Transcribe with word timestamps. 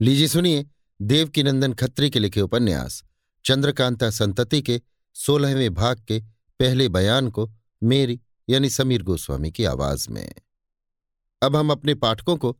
लीजिए 0.00 0.28
सुनिए 0.28 0.66
देवकीनंदन 1.02 1.72
खत्री 1.72 2.10
के 2.10 2.18
लिखे 2.18 2.40
उपन्यास, 2.40 3.04
चंद्रकांता 3.44 4.10
संतति 4.10 4.62
के 4.62 4.80
सोलहवें 5.14 5.74
भाग 5.74 6.04
के 6.08 6.20
पहले 6.58 6.88
बयान 6.88 7.30
को 7.30 7.50
मेरी 7.82 8.20
यानी 8.48 8.70
समीर 8.70 9.02
गोस्वामी 9.02 9.52
की 9.52 9.64
आवाज़ 9.64 10.10
में। 10.10 10.34
अब 11.42 11.56
हम 11.56 11.70
अपने 11.70 11.94
पाठकों 11.94 12.36
को 12.36 12.52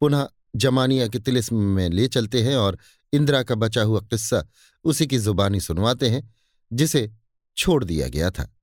पुनः 0.00 0.28
जमानिया 0.56 1.08
के 1.08 1.18
तिलिस्म 1.18 1.56
में 1.56 1.88
ले 1.88 2.08
चलते 2.08 2.42
हैं 2.42 2.56
और 2.56 2.78
इंदिरा 3.12 3.42
का 3.42 3.54
बचा 3.54 3.82
हुआ 3.82 4.00
किस्सा 4.00 4.48
उसी 4.84 5.06
की 5.06 5.18
जुबानी 5.18 5.60
सुनवाते 5.60 6.08
हैं, 6.08 6.34
जिसे 6.72 7.12
छोड़ 7.56 7.84
दिया 7.84 8.08
गया 8.08 8.30
था। 8.30 8.56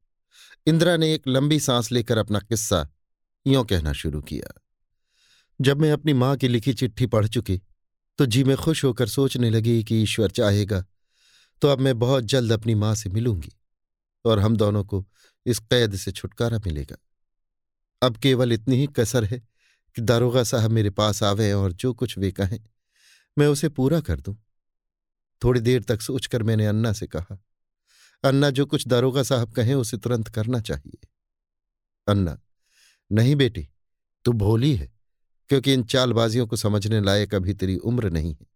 इंदिरा 0.68 0.98
ने 0.98 1.14
एक 1.14 1.24
लंबी 1.28 1.60
सांस 1.60 1.92
लेकर 1.92 2.18
अपना 2.18 2.40
किस्सा 2.40 2.90
यों 3.48 3.66
कहना 3.66 3.94
शुरू 3.94 4.22
किया। 4.22 4.62
जब 5.62 5.82
मैं 5.82 5.92
अपनी 5.92 6.14
माँ 6.14 6.38
की 6.38 6.48
लिखी 6.48 6.74
चिट्ठी 6.74 7.06
पढ़ 7.06 7.28
चुकी 7.28 7.62
तो 8.20 8.26
जी 8.26 8.44
में 8.44 8.58
खुश 8.58 8.86
होकर 8.86 9.08
सोचने 9.08 9.50
लगी 9.50 9.84
कि 9.84 10.02
ईश्वर 10.04 10.30
चाहेगा 10.30 10.86
तो 11.62 11.68
अब 11.68 11.80
मैं 11.80 12.00
बहुत 12.00 12.24
जल्द 12.24 12.52
अपनी 12.52 12.76
माँ 12.76 12.96
से 12.96 13.10
मिलूँगी 13.10 13.52
और 14.26 14.40
हम 14.40 14.58
दोनों 14.58 14.84
को 14.84 15.06
इस 15.46 15.60
कैद 15.60 15.96
से 15.96 16.12
छुटकारा 16.12 16.58
मिलेगा। 16.58 16.98
अब 18.02 18.18
केवल 18.18 18.54
इतनी 18.54 18.76
ही 18.76 18.88
कसर 18.88 19.26
है 19.26 19.40
कि 19.96 20.02
दारोगा 20.02 20.44
साहब 20.44 20.72
मेरे 20.72 20.90
पास 20.90 21.24
आवे 21.24 21.54
और 21.54 21.72
जो 21.74 21.94
कुछ 21.94 22.18
वे 22.18 22.32
कहें, 22.32 22.60
मैं 23.38 23.48
उसे 23.48 23.70
पूरा 23.70 24.02
कर 24.02 24.20
दूँ। 24.20 24.36
थोड़ी 25.44 25.60
देर 25.60 25.84
तक 25.84 26.02
सोचकर 26.02 26.44
मैंने 26.44 26.68
अन्ना 26.68 26.94
से 26.94 27.08
कहा, 27.08 27.44
अन्ना, 28.24 28.50
जो 28.50 28.66
कुछ 28.66 28.88
दारोगा 28.88 29.24
साहब 29.24 29.54
कहें 29.54 29.76
उसे 29.76 29.98
तुरंत 29.98 30.28
करना 30.28 30.60
चाहिए। 30.60 31.08
अन्ना, 32.08 32.40
नहीं 33.12 33.36
बेटी, 33.36 33.70
तू 34.26 34.32
भोली 34.32 34.76
है। 34.76 34.99
क्योंकि 35.50 35.74
इन 35.74 35.84
चालबाजियों 35.84 36.48
को 36.48 36.56
समझने 36.56 37.02
लायक 37.02 37.36
अभी 37.36 37.54
तेरी 37.54 37.78
उम्र 37.78 38.10
नहीं 38.10 38.34
है। 38.34 38.48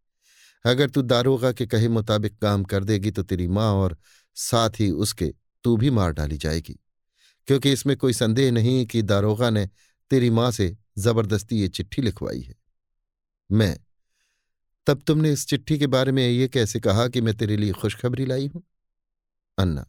अगर 0.66 0.90
तू 0.90 1.02
दारोगा 1.02 1.52
के 1.52 1.66
कहे 1.68 1.88
मुताबिक 1.88 2.38
काम 2.38 2.64
कर 2.64 2.84
देगी 2.84 3.12
तो 3.12 3.24
तेरी 3.24 3.48
माँ 3.48 3.72
और 3.74 3.98
साथ 4.38 4.80
ही 4.80 4.90
उसके 4.92 5.34
तू 5.64 5.76
भी 5.78 5.90
मार 5.90 6.12
डाली 6.12 6.38
जाएगी। 6.38 6.80
क्योंकि 7.48 7.72
इसमें 7.72 7.96
कोई 7.98 8.14
संदेह 8.14 8.52
नहीं 8.52 8.86
कि 8.86 9.02
दारोगा 9.02 9.50
ने 9.50 9.70
तेरी 10.12 10.30
माँ 10.30 10.52
से 10.52 10.76
ज़बरदस्ती 10.98 11.60
ये 11.60 11.68
चिट्ठी 11.68 12.02
लिखवाई 12.02 12.42
है। 12.42 12.56
मैं, 13.50 13.78
तब 14.88 15.02
तुमने 15.08 15.32
इस 15.32 15.48
चिट्ठी 15.48 15.78
के 15.80 15.88
बारे 15.88 16.12
में 16.12 16.28
ये 16.30 16.48
कैसे 16.48 16.80
कहा 16.80 17.08
कि 17.08 17.22
मैं 17.22 17.34
तेरे 17.34 17.58
लिए 17.58 17.72
खुशखबरी 17.72 18.26
लाई 18.26 18.48
हूँ? 18.48 18.64
अन्ना, 19.58 19.86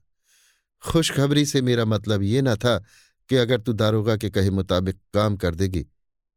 खुशखबरी 0.83 1.44
से 1.46 1.62
मेरा 1.62 1.84
मतलब 1.84 2.22
ये 2.22 2.42
ना 2.42 2.55
था 2.56 2.78
कि 3.30 3.36
अगर 3.36 3.61
तू 3.61 3.72
दारोगा 3.72 4.16
के 4.16 4.30
कहे 4.30 4.50
मुताबिक 4.50 4.98
काम 5.14 5.36
कर 5.36 5.55
देगी 5.55 5.86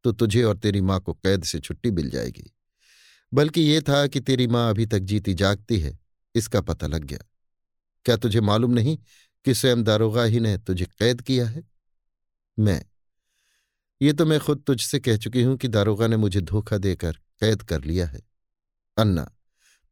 तो 0.08 0.12
तुझे 0.12 0.42
और 0.42 0.56
तेरी 0.56 0.80
माँ 0.80 1.00
को 1.00 1.12
कैद 1.14 1.44
से 1.44 1.58
छुट्टी 1.60 1.90
मिल 1.90 2.10
जाएगी। 2.10 2.52
बल्कि 3.32 3.60
ये 3.60 3.80
था 3.80 4.06
कि 4.06 4.20
तेरी 4.20 4.46
माँ 4.46 4.70
अभी 4.70 4.86
तक 4.86 4.98
जीती 4.98 5.34
जागती 5.34 5.78
है, 5.78 5.98
इसका 6.34 6.60
पता 6.60 6.86
लग 6.86 7.04
गया। 7.04 7.18
क्या 8.04 8.16
तुझे 8.16 8.40
मालूम 8.40 8.70
नहीं 8.70 8.98
कि 9.44 9.54
स्वयं 9.54 9.82
दारोगा 9.84 10.24
ही 10.24 10.40
ने 10.40 10.56
तुझे 10.58 10.84
कैद 10.84 11.20
किया 11.20 11.46
है? 11.46 11.62
मैं। 12.58 12.82
ये 14.02 14.12
तो 14.12 14.26
मैं 14.26 14.40
खुद 14.40 14.62
तुझसे 14.66 15.00
कह 15.00 15.16
चुकी 15.16 15.42
हूँ 15.42 15.56
कि 15.56 15.68
दारोगा 15.68 16.06
ने 16.06 16.16
मुझे 16.16 16.40
धोखा 16.40 16.78
देकर 16.78 17.12
कैद 17.40 17.62
कर 17.62 17.84
लिया 17.84 18.06
है। 18.06 18.22
अन्ना 18.96 19.30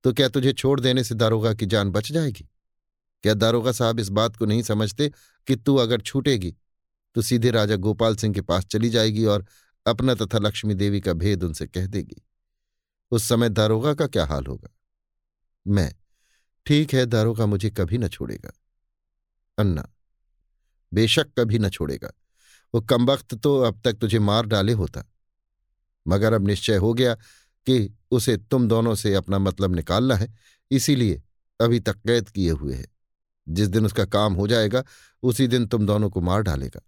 तो 0.05 0.13
क्या 0.13 0.29
तुझे 0.29 0.53
छोड़ 0.53 0.81
देने 0.81 1.05
से 1.05 1.15
दारोगा 1.15 1.55
की 1.55 1.67
जान 1.67 1.91
बच 1.91 2.13
जाएगी? 2.13 2.49
क्या 3.23 3.35
दारोगा 3.35 3.73
साहब 3.73 4.01
इस 4.01 4.09
बात 4.09 4.37
को 4.37 4.47
नहीं 4.47 4.63
समझते 4.63 5.13
कि 5.47 5.57
तू 5.57 5.77
अगर 5.77 6.01
छूटेगी 6.01 6.57
तो 7.15 7.23
सीधे 7.23 7.51
राजा 7.51 7.77
गोपाल 7.77 8.17
सिंह 8.17 8.35
के 8.35 8.41
पास 8.41 8.65
चली 8.65 8.89
जाएगी 8.91 9.25
और 9.25 9.45
अपना 9.87 10.15
तथा 10.15 10.39
लक्ष्मी 10.39 10.75
देवी 10.75 11.01
का 11.01 11.13
भेद 11.13 11.45
उनसे 11.45 11.67
कह 11.67 11.87
देगी। 11.87 12.23
उस 13.11 13.29
समय 13.29 13.49
दारोगा 13.49 13.95
का 13.95 14.07
क्या 14.07 14.27
हाल 14.27 14.45
होगा? 14.47 14.69
मैं, 15.67 15.95
ठीक 16.67 16.95
है, 16.95 17.07
दारोगा 17.07 17.47
मुझे 17.47 17.71
कभी 17.71 17.99
न 17.99 18.09
छोड़ेगा। 18.09 18.53
अन्ना, 19.59 19.93
बेशक 20.95 21.27
कभी 21.39 21.59
न 21.59 21.69
छोड़ेगा। 21.69 22.13
वो 22.75 22.81
कमबख्त 22.81 23.35
तो 23.35 23.61
अब 23.61 23.81
तक 23.85 23.93
तुझे 23.93 24.19
मार 24.19 24.47
डाले 24.47 24.73
होता। 24.73 25.13
मगर 26.09 26.33
अब 26.33 26.47
निश्चय 26.47 26.77
हो 26.77 26.95
गया 26.95 27.15
कि 27.67 27.99
उसे 28.11 28.37
तुम 28.37 28.69
दोनों 28.69 28.95
से 28.95 29.15
अपना 29.15 29.39
मतलब 29.39 29.77
निकालना 29.77 30.15
है। 30.15 30.35
इसीलिए 30.71 31.23
अभी 31.61 31.81
तक 31.81 31.97
कैद 31.97 32.29
किए 32.29 32.51
हुए 32.51 32.75
है। 32.75 32.87
जिस 33.49 33.69
दिन 33.69 33.87
उसका 33.87 34.05
काम 34.05 34.35
हो 34.35 34.49
जाएगा, 34.49 34.85
उसी 35.23 35.47
दिन 35.47 35.67
तुम 35.67 35.87
दोनों 35.87 36.11
को 36.11 36.21
मार 36.21 36.43
डालेगा। 36.43 36.81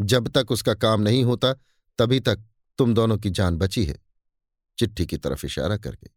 जब 0.00 0.28
तक 0.28 0.50
उसका 0.50 0.74
काम 0.74 1.00
नहीं 1.00 1.24
होता 1.24 1.54
तभी 1.98 2.20
तक 2.20 2.44
तुम 2.78 2.94
दोनों 2.94 3.18
की 3.18 3.30
जान 3.30 3.56
बची 3.56 3.84
है। 3.84 3.98
चिट्ठी 4.78 5.06
की 5.06 5.16
तरफ़ 5.16 5.46
इशारा 5.46 5.76
करके। 5.76 6.10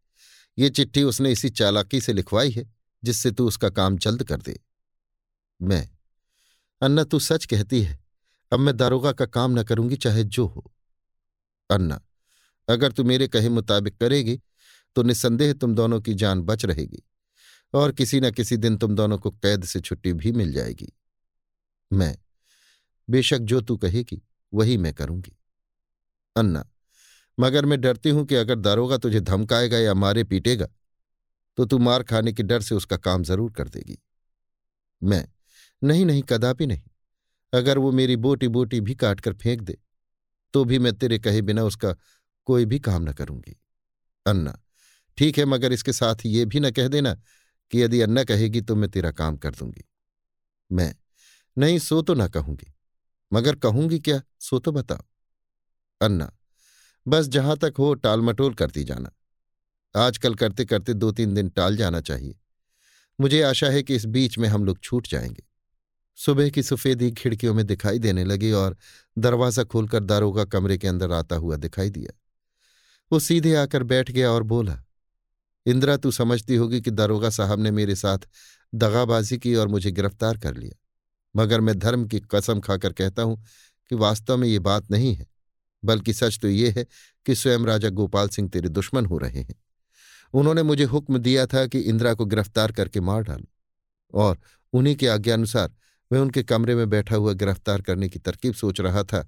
ये 0.58 0.70
चिट्ठी 0.70 1.04
उसने 1.04 1.32
इसी 1.32 1.50
चालाकी 1.50 2.02
से 2.02 2.14
लिखवाई 2.14 2.52
है, 2.52 2.66
जिससे 3.04 3.32
तू 3.32 3.48
उसका 3.48 3.70
काम 3.70 3.98
जल्द 3.98 4.24
कर 4.24 4.42
दे। 4.42 4.60
मैं, 5.62 5.90
अन्ना 6.82 7.04
तू 7.04 7.20
सच 7.20 7.46
कहती 7.46 7.82
है, 7.82 8.00
अब 8.52 8.60
मैं 8.60 8.76
दारोगा 8.78 9.12
का 9.12 9.26
काम 9.26 9.60
न 9.60 9.64
करूँगी, 9.64 9.98
चाहे 9.98 10.24
जो 10.24 10.46
हो। 10.46 10.72
अन्ना, 11.70 12.02
अगर 12.68 12.92
तू 12.92 13.04
मेरे 13.04 13.28
कहे 13.28 13.50
मुताबिक 13.50 13.98
करेगी 13.98 14.40
तो 14.96 15.04
निस्संदेह 15.04 15.54
तुम 15.54 15.76
दोनों 15.76 16.02
की 16.02 16.14
जान 16.14 16.42
बच 16.42 16.66
रहेगी, 16.66 17.04
और 17.74 17.92
किसी 17.92 18.20
न 18.20 18.32
किसी 18.32 18.58
दिन 18.58 18.78
तुम 18.78 18.96
दोनों 18.96 19.18
को 19.18 19.32
कैद 19.32 19.66
से 19.66 19.82
छुट्टी 19.82 20.14
भी 20.14 20.32
मिल 20.32 20.54
जाएगी। 20.54 20.92
मैं, 21.94 22.18
बेशक 23.10 23.38
जो 23.38 23.62
तू 23.62 23.78
कहेगी, 23.78 24.22
वही 24.54 24.78
मैं 24.78 24.94
करूँगी। 24.94 25.37
अन्ना, 26.38 26.66
मगर 27.38 27.66
मैं 27.66 27.80
डरती 27.82 28.10
हूँ 28.10 28.26
कि 28.26 28.36
अगर 28.36 28.56
दारोगा 28.58 28.98
तुझे 28.98 29.20
धमकाएगा 29.22 29.78
या 29.78 29.94
मारे 29.96 30.24
पीटेगा 30.24 30.68
तो 31.58 31.66
तू 31.66 31.78
मार 31.80 32.04
खाने 32.04 32.34
के 32.34 32.44
डर 32.44 32.62
से 32.62 32.76
उसका 32.76 32.98
काम 32.98 33.24
ज़रूर 33.24 33.52
कर 33.52 33.68
देगी। 33.70 33.98
मैं, 35.02 35.28
नहीं 35.82 36.06
नहीं, 36.06 36.22
कदापि 36.24 36.66
नहीं। 36.66 36.82
अगर 37.54 37.78
वो 37.78 37.92
मेरी 37.92 38.16
बोटी 38.18 38.48
बोटी 38.48 38.80
भी 38.82 38.96
काट 38.96 39.20
कर 39.20 39.34
फेंक 39.34 39.62
दे 39.62 39.78
तो 40.54 40.64
भी 40.66 40.80
मैं 40.80 40.94
तेरे 40.94 41.20
कहे 41.20 41.42
बिना 41.42 41.64
उसका 41.64 41.96
कोई 42.48 42.66
भी 42.66 42.80
काम 42.80 43.10
न 43.10 43.14
करूँगी। 43.14 43.56
अन्ना, 44.26 44.58
ठीक 45.18 45.38
है, 45.38 45.46
मगर 45.46 45.74
इसके 45.74 45.94
साथ 45.94 46.26
ये 46.26 46.46
भी 46.46 46.60
न 46.60 46.72
कह 46.72 46.88
देना 46.88 47.14
कि 47.72 47.82
यदि 47.84 48.02
अन्ना 48.02 48.24
कहेगी 48.24 48.62
तो 48.62 48.76
मैं 48.76 48.90
तेरा 48.90 49.12
काम 49.12 49.38
कर 49.38 49.52
दूँगी। 49.52 49.84
मैं, 50.72 50.94
नहीं, 51.58 51.80
सो 51.80 52.02
तो 52.02 52.14
ना 52.14 52.28
कहूँगी। 52.28 52.74
मगर 53.32 53.56
कहूँगी 53.56 54.00
क्या, 54.00 54.22
सो 54.40 54.60
तो 54.60 54.72
बताओ। 54.72 55.06
अन्ना, 56.02 56.32
बस 57.08 57.28
जहाँ 57.28 57.58
तक 57.58 57.74
हो 57.80 57.94
टालमटोल 57.94 58.54
करती 58.54 58.84
जाना। 58.84 59.12
आजकल 59.96 60.36
करते 60.36 60.66
करते 60.66 60.94
दो 60.94 61.12
तीन 61.12 61.34
दिन 61.34 61.50
टाल 61.50 61.78
जाना 61.78 62.02
चाहिए। 62.02 62.40
मुझे 63.22 63.42
आशा 63.42 63.68
है 63.68 63.84
कि 63.84 63.96
इस 63.96 64.06
बीच 64.06 64.38
में 64.38 64.50
हम 64.50 64.66
लोग 64.66 64.80
छूट 64.80 65.08
जाएँगे। 65.08 65.44
सुबह 66.16 66.50
की 66.50 66.64
सफेदी 66.64 67.12
खिड़कियों 67.12 67.54
में 67.54 67.66
दिखाई 67.68 68.00
देने 68.00 68.24
लगी 68.24 68.52
और 68.52 68.78
दरवाज़ा 69.18 69.64
खोलकर 69.64 70.00
दारोगा 70.00 70.46
कमरे 70.46 70.78
के 70.78 70.88
अंदर 70.88 71.12
आता 71.12 71.36
हुआ 71.36 71.56
दिखाई 71.56 71.90
दिया। 71.90 72.20
वो 73.12 73.20
सीधे 73.20 73.56
आकर 73.56 73.84
बैठ 73.84 74.12
गया 74.12 74.32
और 74.32 74.44
बोला, 74.44 74.84
इंदिरा, 75.66 75.98
तू 75.98 76.12
समझती 76.12 76.56
होगी 76.56 76.82
कि 76.82 76.92
दारोगा 76.92 77.30
साहब 77.30 77.60
ने 77.60 77.72
मेरे 77.72 77.96
साथ 77.96 78.18
दगाबाजी 78.76 79.38
की 79.38 79.56
और 79.56 79.68
मुझे 79.68 79.92
गिरफ़्तार 79.92 80.38
कर 80.38 80.56
लिया। 80.56 80.80
मगर 81.36 81.62
मैं 81.62 81.80
धर्म 81.80 82.06
की 82.08 82.20
कसम 82.20 82.60
खाकर 82.60 82.94
कहता 82.94 83.22
हूँ 83.22 83.44
कि 83.90 83.96
वास्तव 83.96 84.38
में 84.38 84.48
ये 84.48 84.60
बात 84.60 84.92
नहीं 84.92 85.16
है। 85.16 85.37
बल्कि 85.84 86.14
सच 86.14 86.40
तो 86.42 86.48
ये 86.48 86.70
है 86.70 86.86
कि 87.26 87.36
स्वयं 87.36 87.66
राजा 87.66 87.90
गोपाल 87.92 88.30
सिंह 88.30 88.50
तेरे 88.50 88.70
दुश्मन 88.70 89.06
हो 89.06 89.18
रहे 89.18 89.40
हैं। 89.40 89.56
उन्होंने 90.34 90.64
मुझे 90.64 90.84
हुक्म 90.86 91.18
दिया 91.20 91.46
था 91.46 91.66
कि 91.68 91.80
इंदिरा 91.82 92.14
को 92.14 92.26
गिरफ़्तार 92.26 92.72
करके 92.72 93.00
मार 93.02 93.24
डालो 93.24 93.48
और 94.14 94.38
उन्हीं 94.74 94.96
के 94.96 95.08
आज्ञानुसार 95.08 95.72
मैं 96.12 96.20
उनके 96.20 96.44
कमरे 96.44 96.76
में 96.76 96.90
बैठा 96.90 97.16
हुआ 97.16 97.34
गिरफ़्तार 97.36 97.82
करने 97.82 98.10
की 98.10 98.20
तरकीब 98.20 98.54
सोच 98.54 98.82
रहा 98.82 99.04
था 99.04 99.22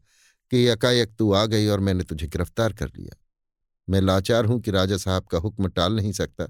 कि 0.52 0.64
एकाएक 0.66 1.16
तू 1.20 1.32
आ 1.34 1.46
गई 1.46 1.68
और 1.68 1.80
मैंने 1.80 2.04
तुझे 2.04 2.28
गिरफ़्तार 2.28 2.74
कर 2.74 2.90
लिया। 2.90 3.16
मैं 3.88 4.02
लाचार 4.02 4.46
हूँ 4.46 4.59
कि 4.62 4.72
राजा 4.72 4.98
साहब 4.98 5.26
का 5.26 5.38
हुक्म 5.38 5.68
टाल 5.70 5.96
नहीं 5.96 6.12
सकता, 6.12 6.47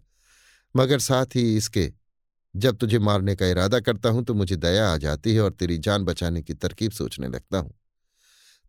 मगर 0.75 0.99
साथ 0.99 1.35
ही 1.35 1.55
इसके 1.57 1.91
जब 2.55 2.77
तुझे 2.77 2.99
मारने 2.99 3.35
का 3.35 3.47
इरादा 3.47 3.79
करता 3.79 4.09
हूँ 4.09 4.23
तो 4.23 4.33
मुझे 4.33 4.55
दया 4.57 4.87
आ 4.93 4.97
जाती 4.97 5.33
है 5.35 5.41
और 5.41 5.51
तेरी 5.51 5.77
जान 5.79 6.05
बचाने 6.05 6.41
की 6.41 6.53
तरकीब 6.53 6.91
सोचने 6.91 7.27
लगता 7.27 7.57
हूँ। 7.57 7.73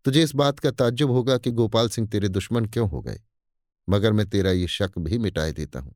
तुझे 0.05 0.23
इस 0.23 0.35
बात 0.35 0.59
का 0.59 0.71
ताज्जुब 0.71 1.11
होगा 1.11 1.37
कि 1.37 1.51
गोपाल 1.51 1.89
सिंह 1.89 2.07
तेरे 2.07 2.27
दुश्मन 2.27 2.65
क्यों 2.65 2.89
हो 2.89 3.01
गए? 3.01 3.19
मगर 3.89 4.11
मैं 4.11 4.29
तेरा 4.29 4.51
ये 4.51 4.67
शक 4.67 4.91
भी 4.97 5.17
मिटाए 5.17 5.51
देता 5.51 5.79
हूँ। 5.79 5.95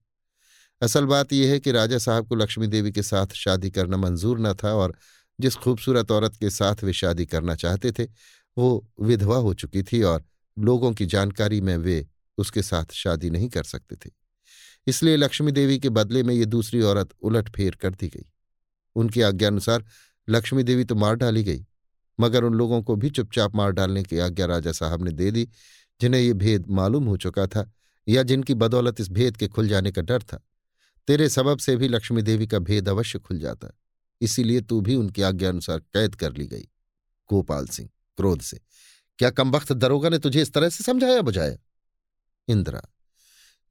असल 0.81 1.05
बात 1.05 1.33
यह 1.33 1.51
है 1.51 1.59
कि 1.59 1.71
राजा 1.71 1.97
साहब 1.97 2.27
को 2.27 2.35
लक्ष्मी 2.35 2.67
देवी 2.67 2.91
के 2.91 3.03
साथ 3.03 3.27
शादी 3.27 3.71
करना 3.71 3.97
मंजूर 3.97 4.39
न 4.39 4.53
था 4.53 4.73
और 4.73 4.97
जिस 5.41 5.55
खूबसूरत 5.55 6.11
औरत 6.11 6.35
के 6.35 6.49
साथ 6.49 6.75
वे 6.83 6.93
शादी 6.93 7.25
करना 7.25 7.55
चाहते 7.55 7.91
थे, 7.91 8.03
वो 8.57 8.87
विधवा 9.01 9.37
हो 9.37 9.53
चुकी 9.53 9.83
थी 9.83 10.01
और 10.01 10.23
लोगों 10.59 10.93
की 10.93 11.05
जानकारी 11.05 11.61
में 11.61 11.77
वे 11.77 12.07
उसके 12.37 12.61
साथ 12.61 12.85
शादी 12.91 13.29
नहीं 13.29 13.49
कर 13.49 13.63
सकते 13.63 13.95
थे। 13.95 14.11
इसलिए 14.87 15.17
लक्ष्मी 15.17 15.51
देवी 15.51 15.79
के 15.79 15.89
बदले 15.89 16.23
में 16.23 16.35
ये 16.35 16.45
दूसरी 16.45 16.81
औरत 16.81 17.09
उलट 17.21 17.49
फेर 17.49 17.75
कर 17.75 17.89
दी 17.89 18.07
गई। 18.07 18.25
उनकी 18.95 19.21
आज्ञानुसार 19.21 19.85
लक्ष्मी 20.29 20.63
देवी 20.63 20.83
तो 20.83 20.95
मार 20.95 21.15
डाली 21.15 21.43
गई। 21.43 21.65
मगर 22.19 22.43
उन 22.43 22.53
लोगों 22.53 22.81
को 22.83 22.95
भी 22.95 23.09
चुपचाप 23.09 23.55
मार 23.55 23.71
डालने 23.71 24.03
की 24.03 24.19
आज्ञा 24.19 24.45
राजा 24.45 24.71
साहब 24.71 25.03
ने 25.03 25.11
दे 25.11 25.31
दी, 25.31 25.47
जिन्हें 26.01 26.21
ये 26.21 26.33
भेद 26.33 26.67
मालूम 26.69 27.05
हो 27.05 27.17
चुका 27.17 27.47
था 27.47 27.71
या 28.07 28.23
जिनकी 28.23 28.53
बदौलत 28.53 28.99
इस 28.99 29.09
भेद 29.09 29.37
के 29.37 29.47
खुल 29.47 29.67
जाने 29.67 29.91
का 29.91 30.01
डर 30.01 30.23
था। 30.23 30.43
तेरे 31.07 31.29
सबब 31.29 31.57
से 31.57 31.75
भी 31.75 31.87
लक्ष्मी 31.87 32.21
देवी 32.21 32.47
का 32.47 32.59
भेद 32.59 32.89
अवश्य 32.89 33.19
खुल 33.19 33.39
जाता, 33.39 33.67
इसीलिए 34.21 34.61
तू 34.61 34.81
भी 34.81 34.95
उनकी 34.95 35.21
आज्ञा 35.21 35.49
अनुसार 35.49 35.79
कैद 35.79 36.15
कर 36.15 36.33
ली 36.33 36.47
गई। 36.47 36.67
गोपाल 37.29 37.67
सिंह, 37.67 37.89
क्रोध 38.17 38.41
से, 38.41 38.59
क्या 39.19 39.29
कम 39.29 39.51
वक्त 39.51 39.71
दरोगा 39.73 40.09
ने 40.09 40.19
तुझे 40.19 40.41
इस 40.41 40.53
तरह 40.53 40.69
से 40.69 40.83
समझाया 40.83 41.21
बुझाया? 41.21 41.57
इंदिरा, 42.47 42.81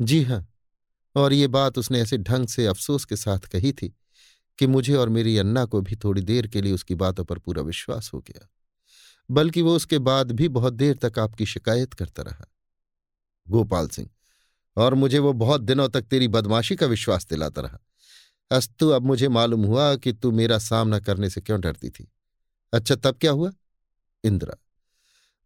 जी 0.01 0.23
हाँ, 0.23 0.47
और 1.17 1.33
ये 1.33 1.47
बात 1.49 1.79
उसने 1.79 2.01
ऐसे 2.01 2.19
ढंग 2.19 2.47
से 2.49 2.67
अफसोस 2.67 3.05
के 3.05 3.17
साथ 3.17 3.39
कही 3.39 3.73
थी 3.73 3.95
कि 4.59 4.67
मुझे 4.67 4.95
और 4.95 5.09
मेरी 5.09 5.37
अन्ना 5.39 5.65
को 5.65 5.81
भी 5.81 5.97
थोड़ी 5.97 6.23
देर 6.23 6.47
के 6.47 6.63
लिए 6.63 6.73
उसकी 6.73 6.95
बातों 6.95 7.25
पर 7.25 7.39
पूरा 7.39 7.63
विश्वास 7.63 8.11
हो 8.15 8.21
गया, 8.21 8.49
बल्कि 9.31 9.63
वो 9.63 9.75
उसके 9.77 9.99
बाद 10.01 10.33
भी 10.33 10.49
बहुत 10.51 10.73
देर 10.73 10.97
तक 11.03 11.19
आपकी 11.19 11.47
शिकायत 11.47 11.95
करता 11.95 12.23
रहा। 12.23 12.45
गोपाल 13.47 13.89
सिंह, 13.89 14.09
और 14.77 14.95
मुझे 14.95 15.19
वो 15.19 15.33
बहुत 15.35 15.61
दिनों 15.61 15.89
तक 15.89 16.03
तेरी 16.03 16.29
बदमाशी 16.29 16.77
का 16.77 16.87
विश्वास 16.87 17.27
दिलाता 17.29 17.61
रहा। 17.61 17.79
अस्तु, 18.51 18.89
अब 18.89 19.03
मुझे 19.03 19.29
मालूम 19.29 19.65
हुआ 19.65 19.95
कि 19.97 20.13
तू 20.13 20.31
मेरा 20.33 20.59
सामना 20.59 20.99
करने 21.01 21.31
से 21.31 21.41
क्यों 21.41 21.61
डरती 21.61 21.91
थी। 21.91 22.11
अच्छा 22.73 22.95
तब 22.95 23.17
क्या 23.21 23.31
हुआ? 23.31 23.51
इंदिरा, 24.25 24.57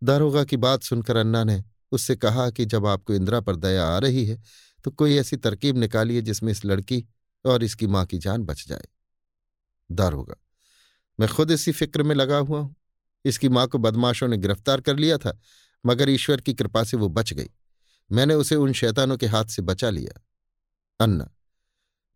दारोगा 0.02 0.44
की 0.44 0.56
बात 0.58 0.82
सुनकर 0.82 1.16
अन्ना 1.16 1.43
ने 1.44 1.62
उससे 1.93 2.16
कहा 2.16 2.49
कि 2.50 2.64
जब 2.64 2.87
आपको 2.87 3.14
इंदिरा 3.14 3.40
पर 3.40 3.56
दया 3.56 3.84
आ 3.87 3.99
रही 3.99 4.25
है 4.26 4.40
तो 4.84 4.90
कोई 4.90 5.16
ऐसी 5.16 5.37
तरकीब 5.37 5.76
निकालिए 5.76 6.20
जिसमें 6.20 6.50
इस 6.52 6.64
लड़की 6.64 7.04
और 7.44 7.62
इसकी 7.64 7.87
माँ 7.87 8.04
की 8.06 8.19
जान 8.19 8.43
बच 8.43 8.64
जाए। 8.69 8.87
दारोगा 9.90 10.35
मैं 11.19 11.29
खुद 11.29 11.50
इसी 11.50 11.73
फ़िक्र 11.73 12.02
में 12.02 12.14
लगा 12.14 12.37
हुआ 12.38 12.61
हूँ। 12.61 12.75
इसकी 13.25 13.49
माँ 13.49 13.67
को 13.67 13.79
बदमाशों 13.79 14.29
ने 14.29 14.37
गिरफ़्तार 14.37 14.81
कर 14.81 14.96
लिया 14.96 15.19
था, 15.19 15.38
मगर 15.85 16.11
ईश्वर 16.11 16.40
की 16.40 16.55
कृपा 16.55 16.82
से 16.85 16.96
वो 16.96 17.08
बच 17.08 17.32
गई। 17.32 17.49
मैंने 18.11 18.35
उसे 18.35 18.55
उन 18.55 18.73
शैतानों 18.73 19.17
के 19.17 19.26
हाथ 19.26 19.44
से 19.44 19.62
बचा 19.62 19.90
लिया, 19.90 20.20
अन्ना। 21.00 21.31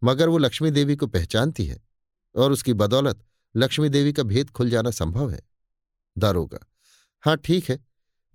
मगर 0.02 0.28
वो 0.28 0.38
लक्ष्मी 0.38 0.70
देवी 0.70 0.96
को 0.96 1.06
पहचानती 1.06 1.66
है, 1.66 1.80
और 2.34 2.52
उसकी 2.52 2.72
बदौलत 2.72 3.24
लक्ष्मी 3.54 3.88
देवी 3.88 4.12
का 4.12 4.22
भेद 4.22 4.50
खुल 4.50 4.70
जाना 4.70 4.90
संभव 4.90 5.30
है। 5.30 5.40
दारोगा 6.16 6.58
हाँ 7.24 7.36
ठीक 7.36 7.70
है, 7.70 7.78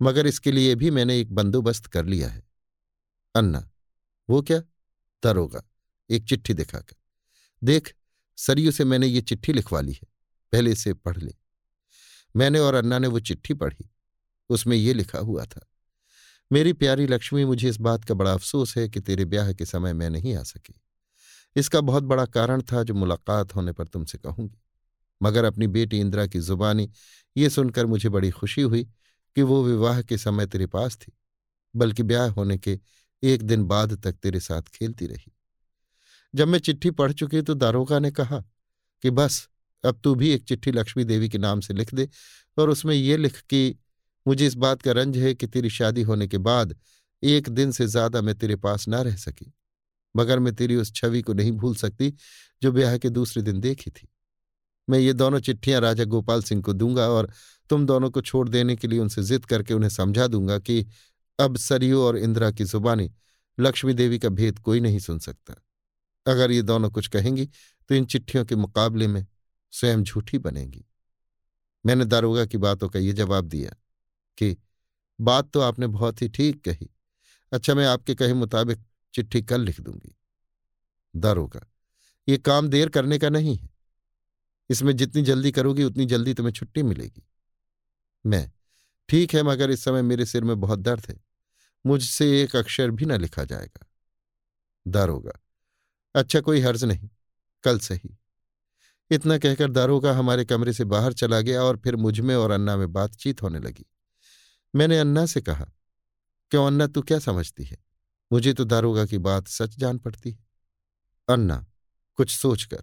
मगर 0.00 0.26
इसके 0.26 0.52
लिए 0.52 0.74
भी 0.74 0.90
मैंने 0.90 1.18
एक 1.20 1.32
बंदोबस्त 1.32 1.86
कर 1.86 2.04
लिया 2.04 2.28
है। 2.28 2.42
अन्ना, 3.34 3.68
वो 4.28 4.42
क्या? 4.42 4.60
दारोगा 5.22 5.62
एक 6.10 6.24
चिट्ठी 6.24 6.54
दिखाकर। 6.54 6.96
देख 7.62 7.94
सरयू 8.38 8.70
से 8.70 8.84
मैंने 8.84 9.06
ये 9.06 9.20
चिट्ठी 9.20 9.52
लिखवा 9.52 9.80
ली 9.80 9.92
है, 9.92 10.06
पहले 10.52 10.70
इसे 10.70 10.92
पढ़ 10.94 11.16
ले। 11.16 11.34
मैंने 12.34 12.58
और 12.58 12.74
अन्ना 12.74 12.98
ने 12.98 13.06
वो 13.06 13.20
चिट्ठी 13.20 13.54
पढ़ी, 13.54 13.88
उसमें 14.50 14.76
ये 14.76 14.92
लिखा 14.94 15.18
हुआ 15.18 15.44
था, 15.44 15.66
मेरी 16.50 16.72
प्यारी 16.72 17.06
लक्ष्मी, 17.06 17.44
मुझे 17.44 17.68
इस 17.68 17.76
बात 17.78 18.04
का 18.04 18.14
बड़ा 18.14 18.32
अफसोस 18.32 18.76
है 18.78 18.88
कि 18.88 19.00
तेरे 19.00 19.24
ब्याह 19.24 19.52
के 19.52 19.66
समय 19.66 19.92
मैं 19.92 20.10
नहीं 20.10 20.34
आ 20.34 20.42
सकी। 20.42 20.74
इसका 21.56 21.80
बहुत 21.80 22.02
बड़ा 22.02 22.24
कारण 22.26 22.62
था 22.62 22.82
जो 22.82 22.94
मुलाकात 22.94 23.54
होने 23.54 23.72
पर 23.72 23.86
तुमसे 23.86 24.18
कहूँगी। 24.18 24.58
मगर 25.20 25.44
अपनी 25.44 25.66
बेटी 25.66 26.00
इंदिरा 26.00 26.26
की 26.26 26.40
जुबानी, 26.40 26.88
ये 27.36 27.50
सुनकर 27.50 27.86
मुझे 27.86 28.08
बड़ी 28.08 28.30
खुशी 28.30 28.62
हुई 28.62 28.84
कि 29.36 29.42
वो 29.42 29.62
विवाह 29.64 30.00
के 30.02 30.18
समय 30.18 30.46
तेरे 30.46 30.66
पास 30.66 30.96
थी, 30.96 31.12
बल्कि 31.74 32.02
ब्याह 32.02 32.30
होने 32.30 32.58
के 32.58 32.78
एक 33.22 33.42
दिन 33.42 33.64
बाद 33.64 33.92
तक 34.04 34.12
तेरे 34.12 34.40
साथ 34.40 34.62
खेलती 34.62 35.06
रही। 35.06 35.32
जब 36.34 36.48
मैं 36.48 36.58
चिट्ठी 36.58 36.90
पढ़ 36.90 37.12
चुकी 37.12 37.42
तो 37.42 37.54
दारोगा 37.54 37.98
ने 37.98 38.10
कहा 38.10 38.40
कि 39.04 39.10
बस, 39.10 39.48
अब 39.84 40.00
तू 40.04 40.14
भी 40.14 40.30
एक 40.30 40.44
चिट्ठी 40.44 40.72
लक्ष्मी 40.72 41.04
देवी 41.04 41.28
के 41.28 41.38
नाम 41.38 41.60
से 41.60 41.74
लिख 41.74 41.94
दे 41.94 42.08
और 42.56 42.70
उसमें 42.70 42.94
ये 42.94 43.16
लिख 43.16 43.40
कि 43.40 43.78
मुझे 44.26 44.46
इस 44.46 44.54
बात 44.56 44.82
का 44.82 44.92
रंज 44.92 45.16
है 45.16 45.34
कि 45.34 45.46
तेरी 45.46 45.70
शादी 45.70 46.02
होने 46.02 46.26
के 46.28 46.38
बाद 46.40 46.74
एक 47.22 47.48
दिन 47.48 47.70
से 47.72 47.86
ज़्यादा 47.86 48.20
मैं 48.22 48.34
तेरे 48.34 48.56
पास 48.56 48.86
ना 48.88 49.00
रह 49.02 49.16
सकी, 49.16 49.52
मगर 50.14 50.38
मैं 50.38 50.54
तेरी 50.54 50.76
उस 50.76 50.92
छवि 50.94 51.22
को 51.22 51.32
नहीं 51.32 51.52
भूल 51.52 51.74
सकती 51.76 52.12
जो 52.62 52.72
ब्याह 52.72 52.96
के 52.98 53.08
दूसरे 53.10 53.42
दिन 53.42 53.60
देखी 53.60 53.90
थी। 53.90 54.08
मैं 54.88 54.98
ये 54.98 55.12
दोनों 55.12 55.40
चिट्ठियाँ 55.40 55.80
राजा 55.80 56.04
गोपाल 56.04 56.42
सिंह 56.42 56.62
को 56.62 56.72
दूँगा 56.72 57.08
और 57.08 57.30
तुम 57.70 57.86
दोनों 57.86 58.10
को 58.10 58.20
छोड़ 58.20 58.48
देने 58.48 58.76
के 58.76 58.88
लिए 58.88 58.98
उनसे 58.98 59.22
जिद 59.22 59.44
करके 59.44 59.74
उन्हें 59.74 59.90
समझा 59.90 60.26
दूँगा 60.26 60.58
कि 60.58 60.84
अब 61.38 61.56
सरयू 61.56 62.00
और 62.02 62.18
इंदिरा 62.18 62.50
की 62.50 62.64
जुबानी 62.64 63.10
लक्ष्मी 63.58 63.94
देवी 63.94 64.18
का 64.18 64.28
भेद 64.30 64.58
कोई 64.58 64.80
नहीं 64.80 64.98
सुन 64.98 65.18
सकता। 65.18 65.54
अगर 66.28 66.50
ये 66.50 66.62
दोनों 66.62 66.90
कुछ 66.90 67.08
कहेंगी 67.08 67.46
तो 67.88 67.94
इन 67.94 68.04
चिट्ठियों 68.04 68.44
के 68.44 68.56
मुकाबले 68.56 69.06
में 69.06 69.26
स्वयं 69.70 70.02
झूठी 70.02 70.38
बनेंगी। 70.38 70.84
मैंने 71.86 72.04
दारोगा 72.04 72.46
की 72.46 72.58
बातों 72.58 72.88
का 72.88 72.98
ये 72.98 73.12
जवाब 73.12 73.44
दिया 73.44 73.70
कि, 74.38 74.56
बात 75.20 75.50
तो 75.50 75.60
आपने 75.60 75.86
बहुत 75.86 76.22
ही 76.22 76.28
ठीक 76.28 76.64
कही। 76.64 76.90
अच्छा 77.52 77.74
मैं 77.74 77.86
आपके 77.86 78.14
कहे 78.14 78.34
मुताबिक 78.34 78.78
चिट्ठी 79.14 79.42
कल 79.42 79.60
लिख 79.60 79.80
दूँगी। 79.80 80.16
दारोगा, 81.16 81.60
ये 82.28 82.38
काम 82.38 82.68
देर 82.68 82.88
करने 82.88 83.18
का 83.18 83.28
नहीं 83.28 83.56
है। 83.56 83.70
इसमें 84.70 84.96
जितनी 84.96 85.22
जल्दी 85.22 85.52
करोगी, 85.52 85.84
उतनी 85.84 86.06
जल्दी 86.06 86.34
तुम्हें 86.34 86.52
छुट्टी 86.52 86.82
मिलेगी। 86.82 87.28
मैं, 88.26 88.52
ठीक 89.08 89.34
है, 89.34 89.42
मगर 89.42 89.70
इस 89.70 89.84
समय 89.84 90.02
मेरे 90.02 90.26
सिर 90.26 90.44
में 90.44 90.60
बहुत 90.60 90.78
दर्द 90.78 91.06
है। 91.08 91.20
मुझसे 91.86 92.42
एक 92.42 92.56
अक्षर 92.56 92.90
भी 92.90 93.04
न 93.04 93.12
लिखा 93.12 93.44
जाएगा। 93.44 93.86
दारोगा 94.88 95.32
अच्छा 96.18 96.40
कोई 96.40 96.60
हर्ज 96.60 96.84
नहीं, 96.84 97.08
कल 97.64 97.78
सही। 97.78 98.16
इतना 99.10 99.36
कहकर 99.38 99.70
दारोगा 99.70 100.12
हमारे 100.12 100.44
कमरे 100.44 100.72
से 100.72 100.84
बाहर 100.84 101.12
चला 101.12 101.40
गया 101.40 101.62
और 101.62 101.76
फिर 101.76 101.96
मुझमें 101.96 102.34
और 102.36 102.50
अन्ना 102.50 102.76
में 102.76 102.92
बातचीत 102.92 103.42
होने 103.42 103.58
लगी। 103.58 103.86
मैंने 104.74 104.98
अन्ना 104.98 105.24
से 105.26 105.40
कहा, 105.40 105.66
क्यों 106.52 106.66
अन्ना, 106.66 106.86
तू 106.86 107.02
क्या 107.02 107.18
समझती 107.18 107.64
है? 107.64 107.78
मुझे 108.30 108.52
तो 108.52 108.64
दारोगा 108.64 109.04
की 109.06 109.18
बात 109.18 109.48
सच 109.48 109.78
जान 109.78 109.98
पड़ती 109.98 110.30
है। 110.30 110.38
अन्ना, 111.28 111.64
कुछ 112.18 112.30
सोचकर, 112.30 112.82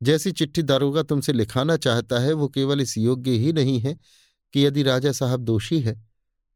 जैसी 0.00 0.32
चिट्ठी 0.32 0.62
दारोगा 0.62 1.02
तुमसे 1.02 1.32
लिखाना 1.32 1.76
चाहता 1.76 2.18
है, 2.18 2.32
वो 2.32 2.48
केवल 2.48 2.80
इस 2.80 2.96
योग्य 2.98 3.30
ही 3.30 3.52
नहीं 3.52 3.80
है 3.80 3.96
कि 4.54 4.66
यदि 4.66 4.82
राजा 4.82 5.12
साहब 5.12 5.40
दोषी 5.40 5.80
है 5.80 6.00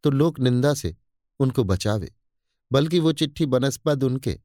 तो 0.04 0.10
लोक 0.10 0.40
निंदा 0.40 0.74
से 0.74 0.94
उनको 1.40 1.64
बचावे, 1.64 2.14
बल्कि 2.72 2.98
वो 2.98 3.12
चिट्ठी 3.12 3.46
बनस्पद 3.46 4.04
उनके 4.04 4.38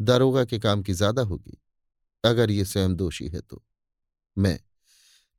दारोगा 0.00 0.44
के 0.44 0.58
काम 0.58 0.82
की 0.82 0.92
ज़्यादा 0.92 1.22
होगी, 1.22 1.58
अगर 2.24 2.50
ये 2.50 2.64
स्वयं 2.64 2.94
दोषी 2.96 3.28
है 3.28 3.40
तो। 3.40 3.62
मैं, 4.36 4.58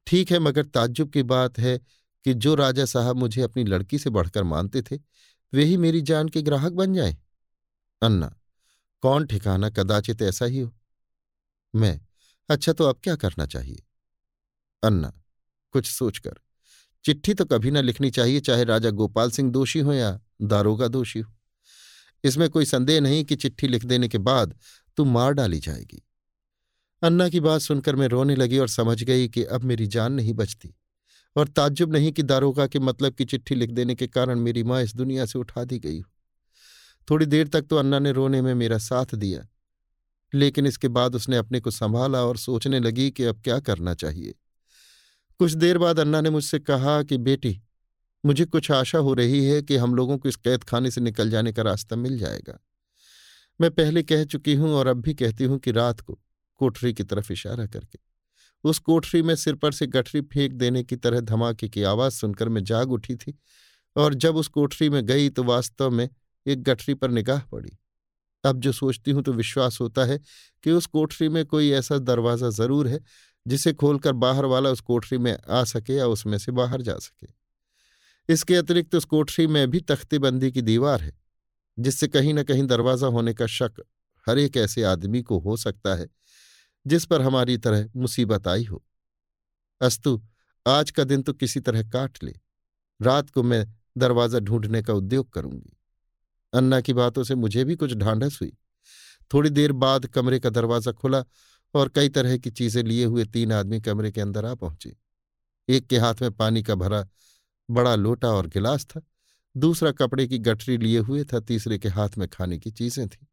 ठीक 0.07 0.31
है, 0.31 0.40
मगर 0.40 0.66
ताज्जुब 0.66 1.12
की 1.12 1.24
बात 1.24 1.60
है 1.60 1.78
कि 2.25 2.34
जो 2.34 2.56
राजा 2.56 2.86
साहब 2.86 3.16
मुझे 3.16 3.42
अपनी 3.42 3.63
लड़की 3.63 4.00
से 4.00 4.10
बढ़कर 4.10 4.44
मानते 4.44 4.81
थे, 4.81 5.00
वे 5.54 5.63
ही 5.63 5.78
मेरी 5.78 6.02
जान 6.02 6.30
के 6.30 6.42
ग्राहक 6.42 6.72
बन 6.72 6.94
जाए? 6.94 7.18
अन्ना, 8.02 8.36
कौन 9.04 9.25
ठिकाना 9.25 9.69
कदाचित 9.69 10.22
ऐसा 10.22 10.46
ही 10.46 10.60
हो? 10.60 10.72
मैं 11.74 12.00
अच्छा 12.50 12.74
तो 12.74 12.84
अब 12.84 13.00
क्या 13.03 13.15
करना 13.15 13.46
चाहिए? 13.46 13.84
अन्ना, 14.84 15.12
कुछ 15.74 15.88
सोचकर, 15.88 16.39
चिट्ठी 17.06 17.34
तो 17.34 17.46
कभी 17.46 17.72
ना 17.72 17.82
लिखनी 17.82 18.12
चाहिए, 18.12 18.39
चाहे 18.39 18.63
राजा 18.63 18.89
गोपाल 18.91 19.32
सिंह 19.32 19.51
दोषी 19.51 19.80
हो 19.80 19.94
या 19.94 20.20
दारोगा 20.41 20.88
दोषी 20.88 21.20
हो। 21.20 21.35
इसमें 22.25 22.50
कोई 22.50 22.65
संदेह 22.65 23.01
नहीं 23.01 23.24
कि 23.25 23.36
चिट्ठी 23.36 23.67
लिख 23.67 23.86
देने 23.86 24.08
के 24.08 24.17
बाद 24.17 24.55
तू 24.98 25.05
मार 25.05 25.34
डाली 25.34 25.60
जाएगी। 25.60 26.01
अन्ना 27.01 27.29
की 27.29 27.39
बात 27.39 27.62
सुनकर 27.62 27.96
मैं 27.96 28.08
रोने 28.08 28.36
लगी 28.36 28.58
और 28.58 28.67
समझ 28.67 29.03
गई 29.03 29.27
कि 29.29 29.44
अब 29.44 29.63
मेरी 29.63 29.88
जान 29.88 30.13
नहीं 30.13 30.34
बचती 30.34 30.74
और 31.36 31.48
ताज्जुब 31.48 31.94
नहीं 31.94 32.12
कि 32.12 32.24
दारोगा 32.24 32.67
के 32.67 32.79
मतलब 32.79 33.13
की 33.13 33.25
चिट्ठी 33.25 33.55
लिख 33.55 33.72
देने 33.72 33.96
के 33.96 34.08
कारण 34.08 34.39
मेरी 34.39 34.63
माँ 34.63 34.82
इस 34.84 34.96
दुनिया 34.96 35.25
से 35.25 35.39
उठा 35.39 35.63
दी 35.63 35.79
गई 35.79 36.01
थोड़ी 37.10 37.25
देर 37.25 37.48
तक 37.48 37.62
तो 37.62 37.75
अन्ना 37.75 38.00
ने 38.00 38.12
रोने 38.12 38.41
में 38.41 38.53
मेरा 38.53 38.77
साथ 38.77 39.15
दिया, 39.15 39.48
लेकिन 40.34 40.65
इसके 40.65 40.88
बाद 40.88 41.15
उसने 41.15 41.38
अपने 41.38 41.60
को 41.60 41.72
संभाला 41.72 42.24
और 42.24 42.38
सोचने 42.38 42.79
लगी 42.79 43.12
कि 43.12 43.24
अब 43.24 43.41
क्या 43.41 43.60
करना 43.60 43.94
चाहिए। 43.94 44.34
कुछ 45.39 45.51
देर 45.51 45.77
बाद 45.77 46.00
अन्ना 46.00 46.22
ने 46.22 46.29
मुझसे 46.29 46.60
कहा 46.60 47.03
कि, 47.03 47.17
बेटी 47.17 47.62
मुझे 48.25 48.46
कुछ 48.46 48.72
आशा 48.72 48.98
हो 48.98 49.13
रही 49.13 49.44
है 49.46 49.62
कि 49.62 49.77
हम 49.77 49.96
लोगों 49.96 50.17
को 50.17 50.29
इस 50.29 50.36
कैद 50.36 50.63
खाने 50.63 50.91
से 50.91 51.01
निकल 51.01 51.29
जाने 51.29 51.53
का 51.53 51.62
रास्ता 51.62 51.96
मिल 51.96 52.17
जाएगा। 52.17 52.60
मैं 53.60 53.70
पहले 53.72 54.03
कह 54.03 54.24
चुकी 54.24 54.55
हूँ 54.55 54.74
और 54.74 54.88
अब 54.88 55.01
भी 55.01 55.13
कहती 55.13 55.44
हूँ 55.44 55.60
कि 55.60 55.72
रात 55.72 56.00
को 56.00 56.20
कोठरी 56.62 56.94
की 56.94 57.03
तरफ़ 57.03 57.32
इशारा 57.34 57.65
करके। 57.65 58.00
उस 58.63 58.79
कोठरी 58.79 59.22
में 59.22 59.36
सिर 59.36 59.55
पर 59.55 59.72
से 59.72 59.88
गठरी 59.88 60.22
फेंक 60.24 60.53
देने 60.53 60.84
की 60.84 60.96
तरह 60.96 61.20
धमाके 61.22 61.70
की 61.70 61.84
आवाज़ 61.84 62.13
सुनकर 62.13 62.50
मैं 62.50 62.63
जाग 62.63 62.91
उठी 62.91 63.15
थी 63.15 63.38
और 63.96 64.13
जब 64.13 64.36
उस 64.36 64.48
कोठरी 64.48 64.89
में 64.89 65.05
गई 65.05 65.29
तो 65.29 65.44
वास्तव 65.44 65.89
में 65.89 66.08
एक 66.46 66.63
गठरी 66.63 66.94
पर 66.94 67.12
निगाह 67.12 67.41
पड़ी। 67.51 67.77
अब 68.44 68.60
जो 68.60 68.72
सोचती 68.72 69.12
हूँ 69.12 69.24
तो 69.24 69.34
विश्वास 69.34 69.77
होता 69.82 70.05
है 70.05 70.20
कि 70.63 70.72
उस 70.72 70.86
कोठरी 70.86 71.29
में 71.29 71.46
कोई 71.46 71.72
ऐसा 71.72 71.98
दरवाज़ा 72.00 72.50
ज़रूर 72.50 72.88
है 72.88 73.00
जिसे 73.46 73.74
खोलकर 73.74 74.13
बाहर 74.15 74.46
वाला 74.46 74.70
उस 74.70 74.82
कोठरी 74.82 75.17
में 75.17 75.38
आ 75.50 75.63
सके 75.63 75.94
या 75.94 76.08
उसमें 76.08 76.38
से 76.38 76.51
बाहर 76.51 76.82
जा 76.82 76.98
सके। 76.98 77.27
इसके 78.29 78.55
अतिरिक्त 78.55 78.96
उस 78.96 79.05
कोठरी 79.05 79.48
में 79.48 79.70
भी 79.72 79.79
तख्तेबंदी 79.82 80.51
की 80.51 80.62
दीवार 80.62 81.01
है, 81.01 81.12
जिससे 81.77 82.08
कहीं 82.08 82.34
न 82.34 82.44
कहीं 82.44 82.63
दरवाज़ा 82.67 83.08
होने 83.08 83.34
का 83.34 83.48
शक 83.48 83.84
हर 84.27 84.39
एक 84.39 84.58
ऐसे 84.58 84.84
आदमी 84.84 85.22
को 85.22 85.39
हो 85.39 85.58
सकता 85.58 85.96
है, 85.96 86.08
जिस 86.86 87.05
पर 87.05 87.22
हमारी 87.22 87.58
तरह 87.58 87.89
मुसीबत 87.96 88.48
आई 88.48 88.63
हो। 88.63 88.84
अस्तु, 89.82 90.22
आज 90.65 90.91
का 90.91 91.03
दिन 91.03 91.22
तो 91.22 91.34
किसी 91.34 91.60
तरह 91.60 91.84
काट 91.84 92.24
ले। 92.24 92.34
रात 93.00 93.29
को 93.29 93.44
मैं 93.44 93.65
दरवाज़ा 93.98 94.39
ढूँढने 94.39 94.82
का 94.82 94.94
उद्योग 94.94 95.32
करूँगी। 95.34 95.77
अन्ना 96.53 96.79
की 96.82 96.94
बातों 96.94 97.24
से 97.24 97.36
मुझे 97.36 97.63
भी 97.63 97.75
कुछ 97.75 97.94
ढांढस 97.94 98.38
हुई। 98.41 98.51
थोड़ी 99.32 99.50
देर 99.50 99.72
बाद 99.74 100.05
कमरे 100.05 100.39
का 100.39 100.50
दरवाज़ा 100.50 100.91
खुला 100.91 101.24
और 101.74 101.89
कई 101.89 102.10
तरह 102.10 102.38
की 102.38 102.51
चीज़ें 102.51 102.82
लिए 102.84 103.05
हुए 103.05 103.25
तीन 103.25 103.51
आदमी 103.51 103.79
कमरे 103.82 104.12
के 104.12 104.22
अंदर 104.22 104.46
आ 104.46 104.53
पहुँचे। 104.55 104.96
एक 105.70 105.88
के 105.88 105.98
हाथ 105.98 106.22
में 106.22 106.32
पानी 106.32 106.63
का 106.63 106.75
भरा 106.75 107.05
बड़ा 107.69 107.95
लोटा 107.95 108.27
और 108.27 108.48
गिलास 108.48 108.86
था। 108.86 109.01
दूसरा 109.57 109.91
कपड़े 109.91 110.27
की 110.27 110.38
गठरी 110.38 110.77
लिए 110.77 111.00
हुए 111.00 111.24
था, 111.24 111.39
तीसरे 111.39 111.77
के 111.77 111.89
हाथ 111.89 112.10
में 112.17 112.27
खाने 112.27 112.60
की 112.60 112.72
चीज़ें 112.72 113.07
थीं। 113.07 113.25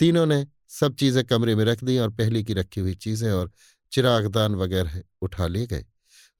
तीनों 0.00 0.26
ने 0.26 0.46
सब 0.68 0.94
चीज़ें 0.94 1.24
कमरे 1.24 1.54
में 1.54 1.64
रख 1.64 1.84
दी 1.84 1.98
और 1.98 2.10
पहले 2.10 2.42
की 2.42 2.52
रखी 2.54 2.80
हुई 2.80 2.94
चीज़ें 2.94 3.32
और 3.32 3.52
चिरागदान 3.92 4.54
वगैरह 4.54 5.02
उठा 5.22 5.46
ले 5.46 5.66
गए 5.66 5.86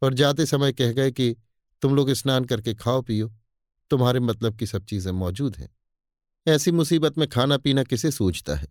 और 0.02 0.14
जाते 0.14 0.46
समय 0.46 0.72
कह 0.72 0.92
गए 0.92 1.10
कि, 1.10 1.36
तुम 1.82 1.96
लोग 1.96 2.12
स्नान 2.12 2.44
करके 2.44 2.74
खाओ, 2.74 3.02
पियो। 3.02 3.34
तुम्हारे 3.90 4.20
मतलब 4.20 4.56
की 4.56 4.66
सब 4.66 4.84
चीज़ें 4.84 5.12
मौजूद 5.12 5.56
हैं। 5.56 5.76
ऐसी 6.48 6.70
मुसीबत 6.70 7.18
में 7.18 7.28
खाना 7.28 7.56
पीना 7.56 7.84
किसे 7.84 8.10
सूझता 8.10 8.54
है? 8.54 8.66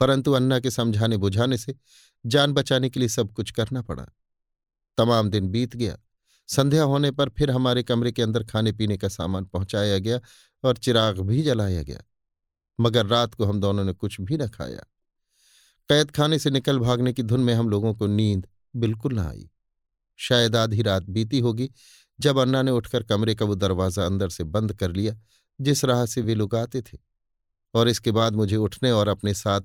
परंतु 0.00 0.32
अन्ना 0.32 0.60
के 0.60 0.70
समझाने 0.70 1.16
बुझाने 1.16 1.58
से 1.58 1.74
जान 2.26 2.52
बचाने 2.52 2.90
के 2.90 3.00
लिए 3.00 3.08
सब 3.08 3.32
कुछ 3.32 3.50
करना 3.50 3.82
पड़ा। 3.82 4.06
तमाम 4.98 5.30
दिन 5.30 5.48
बीत 5.48 5.76
गया। 5.76 5.98
संध्या 6.48 6.82
होने 6.82 7.10
पर 7.10 7.28
फिर 7.28 7.50
हमारे 7.50 7.82
कमरे 7.82 8.12
के 8.12 8.22
अंदर 8.22 8.44
खाने 8.44 8.72
पीने 8.72 8.96
का 8.96 9.08
सामान 9.08 9.44
पहुँचाया 9.44 9.98
गया 9.98 10.20
और 10.64 10.76
चिराग 10.76 11.20
भी 11.20 11.42
जलाया 11.42 11.82
गया। 11.82 12.02
मगर 12.80 13.06
रात 13.06 13.34
को 13.34 13.44
हम 13.44 13.60
दोनों 13.60 13.84
ने 13.84 13.92
कुछ 13.92 14.20
भी 14.20 14.36
न 14.36 14.48
खाया। 14.48 14.84
कैद 15.88 16.10
खाने 16.10 16.38
से 16.38 16.50
निकल 16.50 16.78
भागने 16.78 17.12
की 17.12 17.22
धुन 17.22 17.40
में 17.40 17.54
हम 17.54 17.68
लोगों 17.68 17.94
को 17.94 18.06
नींद 18.06 18.46
बिल्कुल 18.76 19.14
न 19.14 19.18
आई। 19.18 19.50
शायद 20.16 20.56
आधी 20.56 20.82
रात 20.82 21.02
बीती 21.02 21.38
होगी 21.38 21.70
जब 22.20 22.38
अन्ना 22.38 22.62
ने 22.62 22.70
उठकर 22.70 23.02
कमरे 23.02 23.34
का 23.34 23.44
वो 23.44 23.54
दरवाज़ा 23.54 24.06
अंदर 24.06 24.28
से 24.28 24.44
बंद 24.44 24.72
कर 24.72 24.92
लिया, 24.92 25.16
जिस 25.60 25.84
राह 25.84 26.06
से 26.06 26.20
वे 26.20 26.34
लोग 26.34 26.54
आते 26.54 26.82
थे। 26.82 26.98
और 27.74 27.88
इसके 27.88 28.10
बाद 28.10 28.32
मुझे 28.32 28.56
उठने 28.56 28.90
और 28.90 29.08
अपने 29.08 29.34
साथ 29.34 29.60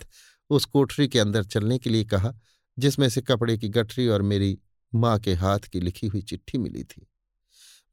उस 0.50 0.66
कोठरी 0.66 1.08
के 1.08 1.20
अंदर 1.20 1.44
चलने 1.44 1.78
के 1.78 1.90
लिए 1.90 2.04
कहा, 2.04 2.34
जिसमें 2.80 3.10
से 3.10 3.22
कपड़े 3.22 3.58
की 3.58 3.70
गठरी 3.70 4.08
और 4.08 4.22
मेरी 4.22 4.60
माँ 4.96 5.20
के 5.20 5.34
हाथ 5.34 5.60
की 5.60 5.80
लिखी 5.80 6.08
हुई 6.08 6.22
चिट्ठी 6.22 6.58
मिली 6.58 6.84
थी। 6.84 7.08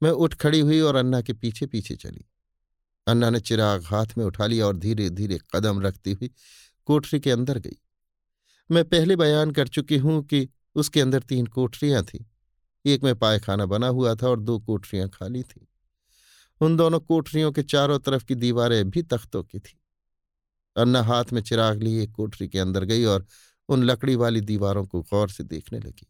मैं 0.02 0.10
उठ 0.10 0.34
खड़ी 0.34 0.60
हुई 0.60 0.80
और 0.80 0.96
अन्ना 0.96 1.20
के 1.20 1.32
पीछे 1.32 1.66
पीछे 1.66 1.96
चली। 1.96 2.24
अन्ना 3.06 3.30
ने 3.30 3.40
चिराग 3.40 3.84
हाथ 3.84 4.06
में 4.18 4.24
उठा 4.24 4.46
लिया 4.46 4.66
और 4.66 4.76
धीरे 4.76 5.10
धीरे 5.10 5.38
कदम 5.54 5.80
रखती 5.80 6.12
हुई 6.12 6.30
कोठरी 6.84 7.20
के 7.20 7.30
अंदर 7.30 7.58
गई। 7.58 7.76
मैं 8.70 8.84
पहले 8.84 9.16
बयान 9.16 9.50
कर 9.50 9.68
चुकी 9.68 9.96
हूँ 9.96 10.24
कि 10.24 10.48
उसके 10.74 11.00
अंदर 11.00 11.20
तीन 11.20 11.46
कोठरियाँ 11.46 12.04
थीं। 12.04 12.24
एक 12.86 13.04
में 13.04 13.14
पायखाना 13.14 13.66
बना 13.66 13.88
हुआ 13.88 14.14
था 14.14 14.28
और 14.28 14.40
दो 14.40 14.58
कोठरियाँ 14.58 15.08
खाली 15.08 15.42
थीं। 15.42 15.66
उन 16.60 16.76
दोनों 16.76 17.00
कोठरियों 17.00 17.52
के 17.52 17.62
चारों 17.62 17.98
तरफ़ 17.98 18.24
की 18.24 18.34
दीवारें 18.34 18.90
भी 18.90 19.02
तख्तों 19.02 19.42
की 19.44 19.58
थी। 19.58 19.80
अन्ना 20.76 21.02
हाथ 21.02 21.24
में 21.32 21.42
चिराग 21.42 21.82
लिए 21.82 22.06
कोठरी 22.06 22.48
के 22.48 22.58
अंदर 22.58 22.84
गई 22.84 23.04
और 23.04 23.26
उन 23.68 23.82
लकड़ी 23.82 24.16
वाली 24.16 24.40
दीवारों 24.40 24.86
को 24.86 25.02
गौर 25.02 25.30
से 25.30 25.44
देखने 25.44 25.78
लगी। 25.78 26.06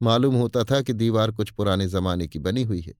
मालूम 0.00 0.34
होता 0.34 0.64
था 0.64 0.80
कि 0.82 0.92
दीवार 0.92 1.30
कुछ 1.30 1.50
पुराने 1.50 1.86
जमाने 1.88 2.26
की 2.28 2.38
बनी 2.38 2.62
हुई 2.62 2.80
है, 2.80 2.94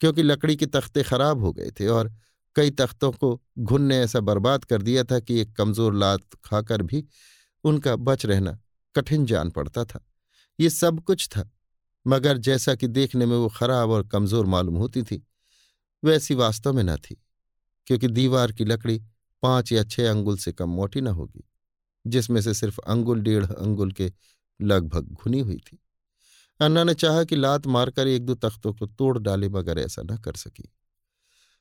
क्योंकि 0.00 0.22
लकड़ी 0.22 0.56
के 0.56 0.66
तख्ते 0.66 1.02
खराब 1.02 1.40
हो 1.40 1.52
गए 1.52 1.70
थे 1.70 1.86
और 1.88 2.12
कई 2.56 2.70
तख्तों 2.72 3.10
को 3.12 3.40
घुन 3.58 3.82
ने 3.82 3.98
ऐसा 3.98 4.20
बर्बाद 4.22 4.64
कर 4.64 4.82
दिया 4.82 5.04
था 5.04 5.18
कि 5.20 5.40
एक 5.40 5.52
कमज़ोर 5.56 5.94
लात 5.94 6.34
खाकर 6.44 6.82
भी 6.82 7.04
उनका 7.64 7.96
बच 7.98 8.26
रहना 8.26 8.58
कठिन 8.94 9.26
जान 9.26 9.50
पड़ता 9.50 9.84
था। 9.84 10.00
ये 10.58 10.70
सब 10.70 11.00
कुछ 11.00 11.28
था, 11.28 11.50
मगर 12.06 12.38
जैसा 12.38 12.74
कि 12.74 12.88
देखने 12.88 13.26
में 13.26 13.36
वो 13.36 13.48
खराब 13.48 13.90
और 13.90 14.06
कमज़ोर 14.08 14.46
मालूम 14.46 14.76
होती 14.76 15.02
थी, 15.02 15.22
वैसी 16.02 16.34
वास्तव 16.34 16.72
में 16.72 16.82
न 16.84 16.96
थी, 16.98 17.16
क्योंकि 17.86 18.08
दीवार 18.08 18.52
की 18.52 18.64
लकड़ी 18.64 18.98
पाँच 19.42 19.72
या 19.72 19.82
छह 19.84 20.10
अंगुल 20.10 20.36
से 20.36 20.52
कम 20.52 20.70
मोटी 20.70 21.00
न 21.00 21.06
होगी, 21.08 21.44
जिसमें 22.04 22.40
से 22.40 22.54
सिर्फ़ 22.54 22.80
अंगुल 22.80 23.20
डेढ़ 23.20 23.44
अंगुल 23.44 23.92
के 23.92 24.12
लगभग 24.60 25.12
घुनी 25.14 25.40
हुई 25.40 25.56
थी। 25.58 25.78
अन्ना 26.60 26.82
ने 26.84 26.94
चाहा 26.94 27.24
कि 27.24 27.36
लात 27.36 27.66
मारकर 27.66 28.08
एक 28.08 28.24
दो 28.26 28.34
तख्तों 28.34 28.72
को 28.74 28.86
तोड़ 28.86 29.18
डाले 29.18 29.48
मगर 29.48 29.78
ऐसा 29.78 30.02
न 30.02 30.16
कर 30.16 30.36
सकी। 30.36 30.68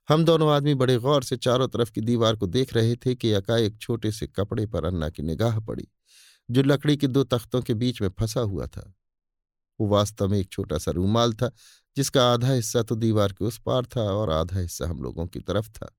हम 0.10 0.24
दोनों 0.25 0.50
आदमी 0.52 0.74
बड़े 0.74 0.98
गौर 0.98 1.24
से 1.24 1.38
चारों 1.38 1.68
तरफ़ 1.68 1.92
की 1.92 2.02
दीवार 2.02 2.36
को 2.36 2.48
देख 2.48 2.74
रहे 2.74 2.96
थे 2.96 3.16
कि 3.16 3.30
एक 3.30 3.78
छोटे 3.82 4.12
से 4.12 4.28
कपड़े 4.28 4.66
पर 4.66 4.86
अन्ना 4.86 5.10
की 5.10 5.24
निगाह 5.24 5.60
पड़ी, 5.60 5.88
जो 6.50 6.64
लकड़ी 6.64 6.98
के 6.98 7.08
दो 7.08 7.24
तख्तों 7.24 7.62
के 7.62 7.74
बीच 7.74 8.02
में 8.02 8.10
फंसा 8.10 8.42
हुआ 8.42 8.68
था। 8.68 8.94
वो 9.80 9.88
वास्तव 9.88 10.28
में 10.28 10.38
एक 10.40 10.50
छोटा 10.50 10.78
सा 10.78 10.92
रूमाल 10.92 11.34
था, 11.34 11.52
जिसका 11.98 12.25
आधा 12.34 12.52
हिस्सा 12.52 12.82
तो 12.84 12.96
दीवार 12.96 13.34
के 13.34 13.46
उस 13.46 13.60
पार 13.60 13.86
था 13.86 14.02
और 14.02 14.30
आधा 14.32 14.60
हिस्सा 14.60 14.88
हम 14.88 15.02
लोगों 15.04 15.28
की 15.28 15.40
तरफ़ 15.40 15.70
था। 15.70 15.92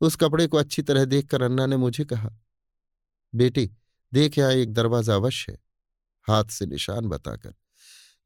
उस 0.00 0.16
कपड़े 0.16 0.46
को 0.46 0.56
अच्छी 0.56 0.82
तरह 0.82 1.04
देखकर 1.04 1.42
अन्ना 1.42 1.66
ने 1.66 1.76
मुझे 1.76 2.04
कहा, 2.04 2.30
बेटी, 3.34 3.70
देख 4.12 4.38
यहाँ 4.38 4.52
एक 4.52 4.72
दरवाज़ा 4.72 5.14
अवश्य 5.14 5.52
है, 5.52 5.58
हाथ 6.26 6.44
से 6.50 6.66
निशान 6.66 7.08
बताकर। 7.08 7.54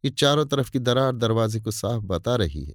ये 0.04 0.10
चारों 0.10 0.44
तरफ़ 0.46 0.70
की 0.70 0.78
दरार 0.78 1.12
दरवाजे 1.12 1.60
को 1.60 1.70
साफ़ 1.70 2.02
बता 2.04 2.36
रही 2.36 2.64
है। 2.64 2.74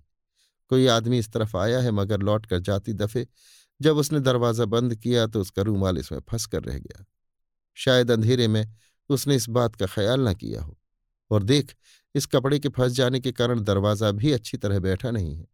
कोई 0.71 0.87
आदमी 0.87 1.19
इस 1.19 1.31
तरफ़ 1.31 1.57
आया 1.57 1.79
है 1.79 1.91
मगर 1.91 2.19
लौट 2.19 2.45
कर 2.45 2.59
जाती 2.59 2.93
दफे। 2.93 3.27
जब 3.79 3.97
उसने 3.97 4.19
दरवाज़ा 4.19 4.65
बंद 4.65 4.95
किया 4.95 5.25
तो 5.27 5.41
उसका 5.41 5.61
रूमाल 5.61 5.97
इसमें 5.97 6.19
फंस 6.29 6.45
कर 6.45 6.63
रह 6.63 6.77
गया। 6.79 7.05
शायद 7.77 8.11
अंधेरे 8.11 8.47
में 8.47 8.65
उसने 9.09 9.35
इस 9.35 9.49
बात 9.49 9.75
का 9.75 9.85
ख्याल 9.85 10.27
न 10.27 10.33
किया 10.33 10.61
हो। 10.61 10.77
और 11.31 11.43
देख, 11.43 11.75
इस 12.15 12.25
कपड़े 12.25 12.59
के 12.59 12.69
फंस 12.69 12.91
जाने 12.91 13.19
के 13.19 13.31
कारण 13.31 13.61
दरवाज़ा 13.61 14.11
भी 14.11 14.31
अच्छी 14.31 14.57
तरह 14.57 14.79
बैठा 14.79 15.11
नहीं 15.11 15.35
है। 15.35 15.47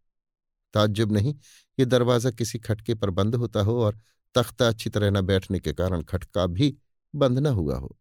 ताज्जुब 0.74 1.12
नहीं, 1.12 1.34
ये 1.78 1.86
दरवाज़ा 1.86 2.32
किसी 2.32 2.60
खटके 2.60 2.96
पर 2.96 3.10
बंद 3.10 3.36
होता 3.36 3.62
हो 3.62 3.82
और 3.84 4.00
तख्ता 4.36 4.68
अच्छी 4.68 4.90
तरह 4.90 5.10
न 5.10 5.22
बैठने 5.22 5.60
के 5.60 5.74
कारण 5.74 6.02
खटका 6.02 6.46
भी 6.48 6.76
बंद 7.14 7.40
न 7.40 7.46
हुआ 7.46 7.78
हो। 7.78 7.98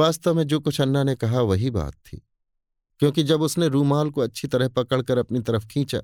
वास्तव 0.00 0.34
में 0.34 0.46
जो 0.46 0.60
कुछ 0.60 0.80
अन्ना 0.80 1.02
ने 1.02 1.14
कहा 1.14 1.40
वही 1.40 1.70
बात 1.70 1.94
थी। 1.94 2.26
क्योंकि 3.00 3.22
जब 3.22 3.42
उसने 3.42 3.68
रूमाल 3.68 4.10
को 4.10 4.20
अच्छी 4.20 4.48
तरह 4.48 4.68
पकड़कर 4.68 5.18
अपनी 5.18 5.40
तरफ़ 5.40 5.66
खींचा 5.66 6.02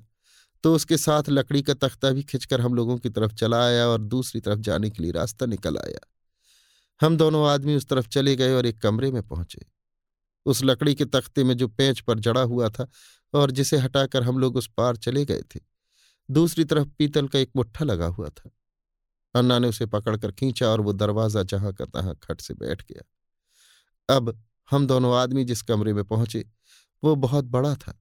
तो 0.63 0.73
उसके 0.75 0.97
साथ 0.97 1.29
लकड़ी 1.29 1.61
का 1.61 1.73
तख्ता 1.73 2.09
भी 2.09 2.23
खिंचकर 2.23 2.61
हम 2.61 2.73
लोगों 2.73 2.97
की 2.97 3.09
तरफ़ 3.09 3.33
चला 3.33 3.65
आया 3.65 3.87
और 3.87 4.01
दूसरी 4.01 4.41
तरफ़ 4.41 4.59
जाने 4.59 4.89
के 4.89 5.03
लिए 5.03 5.11
रास्ता 5.11 5.45
निकल 5.45 5.77
आया। 5.77 5.99
हम 7.01 7.17
दोनों 7.17 7.47
आदमी 7.47 7.75
उस 7.75 7.87
तरफ़ 7.87 8.07
चले 8.07 8.35
गए 8.35 8.53
और 8.53 8.65
एक 8.65 8.81
कमरे 8.81 9.11
में 9.11 9.21
पहुँचे। 9.23 9.65
उस 10.45 10.63
लकड़ी 10.63 10.95
के 10.95 11.05
तख्ते 11.05 11.43
में 11.43 11.57
जो 11.57 11.67
पेंच 11.67 11.99
पर 11.99 12.19
जड़ा 12.19 12.41
हुआ 12.41 12.69
था 12.69 12.87
और 13.33 13.51
जिसे 13.51 13.77
हटाकर 13.77 14.23
हम 14.23 14.39
लोग 14.39 14.55
उस 14.55 14.69
पार 14.77 14.95
चले 14.95 15.25
गए 15.25 15.41
थे, 15.55 15.59
दूसरी 16.29 16.63
तरफ़ 16.63 16.87
पीतल 16.97 17.27
का 17.27 17.39
एक 17.39 17.51
मुट्ठा 17.55 17.85
लगा 17.85 18.07
हुआ 18.07 18.29
था। 18.29 18.49
अन्ना 19.35 19.59
ने 19.59 19.67
उसे 19.67 19.85
पकड़कर 19.85 20.31
खींचा 20.31 20.67
और 20.67 20.81
वो 20.81 20.93
दरवाज़ा 20.93 21.43
जहाँ 21.43 21.73
का 21.73 21.85
तहां 21.85 22.13
खट 22.15 22.41
से 22.41 22.53
बैठ 22.53 22.81
गया। 22.81 23.01
अब 24.09 24.37
हम 24.71 24.87
दोनों 24.87 25.15
आदमी 25.15 25.43
जिस 25.43 25.61
कमरे 25.61 25.93
में 25.93 26.03
पहुँचे, 26.03 26.45
वो 27.03 27.15
बहुत 27.15 27.45
बड़ा 27.45 27.75
था। 27.75 27.99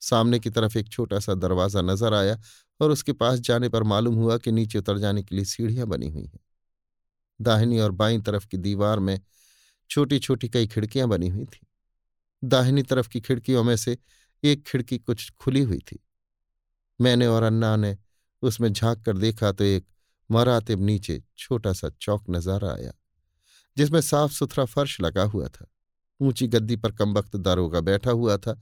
सामने 0.00 0.38
की 0.38 0.50
तरफ़ 0.50 0.78
एक 0.78 0.88
छोटा 0.88 1.18
सा 1.18 1.34
दरवाज़ा 1.34 1.82
नज़र 1.82 2.14
आया 2.14 2.38
और 2.80 2.90
उसके 2.90 3.12
पास 3.12 3.38
जाने 3.38 3.68
पर 3.68 3.82
मालूम 3.82 4.14
हुआ 4.14 4.36
कि 4.38 4.52
नीचे 4.52 4.78
उतर 4.78 4.98
जाने 4.98 5.22
के 5.22 5.34
लिए 5.34 5.44
सीढ़ियाँ 5.44 5.86
बनी 5.86 6.08
हुई 6.08 6.24
हैं। 6.24 6.40
दाहिनी 7.40 7.78
और 7.80 7.90
बाईं 7.90 8.20
तरफ़ 8.20 8.46
की 8.46 8.56
दीवार 8.56 8.98
में 8.98 9.20
छोटी 9.90 10.18
छोटी 10.18 10.48
कई 10.48 10.66
खिड़कियाँ 10.66 11.08
बनी 11.08 11.28
हुई 11.28 11.44
थीं। 11.44 11.66
दाहिनी 12.48 12.82
तरफ़ 12.82 13.08
की 13.08 13.20
खिड़कियों 13.20 13.64
में 13.64 13.76
से 13.76 13.98
एक 14.44 14.64
खिड़की 14.66 14.98
कुछ 14.98 15.30
खुली 15.30 15.60
हुई 15.60 15.78
थी। 15.78 15.98
मैंने 17.00 17.26
और 17.26 17.42
अन्ना 17.42 17.76
ने 17.76 17.96
उसमें 18.42 18.72
झाँक 18.72 19.04
कर 19.04 19.18
देखा 19.18 19.52
तो 19.52 19.64
एक 19.64 19.86
मरातिब 20.30 20.82
नीचे 20.82 21.22
छोटा 21.38 21.72
सा 21.72 21.90
चौक 22.00 22.24
नज़र 22.30 22.64
आया। 22.64 22.92
जिसमें 23.80 24.00
साफ़ 24.00 24.32
सुथरा 24.32 24.64
फर्श 24.64 25.00
लगा 25.00 25.22
हुआ 25.24 25.48
था। 25.48 25.66
ऊँची 26.20 26.46
गद्दी 26.48 26.76
पर 26.76 26.92
कमबख्त 26.92 27.36
दारोगा 27.36 27.80
बैठा 27.80 28.10
हुआ 28.10 28.36
था। 28.36 28.60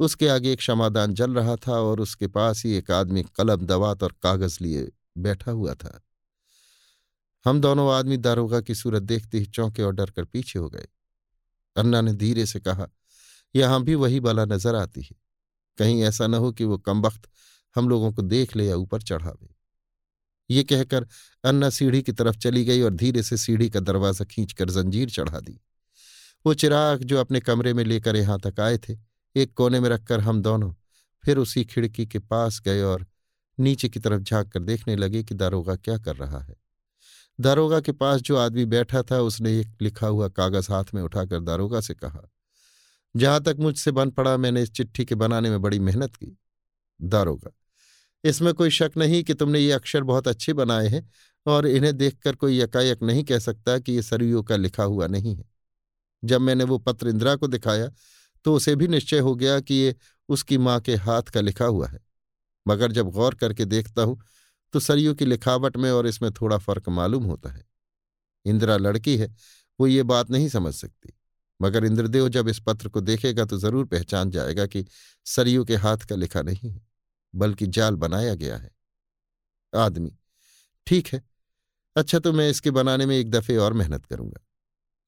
उसके 0.00 0.28
आगे 0.28 0.52
एक 0.52 0.58
क्षमादान 0.58 1.14
जल 1.14 1.34
रहा 1.34 1.56
था 1.56 1.72
और 1.72 2.00
उसके 2.00 2.26
पास 2.26 2.64
ही 2.64 2.72
एक 2.72 2.90
आदमी 2.90 3.22
कलम, 3.22 3.56
दवात 3.56 4.02
और 4.02 4.14
कागज़ 4.22 4.58
लिए 4.62 4.92
बैठा 5.18 5.50
हुआ 5.50 5.74
था। 5.74 6.00
हम 7.44 7.60
दोनों 7.60 7.92
आदमी 7.94 8.16
दारोगा 8.16 8.60
की 8.60 8.74
सूरत 8.74 9.02
देखते 9.02 9.38
ही 9.38 9.46
चौंके 9.46 9.82
और 9.82 9.92
डर 9.92 10.10
कर 10.10 10.24
पीछे 10.24 10.58
हो 10.58 10.68
गए। 10.68 10.86
अन्ना 11.76 12.00
ने 12.00 12.12
धीरे 12.12 12.46
से 12.46 12.60
कहा, 12.60 12.88
यहाँ 13.54 13.82
भी 13.82 13.94
वही 13.94 14.20
बला 14.20 14.44
नज़र 14.44 14.74
आती 14.74 15.02
है। 15.02 15.16
कहीं 15.78 16.02
ऐसा 16.02 16.26
न 16.26 16.34
हो 16.34 16.52
कि 16.52 16.64
वो 16.64 16.78
कमबख्त 16.78 17.28
हम 17.76 17.88
लोगों 17.88 18.12
को 18.12 18.22
देख 18.22 18.56
ले 18.56 18.66
या 18.66 18.76
ऊपर 18.76 19.02
चढ़ावे। 19.02 19.55
ये 20.50 20.62
कहकर 20.64 21.06
अन्ना 21.44 21.70
सीढ़ी 21.70 22.02
की 22.02 22.12
तरफ़ 22.12 22.36
चली 22.36 22.64
गई 22.64 22.82
और 22.82 22.94
धीरे 22.94 23.22
से 23.22 23.36
सीढ़ी 23.36 23.68
का 23.70 23.80
दरवाज़ा 23.80 24.24
खींचकर 24.24 24.70
जंजीर 24.70 25.10
चढ़ा 25.10 25.40
दी। 25.40 25.60
वो 26.44 26.54
चिराग 26.54 27.02
जो 27.02 27.18
अपने 27.18 27.40
कमरे 27.40 27.72
में 27.74 27.84
लेकर 27.84 28.16
यहाँ 28.16 28.38
तक 28.40 28.60
आए 28.60 28.78
थे, 28.78 28.96
एक 29.36 29.52
कोने 29.54 29.80
में 29.80 29.88
रखकर 29.88 30.20
हम 30.20 30.42
दोनों 30.42 30.72
फिर 31.24 31.38
उसी 31.38 31.64
खिड़की 31.64 32.06
के 32.06 32.18
पास 32.18 32.60
गए 32.60 32.82
और 32.82 33.06
नीचे 33.58 33.88
की 33.88 34.00
तरफ़ 34.00 34.22
झाँक 34.22 34.52
कर 34.52 34.60
देखने 34.60 34.96
लगे 34.96 35.22
कि 35.24 35.34
दारोगा 35.34 35.76
क्या 35.76 35.96
कर 35.98 36.16
रहा 36.16 36.40
है। 36.40 36.54
दारोगा 37.38 37.80
के 37.80 37.92
पास 37.92 38.20
जो 38.20 38.36
आदमी 38.36 38.64
बैठा 38.64 39.02
था, 39.02 39.18
उसने 39.20 39.58
एक 39.60 39.82
लिखा 39.82 40.06
हुआ 40.06 40.28
कागज़ 40.28 40.72
हाथ 40.72 40.94
में 40.94 41.02
उठाकर 41.02 41.40
दारोगा 41.40 41.80
से 41.80 41.94
कहा, 41.94 42.22
जहाँ 43.14 43.42
तक 43.42 43.56
मुझसे 43.58 43.90
बन 43.90 44.10
पड़ा, 44.10 44.36
मैंने 44.36 44.62
इस 44.62 44.70
चिट्ठी 44.70 45.04
के 45.04 45.14
बनाने 45.14 45.50
में 45.50 45.60
बड़ी 45.62 45.78
मेहनत 45.78 46.16
की, 46.16 46.36
दारोगा। 47.00 47.50
इसमें 48.26 48.52
कोई 48.54 48.70
शक 48.72 48.92
नहीं 48.96 49.22
कि 49.24 49.34
तुमने 49.34 49.58
ये 49.58 49.72
अक्षर 49.72 50.02
बहुत 50.04 50.28
अच्छे 50.28 50.52
बनाए 50.54 50.86
हैं 50.88 51.08
और 51.46 51.66
इन्हें 51.66 51.96
देखकर 51.96 52.34
कोई 52.36 52.58
यकायक 52.60 53.02
नहीं 53.02 53.24
कह 53.24 53.38
सकता 53.40 53.78
कि 53.78 53.92
ये 53.92 54.02
सरयू 54.02 54.42
का 54.42 54.56
लिखा 54.56 54.84
हुआ 54.84 55.06
नहीं 55.06 55.34
है। 55.36 55.44
जब 56.22 56.40
मैंने 56.40 56.64
वो 56.64 56.78
पत्र 56.80 57.08
इंदिरा 57.08 57.34
को 57.36 57.46
दिखाया 57.48 57.90
तो 58.44 58.54
उसे 58.54 58.74
भी 58.76 58.88
निश्चय 58.88 59.18
हो 59.18 59.34
गया 59.36 59.58
कि 59.60 59.74
ये 59.74 59.94
उसकी 60.28 60.58
माँ 60.58 60.80
के 60.80 60.94
हाथ 60.96 61.22
का 61.24 61.40
लिखा 61.40 61.64
हुआ 61.66 61.88
है। 61.88 62.00
मगर 62.66 62.92
जब 62.92 63.10
गौर 63.10 63.34
करके 63.34 63.64
देखता 63.66 64.02
हूँ 64.02 64.20
तो 64.74 64.80
सरयू 64.80 65.14
की 65.14 65.24
लिखावट 65.24 65.76
में 65.76 65.90
और 65.90 66.06
इसमें 66.06 66.30
थोड़ा 66.32 66.58
फ़र्क 66.58 66.88
मालूम 66.90 67.24
होता 67.24 67.50
है। 67.50 67.64
इंदिरा 68.46 68.76
लड़की 68.76 69.16
है, 69.16 69.34
वो 69.78 69.86
ये 69.86 70.02
बात 70.04 70.30
नहीं 70.30 70.48
समझ 70.48 70.74
सकती। 70.74 71.12
मगर 71.60 71.84
इंद्रदेव 71.84 72.28
जब 72.28 72.48
इस 72.48 72.60
पत्र 72.60 72.88
को 72.88 73.00
देखेगा 73.00 73.44
तो 73.44 73.58
ज़रूर 73.58 73.84
पहचान 73.86 74.30
जाएगा 74.30 74.66
कि 74.66 74.84
सरयू 75.26 75.64
के 75.64 75.76
हाथ 75.76 76.06
का 76.08 76.16
लिखा 76.16 76.42
नहीं 76.42 76.70
है। 76.70 76.85
बल्कि 77.36 77.66
जाल 77.68 77.94
बनाया 77.96 78.34
गया 78.34 78.56
है। 78.56 78.70
आदमी, 79.72 80.12
ठीक 80.86 81.08
है 81.08 81.22
अच्छा 81.96 82.18
तो 82.18 82.32
मैं 82.32 82.48
इसके 82.50 82.70
बनाने 82.70 83.06
में 83.06 83.16
एक 83.16 83.30
दफे 83.30 83.56
और 83.56 83.72
मेहनत 83.72 84.06
करूँगा। 84.06 84.40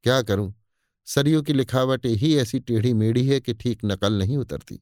क्या 0.04 0.20
करूँ? 0.23 0.54
सरयू 1.06 1.42
की 1.42 1.52
लिखावट 1.52 2.06
ही 2.06 2.35
ऐसी 2.37 2.58
टेढ़ी 2.61 2.92
मेढ़ी 2.94 3.26
है 3.26 3.40
कि 3.40 3.54
ठीक 3.54 3.80
नकल 3.85 4.12
नहीं 4.14 4.37
उतरती, 4.37 4.80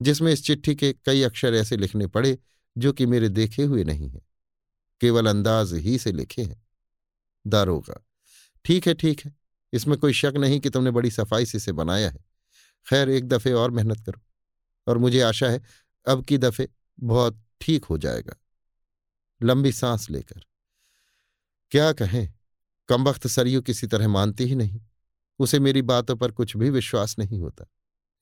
जिसमें 0.00 0.32
इस 0.32 0.44
चिट्ठी 0.44 0.74
के 0.74 0.92
कई 1.06 1.22
अक्षर 1.22 1.54
ऐसे 1.54 1.76
लिखने 1.76 2.06
पड़े 2.08 2.36
जो 2.76 2.92
कि 2.92 3.06
मेरे 3.06 3.28
देखे 3.28 3.62
हुए 3.62 3.84
नहीं 3.84 4.08
हैं, 4.08 4.22
केवल 5.00 5.26
अंदाज 5.26 5.72
ही 5.76 5.98
से 5.98 6.12
लिखे 6.12 6.42
हैं। 6.42 6.62
दारोगा, 7.44 8.00
ठीक 8.64 8.86
है 8.86 8.94
ठीक 8.94 9.20
है, 9.20 9.34
इसमें 9.72 9.96
कोई 9.98 10.12
शक 10.12 10.34
नहीं 10.36 10.60
कि 10.60 10.70
तुमने 10.70 10.90
बड़ी 10.90 11.10
सफ़ाई 11.10 11.46
से 11.46 11.58
इसे 11.58 11.72
बनाया 11.74 12.08
है। 12.08 12.24
खैर, 12.86 13.10
एक 13.10 13.28
दफे 13.28 13.52
और 13.52 13.70
मेहनत 13.70 14.00
करो, 14.00 14.20
और 14.86 14.98
मुझे 14.98 15.20
आशा 15.22 15.48
है 15.48 15.62
अब 16.08 16.24
की 16.24 16.38
दफे 16.38 16.68
बहुत 17.00 17.42
ठीक 17.60 17.84
हो 17.84 17.98
जाएगा। 17.98 18.36
लंबी 19.42 19.72
सांस 19.72 20.10
लेकर। 20.10 20.44
क्या 21.72 21.92
कहें 21.92 22.32
कम 22.88 23.04
वक्त 23.04 23.26
सरयू 23.26 23.62
किसी 23.62 23.86
तरह 23.86 24.08
मानती 24.08 24.44
ही 24.44 24.54
नहीं। 24.54 24.80
उसे 25.38 25.58
मेरी 25.60 25.82
बातों 25.82 26.16
पर 26.16 26.30
कुछ 26.32 26.56
भी 26.56 26.70
विश्वास 26.70 27.18
नहीं 27.18 27.40
होता। 27.40 27.64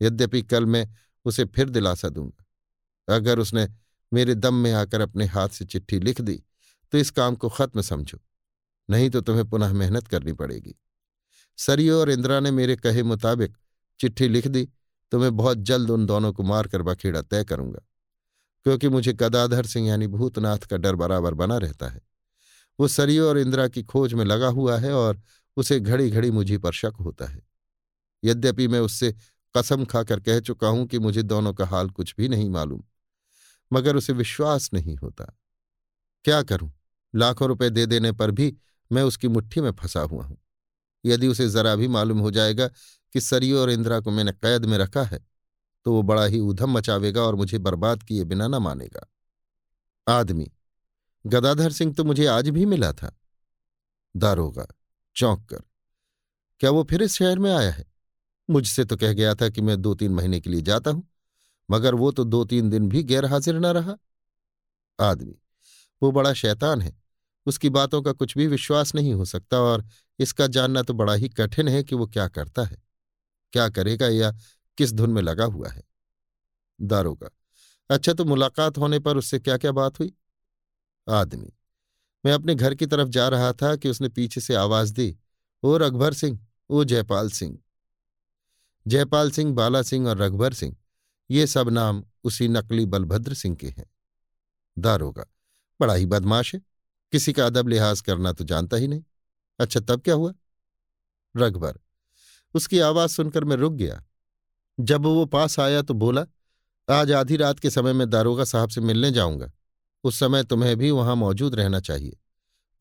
यद्यपि 0.03 0.43
कल 0.43 0.67
मैं 0.67 0.89
उसे 1.25 1.45
फिर 1.45 1.69
दिलासा 1.69 2.09
दूँगा। 2.09 3.15
अगर 3.15 3.39
उसने 3.39 3.69
मेरे 4.13 4.35
दम 4.35 4.55
में 4.55 4.73
आकर 4.73 5.01
अपने 5.01 5.27
हाथ 5.27 5.49
से 5.49 5.65
चिट्ठी 5.65 5.99
लिख 6.01 6.21
दी 6.21 6.43
तो 6.93 6.99
इस 6.99 7.11
काम 7.11 7.35
को 7.35 7.49
खत्म 7.49 7.81
समझो। 7.81 8.19
नहीं 8.91 9.11
तो 9.11 9.21
तुम्हें 9.21 9.49
पुनः 9.49 9.73
मेहनत 9.73 10.09
करनी 10.09 10.33
पड़ेगी। 10.33 10.75
सरयू 11.59 11.95
और 11.95 12.11
इंदिरा 12.11 12.41
ने 12.41 12.51
मेरे 12.51 12.77
कहे 12.77 13.03
मुताबिक 13.03 13.57
चिट्ठी 14.01 14.29
लिख 14.29 14.47
दी 14.47 14.69
तो 15.13 15.19
मैं 15.19 15.37
बहुत 15.37 15.59
जल्द 15.59 15.91
उन 15.91 16.07
दोनों 16.07 16.33
को 16.33 16.43
मारकर 16.43 16.83
बखेड़ा 16.83 17.23
तय 17.23 17.45
करूँगा। 17.45 17.81
क्योंकि 18.67 18.89
मुझे 18.89 19.13
गदाधर 19.13 19.67
सिंह 19.67 19.89
यानी 19.89 20.07
भूतनाथ 20.07 20.59
का 20.59 20.77
डर 20.77 20.95
बराबर 20.95 21.35
बना 21.35 21.57
रहता 21.59 21.89
है। 21.89 22.01
वो 22.79 22.89
सरियो 22.89 23.29
और 23.29 23.39
इंदिरा 23.39 23.69
की 23.69 23.83
खोज 23.83 24.15
में 24.15 24.25
लगा 24.25 24.49
हुआ 24.49 24.79
है 24.79 24.93
और 24.93 25.21
उसे 25.57 25.81
घड़ी 25.81 26.11
घड़ी 26.11 26.31
मुझी 26.31 26.59
पर 26.59 26.73
शक 26.73 26.93
होता 27.01 27.27
है। 27.27 27.43
यद्यपि 28.25 28.69
मैं 28.69 28.81
उससे 28.81 29.15
कसम 29.57 29.85
खाकर 29.85 30.21
कह 30.21 30.41
चुका 30.41 30.69
हूँ 30.69 30.87
कि 30.87 30.99
मुझे 30.99 31.23
दोनों 31.23 31.53
का 31.55 31.67
हाल 31.67 31.91
कुछ 31.91 32.15
भी 32.19 32.29
नहीं 32.29 32.49
मालूम, 32.51 32.83
मगर 33.73 33.97
उसे 33.97 34.13
विश्वास 34.13 34.71
नहीं 34.75 34.97
होता। 34.97 35.25
क्या 36.25 36.43
करूँ? 36.43 36.73
लाखों 37.15 37.49
रुपए 37.49 37.71
दे 37.71 37.87
देने 37.87 38.13
पर 38.13 38.31
भी 38.31 38.55
मैं 38.93 39.03
उसकी 39.03 39.29
मुट्ठी 39.29 39.61
में 39.61 39.71
फंसा 39.73 40.01
हुआ 40.01 40.25
हूँ। 40.25 40.37
यदि 41.05 41.29
उसे 41.29 41.49
जरा 41.49 41.75
भी 41.77 41.89
मालूम 41.89 42.19
हो 42.19 42.31
जाएगा 42.31 42.71
कि 43.15 43.21
सरियो 43.21 43.61
और 43.61 43.71
इंदिरा 43.71 44.01
को 44.01 44.11
मैंने 44.11 44.33
कैद 44.35 44.65
में 44.65 44.77
रखा 44.79 45.03
है 45.05 45.25
तो 45.87 45.93
वो 45.93 46.03
बड़ा 46.03 46.25
ही 46.25 46.39
उधम 46.41 46.71
मचावेगा 46.71 47.23
और 47.23 47.35
मुझे 47.35 47.59
बर्बाद 47.59 48.03
किए 48.03 48.25
बिना 48.25 48.47
न 48.49 48.55
मानेगा। 48.55 49.07
आदमी, 50.07 50.51
गदाधर 51.25 51.73
सिंह 51.73 51.93
तो 51.95 52.05
मुझे 52.05 52.27
आज 52.27 52.49
भी 52.49 52.65
मिला 52.67 52.93
था। 52.93 53.11
दारोगा, 54.15 54.67
चौंक 55.17 55.45
कर, 55.49 55.63
क्या 56.61 56.71
वो 56.71 56.83
फिर 56.85 57.03
इस 57.03 57.15
शहर 57.15 57.39
में 57.39 57.53
आया 57.53 57.71
है? 57.71 57.85
मुझसे 58.49 58.85
तो 58.85 58.97
कह 58.97 59.13
गया 59.13 59.35
था 59.35 59.49
कि 59.49 59.61
मैं 59.61 59.81
दो 59.83 59.95
तीन 59.95 60.13
महीने 60.13 60.41
के 60.41 60.51
लिए 60.51 60.63
जाता 60.63 60.91
हूँ, 60.91 61.09
मगर 61.69 61.95
वो 61.95 62.11
तो 62.13 62.25
दो 62.25 62.45
तीन 62.45 62.71
दिन 62.71 62.89
भी 62.89 63.03
गैर 63.03 63.25
हाजिर 63.25 63.59
न 63.59 63.67
रहा। 63.69 63.97
आदमी, 64.99 65.35
वो 66.03 66.11
बड़ा 66.13 66.33
शैतान 66.35 66.81
है, 66.81 66.93
उसकी 67.47 67.69
बातों 67.71 68.03
का 68.03 68.13
कुछ 68.13 68.37
भी 68.39 68.47
विश्वास 68.47 68.95
नहीं 68.95 69.13
हो 69.15 69.25
सकता 69.25 69.61
और 69.61 69.85
इसका 70.19 70.47
जानना 70.49 70.83
तो 70.83 70.95
बड़ा 70.95 71.15
ही 71.15 71.29
कठिन 71.31 71.69
है 71.69 71.83
कि 71.85 71.95
वो 71.95 72.07
क्या 72.07 72.29
करता 72.29 72.65
है। 72.65 72.85
क्या 73.57 73.69
करेगा 73.71 74.09
या 74.09 74.33
किस 74.79 74.93
धुन 74.93 75.11
में 75.11 75.23
लगा 75.23 75.45
हुआ 75.45 75.69
है? 75.69 75.83
दारोगा 76.81 77.31
अच्छा 77.91 78.13
तो 78.13 78.25
मुलाकात 78.25 78.79
होने 78.79 78.99
पर 78.99 79.17
उससे 79.17 79.39
क्या 79.39 79.57
क्या 79.59 79.73
बात 79.73 80.01
हुई? 80.01 80.13
आदमी, 81.07 81.53
मैं 82.25 82.33
अपने 82.33 82.55
घर 82.55 82.75
की 82.75 82.87
तरफ़ 82.87 83.09
जा 83.09 83.29
रहा 83.29 83.53
था 83.53 83.77
कि 83.77 83.89
उसने 83.89 84.09
पीछे 84.09 84.41
से 84.41 84.55
आवाज़ 84.55 84.93
दी 84.93 85.17
ओ 85.63 85.77
रघुभर 85.77 86.15
सिंह 86.15 86.39
ओ 86.71 86.85
जयपाल 86.85 87.31
सिंह। 87.31 87.59
जयपाल 88.87 89.31
सिंह, 89.31 89.55
बाला 89.55 89.83
सिंह 89.83 90.09
और 90.09 90.19
रघुभर 90.19 90.55
सिंह, 90.55 90.77
ये 91.31 91.47
सब 91.47 91.69
नाम 91.69 92.05
उसी 92.25 92.49
नकली 92.49 92.87
बलभद्र 92.87 93.35
सिंह 93.35 93.57
के 93.57 93.69
हैं। 93.69 93.91
दारोगा, 94.79 95.25
बड़ा 95.81 95.95
ही 95.95 96.07
बदमाश 96.07 96.55
है, 96.55 96.61
किसी 97.13 97.33
का 97.33 97.47
अदब 97.47 97.69
लिहाज 97.69 98.01
करना 98.01 98.33
तो 98.33 98.45
जानता 98.45 98.77
ही 98.77 98.89
नहीं। 98.89 99.03
अच्छा 99.59 99.81
तब 99.81 100.01
क्या 100.01 100.15
हुआ? 100.15 100.33
रघुबर 101.35 101.79
उसकी 102.57 102.79
आवाज़ 102.79 103.11
सुनकर 103.11 103.45
मैं 103.45 103.57
रुक 103.57 103.73
गया। 103.73 104.03
जब 104.81 105.03
वो 105.03 105.25
पास 105.27 105.59
आया 105.61 105.83
तो 105.83 105.95
बोला, 105.95 106.27
आज 106.89 107.13
आधी 107.13 107.37
रात 107.37 107.59
के 107.59 107.71
समय 107.71 107.93
मैं 107.93 108.09
दारोगा 108.11 108.45
साहब 108.45 108.69
से 108.69 108.81
मिलने 108.81 109.11
जाऊँगा। 109.11 109.51
उस 110.05 110.19
समय 110.19 110.45
तुम्हें 110.45 110.77
भी 110.77 110.91
वहाँ 110.91 111.17
मौजूद 111.17 111.55
रहना 111.55 111.81
चाहिए। 111.81 112.17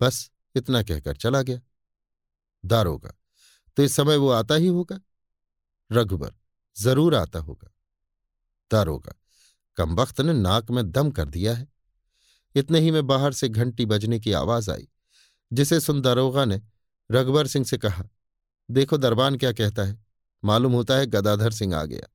बस 0.01 0.29
इतना 0.55 0.83
कहकर 0.83 1.15
चला 1.15 1.41
गया। 1.41 1.59
दारोगा 2.65 3.13
तो 3.77 3.83
इस 3.83 3.95
समय 3.95 4.17
वो 4.17 4.29
आता 4.29 4.55
ही 4.55 4.67
होगा? 4.67 4.99
रघुबर, 5.91 6.33
ज़रूर 6.77 7.15
आता 7.15 7.39
होगा। 7.39 7.71
दारोगा, 8.71 9.13
कम 9.77 9.95
वक्त 9.95 10.21
ने 10.21 10.33
नाक 10.33 10.71
में 10.71 10.91
दम 10.91 11.11
कर 11.11 11.25
दिया 11.25 11.53
है। 11.53 11.67
इतने 12.55 12.79
ही 12.79 12.91
में 12.91 13.05
बाहर 13.07 13.33
से 13.33 13.49
घंटी 13.49 13.85
बजने 13.85 14.19
की 14.19 14.31
आवाज़ 14.31 14.71
आई, 14.71 14.87
जिसे 15.53 15.79
सुन 15.79 16.01
दारोगा 16.01 16.45
ने 16.45 16.61
रघुबर 17.11 17.47
सिंह 17.47 17.65
से 17.65 17.77
कहा 17.77 18.05
देखो 18.69 18.97
दरबान 18.97 19.37
क्या 19.37 19.51
कहता 19.51 19.83
है। 19.83 19.97
मालूम 20.43 20.73
होता 20.73 20.95
है 20.95 21.05
गदाधर 21.05 21.51
सिंह 21.51 21.75
आ 21.75 21.83
गया। 21.85 22.07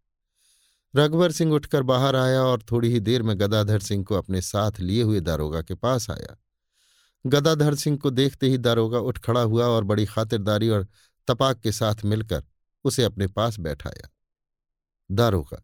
रघुवर 0.94 1.32
सिंह 1.32 1.52
उठकर 1.52 1.82
बाहर 1.82 2.16
आया 2.16 2.42
और 2.42 2.62
थोड़ी 2.62 2.88
ही 2.88 3.00
देर 3.00 3.22
में 3.22 3.40
गदाधर 3.40 3.80
सिंह 3.80 4.04
को 4.04 4.14
अपने 4.14 4.40
साथ 4.40 4.80
लिए 4.80 5.02
हुए 5.02 5.20
दारोगा 5.20 5.62
के 5.62 5.74
पास 5.74 6.10
आया। 6.10 6.36
गदाधर 7.26 7.74
सिंह 7.74 7.98
को 7.98 8.10
देखते 8.10 8.48
ही 8.48 8.58
दारोगा 8.58 8.98
उठ 8.98 9.18
खड़ा 9.18 9.40
हुआ 9.40 9.66
और 9.66 9.84
बड़ी 9.84 10.06
खातिरदारी 10.06 10.68
और 10.68 10.86
तपाक 11.28 11.60
के 11.60 11.72
साथ 11.72 12.04
मिलकर 12.04 12.44
उसे 12.84 13.04
अपने 13.04 13.26
पास 13.26 13.58
बैठाया। 13.58 14.08
दारोगा, 15.10 15.62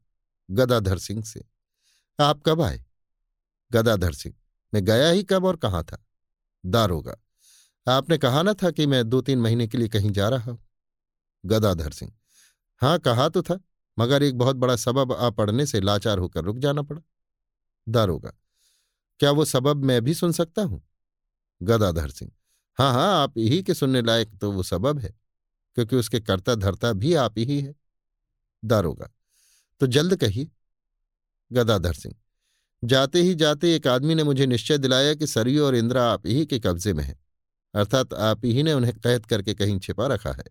गदाधर 0.50 0.98
सिंह 0.98 1.22
से, 1.22 1.44
आप 2.18 2.42
कब 2.46 2.62
आए? 2.62 2.84
गदाधर 3.72 4.12
सिंह, 4.12 4.34
मैं 4.74 4.84
गया 4.84 5.08
ही 5.08 5.22
कब 5.22 5.44
और 5.44 5.56
कहाँ 5.56 5.84
था? 5.84 6.04
दारोगा, 6.66 7.16
आपने 7.86 8.18
कहा 8.18 8.42
ना 8.42 8.54
था 8.54 8.70
कि 8.70 8.86
मैं 8.86 9.08
दो 9.08 9.20
तीन 9.20 9.40
महीने 9.40 9.66
के 9.66 9.78
लिए 9.78 9.88
कहीं 9.88 10.10
जा 10.10 10.28
रहा 10.28 10.50
हूँ। 10.50 10.65
गदाधर 11.46 11.90
सिंह। 11.90 12.12
हाँ 12.82 12.98
कहा 12.98 13.28
तो 13.28 13.42
था, 13.42 13.58
मगर 13.96 14.22
एक 14.22 14.38
बहुत 14.38 14.56
बड़ा 14.56 14.76
सबब 14.76 15.12
आ 15.12 15.30
पड़ने 15.30 15.66
से 15.66 15.80
लाचार 15.80 16.18
होकर 16.18 16.44
रुक 16.44 16.58
जाना 16.58 16.82
पड़ा। 16.82 17.00
दारोगा 17.86 18.32
क्या 19.20 19.30
वो 19.30 19.44
सबब 19.44 19.84
मैं 19.84 20.00
भी 20.02 20.14
सुन 20.14 20.32
सकता 20.32 20.62
हूँ? 20.62 20.82
गदाधर 21.60 22.10
सिंह। 22.10 22.30
हाँ 22.78 22.92
हाँ 22.92 23.12
आप 23.14 23.38
ही 23.38 23.62
के 23.62 23.74
सुनने 23.74 24.02
लायक 24.02 24.36
तो 24.40 24.50
वो 24.52 24.62
सबब 24.62 24.98
है, 24.98 25.14
क्योंकि 25.76 25.96
उसके 25.96 26.20
कर्ता 26.20 26.54
धरता 26.54 26.92
भी 26.94 27.14
आप 27.16 27.38
ही 27.38 27.60
है। 27.60 27.74
दारोगा 28.62 29.10
तो 29.80 29.86
जल्द 29.86 30.16
कहिए। 30.16 30.50
गदाधर 31.50 31.92
सिंह। 31.92 32.14
जाते 32.82 33.22
ही 33.22 33.34
जाते 33.34 33.74
एक 33.74 33.86
आदमी 33.86 34.14
ने 34.14 34.24
मुझे 34.24 34.46
निश्चय 34.46 34.78
दिलाया 34.78 35.14
कि 35.14 35.26
सरयू 35.26 35.64
और 35.64 35.74
इंदिरा 35.74 36.04
आप 36.04 36.26
ही 36.26 36.44
के 36.46 36.58
कब्जे 36.58 36.92
में 36.92 37.02
है, 37.04 37.18
अर्थात 37.74 38.14
आप 38.14 38.44
ही 38.44 38.62
ने 38.62 38.72
उन्हें 38.72 38.94
कैद 38.96 39.26
करके 39.26 39.54
कहीं 39.54 39.78
छिपा 39.78 40.06
रखा 40.06 40.32
है। 40.32 40.44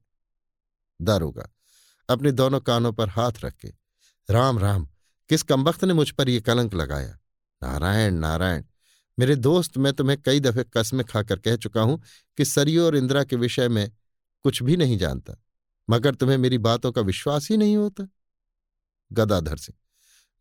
दारोगा 1.02 1.50
अपने 2.10 2.32
दोनों 2.32 2.60
कानों 2.60 2.94
पर 2.94 3.10
हाथ 3.10 3.32
रख 3.44 3.54
के, 3.56 3.74
राम 4.30 4.60
राम, 4.60 4.88
किस 5.30 5.44
कमबख्त 5.44 5.84
ने 5.84 5.94
मुझ 5.94 6.10
पर 6.12 6.30
यह 6.30 6.40
कलंक 6.40 6.74
लगाया? 6.74 7.18
नारायण 7.64 8.14
नारायण, 8.14 8.64
मेरे 9.20 9.36
दोस्त, 9.36 9.78
मैं 9.78 9.94
तुम्हें 9.94 10.22
कई 10.22 10.40
दफे 10.40 10.64
कस्में 10.64 11.06
खाकर 11.06 11.40
कह 11.40 11.56
चुका 11.56 11.82
हूँ 11.82 12.02
कि 12.38 12.46
सरियो 12.46 12.86
और 12.86 12.96
इंदिरा 12.96 13.24
के 13.24 13.36
विषय 13.36 13.68
में 13.68 13.92
कुछ 14.44 14.64
भी 14.64 14.78
नहीं 14.78 14.98
जानता, 14.98 15.34
मगर 15.90 16.16
तुम्हें 16.16 16.38
मेरी 16.38 16.58
बातों 16.58 16.92
का 16.92 17.02
विश्वास 17.02 17.50
ही 17.52 17.58
नहीं 17.58 17.78
होता। 17.78 18.08
गदाधर 19.12 19.58
सिंह, 19.58 19.78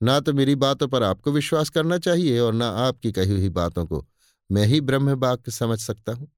ना 0.03 0.21
तो 0.21 0.33
मेरी 0.33 0.55
बातों 0.55 0.89
पर 0.89 1.03
आपको 1.03 1.33
विश्वास 1.33 1.69
करना 1.71 1.99
चाहिए 1.99 2.39
और 2.39 2.53
ना 2.53 2.69
आपकी 2.69 3.13
कही 3.13 3.31
हुई 3.31 3.49
बातों 3.49 3.87
को 3.87 4.07
मैं 4.51 4.67
ही 4.67 4.81
ब्रह्म 4.81 5.37
समझ 5.51 5.79
सकता 5.79 6.13
हूँ। 6.13 6.33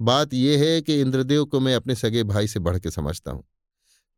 बात 0.00 0.34
यह 0.34 0.64
है 0.64 0.80
कि 0.82 1.00
इंद्रदेव 1.00 1.44
को 1.44 1.60
मैं 1.60 1.74
अपने 1.74 1.94
सगे 1.94 2.22
भाई 2.24 2.46
से 2.48 2.60
बढ़ 2.60 2.78
के 2.78 2.90
समझता 2.90 3.30
हूँ। 3.30 3.44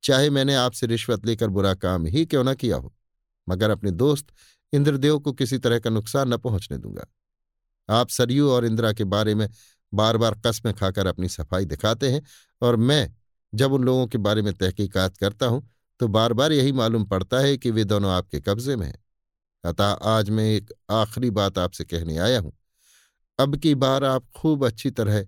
चाहे 0.02 0.30
मैंने 0.30 0.54
आपसे 0.54 0.86
रिश्वत 0.86 1.26
लेकर 1.26 1.48
बुरा 1.48 1.74
काम 1.74 2.06
ही 2.06 2.24
क्यों 2.26 2.44
ना 2.44 2.54
किया 2.54 2.76
हो, 2.76 2.92
मगर 3.46 3.70
अपने 3.70 3.90
दोस्त 3.90 4.26
इंद्रदेव 4.72 5.18
को 5.18 5.32
किसी 5.32 5.58
तरह 5.58 5.78
का 5.78 5.90
नुकसान 5.90 6.32
न 6.34 6.36
पहुँचने 6.36 6.78
दूँगा। 6.78 7.06
आप 7.88 8.08
सरयू 8.08 8.50
और 8.50 8.64
इंदिरा 8.64 8.92
के 8.92 9.04
बारे 9.04 9.34
में 9.34 9.48
बार 9.92 10.16
बार 10.16 10.34
कस्में 10.46 10.72
खाकर 10.74 11.06
अपनी 11.06 11.28
सफ़ाई 11.28 11.64
दिखाते 11.64 12.10
हैं 12.10 12.22
और 12.62 12.76
मैं 12.76 13.14
जब 13.52 13.72
उन 13.72 13.84
लोगों 13.84 14.06
के 14.06 14.18
बारे 14.18 14.42
में 14.42 14.52
तहकीकात 14.54 15.16
करता 15.16 15.46
हूँ 15.46 15.68
तो 16.00 16.08
बार 16.08 16.32
बार 16.32 16.52
यही 16.52 16.72
मालूम 16.72 17.04
पड़ता 17.04 17.40
है 17.40 17.56
कि 17.56 17.70
वे 17.70 17.84
दोनों 17.84 18.12
आपके 18.12 18.40
कब्जे 18.40 18.76
में 18.76 18.86
हैं। 18.86 18.98
अतः 19.64 19.84
आज 19.84 20.30
मैं 20.30 20.44
एक 20.46 20.72
आखिरी 20.90 21.30
बात 21.30 21.58
आपसे 21.58 21.84
कहने 21.84 22.16
आया 22.18 22.38
हूँ। 22.40 22.52
अब 23.38 23.56
की 23.56 23.74
बार 23.74 24.04
आप 24.04 24.24
खूब 24.36 24.66
अच्छी 24.66 24.90
तरह 24.90 25.24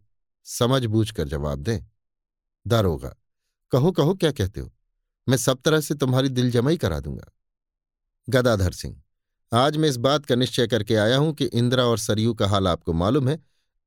समझ 0.46 0.84
बूझ 0.84 1.10
कर 1.10 1.28
जवाब 1.28 1.58
दें। 1.58 1.86
दारोगा 2.66 3.14
कहो 3.72 3.92
कहो, 3.92 4.14
क्या 4.14 4.30
कहते 4.32 4.60
हो? 4.60 4.70
मैं 5.26 5.36
सब 5.36 5.60
तरह 5.60 5.80
से 5.80 5.94
तुम्हारी 5.94 6.28
दिल 6.28 6.50
जमाई 6.50 6.76
करा 6.76 7.00
दूँगा। 7.00 7.30
गदाधर 8.28 8.72
सिंह, 8.72 9.00
आज 9.52 9.76
मैं 9.76 9.88
इस 9.88 9.96
बात 9.96 10.26
का 10.26 10.34
निश्चय 10.34 10.66
करके 10.66 10.96
आया 10.96 11.16
हूँ 11.16 11.32
कि 11.34 11.44
इंदिरा 11.44 11.84
और 11.84 11.98
सरयू 11.98 12.34
का 12.34 12.48
हाल 12.48 12.68
आपको 12.68 12.92
मालूम 12.92 13.28
है। 13.28 13.38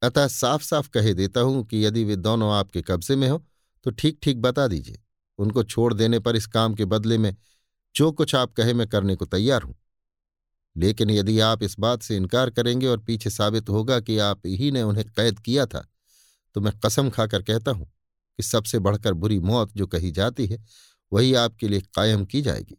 अतः 0.02 0.28
साफ़ 0.28 0.64
साफ़ 0.64 0.90
कहे 0.90 1.14
देता 1.14 1.42
हूँ 1.42 1.64
कि 1.66 1.86
यदि 1.86 2.04
वे 2.04 2.16
दोनों 2.16 2.52
आपके 2.54 2.82
कब्जे 2.82 3.16
में 3.16 3.28
हो 3.30 3.44
तो 3.86 3.92
ठीक 3.92 4.20
ठीक 4.24 4.42
बता 4.42 4.68
दीजिए। 4.68 5.00
उनको 5.40 5.64
छोड़ 5.64 5.94
देने 5.94 6.20
पर 6.20 6.36
इस 6.36 6.48
काम 6.48 6.76
के 6.76 6.86
बदले 6.86 7.18
में 7.18 7.36
जो 7.96 8.12
कुछ 8.12 8.36
आप 8.36 8.54
कहे, 8.54 8.74
मैं 8.74 8.88
करने 8.88 9.16
को 9.16 9.26
तैयार 9.26 9.62
हूँ। 9.62 9.76
लेकिन 10.76 11.10
यदि 11.10 11.40
आप 11.40 11.64
इस 11.64 11.76
बात 11.80 12.02
से 12.02 12.16
इनकार 12.18 12.50
करेंगे 12.50 12.88
और 12.88 12.98
पीछे 13.00 13.30
साबित 13.30 13.70
होगा 13.70 14.00
कि 14.00 14.18
आप 14.20 14.42
ही 14.46 14.72
ने 14.72 14.82
उन्हें 14.82 15.06
कैद 15.10 15.40
किया 15.40 15.66
था 15.66 15.88
तो 16.56 16.62
मैं 16.62 16.74
कसम 16.80 17.10
खाकर 17.10 17.44
कहता 17.44 17.72
हूँ 17.72 17.86
कि 17.86 18.44
सबसे 18.44 18.80
बढ़कर 18.80 19.14
बुरी 19.14 19.40
मौत 19.42 19.72
जो 19.76 19.88
कही 19.88 20.12
जाती 20.12 20.46
है, 20.48 20.58
वही 21.12 21.34
आपके 21.36 21.68
लिए 21.68 21.82
कायम 21.96 22.26
की 22.26 22.42
जाएगी। 22.42 22.78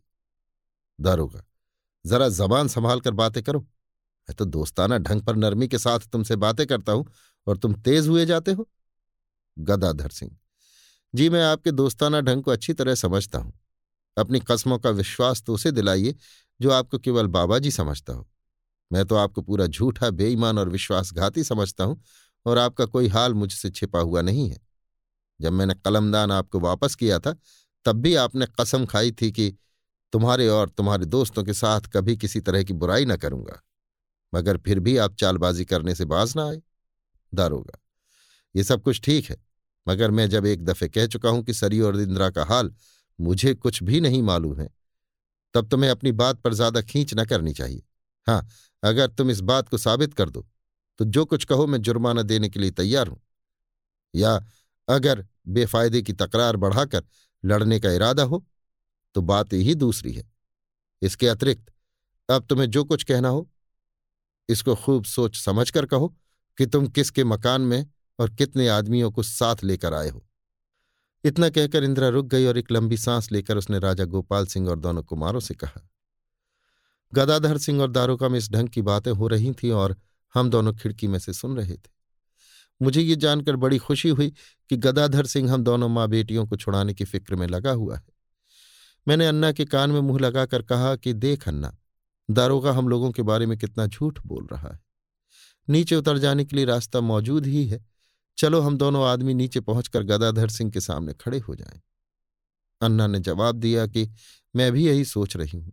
दारोगा, 0.99 1.43
जरा 2.05 2.29
जबान 2.31 2.69
संभाल 2.69 3.01
कर 3.01 3.11
बातें 3.13 3.43
करो। 3.43 3.61
मैं 3.61 4.35
तो 4.35 4.45
दोस्ताना 4.47 4.99
ढंग 4.99 5.23
पर 5.23 5.37
नरमी 5.37 5.69
के 5.69 5.79
साथ 5.79 6.01
तुमसे 6.13 6.37
बातें 6.37 6.67
करता 6.67 6.93
हूँ 6.93 7.07
और 7.47 7.57
तुम 7.57 7.75
तेज 7.75 8.09
हुए 8.09 8.27
जाते 8.27 8.53
हो। 8.53 8.69
गदाधर 9.57 10.09
सिंह, 10.11 10.31
जी 11.15 11.29
मैं 11.31 11.43
आपके 11.43 11.71
दोस्ताना 11.73 12.21
ढंग 12.21 12.43
को 12.43 12.51
अच्छी 12.51 12.73
तरह 12.73 12.95
समझता 12.97 13.39
हूँ। 13.39 13.53
अपनी 14.17 14.41
कस्मों 14.41 14.79
का 14.79 14.91
विश्वास 14.93 15.43
तो 15.43 15.55
उसे 15.55 15.71
दिलाइए 15.73 16.15
जो 16.61 16.71
आपको 16.71 16.99
केवल 16.99 17.27
बाबा 17.29 17.59
जी 17.59 17.71
समझता 17.71 18.13
हो। 18.13 18.27
मैं 18.91 19.05
तो 19.05 19.17
आपको 19.17 19.43
पूरा 19.43 19.67
झूठा, 19.67 20.11
बेईमान 20.11 20.59
और 20.59 20.69
विश्वासघाती 20.69 21.45
समझता 21.45 21.85
हूँ 21.85 22.01
और 22.47 22.59
आपका 22.59 22.85
कोई 22.87 23.09
हाल 23.09 23.35
मुझसे 23.35 23.71
छिपा 23.71 24.01
हुआ 24.01 24.23
नहीं 24.23 24.49
है। 24.51 24.59
जब 25.41 25.53
मैंने 25.53 25.75
कलमदान 25.77 26.33
आपको 26.33 26.61
वापस 26.61 26.95
किया 26.95 27.19
था, 27.19 27.35
तब 27.87 27.97
भी 27.97 28.15
आपने 28.17 28.47
कसम 28.61 28.87
खाई 28.87 29.13
थी 29.13 29.31
कि 29.33 29.53
तुम्हारे 30.13 30.49
और 30.49 30.69
तुम्हारे 30.69 31.07
दोस्तों 31.07 31.45
के 31.45 31.53
साथ 31.55 31.89
कभी 31.93 32.17
किसी 32.17 32.41
तरह 32.41 32.63
की 32.63 32.73
बुराई 32.75 33.05
न 33.05 33.17
करूँगा। 33.17 33.61
मगर 34.33 34.57
फिर 34.57 34.81
भी 34.81 34.97
आप 34.97 35.15
चालबाजी 35.15 35.65
करने 35.65 35.95
से 35.95 36.05
बाज 36.05 36.37
ना 36.37 36.49
आए। 36.49 36.61
दारोगा 37.33 37.79
ये 38.55 38.65
सब 38.65 38.83
कुछ 38.83 39.01
ठीक 39.01 39.25
है, 39.25 39.37
मगर 39.87 40.11
मैं 40.11 40.29
जब 40.31 40.47
एक 40.47 40.65
दफे 40.65 40.89
कह 40.89 41.07
चुका 41.07 41.31
हूँ 41.31 41.43
कि 41.43 41.55
सरी 41.55 41.81
और 41.81 42.01
इंदिरा 42.01 42.31
का 42.31 42.45
हाल 42.45 42.73
मुझे 43.19 43.55
कुछ 43.55 43.83
भी 43.83 44.01
नहीं 44.01 44.23
मालूम 44.23 44.61
है, 44.61 44.69
तब 45.55 45.69
तुम्हें 45.69 45.91
अपनी 45.91 46.13
बात 46.15 46.41
पर 46.41 46.55
ज़्यादा 46.55 46.81
खींच 46.83 47.15
न 47.15 47.25
करनी 47.25 47.53
चाहिए। 47.53 47.83
हाँ 48.27 48.47
अगर 48.83 49.09
तुम 49.09 49.31
इस 49.31 49.41
बात 49.43 49.69
को 49.69 49.79
साबित 49.79 50.15
कर 50.15 50.31
दो 50.31 50.47
तो 50.99 51.05
जो 51.07 51.25
कुछ 51.25 51.45
कहो 51.45 51.67
मैं 51.67 51.81
जुर्माना 51.81 52.23
देने 52.23 52.49
के 52.49 52.61
लिए 52.61 52.71
तैयार 52.73 53.09
हूँ। 53.09 53.21
या 54.15 54.35
अगर 54.89 55.27
बेफायदे 55.49 56.03
की 56.03 56.13
तकरार 56.15 56.57
बढ़ाकर 56.57 57.05
लड़ने 57.45 57.79
का 57.81 57.93
इरादा 57.93 58.23
हो 58.23 58.45
तो 59.15 59.23
बात 59.23 59.53
ही 59.53 59.75
दूसरी 59.77 60.13
है। 60.13 60.25
इसके 61.03 61.29
अतिरिक्त, 61.29 61.73
अब 62.29 62.47
तुम्हें 62.47 62.71
जो 62.71 62.85
कुछ 62.85 63.05
कहना 63.05 63.29
हो, 63.29 63.49
इसको 64.49 64.75
खूब 64.77 65.05
सोच 65.07 65.37
समझ 65.37 65.71
कर 65.71 65.87
कहो 65.87 66.09
कि 66.59 66.67
तुम 66.67 66.87
किसके 66.89 67.25
मकान 67.25 67.61
में 67.63 67.87
और 68.19 68.31
कितने 68.31 68.69
आदमियों 68.69 69.11
को 69.11 69.23
साथ 69.23 69.65
लेकर 69.65 69.95
आए 69.95 70.09
हो। 70.09 70.25
इतना 71.25 71.49
कहकर 71.51 71.85
इंदिरा 71.85 72.09
रुक 72.09 72.27
गई 72.27 72.47
और 72.47 72.59
एक 72.59 72.71
लंबी 72.73 72.97
सांस 72.97 73.31
लेकर 73.33 73.57
उसने 73.57 73.79
राजा 73.79 74.05
गोपाल 74.07 74.47
सिंह 74.47 74.69
और 74.69 74.79
दोनों 74.79 75.03
कुमारों 75.03 75.41
से 75.41 75.55
कहा, 75.55 75.81
गदाधर 77.13 77.59
सिंह 77.59 77.81
और 77.83 77.91
दारोगा 77.91 78.29
में 78.29 78.39
इस 78.39 78.51
ढंग 78.51 78.69
की 78.69 78.83
बातें 78.83 79.11
हो 79.13 79.29
रही 79.29 79.53
थीं 79.55 79.73
और 79.73 79.97
हम 80.35 80.51
दोनों 80.51 80.73
खिड़की 80.75 81.07
में 81.07 81.19
से 81.19 81.33
सुन 81.33 81.57
रहे 81.57 81.75
थे। 81.75 81.97
मुझे 82.81 83.03
ये 83.03 83.17
जानकर 83.17 83.57
बड़ी 83.57 83.79
खुशी 83.79 84.09
हुई 84.09 84.33
कि 84.71 84.77
गदाधर 84.77 85.27
सिंह 85.27 85.53
हम 85.53 85.65
दोनों 85.65 85.89
माँ 85.89 86.09
बेटियों 86.09 86.47
को 86.47 86.57
छुड़ाने 86.57 86.95
की 86.95 87.05
फ़िक्र 87.05 87.37
में 87.37 87.47
लगा 87.47 87.71
हुआ 87.73 87.97
है। 87.97 88.07
मैंने 89.07 89.27
अन्ना 89.27 89.53
के 89.53 89.65
कान 89.65 89.91
में 89.91 90.01
मुँह 90.01 90.19
लगाकर 90.21 90.63
कहा 90.63 90.95
कि 90.97 91.13
देख 91.15 91.49
अन्ना, 91.49 91.77
दारोगा 92.29 92.73
हम 92.73 92.89
लोगों 92.89 93.11
के 93.13 93.23
बारे 93.23 93.47
में 93.47 93.57
कितना 93.59 93.87
झूठ 93.87 94.21
बोल 94.27 94.47
रहा 94.53 94.69
है। 94.69 94.81
नीचे 95.69 95.97
उतर 95.97 96.19
जाने 96.19 96.45
के 96.45 96.57
लिए 96.57 96.65
रास्ता 96.65 97.01
मौजूद 97.01 97.47
ही 97.47 97.67
है। 97.67 97.85
चलो 98.39 98.61
हम 98.61 98.77
दोनों 98.77 99.05
आदमी 99.05 99.35
नीचे 99.35 99.61
पहुंचकर 99.61 100.03
गदाधर 100.03 100.49
सिंह 100.49 100.71
के 100.71 100.81
सामने 100.81 101.13
खड़े 101.15 101.39
हो 101.39 101.55
जाएँ। 101.55 101.81
अन्ना 102.81 103.07
ने 103.07 103.21
जवाब 103.21 103.57
दिया 103.57 103.87
कि 103.87 104.09
मैं 104.55 104.71
भी 104.73 104.87
यही 104.87 105.05
सोच 105.05 105.37
रही 105.37 105.59
हूँ, 105.59 105.73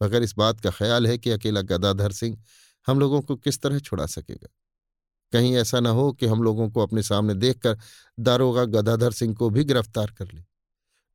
मगर 0.00 0.22
इस 0.22 0.34
बात 0.36 0.60
का 0.60 0.70
ख्याल 0.70 1.06
है 1.06 1.16
कि 1.18 1.30
अकेला 1.30 1.62
गदाधर 1.62 2.12
सिंह 2.12 2.36
हम 2.86 3.00
लोगों 3.00 3.20
को 3.22 3.36
किस 3.36 3.60
तरह 3.62 3.78
छुड़ा 3.78 4.06
सकेगा? 4.06 4.48
कहीं 5.32 5.54
ऐसा 5.56 5.80
न 5.80 5.86
हो 5.86 6.12
कि 6.12 6.26
हम 6.26 6.42
लोगों 6.42 6.68
को 6.70 6.80
अपने 6.80 7.02
सामने 7.02 7.34
देखकर 7.34 7.78
दारोगा 8.18 8.64
गदाधर 8.64 9.12
सिंह 9.12 9.34
को 9.34 9.50
भी 9.50 9.64
गिरफ़्तार 9.64 10.10
कर 10.10 10.32
ले। 10.32 10.42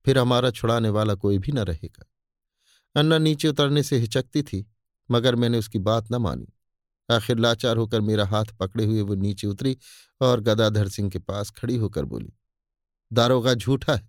फिर 0.06 0.18
हमारा 0.18 0.52
छुड़ाने 0.52 0.90
वाला 0.90 1.16
कोई 1.16 1.38
भी 1.38 1.52
न 1.52 1.60
रहेगा। 1.60 2.06
अन्ना 2.96 3.18
नीचे 3.18 3.48
उतरने 3.48 3.84
से 3.84 3.98
हिचकती 3.98 4.42
थी, 4.44 4.66
मगर 5.10 5.36
मैंने 5.36 5.58
उसकी 5.58 5.80
बात 5.80 6.12
न 6.12 6.16
मानी। 6.16 6.48
आखिर 7.10 7.38
लाचार 7.38 7.78
होकर 7.78 8.02
मेरा 8.02 8.26
हाथ 8.26 8.46
पकड़े 8.60 8.86
हुए 8.86 9.02
वो 9.02 9.16
नीचे 9.16 9.48
उतरी 9.48 9.78
और 10.22 10.42
गदाधर 10.42 10.88
सिंह 10.88 11.10
के 11.10 11.20
पास 11.20 11.50
खड़ी 11.52 11.76
होकर 11.76 12.06
बोली, 12.06 12.32
दारोगा 13.12 13.54
झूठा 13.54 13.94
है। 13.94 14.08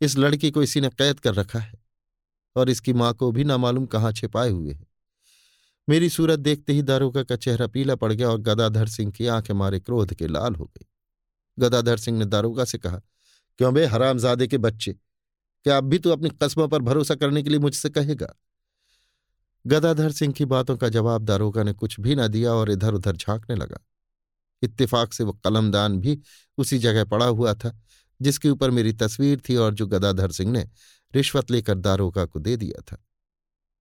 इस 0.00 0.16
लड़की 0.18 0.50
को 0.50 0.62
इसी 0.62 0.80
ने 0.80 0.88
कैद 0.88 1.20
कर 1.20 1.34
रखा 1.34 1.58
है 1.58 1.78
और 2.56 2.70
इसकी 2.70 2.92
माँ 2.92 3.12
को 3.14 3.30
भी 3.32 3.44
ना 3.44 3.56
मालूम 3.56 3.86
कहाँ 3.86 4.12
छिपाए 4.12 4.50
हुए 4.50 4.72
है। 4.72 4.86
मेरी 5.88 6.08
सूरत 6.08 6.38
देखते 6.38 6.72
ही 6.72 6.82
दारोगा 6.82 7.22
का 7.22 7.36
चेहरा 7.36 7.66
पीला 7.66 7.94
पड़ 7.94 8.12
गया 8.12 8.28
और 8.28 8.38
गदाधर 8.38 8.86
सिंह 8.86 9.12
की 9.12 9.26
आँखें 9.26 9.54
मारे 9.54 9.80
क्रोध 9.80 10.14
के 10.14 10.26
लाल 10.26 10.54
हो 10.54 10.64
गई। 10.64 10.86
गदाधर 11.58 11.96
सिंह 11.96 12.18
ने 12.18 12.24
दारोगा 12.24 12.64
से 12.64 12.78
कहा, 12.78 13.00
क्यों 13.58 13.74
बे 13.74 13.86
हरामजादे 13.86 14.46
के 14.46 14.58
बच्चे? 14.58 14.92
क्या 15.64 15.76
अब 15.76 15.84
भी 15.84 15.98
तू 15.98 16.10
अपनी 16.10 16.30
कस्बों 16.42 16.68
पर 16.68 16.78
भरोसा 16.78 17.14
करने 17.14 17.42
के 17.42 17.50
लिए 17.50 17.58
मुझसे 17.58 17.90
कहेगा? 17.90 18.34
गदाधर 19.66 20.12
सिंह 20.12 20.32
की 20.32 20.44
बातों 20.44 20.76
का 20.76 20.88
जवाब 20.88 21.22
दारोगा 21.22 21.62
ने 21.62 21.72
कुछ 21.72 22.00
भी 22.00 22.14
न 22.14 22.28
दिया 22.28 22.52
और 22.52 22.70
इधर 22.70 22.94
उधर 22.94 23.16
झांकने 23.16 23.56
लगा। 23.56 23.78
इत्तेफाक 24.62 25.12
से 25.12 25.24
वो 25.24 25.32
कलमदान 25.32 25.98
भी 25.98 26.20
उसी 26.58 26.78
जगह 26.78 27.04
पड़ा 27.04 27.26
हुआ 27.26 27.54
था, 27.54 27.80
जिसके 28.22 28.50
ऊपर 28.50 28.70
मेरी 28.70 28.92
तस्वीर 28.92 29.42
थी 29.48 29.56
और 29.56 29.74
जो 29.74 29.86
गदाधर 29.86 30.30
सिंह 30.30 30.52
ने 30.52 30.68
रिश्वत 31.14 31.50
लेकर 31.50 31.78
दारोगा 31.78 32.24
को 32.24 32.38
दे 32.38 32.56
दिया 32.56 32.80
था। 32.80 33.04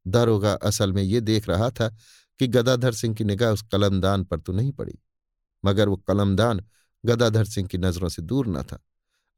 दारोगा 0.06 0.54
असल 0.63 0.94
में 0.94 1.02
ये 1.04 1.22
देख 1.22 1.50
रहा 1.50 1.70
था 1.70 1.89
कि 2.39 2.48
गदाधर 2.48 2.94
सिंह 2.94 3.15
की 3.15 3.24
निगाह 3.24 3.52
उस 3.52 3.62
कलमदान 3.62 4.24
पर 4.24 4.39
तो 4.39 4.54
नहीं 4.54 4.72
पड़ी, 4.72 4.98
मगर 5.63 5.89
वो 5.89 5.96
कलमदान 5.98 6.63
गदाधर 7.04 7.46
सिंह 7.46 7.68
की 7.68 7.78
नज़रों 7.78 8.10
से 8.10 8.22
दूर 8.22 8.48
न 8.48 8.63
था। 8.63 8.80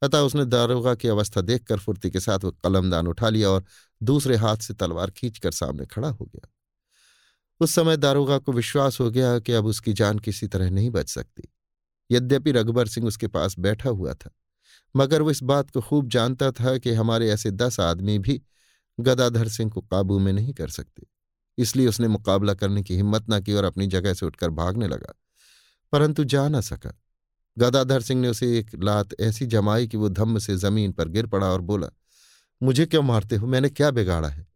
अतः 0.02 0.20
उसने 0.20 0.46
दारोगा 0.46 0.94
की 0.96 1.08
अवस्था 1.08 1.42
देखकर 1.42 1.80
फुर्ती 1.80 2.10
के 2.12 2.20
साथ 2.20 2.44
वो 2.44 2.52
कलमदान 2.64 3.08
उठा 3.08 3.30
लिया 3.30 3.50
और 3.50 3.64
दूसरे 4.02 4.36
हाथ 4.36 4.58
से 4.58 4.74
तलवार 4.74 5.12
खींचकर 5.12 5.52
सामने 5.52 5.86
खड़ा 5.86 6.10
हो 6.10 6.26
गया। 6.26 6.48
उस 7.62 7.72
समय 7.72 7.98
दारोगा 7.98 8.38
को 8.38 8.52
विश्वास 8.52 9.00
हो 9.00 9.10
गया 9.12 9.38
कि 9.40 9.54
अब 9.54 9.66
उसकी 9.66 9.94
जान 9.94 10.20
किसी 10.20 10.48
तरह 10.48 10.70
नहीं 10.70 10.90
बच 10.90 11.10
सकती। 11.10 11.44
यद्यपि 12.10 12.52
रघुबर 12.52 12.88
सिंह 12.88 13.08
उसके 13.08 13.28
पास 13.28 13.58
बैठा 13.60 13.90
हुआ 13.90 14.14
था, 14.14 14.30
मगर 14.96 15.22
वो 15.22 15.32
इस 15.32 15.42
बात 15.44 15.70
को 15.70 15.82
खूब 15.82 16.10
जानता 16.10 16.52
था 16.52 16.78
कि 16.78 16.94
हमारे 16.94 17.30
ऐसे 17.30 17.52
दस 17.52 17.80
आदमी 17.80 18.18
भी 18.20 18.42
गदाधर 19.00 19.48
सिंह 19.48 19.72
को 19.72 19.82
काबू 19.82 20.20
में 20.20 20.34
नहीं 20.34 20.54
कर 20.54 20.68
सकते। 20.68 21.04
इसलिए 21.58 21.88
उसने 21.88 22.08
मुकाबला 22.08 22.54
करने 22.54 22.84
की 22.84 22.96
हिम्मत 22.96 23.30
ना 23.30 23.40
की 23.40 23.54
और 23.54 23.64
अपनी 23.64 23.88
जगह 23.88 24.14
से 24.14 24.26
उठकर 24.26 24.50
भागने 24.50 24.88
लगा। 24.88 25.14
परंतु 25.92 26.24
जा 26.24 26.48
ना 26.48 26.62
सका। 26.62 26.94
गदाधर 27.58 28.02
सिंह 28.02 28.22
ने 28.22 28.30
उसे 28.30 28.60
एक 28.60 28.72
लात 28.76 29.10
ऐसी 29.20 29.46
जमाई 29.46 29.88
कि 29.88 29.98
वो 29.98 30.10
धम्म 30.10 30.40
से 30.40 30.56
ज़मीन 30.58 30.92
पर 30.92 31.08
गिर 31.08 31.28
पड़ा 31.28 31.48
और 31.48 31.62
बोला, 31.62 31.88
मुझे 32.64 32.86
क्यों 32.86 33.04
मारते 33.04 33.36
हो? 33.36 33.48
मैंने 33.48 33.70
क्या 33.70 33.92
बिगाड़ा 33.92 34.28
है? 34.28 34.48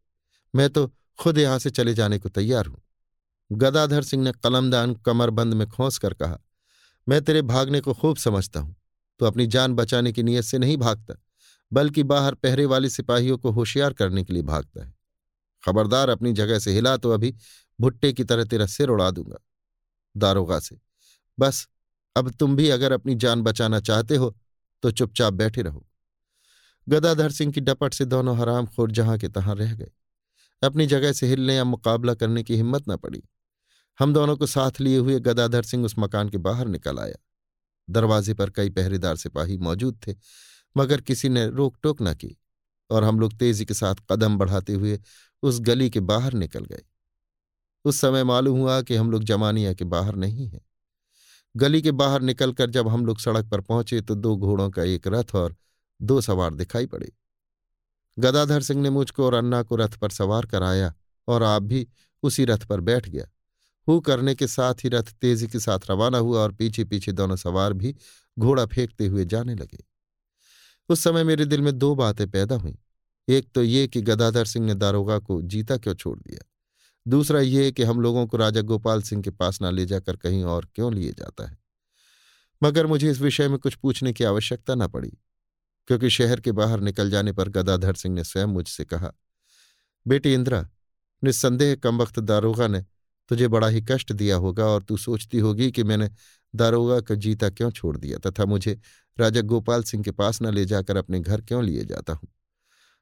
मैं 0.55 0.69
तो 0.69 0.91
खुद 1.19 1.37
यहाँ 1.37 1.59
से 1.59 1.69
चले 1.69 1.93
जाने 1.93 2.19
को 2.19 2.29
तैयार 2.29 2.65
हूँ। 2.65 2.81
गदाधर 3.51 4.03
सिंह 4.03 4.23
ने 4.23 4.31
कलमदान 4.31 4.93
कमरबंद 4.95 5.53
में 5.53 5.67
खोस 5.67 5.97
कर 5.97 6.13
कहा, 6.13 6.39
मैं 7.09 7.21
तेरे 7.21 7.41
भागने 7.41 7.81
को 7.81 7.93
खूब 7.93 8.17
समझता 8.17 8.59
हूँ। 8.59 8.75
तो 9.19 9.25
अपनी 9.25 9.47
जान 9.47 9.73
बचाने 9.73 10.11
की 10.11 10.23
नीयत 10.23 10.43
से 10.43 10.57
नहीं 10.57 10.77
भागता। 10.77 11.13
बल्कि 11.71 12.03
बाहर 12.03 12.35
पहरे 12.35 12.65
वाले 12.65 12.89
सिपाहियों 12.89 13.37
को 13.37 13.51
होशियार 13.51 13.93
करने 13.93 14.23
के 14.23 14.33
लिए 14.33 14.43
भागता 14.43 14.85
है। 14.85 14.93
खबरदार 15.63 16.09
अपनी 16.09 16.33
जगह 16.33 16.59
से 16.59 16.73
हिला 16.73 16.95
तो 16.97 17.11
अभी 17.11 17.33
भुट्टे 17.79 18.13
की 18.13 18.23
तरह 18.23 18.43
तेरा 18.43 18.65
सिर 18.65 18.89
उड़ा 18.89 19.09
दूँगा। 19.11 19.37
दारोगा 20.15 20.59
से, 20.59 20.77
बस, 21.37 21.67
अब 22.15 22.31
तुम 22.31 22.55
भी 22.55 22.69
अगर 22.69 22.91
अपनी 22.91 23.15
जान 23.15 23.41
बचाना 23.41 23.79
चाहते 23.79 24.15
हो 24.15 24.35
तो 24.83 24.91
चुपचाप 24.91 25.33
बैठे 25.33 25.61
रहो। 25.61 25.85
गदाधर 26.87 27.31
सिंह 27.31 27.51
की 27.51 27.61
डपट 27.61 27.93
से 27.93 28.05
दोनों 28.05 28.37
हराम 28.37 28.65
खोर 28.65 28.91
जहाँ 28.91 29.17
के 29.17 29.29
तहां 29.29 29.55
रह 29.55 29.73
गए। 29.73 29.91
अपनी 30.61 30.85
जगह 30.85 31.11
से 31.11 31.27
हिलने 31.27 31.55
या 31.55 31.63
मुकाबला 31.63 32.13
करने 32.13 32.43
की 32.43 32.55
हिम्मत 32.55 32.89
न 32.89 32.97
पड़ी। 32.97 33.23
हम 33.99 34.13
दोनों 34.13 34.37
को 34.37 34.45
साथ 34.45 34.81
लिए 34.81 34.97
हुए 34.97 35.19
गदाधर 35.19 35.63
सिंह 35.63 35.85
उस 35.85 35.95
मकान 35.99 36.29
के 36.29 36.37
बाहर 36.37 36.67
निकल 36.67 36.99
आया। 36.99 37.15
दरवाजे 37.89 38.33
पर 38.33 38.49
कई 38.49 38.69
पहरेदार 38.69 39.15
सिपाही 39.15 39.57
मौजूद 39.57 39.99
थे। 40.07 40.15
मगर 40.77 41.01
किसी 41.01 41.29
ने 41.29 41.47
रोक 41.47 41.77
टोक 41.83 42.01
न 42.01 42.13
की 42.13 42.37
और 42.89 43.03
हम 43.03 43.19
लोग 43.19 43.33
तेज़ी 43.33 43.65
के 43.65 43.73
साथ 43.73 43.95
कदम 44.11 44.37
बढ़ाते 44.37 44.73
हुए 44.73 44.99
उस 45.43 45.59
गली 45.59 45.89
के 45.89 45.99
बाहर 45.99 46.33
निकल 46.33 46.65
गए। 46.65 46.83
उस 47.85 48.01
समय 48.01 48.23
मालूम 48.23 48.59
हुआ 48.59 48.81
कि 48.81 48.95
हम 48.95 49.11
लोग 49.11 49.23
जमानिया 49.23 49.73
के 49.73 49.85
बाहर 49.85 50.15
नहीं 50.15 50.47
हैं। 50.47 50.61
गली 51.55 51.81
के 51.81 51.91
बाहर 51.91 52.21
निकलकर 52.21 52.69
जब 52.69 52.87
हम 52.87 53.05
लोग 53.05 53.19
सड़क 53.19 53.45
पर 53.45 53.61
पहुँचे 53.61 54.01
तो 54.01 54.15
दो 54.15 54.35
घोड़ों 54.37 54.69
का 54.69 54.83
एक 54.83 55.07
रथ 55.07 55.35
और 55.35 55.55
दो 56.01 56.21
सवार 56.21 56.53
दिखाई 56.53 56.85
पड़े। 56.85 57.11
गदाधर 58.17 58.61
सिंह 58.61 58.81
ने 58.81 58.89
मुझको 58.89 59.25
और 59.25 59.33
अन्ना 59.33 59.61
को 59.63 59.75
रथ 59.75 59.97
पर 59.97 60.09
सवार 60.09 60.45
कराया 60.45 60.93
और 61.27 61.43
आप 61.43 61.61
भी 61.61 61.87
उसी 62.23 62.45
रथ 62.45 62.65
पर 62.65 62.79
बैठ 62.79 63.09
गया। 63.09 63.25
हु 63.87 63.99
करने 63.99 64.35
के 64.35 64.47
साथ 64.47 64.73
ही 64.73 64.89
रथ 64.89 65.13
तेज़ी 65.21 65.47
के 65.47 65.59
साथ 65.59 65.79
रवाना 65.89 66.17
हुआ 66.17 66.39
और 66.39 66.51
पीछे 66.51 66.83
पीछे 66.83 67.11
दोनों 67.11 67.35
सवार 67.35 67.73
भी 67.73 67.95
घोड़ा 68.39 68.65
फेंकते 68.65 69.07
हुए 69.07 69.25
जाने 69.25 69.55
लगे। 69.55 69.83
उस 70.91 71.03
समय 71.03 71.23
मेरे 71.23 71.45
दिल 71.45 71.61
में 71.61 71.77
दो 71.77 71.95
बातें 71.95 72.31
पैदा 72.31 72.55
हुई। 72.55 72.77
एक 73.27 73.47
तो 73.55 73.63
ये 73.63 73.87
कि 73.87 74.01
गदाधर 74.01 74.45
सिंह 74.45 74.65
ने 74.65 74.73
दारोगा 74.73 75.19
को 75.19 75.41
जीता 75.41 75.77
क्यों 75.77 75.93
छोड़ 75.95 76.19
दिया? 76.19 76.45
दूसरा 77.07 77.39
ये 77.39 77.71
कि 77.71 77.83
हम 77.83 78.01
लोगों 78.01 78.27
को 78.27 78.37
राजा 78.37 78.61
गोपाल 78.61 79.01
सिंह 79.01 79.21
के 79.21 79.29
पास 79.29 79.59
न 79.61 79.73
ले 79.73 79.85
जाकर 79.85 80.15
कहीं 80.15 80.43
और 80.43 80.67
क्यों 80.75 80.93
लिए 80.93 81.11
जाता 81.11 81.47
है? 81.47 81.57
मगर 82.63 82.87
मुझे 82.87 83.11
इस 83.11 83.21
विषय 83.21 83.47
में 83.47 83.59
कुछ 83.59 83.75
पूछने 83.75 84.13
की 84.13 84.23
आवश्यकता 84.23 84.75
न 84.75 84.87
पड़ी, 84.87 85.17
क्योंकि 85.87 86.09
शहर 86.09 86.39
के 86.39 86.51
बाहर 86.51 86.79
निकल 86.79 87.09
जाने 87.09 87.31
पर 87.31 87.49
गदाधर 87.49 87.93
सिंह 87.93 88.15
ने 88.15 88.23
स्वयं 88.23 88.45
मुझसे 88.45 88.85
कहा, 88.85 89.13
बेटी 90.07 90.33
इंदिरा, 90.33 90.69
निस्संदेह 91.23 91.75
कम 91.75 92.01
वक्त 92.01 92.19
दारोगा 92.19 92.67
ने 92.67 92.85
तुझे 93.27 93.47
बड़ा 93.47 93.67
ही 93.67 93.81
कष्ट 93.81 94.11
दिया 94.11 94.35
होगा 94.35 94.65
और 94.65 94.83
तू 94.83 94.97
सोचती 94.97 95.39
होगी 95.39 95.71
कि 95.71 95.83
मैंने 95.83 96.09
दारोगा 96.55 96.99
का 97.01 97.15
जीता 97.15 97.49
क्यों 97.49 97.71
छोड़ 97.71 97.97
दिया 97.97 98.31
तथा 98.31 98.45
मुझे 98.45 98.79
राजा 99.19 99.41
गोपाल 99.41 99.83
सिंह 99.83 100.03
के 100.03 100.11
पास 100.11 100.41
न 100.41 100.53
ले 100.53 100.65
जाकर 100.65 100.97
अपने 100.97 101.19
घर 101.19 101.41
क्यों 101.41 101.63
लिए 101.63 101.85
जाता 101.85 102.13
हूँ? 102.13 102.29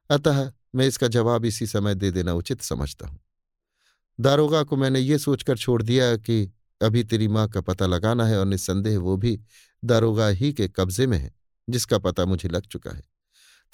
अतः 0.10 0.52
मैं 0.76 0.88
इसका 0.88 1.08
जवाब 1.08 1.46
इसी 1.46 1.68
समय 1.68 1.96
दे 1.96 2.12
देना 2.12 2.34
उचित 2.34 2.62
समझता 2.62 3.08
हूँ। 3.08 3.20
दारोगा 4.20 4.64
को 4.64 4.78
मैंने 4.78 5.00
ये 5.00 5.18
सोचकर 5.18 5.58
छोड़ 5.58 5.84
दिया 5.84 6.16
कि 6.16 6.52
अभी 6.82 7.04
तेरी 7.04 7.28
माँ 7.28 7.48
का 7.48 7.62
पता 7.62 7.86
लगाना 7.86 8.26
है 8.26 8.40
और 8.40 8.46
निस्संदेह 8.46 8.98
वो 9.00 9.18
भी 9.18 9.40
दारोगा 9.86 10.28
ही 10.28 10.54
के 10.54 10.68
कब्जे 10.68 11.08
में 11.08 11.18
है, 11.18 11.32
जिसका 11.70 11.98
पता 11.98 12.26
मुझे 12.26 12.50
लग 12.50 12.62
चुका 12.62 12.92
है। 12.92 13.04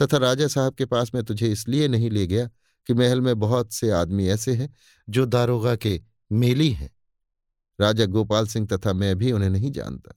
तथा 0.01 0.17
राजा 0.17 0.47
साहब 0.47 0.73
के 0.73 0.85
पास 0.85 1.11
मैं 1.15 1.23
तुझे 1.23 1.51
इसलिए 1.51 1.87
नहीं 1.87 2.09
ले 2.09 2.27
गया 2.27 2.49
कि 2.87 2.93
महल 2.93 3.21
में 3.21 3.39
बहुत 3.39 3.73
से 3.73 3.91
आदमी 3.91 4.27
ऐसे 4.27 4.53
हैं 4.53 4.73
जो 5.09 5.25
दारोगा 5.25 5.75
के 5.75 6.01
मेली 6.31 6.69
हैं। 6.69 6.89
राजा 7.79 8.05
गोपाल 8.05 8.47
सिंह 8.47 8.67
तथा 8.67 8.93
मैं 8.93 9.15
भी 9.15 9.31
उन्हें 9.31 9.49
नहीं 9.49 9.71
जानता। 9.71 10.15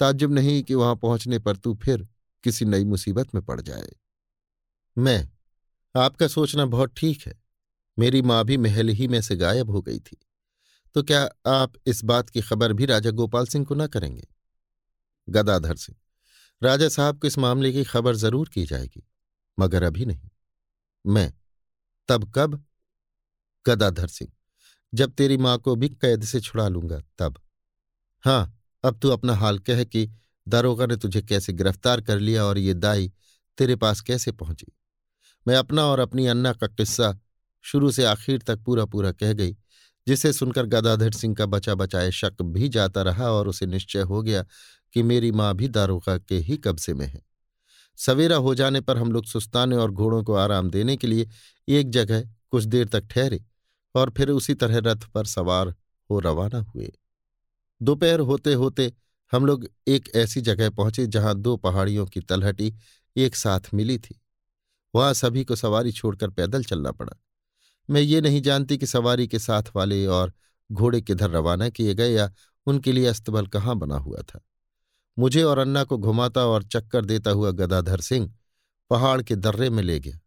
ताज्जुब 0.00 0.32
नहीं 0.32 0.62
कि 0.62 0.74
वहाँ 0.74 0.96
पहुँचने 0.96 1.38
पर 1.38 1.56
तू 1.56 1.74
फिर 1.74 2.06
किसी 2.44 2.64
नई 2.64 2.84
मुसीबत 2.84 3.34
में 3.34 3.44
पड़ 3.44 3.60
जाए। 3.60 3.88
मैं, 4.96 5.28
आपका 5.94 6.28
सोचना 6.28 6.66
बहुत 6.66 6.92
ठीक 6.96 7.26
है। 7.26 7.34
मेरी 7.98 8.22
माँ 8.22 8.44
भी 8.44 8.56
महल 8.56 8.88
ही 8.88 9.08
में 9.08 9.20
से 9.20 9.36
गायब 9.36 9.70
हो 9.70 9.82
गई 9.82 9.98
थी। 9.98 10.16
तो 10.94 11.02
क्या 11.02 11.22
आप 11.46 11.72
इस 11.86 12.04
बात 12.04 12.30
की 12.30 12.40
खबर 12.40 12.72
भी 12.72 12.86
राजा 12.86 13.10
गोपाल 13.10 13.46
सिंह 13.46 13.64
को 13.64 13.74
न 13.74 13.86
करेंगे? 13.86 14.26
गदाधर 15.28 15.76
सिंह, 15.76 15.96
राजा 16.62 16.88
साहब 16.88 17.18
को 17.18 17.26
इस 17.26 17.38
मामले 17.38 17.72
की 17.72 17.84
खबर 17.84 18.16
ज़रूर 18.16 18.48
की 18.48 18.64
जाएगी, 18.64 19.02
मगर 19.58 19.82
अभी 19.82 20.04
नहीं। 20.04 20.30
मैं, 21.04 21.32
तब 22.08 22.32
कब? 22.34 22.64
गदाधर 23.66 24.06
सिंह 24.06 24.32
जब 24.94 25.12
तेरी 25.12 25.36
माँ 25.36 25.58
को 25.58 25.76
भी 25.76 25.88
कैद 25.88 26.24
से 26.24 26.40
छुड़ा 26.40 26.68
लूँगा, 26.68 27.00
तब। 27.18 27.38
हाँ 28.24 28.60
अब 28.84 28.98
तू 28.98 29.08
अपना 29.08 29.34
हाल 29.34 29.58
कह 29.58 29.84
कि 29.84 30.08
दारोगा 30.48 30.86
ने 30.86 30.96
तुझे 30.96 31.22
कैसे 31.22 31.52
गिरफ़्तार 31.52 32.00
कर 32.00 32.18
लिया 32.18 32.44
और 32.44 32.58
ये 32.58 32.74
दाई 32.74 33.12
तेरे 33.58 33.76
पास 33.76 34.00
कैसे 34.00 34.32
पहुँची? 34.32 34.66
मैं 35.48 35.56
अपना 35.56 35.84
और 35.86 35.98
अपनी 35.98 36.26
अन्ना 36.26 36.52
का 36.52 36.66
किस्सा 36.66 37.18
शुरू 37.64 37.90
से 37.90 38.04
आखिर 38.04 38.42
तक 38.42 38.58
पूरा 38.58 38.84
पूरा 38.84 39.12
कह 39.12 39.32
गई, 39.32 39.56
जिसे 40.06 40.32
सुनकर 40.32 40.66
गदाधर 40.66 41.12
सिंह 41.12 41.34
का 41.34 41.46
बचा 41.46 41.74
बचाए 41.74 42.10
शक 42.10 42.42
भी 42.42 42.68
जाता 42.68 43.02
रहा 43.02 43.30
और 43.30 43.48
उसे 43.48 43.66
निश्चय 43.66 44.00
हो 44.00 44.22
गया 44.22 44.44
कि 44.94 45.02
मेरी 45.02 45.32
माँ 45.32 45.54
भी 45.54 45.68
दारोगा 45.68 46.18
के 46.18 46.38
ही 46.38 46.56
कब्जे 46.56 46.94
में 46.94 47.06
है। 47.06 47.22
सवेरा 47.98 48.36
हो 48.36 48.54
जाने 48.54 48.80
पर 48.80 48.98
हम 48.98 49.12
लोग 49.12 49.24
सुस्ताने 49.24 49.76
और 49.76 49.90
घोड़ों 49.90 50.22
को 50.24 50.34
आराम 50.34 50.70
देने 50.70 50.96
के 50.96 51.06
लिए 51.06 51.28
एक 51.68 51.90
जगह 51.90 52.22
कुछ 52.50 52.64
देर 52.64 52.88
तक 52.88 53.06
ठहरे। 53.10 53.44
और 53.94 54.10
फिर 54.10 54.30
उसी 54.30 54.54
तरह 54.54 54.78
रथ 54.84 55.06
पर 55.14 55.26
सवार 55.26 55.74
हो 56.10 56.18
रवाना 56.20 56.58
हुए। 56.64 56.92
दोपहर 57.80 58.20
होते 58.20 58.54
होते 58.54 58.92
हम 59.32 59.46
लोग 59.46 59.68
एक 59.86 60.10
ऐसी 60.16 60.40
जगह 60.40 60.70
पहुँचे 60.70 61.06
जहाँ 61.06 61.34
दो 61.36 61.56
पहाड़ियों 61.56 62.06
की 62.06 62.20
तलहटी 62.20 62.74
एक 63.16 63.36
साथ 63.36 63.74
मिली 63.74 63.98
थी। 63.98 64.20
वहाँ 64.94 65.12
सभी 65.14 65.44
को 65.44 65.56
सवारी 65.56 65.92
छोड़कर 65.92 66.30
पैदल 66.30 66.64
चलना 66.64 66.92
पड़ा। 66.92 67.12
मैं 67.88 68.00
ये 68.00 68.20
नहीं 68.20 68.40
जानती 68.42 68.78
कि 68.78 68.86
सवारी 68.86 69.26
के 69.28 69.38
साथ 69.38 69.62
वाले 69.76 70.04
और 70.06 70.32
घोड़े 70.70 71.00
किधर 71.00 71.30
रवाना 71.30 71.68
किए 71.68 71.94
गए 71.94 72.10
या 72.10 72.30
उनके 72.66 72.92
लिए 72.92 73.06
अस्तबल 73.06 73.46
कहाँ 73.46 73.76
बना 73.76 73.96
हुआ 73.96 74.22
था। 74.22 74.40
मुझे 75.16 75.42
और 75.42 75.58
अन्ना 75.58 75.84
को 75.84 75.98
घुमाता 75.98 76.44
और 76.46 76.62
चक्कर 76.62 77.04
देता 77.04 77.30
हुआ 77.30 77.50
गदाधर 77.50 78.00
सिंह 78.00 78.32
पहाड़ 78.90 79.20
के 79.22 79.36
दर्रे 79.36 79.70
में 79.70 79.82
ले 79.82 79.98
गया, 80.00 80.18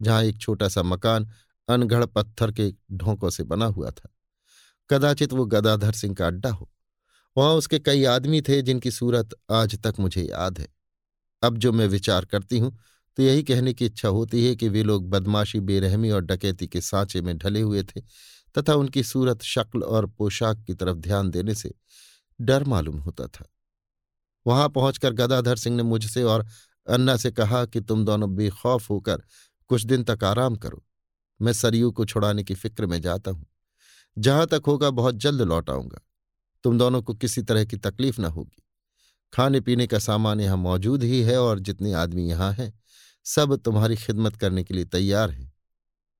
जहाँ 0.00 0.22
एक 0.24 0.38
छोटा 0.38 0.68
सा 0.68 0.82
मकान 0.82 1.28
अनगढ़ 1.68 2.04
पत्थर 2.06 2.52
के 2.52 2.70
ढोंकों 2.92 3.30
से 3.30 3.44
बना 3.44 3.66
हुआ 3.66 3.90
था। 3.90 4.08
कदाचित 4.90 5.32
वो 5.32 5.46
गदाधर 5.46 5.92
सिंह 5.92 6.14
का 6.14 6.26
अड्डा 6.26 6.50
हो। 6.50 6.70
वहाँ 7.36 7.54
उसके 7.54 7.78
कई 7.78 8.04
आदमी 8.04 8.40
थे 8.40 8.60
जिनकी 8.62 8.90
सूरत 8.90 9.34
आज 9.50 9.78
तक 9.82 9.94
मुझे 10.00 10.22
याद 10.22 10.58
है। 10.58 10.68
अब 11.42 11.58
जो 11.58 11.72
मैं 11.72 11.86
विचार 11.86 12.24
करती 12.24 12.58
हूँ 12.58 12.76
तो 13.18 13.22
यही 13.22 13.42
कहने 13.42 13.72
की 13.72 13.86
इच्छा 13.86 14.08
होती 14.08 14.46
है 14.46 14.54
कि 14.56 14.68
वे 14.68 14.82
लोग 14.82 15.08
बदमाशी, 15.10 15.60
बेरहमी 15.60 16.10
और 16.10 16.20
डकैती 16.20 16.66
के 16.66 16.80
सांचे 16.80 17.20
में 17.20 17.36
ढले 17.38 17.60
हुए 17.60 17.82
थे 17.82 18.00
तथा 18.58 18.74
उनकी 18.74 19.02
सूरत 19.02 19.42
शक्ल 19.42 19.82
और 19.82 20.06
पोशाक 20.06 20.64
की 20.66 20.74
तरफ़ 20.74 20.96
ध्यान 20.96 21.30
देने 21.30 21.54
से 21.54 21.74
डर 22.40 22.64
मालूम 22.64 22.98
होता 22.98 23.26
था। 23.26 23.44
वहाँ 24.46 24.68
पहुंचकर 24.68 25.12
गदाधर 25.12 25.56
सिंह 25.56 25.76
ने 25.76 25.82
मुझसे 25.82 26.22
और 26.22 26.46
अन्ना 26.88 27.16
से 27.16 27.30
कहा 27.30 27.64
कि 27.64 27.80
तुम 27.80 28.04
दोनों 28.04 28.34
बेखौफ 28.36 28.90
होकर 28.90 29.22
कुछ 29.70 29.82
दिन 29.82 30.04
तक 30.04 30.24
आराम 30.24 30.56
करो। 30.56 30.82
मैं 31.40 31.52
सरयू 31.52 31.90
को 31.90 32.04
छुड़ाने 32.04 32.44
की 32.44 32.54
फ़िक्र 32.54 32.86
में 32.86 33.00
जाता 33.00 33.30
हूँ। 33.30 33.46
जहाँ 34.18 34.46
तक 34.46 34.62
होगा, 34.66 34.90
बहुत 34.90 35.14
जल्द 35.14 35.42
लौट 35.42 35.70
आऊँगा। 35.70 36.00
तुम 36.64 36.78
दोनों 36.78 37.02
को 37.02 37.14
किसी 37.14 37.42
तरह 37.42 37.64
की 37.64 37.76
तकलीफ़ 37.76 38.20
न 38.20 38.24
होगी। 38.24 38.62
खाने 39.32 39.60
पीने 39.60 39.86
का 39.86 39.98
सामान 39.98 40.40
यहाँ 40.40 40.56
मौजूद 40.56 41.02
ही 41.02 41.22
है 41.22 41.40
और 41.40 41.58
जितने 41.58 41.92
आदमी 41.92 42.28
यहाँ 42.28 42.52
हैं, 42.52 42.72
सब 43.24 43.56
तुम्हारी 43.56 43.96
खिदमत 43.96 44.36
करने 44.36 44.64
के 44.64 44.74
लिए 44.74 44.84
तैयार 44.84 45.30
हैं। 45.30 45.52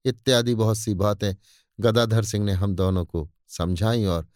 इत्यादि 0.04 0.54
बहुत 0.54 0.78
सी 0.78 0.94
बातें 0.94 1.34
गदाधर 1.80 2.24
सिंह 2.24 2.44
ने 2.44 2.52
हम 2.52 2.74
दोनों 2.74 3.04
को 3.04 3.30
समझाई 3.48 4.04
और 4.04 4.28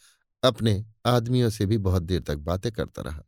अपने 0.42 0.84
आदमियों 1.06 1.50
से 1.50 1.66
भी 1.66 1.78
बहुत 1.78 2.02
देर 2.02 2.20
तक 2.20 2.36
बातें 2.36 2.72
करता 2.72 3.02
रहा। 3.02 3.22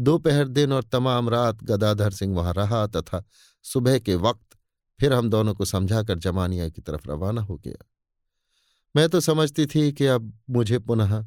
दोपहर 0.00 0.48
दिन 0.48 0.72
और 0.72 0.82
तमाम 0.82 1.28
रात 1.28 1.64
गदाधर 1.64 2.10
सिंह 2.10 2.36
वहाँ 2.36 2.52
रहा 2.54 2.86
तथा 2.86 3.24
सुबह 3.62 3.98
के 3.98 4.14
वक्त 4.14 4.56
फिर 5.00 5.12
हम 5.12 5.30
दोनों 5.30 5.54
को 5.54 5.64
समझाकर 5.64 6.18
जमानिया 6.18 6.68
की 6.68 6.82
तरफ़ 6.82 7.08
रवाना 7.08 7.40
हो 7.40 7.56
गया। 7.56 7.86
मैं 8.96 9.08
तो 9.08 9.20
समझती 9.20 9.66
थी 9.66 9.92
कि 9.92 10.06
अब 10.06 10.38
मुझे 10.50 10.78
पुनः 10.78 11.26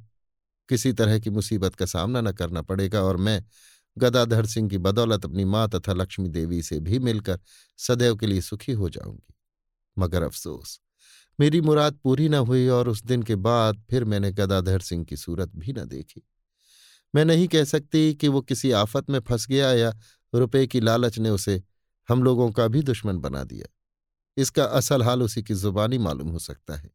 किसी 0.70 0.94
तरह 0.94 1.20
की 1.20 1.30
मुसीबत 1.30 1.76
का 1.76 1.86
सामना 1.86 2.22
न 2.22 2.32
करना 2.32 2.62
पड़ेगा 2.62 3.02
और 3.02 3.18
मैं 3.18 3.44
गदाधर 3.98 4.46
सिंह 4.46 4.70
की 4.70 4.78
बदौलत 4.78 5.26
अपनी 5.26 5.46
माँ 5.46 5.70
तथा 5.70 5.94
लक्ष्मी 5.94 6.30
देवी 6.30 6.64
से 6.64 6.80
भी 6.80 7.00
मिलकर 7.00 7.40
सदैव 7.78 8.16
के 8.16 8.28
लिए 8.28 8.42
सुखी 8.42 8.72
हो 8.72 8.90
जाऊँगी। 8.90 9.34
मगर 9.98 10.24
अफसोस, 10.24 10.82
मेरी 11.40 11.62
मुराद 11.62 12.00
पूरी 12.04 12.30
न 12.30 12.34
हुई 12.34 12.68
और 12.68 12.90
उस 12.90 13.04
दिन 13.04 13.24
के 13.24 13.36
बाद 13.36 13.84
फिर 13.90 14.06
मैंने 14.06 14.32
गदाधर 14.32 14.80
सिंह 14.80 15.06
की 15.06 15.18
सूरत 15.18 15.52
भी 15.56 15.74
न 15.74 15.86
देखी। 15.86 16.28
मैं 17.16 17.26
नहीं 17.26 17.48
कह 17.48 17.64
सकती 17.64 18.14
कि 18.14 18.28
वो 18.28 18.42
किसी 18.42 18.72
आफत 18.72 19.10
में 19.10 19.20
फंस 19.20 19.48
गया 19.48 19.74
या 19.74 19.94
रुपए 20.36 20.68
की 20.68 20.80
लालच 20.80 21.20
ने 21.20 21.30
उसे 21.30 21.64
हम 22.10 22.24
लोगों 22.24 22.52
का 22.52 22.68
भी 22.68 22.82
दुश्मन 22.82 23.18
बना 23.18 23.44
दिया। 23.44 23.68
इसका 24.38 24.64
असल 24.64 25.04
हाल 25.04 25.24
उसी 25.24 25.44
की 25.44 25.54
जुबानी 25.56 25.98
मालूम 25.98 26.30
हो 26.30 26.40
सकता 26.40 26.76
है। 26.76 26.90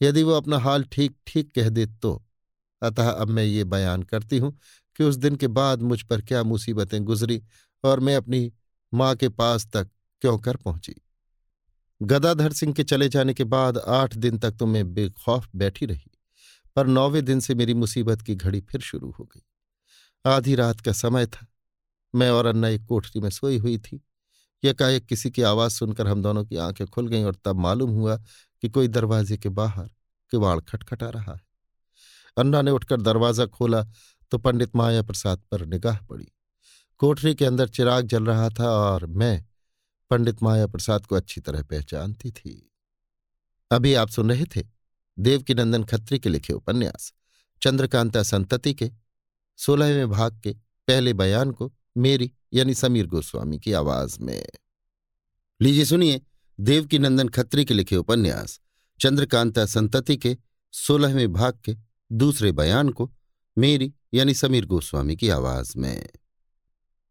यदि 0.00 0.22
वो 0.22 0.32
अपना 0.32 0.58
हाल 0.58 0.84
ठीक 0.84 1.16
ठीक 1.26 1.52
कह 1.52 1.68
दे 1.68 1.86
तो। 1.86 2.22
अतः 2.82 3.10
अब 3.10 3.28
मैं 3.28 3.44
ये 3.44 3.64
बयान 3.64 4.02
करती 4.02 4.38
हूँ 4.38 4.58
कि 4.96 5.04
उस 5.04 5.16
दिन 5.16 5.36
के 5.36 5.46
बाद 5.48 5.82
मुझ 5.82 6.00
पर 6.02 6.20
क्या 6.20 6.42
मुसीबतें 6.42 7.02
गुजरी 7.04 7.42
और 7.84 8.00
मैं 8.00 8.16
अपनी 8.16 8.50
माँ 8.92 9.14
के 9.16 9.28
पास 9.28 9.66
तक 9.66 9.88
क्यों 10.22 10.38
कर 10.38 10.56
पहुँची। 10.56 10.94
गदाधर 12.00 12.52
सिंह 12.52 12.72
के 12.74 12.84
चले 12.84 13.08
जाने 13.08 13.34
के 13.34 13.44
बाद 13.44 13.78
आठ 13.78 14.14
दिन 14.16 14.38
तक 14.38 14.50
तो 14.50 14.66
मैं 14.66 14.92
बेखौफ 14.94 15.48
बैठी 15.56 15.86
रही, 15.86 16.10
पर 16.76 16.86
नौवें 16.86 17.24
दिन 17.24 17.40
से 17.40 17.54
मेरी 17.54 17.74
मुसीबत 17.74 18.22
की 18.22 18.34
घड़ी 18.34 18.60
फिर 18.60 18.80
शुरू 18.80 19.10
हो 19.10 19.24
गई। 19.24 19.42
आधी 20.24 20.54
रात 20.54 20.80
का 20.80 20.92
समय 20.92 21.26
था। 21.26 21.46
मैं 22.14 22.30
और 22.30 22.46
अन्ना 22.46 22.68
एक 22.68 22.84
कोठरी 22.86 23.20
में 23.20 23.30
सोई 23.30 23.58
हुई 23.58 23.76
थी। 23.78 24.00
यकाएक 24.64 25.06
किसी 25.06 25.30
की 25.30 25.42
आवाज़ 25.42 25.72
सुनकर 25.72 26.08
हम 26.08 26.22
दोनों 26.22 26.44
की 26.44 26.56
आँखें 26.56 26.86
खुल 26.86 27.08
गईं 27.08 27.24
और 27.24 27.36
तब 27.44 27.56
मालूम 27.56 27.90
हुआ 27.90 28.16
कि 28.62 28.68
कोई 28.68 28.88
दरवाजे 28.88 29.36
के 29.36 29.48
बाहर 29.48 29.88
किवाड़ 30.32 30.58
खटखटा 30.60 31.08
रहा 31.08 31.32
है। 31.32 31.40
अन्ना 32.36 32.62
ने 32.62 32.70
उठकर 32.70 33.00
दरवाज़ा 33.00 33.46
खोला 33.46 33.82
तो 34.32 34.38
पंडित 34.38 34.76
माया 34.76 35.02
प्रसाद 35.02 35.42
पर 35.50 35.64
निगाह 35.66 35.98
पड़ी। 36.00 36.26
कोठरी 37.00 37.34
के 37.34 37.44
अंदर 37.44 37.68
चिराग 37.68 38.06
जल 38.06 38.26
रहा 38.26 38.48
था 38.50 38.70
और 38.70 39.06
मैं 39.06 39.44
पंडित 40.10 40.42
माया 40.42 40.66
प्रसाद 40.66 41.06
को 41.06 41.16
अच्छी 41.16 41.40
तरह 41.40 41.62
पहचानती 41.62 42.30
थी। 42.30 42.72
अभी 43.70 43.94
आप 43.94 44.08
सुन 44.08 44.30
रहे 44.30 44.44
थे 44.56 44.62
देवकीनंदन 45.18 45.84
खत्री 45.84 46.18
के 46.18 46.28
लिखे 46.28 46.52
उपन्यास, 46.52 47.12
चंद्रकांता 47.62 48.22
संतति 48.22 48.74
के, 48.74 48.90
सोलहवें 49.58 50.10
भाग 50.10 50.40
के 50.40 50.52
पहले 50.88 51.12
बयान 51.12 51.50
को 51.50 51.72
मेरी 51.96 52.30
यानी 52.52 52.74
समीर 52.74 53.06
गोस्वामी 53.06 53.58
की 53.58 53.72
आवाज़ 53.72 54.18
में। 54.20 54.46
लीजिए 55.60 55.84
सुनिए 55.84 56.20
देवकी 56.58 56.98
नंदन 56.98 57.28
खत्री 57.28 57.64
के 57.64 57.74
लिखे 57.74 57.96
उपन्यास, 57.96 58.60
चंद्रकांता 59.00 59.66
संतति 59.66 60.16
के, 60.16 60.36
सोलहवें 60.72 61.32
भाग 61.32 61.58
के, 61.64 61.76
दूसरे 62.12 62.52
बयान 62.52 62.90
को, 62.90 63.10
मेरी 63.56 63.92
यानी 64.14 64.34
समीर 64.34 64.66
गोस्वामी 64.66 65.16
की 65.16 65.28
आवाज़ 65.28 65.72
में। 65.76 66.08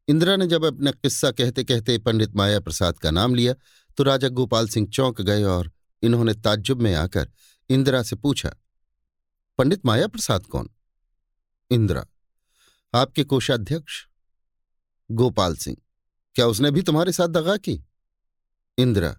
इंदिरा 0.08 0.36
ने 0.36 0.47
जब 0.47 0.65
अपना 0.65 0.91
किस्सा 0.91 1.32
कहते 1.32 1.63
कहते 1.63 1.97
पंडित 1.97 2.36
माया 2.36 2.60
प्रसाद 2.60 3.00
का 3.00 3.12
नाम 3.12 3.36
लिया 3.36 3.54
तो 3.97 4.04
राजा 4.04 4.28
गोपाल 4.30 4.67
सिंह 4.67 4.88
चौंक 4.88 5.21
गए 5.21 5.43
और 5.43 5.71
इन्होंने 6.04 6.34
ताज्जुब 6.34 6.82
में 6.82 6.93
आकर 6.95 7.30
इंदिरा 7.69 8.02
से 8.04 8.15
पूछा, 8.15 8.52
पंडित 9.58 9.86
माया 9.86 10.08
प्रसाद 10.08 10.45
कौन? 10.45 10.69
इंदिरा, 11.71 12.06
आपके 12.93 13.23
कोषाध्यक्ष 13.23 14.06
गोपाल 15.12 15.56
सिंह। 15.56 15.78
क्या 16.36 16.48
उसने 16.48 16.72
भी 16.72 16.82
तुम्हारे 16.82 17.12
साथ 17.12 17.28
दगा 17.28 17.58
की? 17.58 17.86
इंदिरा, 18.78 19.15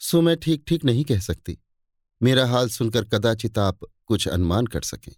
सो 0.00 0.20
मैं 0.20 0.36
ठीक 0.36 0.64
ठीक 0.68 0.84
नहीं 0.84 1.04
कह 1.04 1.20
सकती। 1.20 1.58
मेरा 2.22 2.46
हाल 2.46 2.68
सुनकर 2.68 3.04
कदाचित 3.04 3.58
आप 3.58 3.78
कुछ 4.06 4.28
अनुमान 4.28 4.66
कर 4.66 4.82
सकें। 4.82 5.12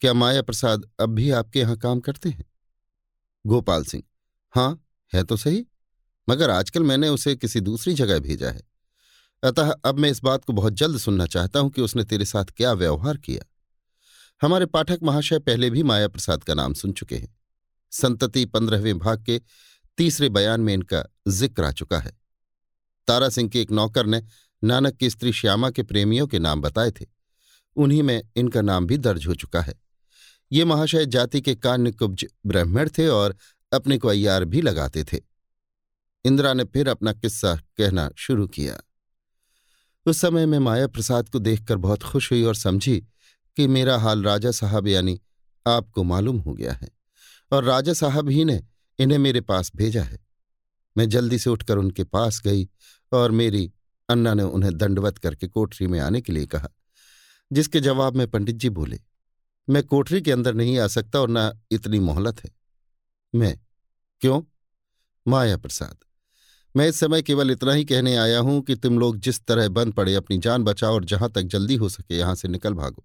क्या 0.00 0.12
माया 0.14 0.42
प्रसाद 0.42 0.90
अब 1.00 1.08
भी 1.08 1.30
आपके 1.30 1.60
यहाँ 1.60 1.76
काम 1.76 2.00
करते 2.00 2.28
हैं? 2.28 2.44
गोपाल 3.46 3.84
सिंह, 3.84 4.02
हाँ, 4.50 4.86
है 5.14 5.24
तो 5.24 5.36
सही, 5.36 5.66
मगर 6.28 6.50
आजकल 6.50 6.82
मैंने 6.82 7.08
उसे 7.08 7.36
किसी 7.36 7.60
दूसरी 7.60 7.94
जगह 7.94 8.18
भेजा 8.18 8.50
है। 8.50 8.62
अतः 9.42 9.70
अब 9.84 9.98
मैं 9.98 10.10
इस 10.10 10.22
बात 10.22 10.44
को 10.44 10.52
बहुत 10.52 10.72
जल्द 10.72 10.98
सुनना 10.98 11.26
चाहता 11.26 11.60
हूँ 11.60 11.70
कि 11.70 11.82
उसने 11.82 12.04
तेरे 12.04 12.24
साथ 12.24 12.44
क्या 12.44 12.72
व्यवहार 12.72 13.16
किया। 13.16 13.44
हमारे 14.42 14.66
पाठक 14.66 14.98
महाशय 15.02 15.38
पहले 15.38 15.70
भी 15.70 15.82
माया 15.82 16.08
प्रसाद 16.08 16.44
का 16.44 16.54
नाम 16.54 16.74
सुन 16.74 16.92
चुके 16.92 17.16
हैं। 17.16 17.35
संतति 17.92 18.44
पंद्रहवें 18.44 18.98
भाग 18.98 19.24
के 19.24 19.40
तीसरे 19.98 20.28
बयान 20.28 20.60
में 20.60 20.74
इनका 20.74 21.04
ज़िक्र 21.28 21.64
आ 21.64 21.70
चुका 21.72 21.98
है। 21.98 22.12
तारा 23.08 23.28
सिंह 23.28 23.48
के 23.48 23.60
एक 23.60 23.70
नौकर 23.70 24.06
ने 24.06 24.22
नानक 24.62 24.96
की 24.96 25.10
स्त्री 25.10 25.32
श्यामा 25.32 25.70
के 25.70 25.82
प्रेमियों 25.82 26.26
के 26.26 26.38
नाम 26.38 26.60
बताए 26.60 26.90
थे। 26.90 27.06
उन्हीं 27.76 28.02
में 28.02 28.22
इनका 28.36 28.60
नाम 28.60 28.86
भी 28.86 28.98
दर्ज 28.98 29.26
हो 29.26 29.34
चुका 29.34 29.60
है। 29.60 29.74
ये 30.52 30.64
महाशय 30.64 31.06
जाति 31.06 31.40
के 31.40 31.54
कान्य 31.54 31.90
कुब्ज 31.90 32.26
ब्राह्मण 32.46 32.88
थे 32.88 33.08
और 33.08 33.36
अपने 33.72 33.98
को 33.98 34.08
अय्यार 34.08 34.44
भी 34.44 34.60
लगाते 34.60 35.04
थे। 35.04 35.20
इंदिरा 36.24 36.52
ने 36.54 36.64
फिर 36.64 36.88
अपना 36.88 37.12
किस्सा 37.12 37.54
कहना 37.76 38.10
शुरू 38.16 38.46
किया। 38.46 38.80
उस 40.06 40.18
समय 40.18 40.46
मैं 40.46 40.58
माया 40.58 40.86
प्रसाद 40.86 41.28
को 41.28 41.38
देखकर 41.38 41.76
बहुत 41.76 42.02
खुश 42.02 42.32
हुई 42.32 42.42
और 42.42 42.54
समझी 42.54 42.98
कि 43.56 43.66
मेरा 43.66 43.98
हाल 43.98 44.22
राजा 44.22 44.50
साहब 44.50 44.88
यानी 44.88 45.20
आपको 45.66 46.02
मालूम 46.04 46.38
हो 46.38 46.54
गया 46.54 46.72
है। 46.72 46.95
और 47.52 47.64
राजा 47.64 47.92
साहब 47.92 48.28
ही 48.28 48.44
ने 48.44 48.62
इन्हें 48.98 49.18
मेरे 49.18 49.40
पास 49.40 49.70
भेजा 49.76 50.02
है। 50.02 50.18
मैं 50.96 51.08
जल्दी 51.08 51.38
से 51.38 51.50
उठकर 51.50 51.78
उनके 51.78 52.04
पास 52.04 52.40
गई 52.44 52.68
और 53.12 53.30
मेरी 53.32 53.70
अन्ना 54.08 54.34
ने 54.34 54.42
उन्हें 54.42 54.76
दंडवत 54.78 55.18
करके 55.18 55.46
कोठरी 55.48 55.86
में 55.86 55.98
आने 56.00 56.20
के 56.20 56.32
लिए 56.32 56.46
कहा, 56.46 56.68
जिसके 57.50 57.80
जवाब 57.80 58.16
में 58.16 58.26
पंडित 58.30 58.56
जी 58.56 58.68
बोले, 58.70 59.00
मैं 59.68 59.82
कोठरी 59.84 60.20
के 60.22 60.32
अंदर 60.32 60.54
नहीं 60.54 60.78
आ 60.78 60.86
सकता 60.88 61.20
और 61.20 61.30
न 61.30 61.50
इतनी 61.70 61.98
मोहलत 62.00 62.44
है। 62.44 62.50
मैं 63.34 63.58
क्यों? 64.22 64.42
माया 65.26 65.56
प्रसाद, 65.56 65.96
मैं 66.74 66.86
इस 66.88 66.98
समय 67.00 67.22
केवल 67.22 67.50
इतना 67.50 67.72
ही 67.72 67.84
कहने 67.84 68.14
आया 68.16 68.38
हूँ 68.38 68.60
कि 68.62 68.74
तुम 68.76 68.98
लोग 68.98 69.18
जिस 69.18 69.40
तरह 69.40 69.68
बंद 69.70 69.92
पड़े, 69.92 70.14
अपनी 70.14 70.38
जान 70.38 70.64
बचाओ 70.64 70.94
और 70.94 71.04
जहाँ 71.04 71.30
तक 71.30 71.42
जल्दी 71.44 71.74
हो 71.74 71.88
सके 71.88 72.16
यहाँ 72.16 72.34
से 72.34 72.48
निकल 72.48 72.74
भागो, 72.74 73.04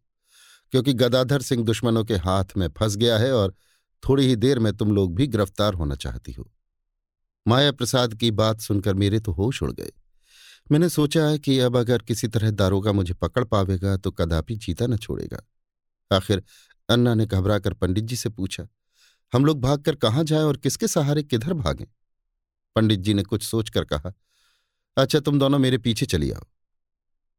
क्योंकि 0.73 0.93
गदाधर 0.93 1.41
सिंह 1.41 1.63
दुश्मनों 1.65 2.03
के 2.05 2.15
हाथ 2.17 2.57
में 2.57 2.67
फंस 2.69 2.95
गया 2.95 3.17
है 3.17 3.33
और 3.33 3.55
थोड़ी 4.03 4.25
ही 4.27 4.35
देर 4.35 4.59
में 4.59 4.71
तुम 4.73 4.91
लोग 4.91 5.15
भी 5.15 5.27
गिरफ़्तार 5.27 5.73
होना 5.73 5.95
चाहती 5.95 6.31
हो। 6.31 6.49
माया 7.45 7.71
प्रसाद 7.71 8.13
की 8.15 8.31
बात 8.33 8.61
सुनकर 8.61 8.93
मेरे 8.95 9.19
तो 9.19 9.31
होश 9.31 9.61
उड़ 9.63 9.71
गए। 9.71 9.91
मैंने 10.71 10.89
सोचा 10.89 11.35
कि 11.37 11.57
अब 11.59 11.77
अगर 11.77 12.01
किसी 12.01 12.27
तरह 12.27 12.51
दारोगा 12.51 12.91
मुझे 12.91 13.13
पकड़ 13.13 13.43
पावेगा 13.43 13.95
तो 13.97 14.11
कदापि 14.11 14.55
जीता 14.55 14.87
न 14.87 14.97
छोड़ेगा। 14.97 15.41
आखिर 16.11 16.43
अन्ना 16.89 17.13
ने 17.13 17.25
घबराकर 17.25 17.73
पंडित 17.73 18.03
जी 18.03 18.15
से 18.15 18.29
पूछा, 18.29 18.67
हम 19.33 19.45
लोग 19.45 19.61
भागकर 19.61 19.95
कहाँ 19.95 20.23
जाएँ 20.23 20.43
और 20.43 20.57
किसके 20.57 20.87
सहारे 20.87 21.23
किधर 21.23 21.53
भागें? 21.55 21.85
पंडित 22.75 22.99
जी 22.99 23.13
ने 23.13 23.23
कुछ 23.23 23.43
सोचकर 23.43 23.83
कहा 23.85 24.13
अच्छा 24.97 25.19
तुम 25.19 25.39
दोनों 25.39 25.59
मेरे 25.59 25.77
पीछे 25.77 26.05
चली 26.05 26.31
आओ। 26.31 26.45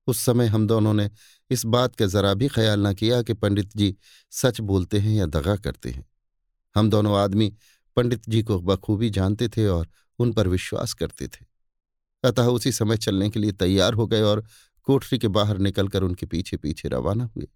उस 0.08 0.18
समय 0.18 0.46
हम 0.46 0.66
दोनों 0.66 0.92
ने 0.94 1.10
इस 1.50 1.64
बात 1.66 1.94
का 1.96 2.06
जरा 2.06 2.32
भी 2.34 2.48
ख्याल 2.48 2.86
न 2.86 2.92
किया 2.94 3.20
कि 3.22 3.34
पंडित 3.34 3.76
जी 3.76 3.94
सच 4.32 4.60
बोलते 4.62 4.98
हैं 4.98 5.12
या 5.12 5.26
दगा 5.28 5.56
करते 5.56 5.90
हैं। 5.90 6.04
हम 6.74 6.90
दोनों 6.90 7.18
आदमी 7.18 7.54
पंडित 7.96 8.28
जी 8.28 8.42
को 8.42 8.60
बखूबी 8.60 9.10
जानते 9.10 9.48
थे 9.48 9.66
और 9.66 9.88
उन 10.18 10.32
पर 10.32 10.48
विश्वास 10.48 10.92
करते 10.92 11.28
थे। 11.28 11.44
अतः 12.24 12.42
उसी 12.42 12.72
समय 12.72 12.96
चलने 12.96 13.30
के 13.30 13.40
लिए 13.40 13.52
तैयार 13.52 13.94
हो 13.94 14.06
गए 14.06 14.20
और 14.20 14.44
कोठरी 14.82 15.18
के 15.18 15.28
बाहर 15.28 15.58
निकलकर 15.58 16.02
उनके 16.02 16.26
पीछे 16.26 16.56
पीछे 16.56 16.88
रवाना 16.88 17.24
हुए। 17.24 17.48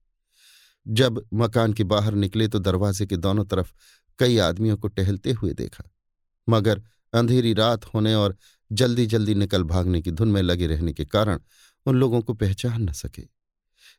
जब 0.89 1.25
मकान 1.35 1.73
के 1.73 1.85
बाहर 1.85 2.15
निकले 2.15 2.49
तो 2.49 2.59
दरवाजे 2.59 3.07
के 3.07 3.17
दोनों 3.17 3.45
तरफ़ 3.45 3.73
कई 4.19 4.39
आदमियों 4.39 4.77
को 4.77 4.89
टहलते 4.89 5.33
हुए 5.33 5.53
देखा। 5.53 5.85
मगर 6.49 6.83
अंधेरी 7.15 7.53
रात 7.53 7.85
होने 7.85 8.15
और 8.15 8.37
जल्दी 8.73 9.07
जल्दी 9.07 9.35
निकल 9.35 9.63
भागने 9.63 10.03
की 10.03 10.11
धुन 10.11 10.29
में 10.29 10.43
लगे 10.43 10.67
रहने 10.67 10.93
के 10.93 11.05
कारण 11.05 11.41
उन 11.87 11.97
लोगों 11.97 12.21
को 12.21 12.35
पहचान 12.35 12.83
न 12.83 12.93
सके। 12.93 13.23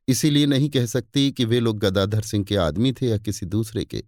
इसीलिए 0.07 0.45
नहीं 0.45 0.69
कह 0.69 0.85
सकती 0.85 1.31
कि 1.31 1.45
वे 1.45 1.59
लोग 1.59 1.79
गदाधर 1.79 2.21
सिंह 2.21 2.45
के 2.45 2.55
आदमी 2.55 2.93
थे 2.93 3.07
या 3.07 3.17
किसी 3.17 3.45
दूसरे 3.45 3.85
के। 3.85 4.03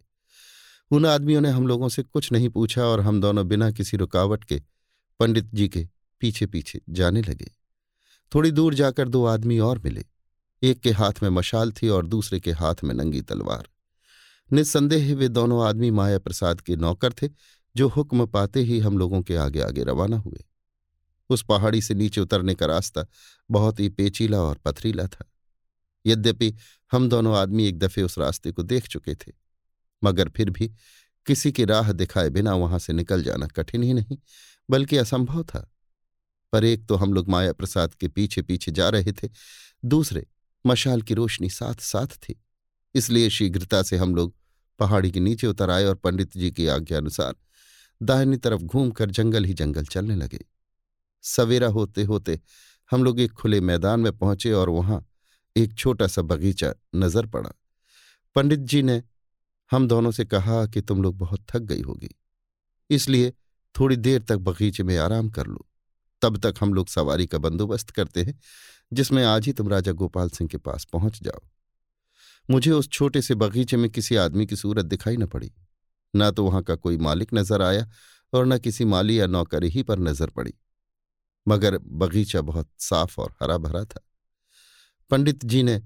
उन 0.91 1.06
आदमियों 1.06 1.41
ने 1.41 1.49
हम 1.49 1.67
लोगों 1.67 1.89
से 1.89 2.04
कुछ 2.04 2.32
नहीं 2.32 2.49
पूछा 2.49 2.84
और 2.84 2.99
हम 2.99 3.21
दोनों 3.21 3.47
बिना 3.47 3.71
किसी 3.71 3.97
रुकावट 3.97 4.43
के 4.43 4.62
पंडित 5.19 5.45
जी 5.54 5.69
के 5.69 5.88
पीछे 6.19 6.45
पीछे 6.45 6.82
जाने 6.89 7.21
लगे। 7.21 7.52
थोड़ी 8.36 8.52
दूर 8.52 8.73
जाकर 8.73 9.08
दो 9.08 9.25
आदमी 9.25 9.60
और 9.60 9.80
मिले। 9.80 10.06
एक 10.63 10.80
के 10.80 10.91
हाथ 10.91 11.12
में 11.23 11.30
मशाल 11.30 11.71
थी 11.71 11.89
और 11.89 12.06
दूसरे 12.06 12.39
के 12.39 12.52
हाथ 12.52 12.75
में 12.84 12.95
नंगी 12.95 13.21
तलवार। 13.21 13.69
निस्संदेह 14.54 15.15
वे 15.15 15.28
दोनों 15.28 15.65
आदमी 15.65 15.91
माया 15.91 16.19
प्रसाद 16.19 16.62
के 16.62 16.75
नौकर 16.75 17.13
थे, 17.13 17.30
जो 17.75 17.88
हुक्म 17.88 18.25
पाते 18.25 18.60
ही 18.60 18.80
हम 18.80 18.97
लोगों 18.97 19.21
के 19.21 19.36
आगे 19.36 19.62
आगे 19.62 19.84
रवाना 19.84 20.17
हुए। 20.17 20.43
उस 21.30 21.43
पहाड़ी 21.43 21.82
से 21.82 21.93
नीचे 21.93 22.21
उतरने 22.21 22.56
का 22.56 22.65
रास्ता 22.65 23.06
बहुत 23.52 23.80
ही 23.80 23.89
पेचीला 23.89 24.41
और 24.41 24.58
पथरीला 24.58 25.08
था। 25.08 25.32
यद्यपि 26.06 26.56
हम 26.91 27.10
दोनों 27.10 27.38
आदमी 27.38 27.65
एक 27.65 27.80
दफे 27.80 28.02
उस 28.02 28.17
रास्ते 28.17 28.52
को 28.52 28.63
देख 28.63 28.88
चुके 28.88 29.15
थे। 29.15 29.48
मगर 30.01 30.29
फिर 30.29 30.49
भी 30.49 30.67
किसी 31.27 31.51
की 31.51 31.65
राह 31.65 31.91
दिखाए 31.91 32.29
बिना 32.29 32.53
वहाँ 32.55 32.79
से 32.79 32.93
निकल 32.93 33.23
जाना 33.23 33.47
कठिन 33.47 33.83
ही 33.83 33.93
नहीं, 33.93 34.17
बल्कि 34.69 34.97
असंभव 34.97 35.43
था। 35.43 35.69
पर 36.53 36.63
एक 36.63 36.85
तो 36.88 36.95
हम 36.95 37.13
लोग 37.13 37.29
माया 37.29 37.53
प्रसाद 37.53 37.93
के 37.93 38.07
पीछे 38.07 38.41
पीछे 38.41 38.71
जा 38.71 38.89
रहे 38.89 39.12
थे, 39.13 39.29
दूसरे 39.83 40.25
मशाल 40.65 41.01
की 41.01 41.13
रोशनी 41.13 41.49
साथ 41.49 41.81
साथ 41.81 42.15
थी, 42.19 42.39
इसलिए 42.95 43.29
शीघ्रता 43.29 43.81
से 43.83 43.97
हम 43.97 44.15
लोग 44.15 44.33
पहाड़ी 44.79 45.12
के 45.12 45.19
नीचे 45.19 45.47
उतर 45.47 45.69
आए 45.69 45.85
और 45.85 45.95
पंडित 45.95 46.38
जी 46.38 46.51
की 46.51 46.67
आज्ञा 46.67 46.97
अनुसार 46.97 47.35
दाहिनी 48.01 48.38
तरफ़ 48.38 48.62
घूमकर 48.62 49.09
जंगल 49.12 49.45
ही 49.45 49.53
जंगल 49.53 49.85
चलने 49.85 50.15
लगे। 50.15 50.39
सवेरा 51.23 51.67
होते 51.67 52.03
होते 52.03 52.39
हम 52.89 53.03
लोग 53.03 53.19
एक 53.19 53.31
खुले 53.31 53.59
मैदान 53.62 53.99
में 53.99 54.12
पहुँचे 54.13 54.51
और 54.51 54.69
वहाँ 54.69 55.05
एक 55.56 55.73
छोटा 55.73 56.08
सा 56.08 56.21
बगीचा 56.21 56.73
नज़र 56.95 57.25
पड़ा। 57.25 57.52
पंडित 58.35 58.60
जी 58.62 58.81
ने 58.81 59.02
हम 59.71 59.87
दोनों 59.87 60.11
से 60.11 60.25
कहा 60.25 60.65
कि 60.65 60.81
तुम 60.81 61.03
लोग 61.03 61.17
बहुत 61.17 61.45
थक 61.49 61.59
गई 61.59 61.81
होगी। 61.81 62.09
इसलिए 62.89 63.33
थोड़ी 63.75 63.95
देर 63.95 64.21
तक 64.21 64.37
बगीचे 64.37 64.83
में 64.83 64.97
आराम 64.97 65.29
कर 65.29 65.47
लो। 65.47 65.65
तब 66.21 66.37
तक 66.37 66.53
हम 66.61 66.73
लोग 66.73 66.87
सवारी 66.87 67.27
का 67.27 67.37
बंदोबस्त 67.37 67.89
करते 67.89 68.23
हैं, 68.23 68.39
जिसमें 68.93 69.23
आज 69.23 69.45
ही 69.45 69.53
तुम 69.53 69.69
राजा 69.69 69.91
गोपाल 69.91 70.29
सिंह 70.29 70.47
के 70.47 70.57
पास 70.57 70.85
पहुँच 70.85 71.23
जाओ। 71.23 71.41
मुझे 72.49 72.71
उस 72.71 72.89
छोटे 72.89 73.21
से 73.21 73.35
बगीचे 73.35 73.77
में 73.77 73.89
किसी 73.89 74.15
आदमी 74.15 74.45
की 74.45 74.55
सूरत 74.55 74.85
दिखाई 74.85 75.17
न 75.17 75.25
पड़ी। 75.25 75.51
न 76.15 76.31
तो 76.31 76.45
वहाँ 76.45 76.61
का 76.63 76.75
कोई 76.75 76.97
मालिक 76.97 77.33
नज़र 77.33 77.61
आया 77.61 77.89
और 78.33 78.45
न 78.45 78.57
किसी 78.57 78.85
माली 78.85 79.19
या 79.19 79.27
नौकरी 79.27 79.69
ही 79.69 79.83
पर 79.83 79.99
नज़र 79.99 80.29
पड़ी। 80.29 80.53
मगर 81.47 81.77
बगीचा 81.77 82.41
बहुत 82.41 82.69
साफ़ 82.79 83.21
और 83.21 83.35
हरा 83.41 83.57
भरा 83.57 83.83
था। 83.85 84.01
पंडित 85.11 85.45
जी 85.45 85.63
ने 85.63 85.81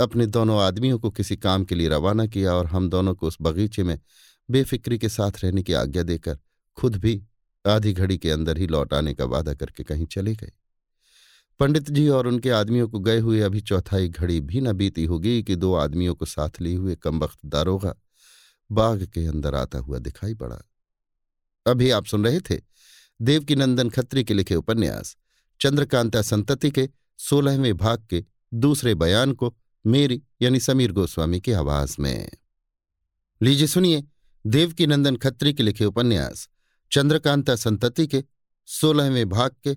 अपने 0.00 0.26
दोनों 0.26 0.60
आदमियों 0.60 0.98
को 0.98 1.10
किसी 1.10 1.36
काम 1.36 1.64
के 1.64 1.74
लिए 1.74 1.88
रवाना 1.88 2.26
किया 2.26 2.54
और 2.54 2.66
हम 2.66 2.88
दोनों 2.88 3.14
को 3.14 3.26
उस 3.26 3.36
बगीचे 3.40 3.82
में 3.82 3.98
बेफिक्री 4.50 4.98
के 4.98 5.08
साथ 5.08 5.30
रहने 5.44 5.62
की 5.62 5.72
आज्ञा 5.72 6.02
देकर 6.02 6.38
खुद 6.76 6.96
भी 6.96 7.22
आधी 7.66 7.92
घड़ी 7.92 8.18
के 8.18 8.30
अंदर 8.30 8.58
ही 8.58 8.66
लौट 8.66 8.94
आने 8.94 9.14
का 9.14 9.24
वादा 9.24 9.54
करके 9.54 9.84
कहीं 9.84 10.06
चले 10.06 10.34
गए। 10.34 10.52
पंडित 11.60 11.90
जी 11.90 12.08
और 12.08 12.26
उनके 12.26 12.50
आदमियों 12.50 12.88
को 12.88 12.98
गए 12.98 13.18
हुए 13.18 13.40
अभी 13.40 13.60
चौथाई 13.60 14.08
घड़ी 14.08 14.40
भी 14.40 14.60
न 14.60 14.72
बीती 14.72 15.04
होगी 15.04 15.42
कि 15.42 15.56
दो 15.56 15.74
आदमियों 15.74 16.14
को 16.14 16.24
साथ 16.24 16.60
लिए 16.60 16.76
हुए 16.76 16.96
कमबख्त 16.96 17.38
दारोगा 17.46 17.94
बाग 18.72 19.06
के 19.06 19.26
अंदर 19.26 19.54
आता 19.54 19.78
हुआ 19.78 19.98
दिखाई 19.98 20.34
पड़ा। 20.34 20.60
अभी 21.66 21.90
आप 21.90 22.06
सुन 22.06 22.24
रहे 22.24 22.40
थे 22.40 22.60
देवकी 23.22 23.56
नंदन 23.56 23.90
खत्री 23.90 24.24
के 24.24 24.34
लिखे 24.34 24.54
उपन्यास, 24.54 25.16
चंद्रकांता 25.60 26.22
संतति 26.22 26.70
के 26.70 26.88
सोलहवें 27.18 27.76
भाग 27.76 28.06
के 28.10 28.24
दूसरे 28.54 28.94
बयान 28.94 29.32
को 29.32 29.54
मेरी 29.86 30.22
यानी 30.42 30.60
समीर 30.60 30.92
गोस्वामी 30.92 31.40
की 31.40 31.52
आवाज़ 31.52 31.96
में। 32.00 32.30
लीजिए 33.42 33.66
सुनिए 33.66 34.04
देवकी 34.46 34.86
नंदन 34.86 35.16
खत्री 35.16 35.54
के 35.54 35.62
लिखे 35.62 35.84
उपन्यास, 35.84 36.48
चंद्रकांता 36.92 37.56
संतति 37.56 38.06
के 38.06 38.24
सोलहवें 38.66 39.28
भाग 39.28 39.50
के 39.64 39.76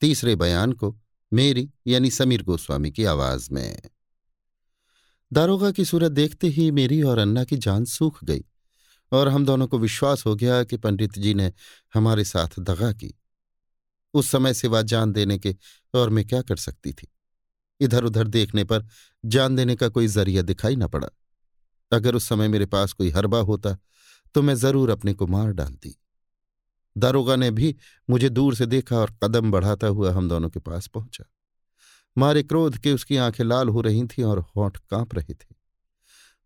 तीसरे 0.00 0.36
बयान 0.36 0.72
को 0.72 1.00
मेरी 1.32 1.70
यानी 1.86 2.10
समीर 2.10 2.42
गोस्वामी 2.42 2.90
की 2.90 3.04
आवाज़ 3.04 3.50
में। 3.52 3.82
दारोगा 5.32 5.70
की 5.70 5.84
सूरत 5.84 6.12
देखते 6.12 6.46
ही 6.46 6.70
मेरी 6.70 7.02
और 7.02 7.18
अन्ना 7.18 7.44
की 7.44 7.56
जान 7.56 7.84
सूख 7.84 8.24
गई 8.24 8.44
और 9.12 9.28
हम 9.28 9.46
दोनों 9.46 9.66
को 9.66 9.78
विश्वास 9.78 10.26
हो 10.26 10.36
गया 10.36 10.64
कि 10.64 10.76
पंडित 10.76 11.18
जी 11.18 11.34
ने 11.34 11.52
हमारे 11.94 12.24
साथ 12.24 12.60
दगा 12.60 12.92
की। 12.92 13.14
उस 14.14 14.30
समय 14.30 14.54
सिवा 14.54 14.82
जान 14.82 15.12
देने 15.12 15.38
के 15.38 15.56
और 15.94 16.10
मैं 16.10 16.26
क्या 16.26 16.42
कर 16.42 16.56
सकती 16.56 16.92
थी? 16.92 17.08
इधर 17.80 18.04
उधर 18.04 18.28
देखने 18.28 18.64
पर 18.64 18.86
जान 19.24 19.56
देने 19.56 19.76
का 19.76 19.88
कोई 19.88 20.06
ज़रिया 20.08 20.42
दिखाई 20.42 20.76
न 20.76 20.86
पड़ा। 20.88 21.08
अगर 21.92 22.14
उस 22.14 22.28
समय 22.28 22.48
मेरे 22.48 22.66
पास 22.66 22.92
कोई 22.92 23.10
हरबा 23.10 23.38
होता 23.40 23.76
तो 24.34 24.42
मैं 24.42 24.54
ज़रूर 24.54 24.90
अपने 24.90 25.12
को 25.14 25.26
मार 25.26 25.52
डालती। 25.52 25.96
दारोगा 26.96 27.36
ने 27.36 27.50
भी 27.50 27.74
मुझे 28.08 28.28
दूर 28.28 28.54
से 28.54 28.66
देखा 28.66 28.96
और 28.96 29.10
कदम 29.22 29.50
बढ़ाता 29.50 29.86
हुआ 29.86 30.12
हम 30.12 30.28
दोनों 30.28 30.48
के 30.50 30.60
पास 30.60 30.86
पहुँचा। 30.86 31.24
मारे 32.16 32.42
क्रोध 32.42 32.78
के 32.78 32.92
उसकी 32.92 33.16
आँखें 33.16 33.44
लाल 33.44 33.68
हो 33.68 33.80
रही 33.80 34.06
थीं 34.08 34.24
और 34.24 34.38
होंठ 34.56 34.76
काँप 34.90 35.14
रहे 35.14 35.34
थे। 35.34 35.54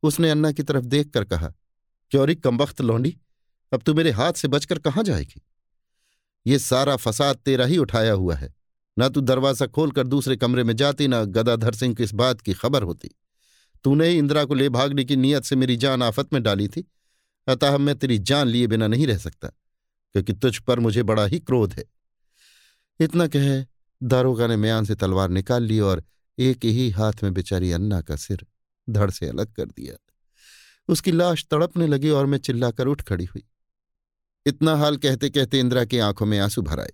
उसने 0.03 0.31
अन्ना 0.31 0.53
की 0.53 0.63
तरफ़ 0.63 0.85
देखकर 0.85 1.25
कहा 1.25 1.53
क्योरी 2.13 2.35
कमबख्त 2.35 2.81
लौंडी, 2.81 3.17
अब 3.73 3.83
तू 3.83 3.95
मेरे 3.95 4.11
हाथ 4.11 4.33
से 4.33 4.49
बचकर 4.49 4.79
कहाँ 4.79 5.05
जाएगी? 5.05 5.43
ये 6.47 6.59
सारा 6.59 6.97
फसाद 6.97 7.37
तेरा 7.37 7.65
ही 7.65 7.79
उठाया 7.79 8.13
हुआ 8.13 8.35
है। 8.35 8.53
न 8.99 9.09
तू 9.09 9.21
दरवाज़ा 9.21 9.67
खोलकर 9.67 10.07
दूसरे 10.07 10.37
कमरे 10.37 10.65
में 10.65 10.75
जाती, 10.77 11.09
न 11.09 11.25
गदाधर 11.25 11.75
सिंह 11.75 11.95
को 11.95 12.03
इस 12.03 12.15
बात 12.15 12.41
की 12.41 12.55
खबर 12.55 12.83
होती। 12.83 13.11
तूने 13.85 14.09
ही 14.09 14.19
इंदिरा 14.19 14.45
को 14.45 14.55
ले 14.55 14.69
भागने 14.69 15.05
की 15.05 15.17
नीयत 15.17 15.45
से 15.45 15.57
मेरी 15.57 15.77
जान 15.77 16.03
आफत 16.03 16.33
में 16.33 16.43
डाली 16.43 16.69
थी। 16.69 16.85
अतः 17.47 17.77
मैं 17.79 17.95
तेरी 17.95 18.19
जान 18.19 18.49
लिए 18.49 18.67
बिना 18.67 18.87
नहीं 18.87 19.07
रह 19.07 19.19
सकता, 19.19 19.49
क्योंकि 19.49 20.33
तुझ 20.33 20.57
पर 20.59 20.81
मुझे 20.81 21.03
बड़ा 21.03 21.27
ही 21.27 21.39
क्रोध 21.39 21.73
है। 21.73 21.85
इतना 23.01 23.27
कहे, 23.27 23.65
दारोगा 24.01 24.47
ने 24.47 24.57
म्यान 24.57 24.85
से 24.85 24.95
तलवार 24.95 25.29
निकाल 25.29 25.63
ली 25.63 25.81
और 25.81 26.05
एक 26.39 26.65
ही 26.65 26.89
हाथ 26.91 27.23
में 27.23 27.33
बेचारी 27.35 27.73
अन्ना 27.73 28.01
का 28.01 28.17
सिर 28.17 28.47
धड़ 28.89 29.11
से 29.11 29.29
अलग 29.29 29.53
कर 29.53 29.65
दिया। 29.67 29.97
उसकी 30.89 31.13
लाश 31.13 31.47
तड़पने 31.51 31.87
लगी 31.87 32.11
और 32.11 32.27
मैं 32.27 32.39
चिल्लाकर 32.39 32.87
उठ 32.87 33.03
खड़ी 33.03 33.25
हुई। 33.25 33.43
इतना 34.47 34.75
हाल 34.77 34.97
कहते 34.97 35.31
कहते 35.31 35.61
इंदिरा 35.61 35.85
की 35.85 35.99
आँखों 35.99 36.27
में 36.27 36.39
आँसू 36.39 36.63
भर 36.63 36.81
आए। 36.81 36.93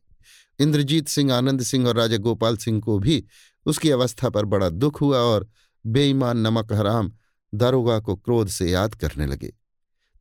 इंद्रजीत 0.61 1.08
सिंह, 1.08 1.32
आनंद 1.34 1.62
सिंह 1.62 1.88
और 1.88 1.96
राजा 1.96 2.16
गोपाल 2.16 2.56
सिंह 2.56 2.80
को 2.80 2.98
भी 2.98 3.24
उसकी 3.66 3.90
अवस्था 3.90 4.28
पर 4.30 4.44
बड़ा 4.44 4.68
दुख 4.68 5.00
हुआ 5.00 5.18
और 5.18 5.48
बेईमान 5.86 6.38
नमक 6.38 6.72
हराम 6.72 7.12
दारोगा 7.54 7.98
को 8.00 8.16
क्रोध 8.16 8.48
से 8.48 8.70
याद 8.70 8.94
करने 8.94 9.26
लगे। 9.26 9.52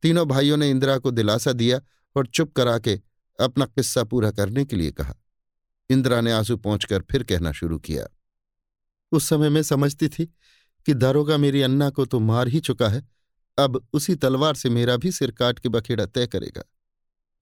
तीनों 0.02 0.26
भाइयों 0.28 0.56
ने 0.56 0.70
इंदिरा 0.70 0.98
को 0.98 1.10
दिलासा 1.10 1.52
दिया 1.52 1.80
और 2.16 2.26
चुप 2.26 2.52
करा 2.52 2.78
के 2.78 3.00
अपना 3.40 3.64
किस्सा 3.64 4.04
पूरा 4.04 4.30
करने 4.30 4.64
के 4.64 4.76
लिए 4.76 4.90
कहा। 4.90 5.14
इंदिरा 5.90 6.20
ने 6.20 6.32
आँसू 6.32 6.56
पहुंचकर 6.56 7.02
फिर 7.10 7.22
कहना 7.22 7.52
शुरू 7.52 7.78
किया। 7.78 8.06
उस 9.12 9.28
समय 9.28 9.48
मैं 9.48 9.62
समझती 9.62 10.08
थी 10.08 10.26
कि 10.86 10.94
दारोगा 10.94 11.36
मेरी 11.36 11.62
अन्ना 11.62 11.90
को 11.90 12.04
तो 12.04 12.20
मार 12.20 12.48
ही 12.48 12.60
चुका 12.60 12.88
है, 12.88 13.08
अब 13.58 13.86
उसी 13.92 14.14
तलवार 14.14 14.54
से 14.54 14.70
मेरा 14.70 14.96
भी 14.96 15.12
सिर 15.12 15.30
काट 15.30 15.58
के 15.58 15.68
बखेड़ा 15.68 16.06
तय 16.06 16.26
करेगा। 16.26 16.62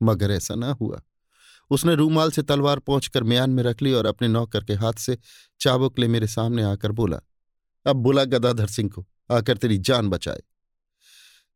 मगर 0.02 0.30
ऐसा 0.30 0.54
ना 0.54 0.72
हुआ। 0.72 1.02
उसने 1.70 1.94
रूमाल 1.94 2.30
से 2.30 2.42
तलवार 2.42 2.78
पहुंचकर 2.78 3.22
म्यान 3.22 3.50
में 3.50 3.62
रख 3.62 3.82
ली 3.82 3.92
और 3.92 4.06
अपने 4.06 4.28
नौकर 4.28 4.64
के 4.64 4.74
हाथ 4.74 4.92
से 4.92 5.18
चाबुक 5.60 5.98
ले 5.98 6.08
मेरे 6.08 6.26
सामने 6.26 6.62
आकर 6.62 6.92
बोला, 6.92 7.20
अब 7.86 7.96
बुला 7.96 8.24
गदाधर 8.24 8.66
सिंह 8.66 8.90
को, 8.90 9.06
आकर 9.30 9.56
तेरी 9.56 9.78
जान 9.78 10.08
बचाए। 10.08 10.42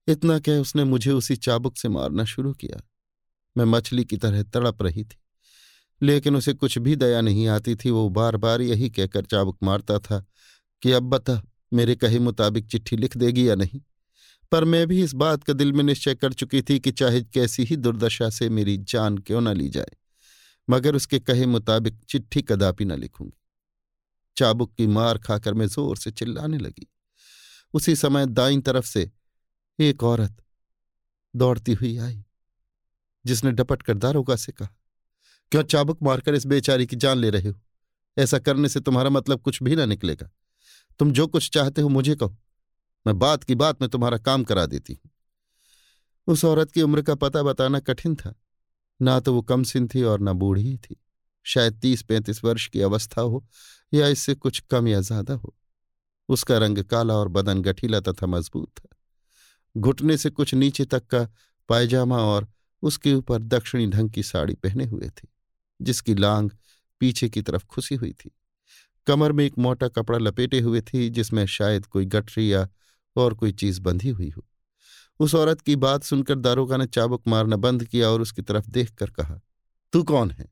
इतना 0.09 0.39
कह 0.39 0.59
उसने 0.59 0.85
मुझे 0.85 1.13
उसी 1.13 1.37
चाबुक 1.37 1.77
से 1.77 1.89
मारना 1.89 2.25
शुरू 2.25 2.53
किया। 2.53 2.83
मैं 3.57 3.65
मछली 3.65 4.05
की 4.05 4.17
तरह 4.17 4.43
तड़प 4.43 4.83
रही 4.83 5.05
थी, 5.05 5.17
लेकिन 6.03 6.37
उसे 6.37 6.53
कुछ 6.53 6.79
भी 6.79 6.97
दया 6.97 7.21
नहीं 7.21 7.49
आती 7.49 7.75
थी। 7.75 7.91
वो 7.91 8.09
बार 8.09 8.37
बार 8.37 8.63
यही 8.63 8.91
कहकर 8.91 9.25
चाबुक 9.25 9.59
मारता 9.63 9.99
था 9.99 10.25
कि, 10.83 10.93
अब 10.93 11.03
बता, 11.03 11.43
मेरे 11.73 11.95
कहे 11.95 12.19
मुताबिक 12.19 12.67
चिट्ठी 12.67 12.97
लिख 12.97 13.17
देगी 13.17 13.49
या 13.49 13.55
नहीं? 13.55 13.81
पर 14.53 14.65
मैं 14.65 14.87
भी 14.87 15.03
इस 15.03 15.15
बात 15.15 15.45
का 15.45 15.53
दिल 15.53 15.73
में 15.73 15.83
निश्चय 15.85 16.15
कर 16.15 16.33
चुकी 16.33 16.63
थी 16.63 16.79
कि 16.79 16.91
चाहे 16.91 17.23
कैसी 17.23 17.65
ही 17.65 17.77
दुर्दशा 17.77 18.31
से 18.31 18.49
मेरी 18.49 18.77
जान 18.77 19.19
क्यों 19.19 19.41
न 19.41 19.49
ली 19.49 19.69
जाए। 19.69 19.93
मगर 20.69 20.97
उसके 20.97 21.19
कहे 21.21 21.47
मुताबिक 21.47 21.99
चिट्ठी 22.09 22.43
कदापि 22.43 22.85
न 22.85 22.93
लिखूँगी। 22.93 23.39
चाबुक 24.37 24.75
की 24.75 24.87
मार 24.87 25.19
खाकर 25.19 25.55
मैं 25.55 25.67
ज़ोर 25.67 25.97
से 25.97 26.11
चिल्लाने 26.11 26.59
लगी। 26.59 26.87
उसी 27.75 27.97
समय 27.97 28.27
दाई 28.27 28.61
तरफ़ 28.61 28.87
से 28.87 29.11
एक 29.79 30.03
औरत 30.03 30.37
दौड़ती 31.35 31.73
हुई 31.73 31.97
आई, 31.99 32.23
जिसने 33.25 33.53
डपट 33.53 33.83
कर 33.83 33.95
दारोगा 33.95 34.37
से 34.37 34.53
कहा, 34.53 34.69
क्यों 35.53 35.63
चाबुक 35.63 36.03
मारकर 36.03 36.35
इस 36.35 36.47
बेचारी 36.47 36.87
की 36.87 36.97
जान 36.97 37.19
ले 37.19 37.31
रहे 37.31 37.49
हो? 37.49 37.61
ऐसा 38.17 38.39
करने 38.39 38.69
से 38.69 38.81
तुम्हारा 38.81 39.11
मतलब 39.11 39.41
कुछ 39.41 39.63
भी 39.63 39.77
ना 39.77 39.85
निकलेगा। 39.85 40.31
तुम 40.99 41.13
जो 41.13 41.27
कुछ 41.27 41.51
चाहते 41.51 41.83
हो 41.83 41.89
मुझे 41.89 42.15
कहो। 42.17 42.37
मैं 43.07 43.19
बात 43.19 43.45
की 43.45 43.55
बात 43.55 43.81
में 43.83 43.89
तुम्हारा 43.91 44.19
काम 44.19 44.45
करा 44.45 44.67
देती 44.67 44.93
हूँ। 44.93 45.11
उस 46.27 46.45
औरत 46.45 46.73
की 46.73 46.83
उम्र 46.83 47.03
का 47.03 47.15
पता 47.15 47.43
बताना 47.43 47.81
कठिन 47.81 48.15
था। 48.17 48.35
ना 49.03 49.19
तो 49.21 49.35
वो 49.35 49.43
कम 49.43 49.63
सिन 49.63 49.89
थी 49.89 50.03
और 50.03 50.21
ना 50.21 50.33
बूढ़ी 50.33 50.77
थी। 50.77 50.97
शायद 51.47 51.79
तीस 51.81 52.03
पैंतीस 52.03 52.45
वर्ष 52.45 52.67
की 52.67 52.81
अवस्था 52.81 53.23
हो, 53.23 53.45
या 53.93 54.09
इससे 54.09 54.35
कुछ 54.35 54.59
कम 54.61 54.89
या 54.89 55.01
ज़्यादा 55.01 55.35
हो। 55.35 55.55
उसका 56.29 56.59
रंग 56.59 56.79
काला 56.85 57.15
और 57.15 57.29
बदन 57.29 57.63
गठीला 57.63 58.01
तथा 58.01 58.27
मज़बूत 58.27 58.69
था। 58.79 58.89
घुटने 59.77 60.17
से 60.17 60.31
कुछ 60.31 60.55
नीचे 60.55 60.85
तक 60.85 61.07
का 61.07 61.27
पायजामा 61.69 62.19
और 62.19 62.49
उसके 62.83 63.15
ऊपर 63.15 63.39
दक्षिणी 63.39 63.87
ढंग 63.87 64.11
की 64.11 64.23
साड़ी 64.23 64.55
पहने 64.55 64.85
हुए 64.85 65.09
थी, 65.09 65.29
जिसकी 65.81 66.15
लांग 66.15 66.51
पीछे 67.01 67.29
की 67.29 67.43
तरफ़ 67.43 67.65
खुसी 67.65 67.95
हुई 67.95 68.13
थी। 68.13 68.31
कमर 69.07 69.33
में 69.33 69.45
एक 69.45 69.59
मोटा 69.59 69.89
कपड़ा 69.89 70.19
लपेटे 70.19 70.61
हुए 70.61 70.81
थी, 70.81 71.09
जिसमें 71.11 71.47
शायद 71.47 71.87
कोई 71.87 72.05
गठरी 72.07 72.53
या 72.53 72.69
और 73.17 73.35
कोई 73.35 73.53
चीज़ 73.53 73.81
बंधी 73.81 74.09
हुई 74.09 74.31
हो। 74.31 74.45
उस 75.21 75.35
औरत 75.35 75.61
की 75.61 75.77
बात 75.77 76.05
सुनकर 76.05 76.35
दारोगा 76.35 76.77
ने 76.77 76.87
चाबुक 76.87 77.29
मारना 77.29 77.57
बंद 77.57 77.85
किया 77.85 78.09
और 78.09 78.21
उसकी 78.21 78.43
तरफ़ 78.43 78.69
देखकर 78.69 79.11
कहा, 79.11 79.41
तू 79.93 80.03
कौन 80.03 80.31
है? 80.31 80.49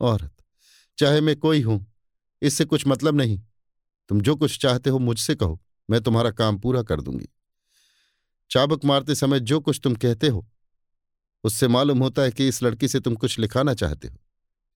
औरत, 0.00 0.32
चाहे 0.98 1.20
मैं 1.20 1.36
कोई 1.36 1.62
हूँ, 1.62 1.86
इससे 2.42 2.64
कुछ 2.64 2.86
मतलब 2.86 3.16
नहीं। 3.16 3.40
तुम 4.10 4.20
जो 4.20 4.36
कुछ 4.36 4.58
चाहते 4.58 4.90
हो 4.90 4.98
मुझसे 4.98 5.34
कहो, 5.34 5.60
मैं 5.88 6.00
तुम्हारा 6.00 6.30
काम 6.30 6.58
पूरा 6.58 6.82
कर 6.82 7.00
दूँगी। 7.00 7.28
चाबुक 8.50 8.84
मारते 8.84 9.14
समय 9.14 9.40
जो 9.40 9.60
कुछ 9.60 9.80
तुम 9.84 9.94
कहते 9.94 10.28
हो, 10.28 10.46
उससे 11.44 11.68
मालूम 11.68 11.98
होता 11.98 12.22
है 12.22 12.30
कि 12.30 12.48
इस 12.48 12.62
लड़की 12.62 12.88
से 12.88 13.00
तुम 13.00 13.14
कुछ 13.14 13.38
लिखाना 13.38 13.74
चाहते 13.74 14.08
हो। 14.08 14.16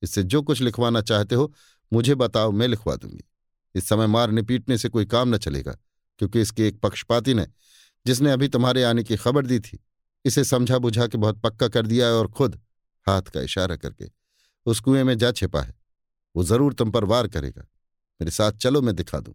इससे 0.02 0.22
जो 0.22 0.42
कुछ 0.42 0.60
लिखवाना 0.60 1.00
चाहते 1.00 1.34
हो, 1.34 1.52
मुझे 1.92 2.14
बताओ, 2.14 2.50
मैं 2.50 2.68
लिखवा 2.68 2.96
दूँगी। 2.96 3.24
इस 3.74 3.88
समय 3.88 4.06
मारने 4.06 4.42
पीटने 4.42 4.78
से 4.78 4.88
कोई 4.88 5.06
काम 5.06 5.34
न 5.34 5.38
चलेगा, 5.38 5.72
क्योंकि 6.18 6.40
इसके 6.40 6.68
एक 6.68 6.80
पक्षपाती 6.80 7.34
ने 7.34 7.46
जिसने 8.06 8.30
अभी 8.32 8.48
तुम्हारे 8.48 8.82
आने 8.84 9.02
की 9.02 9.16
खबर 9.16 9.46
दी 9.46 9.58
थी। 9.60 9.78
इसे 10.24 10.44
समझा 10.44 10.78
बुझा 10.78 11.06
के 11.06 11.18
बहुत 11.18 11.40
पक्का 11.40 11.68
कर 11.68 11.86
दिया 11.86 12.06
है 12.06 12.12
और 12.12 12.28
खुद 12.28 12.60
हाथ 13.06 13.22
का 13.22 13.40
इशारा 13.40 13.76
करके 13.76 14.10
उस 14.66 14.80
कुएँ 14.80 15.02
में 15.02 15.16
जा 15.18 15.30
छिपा 15.32 15.62
है। 15.62 15.74
वो 16.34 16.44
ज़रूर 16.44 16.74
तुम 16.74 16.90
पर 16.90 17.04
वार 17.04 17.28
करेगा। 17.28 17.62
मेरे 18.20 18.30
साथ 18.30 18.52
चलो, 18.52 18.82
मैं 18.82 18.94
दिखा 18.96 19.20
दूँ। 19.20 19.34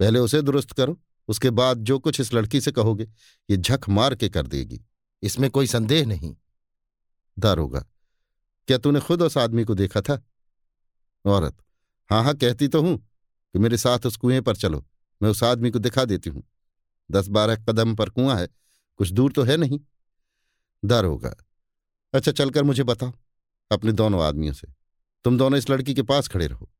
पहले 0.00 0.18
उसे 0.18 0.42
दुरुस्त 0.42 0.72
करो, 0.72 0.98
उसके 1.28 1.50
बाद 1.50 1.78
जो 1.78 1.98
कुछ 1.98 2.20
इस 2.20 2.32
लड़की 2.34 2.60
से 2.60 2.72
कहोगे, 2.72 3.04
ये 3.48 3.56
झक 3.56 3.88
मार 3.88 4.14
के 4.14 4.28
कर 4.28 4.46
देगी। 4.46 4.80
इसमें 5.22 5.48
कोई 5.50 5.66
संदेह 5.66 6.06
नहीं। 6.06 6.34
दारोगा, 7.36 7.80
क्या 8.68 8.78
तूने 8.78 9.00
खुद 9.00 9.22
उस 9.22 9.38
आदमी 9.38 9.64
को 9.64 9.74
देखा 9.74 10.00
था? 10.00 10.22
औरत 11.24 11.56
हाँ 12.10 12.22
हाँ 12.24 12.34
कहती 12.34 12.68
तो 12.68 12.82
हूँ 12.82 12.96
कि 12.98 13.58
मेरे 13.58 13.76
साथ 13.76 14.06
उस 14.06 14.16
कुएँ 14.16 14.40
पर 14.40 14.56
चलो, 14.56 14.84
मैं 15.20 15.30
उस 15.30 15.42
आदमी 15.44 15.70
को 15.70 15.78
दिखा 15.78 16.04
देती 16.04 16.30
हूँ। 16.30 16.42
दस 17.10 17.28
बारह 17.28 17.56
कदम 17.56 17.94
पर 17.94 18.08
कुआँ 18.08 18.38
है, 18.38 18.48
कुछ 18.96 19.10
दूर 19.10 19.32
तो 19.32 19.42
है 19.42 19.56
नहीं। 19.56 19.80
दारोगा 20.84 21.34
अच्छा 22.14 22.32
चलकर 22.32 22.62
मुझे 22.62 22.82
बताओ, 22.82 23.12
अपने 23.70 23.92
दोनों 23.92 24.22
आदमियों 24.22 24.54
से। 24.54 24.68
तुम 25.24 25.38
दोनों 25.38 25.58
इस 25.58 25.70
लड़की 25.70 25.94
के 25.94 26.02
पास 26.02 26.28
खड़े 26.28 26.46
रहो। 26.46 26.70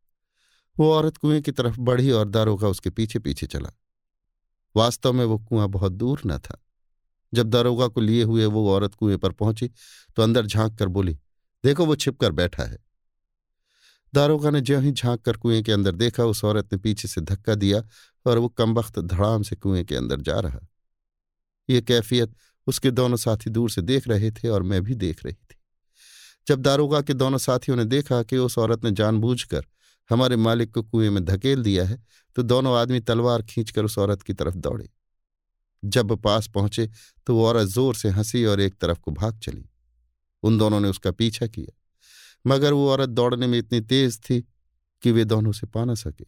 वो 0.79 0.93
औरत 0.93 1.17
कुएँ 1.17 1.41
की 1.41 1.53
तरफ़ 1.53 1.81
बढ़ी 1.81 2.11
और 2.11 2.29
दारोगा 2.29 2.69
उसके 2.69 2.91
पीछे 2.91 3.19
पीछे 3.19 3.47
चला। 3.47 3.71
वास्तव 4.77 5.13
में 5.13 5.25
वो 5.25 5.39
कुआँ 5.39 5.69
बहुत 5.69 5.93
दूर 5.93 6.21
न 6.27 6.39
था। 6.39 6.61
जब 7.35 7.51
दारोगा 7.51 7.89
को 7.89 8.01
लिए 8.01 8.23
हुए 8.23 8.47
वो 8.47 8.71
औरत 8.71 8.95
कुएँ 8.95 9.17
पर 9.17 9.33
पहुँची 9.33 9.71
तो 10.17 10.23
अंदर 10.23 10.47
झाँक 10.47 10.79
कर 10.79 10.89
बोली, 10.89 11.19
देखो, 11.65 11.87
वो 11.87 11.97
छिपकर 11.97 12.33
बैठा 12.33 12.63
है। 12.63 12.79
दारोगा 14.15 14.51
ने 14.51 14.61
ज्यों 14.61 14.83
ही 14.83 14.93
झाँक 14.93 15.21
कर 15.21 15.37
कुएँ 15.37 15.63
के 15.63 15.73
अंदर 15.73 15.93
देखा, 15.93 16.25
उस 16.25 16.45
औरत 16.45 16.73
ने 16.73 16.79
पीछे 16.79 17.09
से 17.09 17.21
धक्का 17.21 17.55
दिया 17.55 17.83
और 18.27 18.39
वो 18.39 18.49
कमबख्त 18.51 18.99
धड़ाम 19.01 19.43
से 19.43 19.57
कुएँ 19.57 19.85
के 19.85 19.97
अंदर 19.97 20.21
जा 20.21 20.39
रहा। 20.41 20.61
ये 21.69 21.81
कैफियत 21.83 22.35
उसके 22.67 22.91
दोनों 22.93 23.17
साथी 23.17 23.51
दूर 23.51 23.71
से 23.71 23.83
देख 23.83 24.09
रहे 24.09 24.31
थे 24.31 24.49
और 24.49 24.63
मैं 24.63 24.83
भी 24.83 24.95
देख 24.97 25.25
रही 25.25 25.35
थी। 25.35 25.57
जब 26.47 26.61
दारोगा 26.61 27.01
के 27.01 27.15
दोनों 27.15 27.39
साथियों 27.39 27.77
ने 27.77 27.85
देखा 27.85 28.23
कि 28.23 28.37
उस 28.39 28.59
औरत 28.59 28.85
ने 28.85 28.91
जानबूझकर 28.93 29.65
हमारे 30.11 30.37
मालिक 30.39 30.73
को 30.75 30.83
कुएँ 30.83 31.11
में 31.11 31.25
धकेल 31.25 31.63
दिया 31.63 31.85
है 31.85 32.03
तो 32.37 32.43
दोनों 32.45 32.77
आदमी 32.77 33.01
तलवार 33.03 33.43
खींचकर 33.45 33.85
उस 33.85 33.99
औरत 33.99 34.23
की 34.23 34.33
तरफ़ 34.35 34.57
दौड़े। 34.57 34.89
जब 35.83 36.13
पास 36.17 36.49
पहुँचे 36.49 36.89
तो 37.27 37.35
वो 37.37 37.47
औरत 37.47 37.69
ज़ोर 37.69 37.95
से 37.95 38.09
हँसी 38.11 38.45
और 38.45 38.61
एक 38.61 38.75
तरफ़ 38.75 38.99
को 38.99 39.11
भाग 39.13 39.39
चली। 39.39 39.65
उन 40.43 40.59
दोनों 40.59 40.81
ने 40.81 40.89
उसका 40.89 41.11
पीछा 41.13 41.47
किया, 41.47 41.73
मगर 42.45 42.73
वो 42.73 42.89
औरत 42.91 43.09
दौड़ने 43.11 43.47
में 43.47 43.59
इतनी 43.59 43.81
तेज 43.83 44.19
थी 44.21 44.41
कि 45.03 45.13
वे 45.13 45.25
दोनों 45.25 45.53
से 45.53 45.67
पा 45.67 45.85
न 45.85 45.95
सके। 45.95 46.25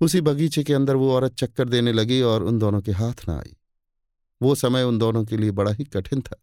उसी 0.00 0.20
बगीचे 0.20 0.64
के 0.64 0.74
अंदर 0.74 0.96
वो 0.96 1.12
औरत 1.12 1.34
चक्कर 1.34 1.68
देने 1.68 1.92
लगी 1.92 2.20
और 2.22 2.42
उन 2.42 2.58
दोनों 2.58 2.80
के 2.80 2.92
हाथ 2.92 3.28
न 3.28 3.32
आई। 3.32 3.56
वो 4.40 4.54
समय 4.54 4.82
उन 4.82 4.98
दोनों 4.98 5.24
के 5.24 5.36
लिए 5.36 5.50
बड़ा 5.50 5.72
ही 5.72 5.84
कठिन 5.84 6.20
था। 6.20 6.36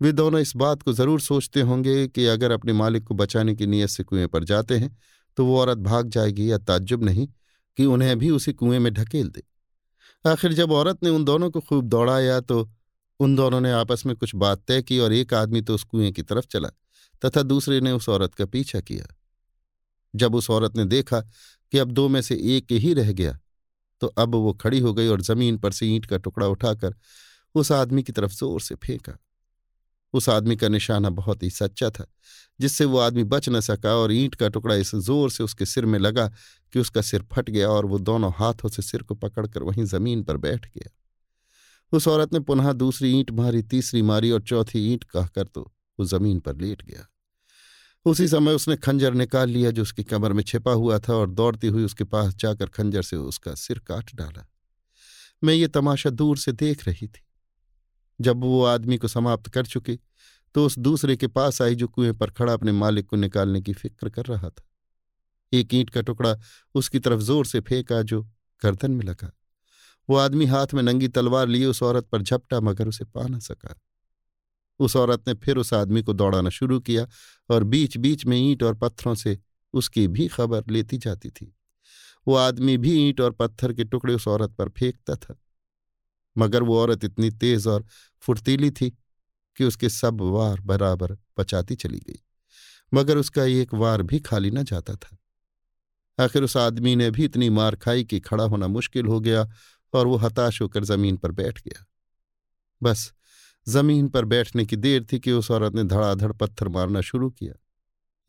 वे 0.00 0.12
दोनों 0.12 0.40
इस 0.40 0.52
बात 0.56 0.82
को 0.82 0.92
ज़रूर 0.92 1.20
सोचते 1.20 1.60
होंगे 1.60 2.06
कि 2.08 2.26
अगर 2.26 2.50
अपने 2.50 2.72
मालिक 2.72 3.04
को 3.04 3.14
बचाने 3.14 3.54
की 3.54 3.66
नीयत 3.66 3.88
से 3.88 4.02
कुएँ 4.04 4.26
पर 4.26 4.44
जाते 4.44 4.76
हैं 4.78 4.96
तो 5.38 5.44
वो 5.46 5.58
औरत 5.60 5.78
भाग 5.78 6.08
जाएगी 6.08 6.50
या 6.50 6.58
ताज्जुब 6.58 7.04
नहीं 7.04 7.26
कि 7.78 7.84
उन्हें 7.84 8.18
भी 8.18 8.30
उसी 8.30 8.52
कुएँ 8.52 8.78
में 8.78 8.92
ढकेल 8.94 9.28
दे। 9.28 9.42
आखिर 10.24 10.52
जब 10.52 10.72
औरत 10.72 11.02
ने 11.02 11.10
उन 11.10 11.24
दोनों 11.24 11.50
को 11.50 11.60
खूब 11.60 11.84
दौड़ाया 11.84 12.40
तो 12.40 12.68
उन 13.20 13.36
दोनों 13.36 13.60
ने 13.60 13.70
आपस 13.72 14.02
में 14.06 14.16
कुछ 14.16 14.34
बात 14.34 14.62
तय 14.68 14.82
की 14.82 14.98
और 14.98 15.12
एक 15.12 15.34
आदमी 15.34 15.60
तो 15.60 15.74
उस 15.74 15.84
कुएँ 15.84 16.12
की 16.12 16.22
तरफ़ 16.22 16.46
चला 16.46 16.68
तथा 17.22 17.42
दूसरे 17.42 17.80
ने 17.80 17.92
उस 17.92 18.08
औरत 18.08 18.34
का 18.34 18.46
पीछा 18.46 18.80
किया। 18.80 19.15
जब 20.16 20.34
उस 20.34 20.50
औरत 20.50 20.76
ने 20.76 20.84
देखा 20.86 21.20
कि 21.20 21.78
अब 21.78 21.90
दो 21.90 22.08
में 22.08 22.20
से 22.22 22.34
एक 22.56 22.72
ही 22.74 22.92
रह 22.94 23.12
गया 23.12 23.38
तो 24.02 24.06
अब 24.18 24.34
वो 24.36 24.52
खड़ी 24.54 24.78
हो 24.78 24.92
गई 24.94 25.08
और 25.08 25.22
ज़मीन 25.22 25.58
पर 25.58 25.72
से 25.72 25.86
ईंट 25.86 26.06
का 26.06 26.16
टुकड़ा 26.18 26.46
उठाकर 26.48 26.94
उस 27.54 27.72
आदमी 27.72 28.02
की 28.02 28.12
तरफ़ 28.12 28.32
ज़ोर 28.32 28.60
से 28.60 28.74
फेंका। 28.76 29.16
उस 30.14 30.28
आदमी 30.28 30.56
का 30.56 30.68
निशाना 30.68 31.10
बहुत 31.10 31.42
ही 31.42 31.48
सच्चा 31.50 31.88
था, 31.90 32.06
जिससे 32.60 32.84
वो 32.84 32.98
आदमी 32.98 33.24
बच 33.24 33.48
न 33.48 33.60
सका 33.60 33.94
और 33.94 34.12
ईंट 34.12 34.34
का 34.34 34.48
टुकड़ा 34.48 34.74
इस 34.74 34.94
ज़ोर 34.96 35.30
से 35.30 35.44
उसके 35.44 35.66
सिर 35.66 35.86
में 35.86 35.98
लगा 35.98 36.26
कि 36.72 36.78
उसका 36.78 37.02
सिर 37.02 37.24
फट 37.32 37.50
गया 37.50 37.68
और 37.68 37.86
वो 37.86 37.98
दोनों 38.00 38.32
हाथों 38.36 38.68
से 38.68 38.82
सिर 38.82 39.02
को 39.02 39.14
पकड़कर 39.16 39.62
वहीं 39.62 39.84
ज़मीन 39.86 40.22
पर 40.22 40.36
बैठ 40.36 40.66
गया। 40.66 40.90
उस 41.92 42.08
औरत 42.08 42.32
ने 42.32 42.40
पुनः 42.40 42.72
दूसरी 42.74 43.10
ईंट 43.10 43.30
मारी, 43.30 43.62
तीसरी 43.62 44.02
मारी 44.02 44.30
और 44.30 44.42
चौथी 44.42 44.92
ईंट 44.92 45.04
कहकर 45.04 45.46
तो 45.46 45.62
वो 45.98 46.06
ज़मीन 46.06 46.40
पर 46.40 46.56
लेट 46.56 46.82
गया। 46.84 47.06
उसी 48.06 48.26
समय 48.28 48.52
उसने 48.52 48.76
खंजर 48.76 49.14
निकाल 49.14 49.48
लिया 49.50 49.70
जो 49.70 49.82
उसकी 49.82 50.02
कमर 50.04 50.32
में 50.32 50.42
छिपा 50.42 50.72
हुआ 50.72 50.98
था 50.98 51.14
और 51.14 51.30
दौड़ती 51.30 51.66
हुई 51.66 51.84
उसके 51.84 52.04
पास 52.04 52.34
जाकर 52.34 52.66
खंजर 52.66 53.02
से 53.02 53.16
उसका 53.16 53.54
सिर 53.54 53.78
काट 53.78 54.14
डाला। 54.14 54.46
मैं 55.42 55.54
ये 55.54 55.68
तमाशा 55.68 56.10
दूर 56.10 56.38
से 56.38 56.52
देख 56.52 56.86
रही 56.88 57.06
थी। 57.06 57.22
जब 58.20 58.44
वो 58.44 58.62
आदमी 58.64 58.96
को 58.98 59.08
समाप्त 59.08 59.48
कर 59.48 59.66
चुकी 59.66 59.98
तो 60.54 60.64
उस 60.66 60.78
दूसरे 60.78 61.16
के 61.16 61.26
पास 61.28 61.60
आई 61.62 61.74
जो 61.74 61.88
कुएँ 61.88 62.12
पर 62.12 62.30
खड़ा 62.30 62.52
अपने 62.52 62.72
मालिक 62.72 63.06
को 63.06 63.16
निकालने 63.16 63.60
की 63.60 63.72
फ़िक्र 63.72 64.08
कर 64.08 64.24
रहा 64.24 64.48
था। 64.48 64.62
एक 65.52 65.74
ईंट 65.74 65.90
का 65.90 66.00
टुकड़ा 66.00 66.34
उसकी 66.74 66.98
तरफ़ 66.98 67.20
ज़ोर 67.20 67.46
से 67.46 67.60
फेंका 67.60 68.00
जो 68.02 68.22
गर्दन 68.62 68.90
में 68.90 69.04
लगा। 69.04 69.30
वो 70.08 70.16
आदमी 70.16 70.46
हाथ 70.46 70.74
में 70.74 70.82
नंगी 70.82 71.08
तलवार 71.08 71.48
लिए 71.48 71.66
उस 71.66 71.82
औरत 71.82 72.06
पर 72.06 72.22
झपटा 72.22 72.60
मगर 72.60 72.88
उसे 72.88 73.04
पा 73.04 73.26
न 73.26 73.38
सका। 73.38 73.74
उस 74.78 74.96
औरत 74.96 75.28
ने 75.28 75.34
फिर 75.34 75.56
उस 75.56 75.74
आदमी 75.74 76.02
को 76.02 76.12
दौड़ाना 76.12 76.50
शुरू 76.50 76.80
किया 76.80 77.06
और 77.50 77.64
बीच 77.64 77.96
बीच 77.96 78.26
में 78.26 78.36
ईंट 78.36 78.62
और 78.62 78.74
पत्थरों 78.74 79.14
से 79.14 79.38
उसकी 79.72 80.08
भी 80.08 80.28
खबर 80.28 80.64
लेती 80.70 80.98
जाती 80.98 81.30
थी। 81.30 81.56
वो 82.28 82.34
आदमी 82.34 82.76
भी 82.76 83.08
ईंट 83.08 83.20
और 83.20 83.32
पत्थर 83.32 83.72
के 83.72 83.84
टुकड़े 83.84 84.14
उस 84.14 84.28
औरत 84.28 84.50
पर 84.50 84.68
फेंकता 84.68 85.16
था। 85.16 85.40
मगर 86.38 86.62
वो 86.62 86.78
औरत 86.78 87.04
इतनी 87.04 87.30
तेज 87.30 87.66
और 87.66 87.84
फुर्तीली 88.20 88.70
थी 88.70 88.98
कि 89.56 89.64
उसके 89.64 89.88
सब 89.88 90.20
वार 90.20 90.60
बराबर 90.60 91.16
बचाती 91.38 91.74
चली 91.74 91.98
गई। 91.98 92.20
मगर 92.94 93.16
उसका 93.16 93.44
एक 93.44 93.74
वार 93.74 94.02
भी 94.02 94.20
खाली 94.20 94.50
न 94.50 94.62
जाता 94.62 94.94
था। 94.94 95.18
आखिर 96.24 96.42
उस 96.42 96.56
आदमी 96.56 96.96
ने 96.96 97.10
भी 97.10 97.24
इतनी 97.24 97.50
मार 97.50 97.76
खाई 97.76 98.04
कि 98.04 98.20
खड़ा 98.20 98.44
होना 98.44 98.66
मुश्किल 98.66 99.06
हो 99.06 99.20
गया 99.20 99.50
और 99.92 100.06
वो 100.06 100.16
हताश 100.16 100.62
होकर 100.62 100.84
ज़मीन 100.84 101.16
पर 101.16 101.30
बैठ 101.30 101.62
गया। 101.62 101.86
बस 102.82 103.12
ज़मीन 103.66 104.08
पर 104.08 104.24
बैठने 104.24 104.64
की 104.64 104.76
देर 104.76 105.06
थी 105.12 105.18
कि 105.20 105.32
उस 105.32 105.50
औरत 105.50 105.74
ने 105.74 105.84
धड़ाधड़ 105.84 106.32
पत्थर 106.32 106.68
मारना 106.68 107.00
शुरू 107.00 107.30
किया। 107.30 107.54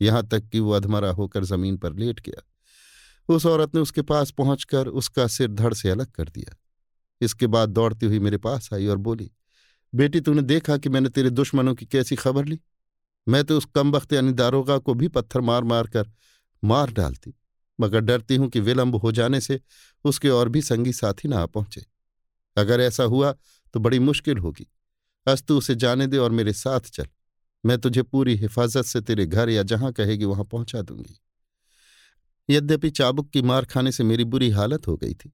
यहाँ 0.00 0.26
तक 0.28 0.48
कि 0.48 0.60
वो 0.60 0.72
अधमरा 0.72 1.10
होकर 1.10 1.44
ज़मीन 1.44 1.76
पर 1.76 1.94
लेट 1.94 2.20
गया। 2.20 2.42
उस 3.28 3.46
औरत 3.46 3.74
ने 3.74 3.80
उसके 3.80 4.02
पास 4.02 4.30
पहुंचकर 4.30 4.88
उसका 4.88 5.26
सिर 5.26 5.48
धड़ 5.48 5.72
से 5.74 5.90
अलग 5.90 6.10
कर 6.10 6.28
दिया। 6.28 6.56
इसके 7.20 7.46
बाद 7.46 7.68
दौड़ती 7.68 8.06
हुई 8.06 8.18
मेरे 8.18 8.36
पास 8.38 8.68
आई 8.72 8.86
और 8.86 8.96
बोली, 8.98 9.30
बेटी, 9.92 10.20
तूने 10.20 10.42
देखा 10.42 10.76
कि 10.76 10.88
मैंने 10.88 11.08
तेरे 11.08 11.30
दुश्मनों 11.30 11.74
की 11.74 11.86
कैसी 11.86 12.16
खबर 12.16 12.44
ली? 12.44 12.58
मैं 13.26 13.42
तो 13.44 13.56
उस 13.58 13.64
कम 13.74 13.90
वक्त 13.92 14.12
यानी 14.12 14.32
दारोगा 14.32 14.78
को 14.78 14.94
भी 14.94 15.08
पत्थर 15.08 15.40
मार 15.40 15.64
मार 15.64 15.86
कर 15.86 16.10
मार 16.62 16.92
डालती, 16.92 17.34
मगर 17.78 18.00
डरती 18.00 18.36
हूँ 18.36 18.48
कि 18.48 18.60
विलंब 18.60 18.96
हो 18.96 19.12
जाने 19.12 19.40
से 19.40 19.60
उसके 20.04 20.28
और 20.30 20.48
भी 20.48 20.62
संगी 20.62 20.92
साथी 20.92 21.28
ना 21.28 21.38
आ 21.38 21.46
पहुँचे। 21.46 21.84
अगर 22.56 22.80
ऐसा 22.80 23.04
हुआ 23.04 23.32
तो 23.74 23.80
बड़ी 23.80 23.98
मुश्किल 23.98 24.38
होगी। 24.38 24.66
अस्तु 25.26 25.56
उसे 25.58 25.74
जाने 25.74 26.06
दे 26.06 26.18
और 26.18 26.30
मेरे 26.30 26.52
साथ 26.52 26.80
चल। 26.80 27.06
मैं 27.64 27.78
तुझे 27.78 28.02
पूरी 28.02 28.34
हिफाजत 28.36 28.84
से 28.84 29.00
तेरे 29.00 29.26
घर 29.26 29.48
या 29.48 29.62
जहाँ 29.62 29.92
कहेगी 29.92 30.24
वहाँ 30.24 30.44
पहुँचा 30.44 30.82
दूँगी। 30.82 31.18
यद्यपि 32.48 32.90
चाबुक 32.90 33.30
की 33.30 33.42
मार 33.42 33.64
खाने 33.64 33.92
से 33.92 34.04
मेरी 34.04 34.24
बुरी 34.24 34.50
हालत 34.50 34.86
हो 34.86 34.96
गई 34.96 35.14
थी, 35.14 35.32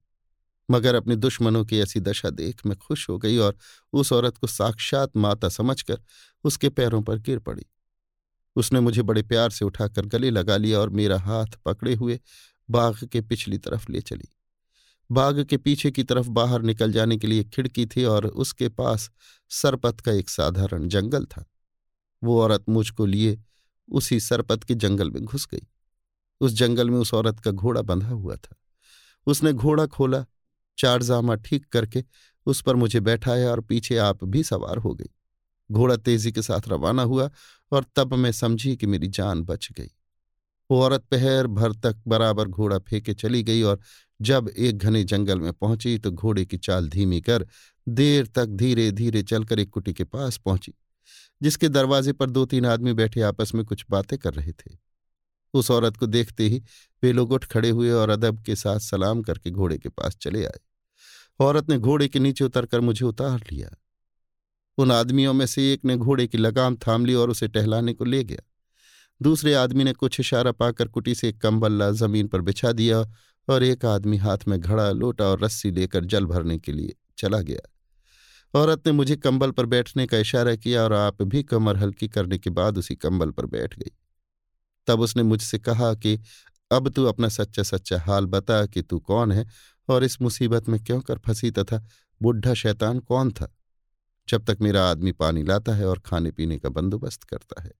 मगर 0.69 0.95
अपने 0.95 1.15
दुश्मनों 1.15 1.63
की 1.65 1.79
ऐसी 1.79 1.99
दशा 1.99 2.29
देख 2.29 2.65
मैं 2.65 2.77
खुश 2.77 3.09
हो 3.09 3.17
गई 3.17 3.37
और 3.37 3.57
उस 3.93 4.11
औरत 4.13 4.37
को 4.37 4.47
साक्षात 4.47 5.17
माता 5.17 5.49
समझकर 5.49 6.01
उसके 6.43 6.69
पैरों 6.69 7.01
पर 7.01 7.19
गिर 7.19 7.39
पड़ी। 7.39 7.65
उसने 8.55 8.79
मुझे 8.79 9.01
बड़े 9.01 9.21
प्यार 9.23 9.49
से 9.49 9.65
उठाकर 9.65 10.05
गले 10.05 10.29
लगा 10.29 10.57
लिया 10.57 10.79
और 10.79 10.89
मेरा 10.89 11.19
हाथ 11.19 11.57
पकड़े 11.65 11.93
हुए 11.93 12.19
बाघ 12.69 13.03
के 13.03 13.21
पिछली 13.21 13.57
तरफ़ 13.57 13.91
ले 13.91 14.01
चली। 14.01 14.27
बाग 15.11 15.43
के 15.43 15.57
पीछे 15.57 15.91
की 15.91 16.03
तरफ़ 16.03 16.29
बाहर 16.29 16.61
निकल 16.61 16.91
जाने 16.91 17.17
के 17.17 17.27
लिए 17.27 17.43
खिड़की 17.43 17.85
थी 17.85 18.03
और 18.03 18.25
उसके 18.25 18.69
पास 18.69 19.11
सरपत 19.49 19.99
का 19.99 20.11
एक 20.11 20.29
साधारण 20.29 20.87
जंगल 20.87 21.25
था। 21.25 21.45
वो 22.23 22.41
औरत 22.41 22.65
मुझको 22.69 23.05
लिए 23.05 23.43
उसी 23.91 24.19
सरपत 24.19 24.63
के 24.63 24.75
जंगल 24.75 25.11
में 25.11 25.25
घुस 25.25 25.47
गई। 25.47 25.67
उस 26.41 26.51
जंगल 26.51 26.89
में 26.89 26.97
उस 26.97 27.13
औरत 27.13 27.39
का 27.39 27.51
घोड़ा 27.51 27.81
बंधा 27.81 28.09
हुआ 28.09 28.35
था। 28.35 28.55
उसने 29.27 29.53
घोड़ा 29.53 29.85
खोला 29.85 30.25
चार 30.77 31.03
जामा 31.03 31.35
ठीक 31.35 31.65
करके 31.65 32.03
उस 32.45 32.61
पर 32.61 32.75
मुझे 32.75 32.99
बैठाया 32.99 33.51
और 33.51 33.61
पीछे 33.61 33.97
आप 33.97 34.23
भी 34.23 34.43
सवार 34.43 34.77
हो 34.77 34.93
गई। 34.93 35.09
घोड़ा 35.71 35.95
तेज़ी 35.95 36.31
के 36.31 36.41
साथ 36.41 36.67
रवाना 36.67 37.03
हुआ 37.03 37.31
और 37.71 37.85
तब 37.95 38.13
मैं 38.13 38.31
समझी 38.31 38.77
कि 38.77 38.87
मेरी 38.87 39.07
जान 39.07 39.41
बच 39.41 39.69
गई। 39.71 39.91
वो 40.71 40.81
औरत 40.81 41.03
पहर 41.11 41.47
भर 41.47 41.73
तक 41.73 42.01
बराबर 42.07 42.47
घोड़ा 42.47 42.77
फेंके 42.79 43.13
चली 43.13 43.43
गई 43.43 43.61
और 43.61 43.79
जब 44.19 44.49
एक 44.49 44.77
घने 44.77 45.03
जंगल 45.03 45.39
में 45.39 45.51
पहुँची 45.53 45.97
तो 45.97 46.11
घोड़े 46.11 46.45
की 46.45 46.57
चाल 46.57 46.89
धीमी 46.89 47.21
कर 47.21 47.45
देर 47.87 48.27
तक 48.27 48.45
धीरे 48.45 48.91
धीरे 48.91 49.23
चलकर 49.23 49.59
एक 49.59 49.69
कुटी 49.69 49.93
के 49.93 50.03
पास 50.03 50.37
पहुँची, 50.37 50.73
जिसके 51.41 51.69
दरवाजे 51.69 52.13
पर 52.13 52.29
दो 52.29 52.45
तीन 52.45 52.65
आदमी 52.65 52.93
बैठे 52.93 53.21
आपस 53.21 53.53
में 53.55 53.63
कुछ 53.65 53.85
बातें 53.89 54.17
कर 54.19 54.33
रहे 54.33 54.51
थे। 54.51 54.77
उस 55.53 55.71
औरत 55.71 55.97
को 55.97 56.05
देखते 56.05 56.47
ही 56.47 56.61
वे 57.03 57.11
लोग 57.13 57.31
उठ 57.31 57.45
खड़े 57.45 57.69
हुए 57.69 57.91
और 57.91 58.09
अदब 58.09 58.41
के 58.43 58.55
साथ 58.55 58.79
सलाम 58.79 59.21
करके 59.21 59.51
घोड़े 59.51 59.77
के 59.77 59.89
पास 59.89 60.17
चले 60.17 60.45
आए। 60.45 60.59
औरत 61.39 61.69
ने 61.69 61.77
घोड़े 61.77 62.07
के 62.07 62.19
नीचे 62.19 62.43
उतरकर 62.43 62.79
मुझे 62.79 63.05
उतार 63.05 63.43
लिया। 63.51 63.69
उन 64.77 64.91
आदमियों 64.91 65.33
में 65.33 65.45
से 65.45 65.71
एक 65.73 65.85
ने 65.85 65.97
घोड़े 65.97 66.27
की 66.27 66.37
लगाम 66.37 66.75
थाम 66.77 67.05
ली 67.05 67.13
और 67.13 67.29
उसे 67.29 67.47
टहलाने 67.47 67.93
को 67.93 68.05
ले 68.05 68.23
गया। 68.23 68.41
दूसरे 69.21 69.53
आदमी 69.53 69.83
ने 69.83 69.93
कुछ 69.93 70.19
इशारा 70.19 70.51
पाकर 70.51 70.87
कुटी 70.87 71.15
से 71.15 71.29
एक 71.29 71.41
कंबल्ला 71.41 71.91
ज़मीन 71.91 72.27
पर 72.27 72.41
बिछा 72.41 72.71
दिया 72.71 73.03
और 73.47 73.63
एक 73.63 73.85
आदमी 73.85 74.17
हाथ 74.17 74.37
में 74.47 74.59
घड़ा, 74.59 74.91
लोटा 74.91 75.25
और 75.25 75.39
रस्सी 75.41 75.71
लेकर 75.71 76.05
जल 76.05 76.25
भरने 76.25 76.57
के 76.59 76.71
लिए 76.71 76.95
चला 77.17 77.39
गया। 77.41 78.59
औरत 78.59 78.87
ने 78.87 78.93
मुझे 78.93 79.15
कंबल 79.15 79.51
पर 79.51 79.65
बैठने 79.65 80.05
का 80.07 80.17
इशारा 80.17 80.55
किया 80.55 80.83
और 80.83 80.93
आप 80.93 81.21
भी 81.21 81.43
कमर 81.43 81.77
हल्की 81.77 82.07
करने 82.07 82.37
के 82.37 82.49
बाद 82.49 82.77
उसी 82.77 82.95
कंबल 82.95 83.31
पर 83.31 83.45
बैठ 83.45 83.79
गई। 83.79 83.91
तब 84.87 84.99
उसने 84.99 85.23
मुझसे 85.23 85.59
कहा 85.59 85.93
कि, 85.93 86.19
अब 86.71 86.89
तू 86.89 87.05
अपना 87.05 87.29
सच्चा 87.29 87.63
सच्चा 87.63 87.99
हाल 88.01 88.25
बता 88.25 88.65
कि 88.65 88.81
तू 88.81 88.99
कौन 88.99 89.31
है 89.31 89.45
और 89.89 90.03
इस 90.03 90.21
मुसीबत 90.21 90.69
में 90.69 90.83
क्यों 90.83 91.01
कर 91.01 91.17
फंसी 91.17 91.51
तथा 91.51 91.83
बुढ़ा 92.21 92.53
शैतान 92.53 92.99
कौन 92.99 93.31
था, 93.31 93.53
जब 94.27 94.45
तक 94.45 94.57
मेरा 94.61 94.89
आदमी 94.89 95.11
पानी 95.11 95.43
लाता 95.43 95.73
है 95.73 95.87
और 95.87 95.99
खाने 95.99 96.31
पीने 96.31 96.57
का 96.59 96.69
बंदोबस्त 96.69 97.23
करता 97.23 97.63
है? 97.63 97.71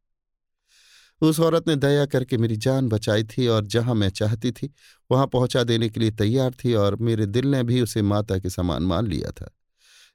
उस 1.22 1.40
औरत 1.40 1.68
ने 1.68 1.76
दया 1.76 2.06
करके 2.06 2.38
मेरी 2.38 2.56
जान 2.58 2.90
बचाई 2.90 3.24
थी 3.24 3.48
और 3.48 3.66
जहाँ 3.66 3.96
मैं 3.96 4.10
चाहती 4.10 4.52
थी, 4.52 4.74
वहाँ 5.12 5.28
पहुँचा 5.28 5.64
देने 5.64 5.90
के 5.90 6.00
लिए 6.00 6.12
तैयार 6.12 6.54
थी 6.66 6.74
और 6.74 6.96
मेरे 6.96 7.26
दिल 7.26 7.48
ने 7.48 7.64
भी 7.64 7.82
उसे 7.82 8.02
माता 8.02 8.40
के 8.40 8.50
समान 8.50 8.84
मान 8.84 9.08
लिया 9.08 9.32
था। 9.32 9.50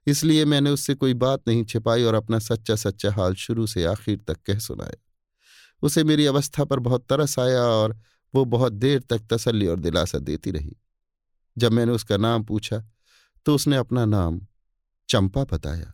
इसलिए 0.07 0.45
मैंने 0.45 0.71
उससे 0.71 0.95
कोई 0.95 1.15
बात 1.15 1.43
नहीं 1.49 1.65
छिपाई 1.65 2.03
और 2.03 2.15
अपना 2.15 2.39
सच्चा 2.39 2.75
सच्चा 2.77 3.13
हाल 3.13 3.35
शुरू 3.35 3.67
से 3.67 3.85
आखिर 3.85 4.21
तक 4.29 4.37
कह 4.47 4.59
सुनाया। 4.59 4.97
उसे 5.83 6.05
मेरी 6.05 6.27
अवस्था 6.27 6.65
पर 6.65 6.79
बहुत 6.79 7.07
तरस 7.09 7.39
आया 7.39 7.63
और 7.63 7.99
वो 8.35 8.45
बहुत 8.45 8.73
देर 8.73 9.01
तक 9.01 9.27
तसल्ली 9.31 9.67
और 9.67 9.81
दिलासा 9.81 10.19
देती 10.19 10.51
रही। 10.51 10.77
जब 11.57 11.73
मैंने 11.73 11.93
उसका 11.93 12.17
नाम 12.17 12.45
पूछा 12.45 12.85
तो 13.47 13.55
उसने 13.55 13.77
अपना 13.77 14.05
नाम 14.05 14.41
चंपा 15.09 15.45
बताया। 15.45 15.93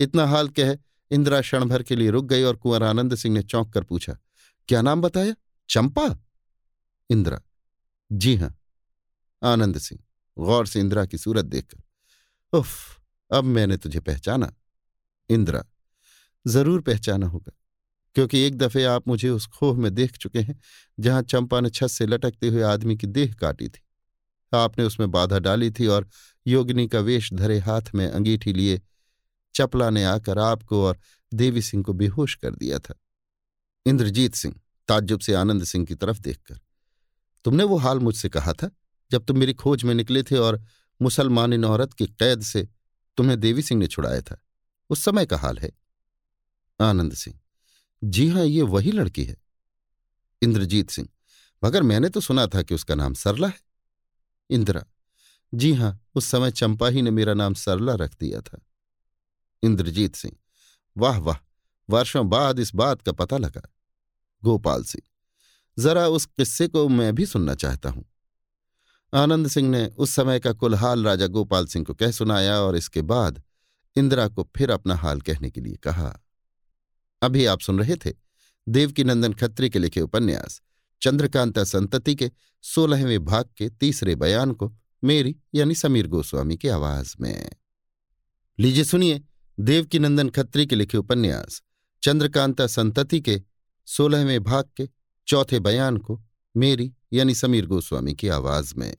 इतना 0.00 0.26
हाल 0.26 0.48
कह 0.48 0.74
इंदिरा 1.10 1.40
क्षण 1.40 1.64
भर 1.64 1.82
के 1.82 1.96
लिए 1.96 2.10
रुक 2.10 2.24
गई 2.24 2.42
और 2.42 2.56
कुंवर 2.56 2.82
आनंद 2.82 3.14
सिंह 3.14 3.34
ने 3.34 3.42
चौंक 3.42 3.72
कर 3.72 3.84
पूछा, 3.84 4.16
क्या 4.68 4.82
नाम 4.82 5.02
बताया? 5.02 5.34
चंपा? 5.68 6.06
इंदिरा, 7.10 7.40
जी 8.10 8.34
हाँ। 8.36 8.56
आनंद 9.42 9.78
सिंह, 9.78 10.00
गौर 10.36 10.66
से 10.66 10.80
इंदिरा 10.80 11.04
की 11.06 11.18
सूरत 11.18 11.44
देखकर, 11.44 11.82
उफ, 12.52 13.00
अब 13.30 13.44
मैंने 13.44 13.76
तुझे 13.76 14.00
पहचाना। 14.00 14.52
इंदिरा, 15.30 15.64
ज़रूर 16.44 16.80
पहचाना 16.80 17.26
होगा, 17.26 17.52
क्योंकि 18.16 18.40
एक 18.40 18.56
दफे 18.58 18.84
आप 18.84 19.08
मुझे 19.08 19.28
उस 19.28 19.46
खोह 19.48 19.78
में 19.78 19.94
देख 19.94 20.16
चुके 20.16 20.40
हैं, 20.40 20.60
जहाँ 20.98 21.22
चंपा 21.22 21.60
ने 21.60 21.70
छत 21.70 21.88
से 21.88 22.06
लटकते 22.06 22.48
हुए 22.48 22.62
आदमी 22.62 22.96
की 22.96 23.06
देह 23.08 23.34
काटी 23.34 23.68
थी। 23.68 23.80
आपने 24.52 24.84
उसमें 24.84 25.10
बाधा 25.10 25.38
डाली 25.38 25.70
थी 25.70 25.86
और 25.86 26.08
योगिनी 26.46 26.86
का 26.88 27.00
वेश 27.00 27.32
धरे 27.32 27.58
हाथ 27.58 27.94
में 27.94 28.06
अंगीठी 28.08 28.52
लिए 28.52 28.80
चपला 29.54 29.88
ने 29.90 30.04
आकर 30.04 30.38
आपको 30.38 30.84
और 30.84 30.98
देवी 31.32 31.62
सिंह 31.62 31.82
को 31.84 31.92
बेहोश 31.92 32.34
कर 32.34 32.54
दिया 32.54 32.78
था। 32.78 32.94
इंद्रजीत 33.86 34.34
सिंह 34.34 34.54
ताज्जुब 34.88 35.20
से 35.20 35.34
आनंद 35.34 35.64
सिंह 35.64 35.86
की 35.86 35.94
तरफ़ 35.94 36.18
देखकर, 36.18 36.58
तुमने 37.44 37.64
वो 37.64 37.76
हाल 37.76 37.98
मुझसे 37.98 38.28
कहा 38.28 38.52
था 38.52 38.70
जब 39.10 39.24
तुम 39.24 39.38
मेरी 39.38 39.54
खोज 39.54 39.84
में 39.84 39.94
निकले 39.94 40.22
थे 40.22 40.36
और 40.36 40.62
मुसलमान 41.00 41.52
इन 41.52 41.64
औरत 41.64 41.92
की 41.92 42.06
कैद 42.08 42.42
से 42.42 42.68
तुम्हें 43.18 43.38
देवी 43.40 43.62
सिंह 43.62 43.78
ने 43.80 43.86
छुड़ाया 43.86 44.20
था। 44.20 44.40
उस 44.90 45.04
समय 45.04 45.26
का 45.26 45.36
हाल 45.36 45.58
है। 45.58 45.70
आनंद 46.80 47.14
सिंह, 47.14 47.38
जी 48.02 48.28
हाँ, 48.28 48.44
ये 48.44 48.62
वही 48.62 48.92
लड़की 48.92 49.24
है। 49.24 49.36
इंद्रजीत 50.42 50.90
सिंह, 50.90 51.08
मगर 51.62 51.82
मैंने 51.82 52.08
तो 52.08 52.20
सुना 52.20 52.46
था 52.46 52.62
कि 52.62 52.74
उसका 52.74 52.94
नाम 52.94 53.14
सरला 53.14 53.48
है। 53.48 53.60
इंदिरा, 54.50 54.84
जी 55.52 55.72
हाँ, 55.72 55.98
उस 56.14 56.26
समय 56.26 56.50
चंपा 56.52 56.88
ही 56.88 57.02
ने 57.02 57.10
मेरा 57.10 57.34
नाम 57.34 57.54
सरला 57.54 57.94
रख 57.94 58.16
दिया 58.20 58.40
था। 58.40 58.60
इंद्रजीत 59.64 60.14
सिंह। 60.14 60.36
वाह 60.96 61.18
वाह, 61.18 61.36
वर्षों 61.90 62.28
बाद 62.28 62.58
इस 62.58 62.74
बात 62.74 63.02
का 63.02 63.12
पता 63.12 63.38
लगा। 63.38 63.62
गोपाल 64.42 64.84
सिंह, 64.84 65.08
जरा 65.78 66.06
उस 66.08 66.26
किस्से 66.26 66.68
को 66.68 66.88
मैं 66.88 67.14
भी 67.14 67.26
सुनना 67.26 67.54
चाहता 67.54 67.90
हूँ। 67.90 68.04
आनंद 69.14 69.48
सिंह 69.48 69.68
ने 69.68 69.86
उस 69.86 70.10
समय 70.10 70.40
का 70.40 70.52
कुलहाल 70.52 71.04
राजा 71.04 71.26
गोपाल 71.26 71.66
सिंह 71.66 71.84
को 71.84 71.94
कह 71.94 72.10
सुनाया 72.10 72.60
और 72.60 72.76
इसके 72.76 73.02
बाद 73.02 73.42
इंदिरा 73.96 74.28
को 74.28 74.50
फिर 74.56 74.70
अपना 74.70 74.94
हाल 74.94 75.20
कहने 75.20 75.50
के 75.50 75.60
लिए 75.60 75.76
कहा। 75.76 76.20
अभी 77.22 77.44
आप 77.46 77.60
सुन 77.60 77.78
रहे 77.78 77.96
थे 77.96 78.12
देवकी 78.68 79.04
नंदन 79.04 79.32
खत्री 79.32 79.70
के 79.70 79.78
लिखे 79.78 80.00
उपन्यास, 80.00 80.60
चंद्रकांता 81.02 81.64
संतति 81.64 82.14
के 82.14 82.30
सोलहवें 82.62 83.24
भाग 83.24 83.48
के 83.56 83.68
तीसरे 83.70 84.14
बयान 84.14 84.52
को 84.52 84.72
मेरी 85.04 85.36
यानी 85.54 85.74
समीर 85.74 86.06
गोस्वामी 86.06 86.56
की 86.56 86.68
आवाज़ 86.68 87.14
में। 87.20 87.50
लीजिए 88.58 88.84
सुनिए 88.84 89.22
देवकी 89.60 89.98
नंदन 89.98 90.28
खत्री 90.28 90.66
के 90.66 90.76
लिखे 90.76 90.98
उपन्यास, 90.98 91.62
चंद्रकांता 92.02 92.66
संतति 92.66 93.20
के, 93.20 93.42
सोलहवें 93.86 94.44
भाग 94.44 94.64
के, 94.76 94.88
चौथे 95.26 95.60
बयान 95.60 95.96
को, 95.96 96.22
मेरी 96.56 96.92
यानी 97.12 97.34
समीर 97.34 97.66
गोस्वामी 97.66 98.14
की 98.14 98.28
आवाज़ 98.28 98.74
में। 98.76 98.96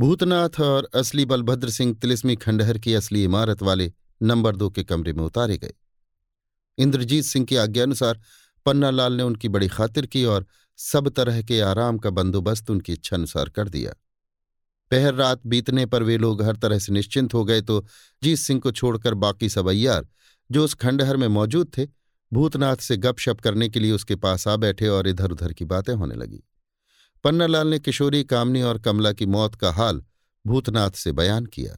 भूतनाथ 0.00 0.60
और 0.60 0.88
असली 0.94 1.24
बलभद्र 1.24 1.70
सिंह 1.70 1.94
तिलिस्मी 1.94 2.36
खंडहर 2.36 2.78
की 2.78 2.94
असली 2.94 3.24
इमारत 3.24 3.62
वाले 3.62 3.92
नंबर 4.22 4.56
दो 4.56 4.70
के 4.70 4.84
कमरे 4.84 5.12
में 5.12 5.24
उतारे 5.24 5.58
गए। 5.58 5.72
इंद्रजीत 6.78 7.24
सिंह 7.24 7.46
की 7.46 7.56
आज्ञानुसार 7.56 8.20
पन्नालाल 8.66 9.12
ने 9.12 9.22
उनकी 9.22 9.48
बड़ी 9.48 9.68
खातिर 9.68 10.06
की 10.06 10.24
और 10.24 10.46
सब 10.76 11.08
तरह 11.08 11.42
के 11.42 11.60
आराम 11.60 11.98
का 11.98 12.10
बंदोबस्त 12.10 12.70
उनकी 12.70 12.92
इच्छानुसार 12.92 13.48
कर 13.48 13.68
दिया। 13.68 13.94
पहर 14.90 15.14
रात 15.14 15.46
बीतने 15.46 15.86
पर 15.86 16.02
वे 16.02 16.16
लोग 16.18 16.42
हर 16.42 16.56
तरह 16.56 16.78
से 16.78 16.92
निश्चिंत 16.92 17.34
हो 17.34 17.44
गए 17.44 17.60
तो 17.62 17.84
जीत 18.22 18.38
सिंह 18.38 18.60
को 18.60 18.72
छोड़कर 18.72 19.14
बाकी 19.16 19.48
सब 19.48 19.70
जो 20.50 20.64
उस 20.64 20.74
खंडहर 20.74 21.16
में 21.16 21.26
मौजूद 21.28 21.70
थे, 21.78 21.86
भूतनाथ 22.32 22.76
से 22.76 22.96
गपशप 22.96 23.40
करने 23.40 23.68
के 23.68 23.80
लिए 23.80 23.92
उसके 23.92 24.16
पास 24.16 24.46
आ 24.48 24.56
बैठे 24.56 24.88
और 24.88 25.08
इधर 25.08 25.30
उधर 25.30 25.52
की 25.52 25.64
बातें 25.64 25.92
होने 25.94 26.14
लगी। 26.14 26.42
पन्नालाल 27.24 27.68
ने 27.68 27.78
किशोरी, 27.78 28.22
कामनी 28.24 28.62
और 28.62 28.78
कमला 28.78 29.12
की 29.12 29.26
मौत 29.26 29.54
का 29.54 29.70
हाल 29.72 30.02
भूतनाथ 30.44 30.90
से 30.90 31.12
बयान 31.12 31.46
किया, 31.46 31.76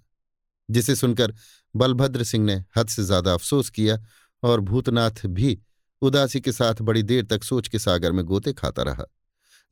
जिसे 0.69 0.97
सुनकर 0.97 1.35
बलभद्र 1.75 2.25
सिंह 2.25 2.45
ने 2.45 2.55
हद 2.77 2.89
से 2.89 3.05
ज़्यादा 3.05 3.35
अफसोस 3.35 3.71
किया 3.71 3.99
और 4.43 4.61
भूतनाथ 4.61 5.27
भी 5.27 5.59
उदासी 6.03 6.41
के 6.41 6.53
साथ 6.53 6.83
बड़ी 6.83 7.03
देर 7.03 7.25
तक 7.25 7.45
सोच 7.45 7.69
के 7.69 7.79
सागर 7.79 8.13
में 8.13 8.25
गोते 8.25 8.53
खाता 8.53 8.83
रहा। 8.83 9.05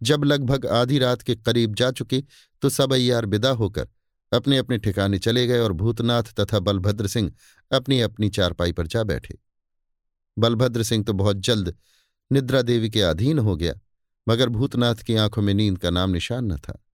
जब 0.02 0.24
लगभग 0.24 0.66
आधी 0.66 0.98
रात 0.98 1.22
के 1.22 1.34
करीब 1.36 1.74
जा 1.74 1.90
चुके 1.90 2.22
तो 2.62 2.68
सब 2.68 2.92
अय्यार 2.92 3.26
विदा 3.26 3.50
होकर 3.50 3.88
अपने 4.32 4.58
अपने 4.58 4.78
ठिकाने 4.78 5.18
चले 5.18 5.46
गए 5.46 5.58
और 5.58 5.72
भूतनाथ 5.72 6.22
तथा 6.22 6.58
बलभद्र 6.58 7.06
सिंह 7.06 7.32
अपनी 7.72 8.00
अपनी 8.00 8.28
चारपाई 8.28 8.72
पर 8.72 8.86
जा 8.86 9.02
बैठे। 9.04 9.38
बलभद्र 10.38 10.82
सिंह 10.82 11.04
तो 11.04 11.12
बहुत 11.12 11.36
जल्द 11.36 11.74
निद्रा 12.32 12.62
देवी 12.62 12.90
के 12.90 13.02
अधीन 13.02 13.38
हो 13.38 13.56
गया, 13.56 13.74
मगर 14.28 14.48
भूतनाथ 14.48 14.94
की 14.94 15.14
आँखों 15.14 15.42
में 15.42 15.54
नींद 15.54 15.78
का 15.78 15.90
नाम 15.90 16.10
निशान 16.10 16.52
न 16.52 16.56
था। 16.56 16.84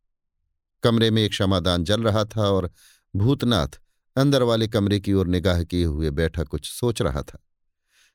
कमरे 0.83 1.11
में 1.11 1.23
एक 1.23 1.31
क्षमादान 1.31 1.85
जल 1.85 2.03
रहा 2.03 2.25
था 2.25 2.43
और 2.43 2.71
भूतनाथ 3.17 3.81
अंदर 4.17 4.43
वाले 4.43 4.69
कमरे 4.69 5.01
की 5.01 5.13
ओर 5.13 5.27
निगाह 5.27 5.63
किए 5.63 5.85
हुए 5.85 6.11
बैठा 6.11 6.45
कुछ 6.45 6.71
सोच 6.71 7.03
रहा 7.03 7.23
था। 7.23 7.39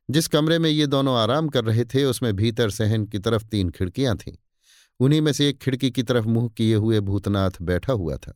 जिस 0.10 0.28
कमरे 0.28 0.60
में 0.60 0.70
ये 0.70 0.88
दोनों 0.88 1.18
आराम 1.18 1.50
कर 1.50 1.66
रहे 1.66 1.86
थे, 1.86 2.04
उसमें 2.04 2.36
भीतर 2.36 2.70
सहन 2.70 3.06
की 3.06 3.20
तरफ़ 3.20 3.46
तीन 3.46 3.70
खिड़कियाँ 3.70 4.18
थीं। 4.18 4.34
उन्हीं 5.02 5.22
में 5.22 5.34
से 5.34 5.50
एक 5.50 5.58
खिड़की 5.58 5.92
की 5.92 6.04
तरफ़ 6.04 6.26
मुँह 6.26 6.50
किए 6.50 6.76
हुए 6.76 7.00
भूतनाथ 7.00 7.52
बैठा 7.62 7.94
हुआ 7.94 8.18
था। 8.18 8.34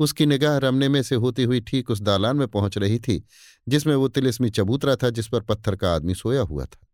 उसकी 0.00 0.26
निगाह 0.26 0.56
रमने 0.56 0.88
में 0.88 1.02
से 1.02 1.14
होती 1.14 1.42
हुई 1.42 1.60
ठीक 1.60 1.90
उस 1.90 2.00
दालान 2.00 2.36
में 2.36 2.48
पहुँच 2.48 2.78
रही 2.78 2.98
थी, 2.98 3.26
जिसमें 3.68 3.94
वो 3.94 4.08
तिलिस्मी 4.08 4.50
चबूतरा 4.50 4.96
था, 4.96 5.10
जिस 5.10 5.28
पर 5.28 5.40
पत्थर 5.40 5.76
का 5.76 5.94
आदमी 5.94 6.14
सोया 6.14 6.40
हुआ 6.40 6.64
था। 6.64 6.86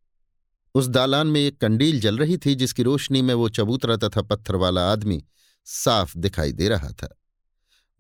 उस 0.75 0.89
दालान 0.89 1.27
में 1.27 1.41
एक 1.41 1.61
कंडील 1.61 2.01
जल 2.01 2.19
रही 2.19 2.37
थी, 2.37 2.55
जिसकी 2.55 2.83
रोशनी 2.83 3.23
में 3.23 3.35
वो 3.35 3.49
चबूतरा 3.49 3.97
तथा 3.97 4.23
पत्थर 4.23 4.57
वाला 4.57 4.93
आदमी 4.93 5.25
साफ़ 5.65 6.19
दिखाई 6.19 6.53
दे 6.53 6.69
रहा 6.69 6.89
था। 6.89 7.19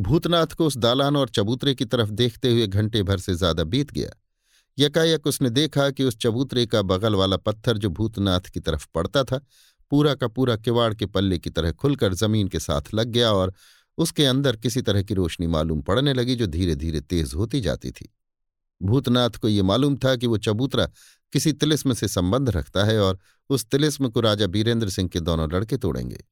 भूतनाथ 0.00 0.46
को 0.46 0.66
उस 0.66 0.76
दालान 0.76 1.16
और 1.16 1.28
चबूतरे 1.28 1.74
की 1.74 1.84
तरफ़ 1.84 2.10
देखते 2.10 2.52
हुए 2.52 2.66
घंटे 2.66 3.02
भर 3.02 3.18
से 3.18 3.34
ज़्यादा 3.34 3.64
बीत 3.64 3.92
गया। 3.92 4.10
यकायक 4.78 5.26
उसने 5.26 5.50
देखा 5.50 5.90
कि 5.90 6.04
उस 6.04 6.16
चबूतरे 6.16 6.66
का 6.66 6.82
बगल 6.82 7.14
वाला 7.14 7.36
पत्थर 7.36 7.78
जो 7.78 7.90
भूतनाथ 7.90 8.40
की 8.40 8.60
तरफ़ 8.60 8.86
पड़ता 8.94 9.24
था 9.24 9.40
पूरा 9.92 10.14
का 10.14 10.28
पूरा 10.28 10.56
किवाड़ 10.56 10.94
के 10.94 11.06
पल्ले 11.06 11.38
की 11.38 11.50
तरह 11.50 11.72
खुलकर 11.72 12.14
ज़मीन 12.14 12.48
के 12.48 12.60
साथ 12.60 12.82
लग 12.94 13.08
गया 13.08 13.32
और 13.32 13.54
उसके 13.98 14.26
अंदर 14.26 14.56
किसी 14.56 14.82
तरह 14.82 15.02
की 15.02 15.14
रोशनी 15.14 15.46
मालूम 15.46 15.82
पड़ने 15.82 16.12
लगी 16.14 16.34
जो 16.34 16.46
धीरे 16.46 16.74
धीरे 16.74 17.00
तेज 17.00 17.34
होती 17.34 17.60
जाती 17.60 17.90
थी। 17.90 18.14
भूतनाथ 18.82 19.30
को 19.30 19.48
ये 19.48 19.62
मालूम 19.62 19.96
था 19.96 20.16
कि 20.16 20.26
वो 20.26 20.38
चबूतरा 20.38 20.86
किसी 21.32 21.52
तिलिस्म 21.52 21.94
से 21.94 22.08
संबंध 22.08 22.50
रखता 22.50 22.84
है 22.84 23.00
और 23.00 23.18
उस 23.50 23.66
तिलिस्म 23.66 24.08
को 24.08 24.20
राजा 24.20 24.46
बीरेंद्र 24.46 24.88
सिंह 24.88 25.08
के 25.08 25.20
दोनों 25.20 25.52
लड़के 25.52 25.76
तोड़ेंगे। 25.76 26.24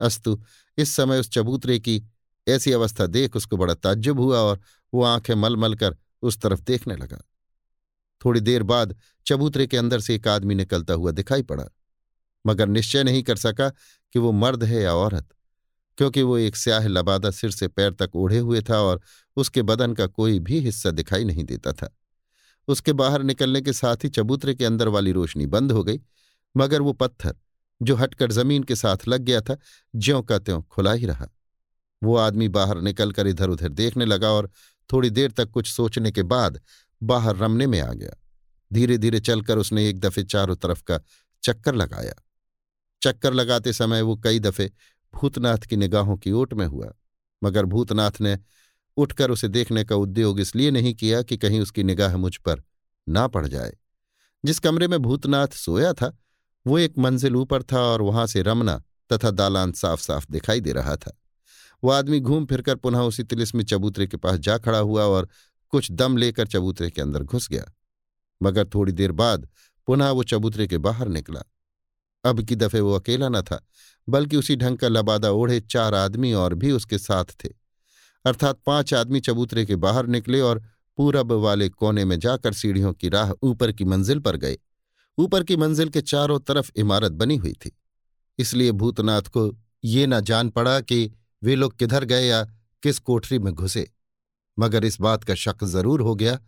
अस्तु, 0.00 0.42
इस 0.78 0.94
समय 0.94 1.18
उस 1.18 1.30
चबूतरे 1.30 1.78
की 1.78 2.02
ऐसी 2.48 2.72
अवस्था 2.72 3.06
देख 3.06 3.36
उसको 3.36 3.56
बड़ा 3.56 3.74
ताज्जुब 3.74 4.20
हुआ 4.20 4.38
और 4.38 4.60
वो 4.94 5.02
आँखें 5.02 5.34
मल 5.34 5.56
मल 5.56 5.74
कर 5.74 5.96
उस 6.22 6.40
तरफ़ 6.40 6.60
देखने 6.60 6.96
लगा। 6.96 7.24
थोड़ी 8.24 8.40
देर 8.40 8.62
बाद 8.62 8.96
चबूतरे 9.26 9.66
के 9.66 9.76
अंदर 9.76 10.00
से 10.00 10.14
एक 10.14 10.28
आदमी 10.28 10.54
निकलता 10.54 10.94
हुआ 10.94 11.10
दिखाई 11.10 11.42
पड़ा। 11.42 11.64
मगर 12.44 12.68
निश्चय 12.68 13.04
नहीं 13.04 13.22
कर 13.22 13.36
सका 13.36 13.68
कि 13.68 14.18
वो 14.18 14.32
मर्द 14.32 14.64
है 14.64 14.82
या 14.82 14.92
औरत, 14.94 15.28
क्योंकि 15.98 16.22
वो 16.22 16.36
एक 16.38 16.56
स्याह 16.56 16.86
लबादा 16.86 17.30
सिर 17.30 17.50
से 17.50 17.68
पैर 17.68 17.92
तक 17.92 18.16
ओढ़े 18.16 18.38
हुए 18.38 18.60
था 18.60 18.78
और 18.78 19.00
उसके 19.36 19.62
बदन 19.62 19.94
का 19.94 20.06
कोई 20.06 20.38
भी 20.38 20.58
हिस्सा 20.58 20.90
दिखाई 20.90 21.24
नहीं 21.24 21.44
देता 21.44 21.72
था। 21.72 21.94
उसके 22.68 22.92
बाहर 22.92 23.22
निकलने 23.22 23.60
के 23.60 23.72
साथ 23.72 24.04
ही 24.04 24.08
चबूतरे 24.08 24.54
के 24.54 24.64
अंदर 24.64 24.88
वाली 24.88 25.12
रोशनी 25.12 25.46
बंद 25.46 25.72
हो 25.72 25.84
गई, 25.84 26.00
मगर 26.54 26.82
वो 26.82 26.92
पत्थर, 26.92 27.34
जो 27.80 27.94
हटकर 27.96 28.32
ज़मीन 28.32 28.62
के 28.62 28.76
साथ 28.76 29.08
लग 29.08 29.20
गया 29.20 29.40
था, 29.40 29.56
ज्यों 29.96 30.22
का 30.22 30.38
त्यों 30.38 30.62
खुला 30.62 30.92
ही 30.92 31.06
रहा। 31.06 31.28
वो 32.02 32.16
आदमी 32.16 32.48
बाहर 32.48 32.80
निकलकर 32.80 33.26
इधर 33.26 33.48
उधर 33.48 33.68
देखने 33.68 34.04
लगा 34.04 34.30
और 34.30 34.50
थोड़ी 34.90 35.10
देर 35.10 35.30
तक 35.30 35.50
कुछ 35.50 35.70
सोचने 35.70 36.10
के 36.10 36.22
बाद 36.22 36.60
बाहर 37.02 37.36
रमने 37.36 37.66
में 37.66 37.80
आ 37.80 37.92
गया। 37.92 38.16
धीरे 38.70 38.98
धीरे 38.98 39.20
चलकर 39.20 39.58
उसने 39.58 39.88
एक 39.88 40.00
दफे 40.00 40.22
चारों 40.24 40.56
तरफ़ 40.56 40.82
का 40.82 41.00
चक्कर 41.42 41.74
लगाया। 41.74 42.14
चक्कर 43.02 43.34
लगाते 43.34 43.72
समय 43.72 44.02
वो 44.02 44.16
कई 44.16 44.38
दफे 44.38 44.70
भूतनाथ 45.14 45.58
की 45.58 45.76
निगाहों 45.76 46.16
की 46.16 46.32
ओट 46.32 46.54
में 46.54 46.66
हुआ। 46.66 46.92
मगर 47.44 47.64
भूतनाथ 47.64 48.20
ने 48.20 48.38
उठकर 48.96 49.30
उसे 49.30 49.48
देखने 49.48 49.84
का 49.84 49.96
उद्योग 49.96 50.40
इसलिए 50.40 50.70
नहीं 50.70 50.94
किया 50.94 51.22
कि 51.22 51.36
कहीं 51.36 51.60
उसकी 51.60 51.82
निगाह 51.82 52.16
मुझ 52.16 52.36
पर 52.36 52.62
ना 53.08 53.26
पड़ 53.26 53.46
जाए। 53.46 53.76
जिस 54.44 54.58
कमरे 54.58 54.88
में 54.88 54.98
भूतनाथ 54.98 55.48
सोया 55.48 55.92
था, 55.92 56.18
वो 56.66 56.78
एक 56.78 56.98
मंजिल 56.98 57.36
ऊपर 57.36 57.62
था 57.62 57.80
और 57.80 58.02
वहाँ 58.02 58.26
से 58.26 58.42
रमना 58.42 58.82
तथा 59.12 59.30
दालान 59.30 59.72
साफ़ 59.72 60.00
साफ़ 60.00 60.26
दिखाई 60.30 60.60
दे 60.60 60.72
रहा 60.72 60.96
था। 60.96 61.20
वो 61.84 61.90
आदमी 61.90 62.20
घूम 62.20 62.46
फिरकर 62.46 62.76
पुनः 62.76 62.98
उसी 62.98 63.22
तिलिस्मी 63.22 63.64
चबूतरे 63.64 64.06
के 64.06 64.16
पास 64.16 64.38
जा 64.38 64.58
खड़ा 64.58 64.78
हुआ 64.78 65.04
और 65.04 65.28
कुछ 65.68 65.92
दम 65.92 66.16
लेकर 66.16 66.46
चबूतरे 66.46 66.90
के 66.90 67.02
अंदर 67.02 67.22
घुस 67.22 67.48
गया। 67.48 67.72
मगर 68.42 68.68
थोड़ी 68.74 68.92
देर 68.92 69.12
बाद 69.12 69.48
पुनः 69.86 70.10
वो 70.10 70.22
चबूतरे 70.22 70.66
के 70.66 70.78
बाहर 70.78 71.08
निकला। 71.08 71.42
अब 72.24 72.40
की 72.40 72.56
दफे 72.56 72.80
वो 72.80 72.94
अकेला 72.94 73.28
न 73.28 73.42
था, 73.42 73.66
बल्कि 74.08 74.36
उसी 74.36 74.56
ढंग 74.56 74.78
का 74.78 74.88
लबादा 74.88 75.30
ओढ़े 75.30 75.60
चार 75.60 75.94
आदमी 75.94 76.32
और 76.32 76.54
भी 76.54 76.72
उसके 76.72 76.98
साथ 76.98 77.24
थे। 77.44 77.48
अर्थात 78.24 78.60
पाँच 78.66 78.94
आदमी 78.94 79.20
चबूतरे 79.20 79.66
के 79.66 79.76
बाहर 79.76 80.06
निकले 80.06 80.40
और 80.40 80.62
पूरब 80.96 81.32
वाले 81.32 81.68
कोने 81.68 82.04
में 82.04 82.18
जाकर 82.18 82.52
सीढ़ियों 82.52 82.92
की 82.92 83.08
राह 83.08 83.32
ऊपर 83.42 83.72
की 83.72 83.84
मंजिल 83.84 84.18
पर 84.18 84.36
गए। 84.36 84.58
ऊपर 85.18 85.44
की 85.44 85.56
मंजिल 85.56 85.88
के 85.88 86.00
चारों 86.00 86.38
तरफ़ 86.38 86.70
इमारत 86.76 87.12
बनी 87.12 87.36
हुई 87.36 87.52
थी। 87.52 87.78
इसलिए 88.38 88.72
भूतनाथ 88.72 89.22
को 89.22 89.56
ये 89.84 90.06
न 90.06 90.20
जान 90.20 90.50
पड़ा 90.50 90.80
कि 90.80 91.10
वे 91.42 91.54
लोग 91.54 91.78
किधर 91.78 92.04
गए 92.04 92.26
या 92.26 92.44
किस 92.82 92.98
कोठरी 92.98 93.38
में 93.38 93.54
घुसे। 93.54 93.90
मगर 94.58 94.84
इस 94.84 95.00
बात 95.00 95.24
का 95.24 95.34
शक 95.34 95.64
ज़रूर 95.64 96.00
हो 96.00 96.14
गया 96.14 96.38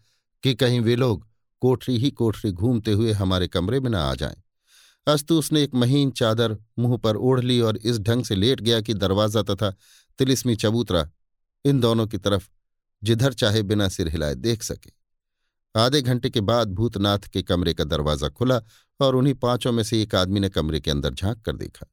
कि 0.42 0.54
कहीं 0.54 0.80
वे 0.80 0.96
लोग 0.96 1.26
कोठरी 1.60 1.96
ही 1.98 2.10
कोठरी 2.10 2.52
घूमते 2.52 2.92
हुए 2.92 3.12
हमारे 3.12 3.48
कमरे 3.48 3.80
में 3.80 3.90
न 3.90 3.94
आ 3.94 4.14
जाएँ। 4.14 4.41
अस्तु 5.06 5.38
उसने 5.38 5.62
एक 5.62 5.74
महीन 5.74 6.10
चादर 6.10 6.56
मुँह 6.78 6.96
पर 6.96 7.16
ओढ़ 7.16 7.40
ली 7.40 7.60
और 7.60 7.76
इस 7.76 7.98
ढंग 7.98 8.24
से 8.24 8.34
लेट 8.34 8.60
गया 8.60 8.80
कि 8.80 8.94
दरवाज़ा 8.94 9.42
तथा 9.42 9.70
तिलिस्मी 10.18 10.56
चबूतरा 10.56 11.08
इन 11.64 11.80
दोनों 11.80 12.06
की 12.06 12.18
तरफ़ 12.18 12.48
जिधर 13.02 13.32
चाहे 13.32 13.62
बिना 13.62 13.88
सिर 13.88 14.08
हिलाए 14.08 14.34
देख 14.34 14.62
सके। 14.62 14.90
आधे 15.74 16.02
घंटे 16.02 16.30
के 16.30 16.40
बाद 16.40 16.72
भूतनाथ 16.72 17.18
के 17.18 17.42
कमरे 17.42 17.74
का 17.74 17.84
दरवाज़ा 17.84 18.28
खुला 18.28 18.60
और 19.00 19.16
उन्हीं 19.16 19.34
पाँचों 19.34 19.72
में 19.72 19.82
से 19.82 20.02
एक 20.02 20.14
आदमी 20.14 20.40
ने 20.40 20.48
कमरे 20.48 20.80
के 20.80 20.90
अंदर 20.90 21.14
झाँक 21.14 21.42
कर 21.42 21.56
देखा। 21.56 21.86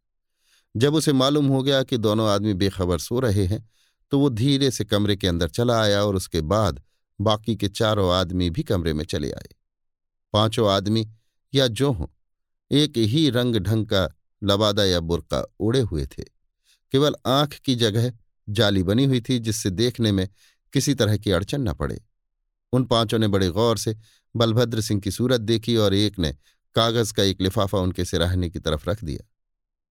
जब 0.75 0.95
उसे 0.95 1.13
मालूम 1.13 1.47
हो 1.47 1.61
गया 1.63 1.81
कि 1.83 1.97
दोनों 1.97 2.29
आदमी 2.29 2.53
बेखबर 2.53 2.99
सो 2.99 3.19
रहे 3.19 3.45
हैं 3.45 3.67
तो 4.11 4.19
वो 4.19 4.29
धीरे 4.29 4.71
से 4.71 4.85
कमरे 4.85 5.15
के 5.15 5.27
अंदर 5.27 5.49
चला 5.49 5.81
आया 5.81 6.03
और 6.03 6.15
उसके 6.15 6.41
बाद 6.41 6.81
बाकी 7.19 7.55
के 7.55 7.67
चारों 7.69 8.11
आदमी 8.13 8.49
भी 8.49 8.63
कमरे 8.63 8.93
में 8.93 9.03
चले 9.05 9.31
आए। 9.31 9.49
पाँचों 10.33 10.69
आदमी, 10.71 11.07
या 11.53 11.67
जो 11.67 11.91
हों 11.91 12.07
एक 12.71 12.97
ही 12.97 13.29
रंग 13.29 13.55
ढंग 13.55 13.85
का 13.85 14.09
लबादा 14.43 14.83
या 14.85 14.99
बुरका 14.99 15.53
ओढ़े 15.59 15.79
हुए 15.79 16.05
थे। 16.05 16.23
केवल 16.91 17.15
आँख 17.25 17.53
की 17.53 17.75
जगह 17.75 18.13
जाली 18.49 18.83
बनी 18.83 19.05
हुई 19.05 19.21
थी, 19.21 19.39
जिससे 19.39 19.69
देखने 19.69 20.11
में 20.11 20.29
किसी 20.73 20.93
तरह 20.93 21.17
की 21.17 21.31
अड़चन 21.31 21.61
न 21.61 21.73
पड़े। 21.73 22.01
उन 22.73 22.83
पाँचों 22.85 23.19
ने 23.19 23.27
बड़े 23.27 23.49
गौर 23.49 23.77
से 23.77 23.97
बलभद्र 24.35 24.81
सिंह 24.81 25.01
की 25.01 25.11
सूरत 25.11 25.41
देखी 25.41 25.77
और 25.77 25.93
एक 25.93 26.19
ने 26.19 26.37
कागज़ 26.75 27.13
का 27.13 27.23
एक 27.23 27.41
लिफाफा 27.41 27.77
उनके 27.77 28.05
सिराहने 28.05 28.49
की 28.49 28.59
तरफ़ 28.59 28.89
रख 28.89 29.03
दिया। 29.03 29.27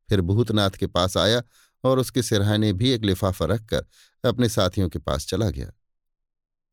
फिर 0.09 0.20
भूतनाथ 0.20 0.70
के 0.70 0.87
पास 0.87 1.16
आया 1.16 1.43
और 1.85 1.99
उसके 1.99 2.22
सिरहाने 2.22 2.72
भी 2.72 2.91
एक 2.91 3.05
लिफाफा 3.05 3.45
रखकर 3.45 3.87
अपने 4.24 4.49
साथियों 4.49 4.89
के 4.89 4.99
पास 4.99 5.26
चला 5.26 5.51
गया। 5.51 5.70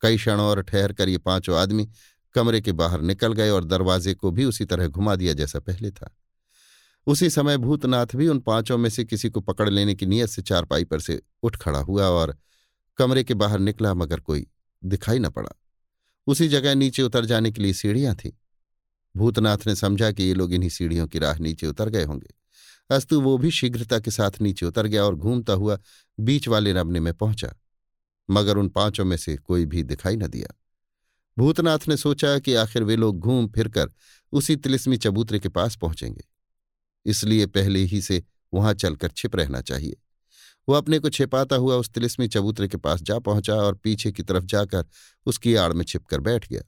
कई 0.01 0.18
क्षण 0.18 0.39
और 0.39 0.62
ठहर 0.62 0.93
कर 0.93 1.10
ये 1.10 1.18
पाँचों 1.18 1.58
आदमी 1.58 1.89
कमरे 2.36 2.62
के 2.62 2.72
बाहर 2.72 3.02
निकल 3.02 3.34
गए 3.34 3.50
और 3.50 3.66
दरवाजे 3.66 4.14
को 4.14 4.32
भी 4.32 4.46
उसी 4.46 4.66
तरह 4.66 4.88
घुमा 4.88 5.16
दिया 5.16 5.34
जैसा 5.34 5.60
पहले 5.60 5.92
था। 5.92 6.16
उसी 7.08 7.30
समय 7.30 7.58
भूतनाथ 7.58 8.16
भी 8.16 8.28
उन 8.28 8.40
पाँचों 8.40 8.78
में 8.78 8.90
से 8.90 9.04
किसी 9.06 9.30
को 9.30 9.42
पकड़ 9.42 9.70
लेने 9.70 9.96
की 9.96 10.06
नीयत 10.06 10.30
से 10.30 10.42
चारपाई 10.42 10.84
पर 10.84 11.00
से 11.00 11.22
उठ 11.44 11.56
खड़ा 11.56 11.80
हुआ 11.80 12.08
और 12.08 12.36
कमरे 12.98 13.24
के 13.24 13.34
बाहर 13.34 13.60
निकला, 13.60 13.94
मगर 13.94 14.20
कोई 14.20 14.48
दिखाई 14.84 15.20
न 15.20 15.30
पड़ा। 15.30 15.50
उसी 16.28 16.48
जगह 16.48 16.76
नीचे 16.76 17.04
उतर 17.04 17.26
जाने 17.26 17.52
के 17.52 17.62
लिए 17.62 17.74
सीढ़ियाँ 17.74 18.16
थीं। 18.16 18.32
भूतनाथ 19.16 19.58
ने 19.68 19.76
समझा 19.76 20.12
कि 20.12 20.24
ये 20.24 20.34
लोग 20.34 20.54
इन्हीं 20.54 20.70
सीढ़ियों 20.70 21.08
की 21.08 21.20
राह 21.20 21.40
नीचे 21.40 21.68
उतर 21.68 21.90
गए 21.90 22.04
होंगे। 22.04 22.34
अस्तु 22.90 23.22
वो 23.22 23.38
भी 23.38 23.52
शीघ्रता 23.52 24.00
के 24.00 24.12
साथ 24.12 24.42
नीचे 24.42 24.66
उतर 24.66 24.88
गया 24.88 25.04
और 25.04 25.16
घूमता 25.16 25.54
हुआ 25.54 25.78
बीच 26.20 26.48
वाले 26.48 26.74
रबने 26.74 27.00
में 27.00 27.14
पहुँचा, 27.14 27.54
मगर 28.30 28.58
उन 28.58 28.70
पाँचों 28.70 29.06
में 29.06 29.18
से 29.18 29.36
कोई 29.38 29.66
भी 29.66 29.84
दिखाई 29.84 30.16
न 30.16 30.28
दिया। 30.28 30.54
भूतनाथ 31.38 31.88
ने 31.88 31.98
सोचा 31.98 32.38
कि 32.40 32.54
आखिर 32.54 32.84
वे 32.84 32.96
लोग 32.96 33.20
घूम 33.20 33.48
फिरकर 33.48 33.92
उसी 34.34 34.56
तिलिस्मी 34.56 34.98
चबूतरे 34.98 35.40
के 35.40 35.50
पास 35.50 35.76
पहुँचेंगे। 35.76 36.24
इसलिए 37.06 37.46
पहले 37.46 37.80
ही 37.80 38.02
से 38.02 38.24
वहाँ 38.54 38.74
चलकर 38.74 39.12
छिप 39.12 39.36
रहना 39.36 39.62
चाहिए। 39.62 39.96
वो 40.68 40.76
अपने 40.76 41.00
को 41.00 41.10
छिपाता 41.10 41.56
हुआ 41.56 41.76
उस 41.76 41.90
तिलिस्मी 41.90 42.28
चबूतरे 42.28 42.68
के 42.68 42.78
पास 42.78 43.02
जा 43.02 43.20
पहुँचा 43.20 43.56
और 43.56 43.76
पीछे 43.76 44.12
की 44.12 44.24
तरफ़ 44.24 44.44
जाकर 44.44 44.86
उसकी 45.26 45.56
आड़ 45.56 45.74
में 45.74 45.84
छिपकर 45.86 46.20
बैठ 46.20 46.50
गया। 46.50 46.62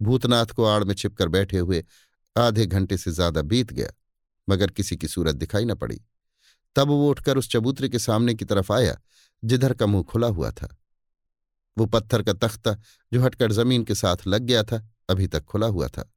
भूतनाथ 0.00 0.46
को 0.46 0.64
आड़ 0.64 0.82
में 0.84 0.94
छिपकर 0.94 1.28
बैठे 1.28 1.58
हुए 1.58 1.84
आधे 2.36 2.66
घंटे 2.66 2.96
से 2.96 3.10
ज़्यादा 3.10 3.42
बीत 3.42 3.72
गया, 3.72 3.88
मगर 4.48 4.70
किसी 4.70 4.96
की 4.96 5.08
सूरत 5.08 5.34
दिखाई 5.34 5.64
न 5.64 5.74
पड़ी। 5.74 6.00
तब 6.76 6.88
वो 6.88 7.10
उठकर 7.10 7.38
उस 7.38 7.50
चबूतरे 7.50 7.88
के 7.88 7.98
सामने 7.98 8.34
की 8.34 8.44
तरफ़ 8.44 8.72
आया, 8.72 8.96
जिधर 9.44 9.74
का 9.74 9.86
मुँह 9.86 10.02
खुला 10.02 10.26
हुआ 10.26 10.50
था। 10.50 10.76
वो 11.78 11.86
पत्थर 11.86 12.22
का 12.22 12.32
तख्ता 12.32 12.76
जो 13.12 13.20
हटकर 13.20 13.52
ज़मीन 13.52 13.84
के 13.84 13.94
साथ 13.94 14.16
लग 14.26 14.42
गया 14.42 14.62
था, 14.62 14.88
अभी 15.10 15.26
तक 15.26 15.44
खुला 15.44 15.66
हुआ 15.66 15.88
था। 15.88 16.12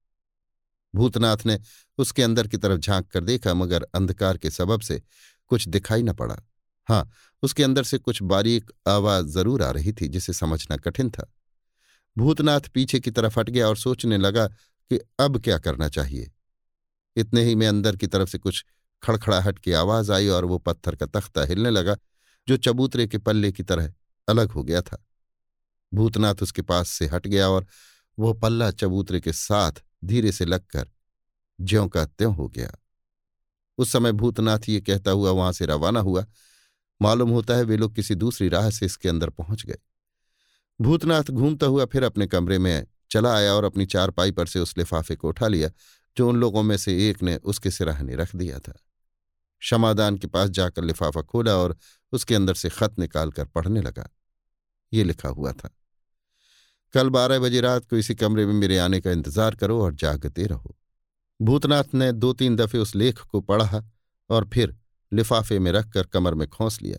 भूतनाथ 0.95 1.37
ने 1.45 1.59
उसके 1.97 2.23
अंदर 2.23 2.47
की 2.47 2.57
तरफ़ 2.57 2.79
झाँक 2.79 3.07
कर 3.07 3.23
देखा, 3.23 3.53
मगर 3.53 3.87
अंधकार 3.95 4.37
के 4.37 4.49
सबब 4.49 4.81
से 4.81 5.01
कुछ 5.47 5.67
दिखाई 5.67 6.03
न 6.03 6.13
पड़ा। 6.13 6.37
हाँ 6.87 7.11
उसके 7.43 7.63
अंदर 7.63 7.83
से 7.83 7.97
कुछ 7.97 8.21
बारीक 8.23 8.71
आवाज़ 8.87 9.25
ज़रूर 9.25 9.63
आ 9.63 9.71
रही 9.71 9.93
थी, 9.93 10.07
जिसे 10.07 10.33
समझना 10.33 10.77
कठिन 10.77 11.09
था। 11.09 11.31
भूतनाथ 12.17 12.61
पीछे 12.73 12.99
की 12.99 13.11
तरफ़ 13.11 13.39
हट 13.39 13.49
गया 13.49 13.67
और 13.67 13.77
सोचने 13.77 14.17
लगा 14.17 14.47
कि 14.47 14.99
अब 15.19 15.41
क्या 15.41 15.57
करना 15.57 15.89
चाहिए। 15.89 16.31
इतने 17.15 17.43
ही 17.43 17.55
में 17.55 17.67
अंदर 17.67 17.95
की 17.95 18.07
तरफ़ 18.07 18.29
से 18.29 18.37
कुछ 18.37 18.65
खड़खड़ाहट 19.03 19.59
की 19.59 19.71
आवाज़ 19.71 20.11
आई 20.11 20.27
और 20.27 20.45
वो 20.45 20.57
पत्थर 20.57 20.95
का 20.95 21.05
तख्ता 21.05 21.45
हिलने 21.45 21.69
लगा, 21.69 21.95
जो 22.47 22.57
चबूतरे 22.57 23.07
के 23.07 23.17
पल्ले 23.17 23.51
की 23.51 23.63
तरह 23.63 23.93
अलग 24.29 24.51
हो 24.51 24.63
गया 24.63 24.81
था। 24.81 25.05
भूतनाथ 25.95 26.35
उसके 26.41 26.61
पास 26.61 26.89
से 26.89 27.05
हट 27.05 27.27
गया 27.27 27.49
और 27.49 27.65
वह 28.19 28.33
पल्ला 28.33 28.71
चबूतरे 28.71 29.19
के 29.19 29.33
साथ 29.33 29.71
धीरे 30.05 30.31
से 30.31 30.45
लगकर 30.45 30.89
ज्यों 31.61 31.87
का 31.87 32.05
त्यों 32.05 32.35
हो 32.35 32.47
गया। 32.47 32.75
उस 33.77 33.91
समय 33.91 34.11
भूतनाथ 34.11 34.59
ये 34.69 34.81
कहता 34.81 35.11
हुआ 35.11 35.31
वहाँ 35.31 35.51
से 35.51 35.65
रवाना 35.65 35.99
हुआ। 35.99 36.25
मालूम 37.01 37.29
होता 37.29 37.55
है 37.55 37.63
वे 37.63 37.77
लोग 37.77 37.95
किसी 37.95 38.15
दूसरी 38.15 38.49
राह 38.49 38.69
से 38.69 38.85
इसके 38.85 39.09
अंदर 39.09 39.29
पहुँच 39.29 39.65
गए। 39.65 39.77
भूतनाथ 40.81 41.23
घूमता 41.23 41.67
हुआ 41.67 41.85
फिर 41.85 42.03
अपने 42.03 42.27
कमरे 42.27 42.57
में 42.57 42.87
चला 43.11 43.35
आया 43.35 43.53
और 43.53 43.63
अपनी 43.63 43.85
चारपाई 43.85 44.31
पर 44.31 44.45
से 44.45 44.59
उस 44.59 44.77
लिफाफे 44.77 45.15
को 45.15 45.27
उठा 45.27 45.47
लिया, 45.47 45.69
जो 46.17 46.29
उन 46.29 46.35
लोगों 46.35 46.63
में 46.63 46.77
से 46.77 47.09
एक 47.09 47.23
ने 47.23 47.37
उसके 47.37 47.71
सिराहने 47.71 48.15
रख 48.15 48.35
दिया 48.35 48.59
था। 48.59 48.73
क्षमादान 49.59 50.17
के 50.17 50.27
पास 50.27 50.49
जाकर 50.49 50.83
लिफाफा 50.83 51.21
खोला 51.21 51.55
और 51.55 51.77
उसके 52.11 52.35
अंदर 52.35 52.53
से 52.53 52.69
खत 52.69 52.99
निकालकर 52.99 53.45
पढ़ने 53.45 53.81
लगा। 53.81 54.09
ये 54.93 55.03
लिखा 55.03 55.29
हुआ 55.29 55.51
था। 55.51 55.69
कल 56.95 57.09
बारह 57.09 57.39
बजे 57.39 57.61
रात 57.61 57.85
को 57.85 57.97
इसी 57.97 58.15
कमरे 58.15 58.45
में 58.45 58.53
मेरे 58.53 58.77
आने 58.77 58.99
का 59.01 59.11
इंतज़ार 59.11 59.55
करो 59.55 59.81
और 59.83 59.93
जागते 59.93 60.45
रहो। 60.45 60.75
भूतनाथ 61.39 61.93
ने 61.93 62.11
दो 62.11 62.31
तीन 62.33 62.55
दफे 62.55 62.77
उस 62.77 62.95
लेख 62.95 63.19
को 63.21 63.41
पढ़ा 63.41 63.83
और 64.29 64.47
फिर 64.53 64.75
लिफाफे 65.11 65.59
में 65.59 65.71
रखकर 65.71 66.03
कमर 66.03 66.33
में 66.33 66.47
खोंस 66.47 66.81
लिया। 66.81 66.97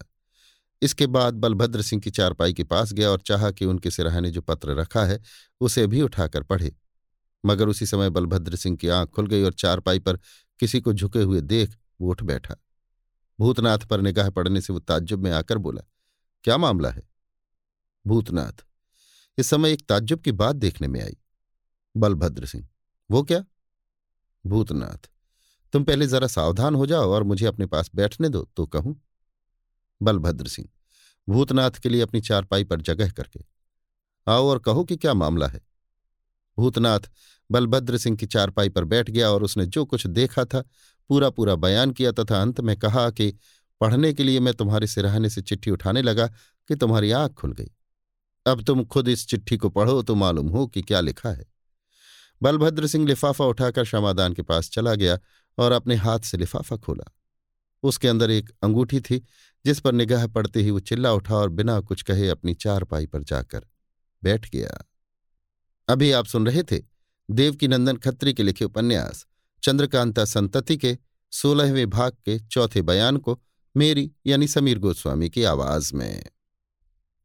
इसके 0.82 1.06
बाद 1.06 1.34
बलभद्र 1.34 1.82
सिंह 1.82 2.02
की 2.02 2.10
चारपाई 2.10 2.52
के 2.52 2.64
पास 2.64 2.92
गया 2.92 3.10
और 3.10 3.20
चाहा 3.20 3.50
कि 3.50 3.64
उनके 3.64 3.90
सिराहने 3.90 4.30
जो 4.30 4.40
पत्र 4.40 4.74
रखा 4.74 5.04
है, 5.04 5.20
उसे 5.60 5.86
भी 5.86 6.02
उठाकर 6.02 6.42
पढ़े। 6.42 6.74
मगर 7.44 7.68
उसी 7.68 7.86
समय 7.86 8.10
बलभद्र 8.10 8.56
सिंह 8.56 8.76
की 8.76 8.88
आँख 8.88 9.10
खुल 9.10 9.26
गई 9.26 9.42
और 9.42 9.52
चारपाई 9.54 9.98
पर 9.98 10.18
किसी 10.60 10.80
को 10.80 10.92
झुके 10.92 11.22
हुए 11.22 11.40
देख 11.40 11.76
वो 12.00 12.10
उठ 12.10 12.22
बैठा। 12.22 12.56
भूतनाथ 13.38 13.78
पर 13.78 14.00
निगाह 14.00 14.30
पड़ने 14.30 14.60
से 14.60 14.72
वो 14.72 14.78
ताज्जुब 14.78 15.24
में 15.24 15.30
आकर 15.32 15.58
बोला, 15.58 15.82
क्या 16.44 16.56
मामला 16.56 16.90
है? 16.90 17.02
भूतनाथ 18.06 18.64
इस 19.38 19.46
समय 19.46 19.72
एक 19.72 19.86
ताज्जुब 19.88 20.20
की 20.20 20.32
बात 20.32 20.56
देखने 20.56 20.88
में 20.88 21.00
आई। 21.02 21.16
बलभद्र 21.94 22.46
सिंह, 22.46 22.66
वो 23.10 23.22
क्या? 23.22 23.44
भूतनाथ, 24.44 25.08
तुम 25.72 25.84
पहले 25.84 26.06
जरा 26.06 26.26
सावधान 26.26 26.74
हो 26.74 26.86
जाओ 26.86 27.10
और 27.10 27.22
मुझे 27.22 27.46
अपने 27.46 27.66
पास 27.66 27.90
बैठने 27.94 28.28
दो 28.28 28.42
तो 28.56 28.66
कहूँ। 28.66 29.00
बलभद्र 30.00 30.48
सिंह, 30.48 30.68
भूतनाथ 31.28 31.70
के 31.70 31.88
लिए 31.88 32.00
अपनी 32.00 32.20
चारपाई 32.20 32.64
पर 32.64 32.80
जगह 32.80 33.10
करके। 33.10 33.40
आओ 34.26 34.46
और 34.46 34.58
कहो 34.58 34.84
कि 34.84 34.96
क्या 34.96 35.14
मामला 35.14 35.46
है? 35.46 35.60
भूतनाथ, 36.58 37.00
बलभद्र 37.50 37.98
सिंह 37.98 38.16
की 38.16 38.26
चारपाई 38.26 38.68
पर 38.68 38.84
बैठ 38.84 39.10
गया 39.10 39.30
और 39.30 39.42
उसने 39.42 39.66
जो 39.66 39.84
कुछ 39.84 40.06
देखा 40.06 40.44
था 40.44 40.62
पूरा 41.10 41.30
पूरा 41.30 41.54
बयान 41.54 41.90
किया 41.90 42.12
तथा 42.12 42.40
अंत 42.42 42.60
में 42.60 42.76
कहा 42.76 43.08
कि 43.10 43.32
पढ़ने 43.80 44.12
के 44.12 44.24
लिए 44.24 44.40
मैं 44.40 44.54
तुम्हारे 44.54 44.86
सिराहने 44.86 45.30
से 45.30 45.42
चिट्ठी 45.42 45.70
उठाने 45.70 46.02
लगा 46.02 46.26
कि 46.68 46.76
तुम्हारी 46.76 47.10
आँख 47.10 47.32
खुल 47.32 47.52
गई। 47.52 47.70
अब 48.46 48.62
तुम 48.62 48.84
खुद 48.84 49.08
इस 49.08 49.26
चिट्ठी 49.26 49.56
को 49.56 49.68
पढ़ो 49.70 50.02
तो 50.02 50.14
मालूम 50.14 50.48
हो 50.48 50.66
कि 50.66 50.82
क्या 50.82 51.00
लिखा 51.00 51.30
है। 51.30 51.44
बलभद्र 52.42 52.86
सिंह 52.86 53.06
लिफाफा 53.06 53.44
उठाकर 53.44 53.84
क्षमादान 53.84 54.32
के 54.32 54.42
पास 54.42 54.70
चला 54.70 54.94
गया 54.94 55.18
और 55.58 55.72
अपने 55.72 55.94
हाथ 55.94 56.20
से 56.20 56.38
लिफाफा 56.38 56.76
खोला। 56.76 57.10
उसके 57.82 58.08
अंदर 58.08 58.30
एक 58.30 58.50
अंगूठी 58.62 59.00
थी, 59.00 59.26
जिस 59.64 59.80
पर 59.80 59.92
निगाह 59.92 60.26
पड़ते 60.26 60.62
ही 60.62 60.70
वो 60.70 60.80
चिल्ला 60.80 61.12
उठा 61.12 61.34
और 61.34 61.48
बिना 61.48 61.80
कुछ 61.80 62.02
कहे 62.02 62.28
अपनी 62.28 62.54
चारपाई 62.54 63.06
पर 63.06 63.22
जाकर 63.22 63.66
बैठ 64.22 64.50
गया। 64.50 64.84
अभी 65.88 66.12
आप 66.12 66.26
सुन 66.26 66.46
रहे 66.46 66.62
थे 66.62 66.82
देवकीनंदन 67.30 67.96
खत्री 67.96 68.34
के 68.34 68.42
लिखे 68.42 68.64
उपन्यास, 68.64 69.26
चंद्रकांता 69.62 70.24
संतति 70.24 70.76
के 70.76 70.98
सोलहवें 71.32 71.90
भाग 71.90 72.12
के 72.12 72.38
चौथे 72.38 72.82
बयान 72.82 73.16
को 73.16 73.42
मेरी 73.76 74.10
यानी 74.26 74.48
समीर 74.48 74.78
गोस्वामी 74.78 75.30
की 75.30 75.44
आवाज़ 75.44 75.94
में। 75.94 76.24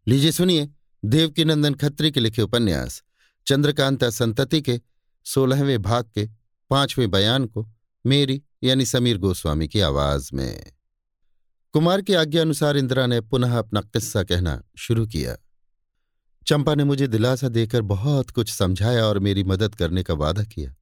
लीजिए 0.07 0.31
सुनिए 0.31 0.69
देवकीनंदन 1.05 1.73
खत्री 1.73 2.11
के 2.11 2.19
लिखे 2.19 2.41
उपन्यास, 2.41 3.03
चंद्रकांता 3.47 4.09
संतति 4.09 4.61
के, 4.61 4.81
सोलहवें 5.25 5.81
भाग 5.81 6.05
के, 6.15 6.29
पाँचवें 6.69 7.11
बयान 7.11 7.45
को, 7.45 7.71
मेरी 8.05 8.43
यानी 8.63 8.85
समीर 8.85 9.17
गोस्वामी 9.17 9.67
की 9.67 9.79
आवाज़ 9.79 10.29
में। 10.33 10.71
कुमार 11.73 12.01
की 12.01 12.13
आज्ञा 12.13 12.41
अनुसार 12.41 12.77
इंदिरा 12.77 13.05
ने 13.05 13.21
पुनः 13.21 13.59
अपना 13.59 13.81
किस्सा 13.81 14.23
कहना 14.23 14.63
शुरू 14.77 15.07
किया। 15.07 15.37
चंपा 16.47 16.75
ने 16.75 16.83
मुझे 16.83 17.07
दिलासा 17.07 17.47
देकर 17.47 17.81
बहुत 17.81 18.29
कुछ 18.29 18.51
समझाया 18.51 19.05
और 19.05 19.19
मेरी 19.19 19.43
मदद 19.43 19.75
करने 19.75 20.03
का 20.03 20.13
वादा 20.13 20.43
किया। 20.43 20.75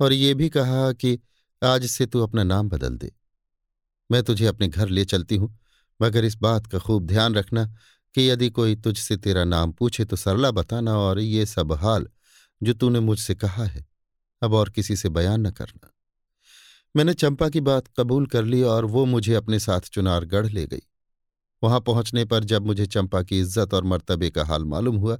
और 0.00 0.12
ये 0.12 0.34
भी 0.34 0.48
कहा 0.48 0.92
कि 0.92 1.18
आज 1.64 1.86
से 1.86 2.06
तू 2.06 2.20
अपना 2.20 2.42
नाम 2.42 2.68
बदल 2.68 2.96
दे। 2.96 3.12
मैं 4.10 4.22
तुझे 4.22 4.46
अपने 4.46 4.68
घर 4.68 4.88
ले 4.88 5.04
चलती 5.04 5.36
हूँ, 5.36 5.58
मगर 6.02 6.24
इस 6.24 6.36
बात 6.36 6.66
का 6.66 6.78
खूब 6.78 7.06
ध्यान 7.06 7.34
रखना 7.34 7.74
कि 8.14 8.28
यदि 8.30 8.48
कोई 8.50 8.74
तुझसे 8.76 9.16
तेरा 9.16 9.44
नाम 9.44 9.72
पूछे 9.72 10.04
तो 10.04 10.16
सरला 10.16 10.50
बताना 10.50 10.96
और 10.98 11.18
ये 11.18 11.46
सब 11.46 11.72
हाल 11.72 12.08
जो 12.60 12.72
तूने 12.74 13.00
मुझसे 13.00 13.34
कहा 13.34 13.64
है, 13.64 13.86
अब 14.42 14.54
और 14.54 14.70
किसी 14.70 14.96
से 14.96 15.08
बयान 15.08 15.46
न 15.46 15.50
करना। 15.50 15.90
मैंने 16.94 17.14
चंपा 17.14 17.48
की 17.48 17.60
बात 17.60 17.88
कबूल 17.98 18.26
कर 18.26 18.44
ली 18.44 18.62
और 18.62 18.84
वो 18.84 19.04
मुझे 19.06 19.34
अपने 19.34 19.58
साथ 19.58 19.80
चुनारगढ़ 19.92 20.46
ले 20.46 20.66
गई। 20.66 20.82
वहाँ 21.62 21.80
पहुँचने 21.80 22.24
पर 22.24 22.44
जब 22.44 22.66
मुझे 22.66 22.86
चंपा 22.86 23.22
की 23.22 23.40
इज़्ज़त 23.40 23.74
और 23.74 23.84
मर्तबे 23.84 24.30
का 24.30 24.44
हाल 24.44 24.64
मालूम 24.64 24.96
हुआ 24.96 25.18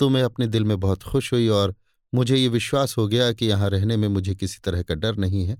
तो 0.00 0.08
मैं 0.08 0.22
अपने 0.22 0.46
दिल 0.46 0.64
में 0.64 0.78
बहुत 0.80 1.02
खुश 1.02 1.32
हुई 1.32 1.48
और 1.48 1.74
मुझे 2.12 2.36
ये 2.36 2.48
विश्वास 2.48 2.96
हो 2.98 3.06
गया 3.08 3.32
कि 3.32 3.46
यहाँ 3.46 3.68
रहने 3.70 3.96
में 3.96 4.08
मुझे 4.08 4.34
किसी 4.34 4.58
तरह 4.64 4.82
का 4.82 4.94
डर 4.94 5.16
नहीं 5.16 5.46
है 5.46 5.56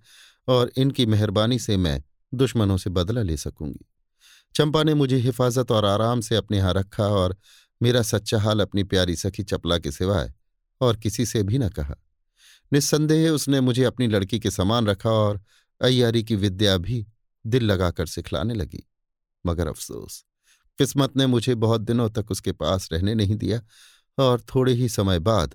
और 0.48 0.70
इनकी 0.76 1.06
मेहरबानी 1.06 1.58
से 1.58 1.76
मैं 1.76 2.02
दुश्मनों 2.32 2.76
से 2.76 2.90
बदला 2.90 3.22
ले 3.22 3.36
सकूँगी। 3.36 3.84
चंपा 4.54 4.82
ने 4.82 4.94
मुझे 4.94 5.16
हिफाजत 5.16 5.70
और 5.70 5.84
आराम 5.84 6.20
से 6.20 6.36
अपने 6.36 6.56
यहाँ 6.56 6.74
रखा 6.74 7.04
और 7.04 7.36
मेरा 7.82 8.02
सच्चा 8.02 8.40
हाल 8.40 8.60
अपनी 8.60 8.84
प्यारी 8.84 9.16
सखी 9.16 9.42
चपला 9.42 9.78
के 9.78 9.92
सिवाय 9.92 10.32
और 10.80 10.96
किसी 10.96 11.26
से 11.26 11.42
भी 11.42 11.58
न 11.58 11.68
कहा। 11.68 11.94
निस्संदेह 12.72 13.30
उसने 13.30 13.60
मुझे 13.60 13.84
अपनी 13.84 14.06
लड़की 14.06 14.38
के 14.38 14.50
समान 14.50 14.86
रखा 14.86 15.10
और 15.10 15.40
अय्यारी 15.80 16.24
की 16.24 16.36
विद्या 16.36 16.76
भी 16.76 17.06
दिल 17.46 17.64
लगाकर 17.64 18.06
सिखलाने 18.06 18.54
लगी। 18.54 18.88
मगर 19.46 19.66
अफसोस, 19.66 20.24
किस्मत 20.78 21.16
ने 21.16 21.26
मुझे 21.26 21.54
बहुत 21.54 21.80
दिनों 21.80 22.10
तक 22.10 22.30
उसके 22.30 22.52
पास 22.52 22.88
रहने 22.92 23.14
नहीं 23.14 23.36
दिया 23.36 23.60
और 24.18 24.40
थोड़े 24.40 24.72
ही 24.72 24.88
समय 24.88 25.18
बाद 25.18 25.54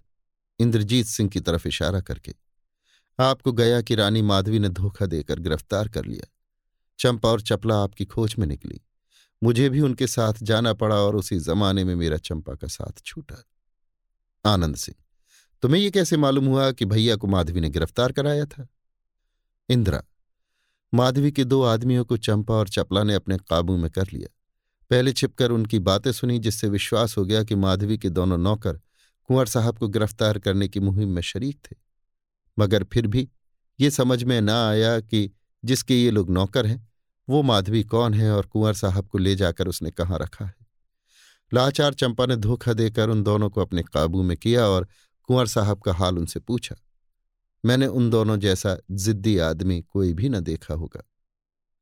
इंद्रजीत 0.60 1.06
सिंह 1.06 1.30
की 1.30 1.40
तरफ़ 1.40 1.68
इशारा 1.68 2.02
करके 2.02 2.34
आपको 3.20 3.52
गया 3.52 3.82
कि 3.82 3.96
रानी 3.96 4.22
माधवी 4.22 4.60
ने 4.60 4.70
धोखा 4.70 5.06
देकर 5.06 5.40
गिरफ़्तार 5.40 5.88
कर 5.88 6.06
लिया। 6.06 6.28
चंपा 7.00 7.30
और 7.30 7.42
चपला 7.42 7.84
आपकी 7.84 8.06
खोज 8.06 8.36
में 8.40 8.48
निकली। 8.48 8.82
मुझे 9.44 9.70
भी 9.70 9.82
उनके 9.82 10.08
साथ 10.08 10.34
जाना 10.44 10.74
पड़ा 10.74 10.96
और 10.96 11.16
उसी 11.16 11.40
जमाने 11.40 11.84
में 11.84 11.96
मेरा 11.96 12.18
चंपा 12.18 12.56
का 12.56 12.68
साथ 12.68 13.02
छूटा। 13.06 13.44
आनंद 14.46 14.76
सिंह, 14.76 14.96
तुम्हें 15.62 15.82
यह 15.82 15.90
कैसे 15.90 16.18
मालूम 16.18 16.46
हुआ 16.46 16.72
कि 16.72 16.86
भैया 16.86 17.16
को 17.16 17.28
माधवी 17.28 17.60
ने 17.60 17.70
गिरफ़्तार 17.70 18.12
कराया 18.12 18.46
था? 18.46 18.68
इंदिरा, 19.70 20.04
माधवी 20.94 21.32
के 21.32 21.44
दो 21.44 21.62
आदमियों 21.64 22.06
को 22.06 22.18
चंपा 22.18 22.54
और 22.54 22.70
चपला 22.70 23.04
ने 23.04 23.14
अपने 23.14 23.38
काबू 23.38 23.78
में 23.78 23.92
कर 23.92 24.08
लिया। 24.14 24.28
पहले 24.90 25.14
छिपकर 25.14 25.52
उनकी 25.52 25.80
बातें 25.80 26.12
सुनी, 26.12 26.40
जिससे 26.40 26.68
विश्वास 26.70 27.18
हो 27.18 27.26
गया 27.26 27.44
कि 27.44 27.56
माधवी 27.56 27.98
के 27.98 28.10
दोनों 28.10 28.38
नौकर 28.38 28.74
कुंवर 29.24 29.46
साहब 29.46 29.78
को 29.78 29.88
गिरफ़्तार 29.88 30.40
करने 30.40 30.68
की 30.68 30.80
मुहिम 30.80 31.10
में 31.10 31.22
शरीक 31.22 31.60
थे। 31.66 31.76
मगर 32.60 32.84
फिर 32.84 33.08
भी 33.08 33.30
ये 33.80 33.92
समझ 33.92 34.24
में 34.24 34.42
न 34.42 34.50
आया 34.50 35.00
कि 35.00 35.32
जिसके 35.66 36.04
ये 36.04 36.12
लोग 36.12 36.30
नौकर 36.30 36.66
हैं 36.66 36.85
वो 37.30 37.42
माधवी 37.44 37.84
कौन 37.84 38.14
है 38.14 38.32
और 38.32 38.46
कुंवर 38.46 38.74
साहब 38.74 39.08
को 39.08 39.18
ले 39.18 39.36
जाकर 39.36 39.68
उसने 39.68 39.92
कहाँ 39.92 40.20
रखा 40.20 40.46
है? 40.46 40.54
लाचार 41.54 41.94
चंपा 41.94 42.26
ने 42.26 42.36
धोखा 42.36 42.74
देकर 42.74 43.10
उन 43.10 43.24
दोनों 43.24 43.50
को 43.50 43.62
अपने 43.62 43.84
काबू 43.84 44.24
में 44.24 44.36
किया 44.38 44.66
और 44.66 44.88
कुंवर 45.24 45.48
साहब 45.48 45.82
का 45.82 45.94
हाल 45.94 46.18
उनसे 46.18 46.40
पूछा। 46.40 46.76
मैंने 47.64 47.88
उन 47.88 48.10
दोनों 48.10 48.38
जैसा 48.38 48.78
जिद्दी 48.92 49.38
आदमी 49.38 49.82
कोई 49.82 50.14
भी 50.14 50.30
न 50.30 50.40
देखा 50.40 50.74
होगा। 50.74 51.04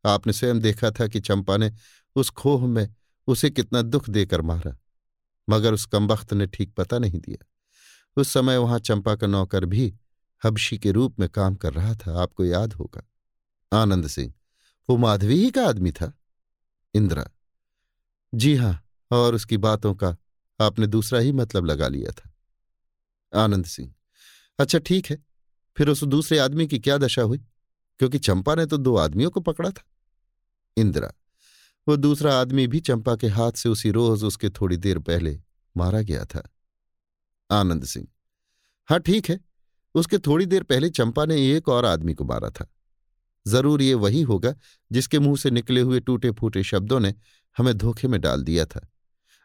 आपने 0.04 0.34
स्वयं 0.34 0.60
देखा 0.60 0.92
था 0.92 1.08
कि 1.08 1.20
चंपा 1.20 1.58
ने 1.58 1.72
उस 2.16 2.30
खोह 2.30 2.66
में 2.68 2.88
उसे 3.28 3.50
कितना 3.50 3.82
दुख 3.82 4.10
देकर 4.10 4.42
मारा, 4.42 4.78
मगर 5.50 5.74
उस 5.74 5.86
कमबख्त 5.86 6.34
ने 6.34 6.48
ठीक 6.48 6.74
पता 6.74 7.00
नहीं 7.00 7.20
दिया। 7.20 7.46
उस 8.18 8.30
समय 8.30 8.58
वहाँ 8.58 8.80
चंपा 8.80 9.16
का 9.16 9.28
नौकर 9.28 9.66
भी 9.66 9.94
हबशी 10.46 10.78
के 10.78 10.92
रूप 10.92 11.20
में 11.20 11.30
काम 11.30 11.56
कर 11.56 11.74
रहा 11.74 11.94
था, 11.96 12.22
आपको 12.22 12.46
याद 12.46 12.74
होगा। 12.74 13.04
आनंद 13.72 14.08
सिंह 14.08 14.34
वो 14.90 14.98
माधवी 14.98 15.36
ही 15.36 15.52
का 15.52 15.68
आदमी 15.68 15.92
था? 15.92 16.14
इंदिरा। 16.94 17.30
जी 18.34 18.56
हाँ, 18.56 18.88
और 19.12 19.36
उसकी 19.36 19.58
बातों 19.58 19.96
का 19.96 20.18
आपने 20.62 20.88
दूसरा 20.88 21.20
ही 21.20 21.32
मतलब 21.32 21.66
लगा 21.66 21.88
लिया 21.88 22.12
था। 22.12 22.34
आनंद 23.44 23.66
सिंह। 23.66 23.94
अच्छा 24.60 24.80
ठीक 24.80 25.06
है। 25.06 25.26
फिर 25.78 25.90
उस 25.90 26.04
दूसरे 26.04 26.38
आदमी 26.38 26.68
की 26.68 26.80
क्या 26.80 26.98
दशा 26.98 27.22
हुई? 27.22 27.38
क्योंकि 28.00 28.20
चंपा 28.20 28.56
ने 28.56 28.66
तो 28.66 28.78
दो 28.78 28.96
आदमियों 28.96 29.32
को 29.32 29.40
पकड़ा 29.40 29.70
था। 29.70 29.84
इंदिरा। 30.78 31.12
वो 31.88 31.96
दूसरा 31.96 32.36
आदमी 32.36 32.68
भी 32.68 32.80
चंपा 32.80 33.16
के 33.16 33.28
हाथ 33.28 33.52
से 33.52 33.70
उसी 33.70 33.92
रोज 33.92 34.24
उसके 34.24 34.50
थोड़ी 34.50 34.78
देर 34.78 35.00
पहले 35.00 35.42
मारा 35.78 36.02
गया 36.02 36.26
था। 36.26 36.50
आनंद 37.52 37.86
सिंह। 37.86 38.08
हाँ 38.90 39.00
ठीक 39.00 39.30
है। 39.30 39.40
उसके 39.96 40.18
थोड़ी 40.18 40.46
देर 40.46 40.64
पहले 40.64 40.90
चंपा 40.90 41.26
ने 41.26 41.56
एक 41.56 41.70
और 41.70 41.86
आदमी 41.86 42.14
को 42.14 42.24
मारा 42.24 42.50
था। 42.50 42.73
ज़रूर 43.46 43.82
ये 43.82 43.94
वही 43.96 44.22
होगा 44.22 44.54
जिसके 44.92 45.20
मुँह 45.20 45.36
से 45.38 45.52
निकले 45.52 45.82
हुए 45.82 46.00
टूटे 46.00 46.32
फूटे 46.32 46.64
शब्दों 46.64 47.00
ने 47.00 47.14
हमें 47.58 47.78
धोखे 47.78 48.08
में 48.08 48.20
डाल 48.22 48.44
दिया 48.44 48.66
था। 48.66 48.88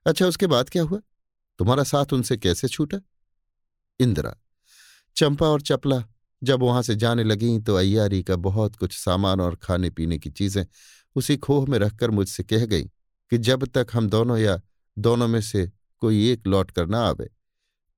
अच्छा 0.07 0.27
उसके 0.27 0.47
बाद 0.47 0.69
क्या 0.71 0.83
हुआ? 0.83 1.01
तुम्हारा 1.59 1.83
साथ 1.85 2.13
उनसे 2.13 2.37
कैसे 2.37 2.69
छूटा? 2.69 3.01
इंदिरा, 4.01 4.35
चंपा 5.17 5.47
और 5.47 5.61
चपला 5.61 6.03
जब 6.43 6.63
वहाँ 6.63 6.83
से 6.83 6.95
जाने 6.97 7.25
लगीं 7.25 7.59
तो 7.61 7.75
अय्यारी 7.75 8.23
का 8.23 8.37
बहुत 8.39 8.77
कुछ 8.77 8.97
सामान 8.97 9.41
और 9.41 9.55
खाने 9.57 9.91
पीने 9.91 10.19
की 10.19 10.31
चीज़ें 10.31 10.65
उसी 11.17 11.37
खोह 11.37 11.67
में 11.67 11.79
रखकर 11.79 12.11
मुझसे 12.11 12.43
कह 12.43 12.67
गई 12.67 12.85
कि 13.33 13.39
जब 13.39 13.65
तक 13.67 13.87
हम 13.93 14.09
दोनों 14.09 14.37
या 14.39 14.61
दोनों 14.97 15.29
में 15.29 15.41
से 15.41 15.67
कोई 16.03 16.29
एक 16.31 16.47
लौट 16.47 16.71
कर 16.71 16.87
ना 16.87 17.01
आवे, 17.01 17.29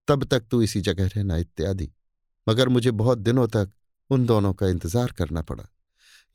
तब 0.08 0.24
तक 0.24 0.46
तू 0.50 0.62
इसी 0.62 0.80
जगह 0.80 1.06
रहना 1.06 1.36
इत्यादि। 1.36 1.90
मगर 2.46 2.68
मुझे 2.68 2.90
बहुत 2.92 3.18
दिनों 3.18 3.46
तक 3.48 3.70
उन 4.10 4.24
दोनों 4.26 4.52
का 4.54 4.68
इंतज़ार 4.68 5.12
करना 5.12 5.42
पड़ा। 5.42 5.64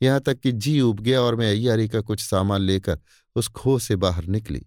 यहाँ 0.00 0.20
तक 0.20 0.38
कि 0.38 0.52
जी 0.52 0.80
उब 0.80 1.00
गया 1.00 1.20
और 1.20 1.36
मैं 1.36 1.50
अय्यारी 1.50 1.88
का 1.88 2.00
कुछ 2.00 2.20
सामान 2.20 2.62
लेकर 2.62 2.98
उस 3.36 3.48
खो 3.50 3.78
से 3.78 3.96
बाहर 3.96 4.26
निकली, 4.26 4.66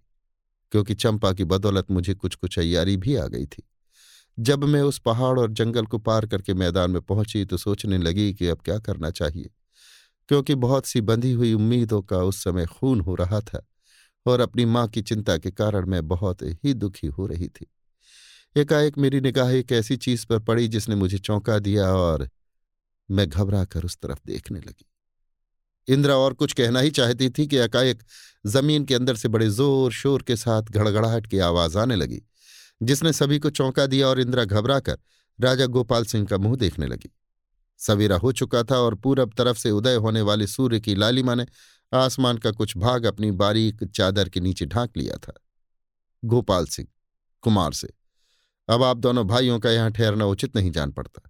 क्योंकि 0.71 0.95
चंपा 0.95 1.31
की 1.33 1.43
बदौलत 1.45 1.91
मुझे 1.91 2.13
कुछ 2.13 2.35
कुछ 2.35 2.59
अय्यारी 2.59 2.97
भी 2.97 3.15
आ 3.15 3.25
गई 3.27 3.45
थी। 3.45 3.63
जब 4.37 4.63
मैं 4.63 4.81
उस 4.81 4.99
पहाड़ 4.99 5.39
और 5.39 5.51
जंगल 5.51 5.85
को 5.85 5.97
पार 5.99 6.25
करके 6.25 6.53
मैदान 6.53 6.91
में 6.91 7.01
पहुँची 7.01 7.43
तो 7.45 7.57
सोचने 7.57 7.97
लगी 7.97 8.33
कि 8.33 8.47
अब 8.47 8.61
क्या 8.65 8.77
करना 8.79 9.09
चाहिए, 9.11 9.49
क्योंकि 10.29 10.55
बहुत 10.57 10.85
सी 10.85 11.01
बंधी 11.01 11.31
हुई 11.31 11.53
उम्मीदों 11.53 12.01
का 12.01 12.17
उस 12.19 12.43
समय 12.43 12.65
खून 12.67 12.99
हो 13.01 13.15
रहा 13.15 13.39
था 13.41 13.65
और 14.25 14.39
अपनी 14.39 14.65
माँ 14.65 14.87
की 14.87 15.01
चिंता 15.01 15.37
के 15.37 15.51
कारण 15.51 15.85
मैं 15.85 16.07
बहुत 16.07 16.41
ही 16.41 16.73
दुखी 16.75 17.07
हो 17.07 17.25
रही 17.27 17.47
थी। 17.49 17.67
एकाएक 18.55 18.97
मेरी 18.97 19.21
निगाह 19.21 19.51
एक 19.51 19.71
ऐसी 19.71 19.97
चीज़ 19.97 20.25
पर 20.25 20.39
पड़ी 20.39 20.67
जिसने 20.67 20.95
मुझे 20.95 21.17
चौंका 21.19 21.57
दिया 21.59 21.89
और 21.93 22.27
मैं 23.09 23.27
घबरा 23.29 23.63
कर 23.65 23.83
उस 23.83 23.97
तरफ़ 23.97 24.19
देखने 24.25 24.59
लगी। 24.59 24.85
इंदिरा 25.89 26.15
और 26.15 26.33
कुछ 26.33 26.53
कहना 26.53 26.79
ही 26.79 26.89
चाहती 26.91 27.29
थी 27.29 27.45
कि 27.47 27.57
एकाएक 27.57 28.03
ज़मीन 28.47 28.85
के 28.85 28.95
अंदर 28.95 29.15
से 29.15 29.27
बड़े 29.27 29.49
ज़ोर 29.49 29.91
शोर 29.91 30.23
के 30.23 30.35
साथ 30.35 30.63
घड़घड़ाहट 30.63 31.27
की 31.27 31.39
आवाज़ 31.41 31.77
आने 31.77 31.95
लगी, 31.95 32.21
जिसने 32.81 33.13
सभी 33.13 33.39
को 33.39 33.49
चौंका 33.51 33.85
दिया 33.85 34.07
और 34.07 34.19
इंदिरा 34.19 34.43
घबराकर 34.45 34.97
राजा 35.39 35.65
गोपाल 35.67 36.05
सिंह 36.05 36.25
का 36.27 36.37
मुँह 36.37 36.55
देखने 36.57 36.87
लगी। 36.87 37.09
सवेरा 37.79 38.17
हो 38.17 38.31
चुका 38.31 38.63
था 38.63 38.77
और 38.77 38.95
पूरब 38.95 39.33
तरफ़ 39.37 39.57
से 39.57 39.71
उदय 39.71 39.95
होने 39.95 40.21
वाले 40.21 40.47
सूर्य 40.47 40.79
की 40.79 40.95
लालिमा 40.95 41.35
ने 41.35 41.45
आसमान 41.91 42.37
का 42.37 42.51
कुछ 42.51 42.75
भाग 42.77 43.05
अपनी 43.05 43.31
बारीक 43.33 43.83
चादर 43.85 44.29
के 44.29 44.39
नीचे 44.39 44.65
ढांक 44.65 44.97
लिया 44.97 45.17
था। 45.17 45.33
गोपाल 46.23 46.65
सिंह, 46.65 46.87
कुमार 47.43 47.73
से, 47.73 47.89
अब 48.69 48.83
आप 48.83 48.97
दोनों 48.97 49.25
भाइयों 49.27 49.59
का 49.59 49.71
यहाँ 49.71 49.91
ठहरना 49.91 50.25
उचित 50.25 50.55
नहीं 50.55 50.71
जान 50.71 50.91
पड़ता। 50.91 51.29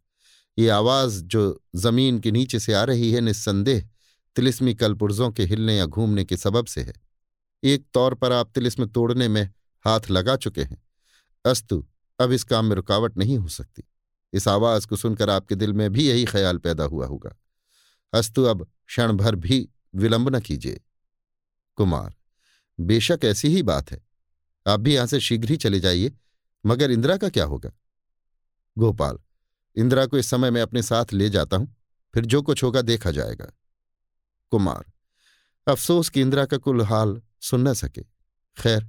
ये 0.57 0.69
आवाज़ 0.69 1.21
जो 1.23 1.61
ज़मीन 1.75 2.19
के 2.19 2.31
नीचे 2.31 2.59
से 2.59 2.73
आ 2.73 2.83
रही 2.83 3.11
है, 3.11 3.21
निस्संदेह 3.21 3.83
तिलिस्मी 4.35 4.75
कलपुर्जों 4.75 5.31
के 5.31 5.43
हिलने 5.43 5.77
या 5.77 5.85
घूमने 5.85 6.25
के 6.25 6.37
सबब 6.37 6.65
से 6.65 6.81
है। 6.81 6.93
एक 7.63 7.85
तौर 7.93 8.13
पर 8.13 8.31
आप 8.31 8.51
तिलिस्म 8.51 8.85
तोड़ने 8.85 9.27
में 9.27 9.49
हाथ 9.85 9.99
लगा 10.11 10.35
चुके 10.35 10.63
हैं। 10.63 10.83
अस्तु, 11.45 11.87
अब 12.19 12.31
इस 12.31 12.43
काम 12.43 12.65
में 12.65 12.75
रुकावट 12.75 13.17
नहीं 13.17 13.37
हो 13.37 13.47
सकती। 13.47 13.83
इस 14.33 14.47
आवाज़ 14.47 14.87
को 14.87 14.95
सुनकर 14.95 15.29
आपके 15.29 15.55
दिल 15.55 15.73
में 15.73 15.91
भी 15.91 16.09
यही 16.09 16.25
ख्याल 16.25 16.57
पैदा 16.57 16.83
हुआ 16.83 17.07
होगा। 17.07 17.35
अस्तु, 18.13 18.43
अब 18.43 18.67
क्षण 18.87 19.13
भर 19.13 19.35
भी 19.35 19.69
विलंब 19.95 20.35
न 20.35 20.39
कीजिए। 20.39 20.81
कुमार, 21.75 22.15
बेशक 22.79 23.19
ऐसी 23.23 23.47
ही 23.47 23.63
बात 23.63 23.91
है। 23.91 24.01
आप 24.67 24.79
भी 24.79 24.95
यहाँ 24.95 25.07
से 25.07 25.19
शीघ्र 25.19 25.49
ही 25.49 25.57
चले 25.57 25.79
जाइए, 25.79 26.11
मगर 26.65 26.91
इंदिरा 26.91 27.17
का 27.17 27.29
क्या 27.29 27.45
होगा? 27.45 27.71
गोपाल, 28.77 29.17
इंदिरा 29.75 30.05
को 30.05 30.17
इस 30.17 30.29
समय 30.29 30.51
मैं 30.51 30.61
अपने 30.61 30.83
साथ 30.83 31.05
ले 31.13 31.29
जाता 31.29 31.57
हूँ, 31.57 31.75
फिर 32.13 32.25
जो 32.25 32.41
कुछ 32.41 32.63
होगा 32.63 32.81
देखा 32.81 33.11
जाएगा। 33.11 33.51
कुमार। 34.51 34.91
अफसोस 35.67 36.09
कि 36.09 36.21
इंदिरा 36.21 36.45
का 36.45 36.57
कुल 36.57 36.81
हाल 36.81 37.21
सुन 37.41 37.67
न 37.67 37.73
सके। 37.73 38.01
खैर, 38.57 38.87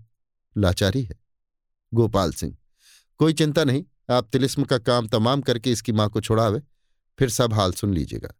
लाचारी 0.56 1.02
है। 1.02 1.18
गोपाल 1.92 2.32
सिंह, 2.32 2.56
कोई 3.20 3.32
चिंता 3.32 3.64
नहीं, 3.64 3.84
आप 4.10 4.28
तिलिस्म 4.32 4.64
का 4.64 4.78
काम 4.78 5.08
तमाम 5.08 5.40
करके 5.40 5.72
इसकी 5.72 5.92
माँ 5.92 6.08
को 6.08 6.20
छुड़ावे, 6.20 6.60
फिर 7.18 7.28
सब 7.28 7.52
हाल 7.52 7.72
सुन 7.72 7.94
लीजिएगा। 7.94 8.34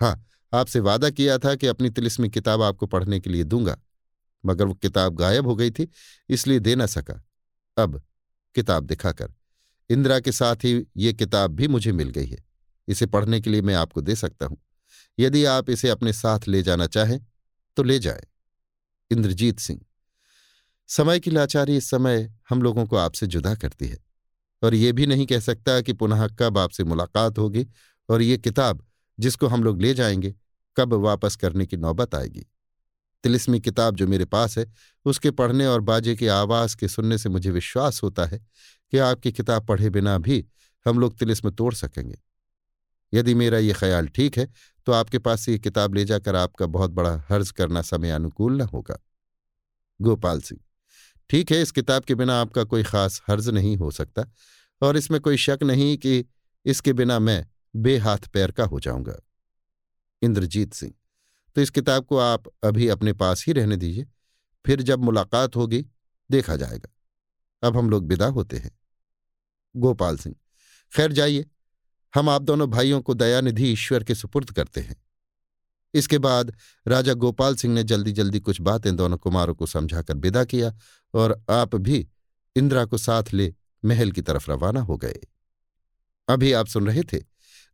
हाँ 0.00 0.24
आपसे 0.52 0.80
वादा 0.80 1.10
किया 1.10 1.38
था 1.38 1.54
कि 1.54 1.66
अपनी 1.66 1.90
तिलिस्मी 1.90 2.28
किताब 2.28 2.62
आपको 2.62 2.86
पढ़ने 2.86 3.20
के 3.20 3.30
लिए 3.30 3.44
दूँगा, 3.44 3.76
मगर 4.44 4.64
वो 4.64 4.74
किताब 4.74 5.14
गायब 5.14 5.46
हो 5.46 5.54
गई 5.56 5.70
थी, 5.70 5.88
इसलिए 6.28 6.58
दे 6.60 6.74
ना 6.74 6.86
सका। 6.86 7.20
अब 7.76 8.02
किताब 8.54 8.84
दिखाकर, 8.84 9.32
इंदिरा 9.90 10.18
के 10.20 10.32
साथ 10.32 10.64
ही 10.64 10.86
ये 10.96 11.12
किताब 11.12 11.50
भी 11.50 11.68
मुझे 11.68 11.92
मिल 11.92 12.10
गई 12.10 12.26
है, 12.26 12.38
इसे 12.88 13.06
पढ़ने 13.06 13.40
के 13.40 13.50
लिए 13.50 13.62
मैं 13.62 13.74
आपको 13.74 14.00
दे 14.00 14.14
सकता 14.16 14.46
हूँ। 14.46 14.58
यदि 15.18 15.44
आप 15.44 15.70
इसे 15.70 15.88
अपने 15.88 16.12
साथ 16.12 16.48
ले 16.48 16.62
जाना 16.62 16.86
चाहें 16.86 17.18
तो 17.76 17.82
ले 17.82 17.98
जाए। 17.98 18.26
इंद्रजीत 19.10 19.58
सिंह, 19.58 19.80
समय 20.88 21.20
की 21.20 21.30
लाचारी 21.30 21.76
इस 21.76 21.90
समय 21.90 22.32
हम 22.50 22.62
लोगों 22.62 22.86
को 22.86 22.96
आपसे 22.96 23.26
जुदा 23.26 23.54
करती 23.54 23.88
है, 23.88 23.98
और 24.62 24.74
ये 24.74 24.92
भी 24.92 25.06
नहीं 25.06 25.26
कह 25.26 25.40
सकता 25.40 25.80
कि 25.80 25.92
पुनः 25.92 26.26
कब 26.28 26.58
आपसे 26.58 26.84
मुलाकात 26.84 27.38
होगी 27.38 27.66
और 28.08 28.22
ये 28.22 28.38
किताब 28.38 28.84
जिसको 29.18 29.46
हम 29.46 29.64
लोग 29.64 29.80
ले 29.80 29.94
जाएँगे 29.94 30.34
कब 30.76 30.94
वापस 30.94 31.36
करने 31.36 31.66
की 31.66 31.76
नौबत 31.76 32.14
आएगी। 32.14 32.46
तिलिस्मी 33.24 33.60
किताब 33.60 33.96
जो 33.96 34.06
मेरे 34.06 34.24
पास 34.24 34.58
है, 34.58 34.72
उसके 35.04 35.30
पढ़ने 35.30 35.66
और 35.66 35.80
बाजे 35.80 36.14
की 36.16 36.26
आवाज़ 36.26 36.76
के 36.76 36.88
सुनने 36.88 37.18
से 37.18 37.28
मुझे 37.28 37.50
विश्वास 37.50 38.02
होता 38.02 38.24
है 38.24 38.38
कि 38.92 38.98
आपकी 38.98 39.32
किताब 39.32 39.66
पढ़े 39.66 39.90
बिना 39.90 40.18
भी 40.18 40.44
हम 40.86 40.98
लोग 40.98 41.18
तिलिस्म 41.18 41.50
तोड़ 41.50 41.74
सकेंगे। 41.74 42.18
यदि 43.14 43.34
मेरा 43.34 43.58
ये 43.58 43.72
ख्याल 43.72 44.08
ठीक 44.08 44.38
है 44.38 44.48
तो 44.86 44.92
आपके 44.92 45.18
पास 45.18 45.40
से 45.40 45.52
ये 45.52 45.58
किताब 45.58 45.94
ले 45.94 46.04
जाकर 46.04 46.36
आपका 46.36 46.66
बहुत 46.68 46.90
बड़ा 46.90 47.16
हर्ज 47.28 47.50
करना 47.52 47.82
समय 47.82 48.10
अनुकूल 48.10 48.56
न 48.56 48.60
होगा। 48.64 48.98
गोपाल 50.00 50.40
सिंह, 50.40 50.60
ठीक 51.30 51.52
है, 51.52 51.60
इस 51.62 51.70
किताब 51.70 52.04
के 52.04 52.14
बिना 52.14 52.40
आपका 52.40 52.64
कोई 52.64 52.82
खास 52.84 53.20
हर्ज 53.28 53.48
नहीं 53.50 53.76
हो 53.76 53.90
सकता 53.90 54.24
और 54.82 54.96
इसमें 54.96 55.20
कोई 55.20 55.36
शक 55.38 55.58
नहीं 55.62 55.96
कि 55.98 56.24
इसके 56.66 56.92
बिना 56.92 57.18
मैं 57.18 57.46
बेहाथ 57.74 58.28
पैर 58.28 58.50
का 58.50 58.64
हो 58.64 58.80
जाऊँगा। 58.80 59.14
इंद्रजीत 60.22 60.74
सिंह 60.74 60.92
तो 61.56 61.60
इस 61.60 61.70
किताब 61.70 62.04
को 62.04 62.18
आप 62.18 62.48
अभी 62.64 62.88
अपने 62.88 63.12
पास 63.14 63.44
ही 63.46 63.52
रहने 63.52 63.76
दीजिए, 63.76 64.06
फिर 64.64 64.82
जब 64.82 64.98
मुलाकात 65.00 65.56
होगी, 65.56 65.84
देखा 66.30 66.56
जाएगा। 66.56 66.88
अब 67.62 67.76
हम 67.76 67.90
लोग 67.90 68.06
विदा 68.06 68.26
होते 68.28 68.56
हैं। 68.56 68.70
गोपाल 69.74 70.16
सिंह, 70.18 70.34
खैर 70.92 71.12
जाइए 71.12 71.44
हम 72.14 72.28
आप 72.28 72.42
दोनों 72.42 72.70
भाइयों 72.70 73.00
को 73.00 73.14
दयानिधि 73.14 73.72
ईश्वर 73.72 74.04
के 74.04 74.14
सुपुर्द 74.14 74.50
करते 74.50 74.80
हैं। 74.80 74.96
इसके 75.94 76.18
बाद 76.18 76.56
राजा 76.88 77.14
गोपाल 77.14 77.56
सिंह 77.56 77.74
ने 77.74 77.82
जल्दी 77.82 78.12
जल्दी 78.12 78.40
कुछ 78.40 78.60
बातें 78.60 78.96
दोनों 78.96 79.18
कुमारों 79.18 79.54
को 79.54 79.66
समझाकर 79.66 80.16
विदा 80.16 80.44
किया 80.44 80.74
और 81.14 81.44
आप 81.50 81.74
भी 81.76 82.08
इंदिरा 82.56 82.84
को 82.84 82.98
साथ 82.98 83.24
ले 83.32 83.54
महल 83.84 84.12
की 84.12 84.22
तरफ़ 84.22 84.50
रवाना 84.50 84.80
हो 84.80 84.96
गए। 84.96 85.20
अभी 86.28 86.52
आप 86.52 86.66
सुन 86.66 86.86
रहे 86.86 87.02
थे 87.02 87.22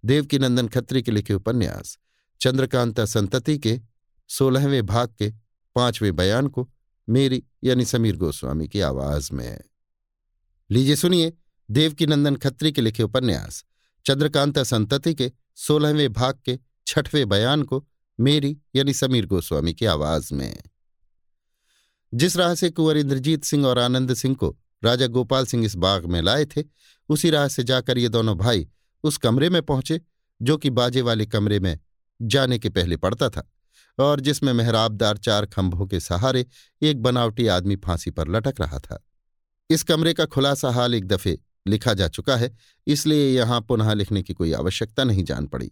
देवकी 0.05 0.38
नंदन 0.38 0.68
खत्री 0.68 1.03
के 1.03 1.12
लिखे 1.12 1.34
उपन्यास, 1.34 1.99
चंद्रकांता 2.41 3.05
संतति 3.05 3.59
के 3.59 3.80
सोलहवें 4.28 4.86
भाग 4.86 5.09
के 5.18 5.32
पाँचवें 5.74 6.16
बयान 6.16 6.49
को 6.49 6.70
मेरी 7.09 7.43
यानी 7.64 7.84
समीर 7.84 8.16
गोस्वामी 8.16 8.68
की 8.68 8.80
आवाज़ 8.80 9.32
में। 9.32 9.61
लीजिए 10.70 10.97
सुनिए 10.97 11.32
देवकी 11.70 12.07
नंदन 12.07 12.36
खत्री 12.36 12.72
के 12.72 12.80
लिखे 12.80 13.03
उपन्यास 13.03 13.64
चंद्रकांता 14.07 14.62
संतति 14.62 15.14
के, 15.14 15.32
सोलहवें 15.57 16.12
भाग 16.12 16.38
के, 16.44 16.59
छठवें 16.86 17.28
बयान 17.28 17.62
को, 17.62 17.86
मेरी 18.20 18.59
यानी 18.74 18.94
समीर 18.94 19.26
गोस्वामी 19.26 19.74
की 19.74 19.86
आवाज़ 19.86 20.34
में। 20.34 20.62
जिस 22.14 22.36
राह 22.36 22.55
से 22.55 22.70
कुंवर 22.70 22.96
इंद्रजीत 22.96 23.44
सिंह 23.44 23.66
और 23.66 23.78
आनंद 23.78 24.14
सिंह 24.14 24.34
को 24.34 24.59
राजा 24.84 25.07
गोपाल 25.07 25.46
सिंह 25.46 25.64
इस 25.64 25.76
बाग 25.76 26.07
में 26.07 26.22
लाए 26.22 26.44
थे, 26.44 26.62
उसी 27.09 27.30
राह 27.30 27.48
से 27.48 27.64
जाकर 27.64 27.98
ये 27.98 28.09
दोनों 28.09 28.38
भाई 28.38 28.68
उस 29.05 29.16
कमरे 29.16 29.51
में 29.51 29.62
पहुँचे, 29.62 30.01
जो 30.42 30.57
कि 30.57 30.70
बाजे 30.70 31.03
वाले 31.03 31.26
कमरे 31.26 31.61
में 31.61 31.78
जाने 32.22 32.59
के 32.59 32.68
पहले 32.68 32.96
पड़ता 32.96 33.28
था, 33.28 33.53
और 33.98 34.20
जिसमें 34.20 34.53
मेहराबदार 34.53 35.16
चार 35.16 35.46
खंभों 35.46 35.86
के 35.86 36.01
सहारे 36.01 36.46
एक 36.82 37.03
बनावटी 37.03 37.46
आदमी 37.46 37.76
फांसी 37.76 38.11
पर 38.11 38.28
लटक 38.28 38.55
रहा 38.61 38.78
था। 38.78 39.07
इस 39.70 39.82
कमरे 39.82 40.12
का 40.12 40.24
खुलासा 40.24 40.70
हाल 40.70 40.94
एक 40.94 41.07
दफे 41.07 41.38
लिखा 41.67 41.95
जा 41.95 42.09
चुका 42.09 42.37
है, 42.37 42.51
इसलिए 42.87 43.29
यहाँ 43.29 43.61
पुनः 43.61 43.93
लिखने 43.95 44.23
की 44.23 44.35
कोई 44.35 44.53
आवश्यकता 44.55 45.05
नहीं 45.05 45.25
जान 45.25 45.47
पड़ी। 45.47 45.71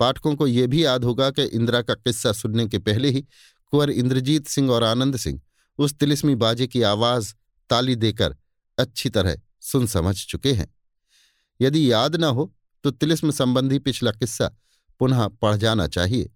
पाठकों 0.00 0.34
को 0.36 0.46
यह 0.46 0.66
भी 0.66 0.84
याद 0.84 1.04
होगा 1.04 1.30
कि 1.30 1.42
इंदिरा 1.44 1.82
का 1.82 1.94
किस्सा 1.96 2.32
सुनने 2.32 2.66
के 2.66 2.78
पहले 2.80 3.10
ही 3.10 3.20
कुंवर 3.20 3.90
इंद्रजीत 3.90 4.46
सिंह 4.48 4.70
और 4.70 4.84
आनंद 4.84 5.16
सिंह 5.16 5.40
उस 5.78 5.94
तिलिस्मी 5.94 6.34
बाजे 6.36 6.66
की 6.66 6.82
आवाज़ 6.84 7.32
ताली 7.70 7.96
देकर 7.96 8.36
अच्छी 8.78 9.10
तरह 9.10 9.36
सुन 9.62 9.86
समझ 9.86 10.14
चुके 10.18 10.52
हैं। 10.52 10.68
यदि 11.60 11.90
याद 11.92 12.16
न 12.16 12.24
हो 12.26 12.52
तो 12.84 12.90
तिलिस्म 12.90 13.30
संबंधी 13.30 13.78
पिछला 13.78 14.12
किस्सा 14.12 14.50
पुनः 15.00 15.26
पढ़ 15.28 15.56
जाना 15.56 15.86
चाहिए, 15.88 16.30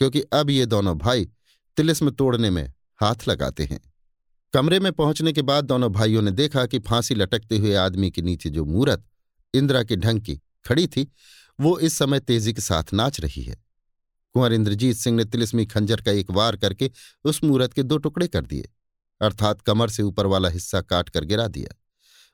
क्योंकि 0.00 0.20
अब 0.32 0.50
ये 0.50 0.66
दोनों 0.66 0.96
भाई 0.98 1.28
तिलिस्म 1.76 2.10
तोड़ने 2.10 2.50
में 2.50 2.72
हाथ 3.00 3.28
लगाते 3.28 3.64
हैं। 3.64 3.80
कमरे 4.54 4.78
में 4.80 4.92
पहुँचने 4.92 5.32
के 5.32 5.42
बाद 5.42 5.64
दोनों 5.64 5.90
भाइयों 5.92 6.22
ने 6.22 6.30
देखा 6.30 6.64
कि 6.66 6.78
फांसी 6.78 7.14
लटकते 7.14 7.58
हुए 7.58 7.74
आदमी 7.74 8.10
के 8.10 8.22
नीचे 8.22 8.50
जो 8.50 8.64
मूरत, 8.64 9.04
इंदिरा 9.54 9.82
के 9.82 9.96
ढंग 9.96 10.20
की 10.20 10.34
खड़ी 10.64 10.86
थी, 10.86 11.06
वो 11.58 11.78
इस 11.78 11.94
समय 11.94 12.20
तेज़ी 12.20 12.52
के 12.52 12.60
साथ 12.60 12.92
नाच 12.92 13.20
रही 13.20 13.42
है। 13.42 13.56
कुंवर 14.34 14.52
इंद्रजीत 14.52 14.96
सिंह 14.96 15.16
ने 15.16 15.24
तिलिस्मी 15.24 15.64
खंजर 15.66 16.00
का 16.00 16.10
एक 16.10 16.30
वार 16.30 16.56
करके 16.56 16.90
उस 17.24 17.42
मूरत 17.44 17.72
के 17.72 17.82
दो 17.82 17.96
टुकड़े 17.98 18.28
कर 18.28 18.46
दिए, 18.46 18.68
अर्थात 19.20 19.60
कमर 19.60 19.88
से 19.88 20.02
ऊपर 20.02 20.26
वाला 20.26 20.48
हिस्सा 20.48 20.80
काट 20.80 21.08
कर 21.08 21.24
गिरा 21.24 21.46
दिया। 21.48 21.74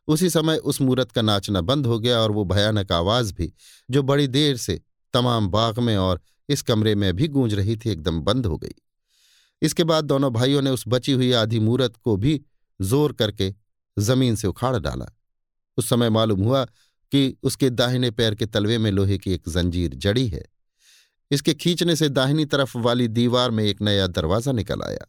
उसी 0.09 0.31
समय 0.31 0.57
उस 0.57 0.81
मूरत 0.81 1.13
का 1.13 1.23
नाचना 1.23 1.61
बंद 1.61 1.87
हो 1.87 1.99
गया 1.99 2.19
और 2.19 2.31
वो 2.31 2.45
भयानक 2.45 2.93
आवाज़ 2.93 3.33
भी, 3.35 3.53
जो 3.91 4.03
बड़ी 4.03 4.27
देर 4.27 4.57
से 4.57 4.81
तमाम 5.15 5.49
बाग 5.49 5.79
में 5.79 5.97
और 5.97 6.21
इस 6.49 6.63
कमरे 6.63 6.95
में 6.95 7.13
भी 7.17 7.29
गूंज 7.29 7.55
रही 7.55 7.77
थी, 7.77 7.91
एकदम 7.91 8.21
बंद 8.21 8.47
हो 8.47 8.59
गई। 8.59 8.75
इसके 9.63 9.85
बाद 9.85 10.05
दोनों 10.05 10.33
भाइयों 10.33 10.63
ने 10.63 10.71
उस 10.71 10.85
बची 10.89 11.13
हुई 11.13 11.33
आधी 11.33 11.61
मूरत 11.61 11.97
को 11.97 12.17
भी 12.17 12.41
ज़ोर 12.81 13.13
करके 13.13 13.55
ज़मीन 13.97 14.37
से 14.37 14.49
उखाड़ 14.49 14.77
डाला। 14.79 15.07
उस 15.79 15.89
समय 15.89 16.11
मालूम 16.11 16.43
हुआ 16.43 16.65
कि 17.13 17.37
उसके 17.43 17.71
दाहिने 17.71 18.11
पैर 18.11 18.35
के 18.35 18.47
तलवे 18.47 18.79
में 18.79 18.91
लोहे 18.91 19.19
की 19.19 19.33
एक 19.33 19.49
जंजीर 19.49 19.95
जड़ी 19.95 20.27
है। 20.29 20.45
इसके 21.31 21.55
खींचने 21.55 21.97
से 21.97 22.09
दाहिनी 22.09 22.45
तरफ़ 22.45 22.77
वाली 22.79 23.09
दीवार 23.09 23.51
में 23.51 23.65
एक 23.65 23.83
नया 23.83 24.07
दरवाज़ा 24.07 24.53
निकल 24.53 24.83
आया। 24.83 25.07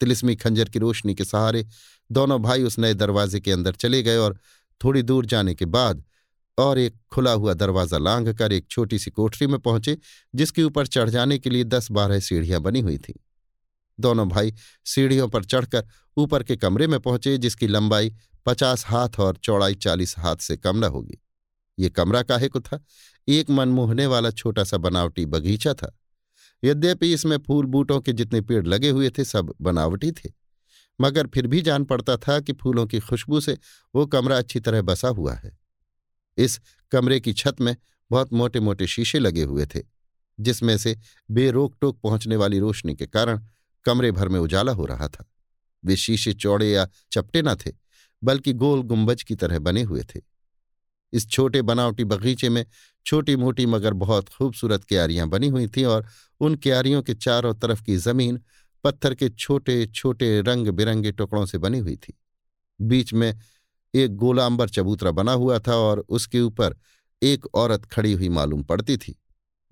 तिलिस्मी 0.00 0.36
खंजर 0.36 0.68
की 0.68 0.78
रोशनी 0.78 1.14
के 1.14 1.24
सहारे 1.24 1.66
दोनों 2.10 2.40
भाई 2.42 2.62
उस 2.62 2.78
नए 2.78 2.94
दरवाजे 2.94 3.40
के 3.40 3.52
अंदर 3.52 3.74
चले 3.74 4.02
गए 4.02 4.16
और 4.16 4.38
थोड़ी 4.80 5.02
दूर 5.02 5.26
जाने 5.26 5.54
के 5.54 5.64
बाद 5.64 6.02
और 6.58 6.78
एक 6.78 6.96
खुला 7.12 7.32
हुआ 7.32 7.54
दरवाज़ा 7.54 7.98
लांघ 7.98 8.28
कर 8.38 8.52
एक 8.52 8.66
छोटी 8.70 8.98
सी 8.98 9.10
कोठरी 9.10 9.46
में 9.46 9.58
पहुँचे, 9.58 9.96
जिसके 10.34 10.62
ऊपर 10.62 10.86
चढ़ 10.86 11.10
जाने 11.10 11.38
के 11.38 11.50
लिए 11.50 11.64
दस 11.64 11.90
बारह 11.90 12.20
सीढ़ियाँ 12.20 12.60
बनी 12.60 12.80
हुई 12.80 12.98
थीं। 12.98 13.14
दोनों 14.00 14.28
भाई 14.28 14.54
सीढ़ियों 14.84 15.28
पर 15.28 15.44
चढ़कर 15.44 15.86
ऊपर 16.16 16.42
के 16.42 16.56
कमरे 16.56 16.86
में 16.86 17.00
पहुँचे, 17.00 17.38
जिसकी 17.38 17.66
लंबाई 17.66 18.14
पचास 18.46 18.84
हाथ 18.86 19.20
और 19.20 19.36
चौड़ाई 19.36 19.74
चालीस 19.74 20.18
हाथ 20.18 20.36
से 20.36 20.56
कम 20.56 20.76
न 20.76 20.84
होगी। 20.84 21.18
ये 21.78 21.88
कमरा 21.88 22.22
काहे 22.22 22.48
को 22.48 22.60
था? 22.60 22.84
एक 23.28 23.50
मनमोहने 23.50 24.06
वाला 24.06 24.30
छोटा 24.30 24.64
सा 24.64 24.76
बनावटी 24.76 25.26
बगीचा 25.26 25.74
था। 25.74 25.98
यद्यपि 26.64 27.12
इसमें 27.12 27.36
फूल 27.38 27.66
बूटों 27.66 28.00
के 28.00 28.12
जितने 28.12 28.40
पेड़ 28.40 28.66
लगे 28.66 28.90
हुए 28.90 29.10
थे, 29.10 29.24
सब 29.24 29.54
बनावटी 29.60 30.12
थे। 30.12 30.32
मगर 31.00 31.26
फिर 31.26 31.46
भी 31.46 31.60
जान 31.62 31.84
पड़ता 31.84 32.16
था 32.16 32.40
कि 32.40 32.52
फूलों 32.52 32.86
की 32.86 33.00
खुशबू 33.00 33.40
से 33.40 33.58
वो 33.94 34.06
कमरा 34.06 34.38
अच्छी 34.38 34.60
तरह 34.60 34.82
बसा 34.82 35.08
हुआ 35.08 35.34
है। 35.34 35.58
इस 36.38 36.60
कमरे 36.92 37.20
की 37.20 37.32
छत 37.32 37.60
में 37.60 37.76
बहुत 38.10 38.32
मोटे 38.32 38.60
मोटे 38.60 38.86
शीशे 38.86 39.18
लगे 39.18 39.42
हुए 39.42 39.66
थे, 39.66 39.80
जिसमें 40.40 40.76
से 40.78 40.96
बेरोक 41.30 41.76
टोक 41.80 42.00
पहुँचने 42.00 42.36
वाली 42.36 42.58
रोशनी 42.58 42.94
के 42.94 43.06
कारण 43.06 43.40
कमरे 43.84 44.12
भर 44.12 44.28
में 44.28 44.40
उजाला 44.40 44.72
हो 44.72 44.84
रहा 44.84 45.08
था। 45.08 45.24
वे 45.84 45.96
शीशे, 45.96 46.32
चौड़े 46.32 46.70
या 46.70 46.88
चपटे 47.12 47.42
न 47.42 47.54
थे, 47.54 47.72
बल्कि 48.24 48.52
गोल 48.52 48.82
गुंबज 48.82 49.22
की 49.22 49.34
तरह 49.34 49.58
बने 49.58 49.82
हुए 49.82 50.02
थे। 50.02 50.20
इस 51.12 51.28
छोटे 51.28 51.62
बनावटी 51.62 52.04
बगीचे 52.04 52.48
में 52.48 52.66
छोटी 53.06 53.36
मोटी 53.36 53.66
मगर 53.66 53.92
बहुत 53.92 54.28
खूबसूरत 54.28 54.84
क्यारियाँ 54.84 55.28
बनी 55.28 55.48
हुई 55.48 55.66
थीं 55.66 55.84
और 55.84 56.06
उन 56.40 56.54
क्यारियों 56.54 57.02
के 57.02 57.14
चारों 57.14 57.54
तरफ़ 57.54 57.82
की 57.82 57.96
ज़मीन 57.96 58.40
पत्थर 58.84 59.14
के 59.14 59.28
छोटे 59.28 59.86
छोटे 59.86 60.40
रंग 60.40 60.68
बिरंगे 60.68 61.12
टुकड़ों 61.12 61.46
से 61.46 61.58
बनी 61.58 61.78
हुई 61.78 61.96
थी। 61.96 62.18
बीच 62.80 63.12
में 63.12 63.38
एक 63.94 64.16
गोलांबर 64.16 64.68
चबूतरा 64.68 65.10
बना 65.10 65.32
हुआ 65.32 65.58
था 65.58 65.76
और 65.76 66.04
उसके 66.08 66.40
ऊपर 66.40 66.76
एक 67.22 67.46
औरत 67.54 67.84
खड़ी 67.84 68.12
हुई 68.12 68.28
मालूम 68.28 68.62
पड़ती 68.62 68.96
थी, 68.96 69.20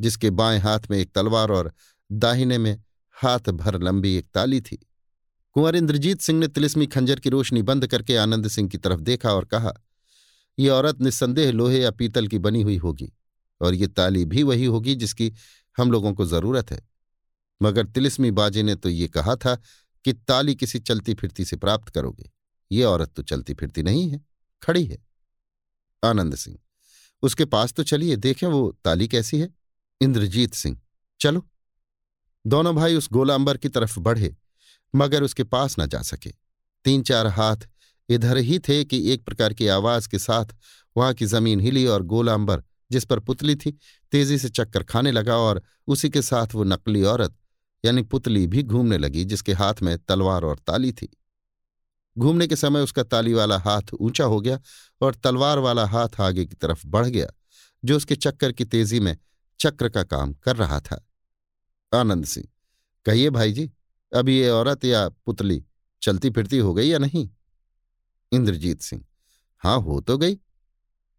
जिसके 0.00 0.30
बाएँ 0.30 0.58
हाथ 0.58 0.80
में 0.90 0.98
एक 0.98 1.12
तलवार 1.12 1.50
और 1.50 1.72
दाहिने 2.12 2.58
में 2.58 2.82
हाथ 3.22 3.50
भर 3.50 3.80
लंबी 3.82 4.14
एक 4.16 4.26
ताली 4.34 4.60
थी। 4.60 4.76
कुंवर 5.56 5.76
इंद्रजीत 5.76 6.20
सिंह 6.20 6.38
ने 6.40 6.48
तिलिस्मी 6.48 6.86
खंजर 6.86 7.20
की 7.20 7.30
रोशनी 7.30 7.62
बंद 7.62 7.86
करके 7.86 8.16
आनंद 8.16 8.48
सिंह 8.48 8.68
की 8.68 8.78
तरफ़ 8.78 9.00
देखा 9.00 9.32
और 9.32 9.44
कहा 9.44 9.72
यह 10.58 10.72
औरत 10.72 11.00
निस्संदेह 11.00 11.50
लोहे 11.52 11.80
या 11.80 11.90
पीतल 11.90 12.28
की 12.28 12.38
बनी 12.38 12.62
हुई 12.62 12.76
होगी 12.76 13.12
और 13.60 13.74
ये 13.74 13.86
ताली 13.86 14.24
भी 14.24 14.42
वही 14.42 14.64
होगी 14.64 14.94
जिसकी 14.94 15.32
हम 15.76 15.92
लोगों 15.92 16.14
को 16.14 16.26
ज़रूरत 16.26 16.70
है। 16.70 16.80
मगर 17.62 17.86
तिलिस्मी 17.86 18.30
बाजे 18.30 18.62
ने 18.62 18.74
तो 18.74 18.88
ये 18.88 19.08
कहा 19.08 19.36
था 19.36 19.54
कि 20.04 20.12
ताली 20.12 20.54
किसी 20.54 20.78
चलती 20.78 21.14
फिरती 21.14 21.44
से 21.44 21.56
प्राप्त 21.56 21.88
करोगे। 21.88 22.30
ये 22.72 22.84
औरत 22.84 23.12
तो 23.16 23.22
चलती 23.22 23.54
फिरती 23.54 23.82
नहीं 23.82 24.08
है, 24.10 24.20
खड़ी 24.62 24.84
है। 24.84 24.98
आनंद 26.02 26.34
सिंह, 26.34 26.58
उसके 27.22 27.44
पास 27.44 27.72
तो 27.72 27.82
चलिए, 27.82 28.16
देखें 28.16 28.46
वो 28.46 28.78
ताली 28.84 29.08
कैसी 29.08 29.38
है? 29.38 29.48
इंद्रजीत 30.00 30.54
सिंह, 30.54 30.80
चलो। 31.20 31.46
दोनों 32.47 32.74
भाई 32.76 32.95
उस 32.95 33.09
गोलांबर 33.12 33.57
की 33.57 33.68
तरफ़ 33.68 33.99
बढ़े, 34.01 34.36
मगर 34.95 35.22
उसके 35.22 35.45
पास 35.45 35.76
न 35.80 35.86
जा 35.86 36.03
सके। 36.03 36.30
तीन 36.84 37.03
चार 37.03 37.26
हाथ 37.26 37.57
इधर 38.09 38.36
ही 38.36 38.59
थे 38.59 38.84
कि 38.84 39.11
एक 39.12 39.24
प्रकार 39.24 39.53
की 39.55 39.66
आवाज़ 39.66 40.09
के 40.09 40.18
साथ 40.18 40.55
वहाँ 40.97 41.12
की 41.14 41.26
ज़मीन 41.26 41.61
हिली 41.61 41.86
और 41.86 42.03
गोलांबर 42.03 42.62
जिस 42.90 43.05
पर 43.05 43.20
पुतली 43.20 43.55
थी, 43.57 43.70
तेज़ी 44.12 44.38
से 44.38 44.49
चक्कर 44.49 44.82
खाने 44.82 45.11
लगा 45.12 45.36
और 45.36 45.62
उसी 45.86 46.11
के 46.11 46.22
साथ 46.22 46.55
वो 46.55 46.64
नकली 46.64 47.03
औरत, 47.03 47.36
यानी 47.84 48.03
पुतली 48.03 48.47
भी 48.47 48.62
घूमने 48.62 48.99
लगी 48.99 49.24
जिसके 49.24 49.53
हाथ 49.53 49.82
में 49.82 49.97
तलवार 49.99 50.45
और 50.45 50.59
ताली 50.59 50.93
थी। 50.93 51.09
घूमने 52.16 52.47
के 52.47 52.57
समय 52.57 52.80
उसका 52.80 53.03
ताली 53.03 53.32
वाला 53.32 53.59
हाथ 53.59 53.95
ऊँचा 53.95 54.24
हो 54.24 54.40
गया 54.40 54.59
और 55.01 55.14
तलवार 55.14 55.59
वाला 55.59 55.86
हाथ 55.86 56.20
आगे 56.20 56.45
की 56.47 56.55
तरफ़ 56.55 56.86
बढ़ 56.86 57.07
गया, 57.07 57.26
जो 57.84 57.97
उसके 57.97 58.16
चक्कर 58.16 58.53
की 58.53 58.64
तेज़ी 58.64 59.01
में 59.01 59.16
चक्र 59.61 59.88
का 59.88 60.03
काम 60.03 60.32
कर 60.34 60.57
रहा 60.57 60.80
था। 60.80 61.07
आनंद 61.95 62.24
सिंह। 62.24 62.49
कहिए 63.05 63.30
भाई 63.30 63.53
जी 63.53 63.72
अभी 64.14 64.38
ये 64.38 64.49
औरत 64.49 64.84
या 64.84 65.09
पुतली 65.09 65.64
चलती 66.03 66.30
फिरती 66.30 66.59
हो 66.59 66.74
गई 66.74 66.86
या 66.86 66.99
नहीं? 66.99 67.30
इंद्रजीत 68.32 68.80
सिंह। 68.80 69.05
हाँ, 69.59 69.80
हो 69.80 70.01
तो 70.01 70.18
गई। 70.18 70.38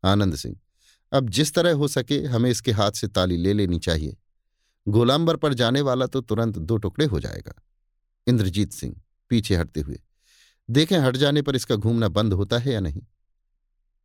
आनंद 0.03 0.35
सिंह। 0.35 0.59
अब 1.13 1.29
जिस 1.29 1.53
तरह 1.53 1.73
हो 1.73 1.87
सके 1.87 2.23
हमें 2.23 2.49
इसके 2.49 2.71
हाथ 2.71 2.91
से 2.91 3.07
ताली 3.07 3.37
ले 3.37 3.53
लेनी 3.53 3.79
चाहिए। 3.79 4.17
गोलांबर 4.87 5.35
पर 5.35 5.53
जाने 5.53 5.81
वाला 5.81 6.05
तो 6.05 6.21
तुरंत 6.21 6.57
दो 6.57 6.77
टुकड़े 6.77 7.05
हो 7.05 7.19
जाएगा। 7.19 7.53
इंद्रजीत 8.27 8.71
सिंह 8.71 9.01
पीछे 9.29 9.55
हटते 9.55 9.81
हुए। 9.81 10.01
देखें, 10.69 10.99
हट 10.99 11.17
जाने 11.17 11.41
पर 11.41 11.55
इसका 11.55 11.75
घूमना 11.75 12.07
बंद 12.07 12.33
होता 12.33 12.57
है 12.57 12.73
या 12.73 12.79
नहीं? 12.79 13.01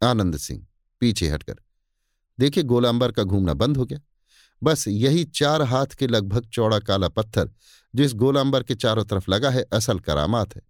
आनंद 0.02 0.36
सिंह 0.36 0.66
पीछे 1.00 1.28
हटकर। 1.28 1.56
देखिए, 2.40 2.64
गोलाम्बर 2.64 3.12
का 3.12 3.22
घूमना 3.22 3.54
बंद 3.54 3.76
हो 3.76 3.86
गया। 3.86 4.00
बस 4.62 4.84
यही 4.88 5.24
चार 5.24 5.62
हाथ 5.62 5.86
के 5.86 6.06
लगभग 6.06 6.46
चौड़ा 6.46 6.78
काला 6.78 7.08
पत्थर 7.08 7.50
जो 7.94 8.04
इस 8.04 8.14
गोलांबर 8.14 8.62
के 8.62 8.74
चारों 8.74 9.04
तरफ़ 9.04 9.30
लगा 9.30 9.50
है, 9.50 9.62
असल 9.62 9.98
करामात 9.98 10.56
है। 10.56 10.62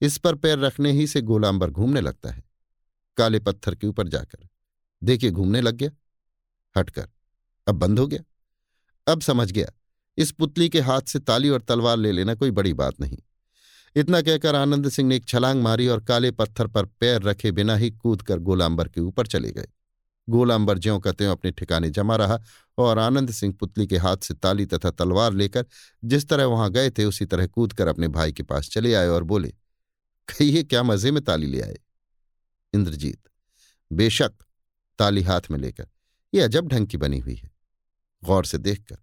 इस 0.00 0.18
पर 0.18 0.34
पैर 0.34 0.58
रखने 0.58 0.92
ही 0.92 1.06
से 1.06 1.20
गोलांबर 1.20 1.70
घूमने 1.70 2.00
लगता 2.00 2.30
है। 2.30 2.44
काले 3.16 3.38
पत्थर 3.38 3.74
के 3.74 3.86
ऊपर 3.86 4.08
जाकर, 4.08 4.48
देखिए, 5.02 5.30
घूमने 5.30 5.60
लग 5.60 5.74
गया। 5.74 5.90
हटकर, 6.76 7.08
अब 7.66 7.74
बंद 7.74 7.98
हो 7.98 8.06
गया। 8.06 8.22
अब 9.06 9.20
समझ 9.20 9.50
गया, 9.52 9.66
इस 10.18 10.30
पुतली 10.30 10.68
के 10.68 10.80
हाथ 10.80 11.00
से 11.00 11.18
ताली 11.18 11.48
और 11.48 11.60
तलवार 11.60 11.96
ले 11.96 12.12
लेना 12.12 12.34
कोई 12.34 12.50
बड़ी 12.50 12.72
बात 12.72 13.00
नहीं। 13.00 13.18
इतना 13.96 14.22
कहकर 14.22 14.54
आनंद 14.54 14.88
सिंह 14.88 15.08
ने 15.08 15.16
एक 15.16 15.26
छलांग 15.26 15.62
मारी 15.62 15.88
और 15.88 16.00
काले 16.00 16.30
पत्थर 16.30 16.66
पर 16.66 16.84
पैर 16.84 17.22
रखे 17.22 17.52
बिना 17.52 17.76
ही 17.76 17.90
कूद 17.90 18.22
कर 18.22 18.38
गोलांबर 18.38 18.88
के 18.88 19.00
ऊपर 19.00 19.26
चले 19.26 19.50
गए। 19.50 19.66
गोलांबर 20.28 20.78
ज्यों 20.78 20.98
का 21.00 21.12
त्यों 21.12 21.32
अपने 21.32 21.50
ठिकाने 21.50 21.90
जमा 21.90 22.16
रहा 22.16 22.38
और 22.78 22.98
आनंद 22.98 23.30
सिंह 23.30 23.52
पुतली 23.60 23.86
के 23.86 23.96
हाथ 23.96 24.16
से 24.16 24.34
ताली 24.34 24.66
तथा 24.66 24.90
तलवार 24.90 25.32
लेकर 25.32 25.66
जिस 26.02 26.28
तरह 26.28 26.44
वहाँ 26.44 26.70
गए 26.70 26.90
थे, 26.90 27.04
उसी 27.04 27.26
तरह 27.26 27.46
कूद 27.46 27.72
कर 27.72 27.88
अपने 27.88 28.08
भाई 28.08 28.32
के 28.32 28.42
पास 28.42 28.68
चले 28.68 28.94
आए 28.94 29.08
और 29.08 29.24
बोले, 29.24 29.48
कहिए, 30.28 30.62
क्या 30.62 30.82
मज़े 30.82 31.10
में 31.10 31.22
ताली 31.24 31.46
ले 31.46 31.60
आए? 31.60 31.78
इंद्रजीत, 32.72 33.28
बेशक, 33.90 34.32
ताली 34.98 35.22
हाथ 35.22 35.50
में 35.50 35.58
लेकर, 35.58 35.86
ये 36.32 36.40
अजब 36.40 36.68
ढंग 36.68 36.86
की 36.86 36.96
बनी 36.96 37.18
हुई 37.18 37.34
है। 37.34 37.50
गौर 38.22 38.44
से 38.44 38.58
देखकर, 38.58 38.96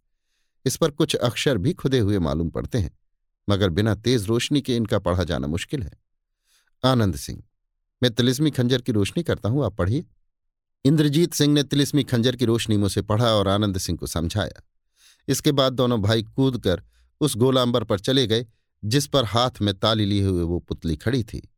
इस 0.65 0.77
पर 0.77 0.91
कुछ 0.91 1.15
अक्षर 1.15 1.57
भी 1.57 1.73
खुदे 1.73 1.99
हुए 1.99 2.19
मालूम 2.19 2.49
पड़ते 2.49 2.77
हैं, 2.77 2.97
मगर 3.47 3.69
बिना 3.69 3.95
तेज 3.95 4.25
रोशनी 4.25 4.61
के 4.61 4.75
इनका 4.75 4.99
पढ़ा 4.99 5.23
जाना 5.23 5.47
मुश्किल 5.47 5.83
है। 5.83 5.91
आनंद 6.83 7.15
सिंह, 7.15 7.43
मैं 8.01 8.11
तिलिस्मी 8.11 8.51
खंजर 8.51 8.81
की 8.81 8.91
रोशनी 8.91 9.23
करता 9.23 9.49
हूँ, 9.49 9.65
आप 9.65 9.75
पढ़िए। 9.75 10.05
इंद्रजीत 10.85 11.33
सिंह 11.33 11.53
ने 11.53 11.63
तिलिस्मी 11.63 12.03
खंजर 12.03 12.35
की 12.35 12.45
रोशनी 12.45 12.77
मुझसे 12.77 13.01
पढ़ा 13.01 13.27
और 13.27 13.47
आनंद 13.47 13.77
सिंह 13.77 13.97
को 13.97 14.07
समझाया। 14.07 14.61
इसके 15.27 15.51
बाद 15.51 15.73
दोनों 15.73 16.01
भाई 16.01 16.23
कूद 16.23 16.63
कर 16.63 16.83
उस 17.21 17.35
गोलांबर 17.37 17.83
पर 17.83 17.99
चले 17.99 18.27
गए, 18.27 18.45
जिस 18.83 19.07
पर 19.07 19.25
हाथ 19.25 19.61
में 19.61 19.73
ताली 19.79 20.05
लिए 20.05 20.23
हुए 20.23 20.43
वो 20.43 20.59
पुतली 20.59 20.95
खड़ी 20.95 21.23
थी। 21.23 21.49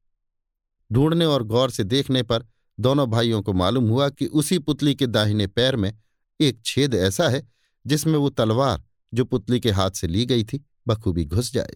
ढूँढने 0.92 1.26
और 1.26 1.44
गौर 1.44 1.70
से 1.70 1.84
देखने 1.84 2.24
पर 2.24 2.46
दोनों 2.80 3.10
भाइयों 3.10 3.42
को 3.42 3.54
मालूम 3.54 3.90
हुआ 3.90 4.10
कि 4.10 4.26
उसी 4.26 4.60
पुतली 4.60 4.96
के 4.96 5.08
दाहिने 5.08 5.48
पैर 5.48 5.76
में 5.76 5.94
एक 6.40 6.62
छेद 6.66 6.96
ऐसा 6.96 7.30
है, 7.30 7.48
जिसमें 7.88 8.18
वो 8.20 8.30
तलवार, 8.30 8.84
जो 9.14 9.26
पुतली 9.26 9.60
के 9.60 9.72
हाथ 9.72 9.92
से 9.92 10.08
ली 10.08 10.26
गई 10.26 10.44
थी, 10.44 10.66
बखूबी 10.88 11.26
घुस 11.26 11.54
जाए। 11.54 11.76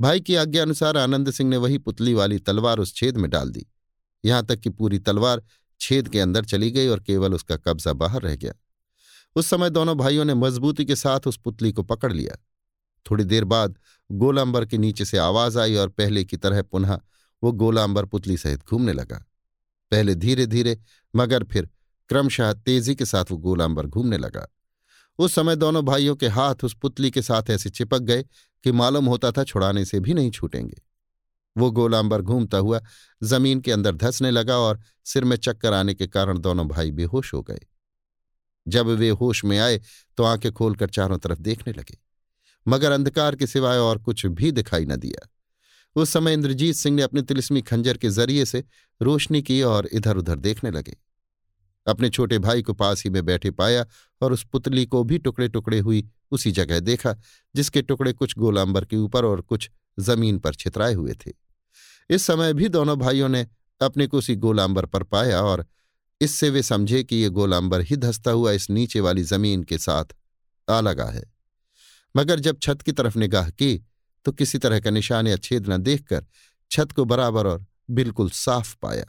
भाई 0.00 0.20
की 0.20 0.34
आज्ञा 0.34 0.62
अनुसार 0.62 0.96
आनंद 0.96 1.30
सिंह 1.30 1.50
ने 1.50 1.56
वही 1.56 1.78
पुतली 1.78 2.14
वाली 2.14 2.38
तलवार 2.38 2.78
उस 2.78 2.94
छेद 2.94 3.16
में 3.16 3.30
डाल 3.30 3.50
दी। 3.50 3.66
यहाँ 4.24 4.46
तक 4.46 4.56
कि 4.56 4.70
पूरी 4.70 4.98
तलवार 4.98 5.42
छेद 5.80 6.08
के 6.08 6.20
अंदर 6.20 6.44
चली 6.44 6.70
गई 6.70 6.88
और 6.88 7.00
केवल 7.00 7.34
उसका 7.34 7.56
कब्जा 7.56 7.92
बाहर 7.92 8.22
रह 8.22 8.36
गया। 8.36 8.52
उस 9.36 9.46
समय 9.46 9.70
दोनों 9.70 9.98
भाइयों 9.98 10.24
ने 10.24 10.34
मजबूती 10.34 10.84
के 10.84 10.96
साथ 10.96 11.20
उस 11.26 11.36
पुतली 11.36 11.72
को 11.72 11.82
पकड़ 11.82 12.12
लिया। 12.12 12.36
थोड़ी 13.10 13.24
देर 13.24 13.44
बाद 13.44 13.78
गोलांबर 14.12 14.66
के 14.66 14.78
नीचे 14.78 15.04
से 15.04 15.18
आवाज़ 15.18 15.58
आई 15.58 15.74
और 15.74 15.88
पहले 15.88 16.24
की 16.24 16.36
तरह 16.36 16.62
पुनः 16.62 17.00
वो 17.42 17.52
गोलांबर 17.52 18.04
पुतली 18.04 18.36
सहित 18.36 18.60
घूमने 18.70 18.92
लगा। 18.92 19.24
पहले 19.90 20.14
धीरे 20.14 20.46
धीरे 20.46 20.78
मगर 21.16 21.44
फिर 21.44 21.68
क्रमशः 22.08 22.52
तेज़ी 22.52 22.94
के 22.94 23.04
साथ 23.04 23.24
वो 23.30 23.36
गोलांबर 23.36 23.86
घूमने 23.86 24.18
लगा। 24.18 24.46
उस 25.18 25.34
समय 25.34 25.56
दोनों 25.56 25.84
भाइयों 25.84 26.16
के 26.16 26.28
हाथ 26.28 26.54
उस 26.64 26.74
पुतली 26.74 27.10
के 27.10 27.22
साथ 27.22 27.42
ऐसे 27.50 27.70
चिपक 27.70 27.98
गए 27.98 28.22
कि 28.64 28.72
मालूम 28.72 29.06
होता 29.06 29.32
था 29.32 29.44
छुड़ाने 29.44 29.84
से 29.84 30.00
भी 30.00 30.14
नहीं 30.14 30.30
छूटेंगे। 30.30 30.82
वो 31.56 31.70
गोलांबर 31.70 32.22
घूमता 32.22 32.58
हुआ 32.58 32.80
ज़मीन 33.22 33.60
के 33.60 33.72
अंदर 33.72 33.94
धंसने 33.94 34.30
लगा 34.30 34.56
और 34.58 34.80
सिर 35.04 35.24
में 35.24 35.36
चक्कर 35.36 35.72
आने 35.72 35.94
के 35.94 36.06
कारण 36.06 36.38
दोनों 36.38 36.66
भाई 36.68 36.90
बेहोश 36.92 37.32
हो 37.34 37.42
गए। 37.42 37.60
जब 38.66 38.86
वे 38.88 39.08
होश 39.10 39.44
में 39.44 39.58
आए 39.58 39.80
तो 40.18 40.24
आँखें 40.24 40.52
खोलकर 40.52 40.88
चारों 40.88 41.18
तरफ़ 41.18 41.38
देखने 41.38 41.72
लगे, 41.72 41.98
मगर 42.66 42.92
अंधकार 42.92 43.36
के 43.36 43.46
सिवाय 43.46 43.78
और 43.78 43.98
कुछ 43.98 44.26
भी 44.26 44.52
दिखाई 44.52 44.86
न 44.86 44.96
दिया। 44.96 45.28
उस 45.96 46.10
समय 46.10 46.32
इंद्रजीत 46.32 46.76
सिंह 46.76 46.96
ने 46.96 47.02
अपने 47.02 47.22
तिलिस्मी 47.22 47.62
खंजर 47.62 47.96
के 47.96 48.08
ज़रिए 48.10 48.44
से 48.44 48.64
रोशनी 49.00 49.42
की 49.42 49.60
और 49.62 49.86
इधर 49.86 50.16
उधर 50.16 50.38
देखने 50.38 50.70
लगे। 50.70 50.96
अपने 51.86 52.08
छोटे 52.10 52.38
भाई 52.38 52.62
को 52.62 52.72
पास 52.72 53.02
ही 53.04 53.10
में 53.10 53.24
बैठे 53.24 53.50
पाया 53.50 53.84
और 54.20 54.32
उस 54.32 54.44
पुतली 54.44 54.84
को 54.86 55.02
भी 55.04 55.18
टुकड़े 55.18 55.48
टुकड़े 55.48 55.78
हुई 55.78 56.08
उसी 56.30 56.52
जगह 56.52 56.80
देखा, 56.80 57.14
जिसके 57.54 57.82
टुकड़े 57.82 58.12
कुछ 58.12 58.34
गोलांबर 58.38 58.84
के 58.84 58.96
ऊपर 58.96 59.24
और 59.24 59.40
कुछ 59.40 59.70
ज़मीन 59.98 60.38
पर 60.38 60.54
छितराए 60.54 60.94
हुए 60.94 61.12
थे। 61.16 61.32
इस 62.10 62.22
समय 62.22 62.52
भी 62.54 62.68
दोनों 62.68 62.98
भाइयों 62.98 63.28
ने 63.28 63.46
अपने 63.80 64.06
को 64.06 64.18
उसी 64.18 64.36
गोलांबर 64.36 64.86
पर 64.86 65.02
पाया 65.02 65.40
और 65.40 65.66
इससे 66.20 66.50
वे 66.50 66.62
समझे 66.62 67.02
कि 67.04 67.16
ये 67.16 67.28
गोलांबर 67.28 67.80
ही 67.80 67.96
धसता 67.96 68.30
हुआ 68.30 68.52
इस 68.52 68.70
नीचे 68.70 69.00
वाली 69.00 69.22
ज़मीन 69.22 69.62
के 69.62 69.78
साथ 69.78 70.14
आ 70.68 70.80
लगा 70.80 71.04
है। 71.04 71.22
मगर 72.16 72.40
जब 72.40 72.58
छत 72.62 72.82
की 72.82 72.92
तरफ़ 72.92 73.18
निगाह 73.18 73.50
की 73.50 73.86
तो 74.24 74.32
किसी 74.32 74.58
तरह 74.58 74.80
का 74.80 74.90
निशान 74.90 75.26
या 75.26 75.36
छेद 75.36 75.68
न 75.68 75.76
देखकर 75.76 76.24
छत 76.70 76.92
को 76.92 77.04
बराबर 77.04 77.46
और 77.46 77.64
बिल्कुल 77.90 78.30
साफ़ 78.30 78.76
पाया। 78.82 79.04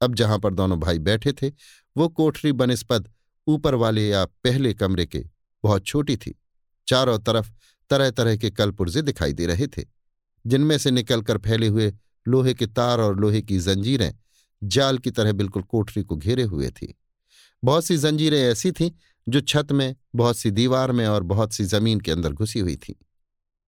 अब 0.00 0.14
जहाँ 0.14 0.38
पर 0.38 0.54
दोनों 0.54 0.80
भाई 0.80 0.98
बैठे 0.98 1.32
थे, 1.32 1.48
वो 1.96 2.08
कोठरी 2.08 2.52
बनस्पत 2.52 3.10
ऊपर 3.46 3.74
वाले 3.74 4.08
या 4.08 4.24
पहले 4.24 4.74
कमरे 4.74 5.06
के, 5.06 5.24
बहुत 5.64 5.86
छोटी 5.86 6.16
थी। 6.16 6.38
चारों 6.88 7.18
तरफ़ 7.18 7.50
तरह 7.90 8.10
तरह 8.10 8.36
के 8.36 8.50
कलपुर्जे 8.50 9.02
दिखाई 9.02 9.32
दे 9.32 9.46
रहे 9.46 9.66
थे। 9.66 9.97
जिनमें 10.48 10.78
से 10.78 10.90
निकलकर 10.90 11.38
फैले 11.38 11.66
हुए 11.66 11.92
लोहे 12.26 12.54
के 12.54 12.66
तार 12.66 13.00
और 13.00 13.20
लोहे 13.20 13.42
की 13.42 13.58
जंजीरें 13.58 14.12
जाल 14.62 14.98
की 14.98 15.10
तरह 15.10 15.32
बिल्कुल 15.32 15.62
कोठरी 15.62 16.02
को 16.02 16.16
घेरे 16.16 16.42
हुए 16.42 16.70
थी। 16.70 16.94
बहुत 17.62 17.84
सी 17.84 17.96
जंजीरें 17.96 18.40
ऐसी 18.40 18.72
थीं 18.72 18.90
जो 19.28 19.40
छत 19.40 19.72
में, 19.72 19.96
बहुत 20.14 20.36
सी 20.36 20.50
दीवार 20.50 20.92
में 20.92 21.06
और 21.06 21.22
बहुत 21.22 21.52
सी 21.52 21.64
ज़मीन 21.64 22.00
के 22.00 22.12
अंदर 22.12 22.32
घुसी 22.32 22.58
हुई 22.58 22.76
थी। 22.76 22.94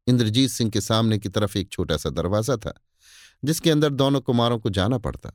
इंद्रजीत 0.06 0.50
सिंह 0.50 0.70
के 0.70 0.80
सामने 0.80 1.18
की 1.18 1.28
तरफ़ 1.28 1.58
एक 1.58 1.70
छोटा 1.72 1.96
सा 1.96 2.10
दरवाज़ा 2.10 2.56
था, 2.56 2.72
जिसके 3.44 3.70
अंदर 3.70 3.90
दोनों 3.90 4.20
कुमारों 4.20 4.58
को 4.58 4.70
जाना 4.70 4.98
पड़ता। 4.98 5.32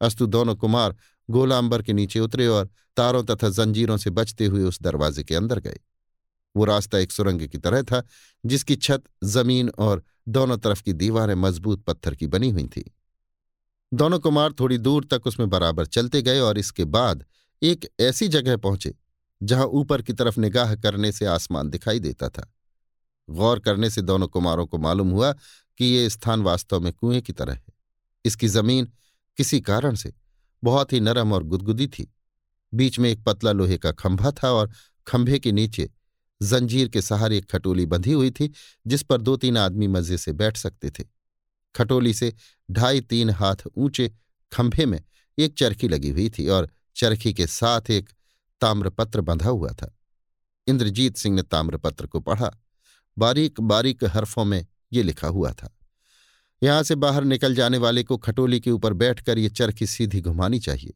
अस्तु 0.00 0.26
दोनों 0.26 0.56
कुमार 0.56 0.96
गोलांबर 1.30 1.82
के 1.82 1.92
नीचे 1.92 2.20
उतरे 2.20 2.46
और 2.46 2.70
तारों 2.96 3.22
तथा 3.24 3.48
जंजीरों 3.48 3.96
से 3.96 4.10
बचते 4.10 4.46
हुए 4.46 4.64
उस 4.64 4.82
दरवाजे 4.82 5.24
के 5.24 5.34
अंदर 5.34 5.58
गए। 5.58 5.78
वो 6.56 6.64
रास्ता 6.64 6.98
एक 6.98 7.12
सुरंग 7.12 7.46
की 7.48 7.58
तरह 7.58 7.82
था, 7.82 8.02
जिसकी 8.46 8.76
छत, 8.76 9.02
ज़मीन 9.24 9.68
और 9.78 10.02
दोनों 10.28 10.58
तरफ़ 10.58 10.82
की 10.82 10.92
दीवारें 10.92 11.34
मज़बूत 11.34 11.84
पत्थर 11.84 12.14
की 12.14 12.26
बनी 12.26 12.50
हुई 12.50 12.66
थी। 12.66 12.94
दोनों 13.94 14.20
कुमार 14.20 14.52
थोड़ी 14.52 14.78
दूर 14.78 15.04
तक 15.04 15.26
उसमें 15.26 15.50
बराबर 15.50 15.86
चलते 15.86 16.22
गए 16.22 16.38
और 16.38 16.58
इसके 16.58 16.84
बाद 16.84 17.24
एक 17.62 17.88
ऐसी 18.00 18.28
जगह 18.28 18.56
पहुँचे, 18.56 18.94
जहाँ 19.42 19.66
ऊपर 19.66 20.02
की 20.02 20.12
तरफ़ 20.12 20.40
निगाह 20.40 20.74
करने 20.74 21.12
से 21.12 21.26
आसमान 21.26 21.70
दिखाई 21.70 22.00
देता 22.00 22.28
था। 22.28 22.54
गौर 23.30 23.58
करने 23.58 23.90
से 23.90 24.02
दोनों 24.02 24.28
कुमारों 24.28 24.66
को 24.66 24.78
मालूम 24.78 25.10
हुआ 25.10 25.32
कि 25.78 25.84
ये 25.84 26.10
स्थान 26.10 26.42
वास्तव 26.42 26.80
में 26.80 26.92
कुएँ 26.92 27.20
की 27.20 27.32
तरह 27.32 27.52
है। 27.52 27.64
इसकी 28.24 28.48
ज़मीन 28.48 28.92
किसी 29.36 29.60
कारण 29.60 29.94
से 29.94 30.12
बहुत 30.64 30.92
ही 30.92 31.00
नरम 31.00 31.32
और 31.32 31.42
गुदगुदी 31.42 31.86
थी। 31.86 32.14
बीच 32.74 32.98
में 32.98 33.10
एक 33.10 33.24
पतला 33.24 33.52
लोहे 33.52 33.78
का 33.78 33.92
खंभा 33.92 34.30
था 34.30 34.52
और 34.52 34.70
खंभे 35.06 35.38
के 35.38 35.52
नीचे 35.52 35.90
जंजीर 36.42 36.88
के 36.88 37.02
सहारे 37.02 37.38
एक 37.38 37.50
खटोली 37.50 37.86
बंधी 37.86 38.12
हुई 38.12 38.30
थी, 38.30 38.50
जिस 38.86 39.02
पर 39.02 39.20
दो 39.20 39.36
तीन 39.36 39.56
आदमी 39.58 39.86
मज़े 39.88 40.18
से 40.18 40.32
बैठ 40.34 40.56
सकते 40.56 40.90
थे। 40.90 41.04
खटोली 41.74 42.14
से 42.14 42.32
ढाई 42.68 43.00
तीन 43.02 43.30
हाथ 43.32 43.66
ऊँचे 43.76 44.10
खंभे 44.52 44.86
में 44.86 45.02
एक 45.38 45.54
चरखी 45.58 45.88
लगी 45.88 46.10
हुई 46.10 46.28
थी 46.30 46.46
और 46.48 46.68
चरखी 46.96 47.32
के 47.34 47.46
साथ 47.46 47.90
एक 47.90 48.10
ताम्रपत्र 48.60 49.20
बंधा 49.20 49.48
हुआ 49.48 49.70
था। 49.72 49.94
इंद्रजीत 50.66 51.16
सिंह 51.16 51.34
ने 51.36 51.42
ताम्रपत्र 51.42 52.06
को 52.06 52.20
पढ़ा। 52.20 52.50
बारीक 53.16 53.60
बारीक 53.62 54.04
हरफों 54.06 54.44
में 54.44 54.64
ये 54.92 55.02
लिखा 55.02 55.28
हुआ 55.28 55.52
था, 55.52 55.76
यहाँ 56.62 56.82
से 56.82 56.94
बाहर 56.94 57.24
निकल 57.24 57.54
जाने 57.54 57.78
वाले 57.78 58.02
को 58.02 58.16
खटोली 58.18 58.60
के 58.60 58.70
ऊपर 58.70 58.92
बैठकर 58.94 59.38
ये 59.38 59.48
चरखी 59.50 59.86
सीधी 59.86 60.20
घुमानी 60.20 60.58
चाहिए। 60.60 60.94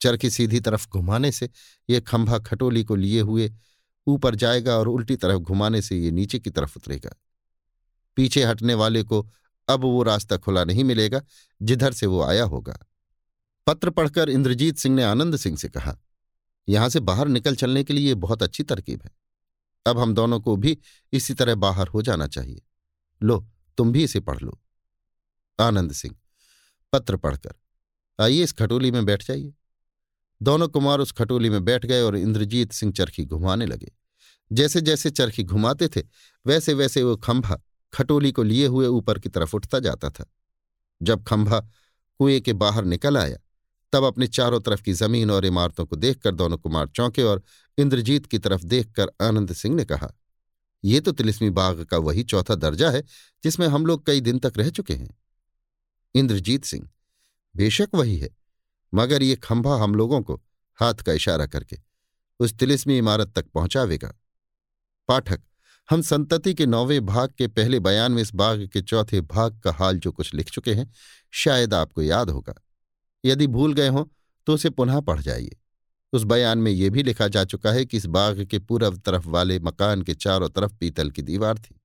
चरखी 0.00 0.30
सीधी 0.30 0.60
तरफ़ 0.60 0.86
घुमाने 0.88 1.30
से 1.32 1.48
ये 1.88 2.00
खंभा 2.00 2.38
खटोली 2.40 2.82
को 2.84 2.96
लिए 2.96 3.20
हुए 3.20 3.50
ऊपर 4.08 4.34
जाएगा 4.34 4.76
और 4.76 4.88
उल्टी 4.88 5.16
तरफ़ 5.16 5.38
घुमाने 5.38 5.82
से 5.82 5.96
ये 5.96 6.10
नीचे 6.10 6.38
की 6.38 6.50
तरफ़ 6.50 6.76
उतरेगा। 6.76 7.14
पीछे 8.16 8.44
हटने 8.44 8.74
वाले 8.74 9.02
को 9.02 9.26
अब 9.68 9.80
वो 9.80 10.02
रास्ता 10.02 10.36
खुला 10.36 10.64
नहीं 10.64 10.84
मिलेगा, 10.84 11.20
जिधर 11.62 11.92
से 11.92 12.06
वो 12.06 12.22
आया 12.22 12.44
होगा। 12.44 12.78
पत्र 13.66 13.90
पढ़कर 13.90 14.30
इंद्रजीत 14.30 14.78
सिंह 14.78 14.94
ने 14.96 15.02
आनंद 15.02 15.36
सिंह 15.36 15.56
से 15.56 15.68
कहा, 15.68 15.96
यहाँ 16.68 16.88
से 16.88 17.00
बाहर 17.00 17.28
निकल 17.28 17.56
चलने 17.56 17.84
के 17.84 17.94
लिए 17.94 18.14
बहुत 18.14 18.42
अच्छी 18.42 18.62
तरकीब 18.62 19.02
है। 19.04 19.10
अब 19.86 19.98
हम 19.98 20.14
दोनों 20.14 20.40
को 20.40 20.56
भी 20.56 20.78
इसी 21.12 21.34
तरह 21.34 21.54
बाहर 21.54 21.88
हो 21.88 22.02
जाना 22.02 22.26
चाहिए। 22.26 22.62
लो, 23.22 23.46
तुम 23.78 23.92
भी 23.92 24.04
इसे 24.04 24.20
पढ़ 24.20 24.40
लो। 24.40 24.58
आनंद 25.58 25.92
सिंह, 25.92 26.14
पत्र 26.92 27.16
पढ़कर, 27.16 27.54
आइए 28.18 28.42
इस 28.42 28.52
खटोली 28.52 28.90
में 28.90 29.04
बैठ 29.04 29.26
जाइए। 29.26 29.54
दोनों 30.42 30.68
कुमार 30.68 31.00
उस 31.00 31.12
खटोली 31.12 31.50
में 31.50 31.64
बैठ 31.64 31.86
गए 31.86 32.00
और 32.00 32.16
इंद्रजीत 32.16 32.72
सिंह 32.72 32.92
चरखी 32.92 33.24
घुमाने 33.24 33.66
लगे। 33.66 33.92
जैसे 34.52 34.80
जैसे 34.80 35.10
चरखी 35.10 35.44
घुमाते 35.44 35.88
थे 35.88 36.02
वैसे 36.46 36.74
वैसे 36.74 37.02
वो 37.02 37.16
खंभा 37.16 37.60
खटोली 37.92 38.32
को 38.32 38.42
लिए 38.42 38.66
हुए 38.66 38.86
ऊपर 38.86 39.18
की 39.18 39.28
तरफ़ 39.28 39.56
उठता 39.56 39.78
जाता 39.78 40.10
था। 40.10 40.24
जब 41.02 41.24
खंभा 41.24 41.60
कुएँ 42.20 42.40
के 42.40 42.52
बाहर 42.52 42.84
निकल 42.84 43.18
आया, 43.18 43.38
तब 43.92 44.04
अपने 44.04 44.26
चारों 44.26 44.60
तरफ़ 44.60 44.82
की 44.82 44.92
ज़मीन 44.92 45.30
और 45.30 45.44
इमारतों 45.44 45.86
को 45.86 45.96
देखकर 45.96 46.34
दोनों 46.34 46.58
कुमार 46.58 46.88
चौंके 46.88 47.22
और 47.22 47.42
इंद्रजीत 47.78 48.26
की 48.26 48.38
तरफ़ 48.38 48.64
देखकर 48.64 49.10
आनंद 49.22 49.52
सिंह 49.52 49.76
ने 49.76 49.84
कहा, 49.84 50.12
ये 50.84 51.00
तो 51.00 51.12
तिलिस्मी 51.12 51.50
बाग 51.50 51.84
का 51.84 51.98
वही 51.98 52.22
चौथा 52.22 52.54
दर्जा 52.54 52.90
है 52.90 53.02
जिसमें 53.44 53.66
हम 53.68 53.86
लोग 53.86 54.06
कई 54.06 54.20
दिन 54.20 54.38
तक 54.38 54.52
रह 54.56 54.70
चुके 54.70 54.94
हैं। 54.94 55.18
इंद्रजीत 56.14 56.64
सिंह, 56.64 56.88
बेशक 57.56 57.88
वही 57.94 58.16
है। 58.18 58.37
मगर 58.94 59.22
ये 59.22 59.36
खंभा 59.36 59.76
हम 59.76 59.94
लोगों 59.94 60.22
को 60.22 60.42
हाथ 60.74 60.94
का 60.94 61.12
इशारा 61.12 61.46
करके 61.46 61.78
उस 62.40 62.54
तिलिस्मी 62.54 62.98
इमारत 62.98 63.32
तक 63.36 63.46
पहुंचावेगा। 63.46 64.14
पाठक, 65.08 65.40
हम 65.90 66.02
संतति 66.02 66.54
के 66.54 66.66
नौवें 66.66 67.06
भाग 67.06 67.30
के 67.38 67.48
पहले 67.48 67.80
बयान 67.80 68.12
में 68.12 68.22
इस 68.22 68.34
बाग 68.34 68.68
के 68.72 68.82
चौथे 68.82 69.20
भाग 69.20 69.58
का 69.58 69.72
हाल 69.72 69.98
जो 69.98 70.12
कुछ 70.12 70.34
लिख 70.34 70.50
चुके 70.50 70.74
हैं, 70.74 70.92
शायद 71.30 71.74
आपको 71.74 72.02
याद 72.02 72.30
होगा। 72.30 72.54
यदि 73.24 73.46
भूल 73.46 73.72
गए 73.72 73.88
हों 73.88 74.04
तो 74.46 74.54
उसे 74.54 74.70
पुनः 74.70 75.00
पढ़ 75.00 75.20
जाइए। 75.20 75.56
उस 76.12 76.22
बयान 76.22 76.58
में 76.58 76.72
यह 76.72 76.90
भी 76.90 77.02
लिखा 77.02 77.28
जा 77.28 77.44
चुका 77.44 77.72
है 77.72 77.84
कि 77.84 77.96
इस 77.96 78.06
बाग 78.06 78.44
के 78.44 78.58
पूर्व 78.58 78.96
तरफ़ 78.96 79.28
वाले 79.28 79.58
मकान 79.58 80.02
के 80.02 80.14
चारों 80.14 80.48
तरफ़ 80.48 80.74
पीतल 80.74 81.10
की 81.10 81.22
दीवार 81.22 81.58
थी। 81.58 81.80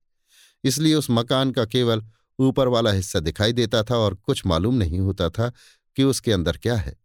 इसलिए 0.63 0.95
उस 0.95 1.07
मकान 1.09 1.51
का 1.51 1.65
केवल 1.65 2.03
ऊपर 2.39 2.67
वाला 2.67 2.91
हिस्सा 2.91 3.19
दिखाई 3.19 3.53
देता 3.53 3.83
था 3.83 3.97
और 3.97 4.15
कुछ 4.15 4.45
मालूम 4.45 4.75
नहीं 4.75 4.99
होता 4.99 5.29
था 5.29 5.51
कि 5.95 6.03
उसके 6.03 6.31
अंदर 6.31 6.57
क्या 6.57 6.75
है। 6.75 6.95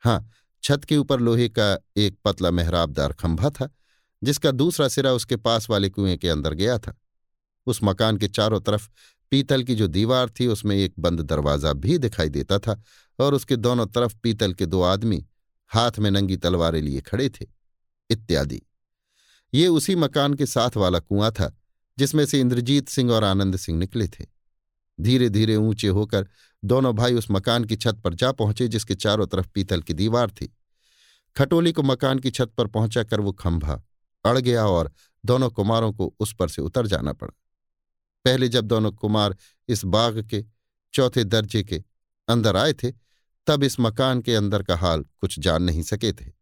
हाँ 0.00 0.30
छत 0.62 0.84
के 0.84 0.96
ऊपर 0.96 1.20
लोहे 1.20 1.48
का 1.48 1.78
एक 1.96 2.18
पतला 2.24 2.50
मेहराबदार 2.50 3.12
खंभा 3.12 3.50
था, 3.50 3.70
जिसका 4.24 4.50
दूसरा 4.50 4.88
सिरा 4.88 5.12
उसके 5.12 5.36
पास 5.36 5.70
वाले 5.70 5.88
कुएँ 5.88 6.16
के 6.16 6.28
अंदर 6.28 6.54
गया 6.54 6.78
था। 6.78 7.00
उस 7.66 7.80
मकान 7.84 8.16
के 8.16 8.28
चारों 8.28 8.60
तरफ़ 8.60 8.88
पीतल 9.30 9.62
की 9.62 9.74
जो 9.74 9.86
दीवार 9.86 10.30
थी, 10.30 10.46
उसमें 10.46 10.76
एक 10.76 10.94
बंद 10.98 11.20
दरवाज़ा 11.20 11.72
भी 11.72 11.98
दिखाई 11.98 12.28
देता 12.28 12.58
था 12.58 12.82
और 13.18 13.34
उसके 13.34 13.56
दोनों 13.56 13.86
तरफ़ 13.86 14.16
पीतल 14.22 14.52
के 14.52 14.66
दो 14.66 14.82
आदमी 14.82 15.26
हाथ 15.68 15.98
में 15.98 16.10
नंगी 16.10 16.36
तलवारें 16.36 16.82
लिए 16.82 17.00
खड़े 17.00 17.28
थे। 17.28 17.46
इत्यादि। 18.10 18.62
ये 19.54 19.68
उसी 19.68 19.96
मकान 19.96 20.34
के 20.34 20.46
साथ 20.46 20.76
वाला 20.76 20.98
कुआँ 20.98 21.32
था, 21.32 21.58
जिसमें 21.98 22.26
से 22.26 22.40
इंद्रजीत 22.40 22.88
सिंह 22.88 23.12
और 23.12 23.24
आनंद 23.24 23.56
सिंह 23.56 23.78
निकले 23.78 24.08
थे। 24.08 24.26
धीरे 25.00 25.28
धीरे 25.28 25.56
ऊँचे 25.56 25.88
होकर 25.88 26.28
दोनों 26.64 26.94
भाई 26.96 27.14
उस 27.14 27.26
मकान 27.30 27.64
की 27.64 27.76
छत 27.76 28.00
पर 28.04 28.14
जा 28.14 28.32
पहुँचे, 28.32 28.68
जिसके 28.68 28.94
चारों 28.94 29.26
तरफ़ 29.26 29.48
पीतल 29.54 29.82
की 29.82 29.94
दीवार 29.94 30.30
थी। 30.30 30.56
खटोली 31.36 31.72
को 31.72 31.82
मकान 31.82 32.18
की 32.18 32.30
छत 32.30 32.52
पर 32.58 32.66
पहुँचा 32.66 33.02
कर 33.02 33.20
वो 33.20 33.32
खंभा, 33.32 33.82
अड़ 34.24 34.38
गया 34.38 34.66
और 34.66 34.92
दोनों 35.26 35.50
कुमारों 35.50 35.92
को 35.92 36.14
उस 36.20 36.34
पर 36.34 36.48
से 36.48 36.62
उतर 36.62 36.86
जाना 36.86 37.12
पड़ा। 37.12 37.32
पहले 38.24 38.48
जब 38.48 38.64
दोनों 38.64 38.92
कुमार 38.92 39.36
इस 39.68 39.84
बाग 39.84 40.28
के 40.30 40.44
चौथे 40.94 41.24
दर्जे 41.24 41.62
के 41.64 41.84
अंदर 42.28 42.56
आए 42.56 42.72
थे, 42.72 42.92
तब 43.46 43.64
इस 43.64 43.80
मकान 43.80 44.20
के 44.20 44.34
अंदर 44.34 44.62
का 44.62 44.76
हाल 44.76 45.04
कुछ 45.20 45.38
जान 45.38 45.62
नहीं 45.62 45.82
सके 45.82 46.12
थे। 46.12 46.32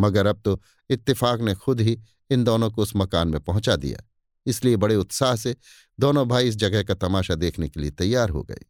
मगर 0.00 0.26
अब 0.26 0.40
तो 0.44 0.62
इत्तेफाक 0.90 1.40
ने 1.40 1.54
खुद 1.54 1.80
ही 1.80 2.00
इन 2.30 2.44
दोनों 2.44 2.70
को 2.70 2.82
उस 2.82 2.92
मकान 2.96 3.28
में 3.28 3.40
पहुँचा 3.40 3.76
दिया। 3.76 3.98
इसलिए 4.46 4.76
बड़े 4.76 4.96
उत्साह 4.96 5.36
से 5.36 5.56
दोनों 6.00 6.28
भाई 6.28 6.48
इस 6.48 6.56
जगह 6.56 6.82
का 6.82 6.94
तमाशा 6.94 7.34
देखने 7.34 7.68
के 7.68 7.80
लिए 7.80 7.90
तैयार 7.90 8.30
हो 8.30 8.42
गए। 8.42 8.60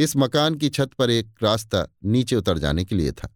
इस 0.00 0.16
मकान 0.16 0.54
की 0.54 0.68
छत 0.68 0.92
पर 0.98 1.10
एक 1.10 1.42
रास्ता 1.42 1.86
नीचे 2.06 2.36
उतर 2.36 2.58
जाने 2.58 2.84
के 2.84 2.94
लिए 2.94 3.12
था। 3.12 3.28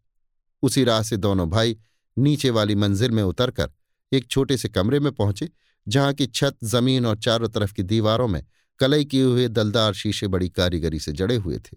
उसी 0.63 0.85
राह 0.85 1.03
से 1.03 1.17
दोनों 1.17 1.49
भाई 1.51 1.77
नीचे 2.17 2.51
वाली 2.51 2.75
मंजिल 2.75 3.11
में 3.11 3.23
उतरकर 3.23 3.71
एक 4.13 4.29
छोटे 4.29 4.57
से 4.57 4.69
कमरे 4.69 5.01
में 5.01 5.11
पहुँचे, 5.13 5.49
जहाँ 5.87 6.13
की 6.15 6.27
छत 6.27 6.57
ज़मीन 6.65 7.07
और 7.07 7.19
चारों 7.19 7.49
तरफ़ 7.49 7.73
की 7.75 7.83
दीवारों 7.85 8.29
में 8.29 8.43
कलई 8.81 9.05
किए 9.05 9.25
हुए 9.25 9.49
दलदार 9.51 9.93
शीशे 9.95 10.27
बड़ी 10.29 10.49
कारीगरी 10.51 10.99
से 11.01 11.13
जड़े 11.13 11.37
हुए 11.37 11.59
थे। 11.59 11.77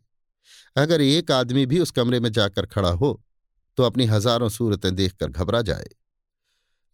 अगर 0.75 1.01
एक 1.01 1.31
आदमी 1.31 1.65
भी 1.65 1.79
उस 1.79 1.91
कमरे 1.91 2.19
में 2.19 2.31
जाकर 2.31 2.65
खड़ा 2.67 2.89
हो 2.91 3.21
तो 3.77 3.83
अपनी 3.83 4.05
हज़ारों 4.05 4.49
सूरतें 4.49 4.93
देखकर 4.95 5.29
घबरा 5.29 5.61
जाए। 5.63 5.89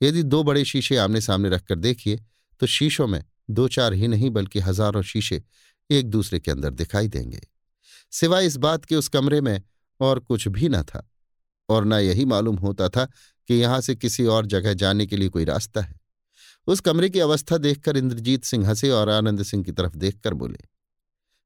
यदि 0.02 0.24
दो 0.24 0.44
बड़े 0.44 0.65
शीशे 0.65 0.98
आमने 0.98 1.22
सामने 1.22 1.49
रखकर 1.49 1.76
देखिए 1.78 2.20
तो 2.61 2.68
शीशों 2.68 3.07
में 3.07 3.24
दो 3.49 3.68
चार 3.70 3.94
ही 3.94 4.07
नहीं, 4.07 4.30
बल्कि 4.30 4.60
हज़ारों 4.60 5.02
शीशे 5.03 5.44
एक 5.90 6.10
दूसरे 6.10 6.40
के 6.40 6.52
अंदर 6.52 6.72
दिखाई 6.72 7.07
देंगे। 7.10 7.41
सिवाय 8.14 8.45
इस 8.45 8.56
बात 8.57 8.85
के 8.85 8.95
उस 8.95 9.07
कमरे 9.07 9.41
में 9.41 9.61
और 9.99 10.19
कुछ 10.19 10.48
भी 10.48 10.69
न 10.69 10.81
था, 10.84 11.07
और 11.69 11.85
न 11.85 11.94
यही 11.94 12.26
मालूम 12.26 12.56
होता 12.56 12.90
था 12.90 13.06
कि 13.49 13.53
यहाँ 13.53 13.80
से 13.81 13.95
किसी 13.95 14.26
और 14.26 14.45
जगह 14.45 14.73
जाने 14.73 15.06
के 15.06 15.18
लिए 15.18 15.30
कोई 15.30 15.45
रास्ता 15.45 15.81
है। 15.81 15.99
उस 16.68 16.80
कमरे 16.80 17.10
की 17.10 17.19
अवस्था 17.19 17.57
देखकर 17.57 17.98
इंद्रजीत 17.98 18.44
सिंह 18.44 18.68
हंसे 18.68 18.90
और 18.90 19.10
आनंद 19.10 19.44
सिंह 19.44 19.64
की 19.64 19.72
तरफ़ 19.72 19.95
देखकर 19.95 20.34
बोले, 20.34 20.60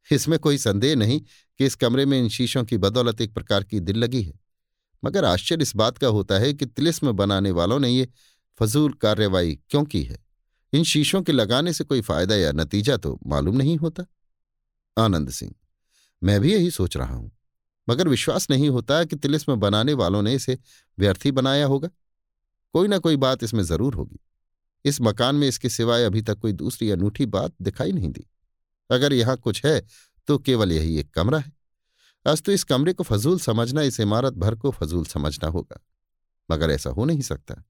इसमें 0.09 0.37
कोई 0.39 0.57
संदेह 0.57 0.95
नहीं 0.95 1.19
कि 1.19 1.65
इस 1.65 1.75
कमरे 1.75 2.05
में 2.05 2.19
इन 2.19 2.29
शीशों 2.29 2.63
की 2.63 2.77
बदौलत 2.77 3.21
एक 3.21 3.33
प्रकार 3.33 3.63
की 3.63 3.79
दिल 3.79 3.97
लगी 3.97 4.21
है, 4.23 4.33
मगर 5.03 5.25
आश्चर्य 5.25 5.63
इस 5.63 5.75
बात 5.75 5.97
का 5.97 6.07
होता 6.07 6.39
है 6.39 6.53
कि 6.53 6.65
तिलिस्म 6.65 7.11
बनाने 7.11 7.51
वालों 7.51 7.79
ने 7.79 7.89
ये 7.89 8.07
फजूल 8.59 8.93
कार्यवाही 8.93 9.55
क्यों 9.69 9.83
की 9.85 10.03
है? 10.03 10.17
इन 10.73 10.83
शीशों 10.83 11.21
के 11.21 11.31
लगाने 11.31 11.73
से 11.73 11.83
कोई 11.83 12.01
फ़ायदा 12.01 12.35
या 12.35 12.51
नतीजा 12.51 12.97
तो 12.97 13.19
मालूम 13.27 13.55
नहीं 13.55 13.77
होता? 13.77 14.05
आनंद 14.97 15.29
सिंह 15.29 15.53
मैं 16.21 16.39
भी 16.41 16.53
यही 16.53 16.71
सोच 16.71 16.97
रहा 16.97 17.15
हूँ। 17.15 17.31
मगर 17.87 18.07
विश्वास 18.07 18.49
नहीं 18.49 18.69
होता 18.69 19.03
कि 19.03 19.15
तिलिस्म 19.15 19.55
बनाने 19.55 19.93
वालों 19.93 20.21
ने 20.21 20.33
इसे 20.33 20.57
व्यर्थी 20.97 21.31
बनाया 21.31 21.65
होगा। 21.65 21.89
कोई 22.73 22.87
ना 22.87 22.97
कोई 22.97 23.15
बात 23.15 23.43
इसमें 23.43 23.63
ज़रूर 23.63 23.95
होगी। 23.95 24.19
इस 24.85 25.01
मकान 25.01 25.35
में 25.35 25.47
इसके 25.47 25.69
सिवाय 25.69 26.03
अभी 26.03 26.21
तक 26.21 26.39
कोई 26.39 26.53
दूसरी 26.53 26.89
अनूठी 26.91 27.25
बात 27.25 27.53
दिखाई 27.61 27.91
नहीं 27.91 28.09
दी। 28.09 28.25
अगर 28.89 29.13
यहाँ 29.13 29.37
कुछ 29.37 29.65
है 29.65 29.81
तो 30.27 30.37
केवल 30.37 30.71
यही 30.71 30.97
एक 30.99 31.13
कमरा 31.13 31.39
है। 31.39 31.51
अस 32.25 32.41
तो 32.41 32.51
इस 32.51 32.63
कमरे 32.63 32.93
को 32.93 33.03
फजूल 33.03 33.39
समझना, 33.39 33.81
इस 33.81 33.99
इमारत 33.99 34.33
भर 34.33 34.55
को 34.55 34.71
फजूल 34.71 35.05
समझना 35.05 35.49
होगा। 35.49 35.79
मगर 36.49 36.71
ऐसा 36.71 36.89
हो 36.89 37.05
नहीं 37.05 37.21
सकता। 37.21 37.63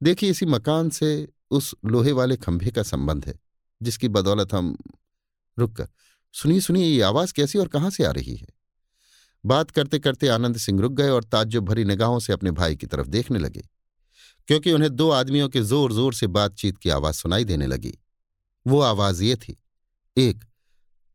देखिए, 0.00 0.30
इसी 0.30 0.46
मकान 0.46 0.90
से 0.90 1.28
उस 1.50 1.74
लोहे 1.84 2.12
वाले 2.12 2.36
खंभे 2.36 2.70
का 2.70 2.82
संबंध 2.82 3.26
है, 3.26 3.38
जिसकी 3.80 4.08
बदौलत 4.08 4.52
हम 4.54 4.76
रुककर 5.58 5.88
सुनिए 6.36 6.60
सुनिए, 6.60 6.86
ये 6.86 7.00
आवाज़ 7.02 7.32
कैसी 7.32 7.58
और 7.58 7.68
कहाँ 7.68 7.90
से 7.90 8.04
आ 8.04 8.10
रही 8.10 8.34
है? 8.36 8.46
बात 9.44 9.70
करते 9.70 9.98
करते 9.98 10.28
आनंद 10.28 10.56
सिंह 10.56 10.80
रुक 10.80 10.92
गए 10.92 11.08
और 11.08 11.24
ताज्जुब 11.24 11.64
भरी 11.64 11.84
निगाहों 11.84 12.18
से 12.18 12.32
अपने 12.32 12.50
भाई 12.50 12.76
की 12.76 12.86
तरफ़ 12.86 13.06
देखने 13.06 13.38
लगे, 13.38 13.62
क्योंकि 14.48 14.72
उन्हें 14.72 14.90
दो 14.92 15.08
आदमियों 15.10 15.48
के 15.48 15.60
ज़ोर 15.62 15.92
ज़ोर 15.92 16.14
से 16.14 16.26
बातचीत 16.28 16.78
की 16.78 16.90
आवाज़ 16.90 17.14
सुनाई 17.14 17.44
देने 17.44 17.66
लगी। 17.66 17.92
वो 18.66 18.80
आवाज़ 18.80 19.22
ये 19.24 19.36
थी, 19.36 19.56
एक 20.16 20.44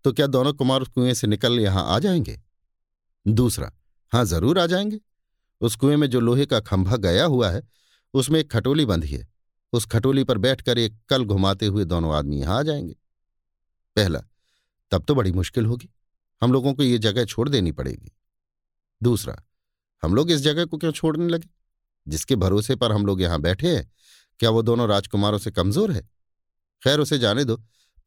तो 0.06 0.11
क्या 0.14 0.27
दोनों 0.27 0.53
कुमार 0.53 0.81
उस 0.81 0.88
कुएँ 0.88 1.14
से 1.14 1.27
निकल 1.27 1.60
यहाँ 1.60 1.85
आ 1.85 1.99
जाएँगे? 1.99 2.39
दूसरा, 3.26 3.72
हाँ, 4.11 4.26
ज़रूर 4.26 4.60
आ 4.60 4.65
जाएँगे। 4.65 4.99
उस 5.61 5.76
कुएँ 5.76 5.95
में 5.95 6.10
जो 6.10 6.19
लोहे 6.19 6.45
का 6.45 6.60
खंभा 6.61 6.98
गया 6.98 7.26
हुआ 7.26 7.49
है, 7.49 7.61
उसमें 8.14 8.39
एक 8.39 8.52
खटोली 8.52 8.85
बंधी 8.85 9.07
है। 9.07 9.27
उस 9.73 9.85
खटोली 9.85 10.23
पर 10.23 10.38
बैठकर 10.39 10.77
एक 10.77 10.98
कल 11.10 11.26
घुमाते 11.26 11.65
हुए 11.65 11.85
दोनों 11.85 12.15
आदमी 12.15 12.39
यहाँ 12.39 12.60
आ 12.60 12.64
जाएँगे। 12.64 12.95
पहला 13.95 14.23
तब 14.92 15.04
तो 15.04 15.16
बड़ी 15.16 15.32
मुश्किल 15.32 15.66
होगी। 15.66 15.90
हम 16.42 16.54
लोगों 16.54 16.74
को 16.74 16.84
ये 16.84 16.98
जगह 16.98 17.26
छोड़ 17.26 17.48
देनी 17.50 17.72
पड़ेगी। 17.72 18.12
दूसरा, 19.02 19.36
हम 20.04 20.16
लोग 20.16 20.32
इस 20.32 20.42
जगह 20.42 20.66
को 20.66 20.78
क्यों 20.78 20.92
छोड़ने 20.92 21.28
लगे? 21.28 21.50
जिसके 22.08 22.36
भरोसे 22.36 22.76
पर 22.76 22.92
हम 22.92 23.06
लोग 23.06 23.22
यहाँ 23.22 23.40
बैठे 23.42 23.76
हैं, 23.76 23.92
क्या 24.40 24.50
वो 24.50 24.62
दोनों 24.62 24.88
राजकुमारों 24.90 25.38
से 25.38 25.52
कमज़ोर 25.52 25.92
है? 25.92 26.02
खैर, 26.84 27.00
उसे 27.00 27.18
जाने 27.20 27.44
दो। 27.46 27.58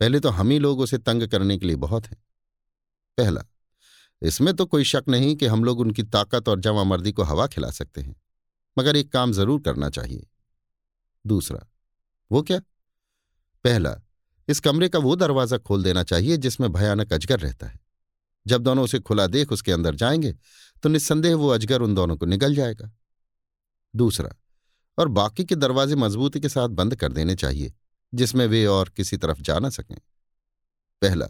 पहले 0.01 0.21
तो 0.21 0.29
हम 0.31 0.51
ही 0.51 0.59
लोग 0.59 0.81
उसे 0.81 0.99
तंग 0.99 1.27
करने 1.29 1.59
के 1.59 1.67
लिए 1.67 1.77
बहुत 1.79 2.07
हैं। 2.07 2.17
पहला, 3.19 3.45
इसमें 4.23 4.55
तो 4.57 4.67
कोई 4.67 4.85
शक 4.85 5.05
नहीं 5.09 5.35
कि 5.37 5.47
हम 5.47 5.65
लोग 5.65 5.81
उनकी 5.81 6.03
ताकत 6.05 6.49
और 6.49 6.61
जमा 6.61 6.85
मर्दी 6.85 7.13
को 7.13 7.23
हवा 7.23 7.47
खिला 7.47 7.71
सकते 7.71 8.01
हैं, 8.01 8.15
मगर 8.77 8.97
एक 8.97 9.13
काम 9.13 9.33
ज़रूर 9.33 9.61
करना 9.63 9.91
चाहिए। 9.91 10.27
दूसरा, 11.25 11.67
वो 12.31 12.43
क्या? 12.43 12.59
पहला 13.65 13.91
इस 14.49 14.61
कमरे 14.61 14.89
का 14.89 14.99
वो 14.99 15.15
दरवाज़ा 15.17 15.59
खोल 15.59 15.83
देना 15.83 16.03
चाहिए 16.03 16.37
जिसमें 16.37 16.73
भयानक 16.73 17.13
अजगर 17.13 17.41
रहता 17.41 17.67
है। 17.67 17.79
जब 18.47 18.63
दोनों 18.63 18.85
उसे 18.85 18.99
खुला 19.01 19.27
देख 19.27 19.53
उसके 19.53 19.73
अंदर 19.73 19.95
जाएँगे 19.95 20.35
तो 20.83 20.89
निस्संदेह 20.89 21.35
वो 21.37 21.49
अजगर 21.49 21.83
उन 21.83 21.95
दोनों 21.95 22.17
को 22.17 22.27
निगल 22.27 22.55
जाएगा। 22.55 22.91
दूसरा, 23.95 24.31
और 24.99 25.09
बाकी 25.11 25.45
के 25.45 25.55
दरवाजे 25.55 25.95
मजबूती 25.97 26.41
के 26.41 26.49
साथ 26.49 26.69
बंद 26.71 26.95
कर 26.97 27.13
देने 27.13 27.35
चाहिए, 27.35 27.73
जिसमें 28.13 28.47
वे 28.47 28.65
और 28.67 28.89
किसी 28.89 29.17
तरफ़ 29.17 29.41
जा 29.41 29.59
ना 29.59 29.71
सकें। 29.71 29.97
पहला, 31.03 31.27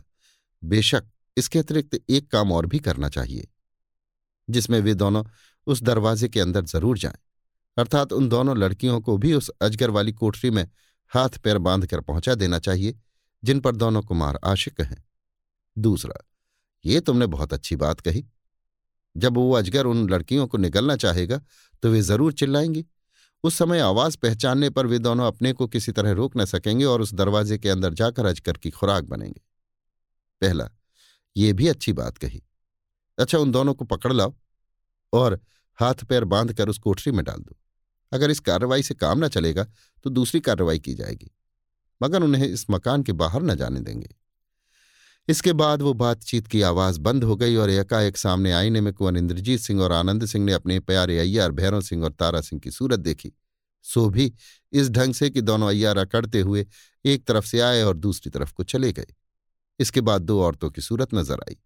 बेशक 0.62 1.05
इसके 1.36 1.59
अतिरिक्त 1.59 1.99
एक 2.11 2.31
काम 2.31 2.53
और 2.53 2.66
भी 2.66 2.78
करना 2.78 3.09
चाहिए, 3.09 3.47
जिसमें 4.49 4.81
वे 4.81 4.95
दोनों 4.95 5.24
उस 5.66 5.82
दरवाजे 5.82 6.28
के 6.28 6.41
अंदर 6.41 6.65
ज़रूर 6.65 6.99
जाएँ, 6.99 7.19
अर्थात 7.77 8.12
उन 8.12 8.28
दोनों 8.28 8.57
लड़कियों 8.59 9.01
को 9.01 9.16
भी 9.19 9.32
उस 9.35 9.51
अजगर 9.61 9.91
वाली 9.91 10.12
कोठरी 10.15 10.51
में 10.51 10.66
हाथ 11.13 11.39
पैर 11.39 11.59
बाँध 11.59 11.87
कर 11.87 12.01
पहुँचा 12.01 12.35
देना 12.35 12.59
चाहिए, 12.59 12.99
जिन 13.43 13.61
पर 13.61 13.77
दोनों 13.77 14.03
कुमार 14.03 14.39
आशिक 14.45 14.81
हैं। 14.81 15.03
दूसरा, 15.77 16.15
ये 16.85 17.01
तुमने 17.01 17.27
बहुत 17.27 17.53
अच्छी 17.53 17.77
बात 17.77 18.01
कही। 18.01 18.25
जब 19.17 19.35
वो 19.35 19.53
अजगर 19.53 19.87
उन 19.87 20.09
लड़कियों 20.11 20.47
को 20.47 20.59
निगलना 20.59 20.97
चाहेगा 20.97 21.41
तो 21.83 21.91
वे 21.91 22.01
ज़रूर 22.03 22.33
चिल्लाएँगी। 22.33 22.85
उस 23.45 23.55
समय 23.55 23.81
आवाज़ 23.81 24.17
पहचानने 24.17 24.71
पर 24.71 24.87
वे 24.87 24.99
दोनों 24.99 25.27
अपने 25.27 25.53
को 25.53 25.67
किसी 25.67 25.93
तरह 25.93 26.13
रोक 26.13 26.37
न 26.37 26.45
सकेंगे 26.45 26.85
और 26.85 27.01
उस 27.01 27.13
दरवाजे 27.15 27.59
के 27.59 27.69
अंदर 27.69 27.95
जाकर 27.95 28.27
अजगर 28.27 28.53
की 28.53 28.71
खुराक 28.71 29.05
बनेंगे। 29.05 29.41
पहला, 30.43 30.69
ये 31.37 31.53
भी 31.53 31.69
अच्छी 31.69 31.93
बात 31.93 32.19
कही। 32.19 32.43
अच्छा 33.19 33.39
उन 33.39 33.51
दोनों 33.53 33.75
को 33.75 33.85
पकड़ 33.85 34.13
लाओ 34.13 34.35
और 35.13 35.41
हाथ 35.79 36.05
पैर 36.05 36.25
बाँध 36.25 36.53
कर 36.53 36.69
उस 36.69 36.79
कोठरी 36.79 37.13
में 37.13 37.25
डाल 37.25 37.41
दो। 37.41 37.57
अगर 38.13 38.31
इस 38.31 38.41
कार्रवाई 38.41 38.83
से 38.83 38.95
काम 38.97 39.25
न 39.25 39.29
चलेगा 39.29 39.67
तो 40.05 40.11
दूसरी 40.11 40.41
कार्रवाई 40.41 40.79
की 40.81 40.95
जाएगी, 40.95 41.31
मगर 42.01 42.23
उन्हें 42.23 42.47
इस 42.47 42.67
मकान 42.71 43.03
के 43.03 43.13
बाहर 43.15 43.43
न 43.43 43.55
जाने 43.57 43.81
देंगे। 43.81 44.15
इसके 45.29 45.53
बाद 45.55 45.83
वो 45.83 45.93
बातचीत 45.95 46.47
की 46.47 46.61
आवाज़ 46.63 46.99
बंद 47.01 47.25
हो 47.25 47.37
गई 47.37 47.55
और 47.57 47.71
एकाएक 47.71 48.17
सामने 48.17 48.53
आईने 48.53 48.81
में 48.81 48.93
कुंवर 48.95 49.17
इंद्रजीत 49.17 49.61
सिंह 49.61 49.81
और 49.83 49.93
आनंद 49.93 50.27
सिंह 50.27 50.45
ने 50.45 50.53
अपने 50.53 50.79
प्यारे 50.81 51.19
अय्यार 51.19 51.53
भैरव 51.53 51.81
सिंह 51.83 52.05
और 52.05 52.13
तारा 52.13 52.41
सिंह 52.41 52.61
की 52.61 52.71
सूरत 52.71 53.01
देखी। 53.01 53.33
सो 53.85 54.09
भी 54.11 54.33
इस 54.73 54.91
ढंग 54.91 55.15
से 55.15 55.31
कि 55.31 55.41
दोनों 55.43 55.69
अय्यार 55.69 55.99
अकड़ते 55.99 56.41
हुए 56.41 56.67
एक 57.05 57.25
तरफ़ 57.27 57.47
से 57.47 57.61
आए 57.61 57.83
और 57.83 57.97
दूसरी 57.97 58.31
तरफ़ 58.31 58.53
को 58.53 58.65
चले 58.65 58.93
गए। 58.93 59.07
इसके 59.81 60.01
बाद 60.01 60.23
दो 60.23 60.41
औरतों 60.43 60.71
की 60.71 60.83
सूरत 60.83 61.15
नज़र 61.15 61.41
आई। 61.41 61.57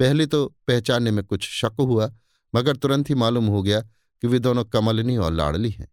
पहले 0.00 0.26
तो 0.26 0.46
पहचानने 0.66 1.10
में 1.10 1.24
कुछ 1.24 1.48
शक 1.50 1.80
हुआ, 1.80 2.10
मगर 2.54 2.76
तुरंत 2.76 3.10
ही 3.10 3.14
मालूम 3.14 3.46
हो 3.46 3.62
गया 3.62 3.82
कि 4.22 4.28
वे 4.28 4.38
दोनों 4.38 4.64
कमलनी 4.64 5.16
और 5.16 5.32
लाड़ली 5.32 5.70
हैं। 5.70 5.88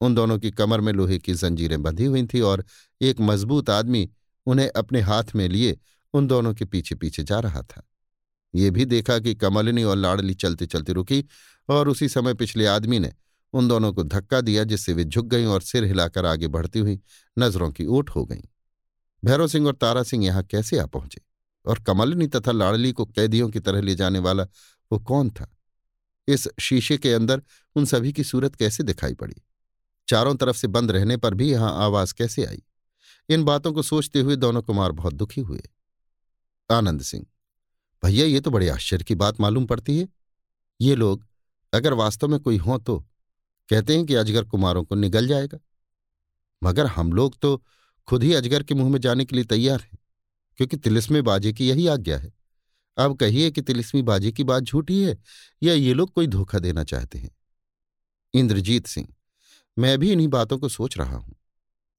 उन 0.00 0.14
दोनों 0.14 0.38
की 0.38 0.50
कमर 0.50 0.80
में 0.80 0.92
लोहे 0.92 1.18
की 1.18 1.34
जंजीरें 1.34 1.82
बंधी 1.82 2.04
हुई 2.04 2.26
थीं 2.26 2.42
और 2.42 2.64
एक 3.00 3.20
मज़बूत 3.20 3.70
आदमी 3.70 4.10
उन्हें 4.46 4.68
अपने 4.68 5.00
हाथ 5.00 5.24
में 5.34 5.48
लिए 5.48 5.78
उन 6.14 6.26
दोनों 6.26 6.54
के 6.54 6.64
पीछे 6.64 6.94
पीछे 6.94 7.22
जा 7.22 7.38
रहा 7.40 7.62
था। 7.62 7.88
ये 8.54 8.70
भी 8.70 8.84
देखा 8.84 9.18
कि 9.18 9.34
कमलिनी 9.34 9.82
और 9.82 9.96
लाड़ली 9.96 10.34
चलते 10.34 10.66
चलते 10.66 10.92
रुकी 10.92 11.24
और 11.68 11.88
उसी 11.88 12.08
समय 12.08 12.34
पिछले 12.34 12.66
आदमी 12.66 12.98
ने 12.98 13.12
उन 13.52 13.68
दोनों 13.68 13.92
को 13.92 14.02
धक्का 14.02 14.40
दिया 14.40 14.64
जिससे 14.64 14.92
वे 14.92 15.04
झुक 15.04 15.26
गईं 15.26 15.46
और 15.46 15.62
सिर 15.62 15.84
हिलाकर 15.84 16.26
आगे 16.26 16.48
बढ़ती 16.48 16.78
हुई 16.78 17.00
नज़रों 17.38 17.72
की 17.72 17.86
ओट 17.86 18.10
हो 18.10 18.24
गईं। 18.24 18.42
भैरव 19.24 19.48
सिंह 19.48 19.66
और 19.66 19.74
तारा 19.74 20.02
सिंह 20.02 20.24
यहाँ 20.24 20.42
कैसे 20.42 20.78
आ 20.78 20.86
पहुँचे? 20.86 21.20
और 21.66 21.78
कमलिनी 21.78 22.26
तथा 22.26 22.52
लाड़ली 22.52 22.92
को 22.92 23.04
कैदियों 23.04 23.50
की 23.50 23.60
तरह 23.60 23.80
ले 23.80 23.94
जाने 23.94 24.18
वाला 24.18 24.42
वो 24.92 24.98
कौन 24.98 25.30
था? 25.30 25.53
इस 26.28 26.48
शीशे 26.60 26.96
के 26.98 27.12
अंदर 27.12 27.42
उन 27.76 27.84
सभी 27.84 28.12
की 28.12 28.24
सूरत 28.24 28.54
कैसे 28.56 28.82
दिखाई 28.82 29.14
पड़ी? 29.14 29.34
चारों 30.08 30.34
तरफ़ 30.34 30.56
से 30.56 30.68
बंद 30.68 30.90
रहने 30.90 31.16
पर 31.16 31.34
भी 31.34 31.50
यहाँ 31.50 31.72
आवाज़ 31.84 32.14
कैसे 32.14 32.44
आई? 32.44 32.62
इन 33.28 33.44
बातों 33.44 33.72
को 33.72 33.82
सोचते 33.82 34.20
हुए 34.20 34.36
दोनों 34.36 34.62
कुमार 34.62 34.92
बहुत 34.92 35.14
दुखी 35.14 35.40
हुए। 35.40 35.62
आनंद 36.70 37.02
सिंह, 37.02 37.24
भैया, 38.02 38.26
ये 38.26 38.40
तो 38.40 38.50
बड़े 38.50 38.68
आश्चर्य 38.68 39.04
की 39.04 39.14
बात 39.14 39.40
मालूम 39.40 39.66
पड़ती 39.66 39.98
है। 39.98 40.08
ये 40.80 40.94
लोग 40.94 41.26
अगर 41.72 41.92
वास्तव 41.92 42.28
में 42.28 42.38
कोई 42.40 42.56
हों 42.56 42.78
तो 42.78 42.98
कहते 43.68 43.96
हैं 43.96 44.04
कि 44.06 44.14
अजगर 44.14 44.44
कुमारों 44.44 44.84
को 44.84 44.94
निगल 44.94 45.26
जाएगा। 45.26 45.58
मगर 46.62 46.86
हम 46.86 47.12
लोग 47.12 47.38
तो 47.38 47.56
खुद 48.08 48.22
ही 48.22 48.32
अजगर 48.34 48.62
के 48.62 48.74
मुँह 48.74 48.90
में 48.90 49.00
जाने 49.00 49.24
के 49.24 49.36
लिए 49.36 49.44
तैयार 49.44 49.80
हैं, 49.80 49.98
क्योंकि 50.58 50.76
तिलिस्मे 50.76 51.22
बाजे 51.22 51.52
की 51.52 51.68
यही 51.68 51.86
आज्ञा 51.86 52.18
है। 52.18 52.32
अब 52.96 53.16
कहिए 53.16 53.50
कि 53.50 53.62
तिलिस्मी 53.62 54.02
बाजे 54.02 54.32
की 54.32 54.44
बात 54.44 54.62
झूठी 54.62 55.02
है 55.02 55.16
या 55.62 55.74
ये 55.74 55.94
लोग 55.94 56.12
कोई 56.12 56.26
धोखा 56.26 56.58
देना 56.58 56.84
चाहते 56.84 57.18
हैं? 57.18 57.30
इंद्रजीत 58.34 58.86
सिंह, 58.86 59.08
मैं 59.76 59.98
भी 59.98 60.10
इन्हीं 60.12 60.28
बातों 60.28 60.58
को 60.58 60.68
सोच 60.68 60.96
रहा 60.98 61.16
हूँ। 61.16 61.34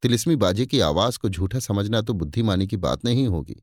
तिलिस्मी 0.03 0.35
बाजे 0.35 0.65
की 0.65 0.79
आवाज़ 0.79 1.17
को 1.19 1.29
झूठा 1.29 1.59
समझना 1.59 2.01
तो 2.01 2.13
बुद्धिमानी 2.13 2.67
की 2.67 2.77
बात 2.77 3.05
नहीं 3.05 3.27
होगी, 3.27 3.61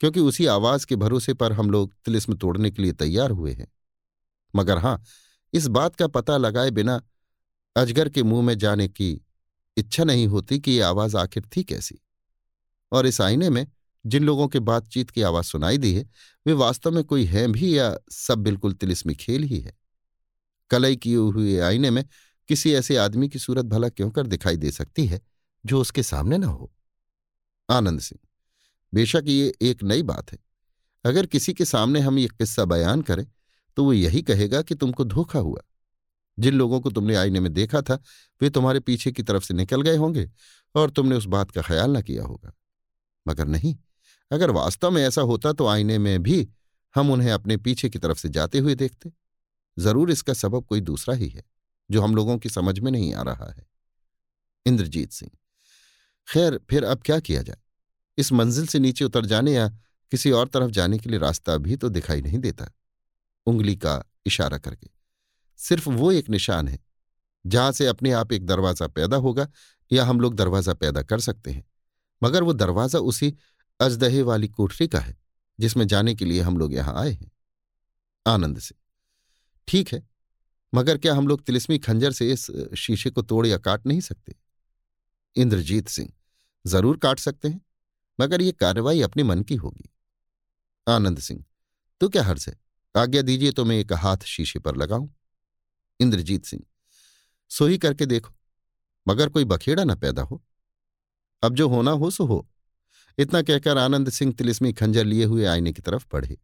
क्योंकि 0.00 0.20
उसी 0.20 0.46
आवाज़ 0.46 0.86
के 0.86 0.96
भरोसे 0.96 1.34
पर 1.34 1.52
हम 1.52 1.70
लोग 1.70 1.94
तिलिस्म 2.04 2.34
तोड़ने 2.34 2.70
के 2.70 2.82
लिए 2.82 2.92
तैयार 2.92 3.30
हुए 3.30 3.52
हैं। 3.52 3.66
मगर 4.54 4.78
हाँ, 4.78 5.02
इस 5.52 5.66
बात 5.68 5.96
का 5.96 6.06
पता 6.08 6.36
लगाए 6.36 6.70
बिना 6.70 7.00
अजगर 7.76 8.08
के 8.08 8.22
मुँह 8.22 8.46
में 8.46 8.56
जाने 8.58 8.88
की 8.88 9.20
इच्छा 9.76 10.04
नहीं 10.04 10.26
होती 10.26 10.58
कि 10.60 10.70
ये 10.70 10.80
आवाज़ 10.80 11.16
आखिर 11.16 11.44
थी 11.56 11.62
कैसी। 11.64 12.00
और 12.92 13.06
इस 13.06 13.20
आईने 13.20 13.50
में 13.50 13.66
जिन 14.04 14.24
लोगों 14.24 14.48
के 14.48 14.58
बातचीत 14.60 15.10
की 15.10 15.22
आवाज़ 15.22 15.46
सुनाई 15.46 15.78
दी 15.78 15.92
है, 15.94 16.08
वे 16.46 16.52
वास्तव 16.52 16.90
में 16.90 17.02
कोई 17.04 17.24
हैं 17.24 17.50
भी 17.52 17.78
या 17.78 17.96
सब 18.10 18.38
बिल्कुल 18.38 18.72
तिलिस्मी 18.72 19.14
खेल 19.14 19.42
ही 19.42 19.60
है? 19.60 19.76
कलई 20.70 20.96
किए 20.96 21.16
हुए 21.16 21.58
आईने 21.58 21.90
में 21.90 22.04
किसी 22.48 22.72
ऐसे 22.72 22.96
आदमी 22.96 23.28
की 23.28 23.38
सूरत 23.38 23.64
भला 23.64 23.88
क्यों 23.88 24.10
कर 24.10 24.26
दिखाई 24.26 24.56
दे 24.56 24.70
सकती 24.70 25.06
है, 25.06 25.20
जो 25.64 25.80
उसके 25.80 26.02
सामने 26.02 26.38
न 26.38 26.44
हो? 26.44 26.72
आनंद 27.68 28.00
सिंह, 28.00 28.20
बेशक 28.92 29.24
ये 29.26 29.52
एक 29.62 29.82
नई 29.82 30.02
बात 30.02 30.32
है। 30.32 30.38
अगर 31.04 31.26
किसी 31.26 31.52
के 31.54 31.64
सामने 31.64 32.00
हम 32.00 32.18
ये 32.18 32.28
किस्सा 32.28 32.64
बयान 32.64 33.02
करें 33.02 33.26
तो 33.76 33.84
वो 33.84 33.92
यही 33.92 34.22
कहेगा 34.22 34.62
कि 34.62 34.74
तुमको 34.74 35.04
धोखा 35.04 35.38
हुआ। 35.38 35.60
जिन 36.38 36.54
लोगों 36.54 36.80
को 36.80 36.90
तुमने 36.90 37.14
आईने 37.14 37.40
में 37.40 37.52
देखा 37.52 37.80
था, 37.82 37.94
वे 38.40 38.50
तुम्हारे 38.50 38.80
पीछे 38.80 39.12
की 39.12 39.22
तरफ़ 39.22 39.44
से 39.44 39.54
निकल 39.54 39.82
गए 39.82 39.96
होंगे, 39.96 40.28
और 40.74 40.90
तुमने 40.90 41.16
उस 41.16 41.24
बात 41.26 41.50
का 41.50 41.62
ख्याल 41.62 41.96
न 41.96 42.02
किया 42.02 42.24
होगा। 42.24 42.52
मगर 43.28 43.46
नहीं 43.46 43.76
अगर 44.30 44.50
वास्तव 44.50 44.90
में 44.90 45.02
ऐसा 45.02 45.22
होता 45.22 45.52
तो 45.52 45.66
आईने 45.66 45.98
में 45.98 46.22
भी 46.22 46.46
हम 46.94 47.10
उन्हें 47.10 47.30
अपने 47.32 47.56
पीछे 47.56 47.88
की 47.88 47.98
तरफ़ 47.98 48.18
से 48.18 48.28
जाते 48.28 48.58
हुए 48.58 48.74
देखते। 48.74 49.12
ज़रूर 49.76 50.10
इसका 50.10 50.32
सबब 50.32 50.64
कोई 50.64 50.80
दूसरा 50.80 51.14
ही 51.14 51.28
है, 51.28 51.42
जो 51.90 52.02
हम 52.02 52.14
लोगों 52.16 52.38
की 52.38 52.48
समझ 52.48 52.78
में 52.78 52.90
नहीं 52.92 53.12
आ 53.14 53.22
रहा 53.22 53.50
है। 53.50 53.66
इंद्रजीत 54.66 55.12
सिंह, 55.12 55.30
खैर, 56.28 56.60
फिर 56.70 56.84
अब 56.84 57.02
क्या 57.02 57.18
किया 57.20 57.42
जाए? 57.42 57.58
इस 58.18 58.32
मंजिल 58.32 58.66
से 58.66 58.78
नीचे 58.78 59.04
उतर 59.04 59.26
जाने 59.26 59.52
या 59.52 59.68
किसी 60.12 60.30
और 60.30 60.48
तरफ़ 60.48 60.70
जाने 60.70 60.98
के 60.98 61.10
लिए 61.10 61.18
रास्ता 61.18 61.56
भी 61.58 61.76
तो 61.76 61.88
दिखाई 61.88 62.20
नहीं 62.20 62.38
देता। 62.38 62.70
उंगली 63.46 63.76
का 63.76 64.02
इशारा 64.26 64.58
करके। 64.58 64.90
सिर्फ़ 65.58 65.88
वो 65.88 66.10
एक 66.12 66.28
निशान 66.30 66.68
है, 66.68 66.78
जहाँ 67.44 67.72
से 67.72 67.86
अपने 67.86 68.12
आप 68.12 68.32
एक 68.32 68.46
दरवाज़ा 68.46 68.86
पैदा 68.88 69.16
होगा 69.16 69.46
या 69.90 70.04
हम 70.04 70.20
लोग 70.20 70.34
दरवाज़ा 70.34 70.74
पैदा 70.74 71.02
कर 71.02 71.20
सकते 71.20 71.50
हैं। 71.50 71.64
मगर 72.22 72.42
वो 72.42 72.52
दरवाज़ा 72.52 72.98
उसी 73.00 73.34
अजदहे 73.80 74.22
वाली 74.22 74.48
कोठरी 74.48 74.86
का 74.88 74.98
है, 74.98 75.16
जिसमें 75.58 75.86
जाने 75.86 76.14
के 76.14 76.24
लिए 76.24 76.40
हम 76.40 76.58
लोग 76.58 76.74
यहाँ 76.74 76.94
आए 76.96 77.12
हैं। 77.12 77.30
आनंद 78.26 78.58
से, 78.58 78.74
ठीक 79.68 79.92
है, 79.92 80.02
मगर 80.72 80.98
क्या 80.98 81.14
हम 81.14 81.28
लोग 81.28 81.44
तिलिस्मी 81.44 81.78
खंजर 81.78 82.12
से 82.12 82.30
इस 82.32 82.46
शीशे 82.78 83.10
को 83.10 83.22
तोड़ 83.22 83.46
या 83.46 83.58
काट 83.58 83.86
नहीं 83.86 84.00
सकते? 84.00 84.34
इंद्रजीत 85.36 85.88
सिंह, 85.88 86.12
ज़रूर 86.64 86.96
काट 86.96 87.18
सकते 87.18 87.48
हैं, 87.48 87.60
मगर 88.18 88.42
ये 88.42 88.52
कार्रवाई 88.54 89.00
अपने 89.02 89.22
मन 89.22 89.42
की 89.42 89.54
होगी। 89.56 89.88
आनंद 90.86 91.18
सिंह 91.20 91.44
तो 92.00 92.08
क्या 92.08 92.22
हर्ज 92.24 92.46
है? 92.48 92.56
आज्ञा 92.94 93.22
दीजिए 93.22 93.52
तो 93.52 93.64
मैं 93.64 93.76
एक 93.76 93.92
हाथ 93.94 94.24
शीशे 94.26 94.58
पर 94.58 94.76
लगाऊँ। 94.76 95.10
इंद्रजीत 96.00 96.44
सिंह 96.44 96.62
सोई 97.50 97.78
करके 97.78 98.06
देखो, 98.06 98.32
मगर 99.06 99.28
कोई 99.28 99.44
बखेड़ा 99.44 99.84
न 99.84 99.94
पैदा 99.96 100.22
हो। 100.22 100.42
अब 101.42 101.54
जो 101.54 101.68
होना 101.68 101.90
हो 101.92 102.10
सो 102.10 102.24
हो 102.26 102.46
इतना 103.18 103.42
कहकर 103.42 103.78
आनंद 103.78 104.10
सिंह 104.10 104.32
तिलिस्मी 104.32 104.72
खंजर 104.72 105.04
लिए 105.04 105.24
हुए 105.24 105.44
आईने 105.44 105.72
की 105.72 105.82
तरफ़ 105.82 106.04
बढ़े। 106.12 106.36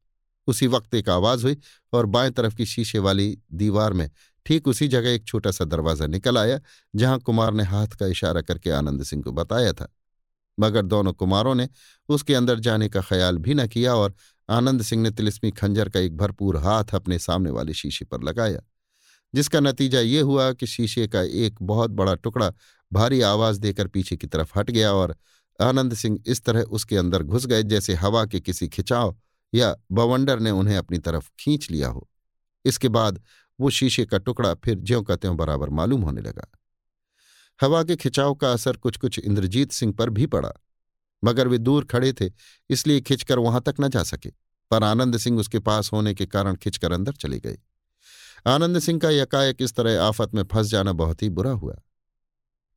उसी 0.48 0.66
वक्त 0.66 0.94
एक 0.94 1.08
आवाज़ 1.08 1.42
हुई 1.42 1.56
और 1.92 2.06
बाएँ 2.06 2.30
तरफ़ 2.30 2.54
की 2.56 2.66
शीशे 2.66 2.98
वाली 2.98 3.36
दीवार 3.52 3.92
में 3.92 4.10
ठीक 4.46 4.68
उसी 4.68 4.88
जगह 4.88 5.10
एक 5.10 5.24
छोटा 5.24 5.50
सा 5.50 5.64
दरवाज़ा 5.64 6.06
निकल 6.06 6.38
आया, 6.38 6.60
जहाँ 6.94 7.18
कुमार 7.18 7.52
ने 7.54 7.62
हाथ 7.64 7.96
का 7.98 8.06
इशारा 8.06 8.40
करके 8.42 8.70
आनंद 8.70 9.02
सिंह 9.02 9.22
को 9.22 9.32
बताया 9.32 9.72
था। 9.72 9.88
मगर 10.58 10.82
दोनों 10.82 11.12
कुमारों 11.12 11.54
ने 11.54 11.68
उसके 12.08 12.34
अंदर 12.34 12.60
जाने 12.60 12.88
का 12.88 13.00
ख्याल 13.00 13.38
भी 13.38 13.54
न 13.54 13.66
किया 13.66 13.94
और 13.94 14.14
आनंद 14.48 14.82
सिंह 14.82 15.02
ने 15.02 15.10
तिलिस्मी 15.10 15.50
खंजर 15.50 15.88
का 15.88 16.00
एक 16.00 16.16
भरपूर 16.16 16.56
हाथ 16.56 16.94
अपने 16.94 17.18
सामने 17.18 17.50
वाले 17.50 17.74
शीशे 17.74 18.04
पर 18.04 18.22
लगाया, 18.22 18.60
जिसका 19.34 19.60
नतीजा 19.60 20.00
ये 20.00 20.20
हुआ 20.20 20.52
कि 20.52 20.66
शीशे 20.66 21.06
का 21.08 21.22
एक 21.22 21.56
बहुत 21.62 21.90
बड़ा 21.90 22.14
टुकड़ा 22.14 22.52
भारी 22.92 23.20
आवाज़ 23.20 23.60
देकर 23.60 23.86
पीछे 23.88 24.16
की 24.16 24.26
तरफ़ 24.26 24.58
हट 24.58 24.70
गया 24.70 24.92
और 24.92 25.16
आनंद 25.60 25.94
सिंह 25.94 26.18
इस 26.26 26.44
तरह 26.44 26.62
उसके 26.62 26.96
अंदर 26.96 27.22
घुस 27.22 27.46
गए 27.46 27.62
जैसे 27.62 27.94
हवा 27.94 28.24
के 28.26 28.40
किसी 28.40 28.68
खिंचाव 28.68 29.16
या 29.52 29.74
बवंडर 29.92 30.40
ने 30.40 30.50
उन्हें 30.50 30.76
अपनी 30.76 30.98
तरफ़ 30.98 31.30
खींच 31.38 31.70
लिया 31.70 31.88
हो। 31.88 32.08
इसके 32.64 32.88
बाद 32.88 33.22
वो 33.58 33.70
शीशे 33.70 34.04
का 34.04 34.18
टुकड़ा 34.18 34.54
फिर 34.54 34.78
ज्यों 34.78 35.02
का 35.02 35.16
त्यों 35.16 35.36
बराबर 35.36 35.70
मालूम 35.70 36.02
होने 36.02 36.20
लगा। 36.20 36.46
हवा 37.60 37.82
के 37.82 37.96
खिंचाव 37.96 38.34
का 38.34 38.52
असर 38.52 38.76
कुछ 38.76 38.96
कुछ 38.96 39.18
इंद्रजीत 39.18 39.72
सिंह 39.72 39.92
पर 39.92 40.10
भी 40.10 40.26
पड़ा, 40.26 40.52
मगर 41.24 41.48
वे 41.48 41.58
दूर 41.58 41.84
खड़े 41.84 42.12
थे, 42.12 42.30
इसलिए 42.70 43.00
खिंचकर 43.00 43.38
वहाँ 43.38 43.60
तक 43.60 43.74
न 43.80 43.88
जा 43.88 44.02
सके, 44.02 44.30
पर 44.70 44.84
आनंद 44.84 45.16
सिंह 45.16 45.38
उसके 45.40 45.58
पास 45.58 45.92
होने 45.92 46.14
के 46.14 46.26
कारण 46.26 46.56
खिंचकर 46.56 46.92
अंदर 46.92 47.12
चले 47.12 47.38
गए। 47.40 47.58
आनंद 48.46 48.78
सिंह 48.78 48.98
का 49.00 49.10
यकायक 49.10 49.62
इस 49.62 49.74
तरह 49.74 50.02
आफत 50.02 50.34
में 50.34 50.42
फंस 50.44 50.66
जाना 50.66 50.92
बहुत 50.92 51.22
ही 51.22 51.28
बुरा 51.28 51.50
हुआ। 51.50 51.76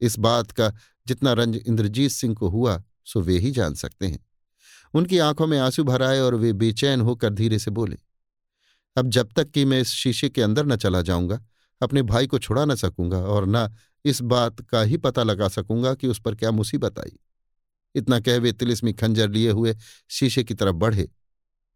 इस 0.01 0.17
बात 0.19 0.51
का 0.51 0.73
जितना 1.09 1.33
रंज 1.33 1.55
इंद्रजीत 1.57 2.11
सिंह 2.11 2.35
को 2.35 2.49
हुआ, 2.49 2.81
सो 3.05 3.21
वे 3.21 3.37
ही 3.37 3.51
जान 3.51 3.73
सकते 3.75 4.07
हैं। 4.07 4.19
उनकी 4.93 5.17
आँखों 5.19 5.47
में 5.47 5.57
आँसू 5.59 5.83
भर 5.83 6.03
आए 6.03 6.19
और 6.19 6.35
वे 6.35 6.53
बेचैन 6.55 7.01
होकर 7.01 7.33
धीरे 7.33 7.59
से 7.59 7.71
बोले, 7.71 7.97
अब 8.95 9.09
जब 9.09 9.31
तक 9.31 9.51
कि 9.51 9.65
मैं 9.65 9.79
इस 9.81 9.89
शीशे 9.89 10.29
के 10.29 10.41
अंदर 10.41 10.65
न 10.65 10.75
चला 10.77 11.01
जाऊँगा, 11.01 11.39
अपने 11.81 12.01
भाई 12.03 12.27
को 12.27 12.39
छुड़ा 12.39 12.65
न 12.65 12.75
सकूँगा 12.75 13.17
और 13.25 13.45
न 13.47 13.69
इस 14.05 14.21
बात 14.23 14.61
का 14.61 14.81
ही 14.81 14.97
पता 14.97 15.23
लगा 15.23 15.47
सकूँगा 15.47 15.93
कि 15.93 16.07
उस 16.07 16.19
पर 16.19 16.35
क्या 16.35 16.51
मुसीबत 16.51 16.99
आई। 16.99 17.17
इतना 17.95 18.19
कह 18.19 18.37
वे 18.37 18.51
तिलिस्मी 18.51 18.93
खंजर 18.93 19.29
लिए 19.29 19.51
हुए 19.51 19.75
शीशे 20.09 20.43
की 20.43 20.53
तरफ़ 20.53 20.75
बढ़े, 20.75 21.09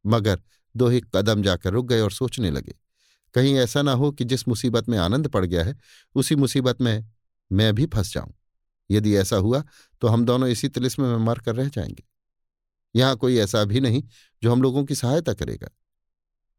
मगर 0.06 0.42
दो 0.76 0.88
ही 0.88 1.02
कदम 1.16 1.42
जाकर 1.44 1.74
रुक 1.74 1.86
गए 1.86 2.00
और 2.00 2.12
सोचने 2.12 2.52
लगे, 2.52 2.76
कहीं 3.36 3.56
ऐसा 3.56 3.82
ना 3.82 3.92
हो 3.94 4.12
कि 4.12 4.26
जिस 4.26 4.48
मुसीबत 4.48 4.90
में 4.90 4.98
आनंद 4.98 5.28
पड़ 5.28 5.46
गया 5.46 5.64
है, 5.64 5.76
उसी 6.16 6.36
मुसीबत 6.36 6.82
में 6.82 7.06
मैं 7.52 7.74
भी 7.76 7.86
फंस 7.86 8.14
जाऊँ। 8.14 8.34
यदि 8.92 9.16
ऐसा 9.16 9.36
हुआ 9.36 9.64
तो 10.02 10.08
हम 10.08 10.26
दोनों 10.26 10.50
इसी 10.50 10.70
तिलिस्म 10.70 11.04
में 11.04 11.18
मर 11.18 11.40
कर 11.40 11.56
रह 11.56 11.70
जाएँगे। 11.70 12.04
यहाँ 12.96 13.16
कोई 13.16 13.38
ऐसा 13.38 13.64
भी 13.64 13.80
नहीं 13.80 14.04
जो 14.44 14.52
हम 14.52 14.62
लोगों 14.62 14.86
की 14.86 14.96
सहायता 14.96 15.34
करेगा। 15.34 15.70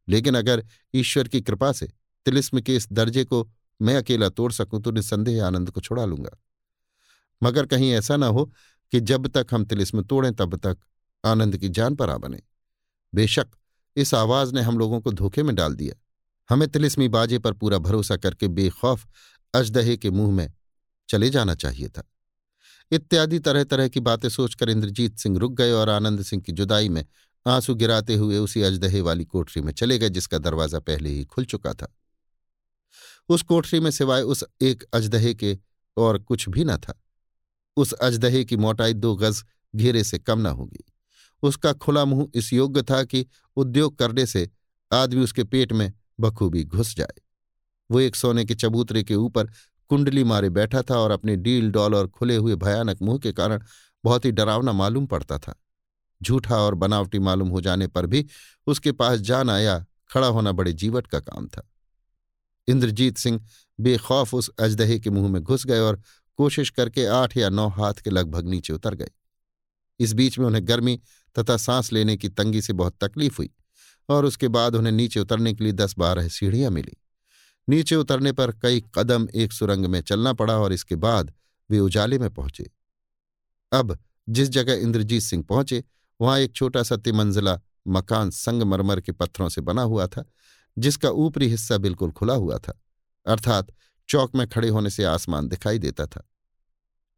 लेकिन 0.09 0.35
अगर 0.35 0.67
ईश्वर 0.95 1.29
की 1.29 1.41
कृपा 1.41 1.73
से 1.73 1.87
तिलिस्म 2.25 2.61
के 2.61 2.77
इस 2.77 2.93
दर्जे 2.93 3.25
को 3.25 3.51
मैं 3.83 3.97
अकेला 3.97 4.29
तोड़ 4.29 4.53
सकूँ 4.53 4.83
तो 4.83 4.91
निस्संदेह 4.91 5.47
आनंद 5.47 5.71
को 5.71 5.81
छुड़ा 5.81 6.05
लूँगा। 6.05 6.39
मगर 7.43 7.67
कहीं 7.67 7.93
ऐसा 7.93 8.17
ना 8.17 8.27
हो 8.27 8.53
कि 8.93 9.01
जब 9.01 9.27
तक 9.27 9.47
हम 9.53 9.65
तिलिस्म 9.65 10.03
तोड़ें, 10.03 10.35
तब 10.35 10.57
तक 10.57 10.79
आनंद 11.25 11.57
की 11.57 11.69
जान 11.69 11.95
पर 11.95 12.11
आ 12.11 12.17
बने। 12.17 12.43
बेशक 13.15 13.47
इस 13.97 14.15
आवाज़ 14.15 14.53
ने 14.53 14.61
हम 14.61 14.79
लोगों 14.79 15.01
को 15.01 15.13
धोखे 15.13 15.43
में 15.43 15.55
डाल 15.55 15.75
दिया। 15.75 15.95
हमें 16.51 16.69
तिलिस्मी 16.69 17.09
बाजे 17.09 17.39
पर 17.39 17.53
पूरा 17.53 17.79
भरोसा 17.79 18.17
करके 18.17 18.49
बेखौफ 18.49 19.07
अजदहे 19.55 19.97
के 19.97 20.11
मुँह 20.11 20.33
में 20.33 20.53
चले 21.09 21.31
जाना 21.31 21.55
चाहिए 21.55 21.89
था। 21.89 22.11
इत्यादि 22.90 23.39
तरह 23.39 23.65
तरह 23.65 23.89
की 23.89 24.01
बातें 24.01 24.28
सोचकर 24.28 24.70
इंद्रजीत 24.70 25.19
सिंह 25.19 25.39
रुक 25.39 25.52
गए 25.52 25.73
और 25.73 25.89
आनंद 25.89 26.23
सिंह 26.23 26.43
की 26.43 26.52
जुदाई 26.52 26.89
में 26.89 27.05
आँसू 27.47 27.74
गिराते 27.74 28.15
हुए 28.15 28.39
उसी 28.39 28.62
अजदहे 28.62 29.01
वाली 29.01 29.24
कोठरी 29.24 29.62
में 29.62 29.73
चले 29.73 29.98
गए, 29.98 30.09
जिसका 30.09 30.39
दरवाज़ा 30.39 30.78
पहले 30.78 31.11
ही 31.11 31.24
खुल 31.24 31.44
चुका 31.44 31.74
था। 31.74 31.94
उस 33.28 33.43
कोठरी 33.43 33.81
में 33.81 33.90
सिवाय 33.90 34.23
उस 34.23 34.44
एक 34.61 34.85
अजदहे 34.93 35.35
के 35.35 35.59
और 35.97 36.19
कुछ 36.19 36.48
भी 36.48 36.65
न 36.65 36.77
था। 36.77 37.02
उस 37.77 37.93
अजदहे 37.93 38.44
की 38.44 38.56
मोटाई 38.56 38.94
दो 38.94 39.16
गज 39.16 39.44
घेरे 39.77 40.05
से 40.05 40.19
कम 40.19 40.39
न 40.39 40.47
होगी। 40.47 40.85
उसका 41.43 41.73
खुला 41.73 42.05
मुँह 42.05 42.28
इस 42.35 42.52
योग्य 42.52 42.82
था 42.82 43.05
कि 43.05 43.27
उद्योग 43.56 43.98
करने 43.98 44.27
से 44.27 44.51
आदमी 44.93 45.23
उसके 45.23 45.44
पेट 45.44 45.73
में 45.73 45.93
बखूबी 46.20 46.65
घुस 46.65 46.97
जाए। 46.97 47.20
वो 47.90 48.01
एक 48.01 48.16
सोने 48.16 48.44
के 48.44 48.55
चबूतरे 48.55 49.02
के 49.02 49.15
ऊपर 49.15 49.51
कुंडली 49.89 50.24
मारे 50.24 50.51
बैठा 50.51 50.82
था 50.82 50.98
और 50.98 51.11
अपने 51.11 51.36
डील 51.36 51.70
डॉल 51.70 51.94
और 51.94 52.09
खुले 52.09 52.36
हुए 52.36 52.55
भयानक 52.56 53.02
मुँह 53.02 53.19
के 53.19 53.32
कारण 53.32 53.62
बहुत 54.05 54.24
ही 54.24 54.32
डरावना 54.32 54.73
मालूम 54.73 55.06
पड़ता 55.06 55.39
था। 55.39 55.55
झूठा 56.23 56.56
और 56.56 56.74
बनावटी 56.74 57.19
मालूम 57.19 57.48
हो 57.48 57.61
जाने 57.61 57.86
पर 57.86 58.06
भी 58.06 58.27
उसके 58.66 58.93
पास 58.93 59.20
जान 59.20 59.51
आया 59.51 59.85
खड़ा 60.11 60.27
होना 60.27 60.52
बड़े 60.52 60.73
जीवट 60.73 61.06
का 61.06 61.20
काम 61.20 61.47
था। 61.47 61.70
इंद्रजीत 62.69 63.19
सिंह 63.19 63.40
बेखौफ 63.81 64.35
उस 64.35 64.51
अजदहे 64.59 64.98
के 64.98 65.11
मुँह 65.11 65.28
में 65.28 65.43
घुस 65.43 65.66
गए 65.66 65.78
और 65.78 66.01
कोशिश 66.36 66.70
करके 66.70 67.06
आठ 67.06 67.36
या 67.36 67.48
नौ 67.48 67.69
हाथ 67.69 67.94
के 67.94 68.11
लगभग 68.11 68.48
नीचे 68.48 68.73
उतर 68.73 68.94
गए। 68.94 69.11
इस 70.01 70.12
बीच 70.12 70.39
में 70.39 70.47
उन्हें 70.47 70.69
गर्मी 70.69 71.01
तथा 71.39 71.56
सांस 71.56 71.93
लेने 71.93 72.16
की 72.16 72.28
तंगी 72.28 72.62
से 72.62 72.73
बहुत 72.73 72.97
तकलीफ़ 73.01 73.36
हुई 73.39 73.51
और 74.09 74.24
उसके 74.24 74.48
बाद 74.48 74.74
उन्हें 74.74 74.93
नीचे 74.93 75.20
उतरने 75.20 75.55
के 75.55 75.65
लिए 75.65 75.73
दस 75.73 75.94
बारह 75.98 76.28
सीढ़ियाँ 76.28 76.70
मिली। 76.70 76.97
नीचे 77.69 77.97
उतरने 77.97 78.32
पर 78.32 78.53
कई 78.53 78.82
कदम 78.95 79.28
एक 79.35 79.53
सुरंग 79.53 79.86
में 79.86 80.01
चलना 80.01 80.32
पड़ा 80.32 80.57
और 80.59 80.73
इसके 80.73 80.97
बाद 80.97 81.32
वे 81.70 81.78
उजाले 81.78 82.19
में 82.19 82.31
पहुँचे। 82.31 82.70
अब 83.73 83.99
जिस 84.28 84.49
जगह 84.49 84.73
इंद्रजीत 84.73 85.23
सिंह 85.23 85.43
पहुँचे, 85.43 85.82
वहाँ 86.20 86.39
एक 86.39 86.53
छोटा 86.53 86.82
सा 86.82 86.97
तिमंजिला 86.97 87.59
मकान 87.89 88.31
संगमरमर 88.31 89.01
के 89.01 89.12
पत्थरों 89.12 89.49
से 89.49 89.61
बना 89.61 89.82
हुआ 89.82 90.07
था, 90.07 90.24
जिसका 90.78 91.11
ऊपरी 91.11 91.49
हिस्सा 91.49 91.78
बिल्कुल 91.78 92.11
खुला 92.11 92.35
हुआ 92.35 92.59
था, 92.59 92.81
अर्थात 93.27 93.73
चौक 94.09 94.36
में 94.36 94.47
खड़े 94.49 94.69
होने 94.69 94.91
से 94.91 95.05
आसमान 95.05 95.49
दिखाई 95.49 95.78
देता 95.78 96.07
था। 96.07 96.28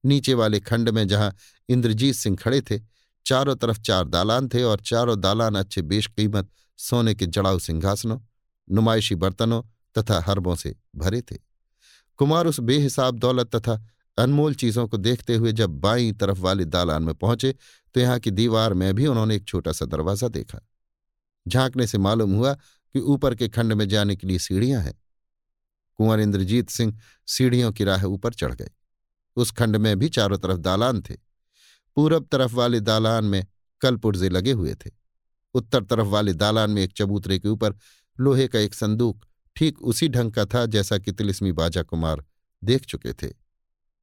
नीचे 0.04 0.34
वाले 0.34 0.60
खंड 0.60 0.88
में 0.88 1.06
जहाँ 1.08 1.34
इंद्रजीत 1.68 2.14
सिंह 2.14 2.36
खड़े 2.36 2.60
थे, 2.60 2.80
चारों 3.26 3.56
तरफ़ 3.56 3.80
चार 3.80 4.04
दालान 4.04 4.48
थे 4.48 4.62
और 4.62 4.80
चारों 4.80 5.20
दालान 5.20 5.54
अच्छे 5.54 5.82
बेशकीमत 5.82 6.50
सोने 6.78 7.14
के 7.14 7.26
जड़ाऊ 7.26 7.58
सिंहासनों, 7.58 8.18
नुमाइशी 8.70 9.14
बर्तनों 9.14 9.62
तथा 9.98 10.20
हरबों 10.20 10.54
से 10.56 10.74
भरे 10.96 11.20
थे। 11.22 11.36
कुमार 12.18 12.46
उस 12.46 12.60
बेहिसाब 12.60 13.18
दौलत 13.18 13.54
तथा 13.56 13.82
अनमोल 14.18 14.54
चीज़ों 14.54 14.86
को 14.88 14.96
देखते 14.96 15.34
हुए 15.34 15.52
जब 15.52 15.70
बाई 15.80 16.12
तरफ़ 16.12 16.38
वाले 16.38 16.64
दालान 16.64 17.02
में 17.02 17.14
पहुँचे 17.14 17.54
तो 17.94 18.00
यहाँ 18.00 18.18
की 18.18 18.30
दीवार 18.30 18.74
में 18.74 18.92
भी 18.94 19.06
उन्होंने 19.06 19.36
एक 19.36 19.44
छोटा 19.44 19.72
सा 19.72 19.86
दरवाज़ा 19.86 20.28
देखा। 20.28 20.58
झांकने 21.46 21.86
से 21.86 21.98
मालूम 21.98 22.34
हुआ 22.34 22.52
कि 22.54 23.00
ऊपर 23.00 23.34
के 23.34 23.48
खंड 23.48 23.72
में 23.72 23.86
जाने 23.88 24.16
के 24.16 24.26
लिए 24.26 24.38
सीढ़ियाँ 24.38 24.82
हैं। 24.82 24.94
कुंवर 25.98 26.20
इंद्रजीत 26.20 26.70
सिंह 26.70 26.98
सीढ़ियों 27.28 27.72
की 27.72 27.84
राह 27.84 28.04
ऊपर 28.04 28.34
चढ़ 28.34 28.54
गए। 28.54 28.70
उस 29.36 29.50
खंड 29.50 29.76
में 29.76 29.98
भी 29.98 30.08
चारों 30.08 30.38
तरफ़ 30.38 30.58
दालान 30.58 31.00
थे। 31.00 31.14
पूरब 31.96 32.26
तरफ़ 32.32 32.54
वाले 32.54 32.80
दालान 32.80 33.24
में 33.24 33.44
कल 33.82 33.96
पुर्जे 33.96 34.28
लगे 34.28 34.52
हुए 34.52 34.74
थे। 34.76 34.90
उत्तर 35.54 35.84
तरफ़ 35.84 36.06
वाले 36.06 36.32
दालान 36.34 36.70
में 36.70 36.82
एक 36.82 36.92
चबूतरे 36.92 37.38
के 37.38 37.48
ऊपर 37.48 37.74
लोहे 38.18 38.48
का 38.48 38.58
एक 38.58 38.74
संदूक 38.74 39.24
ठीक 39.56 39.82
उसी 39.82 40.08
ढंग 40.08 40.32
का 40.32 40.44
था 40.44 40.66
जैसा 40.66 40.98
कि 40.98 41.12
तिलिस्मी 41.12 41.52
बाजा 41.52 41.82
कुमार 41.82 42.24
देख 42.64 42.84
चुके 42.84 43.12
थे। 43.12 43.32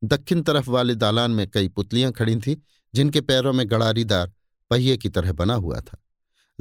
दक्षिण 0.04 0.42
तरफ़ 0.42 0.70
वाले 0.70 0.96
दालान 0.96 1.32
में 1.32 1.50
कई 1.50 1.68
पुतलियाँ 1.68 2.12
खड़ी 2.12 2.36
थीं, 2.36 2.56
जिनके 2.96 3.22
पैरों 3.22 3.54
में 3.54 3.70
गड़ारीदार 3.70 4.34
पहिए 4.70 4.98
की 4.98 5.10
तरह 5.10 5.32
बना 5.32 5.54
हुआ 5.54 5.80
था। 5.80 6.04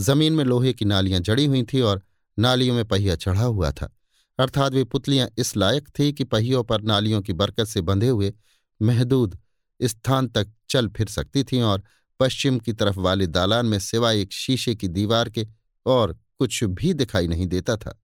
ज़मीन 0.00 0.32
में 0.32 0.44
लोहे 0.44 0.72
की 0.72 0.84
नालियाँ 0.84 1.20
जड़ी 1.20 1.46
हुई 1.46 1.62
थीं 1.62 1.82
और 1.82 2.02
नालियों 2.38 2.74
में 2.74 2.84
पहिया 2.84 3.16
चढ़ा 3.16 3.42
हुआ 3.42 3.70
था। 3.70 3.96
अर्थात 4.38 4.72
वे 4.72 4.84
पुतलियाँ 4.84 5.28
इस 5.38 5.56
लायक 5.56 5.88
थी 5.98 6.12
कि 6.12 6.24
पहियों 6.24 6.64
पर 6.64 6.82
नालियों 6.82 7.22
की 7.22 7.32
बरकत 7.32 7.64
से 7.64 7.80
बंधे 7.80 8.08
हुए 8.08 8.34
महदूद 8.82 9.38
स्थान 9.82 10.28
तक 10.28 10.52
चल 10.68 10.88
फिर 10.88 11.06
सकती 11.06 11.44
थीं 11.44 11.62
और 11.62 11.82
पश्चिम 12.20 12.58
की 12.58 12.72
तरफ़ 12.72 12.98
वाले 12.98 13.26
दालान 13.26 13.66
में 13.66 13.78
सिवाय 13.78 14.20
एक 14.20 14.32
शीशे 14.32 14.74
की 14.74 14.88
दीवार 14.88 15.30
के 15.30 15.46
और 15.86 16.18
कुछ 16.38 16.64
भी 16.64 16.94
दिखाई 16.94 17.28
नहीं 17.28 17.46
देता 17.46 17.76
था। 17.76 18.01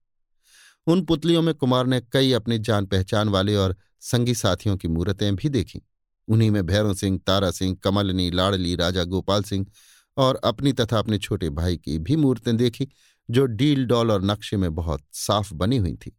उन 0.87 1.05
पुतलियों 1.05 1.41
में 1.41 1.53
कुमार 1.55 1.87
ने 1.87 2.01
कई 2.01 2.31
अपने 2.31 2.59
जान 2.59 2.85
पहचान 2.85 3.29
वाले 3.29 3.55
और 3.55 3.75
संगी 4.01 4.33
साथियों 4.35 4.77
की 4.77 4.87
मूर्तें 4.87 5.35
भी 5.35 5.49
देखीं। 5.49 5.79
उन्हीं 6.27 6.51
में 6.51 6.65
भैरों 6.65 6.93
सिंह, 6.93 7.19
तारा 7.27 7.51
सिंह, 7.51 7.77
कमलनी, 7.83 8.31
लाड़ली, 8.31 8.75
राजा 8.75 9.03
गोपाल 9.03 9.43
सिंह 9.43 9.65
और 10.17 10.35
अपनी 10.35 10.73
तथा 10.73 10.99
अपने 10.99 11.17
छोटे 11.17 11.49
भाई 11.49 11.77
की 11.77 11.97
भी 11.99 12.15
मूर्तें 12.15 12.57
देखी, 12.57 12.87
जो 13.29 13.45
डील 13.45 13.85
डॉल 13.85 14.11
और 14.11 14.23
नक्शे 14.23 14.57
में 14.57 14.75
बहुत 14.75 15.03
साफ़ 15.13 15.53
बनी 15.53 15.77
हुई 15.77 15.95
थी। 15.95 16.17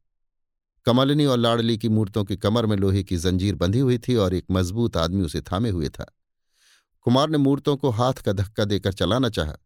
कमलनी 0.85 1.25
और 1.25 1.39
लाड़ली 1.39 1.79
की 1.79 1.89
मूर्तों 1.89 2.25
की 2.25 2.37
कमर 2.37 2.67
में 2.67 2.77
लोहे 2.77 3.03
की 3.03 3.17
जंजीर 3.17 3.55
बंधी 3.55 3.79
हुई 3.79 3.99
थी 3.99 4.15
और 4.15 4.35
एक 4.35 4.45
मज़बूत 4.51 4.97
आदमी 4.97 5.25
उसे 5.25 5.41
थामे 5.41 5.71
हुए 5.71 5.89
था। 5.89 6.17
कुमार 7.01 7.31
ने 7.31 7.39
मूर्तों 7.39 7.77
को 7.77 7.91
हाथ 7.91 8.13
का 8.13 8.33
धक्का 8.33 8.65
देकर 8.65 8.93
चलाना 8.93 9.29
चाहा, 9.29 9.57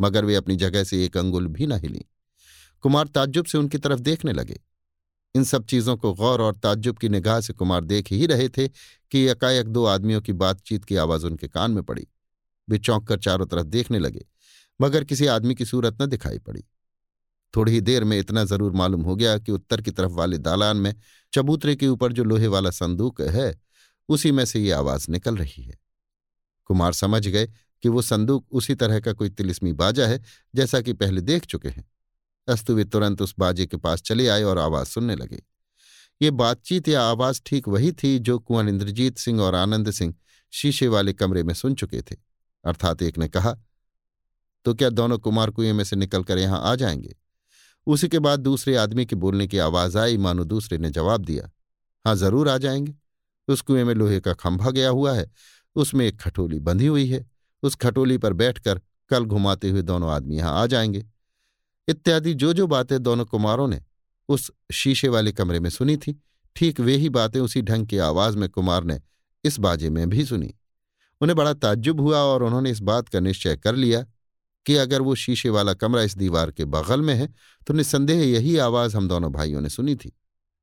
मगर 0.00 0.24
वे 0.24 0.34
अपनी 0.34 0.56
जगह 0.56 0.84
से 0.84 1.04
एक 1.04 1.16
अंगुल 1.16 1.46
भी 1.46 1.66
न 1.66 1.72
हिली। 1.72 2.04
कुमार 2.84 3.06
ताज्जुब 3.06 3.46
से 3.46 3.58
उनकी 3.58 3.78
तरफ़ 3.78 4.00
देखने 4.00 4.32
लगे। 4.32 4.60
इन 5.34 5.44
सब 5.44 5.64
चीज़ों 5.66 5.96
को 5.96 6.12
गौर 6.14 6.42
और 6.42 6.56
ताज्जुब 6.56 6.98
की 6.98 7.08
निगाह 7.08 7.40
से 7.40 7.52
कुमार 7.52 7.84
देख 7.84 8.12
ही 8.12 8.26
रहे 8.26 8.48
थे 8.48 8.68
कि 8.68 9.24
एकाएक 9.26 9.68
दो 9.68 9.84
आदमियों 9.84 10.20
की 10.20 10.32
बातचीत 10.34 10.84
की 10.84 10.96
आवाज़ 10.96 11.26
उनके 11.26 11.48
कान 11.48 11.70
में 11.70 11.82
पड़ी। 11.82 12.06
वे 12.68 12.78
चौंक 12.78 13.06
कर 13.08 13.18
चारों 13.18 13.46
तरफ़ 13.46 13.66
देखने 13.66 13.98
लगे, 13.98 14.24
मगर 14.80 15.04
किसी 15.04 15.26
आदमी 15.26 15.54
की 15.54 15.64
सूरत 15.64 16.02
न 16.02 16.06
दिखाई 16.06 16.38
पड़ी। 16.38 16.64
थोड़ी 17.54 17.72
ही 17.72 17.80
देर 17.80 18.04
में 18.04 18.18
इतना 18.18 18.44
ज़रूर 18.44 18.72
मालूम 18.72 19.02
हो 19.02 19.16
गया 19.16 19.36
कि 19.38 19.52
उत्तर 19.52 19.80
की 19.80 19.90
तरफ़ 19.90 20.12
वाले 20.12 20.38
दालान 20.38 20.76
में 20.76 20.94
चबूतरे 21.32 21.74
के 21.76 21.88
ऊपर 21.88 22.12
जो 22.12 22.24
लोहे 22.24 22.46
वाला 22.46 22.70
संदूक 22.70 23.20
है, 23.20 23.54
उसी 24.08 24.32
में 24.32 24.44
से 24.44 24.60
ये 24.60 24.70
आवाज़ 24.72 25.10
निकल 25.10 25.36
रही 25.36 25.62
है। 25.62 25.78
कुमार 26.66 26.92
समझ 26.92 27.26
गए 27.28 27.46
कि 27.84 27.88
वो 27.88 28.02
संदूक 28.02 28.46
उसी 28.52 28.74
तरह 28.74 29.00
का 29.00 29.12
कोई 29.12 29.28
तिलिस्मी 29.28 29.72
बाजा 29.72 30.06
है, 30.06 30.20
जैसा 30.54 30.80
कि 30.80 30.92
पहले 30.92 31.20
देख 31.20 31.46
चुके 31.46 31.68
हैं। 31.68 31.84
अस्तु 32.48 32.74
वे 32.74 32.84
तुरंत 32.84 33.22
उस 33.22 33.34
बाजे 33.38 33.66
के 33.66 33.76
पास 33.76 34.02
चले 34.02 34.28
आए 34.28 34.42
और 34.42 34.58
आवाज़ 34.58 34.88
सुनने 34.88 35.14
लगे। 35.14 35.42
ये 36.20 36.30
बातचीत 36.32 36.88
या 36.88 37.02
आवाज़ 37.02 37.40
ठीक 37.46 37.68
वही 37.68 37.92
थी 37.92 38.18
जो 38.18 38.38
कुंवर 38.38 38.68
इंद्रजीत 38.68 39.18
सिंह 39.18 39.40
और 39.40 39.54
आनंद 39.54 39.90
सिंह 39.90 40.14
शीशे 40.52 40.88
वाले 40.88 41.12
कमरे 41.12 41.42
में 41.42 41.54
सुन 41.54 41.74
चुके 41.74 42.00
थे। 42.02 42.16
अर्थात 42.64 43.02
एक 43.02 43.18
ने 43.18 43.28
कहा 43.28 43.56
तो 44.66 44.74
क्या 44.74 44.88
दोनों 44.90 45.18
कुमार 45.18 45.50
कुएँ 45.50 45.72
में 45.72 45.82
से 45.84 45.96
निकलकर 45.96 46.38
यहाँ 46.38 46.60
आ 46.62 46.74
जाएँगे? 46.74 47.14
उसी 47.86 48.08
के 48.08 48.18
बाद 48.18 48.40
दूसरे 48.40 48.76
आदमी 48.76 49.04
के 49.06 49.16
बोलने 49.16 49.46
की 49.46 49.58
आवाज़ 49.58 49.98
आई, 49.98 50.16
मानो 50.16 50.44
दूसरे 50.44 50.78
ने 50.78 50.90
जवाब 50.90 51.24
दिया 51.24 51.50
हाँ 52.04 52.14
ज़रूर 52.16 52.48
आ 52.48 52.56
जाएँगे। 52.58 52.94
उस 53.48 53.60
कुएँ 53.60 53.84
में 53.84 53.94
लोहे 53.94 54.20
का 54.20 54.32
खंभा 54.34 54.70
गया 54.70 54.88
हुआ 54.88 55.12
है, 55.14 55.30
उसमें 55.76 56.06
एक 56.06 56.20
खटोली 56.20 56.58
बंधी 56.60 56.86
हुई 56.86 57.06
है। 57.08 57.24
उस 57.62 57.74
खटोली 57.74 58.18
पर 58.18 58.32
बैठकर 58.32 58.80
कल 59.10 59.24
घुमाते 59.24 59.70
हुए 59.70 59.82
दोनों 59.82 60.10
आदमी 60.10 60.36
यहाँ 60.36 60.62
आ 60.62 60.66
जाएँगे। 60.66 61.04
इत्यादि 61.88 62.34
जो 62.34 62.52
जो 62.52 62.66
बातें 62.66 63.02
दोनों 63.02 63.24
कुमारों 63.24 63.66
ने 63.68 63.80
उस 64.28 64.50
शीशे 64.72 65.08
वाले 65.08 65.32
कमरे 65.32 65.60
में 65.60 65.70
सुनी 65.70 65.96
थी, 65.96 66.20
ठीक 66.56 66.80
वे 66.80 66.96
ही 66.96 67.08
बातें 67.08 67.40
उसी 67.40 67.62
ढंग 67.62 67.86
की 67.86 67.98
आवाज़ 67.98 68.36
में 68.36 68.48
कुमार 68.48 68.84
ने 68.84 69.00
इस 69.44 69.58
बाजे 69.58 69.90
में 69.90 70.08
भी 70.10 70.24
सुनी। 70.24 70.54
उन्हें 71.20 71.36
बड़ा 71.36 71.52
ताज्जुब 71.54 72.00
हुआ 72.00 72.18
और 72.18 72.42
उन्होंने 72.42 72.70
इस 72.70 72.80
बात 72.80 73.08
का 73.08 73.20
निश्चय 73.20 73.56
कर 73.56 73.74
लिया 73.74 74.04
कि 74.66 74.74
अगर 74.76 75.02
वो 75.02 75.14
शीशे 75.14 75.48
वाला 75.48 75.74
कमरा 75.74 76.02
इस 76.02 76.16
दीवार 76.16 76.50
के 76.50 76.64
बगल 76.64 77.00
में 77.00 77.14
है 77.14 77.28
तो 77.66 77.74
निस्संदेह 77.74 78.22
यही 78.22 78.56
आवाज़ 78.58 78.96
हम 78.96 79.08
दोनों 79.08 79.32
भाइयों 79.32 79.60
ने 79.60 79.68
सुनी 79.68 79.94
थी। 79.96 80.12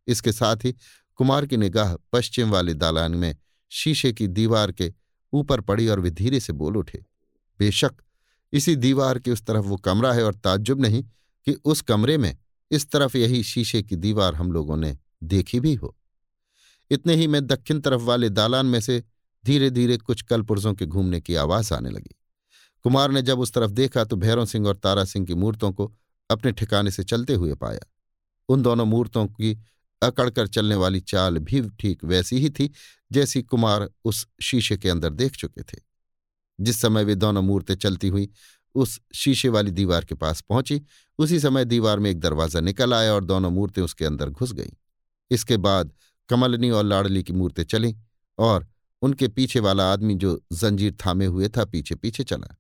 इसके 0.08 0.32
साथ 0.32 0.66
ही 0.66 0.76
कुमार 1.20 1.46
की 1.46 1.58
निगाह 1.58 1.96
पश्चिम 2.14 2.50
वाले 2.50 2.74
दालान 2.74 3.16
में 3.16 3.36
शीशे 3.72 4.12
की 4.14 4.28
दीवार 4.28 4.72
के 4.72 4.94
ऊपर 5.34 5.62
पड़ी 5.62 5.88
और 5.88 6.00
वे 6.00 6.12
धीरे 6.12 6.40
से 6.40 6.54
बोल 6.54 6.78
उठे, 6.78 7.04
बेशक 7.60 7.94
इसी 8.54 8.76
दीवार 8.76 9.20
के 9.20 9.32
उस 9.32 9.46
तरफ़ 9.46 9.66
वो 9.66 9.78
कमरा 9.78 10.14
है 10.14 10.24
और 10.24 10.36
ताज्जुब 10.36 10.82
नहीं 10.82 11.04
कि 11.46 11.52
उस 11.66 11.82
कमरे 11.82 12.18
में 12.18 12.38
इस 12.72 12.92
तरफ़ 12.92 13.18
यही 13.18 13.44
शीशे 13.44 13.84
की 13.84 13.96
दीवार 13.96 14.36
हम 14.36 14.52
लोगों 14.52 14.78
ने 14.78 14.98
देखी 15.24 15.60
भी 15.60 15.74
हो। 15.74 15.98
इतने 16.92 17.16
ही 17.16 17.28
में 17.28 17.48
दक्षिण 17.48 17.80
तरफ़ 17.80 18.02
वाले 18.02 18.30
दालान 18.30 18.66
में 18.66 18.80
से 18.80 19.04
धीरे 19.46 19.70
धीरे 19.70 19.98
कुछ 19.98 20.22
कलपुर्जों 20.22 20.74
के 20.74 20.86
घूमने 20.86 21.22
की 21.22 21.36
आवाज़ 21.36 21.74
आने 21.74 21.90
लगी। 21.90 22.16
कुमार 22.84 23.12
ने 23.12 23.22
जब 23.22 23.40
उस 23.40 23.54
तरफ़ 23.54 23.72
देखा 23.72 24.04
तो 24.04 24.16
भैरव 24.16 24.46
सिंह 24.46 24.68
और 24.68 24.78
तारा 24.78 25.06
सिंह 25.06 25.26
की 25.26 25.34
मूर्तों 25.34 25.72
को 25.72 25.94
अपने 26.30 26.52
ठिकाने 26.52 26.92
से 26.92 27.04
चलते 27.04 27.34
हुए 27.34 27.56
पाया। 27.56 27.80
उन 28.50 28.62
दोनों 28.62 28.86
मूर्तों 28.86 29.26
की 29.28 29.64
अकड़कर 30.04 30.48
चलने 30.48 30.76
वाली 30.76 31.00
चाल 31.00 31.38
भी 31.38 31.70
ठीक 31.70 32.04
वैसी 32.04 32.38
ही 32.38 32.50
थी 32.50 32.72
जैसी 33.12 33.42
कुमार 33.42 33.90
उस 34.06 34.28
शीशे 34.42 34.78
के 34.78 34.90
अंदर 34.90 35.10
देख 35.10 35.36
चुके 35.36 35.62
थे। 35.62 35.93
जिस 36.60 36.82
समय 36.82 37.04
वे 37.04 37.16
दोनों 37.16 37.42
मूर्तें 37.42 37.76
चलती 37.76 38.08
हुई, 38.08 38.30
उस 38.76 39.00
शीशे 39.14 39.50
वाली 39.50 39.72
दीवार 39.72 40.06
के 40.06 40.16
पास 40.16 40.42
पहुँची। 40.42 40.82
उसी 41.20 41.40
समय 41.40 41.66
दीवार 41.66 42.00
में 42.00 42.10
एक 42.12 42.20
दरवाज़ा 42.20 42.60
निकल 42.60 42.94
आया 42.94 43.14
और 43.14 43.24
दोनों 43.24 43.52
मूर्तें 43.52 43.82
उसके 43.82 44.06
अंदर 44.06 44.30
घुस 44.30 44.54
गईं। 44.54 44.74
इसके 45.32 45.58
बाद 45.58 45.94
कमलनी 46.30 46.70
और 46.70 46.84
लाडली 46.84 47.24
की 47.24 47.34
मूर्तें 47.34 47.64
चलीं 47.64 47.94
और 48.38 48.68
उनके 49.02 49.28
पीछे 49.28 49.60
वाला 49.60 49.92
आदमी 49.94 50.16
जो 50.16 50.42
जंजीर 50.54 50.98
थामे 51.06 51.26
हुए 51.26 51.50
था 51.50 51.66
पीछे 51.66 51.96
पीछे 51.96 52.24
चला। 52.24 52.56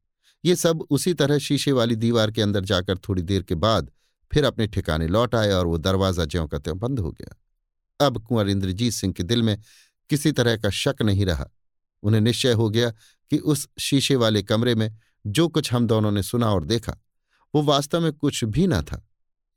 ये 0.46 0.56
सब 0.56 0.82
उसी 0.90 1.14
तरह 1.14 1.38
शीशे 1.38 1.72
वाली 1.72 1.96
दीवार 1.96 2.32
के 2.32 2.42
अंदर 2.42 2.64
जाकर 2.64 2.98
थोड़ी 2.98 3.22
देर 3.22 3.44
के 3.44 3.56
बाद 3.56 3.92
फिर 4.32 4.44
अपने 4.44 4.68
ठिकाने 4.68 5.08
लौट 5.08 5.36
आए 5.36 5.52
और 5.52 5.66
वो 5.66 5.78
दरवाज़ा 5.78 6.26
ज्यों 6.26 6.48
का 6.48 6.58
त्यों 6.58 6.78
बंद 6.80 7.00
हो 7.00 7.12
गया। 7.12 7.36
अब 8.06 8.18
कुंवर 8.18 8.50
इंद्रजीत 8.50 8.94
सिंह 8.94 9.14
के 9.14 9.24
दिल 9.24 9.44
में 9.44 9.58
किसी 10.10 10.32
तरह 10.32 10.58
का 10.58 10.70
शक 10.70 11.02
नहीं 11.02 11.26
रहा। 11.26 11.50
उन्हें 12.04 12.22
निश्चय 12.22 12.52
हो 12.52 12.70
गया 12.70 12.94
कि 13.34 13.38
उस 13.40 13.68
शीशे 13.80 14.16
वाले 14.16 14.42
कमरे 14.44 14.74
में 14.76 14.90
जो 15.26 15.48
कुछ 15.48 15.72
हम 15.74 15.88
दोनों 15.88 16.12
ने 16.12 16.24
सुना 16.24 16.50
और 16.52 16.66
देखा, 16.66 16.96
वो 17.54 17.62
वास्तव 17.62 18.02
में 18.02 18.12
कुछ 18.14 18.44
भी 18.44 18.68
न 18.68 18.82
था, 18.82 19.02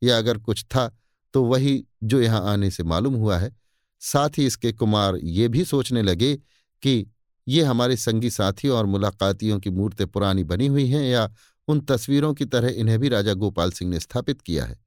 या 0.01 0.17
अगर 0.17 0.37
कुछ 0.37 0.63
था 0.65 0.97
तो 1.33 1.43
वही 1.43 1.83
जो 2.03 2.21
यहाँ 2.21 2.41
आने 2.45 2.69
से 2.71 2.83
मालूम 2.83 3.13
हुआ 3.13 3.37
है। 3.37 3.55
साथ 4.01 4.37
ही 4.37 4.45
इसके 4.45 4.71
कुमार 4.73 5.15
ये 5.15 5.47
भी 5.47 5.65
सोचने 5.65 6.01
लगे 6.01 6.35
कि 6.83 7.11
ये 7.47 7.63
हमारे 7.63 7.97
संगी 7.97 8.29
साथी 8.29 8.69
और 8.69 8.85
मुलाकातियों 8.85 9.59
की 9.59 9.69
मूर्तें 9.69 10.07
पुरानी 10.07 10.43
बनी 10.43 10.67
हुई 10.67 10.87
हैं 10.87 11.03
या 11.03 11.29
उन 11.67 11.79
तस्वीरों 11.81 12.33
की 12.33 12.45
तरह 12.45 12.69
इन्हें 12.69 12.99
भी 12.99 13.09
राजा 13.09 13.33
गोपाल 13.33 13.71
सिंह 13.71 13.91
ने 13.91 13.99
स्थापित 13.99 14.41
किया 14.41 14.65
है। 14.65 14.79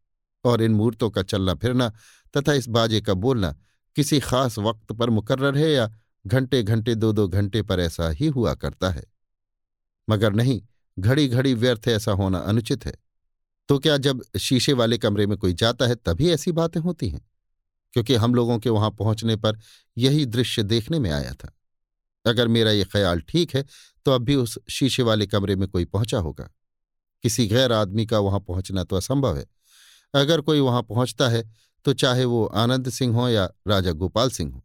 और 0.44 0.62
इन 0.62 0.72
मूर्तों 0.72 1.10
का 1.10 1.22
चलना 1.22 1.54
फिरना 1.54 1.92
तथा 2.36 2.52
इस 2.52 2.68
बाजे 2.68 3.00
का 3.00 3.14
बोलना 3.14 3.56
किसी 3.96 4.20
खास 4.20 4.58
वक्त 4.58 4.92
पर 4.92 5.10
मुकर्र 5.10 5.56
है 5.58 5.72
या 5.72 5.90
घंटे 6.24 6.62
घंटे 6.62 6.94
दो 6.94 7.12
दो 7.12 7.26
घंटे 7.28 7.62
पर 7.62 7.80
ऐसा 7.80 8.08
ही 8.10 8.26
हुआ 8.26 8.54
करता 8.54 8.90
है। 8.90 9.04
मगर 10.08 10.32
नहीं 10.32 10.60
घड़ी 10.98 11.28
घड़ी 11.28 11.54
व्यर्थ 11.54 11.88
ऐसा 11.88 12.12
होना 12.12 12.38
अनुचित 12.38 12.86
है। 12.86 12.94
तो 13.68 13.78
क्या 13.78 13.96
जब 13.96 14.22
शीशे 14.40 14.72
वाले 14.72 14.98
कमरे 14.98 15.26
में 15.26 15.36
कोई 15.38 15.52
जाता 15.52 15.86
है, 15.86 15.94
तभी 15.94 16.30
ऐसी 16.30 16.52
बातें 16.52 16.80
होती 16.80 17.08
हैं? 17.08 17.20
क्योंकि 17.94 18.14
हम 18.14 18.34
लोगों 18.34 18.58
के 18.58 18.70
वहाँ 18.70 18.90
पहुँचने 18.90 19.36
पर 19.36 19.58
यही 19.96 20.26
दृश्य 20.26 20.62
देखने 20.62 20.98
में 20.98 21.10
आया 21.10 21.32
था। 21.34 21.52
अगर 22.24 22.48
मेरा 22.48 22.70
ये 22.70 22.84
ख्याल 22.84 23.20
ठीक 23.20 23.54
है 23.54 23.64
तो 24.06 24.12
अब 24.12 24.22
भी 24.22 24.34
उस 24.34 24.58
शीशे 24.70 25.02
वाले 25.02 25.26
कमरे 25.26 25.56
में 25.56 25.68
कोई 25.68 25.84
पहुँचा 25.84 26.18
होगा। 26.18 26.48
किसी 27.24 27.46
गैर 27.46 27.72
आदमी 27.72 28.06
का 28.06 28.18
वहाँ 28.18 28.40
पहुँचना 28.40 28.84
तो 28.84 28.96
असंभव 28.96 29.36
है। 29.38 29.46
अगर 30.14 30.40
कोई 30.40 30.60
वहाँ 30.60 30.82
पहुँचता 30.82 31.28
है 31.28 31.42
तो 31.84 31.92
चाहे 31.92 32.24
वो 32.24 32.44
आनंद 32.46 32.88
सिंह 32.88 33.14
हो 33.16 33.28
या 33.28 33.48
राजा 33.68 33.92
गोपाल 33.92 34.30
सिंह 34.30 34.52
हो। 34.52 34.62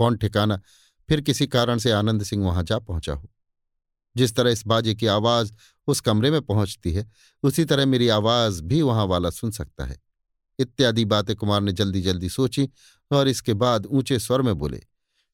कौन 0.00 0.16
ठिकाना, 0.16 0.60
फिर 1.08 1.20
किसी 1.20 1.46
कारण 1.46 1.78
से 1.78 1.90
आनंद 1.92 2.22
सिंह 2.22 2.44
वहाँ 2.44 2.62
जा 2.64 2.78
पहुँचा 2.78 3.12
हो। 3.12 3.30
जिस 4.16 4.34
तरह 4.34 4.50
इस 4.50 4.66
बाजे 4.66 4.94
की 4.94 5.06
आवाज़ 5.06 5.52
उस 5.88 6.00
कमरे 6.00 6.30
में 6.30 6.40
पहुँचती 6.42 6.92
है, 6.92 7.06
उसी 7.42 7.64
तरह 7.64 7.86
मेरी 7.86 8.08
आवाज़ 8.10 8.62
भी 8.62 8.80
वहाँ 8.82 9.04
वाला 9.06 9.30
सुन 9.30 9.50
सकता 9.50 9.84
है। 9.84 9.98
इत्यादि 10.58 11.04
बातें 11.04 11.34
कुमार 11.36 11.60
ने 11.60 11.72
जल्दी 11.72 12.00
जल्दी 12.00 12.28
सोची 12.28 12.68
और 13.10 13.28
इसके 13.28 13.54
बाद 13.54 13.86
ऊँचे 13.86 14.18
स्वर 14.18 14.42
में 14.42 14.54
बोले, 14.54 14.80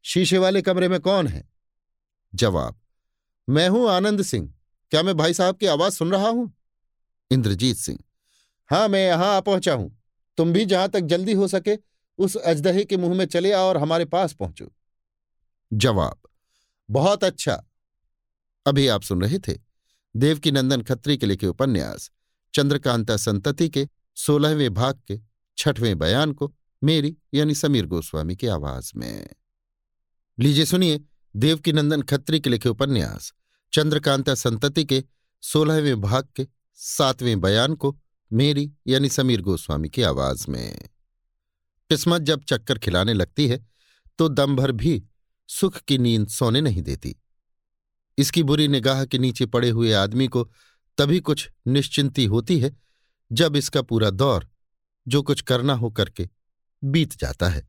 शीशे 0.05 0.39
वाले 0.39 0.63
कमरे 0.63 0.89
में 0.89 0.99
कौन 1.01 1.27
है? 1.27 1.49
जवाब, 2.35 2.81
मैं 3.49 3.69
हूँ 3.69 3.89
आनंद 3.91 4.23
सिंह। 4.23 4.53
क्या 4.93 5.03
मैं 5.03 5.17
भाई 5.17 5.35
साहब 5.35 5.57
की 5.57 5.67
आवाज़ 5.67 5.95
सुन 5.95 6.11
रहा 6.13 6.29
हूँ? 6.29 6.53
इंद्रजीत 7.31 7.77
सिंह, 7.77 7.99
हाँ, 8.71 8.89
मैं 8.89 9.07
यहाँ 9.07 9.35
आ 9.37 9.41
पहुँचा 9.41 9.75
हूँ। 9.75 9.91
तुम 10.39 10.53
भी 10.53 10.65
जहाँ 10.65 10.89
तक 10.89 11.01
जल्दी 11.03 11.33
हो 11.33 11.49
सके 11.49 11.77
उस 12.19 12.37
अजदहे 12.37 12.85
के 12.85 12.97
मुँह 12.97 13.15
में 13.15 13.27
चले 13.27 13.53
आओ 13.53 13.69
और 13.69 13.77
हमारे 13.77 14.05
पास 14.05 14.33
पहुंचो। 14.33 14.73
जवाब, 15.73 16.19
बहुत 16.91 17.25
अच्छा। 17.25 17.65
अभी 18.67 18.89
आप 18.89 19.03
सुन 19.03 19.23
रहे 19.23 19.39
थे 19.39 19.59
देवकी 20.17 20.51
नंदन 20.51 20.83
खत्री 20.83 21.19
के 21.19 21.27
लिखे 21.27 21.47
उपन्यास, 21.47 22.11
चंद्रकांता 22.55 23.17
संतति 23.17 23.69
के 23.69 23.89
सोलहवें 24.15 24.75
भाग 24.75 25.01
के 25.09 25.21
छठवें 25.59 25.99
बयान 25.99 26.33
को 26.33 26.55
मेरी 26.85 27.17
यानी 27.35 27.55
समीर 27.55 27.87
गोस्वामी 27.87 28.37
की 28.37 28.47
आवाज़ 28.47 28.93
में। 28.97 29.29
लीजिए 30.39 30.65
सुनिए 30.65 31.01
देवकीनंदन 31.37 32.03
खत्री 32.03 32.41
के 32.41 32.51
लिखे 32.51 32.69
उपन्यास, 32.69 33.33
चंद्रकांता 33.73 34.35
संतति 34.35 34.85
के 34.85 35.05
सोलहवें 35.43 36.01
भाग 36.01 36.29
के 36.37 36.47
सातवें 36.75 37.41
बयान 37.41 37.75
को 37.75 38.01
मेरी 38.33 38.73
यानी 38.87 39.09
समीर 39.09 39.41
गोस्वामी 39.43 39.89
की 39.89 40.03
आवाज़ 40.03 40.51
में। 40.51 40.89
किस्मत 41.91 42.23
जब 42.23 42.43
चक्कर 42.43 42.79
खिलाने 42.79 43.13
लगती 43.13 43.47
है 43.49 43.65
तो 44.19 44.29
दम 44.29 44.57
भर 44.57 44.73
भी 44.73 45.03
सुख 45.49 45.79
की 45.79 45.99
नींद 45.99 46.29
सोने 46.29 46.61
नहीं 46.61 46.83
देती। 46.83 47.15
इसकी 48.19 48.43
बुरी 48.43 48.67
निगाह 48.69 49.05
के 49.05 49.19
नीचे 49.19 49.47
पड़े 49.47 49.71
हुए 49.71 49.93
आदमी 49.93 50.27
को 50.29 50.45
तभी 50.99 51.21
कुछ 51.21 51.49
निश्चिंती 51.67 52.25
होती 52.25 52.59
है, 52.61 52.77
जब 53.31 53.57
इसका 53.57 53.83
पूरा 53.83 54.11
दौर 54.11 54.49
जो 55.07 55.23
कुछ 55.23 55.41
करना 55.41 55.75
हो 55.75 55.91
करके 55.91 56.29
बीत 56.83 57.17
जाता 57.19 57.49
है। 57.49 57.69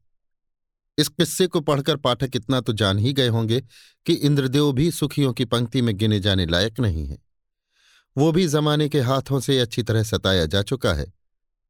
इस 0.98 1.08
किस्से 1.10 1.48
को 1.48 1.62
पढ़कर 1.62 1.98
पाठक 1.98 2.36
इतना 2.36 2.62
तो 2.62 2.74
जान 2.74 3.00
ही 3.00 3.14
गए 3.14 3.28
होंगे 3.28 3.60
कि 4.06 4.14
इंद्रदेव 4.14 4.72
भी 4.74 4.90
सुखियों 4.92 5.34
की 5.34 5.46
पंक्ति 5.46 5.82
में 5.82 5.96
गिने 5.98 6.20
जाने 6.20 6.46
लायक 6.46 6.80
नहीं 6.80 7.06
है। 7.08 7.18
वो 8.16 8.32
भी 8.32 8.48
जमाने 8.48 8.88
के 8.90 9.02
हाथों 9.02 9.40
से 9.40 9.60
अच्छी 9.60 9.84
तरह 9.84 10.04
सताया 10.04 10.46
जा 10.46 10.62
चुका 10.64 10.94
है, 10.94 11.12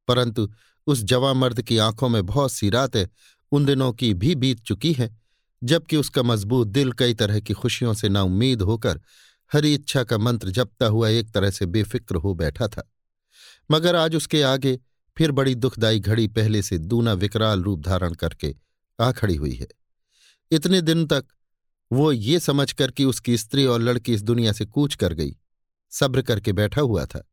परंतु 0.08 0.50
उस 0.88 1.04
जवा 1.04 1.34
मर्द 1.34 1.62
की 1.62 1.78
आँखों 1.78 2.10
में 2.10 2.26
बहुत 2.26 2.52
सी 2.52 2.70
रातें 2.70 3.06
उन 3.52 3.66
दिनों 3.66 3.92
की 3.94 4.14
भी 4.14 4.36
बीत 4.36 4.60
चुकी 4.60 4.92
हैं, 4.94 5.16
जबकि 5.64 5.98
उसका 5.98 6.24
मज़बूत 6.24 6.68
दिल 6.68 6.92
कई 6.92 7.14
तरह 7.14 7.40
की 7.40 7.54
खुशियों 7.54 7.94
से 7.94 8.10
नाउम्मीद 8.10 8.62
होकर, 8.62 9.02
हरी 9.52 9.74
इच्छा 9.74 10.04
का 10.04 10.18
मंत्र 10.18 10.50
जपता 10.50 10.86
हुआ 10.86 11.10
एक 11.10 11.32
तरह 11.32 11.50
से 11.50 11.66
बेफिक्र 11.66 12.16
हो 12.16 12.34
बैठा 12.34 12.68
था। 12.68 12.92
मगर 13.72 13.96
आज 13.96 14.16
उसके 14.16 14.42
आगे 14.42 14.80
फिर 15.18 15.32
बड़ी 15.32 15.56
दुखदायी 15.56 16.00
घड़ी 16.00 16.28
पहले 16.28 16.62
से 16.62 16.78
दूना 16.78 17.14
विकराल 17.14 17.64
रूप 17.64 17.80
धारण 17.80 18.14
करके 18.14 18.56
आ 19.00 19.12
खड़ी 19.12 19.36
हुई 19.36 19.54
है। 19.54 19.68
इतने 20.52 20.82
दिन 20.82 21.06
तक 21.06 21.26
वो 21.92 22.12
ये 22.12 22.40
समझकर 22.40 22.92
कि 22.92 23.06
उसकी 23.06 23.38
स्त्री 23.38 23.66
और 23.66 23.82
लड़की 23.82 24.14
इस 24.14 24.22
दुनिया 24.22 24.52
से 24.52 24.66
कूच 24.66 24.96
कर 24.96 25.14
गई, 25.14 25.36
सब्र 25.92 26.22
करके 26.22 26.54
बैठा 26.54 26.82
हुआ 26.82 27.06
था, 27.06 27.24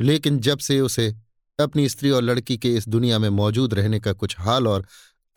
लेकिन 0.00 0.38
जब 0.38 0.58
से 0.58 0.80
उसे 0.80 1.14
अपनी 1.60 1.88
स्त्री 1.88 2.10
और 2.10 2.22
लड़की 2.22 2.56
के 2.58 2.74
इस 2.74 2.88
दुनिया 2.88 3.18
में 3.18 3.28
मौजूद 3.28 3.74
रहने 3.74 4.00
का 4.00 4.12
कुछ 4.12 4.36
हाल 4.38 4.68
और 4.68 4.86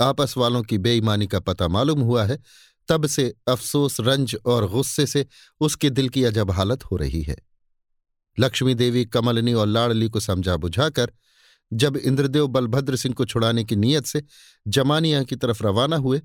आपस 0.01 0.33
वालों 0.37 0.61
की 0.63 0.77
बेईमानी 0.77 1.27
का 1.27 1.39
पता 1.39 1.67
मालूम 1.67 1.99
हुआ 1.99 2.23
है, 2.25 2.39
तब 2.87 3.05
से 3.07 3.33
अफसोस, 3.47 3.99
रंज 3.99 4.35
और 4.45 4.69
गुस्से 4.69 5.05
से 5.05 5.25
उसके 5.59 5.89
दिल 5.89 6.09
की 6.09 6.23
अजब 6.23 6.51
हालत 6.51 6.83
हो 6.85 6.95
रही 6.95 7.21
है। 7.21 7.35
लक्ष्मी 8.39 8.73
देवी, 8.75 9.05
कमलनी 9.05 9.53
और 9.53 9.67
लाड़ली 9.67 10.09
को 10.09 10.19
समझा 10.19 10.55
बुझाकर 10.57 11.11
जब 11.73 11.97
इंद्रदेव 11.97 12.47
बलभद्र 12.47 12.95
सिंह 12.95 13.15
को 13.15 13.25
छुड़ाने 13.25 13.63
की 13.63 13.75
नीयत 13.75 14.05
से 14.05 14.23
जमानिया 14.67 15.23
की 15.23 15.35
तरफ़ 15.35 15.63
रवाना 15.63 15.95
हुए 15.95 16.21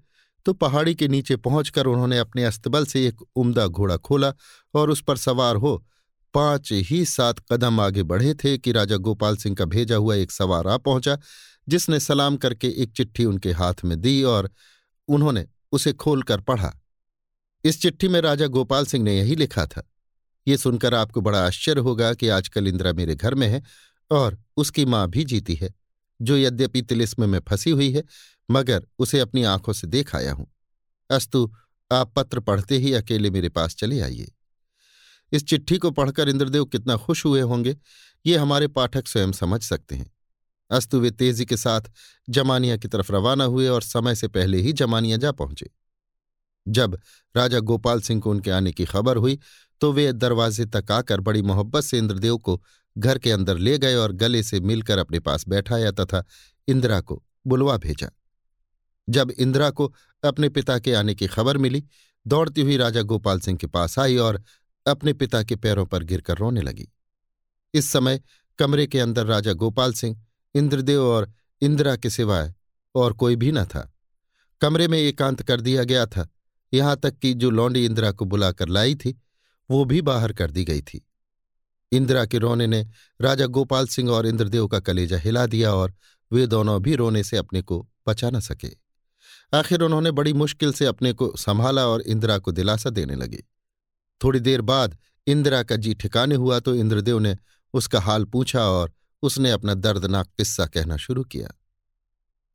तो 0.47 0.53
पहाड़ी 0.53 0.95
के 0.95 1.09
नीचे 1.09 1.37
पहुंचकर 1.37 1.87
उन्होंने 1.87 2.19
अपने 2.19 2.45
अस्तबल 2.45 2.87
से 2.87 3.07
एक 3.07 3.23
उम्दा 3.37 3.67
घोड़ा 3.67 3.97
खोला 3.97 4.33
और 4.75 4.91
उस 4.91 5.03
पर 5.03 5.17
सवार 5.17 5.57
हो 5.57 5.85
पाँच 6.35 6.73
ही 6.73 7.05
सात 7.05 7.39
कदम 7.53 7.81
आगे 7.81 8.03
बढ़े 8.03 8.35
थे 8.35 8.59
कि 8.59 8.73
राजा 8.73 8.97
गोपाल 8.97 9.37
सिंह 9.37 9.57
का 9.57 9.65
भेजा 9.65 9.97
हुआ 9.97 10.15
एक 10.15 10.31
सवार 10.31 10.69
आ 10.69 10.77
पहुँचा, 10.77 11.19
जिसने 11.69 12.01
सलाम 12.01 12.37
करके 12.37 12.69
एक 12.83 12.93
चिट्ठी 12.93 13.25
उनके 13.25 13.53
हाथ 13.53 13.85
में 13.85 14.01
दी 14.01 14.23
और 14.23 14.51
उन्होंने 15.09 15.47
उसे 15.73 15.93
खोलकर 15.93 16.41
पढ़ा। 16.41 16.73
इस 17.65 17.83
चिट्ठी 17.83 18.09
में 18.09 18.21
राजा 18.21 18.47
गोपाल 18.47 18.87
सिंह 18.87 19.05
ने 19.05 19.19
यही 19.19 19.37
लिखा 19.37 19.67
था। 19.67 19.83
ये 20.47 20.57
सुनकर 20.57 20.95
आपको 20.95 21.21
बड़ा 21.21 21.47
आश्चर्य 21.47 21.81
होगा 21.81 22.15
कि 22.15 22.29
आजकल 22.29 22.69
इंदिरा 22.69 22.93
मेरे 22.93 23.15
घर 23.15 23.35
में 23.35 23.47
है 23.49 23.63
और 24.11 24.39
उसकी 24.57 24.85
माँ 24.85 25.09
भी 25.09 25.25
जीती 25.25 25.55
है, 25.55 25.75
जो 26.23 26.37
यद्यपि 26.37 26.83
तिलिस्म 26.83 27.29
में 27.29 27.41
फंसी 27.41 27.71
हुई 27.71 27.91
है, 27.93 28.05
मगर 28.51 28.87
उसे 28.99 29.21
अपनी 29.21 29.43
आँखों 29.43 29.73
से 29.73 29.87
देख 29.87 30.15
आया 30.17 30.33
हूँ। 30.33 30.47
अस्तु, 31.11 31.51
आप 31.93 32.13
पत्र 32.17 32.41
पढ़ते 32.41 32.77
ही 32.77 32.93
अकेले 32.93 33.31
मेरे 33.31 33.49
पास 33.49 33.75
चले 33.75 34.01
आइए। 34.01 34.33
इस 35.33 35.47
चिट्ठी 35.47 35.79
को 35.79 35.91
पढ़कर 35.91 36.29
इंद्रदेव 36.29 36.65
कितना 36.65 36.97
खुश 36.97 37.25
हुए 37.25 37.41
होंगे, 37.41 37.77
ये 38.27 38.37
हमारे 38.37 38.69
पाठक 38.69 39.07
स्वयं 39.07 39.33
समझ 39.33 39.63
सकते 39.63 39.95
हैं। 39.95 40.11
अस्तु 40.71 41.01
वे 41.01 41.11
तेज़ी 41.11 41.45
के 41.45 41.57
साथ 41.57 41.91
जमानिया 42.29 42.77
की 42.77 42.89
तरफ़ 42.89 43.13
रवाना 43.13 43.45
हुए 43.45 43.69
और 43.69 43.83
समय 43.83 44.15
से 44.15 44.29
पहले 44.29 44.59
ही 44.59 44.73
जमानिया 44.73 45.17
जा 45.17 45.33
पहुँचे। 45.33 45.71
जब 46.67 46.99
राजा 47.35 47.59
गोपाल 47.61 48.01
सिंह 48.01 48.21
को 48.21 48.31
उनके 48.31 48.51
आने 48.51 48.73
की 48.73 48.85
खबर 48.85 49.17
हुई 49.17 49.39
तो 49.81 49.91
वे 49.93 50.13
दरवाजे 50.13 50.65
तक 50.67 50.91
आकर 50.93 51.21
बड़ी 51.21 51.43
मोहब्बत 51.43 51.85
से 51.85 51.99
इंद्रदेव 51.99 52.37
को 52.37 52.61
घर 52.99 53.19
के 53.19 53.31
अंदर 53.31 53.59
ले 53.59 53.77
गए 53.79 53.95
और 53.95 54.13
गले 54.13 54.43
से 54.43 54.61
मिलकर 54.61 54.99
अपने 54.99 55.21
पास 55.21 55.49
बैठाया 55.49 55.91
तथा 55.91 56.25
इंदिरा 56.69 57.01
को 57.01 57.23
बुलवा 57.47 57.77
भेजा। 57.77 58.11
जब 59.09 59.31
इंदिरा 59.31 59.71
को 59.71 59.93
अपने 60.25 60.49
पिता 60.49 60.79
के 60.79 60.95
आने 60.95 61.15
की 61.15 61.27
खबर 61.27 61.59
मिली, 61.59 61.83
दौड़ती 62.27 62.61
हुई 62.61 62.77
राजा 62.77 63.03
गोपाल 63.03 63.41
सिंह 63.41 63.59
के 63.59 63.67
पास 63.67 63.99
आई 63.99 64.17
और 64.17 64.43
अपने 64.87 65.13
पिता 65.13 65.43
के 65.43 65.57
पैरों 65.57 65.87
पर 65.87 66.03
गिरकर 66.03 66.37
रोने 66.37 66.61
लगी। 66.61 66.89
इस 67.75 67.87
समय 67.87 68.21
कमरे 68.59 68.87
के 68.87 69.01
अंदर 69.01 69.27
राजा 69.27 69.53
गोपाल 69.53 69.93
सिंह, 69.93 70.27
इंद्रदेव 70.55 71.03
और 71.03 71.33
इंदिरा 71.63 71.97
के 71.97 72.11
सिवाय 72.11 72.55
और 72.95 73.13
कोई 73.13 73.37
भी 73.37 73.53
न 73.53 73.65
था। 73.65 73.93
कमरे 74.61 74.89
में 74.89 74.99
एकांत 74.99 75.43
कर 75.43 75.61
दिया 75.61 75.85
गया 75.85 76.07
था। 76.07 76.29
यहाँ 76.75 76.97
तक 76.97 77.19
कि 77.19 77.35
जो 77.35 77.51
लौंडी 77.51 77.85
इंदिरा 77.85 78.13
को 78.13 78.25
बुलाकर 78.25 78.69
लाई 78.69 78.95
थी, 78.95 79.23
वो 79.71 79.85
भी 79.85 80.03
बाहर 80.03 80.33
कर 80.33 80.51
दी 80.51 80.65
गई 80.65 80.83
थी। 80.83 81.07
इंदिरा 81.93 82.27
के 82.27 82.39
रोने 82.39 82.67
ने 82.67 82.87
राजा 83.21 83.47
गोपाल 83.47 83.87
सिंह 83.87 84.11
और 84.11 84.27
इंद्रदेव 84.27 84.67
का 84.67 84.81
कलेजा 84.81 85.19
हिला 85.19 85.47
दिया 85.47 85.75
और 85.75 85.95
वे 86.33 86.47
दोनों 86.47 86.83
भी 86.83 86.95
रोने 86.95 87.25
से 87.25 87.37
अपने 87.37 87.63
को 87.63 87.89
बचा 88.09 88.31
न 88.31 88.41
सके। 88.41 88.69
आखिर 89.55 89.81
उन्होंने 89.81 90.11
बड़ी 90.11 90.33
मुश्किल 90.33 90.73
से 90.73 90.87
अपने 90.87 91.13
को 91.13 91.37
संभाला 91.37 91.87
और 91.87 92.01
इंदिरा 92.01 92.39
को 92.39 92.53
दिलासा 92.53 92.91
देने 92.91 93.15
लगे। 93.15 93.45
थोड़ी 94.25 94.41
देर 94.41 94.61
बाद 94.61 94.97
इंदिरा 95.27 95.63
का 95.63 95.77
जी 95.77 95.95
ठिकाने 95.95 96.35
हुआ 96.35 96.59
तो 96.61 96.75
इंद्रदेव 96.75 97.19
ने 97.19 97.37
उसका 97.75 98.01
हाल 98.01 98.25
पूछा 98.25 98.63
और 98.63 98.93
उसने 99.23 99.51
अपना 99.51 99.75
दर्दनाक 99.75 100.29
किस्सा 100.29 100.67
कहना 100.67 100.97
शुरू 100.97 101.25
किया। 101.25 101.51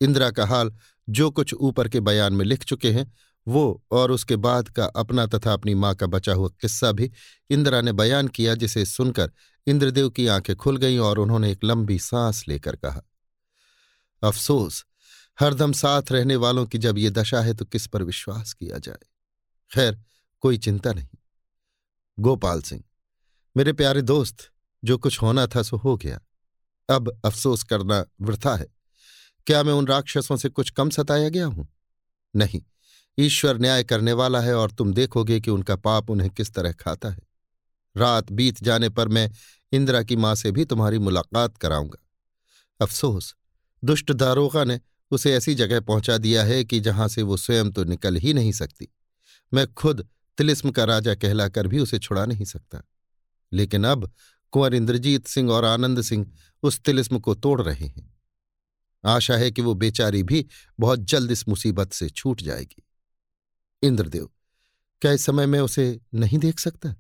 इंदिरा 0.02 0.30
का 0.32 0.46
हाल 0.46 0.72
जो 1.10 1.30
कुछ 1.32 1.54
ऊपर 1.54 1.90
के 1.90 2.00
बयान 2.00 2.34
में 2.34 2.46
लिख 2.46 2.64
चुके 2.64 2.92
हैं, 2.92 3.12
वो 3.48 3.84
और 3.92 4.12
उसके 4.12 4.36
बाद 4.36 4.70
का 4.70 4.86
अपना 4.86 5.26
तथा 5.26 5.54
अपनी 5.54 5.74
माँ 5.74 5.94
का 5.96 6.06
बचा 6.08 6.34
हुआ 6.34 6.50
किस्सा 6.62 6.92
भी 6.92 7.12
इंदिरा 7.50 7.82
ने 7.82 7.92
बयान 7.92 8.28
किया, 8.28 8.56
जिसे 8.56 8.86
सुनकर 8.86 9.32
इंद्रदेव 9.68 10.10
की 10.10 10.28
आँखें 10.28 10.56
खुल 10.56 10.78
गईं 10.78 11.00
और 11.00 11.20
उन्होंने 11.20 11.52
एक 11.52 11.64
लंबी 11.64 12.00
सांस 12.00 12.44
लेकर 12.48 12.76
कहा, 12.76 13.02
अफसोस, 14.24 14.86
हरदम 15.40 15.72
साथ 15.72 16.12
रहने 16.12 16.36
वालों 16.36 16.66
की 16.66 16.78
जब 16.78 16.98
ये 16.98 17.10
दशा 17.10 17.42
है 17.42 17.54
तो 17.54 17.66
किस 17.66 17.88
पर 17.88 18.04
विश्वास 18.04 18.54
किया 18.54 18.78
जाए? 18.78 19.06
खैर, 19.72 20.00
कोई 20.42 20.58
चिंता 20.58 20.94
नहीं। 20.94 21.08
गोपाल 22.20 22.62
सिंह। 22.62 22.84
मेरे 23.58 23.74
प्यारे 23.74 24.02
दोस्त, 24.02 24.50
जो 24.84 24.98
कुछ 24.98 25.22
होना 25.22 25.48
था 25.48 25.62
सो 25.62 25.78
हो 25.78 25.98
गया। 25.98 26.20
अब 26.90 27.22
अफसोस 27.26 27.64
करना 27.64 28.06
वृथा 28.22 28.56
है। 28.56 28.68
क्या 29.48 29.64
मैं 29.64 29.74
उन 29.74 29.88
राक्षसों 29.88 30.38
से 30.38 30.50
कुछ 30.50 30.70
कम 30.70 30.90
सताया 30.90 31.30
गया 31.30 31.46
हूँ? 31.46 31.68
नहीं। 32.36 32.62
ईश्वर 33.20 33.58
न्याय 33.58 33.84
करने 33.84 34.14
वाला 34.14 34.40
है 34.40 34.56
और 34.56 34.72
तुम 34.72 34.94
देखोगे 34.94 35.40
कि 35.40 35.52
उनका 35.52 35.76
पाप 35.76 36.10
उन्हें 36.10 36.30
किस 36.30 36.54
तरह 36.54 36.72
खाता 36.72 37.10
है। 37.10 37.20
रात 37.98 38.32
बीत 38.32 38.64
जाने 38.64 38.90
पर 38.90 39.08
मैं 39.08 39.32
इंदिरा 39.72 40.04
की 40.04 40.16
माँ 40.16 40.36
से 40.36 40.52
भी 40.52 40.66
तुम्हारी 40.66 41.00
मुलाकात 41.00 41.58
कराऊँगा। 41.58 42.08
अफसोस। 42.82 43.36
दुष्ट 43.84 44.12
दारोगा 44.12 44.64
ने 44.64 44.80
उसे 45.12 45.34
ऐसी 45.34 45.56
जगह 45.56 45.80
पहुँचा 45.80 46.18
दिया 46.18 46.44
है 46.44 46.64
कि 46.64 46.80
जहाँ 46.80 47.08
से 47.08 47.22
वो 47.22 47.38
स्वयं 47.38 47.72
तो 47.72 47.84
निकल 47.84 48.16
ही 48.16 48.34
नहीं 48.34 48.52
सकती। 48.52 48.88
मैं 49.54 49.74
खुद 49.74 50.08
तिलिस्म 50.38 50.72
का 50.72 50.84
राजा 50.84 51.16
कहलाकर 51.16 51.68
भी 51.68 51.80
उसे 51.80 52.00
छुड़ा 52.00 52.26
नहीं 52.26 52.46
सकता। 52.46 52.82
लेकिन 53.52 53.84
अब 53.84 54.12
कुंवर 54.54 54.74
इंद्रजीत 54.74 55.28
सिंह 55.28 55.52
और 55.52 55.66
आनंद 55.66 56.02
सिंह 56.02 56.32
उस 56.64 56.80
तिलिस्म 56.80 57.20
को 57.20 57.36
तोड़ 57.36 57.62
रहे 57.62 57.86
हैं। 57.86 58.14
आशा 59.04 59.36
है 59.38 59.52
कि 59.52 59.62
वो 59.62 59.74
बेचारी 59.74 60.24
भी 60.24 60.46
बहुत 60.80 61.00
जल्द 61.00 61.32
इस 61.32 61.48
मुसीबत 61.48 61.94
से 61.94 62.10
छूट 62.10 62.42
जाएगी। 62.42 62.84
इंद्रदेव, 63.84 64.30
क्या 65.02 65.12
इस 65.12 65.26
समय 65.26 65.46
मैं 65.46 65.60
उसे 65.60 66.00
नहीं 66.14 66.38
देख 66.38 66.60
सकता? 66.60 66.96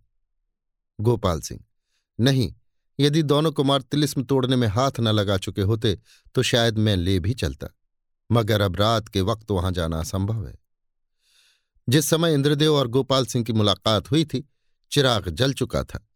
गोपाल 0.99 1.41
सिंह, 1.41 1.63
नहीं, 2.19 2.53
यदि 2.99 3.23
दोनों 3.23 3.51
कुमार 3.51 3.81
तिलिस्म 3.81 4.23
तोड़ने 4.23 4.55
में 4.55 4.67
हाथ 4.67 4.99
न 4.99 5.07
लगा 5.07 5.37
चुके 5.37 5.61
होते 5.61 5.97
तो 6.35 6.43
शायद 6.43 6.77
मैं 6.77 6.95
ले 6.95 7.19
भी 7.19 7.33
चलता। 7.33 7.67
मगर 8.31 8.61
अब 8.61 8.75
रात 8.75 9.07
के 9.07 9.21
वक्त 9.21 9.51
वहाँ 9.51 9.71
जाना 9.71 9.99
असंभव 9.99 10.47
है। 10.47 10.55
जिस 11.89 12.05
समय 12.05 12.33
इंद्रदेव 12.33 12.75
और 12.75 12.87
गोपाल 12.87 13.25
सिंह 13.25 13.45
की 13.45 13.53
मुलाकात 13.53 14.11
हुई 14.11 14.25
थी, 14.25 14.49
चिराग 14.91 15.29
जल 15.29 15.53
चुका 15.53 15.83
था। 15.83 16.07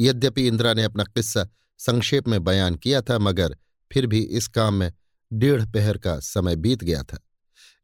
यद्यपि 0.00 0.46
इंदिरा 0.46 0.74
ने 0.74 0.82
अपना 0.82 1.04
किस्सा 1.04 1.48
संक्षेप 1.78 2.28
में 2.28 2.44
बयान 2.44 2.74
किया 2.74 3.02
था, 3.02 3.18
मगर 3.18 3.56
फिर 3.92 4.06
भी 4.06 4.20
इस 4.20 4.48
काम 4.48 4.74
में 4.74 4.92
डेढ़ 5.32 5.66
पहर 5.66 5.98
का 5.98 6.18
समय 6.18 6.56
बीत 6.56 6.84
गया 6.84 7.02
था। 7.02 7.18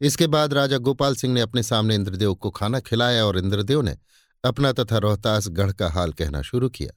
इसके 0.01 0.27
बाद 0.27 0.55
राजा 0.55 0.78
गोपाल 0.78 1.16
सिंह 1.16 1.35
ने 1.35 1.40
अपने 1.40 1.62
सामने 1.62 1.94
इंद्रदेव 1.94 2.35
को 2.35 2.51
खाना 2.51 2.81
खिलाया 2.81 3.27
और 3.27 3.39
इंद्रदेव 3.39 3.82
ने 3.82 3.97
अपना 4.44 4.73
तथा 4.73 4.98
रोहतास 4.98 5.48
गढ़ 5.48 5.73
का 5.73 5.90
हाल 5.90 6.12
कहना 6.12 6.43
शुरू 6.43 6.68
किया। 6.68 6.93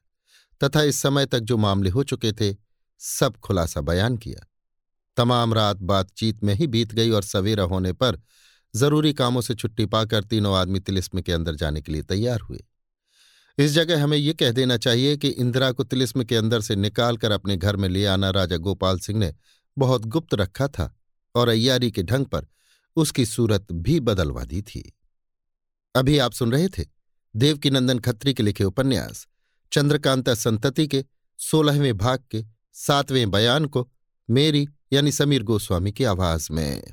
तथा 0.63 0.81
इस 0.81 0.97
समय 0.97 1.25
तक 1.25 1.39
जो 1.39 1.57
मामले 1.57 1.89
हो 1.89 2.03
चुके 2.03 2.31
थे, 2.31 2.55
सब 2.99 3.37
खुलासा 3.37 3.81
बयान 3.81 4.17
किया। 4.17 4.47
तमाम 5.17 5.53
रात 5.53 5.77
बातचीत 5.77 6.43
में 6.43 6.53
ही 6.53 6.67
बीत 6.67 6.93
गई 6.93 7.09
और 7.09 7.23
सवेरा 7.23 7.63
होने 7.63 7.93
पर 7.93 8.21
ज़रूरी 8.75 9.13
कामों 9.13 9.41
से 9.41 9.55
छुट्टी 9.55 9.85
पाकर 9.85 10.23
तीनों 10.23 10.55
आदमी 10.55 10.79
तिलिस्म 10.79 11.21
के 11.21 11.31
अंदर 11.31 11.55
जाने 11.55 11.81
के 11.81 11.91
लिए 11.91 12.01
तैयार 12.01 12.39
हुए। 12.39 12.63
इस 13.57 13.71
जगह 13.71 14.03
हमें 14.03 14.17
यह 14.17 14.33
कह 14.33 14.51
देना 14.51 14.77
चाहिए 14.77 15.17
कि 15.17 15.27
इंदिरा 15.27 15.71
को 15.71 15.83
तिलिस्म 15.83 16.23
के 16.23 16.35
अंदर 16.35 16.61
से 16.61 16.75
निकालकर 16.75 17.31
अपने 17.31 17.57
घर 17.57 17.75
में 17.75 17.89
ले 17.89 18.05
आना 18.05 18.29
राजा 18.29 18.57
गोपाल 18.57 18.99
सिंह 18.99 19.19
ने 19.19 19.33
बहुत 19.77 20.05
गुप्त 20.05 20.33
रखा 20.33 20.67
था 20.67 20.95
और 21.35 21.49
अय्यारी 21.49 21.91
के 21.91 22.03
ढंग 22.03 22.25
पर 22.25 22.47
उसकी 22.95 23.25
सूरत 23.25 23.71
भी 23.71 23.99
बदलवा 23.99 24.43
दी 24.43 24.61
थी। 24.61 24.93
अभी 25.95 26.17
आप 26.17 26.33
सुन 26.33 26.51
रहे 26.51 26.69
थे 26.69 26.85
देवकीनंदन 27.35 27.99
खत्री 27.99 28.33
के 28.33 28.43
लिखे 28.43 28.63
उपन्यास, 28.63 29.27
चंद्रकांता 29.71 30.33
संतति 30.33 30.87
के 30.87 31.05
सोलहवें 31.39 31.97
भाग 31.97 32.23
के 32.31 32.45
सातवें 32.73 33.31
बयान 33.31 33.65
को 33.65 33.91
मेरी 34.29 34.67
यानी 34.93 35.11
समीर 35.11 35.43
गोस्वामी 35.43 35.91
की 35.91 36.03
आवाज़ 36.03 36.47
में। 36.51 36.83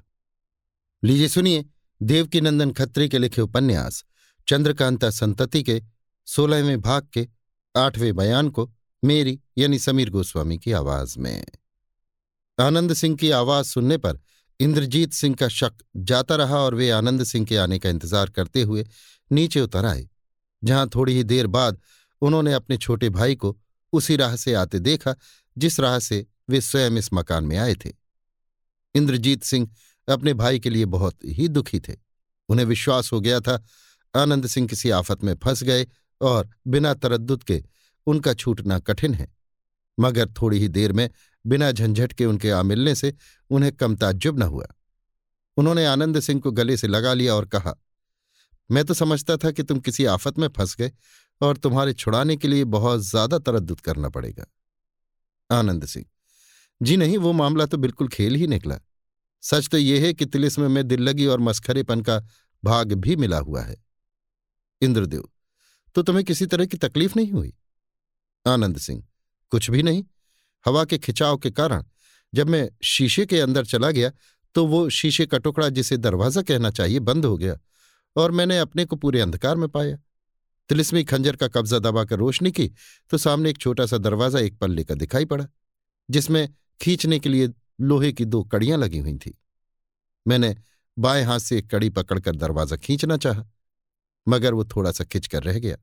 लीजिए, 1.03 1.29
सुनिए, 1.29 1.65
देवकीनंदन 2.01 2.71
खत्री 2.71 3.09
के 3.09 3.19
लिखे 3.19 3.41
उपन्यास, 3.43 4.05
चंद्रकांता 4.49 5.11
संतति 5.11 5.63
के, 5.63 5.83
सोलहवें 6.27 6.81
भाग 6.81 7.09
के, 7.13 7.27
आठवें 7.75 8.15
बयान 8.17 8.49
को, 8.49 8.71
मेरी, 9.03 9.39
यानी 9.59 9.79
समीर 9.79 10.11
गोस्वामी 10.11 10.59
की 10.59 10.73
आवाज़ 10.73 11.19
में। 11.19 11.45
आनंद 12.59 12.93
सिंह 12.93 13.17
की 13.17 13.31
आवाज़ 13.31 13.67
सुनने 13.67 13.97
पर 13.99 14.19
इंद्रजीत 14.61 15.13
सिंह 15.13 15.35
का 15.35 15.49
शक 15.49 15.73
जाता 15.97 16.37
रहा 16.37 16.59
और 16.59 16.75
वे 16.75 16.91
आनंद 16.91 17.25
सिंह 17.25 17.47
के 17.47 17.57
आने 17.57 17.79
का 17.79 17.89
इंतज़ार 17.89 18.31
करते 18.31 18.63
हुए 18.63 18.87
नीचे 19.31 19.61
उतर 19.61 19.85
आए, 19.85 20.09
जहाँ 20.63 20.89
थोड़ी 20.89 21.15
ही 21.15 21.25
देर 21.25 21.47
बाद 21.47 21.81
उन्होंने 22.23 22.53
अपने 22.53 22.77
छोटे 22.77 23.11
भाई 23.11 23.35
को 23.35 23.57
उसी 23.93 24.17
राह 24.17 24.37
से 24.37 24.55
आते 24.55 24.79
देखा, 24.79 25.15
जिस 25.57 25.81
राह 25.81 25.99
से 25.99 26.27
वे 26.49 26.61
स्वयं 26.61 26.97
इस 26.99 27.13
मकान 27.15 27.45
में 27.45 27.57
आए 27.59 27.75
थे। 27.75 27.93
इंद्रजीत 28.95 29.43
सिंह 29.45 29.69
अपने 30.09 30.35
भाई 30.35 30.59
के 30.59 30.71
लिए 30.71 30.85
बहुत 30.87 31.25
ही 31.27 31.49
दुखी 31.49 31.81
थे। 31.81 31.95
उन्हें 32.49 32.67
विश्वास 32.67 33.13
हो 33.13 33.21
गया 33.21 33.41
था, 33.41 33.63
आनंद 34.15 34.47
सिंह 34.47 34.69
किसी 34.69 34.91
आफत 34.91 35.25
में 35.25 35.35
फंस 35.35 35.63
गए 35.63 35.87
और 36.21 36.51
बिना 36.67 36.93
तरद्दुत 36.95 37.43
के 37.43 37.63
उनका 38.07 38.35
छूटना 38.35 38.79
कठिन 38.79 39.15
है। 39.15 39.29
मगर 39.99 40.29
थोड़ी 40.33 40.59
ही 40.59 40.69
देर 40.69 40.93
में, 40.93 41.09
बिना 41.45 41.71
झंझट 41.73 42.13
के 42.13 42.25
उनके 42.25 42.51
आ 42.51 42.63
मिलने 42.63 42.95
से 42.95 43.15
उन्हें 43.51 43.73
कम 43.73 43.97
ताज्जुब 43.97 44.39
न 44.39 44.43
हुआ। 44.45 44.67
उन्होंने 45.57 45.85
आनंद 45.87 46.21
सिंह 46.21 46.41
को 46.41 46.51
गले 46.53 46.77
से 46.77 46.87
लगा 46.87 47.13
लिया 47.15 47.35
और 47.35 47.47
कहा, 47.47 47.75
मैं 48.71 48.85
तो 48.85 48.95
समझता 48.95 49.37
था 49.37 49.51
कि 49.51 49.63
तुम 49.63 49.79
किसी 49.81 50.05
आफत 50.07 50.39
में 50.39 50.49
फंस 50.49 50.77
गए 50.77 50.91
और 51.41 51.57
तुम्हारे 51.57 51.93
छुड़ाने 51.93 52.37
के 52.37 52.49
लिए 52.49 52.65
बहुत 52.67 53.01
ज़्यादा 53.01 53.39
तरद्दुत 53.39 53.81
करना 53.81 54.09
पड़ेगा। 54.09 54.47
आनंद 55.51 55.85
सिंह, 55.87 56.05
जी 56.81 56.97
नहीं, 56.97 57.19
वो 57.19 57.33
मामला 57.33 57.67
तो 57.67 57.77
बिल्कुल 57.77 58.09
खेल 58.09 58.35
ही 58.35 58.47
निकला। 58.47 58.79
सच 59.43 59.69
तो 59.69 59.79
यह 59.79 60.05
है 60.05 60.13
कि 60.15 60.27
तिलिस्म 60.27 60.71
में 60.71 60.87
दिल्लगी 60.89 61.27
और 61.27 61.41
मस्खरेपन 61.41 62.01
का 62.01 62.19
भाग 62.63 62.93
भी 62.95 63.17
मिला 63.17 63.39
हुआ 63.39 63.63
है। 63.63 63.77
इंद्रदेव 64.83 65.29
तो 65.97 66.03
तुम्हें 66.03 66.25
किसी 66.25 66.47
तरह 66.47 66.67
की 66.67 66.77
तकलीफ़ 66.79 67.13
नहीं 67.17 67.31
हुई? 67.33 67.53
आनंद 68.47 68.79
सिंह, 68.79 69.03
कुछ 69.53 69.71
भी 69.71 69.83
नहीं। 69.83 70.05
हवा 70.65 70.85
के 70.85 70.99
खिंचाव 70.99 71.37
के 71.39 71.51
कारण 71.53 71.85
जब 72.33 72.49
मैं 72.49 72.69
शीशे 72.85 73.27
के 73.27 73.41
अंदर 73.41 73.65
चला 73.67 73.91
गया 73.91 74.11
तो 74.55 74.67
वो 74.67 74.89
शीशे 74.91 75.27
का 75.27 75.39
टुकड़ा 75.39 75.69
जिसे 75.71 75.97
दरवाज़ा 75.99 76.43
कहना 76.43 76.71
चाहिए 76.71 76.99
बंद 77.01 77.25
हो 77.25 77.37
गया 77.37 77.57
और 78.17 78.31
मैंने 78.31 78.59
अपने 78.59 78.85
को 78.85 78.97
पूरे 78.97 79.21
अंधकार 79.21 79.57
में 79.57 79.69
पाया। 79.69 79.97
तिलिस्मी 80.71 81.03
खंजर 81.05 81.37
का 81.37 81.49
कब्जा 81.49 81.79
दबाकर 81.79 82.19
रोशनी 82.19 82.53
की 82.53 82.71
तो 83.11 83.19
सामने 83.19 83.51
एक 83.51 83.59
छोटा 83.59 83.87
सा 83.87 83.99
दरवाज़ा 83.99 84.41
एक 84.41 84.59
पल्ले 84.59 84.85
का 84.85 84.95
दिखाई 84.95 85.25
पड़ा, 85.25 85.47
जिसमें 86.09 86.49
खींचने 86.81 87.19
के 87.19 87.29
लिए 87.29 87.49
लोहे 87.81 88.13
की 88.13 88.25
दो 88.25 88.43
कड़ियाँ 88.45 88.79
लगी 88.79 88.99
हुई 88.99 89.17
थी। 89.17 89.39
मैंने 90.27 90.57
बाएँ 90.97 91.25
हाथ 91.25 91.39
से 91.39 91.59
एक 91.59 91.71
कड़ी 91.71 91.91
पकड़कर 91.91 92.37
दरवाज़ा 92.37 92.77
खींचना 92.77 93.17
चाहा, 93.17 93.45
मगर 94.27 94.55
वो 94.55 94.65
थोड़ा 94.65 94.93
सा 94.93 95.05
खिंचकर 95.05 95.43
रह 95.43 95.59
गया। 95.59 95.77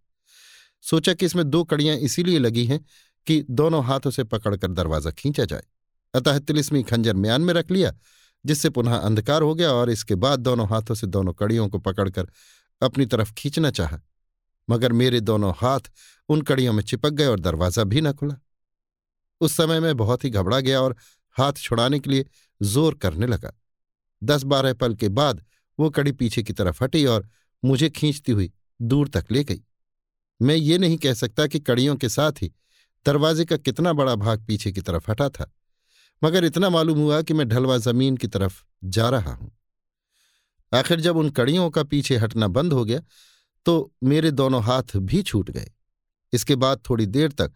सोचा 0.82 1.14
कि 1.14 1.26
इसमें 1.26 1.50
दो 1.50 1.64
कड़ियाँ 1.64 1.96
इसीलिए 1.98 2.40
लगी 2.40 2.66
हैं 2.66 2.80
कि 3.28 3.46
दोनों 3.50 3.84
हाथों 3.84 4.12
से 4.12 4.24
पकड़कर 4.24 4.72
दरवाज़ा 4.72 5.12
खींचा 5.12 5.46
जाए। 5.46 5.64
अतः 6.14 6.40
तिलिस्मी 6.40 6.84
खंजर 6.84 7.16
म्यान 7.16 7.42
में 7.42 7.54
रख 7.54 7.72
लिया, 7.72 7.94
जिससे 8.46 8.70
पुनः 8.70 8.96
अंधकार 8.96 9.42
हो 9.42 9.54
गया 9.56 9.72
और 9.72 9.90
इसके 9.90 10.16
बाद 10.16 10.40
दोनों 10.40 10.68
हाथों 10.68 10.96
से 10.96 11.08
दोनों 11.08 11.34
कड़ियों 11.34 11.70
को 11.70 11.80
पकड़कर 11.80 12.28
अपनी 12.82 13.06
तरफ़ 13.06 13.34
खींचना 13.34 13.72
चाहा। 13.72 14.00
मगर 14.70 14.92
मेरे 14.92 15.20
दोनों 15.20 15.54
हाथ 15.58 15.80
उन 16.30 16.42
कड़ियों 16.42 16.74
में 16.74 16.84
चिपक 16.84 17.10
गए 17.10 17.26
और 17.26 17.40
दरवाज़ा 17.40 17.84
भी 17.84 18.02
न 18.02 18.14
खुला। 18.14 18.36
उस 19.42 19.54
समय 19.54 19.80
मैं 19.80 19.98
बहुत 19.98 20.24
ही 20.24 20.30
घबरा 20.30 20.60
गया 20.60 20.82
और 20.82 20.96
हाथ 21.36 21.54
छुड़ाने 21.60 22.00
के 22.00 22.10
लिए 22.10 22.26
ज़ोर 22.62 22.96
करने 22.96 23.28
लगा। 23.28 23.52
दस 24.22 24.44
बारह 24.46 24.74
पल 24.76 24.96
के 24.96 25.10
बाद 25.12 25.44
वो 25.80 25.90
कड़ी 25.90 26.12
पीछे 26.14 26.44
की 26.44 26.54
तरफ़ 26.54 26.84
हटी 26.84 27.06
और 27.06 27.28
मुझे 27.64 27.90
खींचती 27.92 28.32
हुई 28.32 28.52
दूर 28.80 29.08
तक 29.10 29.32
ले 29.32 29.44
गई। 29.44 29.62
मैं 30.40 30.56
ये 30.56 30.78
नहीं 30.78 30.98
कह 30.98 31.14
सकता 31.16 31.48
कि 31.48 31.60
कड़ियों 31.62 31.96
के 31.96 32.10
साथ 32.10 32.42
ही 32.42 32.52
दरवाजे 33.06 33.46
का 33.46 33.58
कितना 33.58 33.94
बड़ा 33.94 34.16
भाग 34.18 34.46
पीछे 34.48 34.72
की 34.72 34.82
तरफ़ 34.82 35.10
हटा 35.12 35.30
था, 35.30 35.52
मगर 36.22 36.46
इतना 36.46 36.70
मालूम 36.70 37.00
हुआ 37.00 37.22
कि 37.22 37.34
मैं 37.34 37.48
ढलवा 37.50 37.78
ज़मीन 37.80 38.18
की 38.18 38.28
तरफ़ 38.28 38.64
जा 38.86 39.10
रहा 39.10 39.34
हूँ। 39.34 39.52
आखिर 40.72 41.02
जब 41.02 41.18
उन 41.18 41.30
कड़ियों 41.32 41.70
का 41.70 41.84
पीछे 41.84 42.18
हटना 42.18 42.48
बंद 42.50 42.74
हो 42.74 42.84
गया 42.86 43.02
तो 43.66 43.94
मेरे 44.04 44.32
दोनों 44.34 44.62
हाथ 44.64 44.96
भी 44.98 45.22
छूट 45.24 45.50
गए। 45.52 45.72
इसके 46.34 46.56
बाद 46.58 46.82
थोड़ी 46.90 47.06
देर 47.08 47.32
तक 47.32 47.52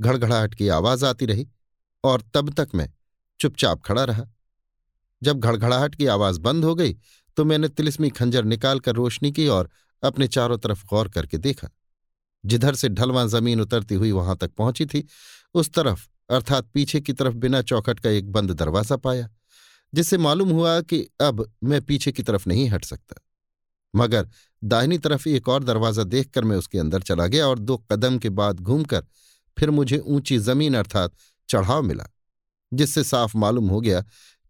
घड़घड़ाहट 0.00 0.54
की 0.54 0.68
आवाज़ 0.70 1.04
आती 1.06 1.26
रही 1.26 1.46
और 2.04 2.22
तब 2.34 2.52
तक 2.54 2.68
मैं 2.74 2.88
चुपचाप 3.42 3.82
खड़ा 3.84 4.04
रहा। 4.04 4.26
जब 5.22 5.40
घड़घड़ाहट 5.40 5.94
की 5.94 6.06
आवाज़ 6.08 6.40
बंद 6.40 6.64
हो 6.64 6.74
गई 6.74 6.96
तो 7.36 7.44
मैंने 7.44 7.68
तिलिस्मी 7.70 8.08
खंजर 8.10 8.44
निकालकर 8.46 8.94
रोशनी 8.94 9.32
की 9.32 9.46
और 9.48 9.70
अपने 10.02 10.28
चारों 10.28 10.58
तरफ़ 10.58 10.84
गौर 10.86 11.08
करके 11.08 11.38
देखा। 11.38 11.68
जिधर 12.44 12.74
से 12.74 12.88
ढलवा 12.90 13.24
ज़मीन 13.28 13.60
उतरती 13.60 13.94
हुई 13.94 14.10
वहाँ 14.12 14.36
तक 14.36 14.50
पहुँची 14.52 14.86
थी, 14.86 15.04
उस 15.54 15.70
तरफ़, 15.70 16.06
अर्थात 16.30 16.68
पीछे 16.74 17.00
की 17.00 17.12
तरफ़ 17.12 17.34
बिना 17.34 17.60
चौखट 17.62 18.00
का 18.00 18.10
एक 18.10 18.30
बंद 18.32 18.50
दरवाज़ा 18.52 18.96
पाया, 18.98 19.28
जिससे 19.92 20.18
मालूम 20.18 20.50
हुआ 20.50 20.80
कि 20.82 21.00
अब 21.20 21.44
मैं 21.64 21.80
पीछे 21.82 22.12
की 22.12 22.22
तरफ़ 22.22 22.48
नहीं 22.48 22.68
हट 22.68 22.84
सकता। 22.84 23.20
मगर 23.94 24.28
दाहिनी 24.62 24.98
तरफ़ 24.98 25.28
एक 25.28 25.48
और 25.48 25.64
दरवाज़ा 25.64 26.04
देखकर 26.04 26.44
मैं 26.44 26.56
उसके 26.56 26.78
अंदर 26.78 27.02
चला 27.02 27.26
गया 27.26 27.46
और 27.48 27.58
दो 27.58 27.76
कदम 27.92 28.18
के 28.18 28.30
बाद 28.30 28.60
घूमकर 28.60 29.04
फिर 29.56 29.70
मुझे 29.70 29.98
ऊँची 29.98 30.38
ज़मीन, 30.40 30.74
अर्थात 30.74 31.14
चढ़ाव 31.48 31.82
मिला। 31.82 32.08
जिससे 32.72 33.04
साफ़ 33.04 33.36
मालूम 33.36 33.68
हो 33.68 33.80
गया 33.80 34.04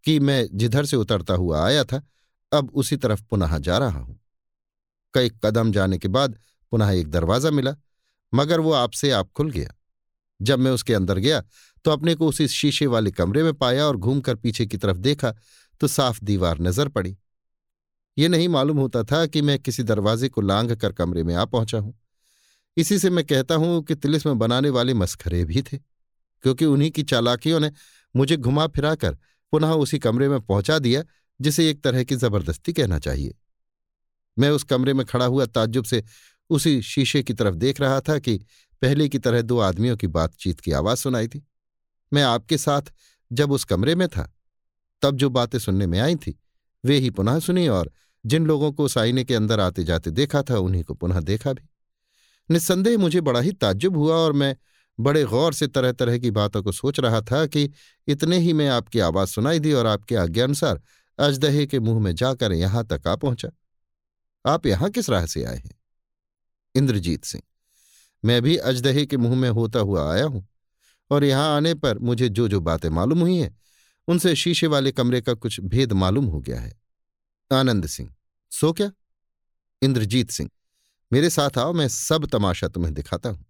कि 0.04 0.18
मैं 0.20 0.46
जिधर 0.54 0.84
से 0.86 0.96
उतरता 0.96 1.34
हुआ 1.34 1.64
आया 1.66 1.84
था, 1.84 2.02
अब 2.52 2.70
उसी 2.72 2.96
तरफ़ 2.96 3.22
पुनः 3.30 3.58
जा 3.58 3.78
रहा 3.78 3.98
हूँ। 3.98 4.18
कई 5.14 5.30
कदम 5.44 5.72
जाने 5.72 5.98
के 5.98 6.08
बाद 6.08 6.38
पुनः 6.72 6.90
एक 6.90 7.10
दरवाज़ा 7.10 7.50
मिला, 7.50 7.74
मगर 8.32 8.60
वो 8.60 8.72
आपसे 8.72 9.10
आप 9.10 9.30
खुल 9.32 9.50
गया। 9.50 9.74
जब 10.40 10.58
मैं 10.58 10.70
उसके 10.70 10.94
अंदर 10.94 11.18
गया 11.18 11.42
तो 11.84 11.90
अपने 11.90 12.14
को 12.14 12.26
उसी 12.26 12.46
शीशे 12.48 12.86
वाले 12.86 13.10
कमरे 13.10 13.42
में 13.42 13.52
पाया 13.54 13.84
और 13.86 13.96
घूमकर 13.96 14.34
पीछे 14.34 14.66
की 14.66 14.76
तरफ़ 14.76 14.96
देखा 14.98 15.34
तो 15.80 15.86
साफ़ 15.88 16.18
दीवार 16.24 16.60
नज़र 16.60 16.88
पड़ी। 16.88 17.16
ये 18.16 18.28
नहीं 18.28 18.48
मालूम 18.48 18.78
होता 18.78 19.02
था 19.02 19.24
कि 19.26 19.42
मैं 19.42 19.58
किसी 19.58 19.82
दरवाजे 19.82 20.28
को 20.28 20.40
लांघ 20.40 20.72
कर 20.72 20.92
कमरे 20.92 21.22
में 21.22 21.34
आ 21.34 21.44
पहुँचा 21.44 21.78
हूँ। 21.78 21.94
इसी 22.76 22.98
से 22.98 23.10
मैं 23.10 23.24
कहता 23.24 23.54
हूँ 23.54 23.82
कि 23.82 23.94
तिलिस्म 23.94 24.34
बनाने 24.34 24.70
वाले 24.70 24.94
मस्खरे 24.94 25.44
भी 25.44 25.62
थे, 25.62 25.78
क्योंकि 26.44 26.64
उन्हीं 26.64 26.90
की 26.90 27.02
चालाकियों 27.02 27.60
ने 27.60 27.70
मुझे 28.16 28.36
घुमा 28.36 28.66
फिराकर 28.66 29.18
पुनः 29.52 29.70
उसी 29.70 29.98
कमरे 29.98 30.28
में 30.28 30.40
पहुँचा 30.40 30.78
दिया, 30.78 31.04
जिसे 31.40 31.70
एक 31.70 31.84
तरह 31.84 32.04
की 32.04 32.16
ज़बरदस्ती 32.16 32.72
कहना 32.72 32.98
चाहिए। 32.98 33.34
मैं 34.38 34.50
उस 34.50 34.62
कमरे 34.62 34.94
में 34.94 35.06
खड़ा 35.06 35.24
हुआ 35.24 35.46
ताज्जुब 35.46 35.84
से 35.84 36.04
उसी 36.50 36.82
शीशे 36.82 37.22
की 37.22 37.34
तरफ़ 37.34 37.54
देख 37.54 37.80
रहा 37.80 38.00
था 38.00 38.18
कि 38.18 38.44
पहले 38.82 39.08
की 39.08 39.18
तरह 39.18 39.42
दो 39.42 39.58
आदमियों 39.58 39.96
की 39.96 40.06
बातचीत 40.06 40.60
की 40.60 40.72
आवाज़ 40.72 40.98
सुनाई 40.98 41.28
थी। 41.28 41.46
मैं 42.12 42.22
आपके 42.22 42.58
साथ 42.58 42.82
जब 43.32 43.52
उस 43.52 43.64
कमरे 43.64 43.94
में 43.94 44.08
था, 44.08 44.34
तब 45.02 45.16
जो 45.16 45.30
बातें 45.30 45.58
सुनने 45.58 45.86
में 45.86 46.00
आई 46.00 46.16
थी, 46.16 46.40
वे 46.84 46.98
ही 46.98 47.10
पुनः 47.10 47.38
सुनी 47.38 47.68
और 47.68 47.92
जिन 48.26 48.46
लोगों 48.46 48.72
को 48.72 48.88
आईने 48.98 49.24
के 49.24 49.34
अंदर 49.34 49.60
आते 49.60 49.84
जाते 49.84 50.10
देखा 50.10 50.42
था, 50.42 50.58
उन्हीं 50.58 50.84
को 50.84 50.94
पुनः 50.94 51.20
देखा 51.20 51.52
भी। 51.52 51.68
निस्संदेह 52.50 52.98
मुझे 52.98 53.20
बड़ा 53.20 53.40
ही 53.40 53.52
ताज्जुब 53.52 53.96
हुआ 53.96 54.14
और 54.14 54.32
मैं 54.32 54.56
बड़े 55.02 55.24
गौर 55.24 55.54
से 55.54 55.66
तरह 55.66 55.92
तरह 55.92 56.18
की 56.18 56.30
बातों 56.30 56.62
को 56.62 56.72
सोच 56.72 57.00
रहा 57.00 57.20
था 57.22 57.44
कि 57.46 57.70
इतने 58.08 58.38
ही 58.38 58.52
में 58.52 58.68
आपकी 58.68 58.98
आवाज़ 59.00 59.28
सुनाई 59.28 59.58
दी 59.58 59.72
और 59.72 59.86
आपके 59.86 60.16
आज्ञानुसार 60.16 60.80
अजदहे 61.18 61.66
के 61.66 61.80
मुँह 61.80 62.00
में 62.00 62.14
जाकर 62.14 62.52
यहाँ 62.52 62.84
तक 62.86 63.06
आ 63.06 63.14
पहुँचा। 63.16 63.48
आप 64.44 64.66
यहाँ 64.66 64.90
किस 64.90 65.10
राह 65.10 65.26
से 65.26 65.44
आए 65.44 65.56
हैं? 65.56 65.74
इंद्रजीत 66.74 67.24
सिंह, 67.24 67.42
मैं 68.24 68.40
भी 68.42 68.56
अजदहे 68.56 69.04
के 69.06 69.16
मुँह 69.16 69.36
में 69.36 69.48
होता 69.50 69.78
हुआ 69.80 70.12
आया 70.12 70.24
हूँ 70.24 70.46
और 71.10 71.24
यहाँ 71.24 71.56
आने 71.56 71.74
पर 71.74 71.98
मुझे 72.00 72.28
जो 72.28 72.48
जो 72.48 72.60
बातें 72.60 72.88
मालूम 72.90 73.20
हुई 73.20 73.36
हैं, 73.36 73.56
उनसे 74.08 74.34
शीशे 74.36 74.66
वाले 74.66 74.92
कमरे 74.92 75.20
का 75.20 75.34
कुछ 75.34 75.60
भेद 75.60 75.92
मालूम 75.94 76.24
हो 76.24 76.40
गया 76.40 76.60
है। 76.60 76.72
आनंद 77.50 77.86
सिंह, 77.86 78.14
सो 78.52 78.72
क्या? 78.72 78.90
इंद्रजीत 79.82 80.30
सिंह, 80.30 80.50
मेरे 81.12 81.30
साथ 81.30 81.58
आओ, 81.58 81.72
मैं 81.72 81.88
सब 81.88 82.26
तमाशा 82.26 82.68
तुम्हें 82.68 82.92
दिखाता 82.94 83.28
हूँ। 83.28 83.44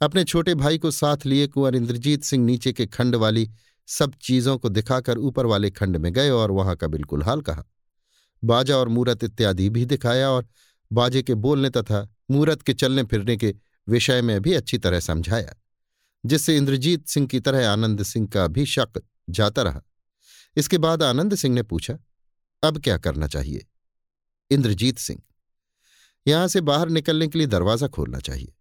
अपने 0.00 0.24
छोटे 0.24 0.54
भाई 0.54 0.78
को 0.78 0.90
साथ 0.90 1.26
लिए 1.26 1.46
कुंवर 1.46 1.76
इंद्रजीत 1.76 2.24
सिंह 2.24 2.44
नीचे 2.44 2.72
के 2.72 2.86
खंड 2.86 3.16
वाली 3.16 3.48
सब 3.88 4.14
चीज़ों 4.22 4.56
को 4.58 4.68
दिखाकर 4.68 5.18
ऊपर 5.18 5.46
वाले 5.46 5.70
खंड 5.70 5.96
में 5.96 6.12
गए 6.12 6.30
और 6.30 6.50
वहाँ 6.50 6.74
का 6.76 6.86
बिल्कुल 6.86 7.22
हाल 7.22 7.40
कहा। 7.40 7.64
बाजा 8.42 8.76
और 8.76 8.88
मूरत 8.88 9.24
इत्यादि 9.24 9.68
भी 9.68 9.84
दिखाया 9.84 10.30
और 10.30 10.46
बाजे 10.90 11.22
के 11.22 11.34
बोलने 11.36 11.70
तथा 11.70 12.08
मूरत 12.30 12.62
के 12.62 12.74
चलने 12.74 13.02
फिरने 13.02 13.36
के 13.36 13.54
विषय 13.88 14.22
में 14.22 14.40
भी 14.40 14.52
अच्छी 14.54 14.78
तरह 14.78 15.00
समझाया, 15.00 15.54
जिससे 16.24 16.56
इंद्रजीत 16.56 17.06
सिंह 17.08 17.26
की 17.26 17.40
तरह 17.40 17.68
आनंद 17.70 18.02
सिंह 18.02 18.26
का 18.26 18.46
भी 18.46 18.66
शक 18.66 19.00
जाता 19.30 19.62
रहा। 19.62 19.82
इसके 20.56 20.78
बाद 20.78 21.02
आनंद 21.02 21.34
सिंह 21.34 21.54
ने 21.54 21.62
पूछा, 21.62 21.98
अब 22.62 22.78
क्या 22.78 22.98
करना 22.98 23.26
चाहिए? 23.28 23.66
इंद्रजीत 24.50 24.98
सिंह, 24.98 25.20
यहाँ 26.26 26.48
से 26.48 26.60
बाहर 26.62 26.88
निकलने 26.88 27.28
के 27.28 27.38
लिए 27.38 27.46
दरवाज़ा 27.48 27.88
खोलना 27.88 28.18
चाहिए। 28.20 28.52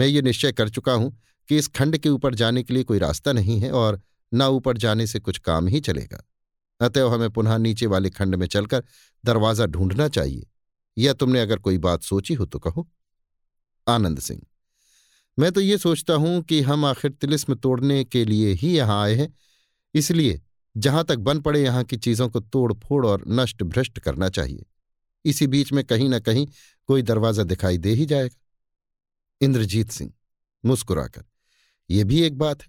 मैं 0.00 0.06
ये 0.06 0.20
निश्चय 0.22 0.52
कर 0.52 0.68
चुका 0.68 0.92
हूँ 0.92 1.10
कि 1.48 1.56
इस 1.56 1.66
खंड 1.68 1.96
के 1.98 2.08
ऊपर 2.08 2.34
जाने 2.34 2.62
के 2.62 2.74
लिए 2.74 2.84
कोई 2.84 2.98
रास्ता 2.98 3.32
नहीं 3.32 3.58
है 3.60 3.70
और 3.72 4.00
न 4.32 4.42
ऊपर 4.50 4.76
जाने 4.78 5.06
से 5.06 5.18
कुछ 5.20 5.38
काम 5.40 5.66
ही 5.68 5.80
चलेगा। 5.80 6.22
अतएव 6.80 7.08
हमें 7.08 7.30
पुनः 7.30 7.56
नीचे 7.58 7.86
वाले 7.86 8.10
खंड 8.10 8.34
में 8.34 8.46
चलकर 8.46 8.84
दरवाज़ा 9.24 9.66
ढूंढना 9.66 10.08
चाहिए। 10.08 10.46
या 10.96 11.12
तुमने 11.14 11.40
अगर 11.40 11.58
कोई 11.58 11.78
बात 11.80 12.02
सोची 12.02 12.34
हो 12.34 12.46
तो 12.46 12.58
कहो। 12.58 12.88
आनंद 13.86 14.20
सिंह, 14.20 14.40
मैं 15.38 15.52
तो 15.52 15.60
ये 15.60 15.78
सोचता 15.78 16.14
हूँ 16.14 16.42
कि 16.42 16.60
हम 16.62 16.84
आखिर 16.84 17.10
तिलिस्म 17.12 17.54
तोड़ने 17.56 18.02
के 18.04 18.24
लिए 18.24 18.52
ही 18.54 18.76
यहाँ 18.76 19.02
आए 19.02 19.14
हैं। 19.14 19.32
इसलिए 19.94 20.40
जहाँ 20.74 21.04
तक 21.04 21.18
बन 21.20 21.40
पड़े 21.40 21.62
यहाँ 21.62 21.84
की 21.84 21.96
चीज़ों 21.98 22.28
को 22.28 22.40
तोड़ 22.40 22.72
फोड़ 22.78 23.06
और 23.06 23.24
नष्ट 23.30 23.62
भ्रष्ट 23.64 23.98
करना 23.98 24.28
चाहिए। 24.30 24.64
इसी 25.24 25.46
बीच 25.46 25.72
में 25.72 25.84
कहीं 25.84 26.08
ना 26.08 26.18
कहीं 26.20 26.46
कोई 26.88 27.02
दरवाज़ा 27.04 27.42
दिखाई 27.44 27.78
दे 27.78 27.92
ही 27.92 28.06
जाएगा। 28.06 28.36
इंद्रजीत 29.40 29.90
सिंह, 29.90 30.12
मुस्कुराकर 30.64 31.24
यह 31.90 32.04
भी 32.04 32.20
एक 32.22 32.38
बात 32.38 32.62
है। 32.62 32.68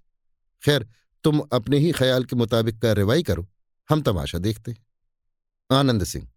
खैर, 0.64 0.88
तुम 1.24 1.40
अपने 1.54 1.78
ही 1.78 1.92
ख्याल 1.92 2.24
के 2.24 2.36
मुताबिक 2.36 2.80
कार्रवाई 2.82 3.24
करो, 3.24 3.48
हम 3.90 4.02
तमाशा 4.02 4.38
देखते 4.38 4.72
हैं। 4.72 4.86
आनंद 5.70 6.04
सिंह, 6.04 6.28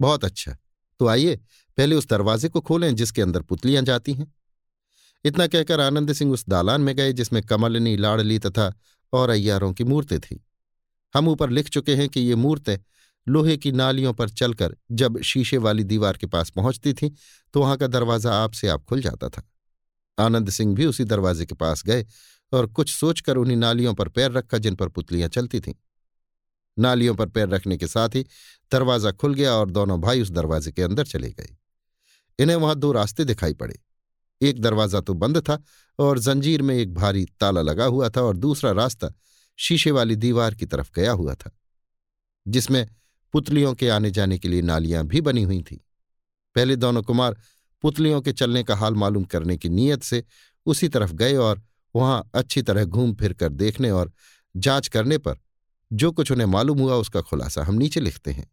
बहुत 0.00 0.24
अच्छा। 0.24 0.56
तो 1.00 1.06
आइए, 1.06 1.36
पहले 1.78 1.96
उस 1.96 2.08
दरवाजे 2.08 2.48
को 2.48 2.60
खोलें 2.60 2.94
जिसके 2.94 3.22
अंदर 3.22 3.42
पुतलियाँ 3.42 3.82
जाती 3.82 4.14
हैं। 4.14 4.32
इतना 5.24 5.46
कहकर 5.46 5.80
आनंद 5.80 6.12
सिंह 6.12 6.32
उस 6.32 6.44
दालान 6.48 6.80
में 6.80 6.94
गए 6.96 7.12
जिसमें 7.12 7.42
कमलनी, 7.42 7.96
लाड़ली 7.96 8.38
तथा 8.38 8.72
और 9.12 9.30
अय्यारों 9.30 9.72
की 9.72 9.84
मूर्तें 9.84 10.18
थीं। 10.20 10.38
हम 11.14 11.28
ऊपर 11.28 11.50
लिख 11.50 11.68
चुके 11.68 11.94
हैं 11.94 12.08
कि 12.08 12.20
ये 12.20 12.34
मूर्तें 12.34 12.78
लोहे 13.26 13.56
की 13.56 13.72
नालियों 13.72 14.12
पर 14.12 14.28
चलकर 14.28 14.76
जब 14.92 15.20
शीशे 15.22 15.56
वाली 15.56 15.84
दीवार 15.84 16.16
के 16.16 16.26
पास 16.26 16.50
पहुँचती 16.50 16.92
थीं 16.92 17.10
तो 17.54 17.60
वहाँ 17.60 17.76
का 17.76 17.86
दरवाज़ा 17.86 18.34
आपसे 18.34 18.68
आप 18.68 18.84
खुल 18.84 19.02
जाता 19.02 19.28
था। 19.28 19.42
आनंद 20.18 20.50
सिंह 20.50 20.74
भी 20.74 20.86
उसी 20.86 21.04
दरवाजे 21.04 21.46
के 21.46 21.54
पास 21.54 21.82
गए 21.82 22.06
और 22.52 22.66
कुछ 22.68 22.90
सोचकर 22.90 23.36
उन्हीं 23.36 23.56
नालियों 23.56 23.94
पर 23.94 24.08
पैर 24.08 24.30
रखा 24.32 24.58
जिन 24.58 24.74
पर 24.74 24.88
पुतलियाँ 24.88 25.28
चलती 25.28 25.60
थीं। 25.60 25.74
नालियों 26.76 27.14
पर 27.14 27.28
पैर 27.28 27.48
रखने 27.48 27.76
के 27.76 27.86
साथ 27.86 28.14
ही 28.14 28.24
दरवाज़ा 28.72 29.12
खुल 29.12 29.34
गया 29.34 29.52
और 29.52 29.70
दोनों 29.70 30.00
भाई 30.00 30.20
उस 30.22 30.30
दरवाजे 30.30 30.72
के 30.72 30.82
अंदर 30.82 31.06
चले 31.06 31.30
गए। 31.30 31.56
इन्हें 32.38 32.56
वहाँ 32.56 32.76
दो 32.76 32.92
रास्ते 32.92 33.24
दिखाई 33.24 33.54
पड़े। 33.54 33.78
एक 34.40 34.60
दरवाज़ा 34.60 35.00
तो 35.00 35.14
बंद 35.14 35.38
था 35.40 35.58
और 35.98 36.18
जंजीर 36.18 36.62
में 36.62 36.74
एक 36.76 36.94
भारी 36.94 37.24
ताला 37.40 37.62
लगा 37.62 37.84
हुआ 37.84 38.08
था 38.08 38.22
और 38.22 38.36
दूसरा 38.36 38.72
रास्ता 38.72 39.12
शीशे 39.58 39.90
वाली 39.90 40.16
दीवार 40.16 40.54
की 40.54 40.66
तरफ़ 40.66 40.90
गया 40.94 41.12
हुआ 41.12 41.34
था, 41.34 41.50
जिसमें 42.46 42.86
पुतलियों 43.34 43.74
के 43.74 43.88
आने 43.88 44.10
जाने 44.10 44.38
के 44.38 44.48
लिए 44.48 44.62
नालियाँ 44.62 45.04
भी 45.04 45.20
बनी 45.20 45.42
हुई 45.42 45.62
थीं। 45.62 45.76
पहले 46.56 46.76
दोनों 46.76 47.02
कुमार 47.02 47.36
पुतलियों 47.82 48.20
के 48.20 48.32
चलने 48.32 48.62
का 48.62 48.76
हाल 48.76 48.94
मालूम 48.94 49.24
करने 49.24 49.56
की 49.56 49.68
नीयत 49.68 50.02
से 50.02 50.24
उसी 50.66 50.88
तरफ़ 50.88 51.12
गए 51.12 51.36
और 51.36 51.62
वहाँ 51.96 52.30
अच्छी 52.34 52.62
तरह 52.62 52.84
घूम 52.84 53.14
फिर 53.14 53.32
कर 53.32 53.48
देखने 53.48 53.90
और 53.90 54.12
जाँच 54.56 54.88
करने 54.88 55.18
पर 55.18 55.38
जो 55.92 56.12
कुछ 56.12 56.32
उन्हें 56.32 56.46
मालूम 56.46 56.78
हुआ 56.78 56.94
उसका 56.94 57.20
खुलासा 57.20 57.62
हम 57.64 57.74
नीचे 57.74 58.00
लिखते 58.00 58.30
हैं। 58.30 58.52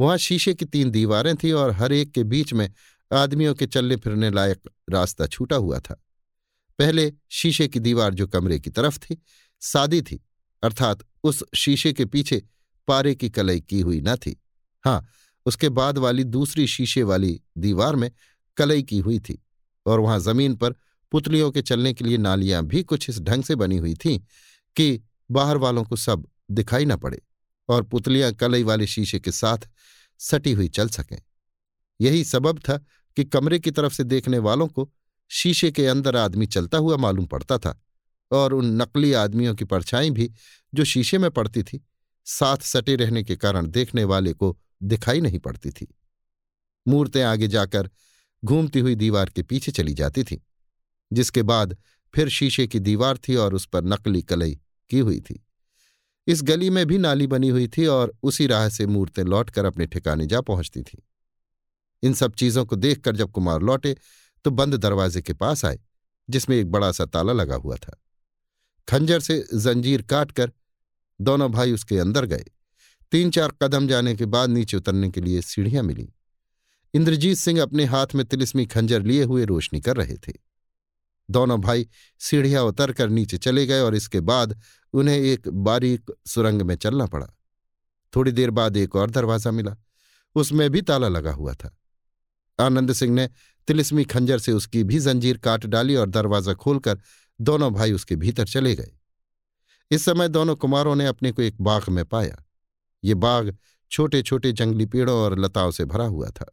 वहाँ 0.00 0.18
शीशे 0.18 0.54
की 0.54 0.64
तीन 0.64 0.90
दीवारें 0.90 1.36
थीं 1.36 1.52
और 1.52 1.70
हर 1.70 1.92
एक 1.92 2.10
के 2.12 2.24
बीच 2.24 2.52
में 2.52 2.72
आदमियों 3.12 3.54
के 3.54 3.66
चलने 3.66 3.96
फिरने 3.96 4.30
लायक 4.30 4.68
रास्ता 4.90 5.26
छूटा 5.26 5.56
हुआ 5.56 5.78
था। 5.78 6.02
पहले 6.78 7.12
शीशे 7.30 7.68
की 7.68 7.80
दीवार 7.80 8.14
जो 8.14 8.26
कमरे 8.26 8.58
की 8.60 8.70
तरफ़ 8.70 8.98
थी, 8.98 9.22
सादी 9.60 10.02
थी, 10.02 10.24
अर्थात 10.62 10.98
उस 11.24 11.44
शीशे 11.54 11.92
के 11.92 12.04
पीछे 12.04 12.42
पारे 12.88 13.14
की 13.14 13.30
कलई 13.30 13.60
की 13.60 13.80
हुई 13.80 14.00
न 14.00 14.16
थी। 14.16 14.42
हाँ 14.84 15.06
उसके 15.46 15.68
बाद 15.68 15.98
वाली 15.98 16.24
दूसरी 16.24 16.66
शीशे 16.66 17.02
वाली 17.02 17.40
दीवार 17.58 17.96
में 17.96 18.10
कलई 18.56 18.82
की 18.82 18.98
हुई 18.98 19.18
थी 19.18 19.44
और 19.86 20.00
वहाँ 20.00 20.20
ज़मीन 20.20 20.56
पर 20.56 20.74
पुतलियों 21.12 21.50
के 21.50 21.62
चलने 21.62 21.92
के 21.92 22.04
लिए 22.04 22.18
नालियाँ 22.18 22.62
भी 22.62 22.82
कुछ 22.82 23.10
इस 23.10 23.20
ढंग 23.20 23.44
से 23.44 23.54
बनी 23.54 23.76
हुई 23.76 23.94
थीं 23.94 24.18
कि 24.76 25.02
बाहर 25.30 25.56
वालों 25.56 25.84
को 25.84 25.96
सब 25.96 26.26
दिखाई 26.50 26.84
न 26.84 26.96
पड़े 26.96 27.22
और 27.68 27.82
पुतलियाँ 27.82 28.32
कलई 28.32 28.62
वाले 28.62 28.86
शीशे 28.86 29.20
के 29.20 29.32
साथ 29.32 29.58
सटी 30.18 30.52
हुई 30.52 30.68
चल 30.68 30.88
सकें। 30.88 31.22
यही 32.00 32.24
सबब 32.24 32.58
था 32.58 32.76
कि 33.16 33.24
कमरे 33.24 33.58
की 33.58 33.70
तरफ़ 33.70 33.92
से 33.92 34.04
देखने 34.04 34.38
वालों 34.38 34.68
को 34.68 34.92
शीशे 35.30 35.70
के 35.70 35.86
अंदर 35.86 36.16
आदमी 36.16 36.46
चलता 36.46 36.78
हुआ 36.78 36.96
मालूम 36.96 37.26
पड़ता 37.26 37.58
था 37.58 37.82
और 38.32 38.52
उन 38.52 38.82
नकली 38.82 39.12
आदमियों 39.12 39.54
की 39.54 39.64
परछाई 39.64 40.10
भी 40.10 40.32
जो 40.74 40.84
शीशे 40.84 41.18
में 41.18 41.30
पड़ती 41.30 41.62
थी, 41.62 41.86
साथ 42.24 42.56
सटे 42.56 42.96
रहने 42.96 43.22
के 43.22 43.36
कारण 43.36 43.66
देखने 43.66 44.04
वाले 44.04 44.32
को 44.32 44.58
दिखाई 44.82 45.20
नहीं 45.20 45.38
पड़ती 45.38 45.70
थी। 45.70 45.86
मूर्तें 46.86 47.22
आगे 47.22 47.48
जाकर 47.48 47.90
घूमती 48.42 48.80
हुई 48.80 48.94
दीवार 48.94 49.30
के 49.30 49.42
पीछे 49.42 49.72
चली 49.72 49.94
जाती 49.94 50.24
थी, 50.24 50.40
जिसके 51.12 51.42
बाद 51.42 51.76
फिर 52.14 52.28
शीशे 52.28 52.66
की 52.66 52.78
दीवार 52.78 53.18
थी 53.18 53.36
और 53.36 53.54
उस 53.54 53.66
पर 53.66 53.84
नकली 53.84 54.22
कलई 54.22 54.58
की 54.90 54.98
हुई 54.98 55.20
थी। 55.20 55.42
इस 56.26 56.42
गली 56.42 56.70
में 56.70 56.86
भी 56.86 56.98
नाली 56.98 57.26
बनी 57.26 57.48
हुई 57.48 57.68
थी 57.68 57.86
और 57.86 58.12
उसी 58.22 58.46
राह 58.46 58.68
से 58.68 58.86
मूर्तें 58.86 59.22
लौटकर 59.22 59.64
अपने 59.64 59.86
ठिकाने 59.86 60.26
जा 60.26 60.40
पहुँचती 60.40 60.82
थीं। 60.82 60.98
इन 62.02 62.14
सब 62.14 62.34
चीज़ों 62.34 62.64
को 62.66 62.76
देखकर 62.76 63.16
जब 63.16 63.30
कुमार 63.30 63.62
लौटे 63.62 63.96
तो 64.44 64.50
बंद 64.50 64.74
दरवाजे 64.74 65.22
के 65.22 65.32
पास 65.32 65.64
आए, 65.64 65.78
जिसमें 66.30 66.56
एक 66.56 66.70
बड़ा 66.70 66.92
सा 66.92 67.04
ताला 67.04 67.32
लगा 67.32 67.54
हुआ 67.54 67.76
था। 67.76 67.96
खंजर 68.88 69.20
से 69.20 69.38
जंजीर 69.54 70.02
काटकर 70.02 70.52
दोनों 71.20 71.50
भाई 71.52 71.72
उसके 71.72 71.98
अंदर 71.98 72.24
गए। 72.24 72.44
तीन 73.12 73.30
चार 73.30 73.52
कदम 73.62 73.86
जाने 73.88 74.14
के 74.16 74.26
बाद 74.26 74.50
नीचे 74.50 74.76
उतरने 74.76 75.10
के 75.10 75.20
लिए 75.20 75.42
सीढ़ियाँ 75.42 75.82
मिली। 75.82 76.08
इंद्रजीत 76.94 77.38
सिंह 77.38 77.62
अपने 77.62 77.84
हाथ 77.84 78.14
में 78.14 78.24
तिलिस्मी 78.24 78.66
खंजर 78.66 79.02
लिए 79.02 79.24
हुए 79.24 79.44
रोशनी 79.44 79.80
कर 79.80 79.96
रहे 79.96 80.16
थे। 80.16 80.32
दोनों 81.30 81.60
भाई 81.60 81.88
सीढ़ियाँ 82.20 82.62
उतरकर 82.62 83.08
नीचे 83.08 83.38
चले 83.38 83.66
गए 83.66 83.80
और 83.80 83.94
इसके 83.94 84.20
बाद 84.20 84.60
उन्हें 84.94 85.16
एक 85.16 85.48
बारीक 85.48 86.10
सुरंग 86.26 86.62
में 86.62 86.74
चलना 86.76 87.06
पड़ा। 87.06 87.26
थोड़ी 88.16 88.32
देर 88.32 88.50
बाद 88.50 88.76
एक 88.76 88.96
और 88.96 89.10
दरवाज़ा 89.10 89.50
मिला। 89.50 89.76
उसमें 90.36 90.70
भी 90.70 90.82
ताला 90.82 91.08
लगा 91.08 91.32
हुआ 91.32 91.52
था। 91.52 91.76
आनंद 92.58 92.92
सिंह 92.92 93.14
ने 93.14 93.28
तिलिस्मी 93.68 94.04
खंजर 94.04 94.38
से 94.38 94.52
उसकी 94.52 94.84
भी 94.84 94.98
जंजीर 94.98 95.38
काट 95.38 95.66
डाली 95.66 95.96
और 95.96 96.10
दरवाज़ा 96.10 96.54
खोलकर 96.54 97.00
दोनों 97.40 97.72
भाई 97.74 97.92
उसके 97.92 98.16
भीतर 98.16 98.44
चले 98.44 98.74
गए। 98.74 98.92
इस 99.90 100.04
समय 100.04 100.28
दोनों 100.28 100.56
कुमारों 100.56 100.94
ने 100.96 101.06
अपने 101.06 101.32
को 101.32 101.42
एक 101.42 101.60
बाग 101.60 101.88
में 101.88 102.04
पाया। 102.04 102.45
ये 103.06 103.14
बाग 103.14 103.56
छोटे 103.90 104.22
छोटे 104.22 104.52
जंगली 104.52 104.86
पेड़ों 104.86 105.16
और 105.16 105.38
लताओं 105.38 105.70
से 105.70 105.84
भरा 105.84 106.04
हुआ 106.04 106.28
था। 106.30 106.46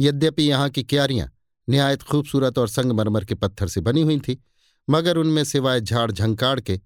यद्यपि 0.00 0.42
यहाँ 0.42 0.68
की 0.70 0.82
क्यारियाँ 0.82 1.28
निहायत 1.68 2.02
खूबसूरत 2.02 2.58
और 2.58 2.68
संगमरमर 2.68 3.24
के 3.24 3.34
पत्थर 3.34 3.68
से 3.68 3.80
बनी 3.80 4.02
हुई 4.02 4.18
थी, 4.18 4.42
मगर 4.88 5.16
उनमें 5.16 5.42
सिवाय 5.44 5.80
झाड़ 5.80 6.10
झंकाड़ 6.10 6.58
के 6.60 6.80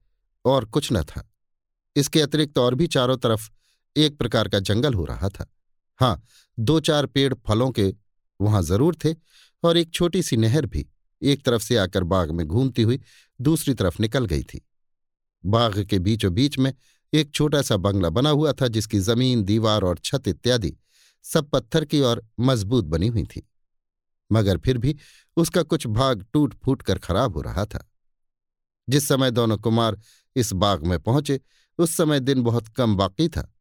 और 0.45 0.65
कुछ 0.65 0.93
न 0.93 1.03
था। 1.03 1.29
इसके 1.97 2.21
अतिरिक्त 2.21 2.59
और 2.59 2.75
भी 2.75 2.87
चारों 2.87 3.17
तरफ़ 3.17 3.49
एक 3.97 4.17
प्रकार 4.19 4.49
का 4.49 4.59
जंगल 4.61 4.95
हो 4.95 5.05
रहा 5.05 5.29
था। 5.29 5.47
हाँ 6.01 6.23
दो 6.59 6.79
चार 6.81 7.07
पेड़ 7.07 7.33
फलों 7.47 7.71
के 7.71 7.93
वहाँ 8.41 8.63
ज़रूर 8.63 8.97
थे 9.05 9.15
और 9.63 9.77
एक 9.77 9.91
छोटी 9.91 10.23
सी 10.23 10.37
नहर 10.37 10.67
भी 10.67 10.87
एक 11.23 11.45
तरफ़ 11.45 11.63
से 11.63 11.77
आकर 11.77 12.05
बाग 12.05 12.31
में 12.31 12.47
घूमती 12.47 12.83
हुई 12.83 13.01
दूसरी 13.41 13.75
तरफ़ 13.75 14.01
निकल 14.01 14.27
गई 14.27 14.43
थी। 14.43 14.61
बाग 15.45 15.83
के 15.85 15.99
बीचों 15.99 16.33
बीच 16.35 16.59
में 16.59 16.73
एक 17.17 17.31
छोटा 17.35 17.63
सा 17.63 17.77
बंगला 17.77 18.11
बना 18.11 18.31
हुआ 18.31 18.53
था 18.53 18.69
जिसकी 18.69 18.99
ज़मीन, 18.99 19.43
दीवार 19.43 19.83
और 19.83 19.99
छत 19.99 20.29
इत्यादि 20.29 20.77
सब 21.23 21.51
पत्थर 21.51 21.85
की 21.85 22.01
और 22.01 22.29
मज़बूत 22.41 22.85
बनी 22.85 23.07
हुई 23.07 23.25
थी। 23.25 23.51
मगर 24.33 24.59
फिर 24.59 24.79
भी 24.79 24.97
उसका 25.37 25.63
कुछ 25.63 25.87
भाग 25.87 26.27
टूट 26.33 26.55
फूट 26.65 26.83
कर 26.83 26.99
खराब 26.99 27.35
हो 27.35 27.43
रहा 27.43 27.65
था। 27.65 27.93
जिस 28.89 29.09
समय 29.09 29.31
दोनों 29.31 29.59
कुमार 29.59 30.01
इस 30.37 30.53
बाग 30.53 30.87
में 30.87 30.99
पहुँचे, 30.99 31.41
उस 31.79 31.97
समय 31.97 32.21
दिन 32.21 32.43
बहुत 32.43 32.69
कम 32.69 32.97
बाकी 32.97 33.29
था 33.29 33.55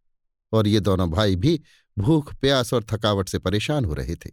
और 0.54 0.68
ये 0.68 0.80
दोनों 0.80 1.10
भाई 1.12 1.36
भी 1.36 1.62
भूख, 1.98 2.34
प्यास 2.34 2.74
और 2.74 2.84
थकावट 2.84 3.30
से 3.30 3.40
परेशान 3.40 3.86
हो 3.86 3.94
रहे 3.94 4.16
थे। 4.16 4.32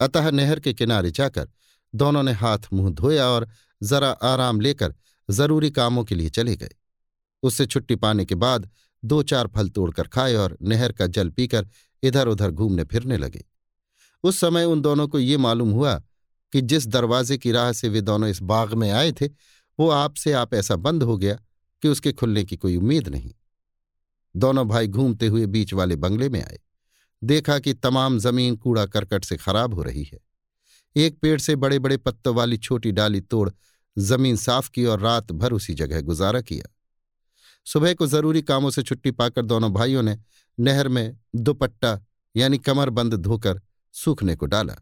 अतः 0.00 0.30
नहर 0.30 0.60
के 0.60 0.74
किनारे 0.74 1.10
जाकर 1.10 1.48
दोनों 1.94 2.22
ने 2.22 2.32
हाथ 2.32 2.58
मुँह 2.72 2.90
धोया 2.90 3.26
और 3.26 3.48
जरा 3.82 4.10
आराम 4.10 4.60
लेकर 4.60 4.94
ज़रूरी 5.30 5.70
कामों 5.70 6.04
के 6.04 6.14
लिए 6.14 6.30
चले 6.30 6.56
गए। 6.56 6.70
उससे 7.42 7.66
छुट्टी 7.66 7.96
पाने 7.96 8.24
के 8.24 8.34
बाद 8.34 8.70
दो 9.04 9.22
चार 9.22 9.46
फल 9.46 9.68
तोड़कर 9.68 10.06
खाए 10.06 10.34
और 10.34 10.58
नहर 10.62 10.92
का 10.92 11.06
जल 11.06 11.30
पीकर 11.30 11.68
इधर 12.02 12.28
उधर 12.28 12.50
घूमने 12.50 12.84
फिरने 12.84 13.16
लगे। 13.16 13.44
उस 14.24 14.40
समय 14.40 14.64
उन 14.64 14.80
दोनों 14.80 15.08
को 15.08 15.18
ये 15.18 15.36
मालूम 15.36 15.70
हुआ 15.70 16.02
कि 16.52 16.60
जिस 16.60 16.86
दरवाजे 16.86 17.38
की 17.38 17.52
राह 17.52 17.72
से 17.72 17.88
वे 17.88 18.00
दोनों 18.00 18.28
इस 18.28 18.42
बाग 18.42 18.74
में 18.74 18.90
आए 18.90 19.12
थे, 19.12 19.26
वो 19.80 19.88
आपसे 19.88 20.32
आप 20.32 20.54
ऐसा 20.54 20.76
बंद 20.76 21.02
हो 21.02 21.18
गया 21.18 21.34
कि 21.82 21.88
उसके 21.88 22.12
खुलने 22.12 22.44
की 22.44 22.56
कोई 22.56 22.76
उम्मीद 22.76 23.08
नहीं। 23.08 23.34
दोनों 24.36 24.68
भाई 24.68 24.88
घूमते 24.88 25.26
हुए 25.26 25.46
बीच 25.46 25.74
वाले 25.74 25.96
बंगले 25.96 26.28
में 26.28 26.44
आए। 26.44 26.58
देखा 27.24 27.58
कि 27.58 27.74
तमाम 27.74 28.18
ज़मीन 28.18 28.56
कूड़ा 28.56 28.86
करकट 28.86 29.24
से 29.24 29.36
खराब 29.36 29.74
हो 29.74 29.82
रही 29.82 30.04
है। 30.04 30.18
एक 30.96 31.18
पेड़ 31.18 31.40
से 31.40 31.56
बड़े 31.56 31.78
बड़े 31.78 31.96
पत्तों 31.96 32.34
वाली 32.34 32.56
छोटी 32.56 32.92
डाली 32.92 33.20
तोड़ 33.20 33.50
ज़मीन 33.98 34.36
साफ़ 34.36 34.70
की 34.70 34.84
और 34.84 35.00
रात 35.00 35.32
भर 35.32 35.52
उसी 35.52 35.74
जगह 35.74 36.00
गुजारा 36.00 36.40
किया। 36.40 36.79
सुबह 37.66 37.94
को 37.94 38.06
ज़रूरी 38.06 38.42
कामों 38.42 38.70
से 38.70 38.82
छुट्टी 38.82 39.10
पाकर 39.12 39.42
दोनों 39.42 39.72
भाइयों 39.72 40.02
ने 40.02 40.16
नहर 40.58 40.88
में 40.88 41.16
दुपट्टा, 41.36 41.98
यानी 42.34 42.58
कमरबंद 42.60 43.14
धोकर 43.16 43.60
सूखने 43.94 44.36
को 44.36 44.46
डाला। 44.46 44.76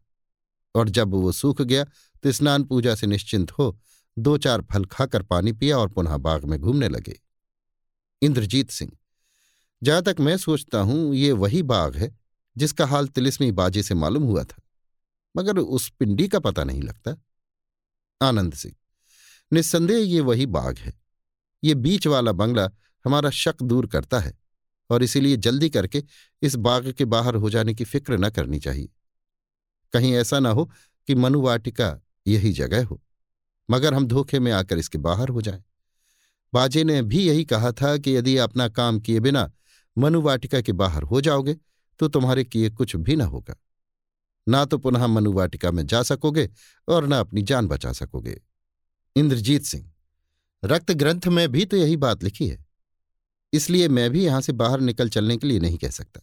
और 0.74 0.88
जब 0.88 1.14
वो 1.14 1.32
सूख 1.32 1.62
गया 1.62 1.84
तो 2.24 2.32
स्नान 2.32 2.64
पूजा 2.64 2.94
से 2.94 3.06
निश्चिंत 3.06 3.50
हो 3.52 3.78
दो 4.16 4.36
चार 4.38 4.62
फल 4.62 4.84
खाकर 4.86 5.22
पानी 5.22 5.52
पिया 5.52 5.78
और 5.78 5.88
पुनः 5.88 6.16
बाग 6.18 6.44
में 6.44 6.58
घूमने 6.60 6.88
लगे। 6.88 7.18
इंद्रजीत 8.22 8.70
सिंह, 8.70 8.90
जहाँ 9.82 10.02
तक 10.02 10.16
मैं 10.20 10.36
सोचता 10.38 10.80
हूँ, 10.80 11.14
ये 11.14 11.32
वही 11.32 11.62
बाग 11.64 11.96
है 11.96 12.16
जिसका 12.56 12.86
हाल 12.86 13.08
तिलिस्मी 13.08 13.50
बाजे 13.52 13.82
से 13.82 13.94
मालूम 13.94 14.22
हुआ 14.22 14.44
था, 14.44 14.62
मगर 15.34 15.58
उस 15.58 15.88
पिंडी 15.90 16.28
का 16.28 16.38
पता 16.40 16.64
नहीं 16.64 16.82
लगता। 16.82 17.16
आनंद 18.20 18.54
सिंह, 18.54 18.74
निस्संदेह 19.52 20.04
ये 20.04 20.20
वही 20.22 20.46
बाग 20.48 20.78
है। 20.78 20.92
ये 21.62 21.74
बीच 21.76 22.06
वाला 22.06 22.32
बंगला 22.32 22.68
हमारा 23.04 23.30
शक 23.30 23.62
दूर 23.62 23.86
करता 23.86 24.20
है 24.20 24.36
और 24.90 25.02
इसीलिए 25.02 25.36
जल्दी 25.36 25.70
करके 25.70 26.02
इस 26.42 26.56
बाग 26.56 26.90
के 26.92 27.04
बाहर 27.04 27.34
हो 27.34 27.50
जाने 27.50 27.74
की 27.74 27.84
फ़िक्र 27.84 28.18
न 28.18 28.30
करनी 28.30 28.58
चाहिए। 28.58 28.88
कहीं 29.92 30.12
ऐसा 30.14 30.38
ना 30.38 30.50
हो 30.50 30.64
कि 31.08 31.14
मनुवाटिका 31.14 31.98
यही 32.26 32.52
जगह 32.52 32.84
हो, 32.86 33.00
मगर 33.68 33.94
हम 33.94 34.06
धोखे 34.06 34.40
में 34.40 34.50
आकर 34.52 34.78
इसके 34.78 34.98
बाहर 34.98 35.28
हो 35.28 35.42
जाएँ। 35.42 35.62
बाजे 36.52 36.84
ने 36.84 37.00
भी 37.02 37.22
यही 37.22 37.44
कहा 37.44 37.72
था 37.72 37.96
कि 37.96 38.16
यदि 38.16 38.36
अपना 38.36 38.68
काम 38.68 39.00
किए 39.00 39.20
बिना 39.20 39.50
मनुवाटिका 39.96 40.60
के 40.60 40.72
बाहर 40.72 41.02
हो 41.02 41.20
जाओगे 41.20 41.56
तो 42.00 42.08
तुम्हारे 42.08 42.44
किए 42.44 42.70
कुछ 42.70 42.94
भी 42.96 43.16
न 43.16 43.20
होगा। 43.20 43.56
ना 44.46 44.64
तो 44.64 44.78
पुनः 44.78 45.06
मनुवाटिका 45.06 45.70
में 45.70 45.86
जा 45.86 46.02
सकोगे 46.02 46.48
और 46.88 47.06
न 47.06 47.12
अपनी 47.12 47.42
जान 47.42 47.66
बचा 47.68 47.92
सकोगे। 47.92 48.40
इंद्रजीत 49.16 49.62
सिंह 49.62 49.90
रक्त 50.62 50.90
ग्रंथ 50.92 51.26
में 51.28 51.48
भी 51.48 51.64
तो 51.64 51.76
यही 51.76 51.96
बात 51.96 52.24
लिखी 52.24 52.48
है। 52.48 52.64
इसलिए 53.52 53.88
मैं 53.88 54.08
भी 54.10 54.24
यहाँ 54.24 54.40
से 54.40 54.52
बाहर 54.52 54.80
निकल 54.80 55.08
चलने 55.08 55.36
के 55.36 55.46
लिए 55.46 55.60
नहीं 55.60 55.78
कह 55.78 55.90
सकता। 55.90 56.20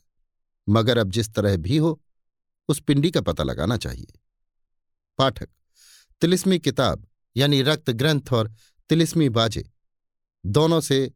मगर 0.68 0.98
अब 0.98 1.12
जिस 1.12 1.34
तरह 1.34 1.58
भी 1.58 1.78
हो, 1.78 2.00
उस 2.70 2.80
पिंडी 2.80 3.12
का 3.12 3.22
पता 3.22 3.44
लगाना 3.44 3.78
चाहिए। 3.78 4.20
पाठक, 5.20 5.48
तिलिस्मी 6.22 6.60
किताब 6.60 7.08
यानी 7.36 7.62
रक्त 7.62 7.90
ग्रंथ 7.92 8.34
और 8.34 8.54
तिलिस्मी 8.90 9.30
बाजे, 9.30 9.70
दोनों 10.44 10.82
से 10.82 11.14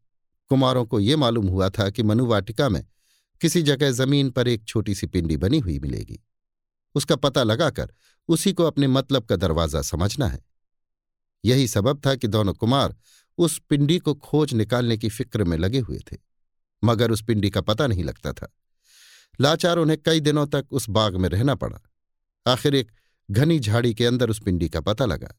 कुमारों 0.52 0.86
को 0.86 1.00
ये 1.00 1.16
मालूम 1.16 1.48
हुआ 1.48 1.70
था 1.70 1.90
कि 1.90 2.04
मनुवाटिका 2.04 2.70
में 2.70 2.84
किसी 3.42 3.62
जगह 3.62 3.92
ज़मीन 3.92 4.30
पर 4.30 4.48
एक 4.48 4.64
छोटी 4.66 4.96
सी 4.96 5.08
पिंडी 5.08 5.38
बनी 5.38 5.60
हुई 5.60 5.80
मिलेगी। 5.80 6.20
उसका 6.96 7.16
पता 7.16 7.44
लगाकर 7.44 7.94
उसी 8.30 8.54
को 8.54 8.64
अपने 8.64 8.88
मतलब 8.88 9.26
का 9.26 9.36
दरवाज़ा 9.36 9.82
समझना 9.82 10.28
है। 10.28 10.42
यही 11.46 11.68
सबब 11.68 12.02
था 12.06 12.16
कि 12.16 12.28
दोनों 12.28 12.54
कुमार 12.54 12.96
उस 13.38 13.60
पिंडी 13.70 13.98
को 14.00 14.14
खोज 14.14 14.54
निकालने 14.54 14.98
की 14.98 15.10
फ़िक्र 15.10 15.44
में 15.44 15.58
लगे 15.58 15.80
हुए 15.80 16.00
थे, 16.12 16.18
मगर 16.84 17.12
उस 17.12 17.22
पिंडी 17.24 17.50
का 17.50 17.62
पता 17.62 17.88
नहीं 17.88 18.04
लगता 18.04 18.34
था। 18.34 18.54
लाचार 19.42 19.78
उन्हें 19.78 19.98
कई 20.06 20.20
दिनों 20.20 20.46
तक 20.48 20.66
उस 20.72 20.90
बाग 20.90 21.16
में 21.16 21.30
रहना 21.30 21.56
पड़ा। 21.56 21.80
आखिर 22.48 22.76
एक 22.76 22.92
घनी 23.32 23.60
झाड़ी 23.60 23.94
के 23.94 24.06
अंदर 24.06 24.30
उस 24.30 24.42
पिंडी 24.42 24.70
का 24.70 24.82
पता 24.82 25.06
लगा। 25.06 25.34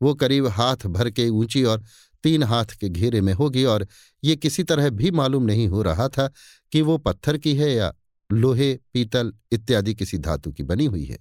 वो 0.00 0.14
करीब 0.14 0.46
हाथ 0.46 0.86
भर 0.86 1.10
के 1.10 1.28
ऊँची 1.28 1.64
और 1.64 1.82
तीन 2.22 2.42
हाथ 2.42 2.64
के 2.64 2.88
घेरे 2.88 3.20
में 3.20 3.32
होगी 3.32 3.64
और 3.64 3.86
ये 4.24 4.36
किसी 4.36 4.62
तरह 4.62 4.90
भी 4.90 5.10
मालूम 5.10 5.42
नहीं 5.42 5.68
हो 5.68 5.82
रहा 5.82 6.08
था 6.08 6.30
कि 6.72 6.80
वो 6.82 6.98
पत्थर 6.98 7.38
की 7.38 7.54
है 7.56 7.72
या 7.72 7.92
लोहे, 8.30 8.74
पीतल 8.92 9.32
इत्यादि 9.52 9.94
किसी 9.94 10.18
धातु 10.18 10.52
की 10.52 10.62
बनी 10.62 10.84
हुई 10.84 11.04
है। 11.04 11.18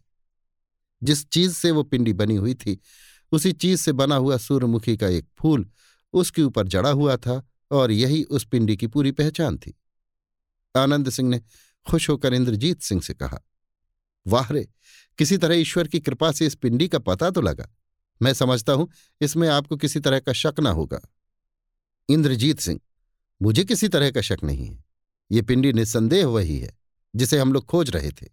जिस 1.03 1.25
चीज़ 1.29 1.53
से 1.53 1.71
वो 1.71 1.83
पिंडी 1.83 2.13
बनी 2.13 2.35
हुई 2.35 2.53
थी 2.53 2.79
उसी 3.35 3.51
चीज़ 3.53 3.81
से 3.81 3.91
बना 3.93 4.15
हुआ 4.15 4.37
सूर्यमुखी 4.37 4.95
का 4.97 5.07
एक 5.09 5.27
फूल 5.39 5.69
उसके 6.13 6.41
ऊपर 6.41 6.67
जड़ा 6.67 6.89
हुआ 6.91 7.15
था 7.17 7.41
और 7.71 7.91
यही 7.91 8.23
उस 8.23 8.45
पिंडी 8.45 8.77
की 8.77 8.87
पूरी 8.87 9.11
पहचान 9.11 9.57
थी। 9.57 9.73
आनंद 10.75 11.09
सिंह 11.09 11.29
ने 11.29 11.41
खुश 11.87 12.09
होकर 12.09 12.33
इंद्रजीत 12.33 12.81
सिंह 12.81 13.01
से 13.01 13.13
कहा, 13.13 13.39
वाह 14.25 14.51
रे, 14.53 14.67
किसी 15.19 15.37
तरह 15.37 15.55
ईश्वर 15.55 15.87
की 15.87 15.99
कृपा 15.99 16.31
से 16.31 16.45
इस 16.45 16.55
पिंडी 16.55 16.87
का 16.87 16.99
पता 16.99 17.29
तो 17.29 17.41
लगा। 17.41 17.67
मैं 18.21 18.33
समझता 18.33 18.73
हूँ 18.73 18.87
इसमें 19.21 19.47
आपको 19.49 19.77
किसी 19.77 19.99
तरह 19.99 20.19
का 20.19 20.33
शक 20.33 20.59
ना 20.59 20.69
होगा। 20.71 20.99
इंद्रजीत 22.09 22.59
सिंह, 22.59 22.79
मुझे 23.41 23.63
किसी 23.63 23.87
तरह 23.87 24.11
का 24.11 24.21
शक 24.21 24.43
नहीं 24.43 24.65
है। 24.67 24.83
ये 25.31 25.41
पिंडी 25.41 25.73
निस्संदेह 25.73 26.27
वही 26.27 26.57
है 26.59 26.73
जिसे 27.13 27.39
हम 27.39 27.53
लोग 27.53 27.65
खोज 27.65 27.89
रहे 27.89 28.11
थे। 28.11 28.27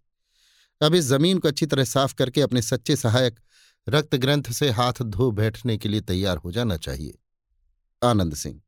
अब 0.81 0.95
इस 0.95 1.05
ज़मीन 1.05 1.39
को 1.39 1.47
अच्छी 1.47 1.65
तरह 1.65 1.83
साफ़ 1.85 2.13
करके 2.15 2.41
अपने 2.41 2.61
सच्चे 2.61 2.95
सहायक 2.95 3.39
रक्त 3.87 4.15
ग्रंथ 4.15 4.51
से 4.51 4.69
हाथ 4.71 5.01
धो 5.03 5.29
बैठने 5.33 5.77
के 5.77 5.89
लिए 5.89 6.01
तैयार 6.03 6.37
हो 6.37 6.51
जाना 6.51 6.77
चाहिए। 6.77 7.17
आनंद 8.01 8.35
सिंह, 8.35 8.59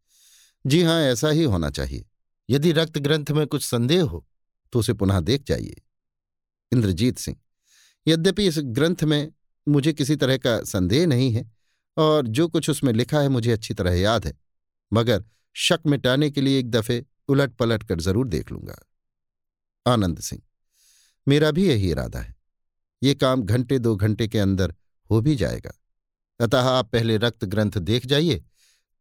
जी 0.65 0.81
हाँ, 0.83 1.01
ऐसा 1.01 1.29
ही 1.29 1.43
होना 1.45 1.69
चाहिए। 1.69 2.05
यदि 2.49 2.71
रक्त 2.71 2.97
ग्रंथ 2.99 3.31
में 3.31 3.45
कुछ 3.47 3.63
संदेह 3.63 4.03
हो 4.03 4.25
तो 4.73 4.79
उसे 4.79 4.93
पुनः 4.93 5.19
देख 5.21 5.43
जाइए। 5.43 5.81
इंद्रजीत 6.71 7.17
सिंह, 7.17 7.37
यद्यपि 8.07 8.47
इस 8.47 8.59
ग्रंथ 8.59 9.03
में 9.03 9.31
मुझे 9.67 9.93
किसी 9.93 10.15
तरह 10.15 10.37
का 10.37 10.59
संदेह 10.63 11.05
नहीं 11.07 11.31
है, 11.33 11.51
और 11.97 12.27
जो 12.27 12.47
कुछ 12.47 12.69
उसमें 12.69 12.91
लिखा 12.93 13.19
है 13.19 13.29
मुझे 13.29 13.51
अच्छी 13.51 13.73
तरह 13.73 13.93
याद 13.93 14.25
है, 14.25 14.33
मगर 14.91 15.23
शक 15.55 15.81
मिटाने 15.87 16.29
के 16.29 16.41
लिए 16.41 16.59
एक 16.59 16.69
दफे 16.71 17.03
उलट 17.29 17.55
पलट 17.55 17.83
कर 17.83 17.99
ज़रूर 18.01 18.27
देख 18.27 18.51
लूँगा। 18.51 18.75
आनंद 19.85 20.19
सिंह, 20.21 20.41
मेरा 21.27 21.51
भी 21.51 21.67
यही 21.67 21.89
इरादा 21.91 22.19
है। 22.19 22.35
ये 23.01 23.13
काम 23.15 23.43
घंटे 23.43 23.79
दो 23.79 23.95
घंटे 23.95 24.27
के 24.27 24.39
अंदर 24.39 24.73
हो 25.11 25.21
भी 25.21 25.35
जाएगा। 25.35 25.71
अतः 26.39 26.61
आप 26.61 26.89
पहले 26.89 27.17
रक्त 27.17 27.45
ग्रंथ 27.45 27.71
देख 27.71 28.05
जाइए, 28.05 28.43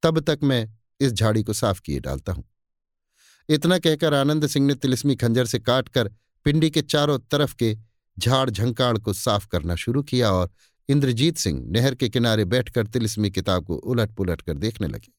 तब 0.03 0.21
तक 0.21 0.39
मैं 0.43 0.69
इस 1.01 1.13
झाड़ी 1.13 1.43
को 1.43 1.53
साफ़ 1.53 1.81
किए 1.81 2.01
डालता 2.01 2.33
हूँ। 2.33 2.45
इतना 3.49 3.79
कहकर 3.79 4.15
आनंद 4.15 4.47
सिंह 4.47 4.67
ने 4.67 4.75
तिलिस्मी 4.75 5.17
खंजर 5.17 5.47
से 5.47 5.59
काटकर 5.59 6.11
पिंडी 6.47 6.71
के 6.71 6.83
चारों 6.83 7.19
तरफ़ 7.19 7.55
के 7.55 7.77
झाड़ 8.19 8.51
झंकाड़ 8.51 8.99
को 8.99 9.13
साफ़ 9.13 9.47
करना 9.47 9.75
शुरू 9.75 10.03
किया 10.03 10.31
और 10.31 10.51
इंद्रजीत 10.89 11.37
सिंह 11.37 11.63
नहर 11.71 11.95
के 11.95 12.09
किनारे 12.09 12.45
बैठकर 12.45 12.87
तिलिस्मी 12.87 13.31
किताब 13.31 13.67
को 13.67 13.77
उलट 13.77 14.11
पुलट 14.11 14.41
कर 14.41 14.55
देखने 14.55 14.87
लगे। 14.87 15.13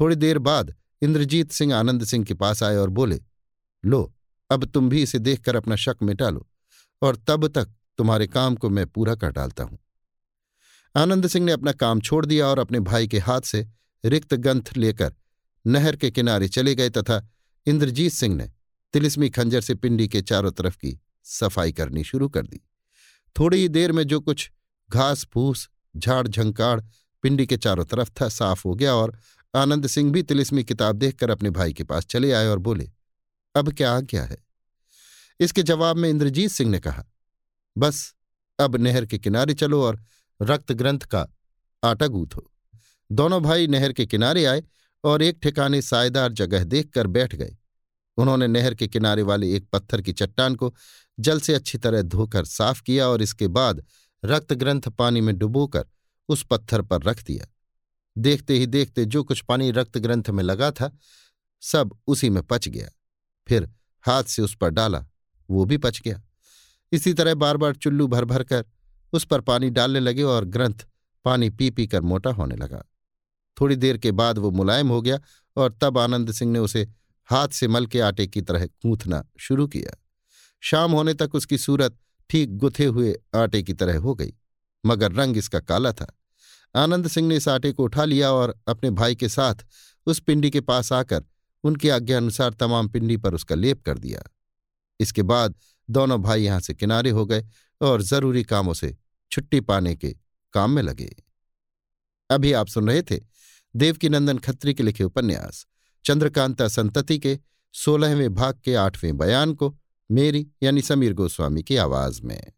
थोड़ी 0.00 0.16
देर 0.16 0.38
बाद 0.38 0.74
इंद्रजीत 1.02 1.52
सिंह 1.52 1.74
आनंद 1.74 2.04
सिंह 2.04 2.24
के 2.24 2.34
पास 2.34 2.62
आए 2.62 2.76
और 2.76 2.88
बोले, 2.88 3.20
लो, 3.84 4.14
अब 4.50 4.64
तुम 4.64 4.88
भी 4.88 5.02
इसे 5.02 5.18
देखकर 5.18 5.56
अपना 5.56 5.76
शक 5.76 5.96
मिटा 6.02 6.30
लो 6.30 6.46
और 7.02 7.16
तब 7.16 7.46
तक 7.48 7.74
तुम्हारे 7.98 8.26
काम 8.26 8.54
को 8.54 8.68
मैं 8.68 8.86
पूरा 8.86 9.14
कर 9.14 9.30
डालता 9.30 9.64
हूँ। 9.64 9.78
आनंद 10.96 11.26
सिंह 11.26 11.46
ने 11.46 11.52
अपना 11.52 11.72
काम 11.72 12.00
छोड़ 12.00 12.26
दिया 12.26 12.46
और 12.46 12.58
अपने 12.58 12.80
भाई 12.80 13.08
के 13.08 13.18
हाथ 13.18 13.40
से 13.40 13.66
रिक्त 14.04 14.34
गंथ 14.34 14.62
लेकर 14.76 15.14
नहर 15.66 15.96
के 15.96 16.10
किनारे 16.10 16.48
चले 16.48 16.74
गए 16.74 16.90
तथा 16.90 17.28
इंद्रजीत 17.66 18.12
सिंह 18.12 18.36
ने 18.36 18.50
तिलिस्मी 18.92 19.30
खंजर 19.30 19.60
से 19.60 19.74
पिंडी 19.74 20.08
के 20.08 20.22
चारों 20.22 20.52
तरफ़ 20.52 20.76
की 20.76 21.00
सफ़ाई 21.24 21.72
करनी 21.72 22.04
शुरू 22.04 22.28
कर 22.28 22.46
दी। 22.46 22.60
थोड़ी 23.38 23.58
ही 23.58 23.68
देर 23.68 23.92
में 23.92 24.04
जो 24.04 24.20
कुछ 24.20 24.50
घास, 24.90 25.24
फूस, 25.24 25.68
झाड़, 25.96 26.28
झंकाड़ 26.28 26.80
पिंडी 27.22 27.46
के 27.46 27.56
चारों 27.56 27.84
तरफ़ 27.84 28.10
था, 28.20 28.28
साफ़ 28.28 28.62
हो 28.64 28.74
गया 28.74 28.94
और 28.94 29.18
आनंद 29.54 29.86
सिंह 29.86 30.12
भी 30.12 30.22
तिलिस्मी 30.22 30.64
किताब 30.64 30.96
देखकर 30.96 31.30
अपने 31.30 31.50
भाई 31.50 31.72
के 31.72 31.84
पास 31.84 32.06
चले 32.06 32.32
आए 32.32 32.46
और 32.46 32.58
बोले, 32.58 32.90
अब 33.56 33.72
क्या 33.72 33.92
आज्ञा 33.92 34.24
है? 34.24 34.38
इसके 35.40 35.62
जवाब 35.62 35.96
में 35.96 36.10
इंद्रजीत 36.10 36.50
सिंह 36.50 36.70
ने 36.70 36.78
कहा, 36.78 37.04
बस, 37.78 38.14
अब 38.60 38.76
नहर 38.76 39.06
के 39.06 39.18
किनारे 39.18 39.54
चलो 39.54 39.82
और 39.82 40.02
रक्त 40.42 40.72
ग्रंथ 40.72 41.00
का 41.00 41.28
आटा 41.84 42.06
गूथो 42.06 42.52
दोनों 43.12 43.42
भाई 43.42 43.66
नहर 43.66 43.92
के 43.92 44.06
किनारे 44.06 44.44
आए 44.44 44.62
और 45.04 45.22
एक 45.22 45.38
ठिकाने 45.42 45.82
सायदार 45.82 46.32
जगह 46.32 46.64
देखकर 46.64 47.06
बैठ 47.06 47.34
गए। 47.34 47.56
उन्होंने 48.16 48.46
नहर 48.46 48.74
के 48.74 48.88
किनारे 48.88 49.22
वाले 49.22 49.54
एक 49.56 49.68
पत्थर 49.72 50.00
की 50.00 50.12
चट्टान 50.12 50.54
को 50.54 50.74
जल 51.20 51.40
से 51.40 51.54
अच्छी 51.54 51.78
तरह 51.78 52.02
धोकर 52.02 52.44
साफ़ 52.44 52.82
किया 52.82 53.08
और 53.08 53.22
इसके 53.22 53.48
बाद 53.48 53.84
रक्त 54.24 54.52
ग्रंथ 54.52 54.88
पानी 54.88 55.20
में 55.20 55.36
डुबोकर 55.38 55.84
उस 56.28 56.46
पत्थर 56.50 56.82
पर 56.82 57.02
रख 57.02 57.22
दिया। 57.24 57.46
देखते 58.18 58.54
ही 58.54 58.66
देखते 58.66 59.04
जो 59.04 59.24
कुछ 59.24 59.40
पानी 59.40 59.70
रक्त 59.70 59.98
ग्रंथ 59.98 60.30
में 60.30 60.44
लगा 60.44 60.70
था, 60.70 60.96
सब 61.60 61.98
उसी 62.06 62.30
में 62.30 62.42
पच 62.42 62.68
गया। 62.68 62.88
फिर 63.48 63.70
हाथ 64.06 64.24
से 64.24 64.42
उस 64.42 64.56
पर 64.56 64.70
डाला, 64.70 65.06
वो 65.50 65.64
भी 65.64 65.76
पच 65.76 66.00
गया। 66.00 66.22
इसी 66.92 67.14
तरह 67.14 67.34
बार 67.34 67.56
बार 67.56 67.74
चुल्लू 67.74 68.06
भर 68.06 68.24
भर 68.24 68.42
कर 68.44 68.64
उस 69.16 69.24
पर 69.24 69.40
पानी 69.42 69.70
डालने 69.70 70.00
लगे 70.00 70.22
और 70.24 70.44
ग्रंथ 70.46 70.86
पानी 71.24 71.50
पी 71.50 71.70
पी 71.70 71.86
कर 71.86 72.00
मोटा 72.02 72.30
होने 72.32 72.56
लगा। 72.56 72.82
थोड़ी 73.56 73.76
देर 73.76 73.98
के 73.98 74.12
बाद 74.12 74.38
वो 74.38 74.50
मुलायम 74.52 74.88
हो 74.88 75.00
गया 75.02 75.18
और 75.56 75.76
तब 75.80 75.98
आनंद 75.98 76.32
सिंह 76.32 76.50
ने 76.52 76.58
उसे 76.58 76.86
हाथ 77.28 77.48
से 77.50 77.68
मल 77.68 77.86
के 77.86 78.00
आटे 78.00 78.26
की 78.26 78.42
तरह 78.42 78.66
कूथना 78.66 79.22
शुरू 79.38 79.66
किया। 79.66 79.96
शाम 80.62 80.92
होने 80.92 81.14
तक 81.14 81.34
उसकी 81.34 81.58
सूरत 81.58 81.96
ठीक 82.30 82.56
गुथे 82.56 82.84
हुए 82.86 83.14
आटे 83.34 83.62
की 83.62 83.74
तरह 83.74 83.98
हो 83.98 84.14
गई, 84.14 84.32
मगर 84.84 85.12
रंग 85.12 85.36
इसका 85.36 85.60
काला 85.60 85.92
था। 85.92 86.06
आनंद 86.74 87.08
सिंह 87.08 87.28
ने 87.28 87.36
इस 87.36 87.48
आटे 87.48 87.72
को 87.72 87.84
उठा 87.84 88.04
लिया 88.04 88.30
और 88.32 88.54
अपने 88.68 88.90
भाई 88.92 89.14
के 89.14 89.28
साथ 89.28 89.64
उस 90.06 90.20
पिंडी 90.20 90.50
के 90.50 90.60
पास 90.60 90.92
आकर 90.92 91.24
उनकी 91.64 91.88
आज्ञा 91.88 92.16
अनुसार 92.16 92.52
तमाम 92.52 92.88
पिंडी 92.88 93.16
पर 93.16 93.34
उसका 93.34 93.54
लेप 93.54 93.82
कर 93.82 93.98
दिया। 93.98 94.22
इसके 95.00 95.22
बाद 95.24 95.54
दोनों 95.88 96.22
भाई 96.22 96.42
यहाँ 96.42 96.60
से 96.60 96.74
किनारे 96.74 97.10
हो 97.10 97.24
गए 97.26 97.44
और 97.80 98.02
ज़रूरी 98.02 98.42
कामों 98.44 98.74
से 98.74 98.96
छुट्टी 99.30 99.60
पाने 99.60 99.94
के 99.96 100.14
काम 100.54 100.70
में 100.70 100.82
लगे। 100.82 101.14
अभी 102.30 102.52
आप 102.52 102.68
सुन 102.68 102.88
रहे 102.88 103.02
थे 103.02 103.20
देवकीनंदन 103.74 104.38
खत्री 104.38 104.74
के 104.74 104.82
लिखे 104.82 105.04
उपन्यास, 105.04 105.66
चंद्रकांता 106.04 106.68
संतति 106.68 107.18
के 107.18 107.38
सोलहवें 107.74 108.34
भाग 108.34 108.60
के 108.64 108.74
आठवें 108.74 109.16
बयान 109.18 109.54
को 109.54 109.76
मेरी 110.10 110.46
यानी 110.62 110.82
समीर 110.82 111.12
गोस्वामी 111.12 111.62
की 111.62 111.76
आवाज़ 111.76 112.20
में। 112.22 112.52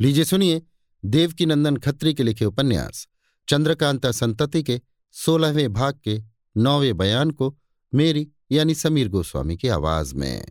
लीजिए 0.00 0.24
सुनिए 0.24 0.62
देवकीनंदन 1.04 1.76
खत्री 1.76 2.14
के 2.14 2.22
लिखे 2.22 2.44
उपन्यास, 2.44 3.08
चंद्रकांता 3.48 4.10
संतति 4.12 4.62
के 4.62 4.80
सोलहवें 5.14 5.72
भाग 5.72 6.00
के 6.04 6.18
नौवें 6.56 6.96
बयान 6.96 7.30
को 7.30 7.56
मेरी 7.92 8.28
यानी 8.52 8.74
समीर 8.74 9.08
गोस्वामी 9.08 9.56
की 9.56 9.68
आवाज़ 9.68 10.14
में। 10.14 10.44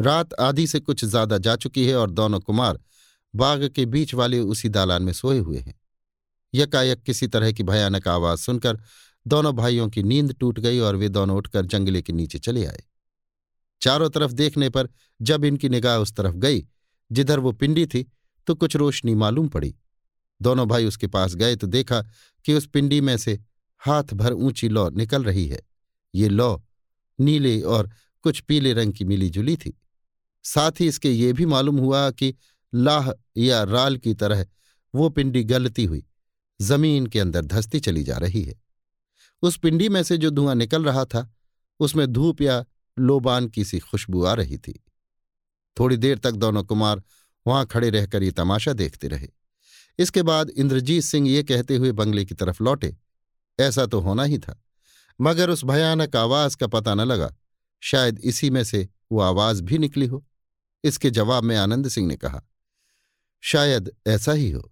रात 0.00 0.34
आधी 0.34 0.66
से 0.66 0.80
कुछ 0.80 1.04
ज़्यादा 1.04 1.38
जा 1.38 1.56
चुकी 1.56 1.86
है 1.86 1.96
और 1.96 2.10
दोनों 2.10 2.40
कुमार 2.40 2.78
बाग 3.36 3.68
के 3.68 3.84
बीच 3.86 4.14
वाले 4.14 4.38
उसी 4.40 4.68
दालान 4.68 5.02
में 5.02 5.12
सोए 5.12 5.38
हुए 5.38 5.58
हैं। 5.58 5.74
यकायक 6.54 7.02
किसी 7.02 7.26
तरह 7.26 7.52
की 7.52 7.62
भयानक 7.62 8.08
आवाज़ 8.08 8.40
सुनकर 8.40 8.78
दोनों 9.26 9.52
भाइयों 9.56 9.88
की 9.88 10.02
नींद 10.02 10.34
टूट 10.40 10.60
गई 10.60 10.78
और 10.78 10.96
वे 10.96 11.08
दोनों 11.08 11.36
उठकर 11.36 11.66
जंगले 11.66 12.02
के 12.02 12.12
नीचे 12.12 12.38
चले 12.38 12.64
आए। 12.66 12.82
चारों 13.82 14.10
तरफ़ 14.10 14.32
देखने 14.32 14.68
पर 14.70 14.88
जब 15.22 15.44
इनकी 15.44 15.68
निगाह 15.68 15.96
उस 15.96 16.12
तरफ़ 16.12 16.34
गई, 16.34 16.66
जिधर 17.12 17.38
वो 17.38 17.52
पिंडी 17.52 17.86
थी 17.86 18.06
तो 18.46 18.54
कुछ 18.54 18.76
रोशनी 18.76 19.14
मालूम 19.14 19.48
पड़ी। 19.48 19.74
दोनों 20.40 20.66
भाई 20.68 20.86
उसके 20.86 21.06
पास 21.06 21.34
गए 21.34 21.56
तो 21.56 21.66
देखा 21.66 22.00
कि 22.44 22.54
उस 22.54 22.66
पिंडी 22.66 23.00
में 23.00 23.16
से 23.16 23.38
हाथ 23.78 24.14
भर 24.14 24.32
ऊँची 24.32 24.68
लौ 24.68 24.88
निकल 24.90 25.24
रही 25.24 25.46
है। 25.48 25.60
ये 26.14 26.28
लौ 26.28 26.62
नीले 27.18 27.60
और 27.60 27.90
कुछ 28.22 28.40
पीले 28.40 28.72
रंग 28.72 28.92
की 28.92 29.04
मिली 29.04 29.28
जुली 29.30 29.56
थी। 29.56 29.78
साथ 30.44 30.80
ही 30.80 30.86
इसके 30.86 31.10
ये 31.10 31.32
भी 31.32 31.46
मालूम 31.46 31.78
हुआ 31.78 32.10
कि 32.10 32.34
लाह 32.72 33.10
या 33.36 33.62
राल 33.62 33.96
की 33.96 34.14
तरह 34.14 34.46
वो 34.94 35.08
पिंडी 35.08 35.42
गलती 35.44 35.84
हुई। 35.84 36.04
ज़मीन 36.60 37.06
के 37.06 37.20
अंदर 37.20 37.44
धसती 37.44 37.80
चली 37.80 38.02
जा 38.02 38.16
रही 38.16 38.42
है। 38.42 38.54
उस 39.42 39.58
पिंडी 39.58 39.88
में 39.88 40.02
से 40.02 40.16
जो 40.18 40.30
धुआँ 40.30 40.54
निकल 40.54 40.84
रहा 40.84 41.04
था, 41.04 41.30
उसमें 41.80 42.06
धूप 42.06 42.40
या 42.42 42.64
लोबान 42.96 43.48
की 43.48 43.64
सी 43.64 43.78
खुशबू 43.78 44.24
आ 44.24 44.34
रही 44.34 44.58
थी। 44.58 44.82
थोड़ी 45.76 45.96
देर 45.96 46.18
तक 46.18 46.32
दोनों 46.32 46.62
कुमार 46.64 47.02
वहाँ 47.46 47.66
खड़े 47.66 47.90
रहकर 47.90 48.22
ये 48.22 48.30
तमाशा 48.30 48.72
देखते 48.72 49.08
रहे। 49.08 49.28
इसके 49.98 50.22
बाद 50.22 50.50
इंद्रजीत 50.50 51.02
सिंह 51.02 51.28
ये 51.28 51.42
कहते 51.42 51.76
हुए 51.76 51.92
बंगले 51.92 52.24
की 52.24 52.34
तरफ़ 52.34 52.62
लौटे, 52.62 52.96
ऐसा 53.58 53.86
तो 53.86 54.00
होना 54.00 54.22
ही 54.22 54.38
था, 54.38 54.60
मगर 55.20 55.50
उस 55.50 55.64
भयानक 55.64 56.16
आवाज़ 56.16 56.56
का 56.56 56.66
पता 56.66 56.94
न 56.94 57.00
लगा, 57.00 57.34
शायद 57.82 58.18
इसी 58.18 58.50
में 58.50 58.62
से 58.64 58.88
वो 59.12 59.20
आवाज़ 59.20 59.62
भी 59.62 59.78
निकली 59.78 60.06
हो। 60.06 60.24
इसके 60.84 61.10
जवाब 61.10 61.44
में 61.44 61.56
आनंद 61.56 61.88
सिंह 61.88 62.06
ने 62.08 62.16
कहा 62.16 62.42
शायद 63.46 63.90
ऐसा 64.06 64.32
ही 64.32 64.50
हो। 64.50 64.70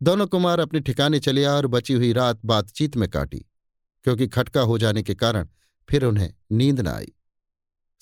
दोनों 0.00 0.26
कुमार 0.26 0.60
अपने 0.60 0.80
ठिकाने 0.80 1.18
चले 1.20 1.44
आए 1.44 1.56
और 1.56 1.66
बची 1.66 1.94
हुई 1.94 2.12
रात 2.12 2.40
बातचीत 2.44 2.96
में 2.96 3.08
काटी, 3.08 3.38
क्योंकि 4.06 4.26
खटका 4.28 4.60
हो 4.60 4.78
जाने 4.78 5.02
के 5.02 5.14
कारण 5.14 5.48
फिर 5.88 6.04
उन्हें 6.04 6.32
नींद 6.52 6.80
न 6.80 6.86
आई। 6.86 7.12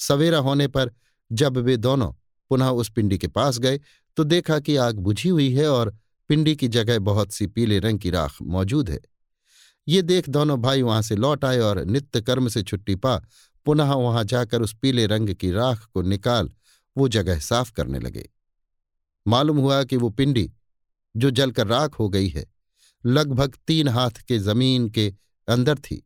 सवेरा 0.00 0.38
होने 0.38 0.68
पर 0.68 0.90
जब 1.30 1.58
वे 1.58 1.76
दोनों 1.76 2.12
पुनः 2.50 2.68
उस 2.68 2.90
पिंडी 2.90 3.18
के 3.18 3.28
पास 3.28 3.58
गए 3.58 3.80
तो 4.16 4.24
देखा 4.24 4.58
कि 4.58 4.76
आग 4.76 4.98
बुझी 4.98 5.28
हुई 5.28 5.52
है 5.52 5.68
और 5.68 5.96
पिंडी 6.30 6.56
की 6.56 6.68
जगह 6.68 6.98
बहुत 6.98 7.32
सी 7.32 7.46
पीले 7.46 7.78
रंग 7.78 7.98
की 7.98 8.10
राख 8.10 8.36
मौजूद 8.42 8.90
है। 8.90 9.00
ये 9.88 10.02
देख 10.02 10.28
दोनों 10.28 10.60
भाई 10.62 10.82
वहाँ 10.82 11.02
से 11.02 11.16
लौट 11.16 11.44
आए 11.44 11.58
और 11.58 11.84
नित्य 11.84 12.20
कर्म 12.20 12.48
से 12.48 12.62
छुट्टी 12.62 12.94
पा 12.94 13.16
पुनः 13.66 13.92
वहाँ 13.94 14.24
जाकर 14.24 14.62
उस 14.62 14.74
पीले 14.74 15.06
रंग 15.06 15.34
की 15.34 15.50
राख 15.50 15.84
को 15.84 16.02
निकाल 16.02 16.50
वो 16.96 17.08
जगह 17.08 17.38
साफ़ 17.38 17.72
करने 17.72 17.98
लगे। 17.98 18.28
मालूम 19.26 19.58
हुआ 19.58 19.84
कि 19.84 19.96
वो 19.96 20.10
पिंडी, 20.10 20.52
जो 21.16 21.30
जलकर 21.30 21.66
राख 21.66 21.98
हो 21.98 22.08
गई 22.08 22.28
है, 22.28 22.46
लगभग 23.06 23.56
तीन 23.66 23.88
हाथ 23.88 24.10
के 24.10 24.38
ज़मीन 24.38 24.88
के 24.88 25.14
अंदर 25.48 25.78
थी 25.78 26.02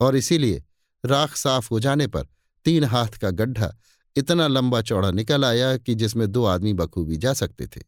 और 0.00 0.16
इसीलिए 0.16 0.64
राख 1.04 1.36
साफ़ 1.36 1.68
हो 1.70 1.80
जाने 1.80 2.06
पर 2.06 2.26
तीन 2.64 2.84
हाथ 2.84 3.08
का 3.08 3.30
गड्ढा 3.30 3.76
इतना 4.16 4.46
लंबा 4.46 4.82
चौड़ा 4.82 5.10
निकल 5.10 5.44
आया 5.44 5.76
कि 5.76 5.94
जिसमें 5.94 6.32
दो 6.32 6.44
आदमी 6.44 6.72
बखूबी 6.72 7.16
जा 7.16 7.32
सकते 7.32 7.66
थे। 7.66 7.80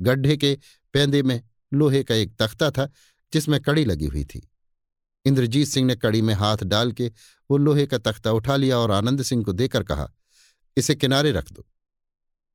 गड्ढे 0.00 0.36
के 0.36 0.58
पैंदे 0.92 1.22
में 1.22 1.42
लोहे 1.74 2.02
का 2.04 2.14
एक 2.14 2.36
तख्ता 2.36 2.70
था, 2.70 2.90
जिसमें 3.32 3.60
कड़ी 3.60 3.84
लगी 3.84 4.06
हुई 4.06 4.24
थी। 4.24 4.50
इंद्रजीत 5.24 5.68
सिंह 5.68 5.86
ने 5.86 5.96
कड़ी 5.96 6.22
में 6.22 6.34
हाथ 6.34 6.56
डाल 6.56 6.92
के 6.92 7.12
वो 7.50 7.56
लोहे 7.56 7.86
का 7.86 7.98
तख्ता 7.98 8.32
उठा 8.32 8.56
लिया 8.56 8.78
और 8.78 8.90
आनंद 8.90 9.22
सिंह 9.22 9.44
को 9.44 9.52
देकर 9.52 9.82
कहा, 9.82 10.12
इसे 10.76 10.94
किनारे 10.94 11.32
रख 11.32 11.52
दो। 11.52 11.66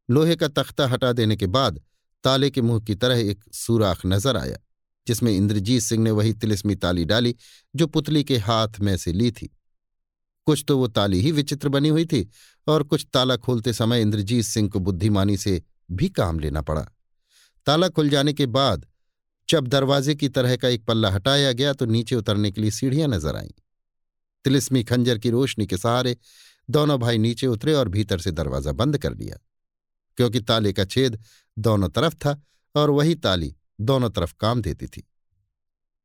लोहे 0.10 0.36
का 0.36 0.48
तख्ता 0.48 0.88
हटा 0.88 1.12
देने 1.14 1.36
के 1.36 1.48
बाद 1.48 1.80
ताले 2.24 2.50
के 2.50 2.62
मुँह 2.62 2.80
की 2.80 2.96
तरह 2.96 3.20
एक 3.22 3.44
सुराख 3.54 4.06
नज़र 4.06 4.38
आया, 4.38 4.58
जिसमें 5.08 5.32
इंद्रजीत 5.32 5.82
सिंह 5.82 6.04
ने 6.04 6.12
वही 6.12 6.34
तिलिस्मी 6.34 6.76
ताली 6.76 7.06
डाली 7.06 7.36
जो 7.74 7.88
पुतली 7.88 8.24
के 8.24 8.38
हाथ 8.40 8.80
में 8.80 8.96
से 8.98 9.14
ली 9.14 9.32
थी। 9.32 9.50
कुछ 10.48 10.64
तो 10.68 10.78
वो 10.78 10.88
ताली 10.88 11.20
ही 11.22 11.32
विचित्र 11.32 11.70
बनी 11.70 11.90
हुई 11.90 12.06
थी 12.06 12.30
और 12.68 12.84
कुछ 12.84 13.06
ताला 13.14 13.36
खोलते 13.38 13.74
समय 13.74 14.02
इंद्रजीत 14.02 14.46
सिंह 14.46 14.70
को 14.70 14.80
बुद्धिमानी 14.80 15.38
से 15.38 15.62
भी 15.92 16.10
काम 16.10 16.40
लेना 16.40 16.62
पड़ा। 16.62 16.82
ताला 17.68 17.90
खुल 17.90 18.10
जाने 18.10 18.34
के 18.34 18.46
बाद 18.48 18.86
जब 19.50 19.68
दरवाजे 19.68 20.16
की 20.16 20.30
तरह 20.30 20.56
का 20.56 20.68
एक 20.68 20.86
पल्ला 20.86 21.10
हटाया 21.10 21.52
गया 21.52 21.74
तो 21.74 21.86
नीचे 21.86 22.16
उतरने 22.16 22.52
के 22.52 22.62
लिए 22.62 22.72
सीढ़ियाँ 22.72 23.08
नज़र 23.08 23.36
आईं। 23.36 23.52
तिलिस्मी 24.46 24.84
खंजर 24.84 25.18
की 25.18 25.30
रोशनी 25.30 25.66
के 25.68 25.78
सहारे 25.78 26.16
दोनों 26.70 27.00
भाई 27.00 27.18
नीचे 27.18 27.48
उतरे 27.48 27.74
और 27.74 27.90
भीतर 27.90 28.20
से 28.20 28.32
दरवाज़ा 28.32 28.72
बंद 28.74 28.98
कर 28.98 29.16
लिया 29.16 29.38
क्योंकि 30.18 30.40
ताले 30.40 30.74
का 30.74 30.86
छेद 30.86 31.20
दोनों 31.58 31.90
तरफ़ 31.90 32.16
था 32.16 32.42
और 32.76 32.90
वही 32.90 33.16
ताली 33.16 33.56
दोनों 33.82 34.10
तरफ़ 34.10 34.34
काम 34.40 34.62
देती 34.62 34.88
थी। 34.88 35.08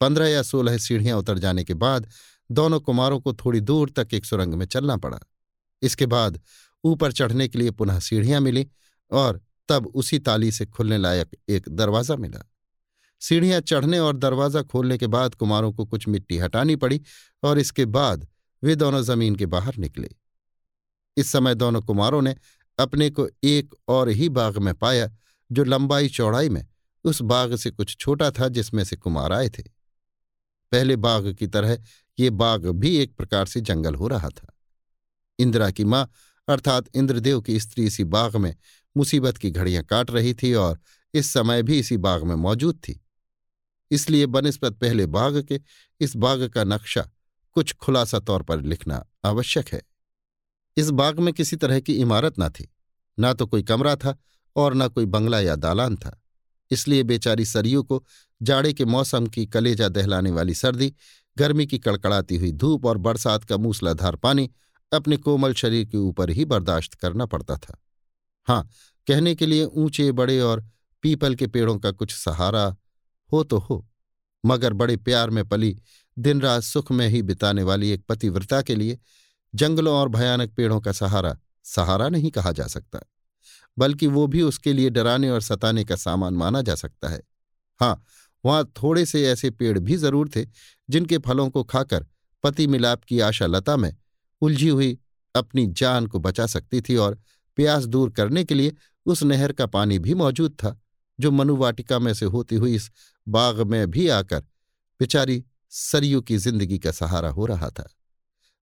पंद्रह 0.01 0.29
या 0.29 0.43
सोलह 0.43 0.79
सीढ़ियाँ 0.79 1.19
उतर 1.19 1.39
जाने 1.39 1.65
के 1.65 1.75
बाद 1.75 2.09
दोनों 2.51 2.81
कुमारों 2.81 3.21
को 3.21 3.33
थोड़ी 3.35 3.61
दूर 3.61 3.91
तक 3.91 4.15
एक 4.15 4.25
सुरंग 4.25 4.55
में 4.55 4.67
चलना 4.67 4.97
पड़ा। 4.97 5.19
इसके 5.83 6.07
बाद 6.07 6.41
ऊपर 6.85 7.13
चढ़ने 7.13 7.49
के 7.49 7.59
लिए 7.59 7.71
पुनः 7.71 7.99
सीढ़ियाँ 7.99 8.41
मिली 8.41 8.67
और 9.11 9.41
तब 9.69 9.87
उसी 9.87 10.19
ताली 10.19 10.51
से 10.53 10.67
खुलने 10.67 10.99
लायक 10.99 11.37
एक 11.49 11.69
दरवाज़ा 11.69 12.17
मिला। 12.17 12.45
सीढ़ियाँ 13.23 13.61
चढ़ने 13.61 13.99
और 13.99 14.17
दरवाज़ा 14.17 14.63
खोलने 14.63 14.99
के 14.99 15.07
बाद 15.07 15.35
कुमारों 15.35 15.73
को 15.73 15.85
कुछ 15.85 16.07
मिट्टी 16.09 16.39
हटानी 16.39 16.77
पड़ी 16.77 17.01
और 17.43 17.59
इसके 17.59 17.85
बाद 17.87 18.27
वे 18.63 18.77
दोनों 18.77 19.03
ज़मीन 19.03 19.37
के 19.37 19.47
बाहर 19.47 19.77
निकले। 19.77 20.11
इस 21.17 21.33
समय 21.33 21.55
दोनों 21.55 21.81
कुमारों 21.83 22.23
ने 22.23 22.35
अपने 22.79 23.11
को 23.11 23.29
एक 23.45 23.75
और 23.89 24.09
ही 24.09 24.29
बाग 24.29 24.59
में 24.59 24.75
पाया, 24.75 25.11
जो 25.53 25.65
लंबाई 25.65 26.09
चौड़ाई 26.09 26.49
में 26.49 26.67
उस 27.05 27.23
बाग 27.23 27.57
से 27.57 27.71
कुछ 27.71 27.97
छोटा 27.97 28.31
था 28.31 28.49
जिसमें 28.49 28.85
से 28.85 28.97
कुमार 28.97 29.33
आए 29.33 29.49
थे। 29.49 29.63
पहले 30.73 30.97
बाग 30.97 31.33
की 31.33 31.47
तरह 31.47 31.79
ये 32.19 32.31
बाग 32.31 32.67
भी 32.67 32.97
एक 32.97 33.17
प्रकार 33.17 33.47
से 33.47 33.61
जंगल 33.61 33.95
हो 33.95 34.09
रहा 34.09 34.29
था। 34.29 34.53
इंदिरा 35.39 35.71
की 35.71 35.85
माँ, 35.85 36.11
अर्थात 36.49 36.89
इंद्रदेव 36.95 37.41
की 37.41 37.61
स्त्री 37.61 37.87
इसी 37.87 38.05
बाग 38.05 38.37
में 38.37 38.57
मुसीबत 38.97 39.37
की 39.37 39.51
घड़ियाँ 39.51 39.85
काट 39.85 40.11
रही 40.11 40.35
थी 40.35 40.55
और 40.55 40.81
इस 41.15 41.33
समय 41.33 41.63
भी 41.63 41.79
इसी 41.79 41.97
बाग 41.97 42.23
में 42.23 42.35
मौजूद 42.35 42.77
थी। 42.77 43.05
इसलिए 43.91 44.27
बनस्पत 44.27 44.73
पहले 44.73 45.07
बाग 45.07 45.43
के, 45.43 45.61
इस 46.01 46.17
बाग 46.17 46.49
का 46.49 46.65
नक्शा 46.65 47.11
कुछ 47.53 47.73
खुलासा 47.73 48.19
तौर 48.19 48.43
पर 48.43 48.61
लिखना 48.61 49.07
आवश्यक 49.25 49.69
है। 49.69 49.83
इस 50.77 50.91
बाग 50.91 51.19
में 51.21 51.33
किसी 51.35 51.57
तरह 51.57 51.81
की 51.81 51.95
इमारत 51.95 52.35
न 52.39 52.49
थी, 52.49 52.69
ना 53.19 53.33
तो 53.33 53.47
कोई 53.47 53.63
कमरा 53.63 53.95
था 53.97 54.17
और 54.57 54.75
न 54.75 54.89
कोई 54.89 55.07
बंगला 55.07 55.41
या 55.41 55.57
दालान 55.57 55.97
था। 55.97 56.21
इसलिए 56.71 57.03
बेचारी 57.03 57.45
सरयू 57.45 57.83
को 57.83 58.05
जाड़े 58.41 58.73
के 58.73 58.85
मौसम 58.85 59.27
की 59.27 59.47
कलेजा 59.47 59.89
दहलाने 59.89 60.31
वाली 60.31 60.55
सर्दी, 60.55 60.93
गर्मी 61.37 61.67
की 61.67 61.79
कड़कड़ाती 61.79 62.37
हुई 62.37 62.53
धूप 62.53 62.87
और 62.87 62.99
बरसात 62.99 63.45
का 63.45 63.57
मूसलाधार 63.57 64.17
पानी 64.17 64.51
अपने 64.93 65.17
कोमल 65.17 65.55
शरीर 65.55 65.85
के 65.85 65.97
ऊपर 65.99 66.31
ही 66.31 66.45
बर्दाश्त 66.45 66.95
करना 66.95 67.27
पड़ता 67.27 67.57
था। 67.57 67.79
हाँ 68.49 68.69
कहने 69.07 69.35
के 69.35 69.47
लिए 69.47 69.65
ऊँचे, 69.65 70.11
बड़े 70.13 70.41
और 70.41 70.65
पीपल 71.03 71.35
के 71.35 71.47
पेड़ों 71.47 71.79
का 71.79 71.91
कुछ 71.91 72.15
सहारा 72.15 72.65
हो 73.31 73.43
तो 73.45 73.59
हो, 73.59 73.87
मगर 74.45 74.73
बड़े 74.73 74.97
प्यार 74.97 75.31
में 75.31 75.45
पली 75.49 75.77
दिन 76.17 76.41
रात 76.41 76.63
सुख 76.63 76.93
में 76.93 77.07
ही 77.09 77.23
बिताने 77.23 77.63
वाली 77.63 77.91
एक 77.91 78.05
पतिव्रता 78.09 78.61
के 78.63 78.75
लिए 78.75 78.99
जंगलों 79.57 79.95
और 79.95 80.09
भयानक 80.09 80.55
पेड़ों 80.55 80.81
का 80.81 80.93
सहारा 80.93 81.37
सहारा 81.65 82.09
नहीं 82.09 82.31
कहा 82.31 82.53
जा 82.53 82.67
सकता, 82.67 83.01
बल्कि 83.77 84.07
वो 84.07 84.27
भी 84.27 84.43
उसके 84.43 84.73
लिए 84.73 84.91
डराने 84.91 85.31
और 85.31 85.41
सताने 85.43 85.85
का 85.85 85.97
सामान 85.97 86.35
माना 86.35 86.63
जा 86.63 86.75
सकता 86.75 87.09
है। 87.09 87.23
हाँ 87.81 88.05
वहाँ 88.45 88.65
थोड़े 88.77 89.05
से 89.07 89.25
ऐसे 89.29 89.51
पेड़ 89.51 89.79
भी 89.79 89.97
ज़रूर 89.97 90.29
थे, 90.29 90.45
जिनके 90.89 91.19
फलों 91.19 91.49
को 91.51 91.63
खाकर 91.65 92.07
पति 92.45 92.67
मिलाप 92.67 93.05
की 93.05 93.21
आशा 93.21 93.47
लता 93.47 93.77
में 93.77 93.95
उलझी 94.43 94.69
हुई 94.69 94.99
अपनी 95.35 95.67
जान 95.73 96.07
को 96.07 96.19
बचा 96.19 96.47
सकती 96.47 96.81
थी 96.81 96.97
और 96.97 97.19
प्यास 97.59 97.85
दूर 97.87 98.11
करने 98.11 98.45
के 98.45 98.55
लिए 98.55 98.75
उस 99.07 99.23
नहर 99.23 99.53
का 99.53 99.67
पानी 99.67 99.99
भी 99.99 100.15
मौजूद 100.15 100.53
था, 100.55 100.79
जो 101.19 101.31
मनुवाटिका 101.31 101.99
में 101.99 102.13
से 102.15 102.27
होती 102.27 102.57
हुई 102.57 102.75
इस 102.75 102.91
बाग 103.27 103.61
में 103.63 103.91
भी 103.91 104.09
आकर 104.11 104.41
बेचारी 105.01 105.45
सरयू 105.73 106.21
की 106.21 106.37
ज़िंदगी 106.39 106.79
का 106.79 106.91
सहारा 106.93 107.29
हो 107.29 107.47
रहा 107.47 107.69
था। 107.71 107.89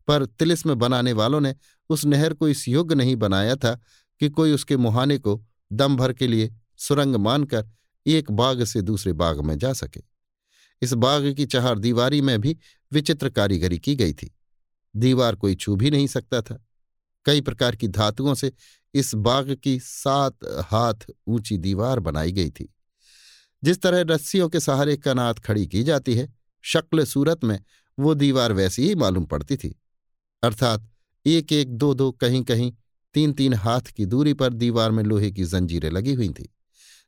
पर 0.07 0.27
तिलिस्म 0.27 0.75
बनाने 0.75 1.13
वालों 1.13 1.41
ने 1.41 1.55
उस 1.89 2.05
नहर 2.05 2.35
को 2.35 2.49
इस 2.49 2.69
योग्य 2.69 2.95
नहीं 2.95 3.17
बनाया 3.17 3.57
था 3.57 3.81
कि 4.21 4.29
कोई 4.29 4.53
उसके 4.53 4.77
मुहाने 4.77 5.19
को 5.19 5.45
दम 5.73 5.97
भर 5.97 6.13
के 6.13 6.27
लिए 6.27 6.55
सुरंग 6.79 7.17
मानकर 7.17 7.69
एक 8.07 8.31
बाग 8.31 8.65
से 8.65 8.83
दूसरे 8.83 9.13
बाग 9.13 9.41
में 9.41 9.59
जा 9.59 9.73
सके। 9.73 10.03
इस 10.83 10.93
बाग 10.93 11.35
की 11.37 11.47
चहार 11.47 11.79
दीवारी 11.79 12.21
में 12.21 12.41
भी 12.41 12.59
विचित्र 12.93 13.31
कारीगरी 13.31 13.79
की 13.79 13.95
गई 13.97 14.13
थी। 14.13 14.35
दीवार 14.97 15.35
कोई 15.35 15.55
छू 15.55 15.77
भी 15.77 15.91
नहीं 15.91 16.07
सकता 16.07 16.43
था। 16.43 16.67
कई 17.25 17.41
प्रकार 17.41 17.77
की 17.77 17.89
धातुओं 17.89 18.35
से 18.35 18.53
इस 18.95 19.15
बाग 19.15 19.57
की 19.63 19.79
सात 19.79 20.37
हाथ 20.45 20.95
ऊँची 21.27 21.59
दीवार 21.59 22.01
बनाई 22.01 22.33
गई 22.33 22.51
थी। 22.51 22.75
जिस 23.65 23.83
तरह 23.83 24.15
रस्सियों 24.15 24.49
के 24.49 24.61
सहारे 24.61 24.97
कनात 24.97 25.39
खड़ी 25.39 25.67
की 25.67 25.83
जाती 25.83 26.15
है, 26.15 26.33
शक्ल 26.63 27.05
सूरत 27.05 27.45
में 27.45 27.61
वो 27.99 28.15
दीवार 28.15 28.53
वैसी 28.53 28.89
ही 28.89 28.95
मालूम 28.95 29.25
पड़ती 29.25 29.57
थी। 29.57 29.81
अर्थात 30.45 30.89
एक 31.27 31.53
एक 31.53 31.73
दो 31.73 31.93
दो 31.95 32.11
कहीं 32.13 32.43
कहीं 32.45 32.73
तीन 33.15 33.33
तीन 33.33 33.55
हाथ 33.55 33.81
की 33.81 34.07
दूरी 34.07 34.33
पर 34.35 34.53
दीवार 34.53 34.91
में 34.91 35.03
लोहे 35.05 35.31
की 35.31 35.45
जंजीरें 35.45 35.91
लगी 35.91 36.15
हुई 36.15 36.29
थीं, 36.29 36.47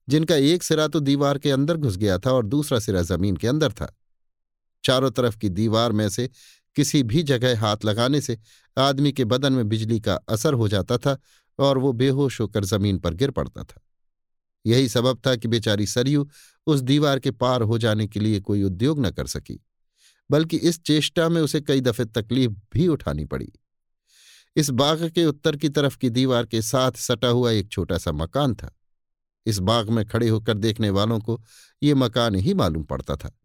जिनका 0.08 0.36
एक 0.36 0.62
सिरा 0.62 0.86
तो 0.88 1.00
दीवार 1.00 1.38
के 1.38 1.50
अंदर 1.50 1.76
घुस 1.76 1.96
गया 1.96 2.18
था 2.18 2.32
और 2.32 2.46
दूसरा 2.46 2.78
सिरा 2.78 3.02
ज़मीन 3.02 3.36
के 3.36 3.48
अंदर 3.48 3.72
था। 3.72 3.92
चारों 4.84 5.10
तरफ़ 5.10 5.36
की 5.38 5.48
दीवार 5.48 5.92
में 5.92 6.08
से 6.08 6.28
किसी 6.76 7.02
भी 7.02 7.22
जगह 7.22 7.60
हाथ 7.60 7.84
लगाने 7.84 8.20
से 8.20 8.38
आदमी 8.76 9.12
के 9.12 9.24
बदन 9.24 9.52
में 9.52 9.68
बिजली 9.68 10.00
का 10.00 10.14
असर 10.28 10.54
हो 10.54 10.68
जाता 10.68 10.98
था 10.98 11.16
और 11.58 11.78
वो 11.78 11.92
बेहोश 11.92 12.40
होकर 12.40 12.64
ज़मीन 12.64 12.98
पर 12.98 13.14
गिर 13.14 13.30
पड़ता 13.30 13.62
था। 13.64 13.80
यही 14.66 14.88
सबब 14.88 15.20
था 15.26 15.36
कि 15.36 15.48
बेचारी 15.48 15.86
सरयू 15.86 16.28
उस 16.66 16.80
दीवार 16.80 17.18
के 17.18 17.30
पार 17.30 17.62
हो 17.62 17.78
जाने 17.78 18.06
के 18.06 18.20
लिए 18.20 18.40
कोई 18.40 18.62
उद्योग 18.62 19.06
न 19.06 19.10
कर 19.10 19.26
सकी। 19.26 19.60
बल्कि 20.30 20.56
इस 20.56 20.82
चेष्टा 20.82 21.28
में 21.28 21.42
उसे 21.42 21.60
कई 21.60 21.80
दफे 21.80 22.04
तकलीफ़ 22.04 22.52
भी 22.72 22.88
उठानी 22.88 23.24
पड़ी। 23.24 23.52
इस 24.56 24.70
बाग 24.70 25.10
के 25.10 25.24
उत्तर 25.24 25.56
की 25.56 25.68
तरफ़ 25.68 25.98
की 25.98 26.10
दीवार 26.10 26.46
के 26.46 26.62
साथ 26.62 26.92
सटा 26.92 27.28
हुआ 27.28 27.50
एक 27.50 27.68
छोटा 27.68 27.98
सा 27.98 28.12
मकान 28.12 28.54
था। 28.54 28.76
इस 29.46 29.58
बाग 29.58 29.90
में 29.90 30.06
खड़े 30.06 30.28
होकर 30.28 30.54
देखने 30.54 30.90
वालों 30.90 31.20
को 31.20 31.42
ये 31.82 31.94
मकान 31.94 32.34
ही 32.34 32.54
मालूम 32.54 32.84
पड़ता 32.84 33.16
था। 33.16 33.38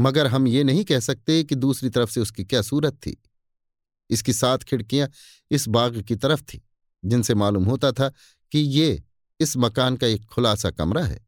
मगर 0.00 0.26
हम 0.26 0.46
ये 0.46 0.64
नहीं 0.64 0.84
कह 0.84 1.00
सकते 1.00 1.44
कि 1.44 1.54
दूसरी 1.54 1.90
तरफ़ 1.90 2.10
से 2.10 2.20
उसकी 2.20 2.44
क्या 2.44 2.62
सूरत 2.62 2.94
थी। 2.94 3.22
इसकी 4.10 4.32
सात 4.32 4.62
खिड़कियाँ 4.62 5.08
इस 5.50 5.68
बाग 5.68 6.00
की 6.00 6.16
तरफ़ 6.16 6.42
थी, 6.42 6.62
जिनसे 7.04 7.34
मालूम 7.34 7.64
होता 7.64 7.92
था 7.92 8.12
कि 8.52 8.58
ये 8.58 9.02
इस 9.40 9.56
मकान 9.56 9.96
का 9.96 10.06
एक 10.06 10.24
खुलासा 10.24 10.70
कमरा 10.70 11.04
है। 11.04 11.26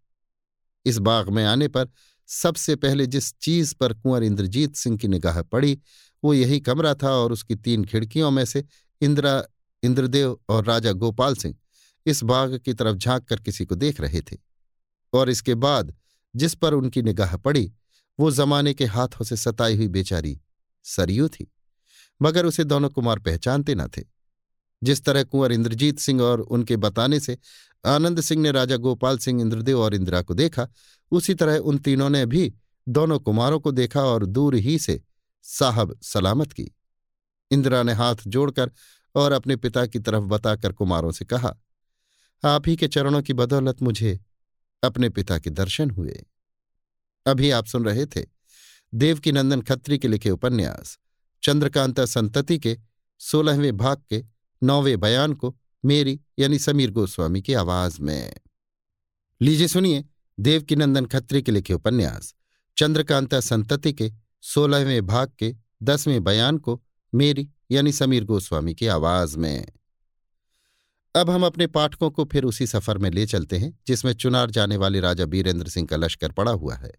इस 0.85 0.99
बाग 0.99 1.29
में 1.29 1.45
आने 1.45 1.69
पर 1.69 1.89
सबसे 2.27 2.77
पहले 2.77 3.07
जिस 3.07 3.35
चीज़ 3.39 3.75
पर 3.75 3.93
कुंवर 3.93 4.23
इंद्रजीत 4.23 4.77
सिंह 4.77 4.99
की 4.99 5.09
निगाह 5.09 5.43
पड़ी, 5.43 5.81
वो 6.25 6.35
यही 6.35 6.61
कमरा 6.61 6.95
था 6.95 7.11
और 7.11 7.33
उसकी 7.33 7.55
तीन 7.55 7.85
खिड़कियों 7.85 8.31
में 8.31 8.45
से 8.45 8.65
इंदिरा, 9.01 9.45
इंद्रदेव 9.83 10.41
और 10.49 10.65
राजा 10.65 10.93
गोपाल 10.93 11.35
सिंह 11.35 11.57
इस 12.07 12.23
बाग 12.23 12.59
की 12.59 12.75
तरफ़ 12.75 12.97
झाँक 12.97 13.25
कर 13.25 13.37
किसी 13.37 13.65
को 13.65 13.75
देख 13.75 14.01
रहे 14.01 14.21
थे। 14.21 14.37
और 15.13 15.31
इसके 15.31 15.55
बाद 15.55 15.95
जिस 16.37 16.55
पर 16.55 16.75
उनकी 16.75 17.03
निगाह 17.03 17.37
पड़ी, 17.37 17.73
वो 18.21 18.31
जमाने 18.31 18.75
के 18.75 18.85
हाथों 18.85 19.25
से 19.25 19.37
सताई 19.37 19.77
हुई 19.77 19.89
बेचारी 19.89 20.41
सरयू 20.83 21.29
थी। 21.29 21.53
मगर 22.23 22.47
उसे 22.47 22.65
दोनों 22.65 22.91
कुमार 22.91 23.19
पहचानते 23.19 23.75
न 23.75 23.89
थे। 23.89 24.14
जिस 24.85 25.05
तरह 25.05 25.23
कुंवर 25.23 25.53
इंद्रजीत 25.53 25.99
सिंह 25.99 26.23
और 26.23 26.41
उनके 26.41 26.77
बताने 26.77 27.21
से 27.21 27.39
आनंद 27.87 28.21
सिंह 28.21 28.43
ने 28.43 28.51
राजा 28.51 28.77
गोपाल 28.77 29.19
सिंह 29.19 29.41
इंद्रदेव 29.41 29.81
और 29.81 29.95
इंदिरा 29.95 30.23
को 30.23 30.35
देखा, 30.35 30.69
उसी 31.13 31.35
तरह 31.35 31.57
उन 31.57 31.79
तीनों 31.79 32.11
ने 32.11 32.27
भी 32.27 32.53
दोनों 32.89 33.19
कुमारों 33.19 33.61
को 33.61 33.73
देखा 33.73 34.01
और 34.01 34.27
दूर 34.27 34.55
ही 34.55 34.79
से 34.79 35.01
साहब 35.43 35.99
सलामत 36.03 36.53
की। 36.53 36.71
इंदिरा 37.51 37.83
ने 37.83 37.93
हाथ 37.93 38.17
जोड़कर 38.27 38.71
और 39.15 39.33
अपने 39.33 39.57
पिता 39.57 39.87
की 39.87 39.99
तरफ़ 39.99 40.25
बताकर 40.25 40.73
कुमारों 40.73 41.13
से 41.13 41.25
कहा, 41.25 41.57
आप 42.45 42.69
ही 42.69 42.77
के 42.77 42.89
चरणों 42.89 43.23
की 43.23 43.33
बदौलत 43.33 43.83
मुझे 43.83 44.21
अपने 44.83 45.09
पिता 45.09 45.39
के 45.39 45.51
दर्शन 45.51 45.91
हुए। 45.91 46.25
अभी 47.27 47.51
आप 47.51 47.67
सुन 47.67 47.85
रहे 47.85 48.07
थे 48.07 48.25
देवकी 48.95 49.33
नंदन 49.33 49.61
खत्री 49.61 49.99
के 49.99 50.09
लिखे 50.09 50.31
उपन्यास, 50.31 50.99
चंद्रकांता 51.43 52.05
संतति 52.07 52.59
के 52.59 52.79
सोलहवें 53.21 53.77
भाग 53.77 54.03
के 54.11 54.34
नौवें 54.65 55.01
बयान 55.01 55.35
को 55.35 55.57
मेरी 55.85 56.21
यानी 56.39 56.59
समीर 56.59 56.91
गोस्वामी 56.91 57.43
की 57.43 57.55
आवाज़ 57.55 58.01
में। 58.01 58.35
लीजिए 59.43 59.69
सुनिए 59.69 60.05
देवकी 60.41 60.77
नंदन 60.77 61.07
खत्री 61.07 61.43
के 61.43 61.53
लिखे 61.53 61.75
उपन्यास। 61.75 62.35
चंद्रकांता 62.79 63.41
संतति 63.41 63.93
के 63.93 64.13
सोलहवें 64.43 65.07
भाग 65.07 65.33
के 65.39 65.55
दसवें 65.83 66.25
बयान 66.25 66.59
को 66.59 66.83
मेरी 67.15 67.51
यानी 67.71 67.93
समीर 67.93 68.25
गोस्वामी 68.25 68.75
की 68.75 68.87
आवाज़ 68.87 69.39
में। 69.39 69.67
अब 71.17 71.31
हम 71.31 71.47
अपने 71.47 71.67
पाठकों 71.67 72.11
को 72.11 72.25
फिर 72.25 72.45
उसी 72.45 72.67
सफ़र 72.67 72.99
में 72.99 73.11
ले 73.11 73.27
चलते 73.27 73.59
हैं, 73.59 73.79
जिसमें 73.87 74.13
चुनार 74.13 74.51
जाने 74.51 74.77
वाले 74.77 75.01
राजा 75.01 75.25
बीरेंद्र 75.25 75.69
सिंह 75.69 75.87
का 75.87 75.97
लश्कर 75.97 76.33
पड़ा 76.33 76.53
हुआ 76.53 76.75
है। 76.75 76.93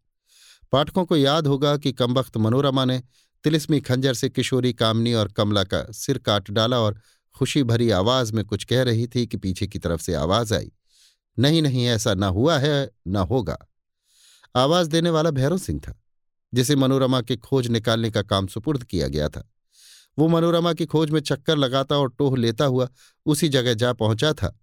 पाठकों 0.71 1.05
को 1.05 1.17
याद 1.17 1.47
होगा 1.47 1.77
कि 1.77 1.91
कमबख्त 1.91 2.37
मनोरमा 2.37 2.85
ने 2.85 3.03
तिलिस्मी 3.43 3.81
खंजर 3.81 4.13
से 4.13 4.29
किशोरी 4.29 4.73
कामनी 4.73 5.13
और 5.13 5.31
कमला 5.31 5.63
का 5.63 5.91
सिर 5.91 6.17
काट 6.17 6.51
डाला 6.51 6.79
और 6.79 7.01
खुशी 7.35 7.63
भरी 7.63 7.89
आवाज़ 7.89 8.33
में 8.33 8.43
कुछ 8.45 8.63
कह 8.63 8.83
रही 8.83 9.07
थी 9.07 9.25
कि 9.27 9.37
पीछे 9.37 9.67
की 9.67 9.79
तरफ़ 9.79 10.01
से 10.01 10.13
आवाज़ 10.13 10.53
आई, 10.53 10.71
नहीं 11.37 11.61
नहीं, 11.61 11.85
ऐसा 11.85 12.13
न 12.13 12.23
हुआ 12.23 12.57
है, 12.57 12.91
न 13.07 13.15
होगा। 13.15 13.57
आवाज़ 14.55 14.89
देने 14.89 15.09
वाला 15.09 15.31
भैरव 15.31 15.57
सिंह 15.57 15.79
था, 15.79 15.99
जिसे 16.53 16.75
मनोरमा 16.75 17.21
के 17.21 17.35
खोज 17.37 17.67
निकालने 17.67 18.11
का 18.11 18.21
काम 18.21 18.47
सुपुर्द 18.47 18.83
किया 18.83 19.07
गया 19.07 19.29
था। 19.29 19.49
वो 20.17 20.27
मनोरमा 20.27 20.73
की 20.73 20.85
खोज 20.85 21.09
में 21.09 21.19
चक्कर 21.19 21.57
लगाता 21.57 21.97
और 21.97 22.09
टोह 22.09 22.37
लेता 22.37 22.65
हुआ 22.65 22.87
उसी 23.25 23.49
जगह 23.49 23.73
जा 23.73 23.91
पहुँचा 23.93 24.33
था, 24.33 24.57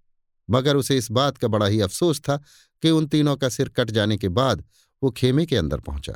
मगर 0.48 0.76
उसे 0.76 0.96
इस 0.96 1.10
बात 1.10 1.38
का 1.38 1.48
बड़ा 1.48 1.66
ही 1.66 1.80
अफसोस 1.80 2.20
था 2.20 2.36
कि 2.82 2.90
उन 2.90 3.06
तीनों 3.06 3.36
का 3.36 3.48
सिर 3.48 3.68
कट 3.68 3.90
जाने 3.90 4.16
के 4.16 4.28
बाद 4.28 4.64
वो 5.02 5.10
खेमे 5.10 5.46
के 5.46 5.56
अंदर 5.56 5.80
पहुँचा। 5.80 6.12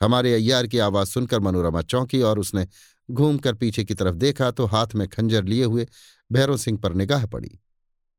हमारे 0.00 0.34
अय्यार 0.34 0.66
की 0.66 0.78
आवाज़ 0.78 1.08
सुनकर 1.08 1.40
मनोरमा 1.40 1.82
चौंकी 1.82 2.20
और 2.22 2.38
उसने 2.38 2.66
घूमकर 3.08 3.54
पीछे 3.54 3.84
की 3.84 3.94
तरफ़ 3.94 4.14
देखा 4.16 4.50
तो 4.50 4.66
हाथ 4.66 4.94
में 4.94 5.06
खंजर 5.08 5.44
लिए 5.44 5.64
हुए 5.64 5.86
भैरव 6.30 6.56
सिंह 6.56 6.78
पर 6.78 6.94
निगाह 6.94 7.26
पड़ी। 7.26 7.58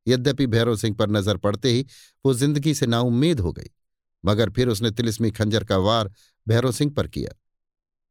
यद्यपि 0.08 0.48
भैरव 0.48 0.76
सिंह 0.76 0.96
पर 0.96 1.10
नज़र 1.10 1.38
पड़ते 1.38 1.72
ही 1.72 1.86
वो 2.26 2.34
ज़िंदगी 2.34 2.74
से 2.74 2.86
नाउम्मीद 2.88 3.40
हो 3.40 3.52
गई, 3.52 3.70
मगर 4.24 4.50
फिर 4.50 4.68
उसने 4.68 4.92
तिलिस्मी 4.92 5.32
खंजर 5.32 5.64
का 5.64 5.78
वार 5.80 6.12
भैरव 6.48 6.72
सिंह 6.72 6.92
पर 6.92 7.08
किया। 7.08 7.34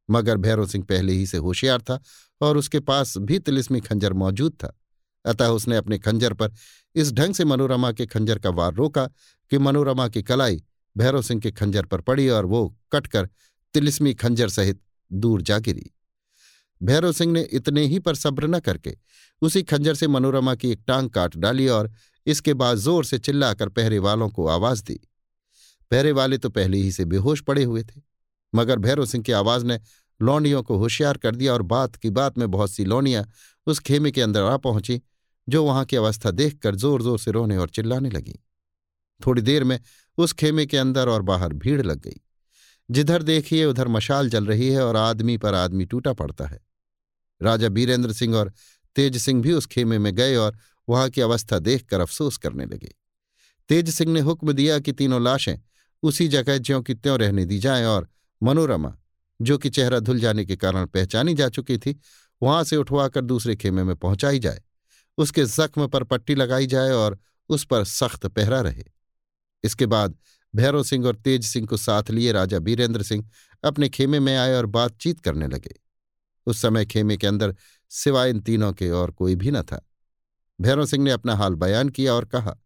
मगर 0.09 0.37
भैरव 0.37 0.67
सिंह 0.67 0.85
पहले 0.85 1.13
ही 1.13 1.27
से 1.27 1.39
होशियार 1.39 1.83
था 1.83 1.99
और 2.41 2.57
उसके 2.57 2.81
पास 2.81 3.17
भी 3.19 3.39
तिलिस्मी 3.39 3.81
खंजर 3.81 4.13
मौजूद 4.15 4.53
था। 4.55 4.73
अतः 5.25 5.49
उसने 5.49 5.77
अपने 5.77 5.99
खंजर 5.99 6.33
पर 6.33 6.53
इस 6.95 7.13
ढंग 7.13 7.35
से 7.35 7.45
मनोरमा 7.45 7.91
के 7.93 8.07
खंजर 8.07 8.39
का 8.39 8.51
वार 8.51 8.75
रोका 8.75 9.07
कि 9.51 9.59
मनोरमा 9.59 10.09
की 10.09 10.23
कलाई 10.23 10.63
भैरव 10.97 11.23
सिंह 11.23 11.41
के 11.41 11.51
खंजर 11.53 11.87
पर 11.87 12.01
पड़ी 12.01 12.29
और 12.29 12.47
वो 12.47 12.67
कटकर 12.93 13.29
तिलिस्मी 13.75 14.15
खंजर 14.15 14.49
सहित 14.49 14.81
दूर 15.11 15.43
जा 15.43 15.59
गिरी। 15.59 15.91
भैरव 16.81 17.13
सिंह 17.13 17.33
ने 17.33 17.43
इतने 17.53 17.85
ही 17.85 17.99
पर 17.99 18.15
सब्र 18.15 18.47
न 18.47 18.59
करके 18.61 18.97
उसी 19.43 19.63
खंजर 19.63 19.95
से 19.95 20.09
मनोरमा 20.09 20.55
की 20.55 20.71
एक 20.71 20.83
टांग 20.87 21.11
काट 21.11 21.37
डाली 21.37 21.69
और 21.69 21.91
इसके 22.27 22.55
बाद 22.55 22.77
ज़ोर 22.79 23.05
से 23.05 23.19
चिल्लाकर 23.19 23.69
पहरे 23.69 23.99
वालों 23.99 24.29
को 24.29 24.47
आवाज़ 24.49 24.83
दी। 24.85 25.01
पहरे 25.91 26.13
वाले 26.13 26.39
तो 26.39 26.51
पहले 26.51 26.79
ही 26.79 26.93
से 26.93 27.05
बेहोश 27.05 27.41
पड़े 27.43 27.65
हुए 27.65 27.83
थे, 27.83 28.01
मगर 28.53 28.79
भैरव 28.79 29.07
सिंह 29.07 29.25
की 29.25 29.33
आवाज़ 29.35 29.65
ने 29.65 29.79
लौंडियों 30.21 30.63
को 30.63 30.77
होशियार 30.79 31.17
कर 31.17 31.35
दिया 31.35 31.53
और 31.53 31.63
बात 31.65 31.97
की 31.97 32.11
बात 32.11 32.39
में 32.39 32.51
बहुत 32.51 32.71
सी 32.71 32.85
लौंडियाँ 32.85 33.25
उस 33.67 33.79
खेमे 33.79 34.11
के 34.11 34.23
अंदर 34.23 34.43
आ 34.43 34.57
पहुँची, 34.59 35.01
जो 35.49 35.65
वहाँ 35.65 35.85
की 35.85 35.97
अवस्था 35.97 36.31
देखकर 36.33 36.75
ज़ोर 36.75 37.03
ज़ोर 37.03 37.19
से 37.19 37.31
रोने 37.31 37.57
और 37.57 37.69
चिल्लाने 37.69 38.11
लगी। 38.11 38.39
थोड़ी 39.21 39.43
देर 39.43 39.65
में 39.65 39.79
उस 40.19 40.33
खेमे 40.33 40.67
के 40.67 40.77
अंदर 40.77 41.09
और 41.09 41.23
बाहर 41.23 41.53
भीड़ 41.55 41.81
लग 41.83 42.01
गई। 42.01 42.21
जिधर 42.89 43.23
देखिए, 43.23 43.65
उधर 43.65 43.89
मशाल 43.89 44.29
जल 44.31 44.47
रही 44.47 44.69
है 44.71 44.85
और 44.85 44.97
आदमी 44.97 45.37
पर 45.39 45.55
आदमी 45.55 45.85
टूटा 45.85 46.13
पड़ता 46.13 46.47
है। 46.47 46.61
राजा 47.43 47.69
बीरेंद्र 47.69 48.13
सिंह 48.13 48.37
और 48.37 48.53
तेज 48.97 49.17
सिंह 49.17 49.43
भी 49.43 49.53
उस 49.53 49.67
खेमे 49.67 49.99
में 49.99 50.15
गए 50.15 50.37
और 50.37 50.59
वहाँ 50.89 51.11
की 51.11 51.21
अवस्था 51.21 51.59
देखकर 51.59 52.01
अफसोस 52.01 52.37
करने 52.37 52.67
लगे। 52.67 52.95
तेज 53.69 53.91
सिंह 53.91 54.13
ने 54.13 54.21
हुक्म 54.21 54.53
दिया 54.53 54.79
कि 54.79 54.93
तीनों 54.93 55.25
लाशें 55.25 55.57
उसी 56.03 56.29
जगह 56.29 56.59
ज्यों 56.59 56.83
की 56.83 56.95
त्यों 56.95 57.19
रहने 57.19 57.45
दी 57.45 57.59
जाएँ 57.59 57.85
और 57.85 58.09
मनोरमा, 58.43 58.97
जो 59.43 59.59
कि 59.59 59.71
चेहरा 59.71 59.99
धुल 59.99 60.21
जाने 60.21 60.45
के 60.45 60.57
कारण 60.57 60.87
पहचानी 60.87 61.35
जा 61.35 61.49
चुकी 61.49 61.79
थी, 61.79 62.01
वहाँ 62.43 62.65
से 62.65 62.77
उठवाकर 62.77 63.21
दूसरे 63.21 63.57
खेमे 63.57 63.85
में 63.85 63.97
पहुंचाई 63.97 64.39
जाए। 64.39 64.63
उसके 65.19 65.45
जख्म 65.45 65.87
पर 65.87 66.05
पट्टी 66.05 66.35
लगाई 66.35 66.67
जाए 66.67 66.91
और 66.91 67.19
उस 67.49 67.65
पर 67.65 67.85
सख्त 67.85 68.27
पहरा 68.27 68.61
रहे। 68.61 68.85
इसके 69.65 69.87
बाद 69.87 70.19
भैरव 70.57 70.83
सिंह 70.83 71.07
और 71.07 71.17
तेज 71.17 71.45
सिंह 71.45 71.67
को 71.67 71.77
साथ 71.77 72.03
लिए 72.11 72.33
राजा 72.33 72.59
बीरेंद्र 72.59 73.03
सिंह 73.03 73.31
अपने 73.65 73.89
खेमे 73.89 74.21
में 74.21 74.37
आए 74.37 74.55
और 74.55 74.67
बातचीत 74.67 75.21
करने 75.21 75.47
लगे। 75.47 75.86
उस 76.47 76.61
समय 76.63 76.87
खेमे 76.87 77.17
के 77.17 77.27
अंदर 77.27 77.55
सिवाय 77.91 78.31
इन 78.31 78.41
तीनों 78.41 78.73
के 78.73 78.91
और 78.91 79.11
कोई 79.11 79.35
भी 79.37 79.51
न 79.51 79.63
था। 79.63 79.81
भैरव 80.59 80.87
सिंह 80.87 81.05
ने 81.05 81.11
अपना 81.11 81.35
हाल 81.37 81.55
बयान 81.55 81.89
किया 81.89 82.15
और 82.15 82.25
कहा, 82.25 82.57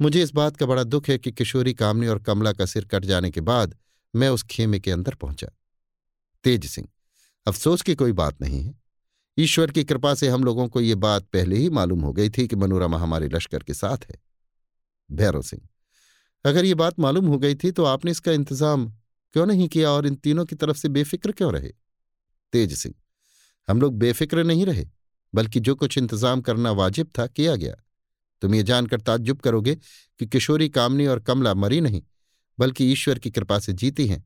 मुझे 0.00 0.22
इस 0.22 0.32
बात 0.34 0.56
का 0.56 0.66
बड़ा 0.66 0.84
दुख 0.84 1.08
है 1.08 1.18
कि 1.18 1.32
किशोरी 1.32 1.74
कामनी 1.74 2.06
और 2.06 2.18
कमला 2.18 2.52
का 2.52 2.66
सिर 2.66 2.84
कट 2.84 3.04
जाने 3.04 3.30
के 3.30 3.40
बाद 3.42 3.74
मैं 4.14 4.28
उस 4.28 4.42
खेमे 4.42 4.78
के 4.80 4.90
अंदर 4.90 5.14
पहुँचा। 5.14 5.48
तेज 6.44 6.66
सिंह, 6.66 6.88
अफसोस 7.46 7.82
की 7.82 7.94
कोई 7.94 8.12
बात 8.14 8.40
नहीं 8.42 8.62
है। 8.62 8.78
ईश्वर 9.38 9.70
की 9.70 9.84
कृपा 9.84 10.14
से 10.14 10.28
हम 10.28 10.44
लोगों 10.44 10.68
को 10.68 10.80
ये 10.80 10.94
बात 10.96 11.26
पहले 11.26 11.56
ही 11.56 11.68
मालूम 11.70 12.00
हो 12.00 12.12
गई 12.12 12.30
थी 12.30 12.46
कि 12.46 12.56
मनोरमा 12.56 12.98
हमारे 12.98 13.28
लश्कर 13.28 13.62
के 13.62 13.74
साथ 13.74 14.10
है। 14.10 14.18
भैरव 15.10 15.42
सिंह, 15.42 15.62
अगर 16.44 16.64
ये 16.64 16.74
बात 16.74 16.98
मालूम 17.00 17.26
हो 17.26 17.38
गई 17.38 17.54
थी 17.54 17.70
तो 17.72 17.84
आपने 17.84 18.10
इसका 18.10 18.32
इंतज़ाम 18.32 18.88
क्यों 19.34 19.46
नहीं 19.46 19.68
किया 19.68 19.90
और 19.90 20.06
इन 20.06 20.14
तीनों 20.16 20.44
की 20.44 20.56
तरफ़ 20.56 20.76
से 20.76 20.88
बेफिक्र 20.88 21.32
क्यों 21.32 21.52
रहे? 21.52 21.70
तेज 22.52 22.74
सिंह। 22.74 22.94
हम 23.68 23.80
लोग 23.80 23.98
बेफिक्र 23.98 24.44
नहीं 24.44 24.66
रहे, 24.66 24.86
बल्कि 25.32 25.60
जो 25.60 25.74
कुछ 25.74 25.98
इंतज़ाम 25.98 26.40
करना 26.40 26.70
वाजिब 26.72 27.10
था 27.18 27.26
किया 27.26 27.56
गया। 27.56 27.74
तुम 28.42 28.54
ये 28.54 28.62
जानकर 28.62 29.00
ताज्जुब 29.00 29.40
करोगे 29.40 29.74
कि 30.20 30.26
किशोरी 30.26 30.68
कामनी 30.68 31.06
और 31.06 31.20
कमला 31.20 31.54
मरी 31.54 31.80
नहीं, 31.80 32.02
बल्कि 32.58 32.90
ईश्वर 32.92 33.18
की 33.18 33.30
कृपा 33.30 33.58
से 33.58 33.72
जीती 33.72 34.06
हैं, 34.06 34.24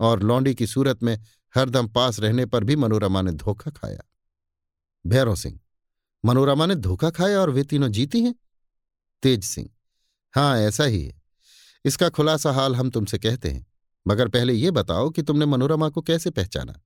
और 0.00 0.22
लौंडी 0.22 0.54
की 0.54 0.66
सूरत 0.66 1.02
में 1.02 1.18
हरदम 1.54 1.88
पास 1.88 2.18
रहने 2.20 2.46
पर 2.46 2.64
भी 2.64 2.76
मनोरमा 2.76 3.22
ने 3.22 3.32
धोखा 3.32 3.70
खाया। 3.70 4.02
भैरव 5.04 5.36
सिंह, 5.36 5.58
मनोरमा 6.24 6.66
ने 6.66 6.74
धोखा 6.76 7.10
खाया 7.10 7.40
और 7.40 7.50
वे 7.50 7.62
तीनों 7.62 7.88
जीती 7.88 8.20
हैं? 8.20 8.34
तेज 9.22 9.44
सिंह 9.44 9.68
हाँ 10.34 10.58
ऐसा 10.58 10.84
ही 10.84 11.02
है। 11.04 11.14
इसका 11.84 12.08
खुलासा 12.08 12.52
हाल 12.52 12.74
हम 12.76 12.90
तुमसे 12.90 13.18
कहते 13.18 13.50
हैं, 13.50 13.66
मगर 14.06 14.28
पहले 14.28 14.52
ये 14.52 14.70
बताओ 14.70 15.10
कि 15.10 15.22
तुमने 15.22 15.46
मनोरमा 15.46 15.88
को 15.88 16.02
कैसे 16.02 16.30
पहचाना? 16.30 16.80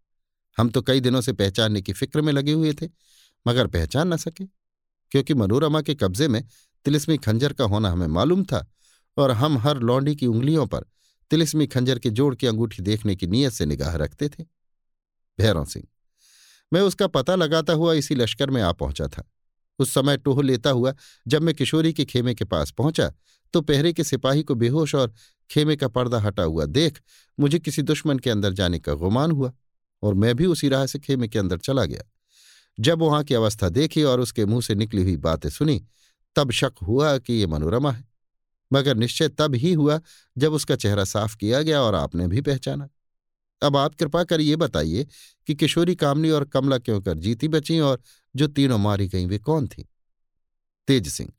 हम 0.59 0.71
तो 0.71 0.83
कई 0.83 1.01
दिनों 1.01 1.21
से 1.21 1.33
पहचानने 1.33 1.83
की 1.83 1.93
फ़िक्र 1.93 2.21
में 2.21 2.33
लगे 2.33 2.53
हुए 2.53 2.73
थे, 2.73 2.89
मगर 3.47 3.67
पहचान 3.67 4.13
न 4.13 4.17
सके। 4.17 4.45
क्योंकि 5.13 5.35
मनोरमा 5.35 5.81
के 5.83 5.95
कब्जे 5.95 6.29
में 6.29 6.43
तिलिस्मी 6.87 7.17
खंजर 7.19 7.53
का 7.53 7.65
होना 7.65 7.91
हमें 7.91 8.07
मालूम 8.09 8.45
था, 8.45 8.67
और 9.17 9.31
हम 9.31 9.59
हर 9.59 9.79
लौंडी 9.79 10.15
की 10.17 10.27
उंगलियों 10.27 10.67
पर 10.67 10.85
तिलिस्मी 11.31 11.67
खंजर 11.67 11.99
के 11.99 12.11
जोड़ 12.11 12.35
की 12.35 12.47
अंगूठी 12.47 12.83
देखने 12.83 13.17
की 13.17 13.27
नीयत 13.27 13.53
से 13.53 13.67
निगाह 13.67 13.97
रखते 13.97 14.29
थे। 14.29 14.45
भैरव 15.39 15.65
सिंह, 15.65 15.87
मैं 16.73 16.81
उसका 16.81 17.07
पता 17.07 17.35
लगाता 17.35 17.73
हुआ 17.73 17.93
इसी 17.95 18.15
लश्कर 18.15 18.51
में 18.51 18.61
आ 18.63 18.73
पहुँचा 18.73 19.07
था। 19.09 19.31
उस 19.79 19.93
समय 19.95 20.17
टोह 20.17 20.43
लेता 20.43 20.71
हुआ 20.71 20.95
जब 21.27 21.43
मैं 21.43 21.55
किशोरी 21.55 21.93
के 21.93 22.05
खेमे 22.05 22.35
के 22.35 22.45
पास 22.45 22.71
पहुँचा 22.71 23.13
तो 23.55 23.61
पहरे 23.61 23.93
के 23.93 24.05
सिपाही 24.05 24.43
को 24.43 24.55
बेहोश 24.55 24.95
और 24.95 25.13
खेमे 25.51 25.77
का 25.77 25.89
पर्दा 25.89 26.19
हटा 26.21 26.43
हुआ 26.43 26.65
देख 26.67 27.01
मुझे 27.39 27.59
किसी 27.59 27.83
दुश्मन 27.83 28.19
के 28.19 28.31
अंदर 28.31 28.53
जाने 28.53 28.79
का 28.79 28.95
गुमान 28.95 29.31
हुआ। 29.31 29.53
और 30.03 30.15
मैं 30.15 30.35
भी 30.35 30.47
उसी 30.47 30.69
राह 30.69 30.87
से 30.87 30.99
खेमे 30.99 31.29
के 31.29 31.39
अंदर 31.39 31.59
चला 31.59 31.85
गया। 31.85 32.03
जब 32.81 32.99
वहाँ 32.99 33.23
की 33.25 33.35
अवस्था 33.35 33.69
देखी 33.69 34.03
और 34.03 34.21
उसके 34.21 34.45
मुँह 34.45 34.61
से 34.61 34.75
निकली 34.75 35.03
हुई 35.03 35.17
बातें 35.17 35.49
सुनी, 35.51 35.83
तब 36.37 36.51
शक 36.51 36.73
हुआ 36.83 37.17
कि 37.19 37.33
ये 37.33 37.47
मनोरमा 37.47 37.93
है। 37.93 38.09
मगर 38.73 38.97
निश्चय 38.97 39.29
तब 39.29 39.55
ही 39.55 39.73
हुआ 39.73 40.01
जब 40.39 40.53
उसका 40.53 40.77
चेहरा 40.77 41.05
साफ़ 41.05 41.37
किया 41.37 41.63
गया 41.63 41.81
और 41.83 41.95
आपने 41.95 42.27
भी 42.29 42.41
पहचाना। 42.41 42.89
अब 43.63 43.77
आप 43.77 43.95
कृपा 43.95 44.23
कर 44.25 44.41
ये 44.41 44.57
बताइए 44.57 45.07
कि 45.47 45.55
किशोरी, 45.55 45.95
कामनी 45.95 46.31
और 46.31 46.45
कमला 46.45 46.79
क्यों 46.79 47.01
कर 47.01 47.19
जीती 47.19 47.49
बची 47.49 47.79
और 47.81 48.01
जो 48.37 48.47
तीनों 48.47 48.79
मारी 48.79 49.09
गई 49.09 49.27
वे 49.27 49.39
कौन 49.39 49.67
थी? 49.69 49.89
तेज 50.89 51.09
सिंह, 51.09 51.33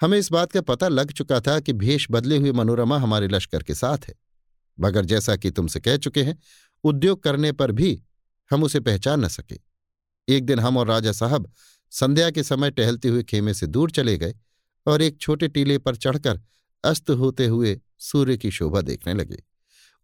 हमें 0.00 0.18
इस 0.18 0.30
बात 0.32 0.52
का 0.52 0.60
पता 0.60 0.88
लग 0.88 1.12
चुका 1.12 1.40
था 1.40 1.58
कि 1.60 1.72
भेष 1.72 2.06
बदले 2.10 2.36
हुए 2.36 2.52
मनोरमा 2.52 2.98
हमारे 2.98 3.28
लश्कर 3.28 3.62
के 3.62 3.74
साथ 3.74 4.08
है। 4.08 4.14
मगर 4.78 5.04
जैसा 5.04 5.36
कि 5.36 5.50
तुमसे 5.50 5.80
कह 5.80 5.96
चुके 5.96 6.22
हैं 6.22 6.38
उद्योग 6.86 7.22
करने 7.22 7.52
पर 7.52 7.72
भी 7.72 8.02
हम 8.50 8.62
उसे 8.62 8.80
पहचान 8.80 9.24
न 9.24 9.28
सके। 9.28 9.58
एक 10.28 10.44
दिन 10.46 10.58
हम 10.58 10.76
और 10.76 10.86
राजा 10.86 11.12
साहब 11.12 11.50
संध्या 11.92 12.30
के 12.30 12.42
समय 12.42 12.70
टहलते 12.70 13.08
हुए 13.08 13.22
खेमे 13.22 13.54
से 13.54 13.66
दूर 13.66 13.90
चले 13.90 14.16
गए 14.18 14.34
और 14.86 15.02
एक 15.02 15.20
छोटे 15.20 15.48
टीले 15.48 15.78
पर 15.78 15.96
चढ़कर 15.96 16.40
अस्त 16.84 17.10
होते 17.10 17.46
हुए 17.46 17.78
सूर्य 17.98 18.36
की 18.36 18.50
शोभा 18.50 18.80
देखने 18.80 19.14
लगे। 19.14 19.42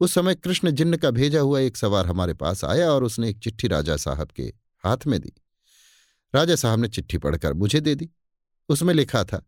उस 0.01 0.15
समय 0.15 0.35
कृष्ण 0.35 0.71
जिन्न 0.71 0.97
का 0.97 1.11
भेजा 1.11 1.41
हुआ 1.41 1.61
एक 1.61 1.77
सवार 1.77 2.07
हमारे 2.07 2.35
पास 2.35 2.65
आया 2.65 2.91
और 2.91 3.05
उसने 3.05 3.29
एक 3.31 3.39
चिट्ठी 3.39 3.69
राजा 3.69 3.97
साहब 3.97 4.31
के 4.31 4.43
हाथ 4.85 5.07
में 5.07 5.21
दी। 5.21 5.33
राजा 6.35 6.57
साहब 6.57 6.79
ने 6.79 6.89
चिट्ठी 6.89 7.19
पढ़कर 7.19 7.53
मुझे 7.53 7.81
दे 7.81 7.95
दी। 7.95 8.11
उसमें 8.69 8.93
लिखा 8.95 9.25
था, 9.25 9.43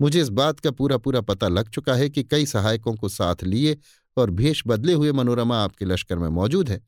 मुझे 0.00 0.20
इस 0.20 0.28
बात 0.28 0.60
का 0.60 0.70
पूरा 0.70 0.96
पूरा 0.98 1.20
पता 1.20 1.48
लग 1.48 1.68
चुका 1.68 1.94
है 1.94 2.08
कि 2.10 2.22
कई 2.24 2.46
सहायकों 2.46 2.94
को 2.94 3.08
साथ 3.08 3.44
लिए 3.44 3.76
और 4.16 4.30
भेष 4.30 4.62
बदले 4.66 4.92
हुए 4.92 5.12
मनोरमा 5.12 5.62
आपके 5.64 5.84
लश्कर 5.84 6.18
में 6.18 6.28
मौजूद 6.28 6.70
है 6.70 6.80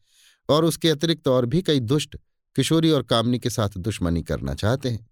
और 0.48 0.64
उसके 0.64 0.90
अतिरिक्त 0.90 1.28
और 1.28 1.46
भी 1.46 1.62
कई 1.62 1.80
दुष्ट, 1.80 2.16
किशोरी 2.56 2.90
और 2.90 3.02
कामनी 3.02 3.38
के 3.38 3.50
साथ 3.50 3.78
दुश्मनी 3.78 4.22
करना 4.22 4.54
चाहते 4.54 4.88
हैं। 4.88 5.06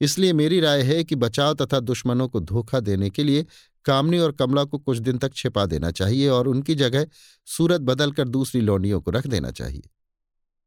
इसलिए 0.00 0.32
मेरी 0.32 0.60
राय 0.60 0.82
है 0.82 1.04
कि 1.04 1.14
बचाव 1.14 1.54
तथा 1.54 1.80
दुश्मनों 1.80 2.28
को 2.28 2.40
धोखा 2.40 2.80
देने 2.80 3.10
के 3.10 3.24
लिए 3.24 3.46
कामनी 3.84 4.18
और 4.18 4.32
कमला 4.32 4.64
को 4.64 4.78
कुछ 4.78 4.98
दिन 4.98 5.18
तक 5.18 5.34
छिपा 5.34 5.66
देना 5.66 5.90
चाहिए 5.90 6.28
और 6.28 6.48
उनकी 6.48 6.74
जगह 6.74 7.06
सूरत 7.46 7.80
बदलकर 7.80 8.28
दूसरी 8.28 8.60
लौंडियों 8.60 9.00
को 9.00 9.10
रख 9.10 9.26
देना 9.26 9.50
चाहिए। 9.50 9.82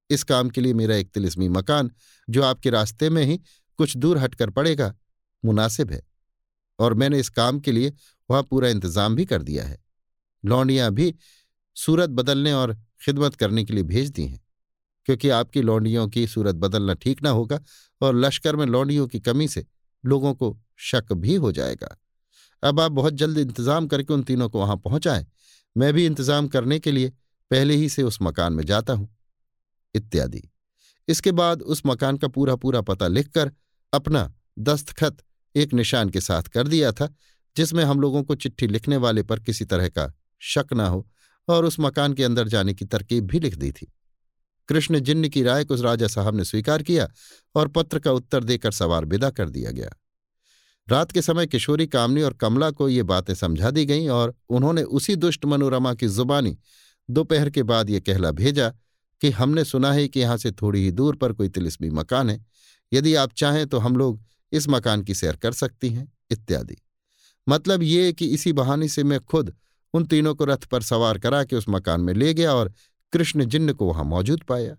इस 0.09 0.23
काम 0.23 0.49
के 0.49 0.61
लिए 0.61 0.73
मेरा 0.73 0.95
एक 0.95 1.09
तिलिस्मी 1.09 1.49
मकान, 1.49 1.91
जो 2.29 2.43
आपके 2.43 2.69
रास्ते 2.69 3.09
में 3.09 3.23
ही 3.23 3.39
कुछ 3.77 3.97
दूर 3.97 4.17
हटकर 4.17 4.49
पड़ेगा, 4.49 4.93
मुनासिब 5.45 5.91
है। 5.91 6.01
और 6.79 6.93
मैंने 6.93 7.19
इस 7.19 7.29
काम 7.29 7.59
के 7.59 7.71
लिए 7.71 7.93
वहाँ 8.29 8.43
पूरा 8.43 8.69
इंतज़ाम 8.69 9.15
भी 9.15 9.25
कर 9.25 9.41
दिया 9.41 9.63
है। 9.63 9.82
लौंडियाँ 10.43 10.91
भी 10.91 11.13
सूरत 11.77 12.09
बदलने 12.11 12.53
और 12.53 12.73
खिदमत 13.01 13.35
करने 13.35 13.63
के 13.65 13.73
लिए 13.73 13.83
भेज 13.83 14.09
दी 14.09 14.25
हैं, 14.25 14.39
क्योंकि 15.07 15.29
आपकी 15.31 15.61
लौंडियों 15.61 16.07
की 16.07 16.25
सूरत 16.27 16.55
बदलना 16.57 16.93
ठीक 16.95 17.23
ना 17.23 17.29
होगा 17.29 17.59
और 18.01 18.15
लश्कर 18.15 18.55
में 18.55 18.65
लौंडियों 18.65 19.07
की 19.07 19.19
कमी 19.19 19.47
से 19.47 19.65
लोगों 20.03 20.33
को 20.33 20.57
शक 20.81 21.13
भी 21.13 21.35
हो 21.35 21.51
जाएगा। 21.51 21.97
अब 22.63 22.79
आप 22.79 22.91
बहुत 22.91 23.13
जल्द 23.13 23.37
इंतज़ाम 23.37 23.87
करके 23.87 24.13
उन 24.13 24.23
तीनों 24.23 24.49
को 24.49 24.59
वहाँ 24.59 24.77
पहुंचाएँ। 24.77 25.25
मैं 25.75 25.91
भी 25.93 26.05
इंतज़ाम 26.05 26.47
करने 26.47 26.79
के 26.79 26.91
लिए 26.91 27.11
पहले 27.51 27.75
ही 27.75 27.89
से 27.89 28.03
उस 28.03 28.17
मकान 28.21 28.53
में 28.53 28.63
जाता 28.65 28.93
हूँ। 28.93 29.07
इत्यादि। 29.95 30.41
इसके 31.07 31.31
बाद 31.31 31.61
उस 31.61 31.81
मकान 31.85 32.17
का 32.17 32.27
पूरा 32.27 32.55
पूरा 32.55 32.81
पता 32.81 33.07
लिखकर 33.07 33.51
अपना 33.93 34.33
दस्तखत 34.59 35.17
एक 35.55 35.73
निशान 35.73 36.09
के 36.09 36.21
साथ 36.21 36.43
कर 36.43 36.67
दिया 36.67 36.91
था, 36.91 37.09
जिसमें 37.55 37.83
हम 37.83 37.99
लोगों 37.99 38.23
को 38.23 38.35
चिट्ठी 38.35 38.67
लिखने 38.67 38.97
वाले 38.97 39.23
पर 39.23 39.39
किसी 39.39 39.65
तरह 39.65 39.89
का 39.89 40.11
शक 40.43 40.73
ना 40.73 40.87
हो 40.87 41.07
और 41.47 41.65
उस 41.65 41.79
मकान 41.79 42.13
के 42.13 42.23
अंदर 42.23 42.47
जाने 42.47 42.73
की 42.73 42.85
तरकीब 42.85 43.25
भी 43.25 43.39
लिख 43.39 43.55
दी 43.55 43.71
थी। 43.71 43.91
कृष्ण 44.69 44.99
जिन्न 44.99 45.29
की 45.29 45.43
राय 45.43 45.65
को 45.65 45.75
राजा 45.75 46.07
साहब 46.07 46.35
ने 46.35 46.45
स्वीकार 46.45 46.83
किया 46.83 47.07
और 47.55 47.67
पत्र 47.67 47.99
का 47.99 48.11
उत्तर 48.11 48.43
देकर 48.43 48.71
सवार 48.71 49.05
विदा 49.05 49.29
कर 49.29 49.49
दिया 49.49 49.71
गया। 49.71 49.89
रात 50.87 51.11
के 51.11 51.21
समय 51.21 51.47
किशोरी 51.47 51.87
कामनी 51.87 52.21
और 52.21 52.33
कमला 52.33 52.69
को 52.71 52.87
ये 52.89 53.03
बातें 53.03 53.33
समझा 53.33 53.71
दी 53.71 53.85
गईं 53.85 54.09
और 54.09 54.33
उन्होंने 54.49 54.83
उसी 54.83 55.15
दुष्ट 55.15 55.45
मनोरमा 55.45 55.93
की 55.93 56.07
जुबानी 56.07 56.57
दोपहर 57.09 57.49
के 57.49 57.63
बाद 57.63 57.89
ये 57.89 57.99
कहला 57.99 58.31
भेजा 58.31 58.69
कि 59.21 59.29
हमने 59.29 59.63
सुना 59.65 59.91
है 59.91 60.07
कि 60.07 60.19
यहाँ 60.19 60.37
से 60.37 60.51
थोड़ी 60.51 60.83
ही 60.83 60.91
दूर 60.91 61.15
पर 61.15 61.33
कोई 61.33 61.49
तिलिस्मी 61.49 61.89
मकान 61.89 62.29
है। 62.29 62.45
यदि 62.93 63.15
आप 63.15 63.33
चाहें 63.33 63.65
तो 63.67 63.79
हम 63.79 63.95
लोग 63.95 64.21
इस 64.51 64.67
मकान 64.69 65.03
की 65.03 65.13
सैर 65.13 65.35
कर 65.35 65.51
सकती 65.51 65.89
हैं, 65.89 66.11
इत्यादि। 66.31 66.77
मतलब 67.47 67.83
ये 67.83 68.13
कि 68.13 68.27
इसी 68.27 68.53
बहाने 68.53 68.87
से 68.87 69.03
मैं 69.03 69.19
खुद 69.19 69.53
उन 69.93 70.05
तीनों 70.05 70.35
को 70.35 70.45
रथ 70.45 70.57
पर 70.57 70.81
सवार 70.81 71.19
करा 71.19 71.43
के 71.43 71.55
उस 71.55 71.65
मकान 71.69 72.01
में 72.01 72.13
ले 72.13 72.33
गया 72.33 72.53
और 72.53 72.73
कृष्ण 73.13 73.45
जिन्न 73.45 73.73
को 73.73 73.85
वहाँ 73.85 74.03
मौजूद 74.03 74.43
पाया। 74.43 74.75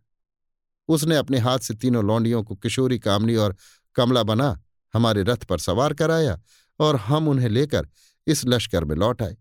उसने 0.88 1.16
अपने 1.16 1.38
हाथ 1.38 1.58
से 1.58 1.74
तीनों 1.74 2.04
लौंडियों 2.04 2.44
को 2.44 2.54
किशोरी 2.54 2.98
कामनी 2.98 3.36
और 3.36 3.56
कमला 3.94 4.22
बना 4.22 4.62
हमारे 4.94 5.22
रथ 5.22 5.36
पर 5.36 5.58
सवार 5.58 5.94
कराया 5.94 6.40
और 6.80 6.96
हम 6.96 7.28
उन्हें 7.28 7.48
लेकर 7.48 7.88
इस 8.26 8.46
लश्कर 8.46 8.84
में 8.84 8.96
लौट 8.96 9.22
आए। 9.22 9.36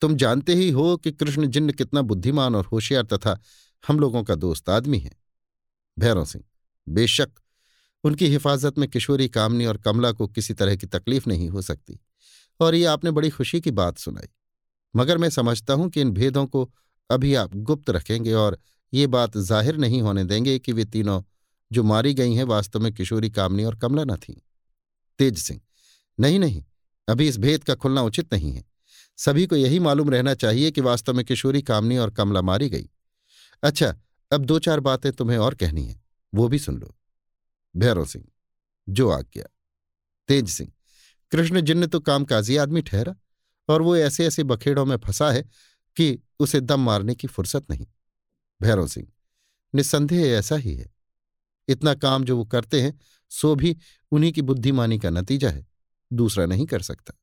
तुम 0.00 0.16
जानते 0.16 0.54
ही 0.54 0.70
हो 0.70 0.96
कि 0.96 1.12
कृष्ण 1.12 1.46
जिन्न 1.46 1.72
कितना 1.72 2.02
बुद्धिमान 2.02 2.54
और 2.54 2.66
होशियार 2.66 3.04
तथा 3.04 3.40
हम 3.88 4.00
लोगों 4.00 4.24
का 4.24 4.34
दोस्त 4.34 4.70
आदमी 4.70 4.98
है। 4.98 5.12
भैरव 5.98 6.24
सिंह, 6.24 6.44
बेशक 6.88 7.30
उनकी 8.04 8.26
हिफाजत 8.26 8.78
में 8.78 8.88
किशोरी 8.88 9.28
कामनी 9.28 9.64
और 9.64 9.76
कमला 9.76 10.12
को 10.12 10.26
किसी 10.26 10.54
तरह 10.54 10.76
की 10.76 10.86
तकलीफ़ 10.86 11.24
नहीं 11.28 11.48
हो 11.48 11.62
सकती। 11.62 12.00
और 12.60 12.74
ये 12.74 12.84
आपने 12.84 13.10
बड़ी 13.10 13.30
खुशी 13.30 13.60
की 13.60 13.70
बात 13.70 13.98
सुनाई। 13.98 14.28
मगर 14.94 15.18
मैं 15.18 15.30
समझता 15.30 15.74
हूँ 15.74 15.88
कि 15.90 16.00
इन 16.00 16.10
भेदों 16.10 16.46
को 16.46 16.70
अभी 17.10 17.34
आप 17.34 17.54
गुप्त 17.56 17.90
रखेंगे 17.90 18.32
और 18.32 18.58
ये 18.92 19.06
बात 19.06 19.36
ज़ाहिर 19.38 19.76
नहीं 19.76 20.00
होने 20.02 20.24
देंगे 20.24 20.58
कि 20.58 20.72
वे 20.72 20.84
तीनों 20.84 21.22
जो 21.70 21.82
मारी 21.82 22.14
गई 22.14 22.34
हैं 22.34 22.44
वास्तव 22.44 22.80
में 22.80 22.92
किशोरी, 22.92 23.30
कामनी 23.30 23.64
और 23.64 23.76
कमला 23.76 24.04
न 24.04 24.16
थीं। 24.16 24.34
तेज 25.18 25.38
सिंह, 25.38 25.60
नहीं 26.18 26.38
नहीं, 26.38 26.64
अभी 27.08 27.28
इस 27.28 27.38
भेद 27.38 27.64
का 27.64 27.74
खुलना 27.74 28.02
उचित 28.02 28.32
नहीं 28.34 28.52
है। 28.52 28.64
सभी 29.18 29.46
को 29.46 29.56
यही 29.56 29.78
मालूम 29.78 30.10
रहना 30.10 30.34
चाहिए 30.34 30.70
कि 30.70 30.80
वास्तव 30.80 31.14
में 31.14 31.24
किशोरी, 31.24 31.62
कामनी 31.62 31.96
और 31.96 32.10
कमला 32.10 32.42
मारी 32.42 32.68
गई। 32.68 32.88
अच्छा 33.62 33.94
अब 34.30 34.44
दो 34.44 34.58
चार 34.58 34.80
बातें 34.80 35.12
तुम्हें 35.12 35.38
और 35.38 35.54
कहनी 35.54 35.86
है, 35.86 36.00
वो 36.32 36.48
भी 36.48 36.58
सुन 36.58 36.76
लो। 36.76 36.94
भैरव 37.74 38.06
सिंह, 38.06 38.24
जो 38.88 39.08
आज्ञा। 39.10 39.44
तेज 40.28 40.48
सिंह, 40.48 40.70
कृष्ण 41.32 41.60
जिन्न 41.60 41.86
तो 41.86 42.00
कामकाजी 42.00 42.56
आदमी 42.56 42.82
ठहरा। 42.82 43.14
और 43.70 43.82
वो 43.82 43.96
ऐसे 43.96 44.26
ऐसे 44.26 44.44
बखेड़ों 44.44 44.84
में 44.84 44.96
फंसा 44.96 45.30
है 45.30 45.42
कि 45.96 46.18
उसे 46.40 46.60
दम 46.60 46.80
मारने 46.80 47.14
की 47.14 47.28
फुर्सत 47.28 47.70
नहीं। 47.70 47.86
भैरव 48.60 48.86
सिंह, 48.86 49.06
निस्संदेह 49.74 50.26
ऐसा 50.28 50.56
ही 50.56 50.74
है। 50.74 50.88
इतना 51.68 51.94
काम 51.94 52.24
जो 52.24 52.36
वो 52.36 52.44
करते 52.44 52.80
हैं, 52.82 52.98
सो 53.30 53.54
भी 53.54 53.76
उन्हीं 54.12 54.32
की 54.32 54.42
बुद्धिमानी 54.42 54.98
का 54.98 55.10
नतीजा 55.10 55.50
है, 55.50 55.66
दूसरा 56.10 56.46
नहीं 56.46 56.66
कर 56.66 56.82
सकता। 56.82 57.14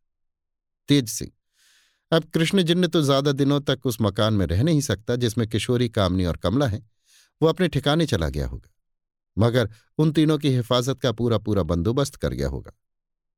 तेज 0.90 1.10
सिंह, 1.10 1.32
अब 2.12 2.24
कृष्ण 2.24 2.62
जिन्न 2.64 2.88
तो 2.88 3.02
ज़्यादा 3.02 3.32
दिनों 3.32 3.60
तक 3.62 3.86
उस 3.86 3.98
मकान 4.02 4.34
में 4.34 4.46
रह 4.46 4.64
नहीं 4.64 4.82
सकता 4.82 5.16
जिसमें 5.16 5.48
किशोरी, 5.48 5.90
कामनी 5.90 6.26
और 6.26 6.38
कमला 6.38 6.68
है, 6.68 6.82
वो 7.42 7.50
अपने 7.50 7.68
ठिकाने 7.68 8.06
चला 8.06 8.30
गया 8.30 8.48
होगा। 8.48 8.70
मगर 9.38 9.70
उन 9.98 10.12
तीनों 10.12 10.38
की 10.38 10.50
हिफाजत 10.50 11.00
का 11.00 11.12
पूरा 11.12 11.38
पूरा 11.38 11.64
बंदोबस्त 11.64 12.16
कर 12.16 12.34
गया 12.34 12.48
होगा। 12.48 12.72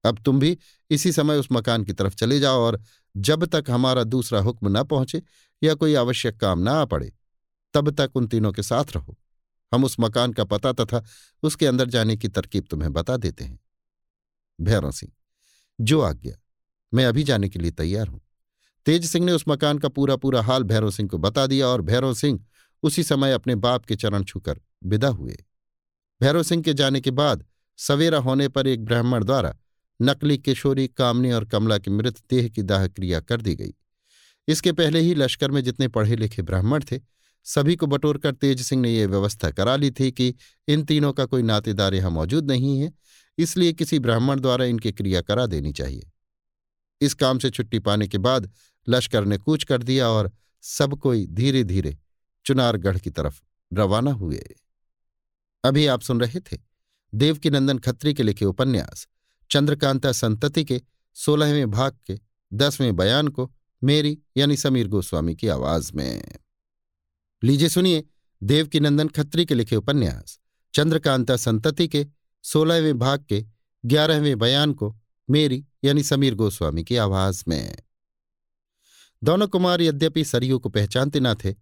अब 0.04 0.20
तुम 0.20 0.40
भी 0.40 0.58
इसी 0.90 1.12
समय 1.12 1.38
उस 1.38 1.48
मकान 1.52 1.84
की 1.84 1.94
तरफ़ 1.94 2.16
चले 2.16 2.40
जाओ 2.40 2.60
और 2.60 2.82
जब 3.18 3.46
तक 3.46 3.66
हमारा 3.70 4.04
दूसरा 4.04 4.40
हुक्म 4.40 4.80
न 4.80 4.84
पहुँचे 4.84 5.22
या 5.64 5.74
कोई 5.74 5.96
आवश्यक 5.96 6.40
काम 6.40 6.60
न 6.60 6.68
आ 6.68 6.86
पड़े, 6.86 7.14
तब 7.74 7.90
तक 7.90 8.12
उन 8.16 8.28
तीनों 8.28 8.52
के 8.52 8.64
साथ 8.64 8.86
रहो। 8.96 9.18
हम 9.74 9.84
उस 9.84 9.96
मकान 10.00 10.34
का 10.34 10.44
पता 10.44 10.74
तथा 10.74 11.06
उसके 11.44 11.68
अंदर 11.68 11.90
जाने 11.90 12.18
की 12.18 12.28
तरकीब 12.28 12.66
तुम्हें 12.70 12.94
बता 12.94 13.18
देते 13.18 13.44
हैं। 13.44 13.60
भैरव 14.62 14.92
सिंह, 14.92 15.12
जो 15.82 16.02
आज्ञा, 16.02 16.36
मैं 16.94 17.06
अभी 17.06 17.24
जाने 17.24 17.50
के 17.50 17.60
लिए 17.60 17.72
तैयार 17.72 18.08
हूँ। 18.08 18.22
तेज 18.86 19.06
सिंह 19.06 19.26
ने 19.26 19.32
उस 19.32 19.44
मकान 19.48 19.78
का 19.80 19.88
पूरा 19.90 20.16
पूरा 20.16 20.42
हाल 20.42 20.64
भैरव 20.64 20.92
सिंह 20.92 21.10
को 21.10 21.18
बता 21.18 21.48
दिया 21.48 21.68
और 21.68 21.82
भैरव 21.82 22.14
सिंह 22.14 22.46
उसी 22.84 23.04
समय 23.04 23.34
अपने 23.34 23.56
बाप 23.56 23.86
के 23.86 23.96
चरण 23.96 24.24
छूकर 24.24 24.62
विदा 24.84 25.08
हुए। 25.08 25.46
भैरव 26.22 26.44
सिंह 26.44 26.64
के 26.64 26.74
जाने 26.74 27.02
के 27.02 27.12
बाद 27.12 27.46
सवेरा 27.78 28.18
होने 28.18 28.48
पर 28.48 28.68
एक 28.68 28.86
ब्राह्मण 28.86 29.24
द्वारा 29.24 29.56
नकली 30.02 30.38
किशोरी, 30.38 30.88
कामनी 30.88 31.32
और 31.32 31.46
कमला 31.46 31.78
की 31.78 31.92
मृत 31.92 32.20
देह 32.30 32.48
की 32.50 32.62
दाह 32.62 32.88
क्रिया 32.88 33.20
कर 33.20 33.42
दी 33.42 33.56
गई। 33.56 33.74
इसके 34.48 34.72
पहले 34.72 35.00
ही 35.00 35.14
लश्कर 35.16 35.52
में 35.52 35.64
जितने 35.64 35.88
पढ़े 35.88 36.16
लिखे 36.16 36.42
ब्राह्मण 36.42 36.84
थे, 36.92 37.00
सभी 37.46 37.76
को 37.76 37.88
बटोरकर 37.88 38.32
तेज 38.32 38.62
सिंह 38.62 38.82
ने 38.82 38.94
यह 38.94 39.08
व्यवस्था 39.08 39.50
करा 39.52 39.76
ली 39.76 39.92
थी 39.92 40.12
कि 40.12 40.34
इन 40.68 40.84
तीनों 40.84 41.12
का 41.14 41.26
कोई 41.26 41.44
नातेदार 41.44 41.94
यहाँ 41.94 42.12
मौजूद 42.12 42.52
नहीं 42.52 42.80
है, 42.80 42.92
इसलिए 43.38 43.74
किसी 43.74 44.00
ब्राह्मण 44.00 44.40
द्वारा 44.40 44.66
इनकी 44.66 44.92
क्रिया 44.92 45.22
करा 45.22 45.46
देनी 45.46 45.72
चाहिए। 45.74 46.12
इस 47.02 47.14
काम 47.14 47.40
से 47.40 47.50
छुट्टी 47.50 47.80
पाने 47.80 48.08
के 48.08 48.18
बाद 48.18 48.52
लश्कर 48.88 49.26
ने 49.26 49.38
कूच 49.38 49.64
कर 49.64 49.84
दिया 49.84 50.08
और 50.08 50.32
सब 50.64 50.96
कोई 50.96 51.26
धीरे 51.28 51.64
धीरे 51.64 51.98
चुनारगढ़ 52.46 52.98
की 52.98 53.10
तरफ़ 53.10 53.40
रवाना 53.72 54.12
हुए। 54.12 54.44
अभी 55.64 55.86
आप 55.86 56.02
सुन 56.02 56.20
रहे 56.22 56.40
थे 56.42 56.58
देवकीनंदन 57.14 57.78
खत्री 57.78 58.14
के 58.14 58.24
लिखे 58.24 58.46
उपन्यास। 58.46 59.08
चंद्रकांता 59.52 60.12
संतति 60.12 60.66
के, 60.66 60.82
सोलहवें 61.14 61.72
भाग 61.72 61.98
के, 62.08 62.20
दसवें 62.54 62.96
बयान 62.96 63.28
को, 63.28 63.56
मेरी 63.84 64.20
यानी 64.38 64.58
समीर 64.58 64.88
गोस्वामी 64.88 65.36
की 65.36 65.48
आवाज़ 65.48 65.94
में। 65.94 66.36
लीजिए 67.44 67.70
सुनिए 67.70 68.04
देवकीनंदन 68.44 69.08
खत्री 69.08 69.46
के 69.46 69.56
लिखे 69.56 69.76
उपन्यास, 69.76 70.40
चंद्रकांता 70.74 71.36
संतति 71.36 71.88
के, 71.88 72.08
सोलहवें 72.44 73.00
भाग 73.00 73.26
के, 73.30 73.46
ग्यारहवें 73.86 74.40
बयान 74.40 74.74
को, 74.74 75.00
मेरी 75.30 75.66
यानी 75.84 76.04
समीर 76.04 76.36
गोस्वामी 76.36 76.84
की 76.84 76.96
आवाज़ 76.96 77.44
में। 77.48 77.76
दोनों 79.24 79.48
कुमार 79.48 79.82
यद्यपि 79.82 80.26
सरयू 80.26 80.60
को 80.60 80.70
पहचानते 80.70 81.20
न 81.20 81.34
थे, 81.34 81.56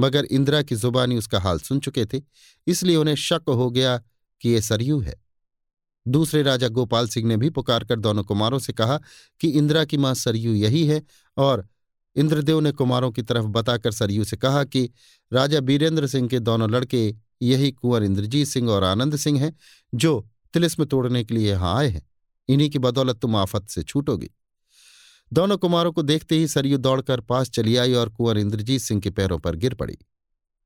मगर 0.00 0.24
इंदिरा 0.24 0.62
की 0.62 0.76
जुबानी 0.76 1.16
उसका 1.16 1.40
हाल 1.40 1.58
सुन 1.58 1.80
चुके 1.80 2.06
थे, 2.06 2.22
इसलिए 2.66 2.96
उन्हें 2.96 3.14
शक 3.14 3.42
हो 3.48 3.70
गया 3.70 4.02
कि 4.40 4.48
ये 4.48 4.60
सरयू 4.60 5.00
है। 5.00 5.23
दूसरे 6.08 6.42
राजा 6.42 6.68
गोपाल 6.68 7.08
सिंह 7.08 7.28
ने 7.28 7.36
भी 7.36 7.50
पुकार 7.50 7.84
कर 7.84 8.00
दोनों 8.00 8.24
कुमारों 8.24 8.58
से 8.58 8.72
कहा 8.72 9.00
कि 9.40 9.48
इंदिरा 9.48 9.84
की 9.84 9.96
माँ 9.96 10.14
सरयू 10.14 10.54
यही 10.54 10.86
है 10.86 11.02
और 11.36 11.68
इंद्रदेव 12.16 12.60
ने 12.60 12.72
कुमारों 12.72 13.10
की 13.10 13.22
तरफ़ 13.22 13.44
बताकर 13.44 13.92
सरयू 13.92 14.24
से 14.24 14.36
कहा 14.36 14.64
कि 14.64 14.90
राजा 15.32 15.60
बीरेंद्र 15.60 16.06
सिंह 16.06 16.28
के 16.28 16.40
दोनों 16.40 16.70
लड़के 16.70 17.14
यही 17.42 17.72
कुंवर 17.72 18.02
इंद्रजीत 18.02 18.48
सिंह 18.48 18.70
और 18.70 18.84
आनंद 18.84 19.16
सिंह 19.16 19.40
हैं, 19.40 19.56
जो 19.94 20.28
तिलिस्म 20.52 20.84
तोड़ने 20.84 21.24
के 21.24 21.34
लिए 21.34 21.50
यहाँ 21.50 21.78
आए 21.78 21.88
हैं। 21.88 22.10
इन्हीं 22.48 22.70
की 22.70 22.78
बदौलत 22.78 23.16
तुम 23.16 23.36
आफत 23.36 23.68
से 23.68 23.82
छूटोगी। 23.82 24.30
दोनों 25.32 25.58
कुमारों 25.58 25.92
को 25.92 26.02
देखते 26.02 26.36
ही 26.36 26.48
सरयू 26.48 26.78
दौड़कर 26.78 27.20
पास 27.20 27.50
चली 27.50 27.76
आई 27.76 27.94
और 27.94 28.08
कुंवर 28.08 28.38
इंद्रजीत 28.38 28.80
सिंह 28.80 29.00
के 29.00 29.10
पैरों 29.10 29.38
पर 29.38 29.56
गिर 29.56 29.74
पड़ी। 29.74 29.98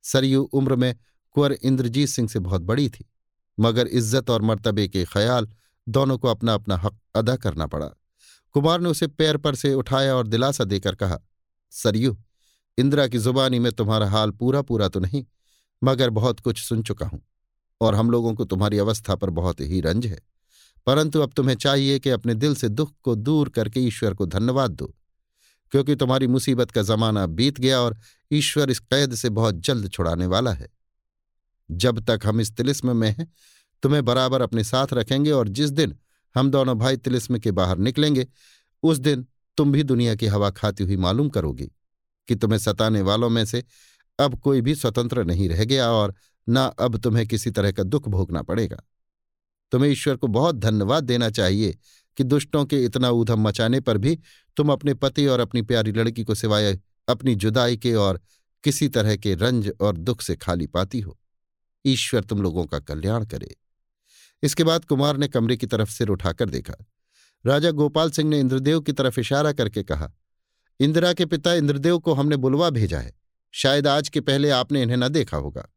सरयू 0.03 0.43
उम्र 0.43 0.77
में 0.77 0.97
कुंवर 1.31 1.53
इंद्रजीत 1.53 2.09
सिंह 2.09 2.29
से 2.29 2.39
बहुत 2.39 2.63
बड़ी 2.63 2.89
थी। 2.89 3.11
मगर 3.59 3.87
इज़्ज़त 3.89 4.31
और 4.31 4.43
मर्तबे 4.43 4.87
के 4.89 5.05
ख्याल 5.05 5.49
दोनों 5.87 6.19
को 6.19 6.29
अपना 6.29 6.55
अपना 6.55 6.77
हक 6.77 6.99
अदा 7.17 7.37
करना 7.37 7.67
पड़ा। 7.67 7.87
कुमार 8.55 8.81
ने 8.81 8.89
उसे 8.89 9.07
पैर 9.09 9.37
पर 9.37 9.55
से 9.55 9.73
उठाया 9.75 10.15
और 10.15 10.27
दिलासा 10.27 10.65
देकर 10.65 10.95
कहा, 10.95 11.19
सरयू, 11.73 12.17
इंदिरा 12.79 13.07
की 13.07 13.19
जुबानी 13.19 13.59
में 13.59 13.71
तुम्हारा 13.73 14.09
हाल 14.09 14.31
पूरा 14.33 14.63
पूरा 14.63 14.89
तो 14.89 15.01
नहीं, 15.01 15.25
मगर 15.83 16.11
बहुत 16.11 16.41
कुछ 16.41 16.63
सुन 16.63 16.83
चुका 16.83 17.07
हूँ, 17.07 17.21
और 17.81 17.95
हम 17.95 18.11
लोगों 18.11 18.35
को 18.35 18.45
तुम्हारी 18.45 18.79
अवस्था 18.79 19.15
पर 19.15 19.31
बहुत 19.33 19.61
ही 19.61 19.81
रंज 19.81 20.07
है। 20.07 20.21
परंतु 20.87 21.21
अब 21.21 21.33
तुम्हें 21.33 21.57
चाहिए 21.57 21.99
कि 21.99 22.11
अपने 22.11 22.35
दिल 22.35 22.55
से 22.55 22.69
दुख 22.69 22.93
को 23.03 23.15
दूर 23.15 23.49
करके 23.49 23.81
ईश्वर 23.81 24.15
को 24.15 24.27
धन्यवाद 24.27 24.71
दो, 24.71 24.95
क्योंकि 25.73 25.95
तुम्हारी 25.97 26.27
मुसीबत 26.27 26.71
का 26.71 26.83
जमाना 26.85 27.27
बीत 27.29 27.61
गया 27.61 27.81
और 27.81 27.99
ईश्वर 28.31 28.71
इस 28.71 28.79
कैद 28.81 29.15
से 29.15 29.31
बहुत 29.31 29.61
जल्द 29.61 29.91
छुड़ाने 29.91 30.27
वाला 30.27 30.53
है। 30.53 30.69
जब 31.71 32.05
तक 32.05 32.21
हम 32.25 32.41
इस 32.41 32.57
तिलिस्म 32.57 32.97
में 32.97 33.11
हैं, 33.11 33.33
तुम्हें 33.83 34.05
बराबर 34.05 34.43
अपने 34.43 34.65
साथ 34.65 34.87
रखेंगे 34.93 35.31
और 35.31 35.49
जिस 35.49 35.71
दिन 35.71 35.97
हम 36.35 36.51
दोनों 36.51 36.79
भाई 36.79 36.97
तिलिस्म 36.97 37.39
के 37.39 37.51
बाहर 37.51 37.79
निकलेंगे, 37.79 38.27
उस 38.83 38.99
दिन 38.99 39.27
तुम 39.57 39.73
भी 39.73 39.83
दुनिया 39.83 40.15
की 40.15 40.27
हवा 40.27 40.51
खाती 40.51 40.85
हुई 40.85 40.97
मालूम 40.97 41.29
करोगी 41.29 41.71
कि 42.29 42.35
तुम्हें 42.35 42.59
सताने 42.59 43.03
वालों 43.03 43.29
में 43.29 43.45
से 43.45 43.65
अब 44.21 44.41
कोई 44.41 44.61
भी 44.61 44.75
स्वतंत्र 44.75 45.25
नहीं 45.25 45.49
रह 45.49 45.65
गया 45.65 45.91
और 45.91 46.15
न 46.49 46.71
अब 46.79 46.97
तुम्हें 46.97 47.27
किसी 47.27 47.51
तरह 47.51 47.73
का 47.73 47.83
दुख 47.83 48.09
भोगना 48.09 48.43
पड़ेगा। 48.43 48.83
तुम्हें 49.73 49.91
ईश्वर 49.91 50.17
को 50.17 50.27
बहुत 50.27 50.57
धन्यवाद 50.57 51.05
देना 51.05 51.31
चाहिए 51.31 51.79
कि 52.17 52.25
दुष्टों 52.25 52.65
के 52.65 52.85
इतना 52.85 53.11
ऊधम 53.11 53.41
मचाने 53.41 53.81
पर 53.81 53.99
भी 53.99 54.19
तुम 54.57 54.73
अपने 54.73 54.95
पति 54.95 55.27
और 55.27 55.41
अपनी 55.41 55.63
प्यारी 55.63 55.93
लड़की 55.93 56.25
को 56.25 56.35
सिवाय 56.35 56.81
अपनी 57.09 57.35
जुदाई 57.35 57.77
के 57.77 57.95
और 57.95 58.21
किसी 58.65 58.89
तरह 58.89 59.17
के 59.17 59.35
रंज 59.35 59.73
और 59.81 59.97
दुख 59.97 60.23
से 60.23 60.37
खाली 60.37 60.67
पाती 60.67 61.01
हो। 61.01 61.18
ईश्वर 61.89 62.25
तुम 62.25 62.43
लोगों 62.43 62.67
का 62.67 62.79
कल्याण 62.79 63.25
करे। 63.25 63.57
इसके 64.43 64.65
बाद 64.65 64.85
कुमार 64.85 65.17
ने 65.17 65.29
कमरे 65.29 65.57
की 65.57 65.67
तरफ़ 65.67 65.91
सिर 65.91 66.09
उठाकर 66.09 66.51
देखा। 66.51 66.75
राजा 67.45 67.71
गोपाल 67.71 68.11
सिंह 68.11 68.31
ने 68.31 68.41
इंद्रदेव 68.41 68.81
की 68.81 68.93
तरफ़ 68.93 69.21
इशारा 69.21 69.53
करके 69.53 69.83
कहा, 69.83 70.13
इंदिरा 70.81 71.13
के 71.13 71.27
पिता 71.27 71.55
इंद्रदेव 71.55 71.99
को 71.99 72.15
हमने 72.15 72.37
बुलवा 72.37 72.71
भेजा 72.71 72.99
है। 72.99 73.17
शायद 73.55 73.87
आज 73.87 74.09
के 74.09 74.21
पहले 74.21 74.51
आपने 74.51 74.83
इन्हें 74.83 74.97
न 74.97 75.09
देखा 75.09 75.37
होगा। 75.37 75.69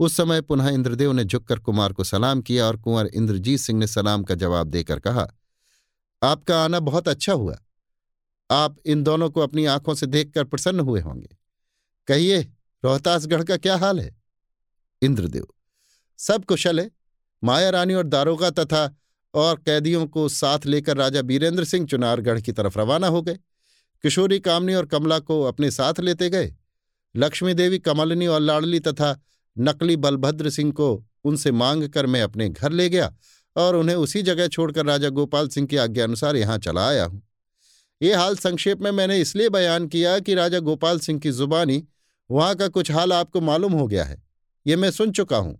उस 0.00 0.16
समय 0.16 0.40
पुनः 0.40 0.68
इंद्रदेव 0.68 1.12
ने 1.12 1.24
झुककर 1.24 1.58
कुमार 1.58 1.92
को 1.92 2.04
सलाम 2.04 2.40
किया 2.42 2.66
और 2.66 2.76
कुंवर 2.76 3.06
इंद्रजीत 3.06 3.60
सिंह 3.60 3.78
ने 3.78 3.86
सलाम 3.86 4.22
का 4.22 4.34
जवाब 4.34 4.66
देकर 4.66 5.00
कहा, 5.00 5.26
आपका 6.22 6.64
आना 6.64 6.80
बहुत 6.80 7.08
अच्छा 7.08 7.32
हुआ। 7.32 7.58
आप 8.50 8.76
इन 8.86 9.02
दोनों 9.02 9.30
को 9.30 9.40
अपनी 9.40 9.64
आँखों 9.64 9.94
से 9.94 10.06
देखकर 10.06 10.44
प्रसन्न 10.44 10.80
हुए 10.80 11.00
होंगे। 11.00 11.28
कहिए, 12.08 12.40
रोहतासगढ़ 12.84 13.44
का 13.44 13.56
क्या 13.56 13.76
हाल 13.76 14.00
है? 14.00 14.19
इंद्रदेव। 15.02 15.46
सब 16.18 16.44
कुशल 16.44 16.80
है, 16.80 16.90
माया 17.44 17.70
रानी 17.70 17.94
और 17.94 18.04
दारोगा 18.04 18.50
तथा 18.50 18.96
और 19.34 19.56
कैदियों 19.56 20.06
को 20.06 20.28
साथ 20.28 20.66
लेकर 20.66 20.96
राजा 20.96 21.22
बीरेंद्र 21.22 21.64
सिंह 21.64 21.86
चुनारगढ़ 21.86 22.40
की 22.40 22.52
तरफ़ 22.52 22.78
रवाना 22.78 23.06
हो 23.06 23.22
गए। 23.22 23.38
किशोरी 24.04 24.38
कामनी 24.40 24.74
और 24.74 24.86
कमला 24.86 25.18
को 25.18 25.42
अपने 25.42 25.70
साथ 25.70 26.00
लेते 26.00 26.30
गए। 26.30 26.54
लक्ष्मी 27.16 27.54
देवी 27.54 27.78
कमलनी 27.78 28.26
और 28.26 28.40
लाडली 28.40 28.80
तथा 28.80 29.20
नकली 29.58 29.96
बलभद्र 29.96 30.50
सिंह 30.50 30.72
को 30.72 31.04
उनसे 31.24 31.52
मांग 31.52 31.88
कर 31.88 32.06
मैं 32.06 32.22
अपने 32.22 32.48
घर 32.48 32.72
ले 32.72 32.88
गया 32.88 33.12
और 33.56 33.76
उन्हें 33.76 33.96
उसी 33.96 34.22
जगह 34.22 34.48
छोड़कर 34.48 34.86
राजा 34.86 35.08
गोपाल 35.08 35.48
सिंह 35.48 35.66
की 35.66 35.76
आज्ञा 35.76 36.04
अनुसार 36.04 36.36
यहाँ 36.36 36.58
चला 36.58 36.88
आया 36.88 37.04
हूँ। 37.04 37.22
ये 38.02 38.14
हाल 38.14 38.36
संक्षेप 38.36 38.80
में 38.80 38.90
मैंने 38.90 39.18
इसलिए 39.20 39.48
बयान 39.48 39.86
किया 39.86 40.18
कि 40.18 40.34
राजा 40.34 40.58
गोपाल 40.58 40.98
सिंह 41.00 41.20
की 41.20 41.32
जुबानी, 41.32 41.84
वहाँ 42.30 42.54
का 42.54 42.68
कुछ 42.68 42.90
हाल 42.90 43.12
आपको 43.12 43.40
मालूम 43.40 43.72
हो 43.72 43.86
गया 43.86 44.04
है। 44.04 44.29
ये 44.66 44.76
मैं 44.76 44.90
सुन 44.90 45.12
चुका 45.12 45.36
हूँ। 45.36 45.58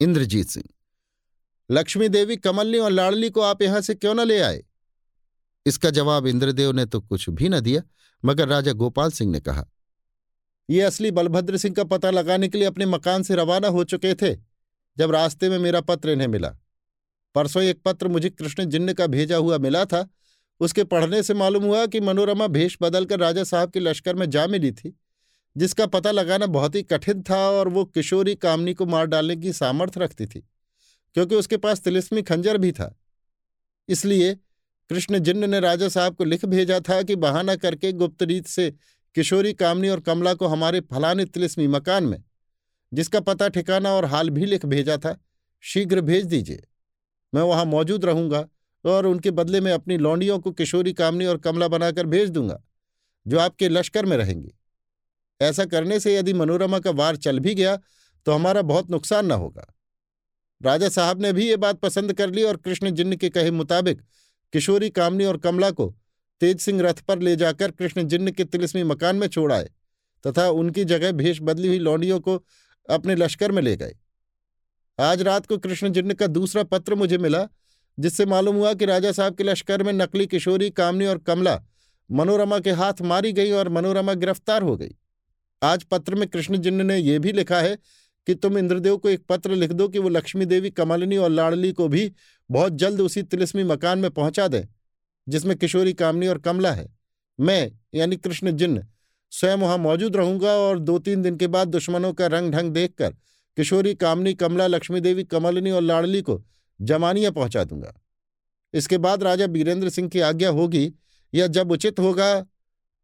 इंद्रजीत 0.00 0.48
सिंह, 0.48 0.64
लक्ष्मी 1.70 2.08
देवी 2.08 2.36
कमलनी 2.36 2.78
और 2.78 2.90
लाडली 2.90 3.30
को 3.30 3.40
आप 3.40 3.62
यहाँ 3.62 3.80
से 3.80 3.94
क्यों 3.94 4.14
न 4.14 4.20
ले 4.20 4.38
आए? 4.40 4.62
इसका 5.66 5.90
जवाब 5.90 6.26
इंद्रदेव 6.26 6.72
ने 6.72 6.86
तो 6.86 7.00
कुछ 7.00 7.28
भी 7.30 7.48
न 7.48 7.60
दिया, 7.60 7.82
मगर 8.22 8.48
राजा 8.48 8.72
गोपाल 8.74 9.10
सिंह 9.10 9.30
ने 9.32 9.40
कहा, 9.40 9.66
ये 10.68 10.80
असली 10.82 11.10
बलभद्र 11.10 11.56
सिंह 11.56 11.74
का 11.74 11.84
पता 11.84 12.10
लगाने 12.10 12.48
के 12.48 12.58
लिए 12.58 12.66
अपने 12.66 12.86
मकान 12.86 13.22
से 13.22 13.34
रवाना 13.34 13.68
हो 13.68 13.84
चुके 13.84 14.14
थे, 14.14 14.34
जब 14.96 15.10
रास्ते 15.10 15.48
में 15.50 15.58
मेरा 15.58 15.80
पत्र 15.80 16.10
इन्हें 16.10 16.28
मिला। 16.28 16.48
परसों 17.34 17.62
एक 17.62 17.82
पत्र 17.82 18.08
मुझे 18.08 18.30
कृष्ण 18.30 18.64
जिन्न 18.64 18.92
का 18.92 19.06
भेजा 19.06 19.36
हुआ 19.36 19.58
मिला 19.58 19.84
था, 19.84 20.08
उसके 20.60 20.84
पढ़ने 20.84 21.22
से 21.22 21.34
मालूम 21.34 21.64
हुआ 21.64 21.84
कि 21.86 22.00
मनोरमा 22.00 22.46
भेष 22.48 22.76
बदलकर 22.82 23.20
राजा 23.20 23.44
साहब 23.44 23.70
के 23.70 23.80
लश्कर 23.80 24.14
में 24.14 24.28
जा 24.30 24.46
मिली 24.46 24.72
थी। 24.72 24.96
जिसका 25.56 25.86
पता 25.86 26.10
लगाना 26.10 26.46
बहुत 26.48 26.74
ही 26.74 26.82
कठिन 26.82 27.22
था 27.22 27.38
और 27.50 27.68
वो 27.68 27.84
किशोरी 27.84 28.34
कामनी 28.34 28.74
को 28.74 28.86
मार 28.86 29.06
डालने 29.06 29.36
की 29.36 29.52
सामर्थ्य 29.52 30.00
रखती 30.00 30.26
थी, 30.26 30.40
क्योंकि 31.14 31.34
उसके 31.34 31.56
पास 31.56 31.80
तिलिस्मी 31.80 32.22
खंजर 32.22 32.58
भी 32.58 32.72
था। 32.72 32.94
इसलिए 33.88 34.34
कृष्ण 34.90 35.18
जिन्न 35.18 35.50
ने 35.50 35.60
राजा 35.60 35.88
साहब 35.88 36.14
को 36.16 36.24
लिख 36.24 36.44
भेजा 36.44 36.78
था 36.80 37.02
कि 37.02 37.16
बहाना 37.16 37.56
करके 37.56 37.92
गुप्त 37.92 38.22
रीत 38.22 38.46
से 38.46 38.70
किशोरी 39.16 39.52
कामनी 39.54 39.88
और 39.88 40.00
कमला 40.00 40.34
को 40.34 40.46
हमारे 40.46 40.80
फलाने 40.82 41.24
तिलिस्मी 41.24 41.66
मकान 41.66 42.04
में, 42.04 42.22
जिसका 42.92 43.20
पता 43.20 43.48
ठिकाना 43.48 43.92
और 43.92 44.04
हाल 44.04 44.30
भी 44.30 44.46
लिख 44.46 44.66
भेजा 44.66 44.96
था, 44.96 45.16
शीघ्र 45.64 46.00
भेज 46.00 46.26
दीजिए। 46.26 46.62
मैं 47.32 47.42
वहाँ 47.42 47.64
मौजूद 47.64 48.04
रहूँगा 48.04 48.46
और 48.84 49.06
उनके 49.06 49.30
बदले 49.30 49.60
में 49.60 49.72
अपनी 49.72 49.96
लौंडियों 49.98 50.38
को 50.38 50.50
किशोरी 50.52 50.92
कामनी 50.92 51.26
और 51.26 51.38
कमला 51.38 51.68
बनाकर 51.68 52.06
भेज 52.06 52.30
दूँगा, 52.30 52.60
जो 53.26 53.38
आपके 53.38 53.68
लश्कर 53.68 54.06
में 54.06 54.16
रहेंगी। 54.16 54.52
ऐसा 55.40 55.64
करने 55.64 56.00
से 56.00 56.16
यदि 56.16 56.32
मनोरमा 56.32 56.78
का 56.78 56.90
वार 56.90 57.16
चल 57.16 57.38
भी 57.38 57.54
गया 57.54 57.76
तो 58.26 58.32
हमारा 58.32 58.62
बहुत 58.62 58.90
नुकसान 58.90 59.26
न 59.26 59.32
होगा। 59.32 59.66
राजा 60.60 60.88
साहब 60.88 61.22
ने 61.22 61.32
भी 61.32 61.48
ये 61.48 61.56
बात 61.56 61.78
पसंद 61.80 62.12
कर 62.12 62.30
ली 62.30 62.42
और 62.42 62.56
कृष्ण 62.56 62.90
जिन्न 62.90 63.16
के 63.16 63.28
कहे 63.30 63.50
मुताबिक 63.50 64.00
किशोरी, 64.52 64.90
कामनी 64.90 65.24
और 65.24 65.36
कमला 65.36 65.70
को 65.70 65.94
तेज 66.40 66.60
सिंह 66.60 66.80
रथ 66.82 67.00
पर 67.00 67.18
ले 67.18 67.34
जाकर 67.36 67.70
कृष्ण 67.70 68.02
जिन्न 68.02 68.30
के 68.30 68.44
तिलिस्मी 68.44 68.82
मकान 68.82 69.16
में 69.16 69.26
छोड़ 69.28 69.52
आए 69.52 69.70
तथा 70.24 70.48
उनकी 70.50 70.84
जगह 70.84 71.12
भेष 71.12 71.38
बदली 71.42 71.68
हुई 71.68 71.78
लौंडियों 71.78 72.20
को 72.20 72.36
अपने 72.88 73.14
लश्कर 73.14 73.52
में 73.52 73.62
ले 73.62 73.76
गए। 73.76 73.96
आज 74.98 75.22
रात 75.22 75.46
को 75.46 75.58
कृष्ण 75.58 75.92
जिन्न 75.92 76.14
का 76.14 76.26
दूसरा 76.26 76.62
पत्र 76.62 76.94
मुझे 76.94 77.18
मिला, 77.18 77.46
जिससे 77.98 78.26
मालूम 78.26 78.56
हुआ 78.56 78.72
कि 78.74 78.84
राजा 78.84 79.12
साहब 79.12 79.34
के 79.34 79.44
लश्कर 79.44 79.82
में 79.82 79.92
नकली 79.92 80.26
किशोरी, 80.26 80.70
कामनी 80.70 81.06
और 81.06 81.18
कमला 81.18 81.60
मनोरमा 82.10 82.58
के 82.58 82.70
हाथ 82.70 83.00
मारी 83.02 83.32
गई 83.32 83.50
और 83.50 83.68
मनोरमा 83.68 84.14
गिरफ़्तार 84.14 84.62
हो 84.62 84.76
गई। 84.76 84.94
आज 85.62 85.82
पत्र 85.84 86.14
में 86.14 86.28
कृष्ण 86.28 86.56
जिन्न 86.56 86.86
ने 86.86 86.96
यह 86.96 87.18
भी 87.18 87.32
लिखा 87.32 87.60
है 87.60 87.78
कि 88.26 88.34
तुम 88.34 88.58
इंद्रदेव 88.58 88.96
को 88.96 89.08
एक 89.08 89.24
पत्र 89.28 89.50
लिख 89.50 89.72
दो 89.72 89.88
कि 89.88 89.98
वो 89.98 90.08
लक्ष्मी 90.08 90.44
देवी 90.44 90.70
कमलनी 90.70 91.16
और 91.16 91.30
लाडली 91.30 91.72
को 91.72 91.88
भी 91.88 92.12
बहुत 92.50 92.72
जल्द 92.72 93.00
उसी 93.00 93.22
तिलिस्मी 93.22 93.64
मकान 93.64 93.98
में 93.98 94.10
पहुँचा 94.10 94.48
दें, 94.48 94.66
जिसमें 95.28 95.56
किशोरी 95.56 95.92
कामनी 95.92 96.26
और 96.26 96.38
कमला 96.38 96.72
है। 96.72 96.88
मैं, 97.40 97.72
यानी 97.94 98.16
कृष्ण 98.16 98.50
जिन्न 98.50 98.86
स्वयं 99.30 99.56
वहाँ 99.56 99.78
मौजूद 99.78 100.16
रहूँगा 100.16 100.52
और 100.52 100.78
दो 100.78 100.98
तीन 100.98 101.22
दिन 101.22 101.36
के 101.36 101.46
बाद 101.46 101.68
दुश्मनों 101.68 102.12
का 102.12 102.26
रंग 102.26 102.52
ढंग 102.52 102.72
देखकर 102.72 103.10
किशोरी 103.56 103.94
कामनी, 103.94 104.34
कमला, 104.34 104.66
लक्ष्मी 104.66 105.00
देवी, 105.00 105.24
कमलनी 105.24 105.70
और 105.70 105.82
लाडली 105.82 106.22
को 106.22 106.42
जमानिया 106.80 107.30
पहुँचा 107.30 107.64
दूँगा। 107.64 107.92
इसके 108.74 108.98
बाद 108.98 109.22
राजा 109.22 109.46
बीरेंद्र 109.46 109.88
सिंह 109.88 110.08
की 110.08 110.20
आज्ञा 110.20 110.50
होगी 110.50 110.92
या 111.34 111.46
जब 111.46 111.72
उचित 111.72 112.00
होगा 112.00 112.46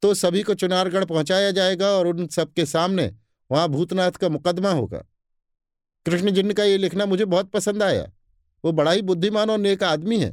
तो 0.02 0.12
सभी 0.14 0.42
को 0.42 0.54
चुनारगढ़ 0.54 1.04
पहुँचाया 1.04 1.50
जाएगा 1.50 1.88
और 1.88 2.06
उन 2.06 2.26
सबके 2.28 2.66
सामने 2.66 3.12
वहाँ 3.50 3.68
भूतनाथ 3.68 4.12
का 4.12 4.28
मुकदमा 4.28 4.70
होगा। 4.70 5.04
कृष्ण 6.06 6.30
जिन्न 6.30 6.52
का 6.52 6.64
ये 6.64 6.76
लिखना 6.78 7.06
मुझे 7.06 7.24
बहुत 7.24 7.50
पसंद 7.50 7.82
आया, 7.82 8.10
वो 8.64 8.72
बड़ा 8.72 8.92
ही 8.92 9.02
बुद्धिमान 9.02 9.50
और 9.50 9.58
नेक 9.58 9.82
आदमी 9.84 10.18
है। 10.20 10.32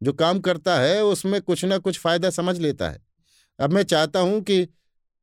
जो 0.00 0.12
काम 0.12 0.40
करता 0.40 0.78
है, 0.78 1.02
उसमें 1.04 1.40
कुछ 1.42 1.64
ना 1.64 1.78
कुछ 1.78 1.98
फ़ायदा 1.98 2.30
समझ 2.30 2.58
लेता 2.58 2.88
है। 2.90 3.02
अब 3.58 3.72
मैं 3.72 3.82
चाहता 3.82 4.20
हूँ 4.20 4.40
कि 4.42 4.60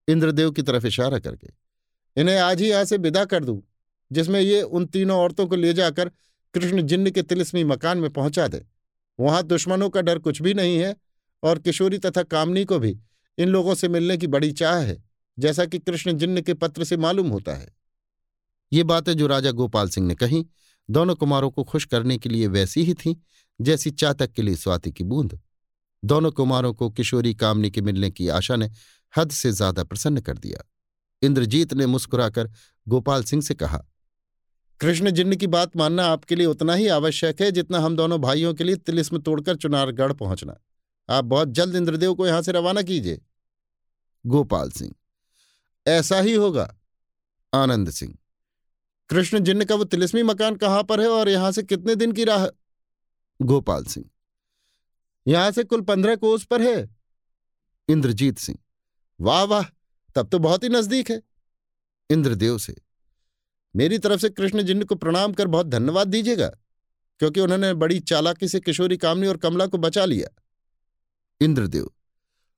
इंद्रदेव 0.07 0.51
की 0.51 0.61
तरफ़ 0.61 0.87
इशारा 0.87 1.19
करके, 1.19 1.47
इन्हें 2.17 2.37
आज 2.37 2.61
ही 2.61 2.69
यहाँ 2.69 2.85
से 2.85 2.97
विदा 2.97 3.25
कर 3.25 3.43
दूँ, 3.43 3.61
जिसमें 4.11 4.39
ये 4.41 4.61
उन 4.61 4.85
तीनों 4.85 5.19
औरतों 5.19 5.47
को 5.47 5.55
ले 5.55 5.73
जाकर 5.73 6.09
कृष्ण 6.53 6.81
जिन्न 6.81 7.11
के 7.11 7.21
तिलिस्मी 7.21 7.63
मकान 7.63 7.97
में 7.97 8.09
पहुँचा 8.09 8.47
दे। 8.47 8.65
वहाँ 9.19 9.43
दुश्मनों 9.43 9.89
का 9.89 10.01
डर 10.01 10.19
कुछ 10.19 10.41
भी 10.41 10.53
नहीं 10.53 10.77
है 10.77 10.95
और 11.43 11.59
किशोरी 11.59 11.97
तथा 11.97 12.23
कामनी 12.23 12.63
को 12.65 12.79
भी 12.79 12.97
इन 13.37 13.49
लोगों 13.49 13.75
से 13.75 13.87
मिलने 13.87 14.17
की 14.17 14.27
बड़ी 14.27 14.51
चाह 14.51 14.77
है, 14.77 15.03
जैसा 15.37 15.65
कि 15.65 15.79
कृष्ण 15.79 16.13
जिन्न 16.13 16.41
के 16.41 16.53
पत्र 16.53 16.83
से 16.83 16.97
मालूम 16.97 17.27
होता 17.27 17.55
है। 17.55 17.67
ये 18.71 18.83
बातें 18.83 19.13
जो 19.13 19.27
राजा 19.27 19.51
गोपाल 19.51 19.89
सिंह 19.89 20.07
ने 20.07 20.15
कही, 20.15 20.45
दोनों 20.89 21.15
कुमारों 21.15 21.49
को 21.51 21.63
खुश 21.63 21.85
करने 21.85 22.17
के 22.17 22.29
लिए 22.29 22.47
वैसी 22.47 22.83
ही 22.83 22.93
थीं, 22.93 23.15
जैसी 23.59 23.91
चातक 23.91 24.31
के 24.31 24.41
लिए 24.41 24.55
स्वाति 24.55 24.91
की 24.91 25.03
बूंद। 25.03 25.39
दोनों 26.03 26.31
कुमारों 26.31 26.73
को 26.73 26.89
किशोरी 26.89 27.33
कामनी 27.33 27.69
के 27.71 27.81
मिलने 27.81 28.09
की 28.11 28.27
आशा 28.27 28.55
ने 28.55 28.69
हद 29.13 29.31
से 29.31 29.51
ज़्यादा 29.51 29.83
प्रसन्न 29.83 30.21
कर 30.21 30.37
दिया। 30.37 30.63
इंद्रजीत 31.21 31.73
ने 31.73 31.85
मुस्कुराकर 31.85 32.49
गोपाल 32.87 33.23
सिंह 33.23 33.41
से 33.41 33.53
कहा, 33.53 33.85
कृष्ण 34.79 35.11
जिन्न 35.11 35.35
की 35.35 35.47
बात 35.47 35.75
मानना 35.77 36.05
आपके 36.05 36.35
लिए 36.35 36.45
उतना 36.45 36.73
ही 36.73 36.87
आवश्यक 36.87 37.41
है, 37.41 37.51
जितना 37.51 37.79
हम 37.79 37.95
दोनों 37.95 38.19
भाइयों 38.21 38.53
के 38.53 38.63
लिए 38.63 38.75
तिलिस्म 38.75 39.19
तोड़कर 39.19 39.55
चुनारगढ़ 39.55 40.13
पहुँचना। 40.13 40.57
आप 41.09 41.25
बहुत 41.25 41.49
जल्द 41.49 41.75
इंद्रदेव 41.75 42.13
को 42.15 42.27
यहाँ 42.27 42.41
से 42.41 42.51
रवाना 42.51 42.81
कीजिए। 42.83 43.21
गोपाल 44.25 44.71
सिंह, 44.71 44.93
ऐसा 45.85 46.19
ही 46.19 46.33
होगा। 46.33 46.73
आनंद 47.53 47.89
सिंह, 47.91 48.17
कृष्ण 49.09 49.39
जिन्न 49.39 49.65
का 49.65 49.75
वो 49.75 49.83
तिलिस्मी 49.85 50.23
मकान 50.23 50.55
कहाँ 50.55 50.83
पर 50.83 51.01
है 51.01 51.07
और 51.09 51.29
यहाँ 51.29 51.51
से 51.51 51.63
कितने 51.63 51.95
दिन 51.95 52.11
की 52.11 52.23
राह? 52.23 52.47
गोपाल 53.39 53.83
सिंह, 53.85 54.05
यहाँ 55.25 55.51
से 55.51 55.63
कुल 55.63 55.81
पंद्रह 55.83 56.15
कोस 56.17 56.45
पर 56.45 56.61
है। 56.61 56.89
इंद्रजीत 57.89 58.37
सिंह, 58.37 58.57
वाह 59.19 59.43
वाह, 59.43 59.63
तब 60.15 60.29
तो 60.29 60.39
बहुत 60.39 60.63
ही 60.63 60.69
नज़दीक 60.69 61.11
है। 61.11 61.21
इंद्रदेव 62.09 62.57
से, 62.57 62.75
मेरी 63.75 63.97
तरफ़ 63.99 64.21
से 64.21 64.29
कृष्ण 64.29 64.61
जिन्न 64.61 64.83
को 64.83 64.95
प्रणाम 64.95 65.33
कर 65.33 65.47
बहुत 65.47 65.67
धन्यवाद 65.67 66.07
दीजिएगा, 66.07 66.47
क्योंकि 67.19 67.39
उन्होंने 67.39 67.73
बड़ी 67.75 67.99
चालाकी 68.01 68.47
से 68.47 68.59
किशोरी 68.59 68.97
कामनी 68.97 69.27
और 69.27 69.37
कमला 69.37 69.65
को 69.67 69.77
बचा 69.79 70.05
लिया। 70.05 70.29
इंद्रदेव। 71.41 71.91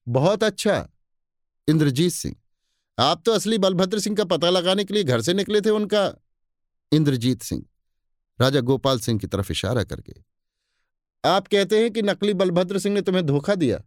बहुत 0.07 0.43
अच्छा 0.43 0.89
इंद्रजीत 1.67 2.11
सिंह। 2.11 2.35
आप 2.99 3.21
तो 3.25 3.31
असली 3.31 3.57
बलभद्र 3.57 3.99
सिंह 3.99 4.15
का 4.15 4.23
पता 4.25 4.49
लगाने 4.49 4.83
के 4.83 4.93
लिए 4.93 5.03
घर 5.03 5.21
से 5.21 5.33
निकले 5.33 5.61
थे 5.61 5.69
उनका, 5.69 6.15
इंद्रजीत 6.91 7.41
सिंह। 7.41 7.65
राजा 8.41 8.59
गोपाल 8.59 8.99
सिंह 8.99 9.19
की 9.19 9.27
तरफ़ 9.27 9.51
इशारा 9.51 9.83
करके। 9.83 10.13
आप 11.25 11.47
कहते 11.47 11.81
हैं 11.81 11.91
कि 11.91 12.01
नकली 12.01 12.33
बलभद्र 12.33 12.79
सिंह 12.79 12.95
ने 12.95 13.01
तुम्हें 13.01 13.25
धोखा 13.25 13.55
दिया। 13.55 13.81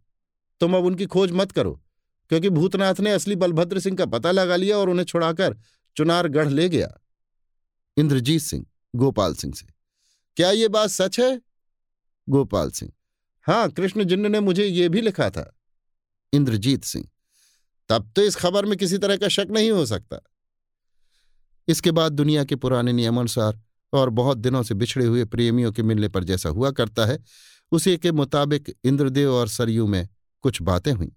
तुम 0.60 0.77
अब 0.77 0.85
उनकी 0.85 1.06
खोज 1.06 1.32
मत 1.32 1.52
करो, 1.52 1.82
क्योंकि 2.31 2.51
भूतनाथ 2.51 3.01
ने 3.01 3.12
असली 3.12 3.36
बलभद्र 3.36 3.81
सिंह 3.81 3.97
का 3.97 4.06
पता 4.06 4.31
लगा 4.31 4.56
लिया 4.56 4.78
और 4.78 4.89
उन्हें 4.89 5.06
छुड़ाकर 5.06 5.56
चुनारगढ़ 5.97 6.48
ले 6.48 6.68
गया। 6.68 7.01
इंद्रजीत 7.97 8.43
सिंह, 8.43 8.66
गोपाल 8.97 9.35
सिंह 9.35 9.55
से। 9.55 9.66
क्या 10.36 10.51
ये 10.51 10.68
बात 10.68 10.90
सच 10.90 11.20
है? 11.20 11.40
गोपाल 12.28 12.70
सिंह। 12.70 12.93
हाँ 13.47 13.68
कृष्ण 13.70 14.05
जिन्न 14.05 14.32
ने 14.32 14.40
मुझे 14.40 14.64
ये 14.66 14.89
भी 14.89 15.01
लिखा 15.01 15.31
था। 15.31 15.52
इंद्रजीत 16.32 16.85
सिंह, 16.85 17.09
तब 17.90 18.10
तो 18.16 18.23
इस 18.23 18.36
खबर 18.36 18.64
में 18.64 18.77
किसी 18.78 18.98
तरह 18.98 19.16
का 19.16 19.28
शक 19.28 19.47
नहीं 19.51 19.70
हो 19.70 19.86
सकता। 19.86 20.20
इसके 21.68 21.90
बाद 21.90 22.12
दुनिया 22.12 22.44
के 22.44 22.56
पुराने 22.56 22.93
नियमानुसार 22.93 23.60
और 23.93 24.10
बहुत 24.10 24.39
दिनों 24.39 24.62
से 24.62 24.74
बिछड़े 24.74 25.06
हुए 25.06 25.24
प्रेमियों 25.24 25.73
के 25.73 25.82
मिलने 25.82 26.09
पर 26.09 26.24
जैसा 26.24 26.48
हुआ 26.48 26.70
करता 26.70 27.06
है, 27.06 27.18
उसी 27.73 27.97
के 27.97 28.12
मुताबिक 28.12 28.74
इंद्रदेव 28.85 29.32
और 29.32 29.48
सरयू 29.48 29.86
में 29.86 30.09
कुछ 30.44 30.62
बातें 30.62 30.93
हुई। 30.93 31.12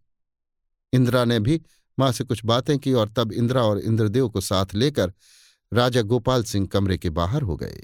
इंदिरा 0.93 1.26
ने 1.26 1.39
भी 1.39 1.61
माँ 1.99 2.11
से 2.11 2.23
कुछ 2.23 2.45
बातें 2.45 2.77
की 2.80 2.93
और 2.93 3.10
तब 3.10 3.31
इंदिरा 3.34 3.64
और 3.64 3.80
इंद्रदेव 3.80 4.30
को 4.30 4.41
साथ 4.41 4.73
लेकर 4.76 5.14
राजा 5.73 6.01
गोपाल 6.01 6.43
सिंह 6.43 6.68
कमरे 6.68 6.97
के 6.97 7.10
बाहर 7.10 7.41
हो 7.41 7.56
गए। 7.56 7.81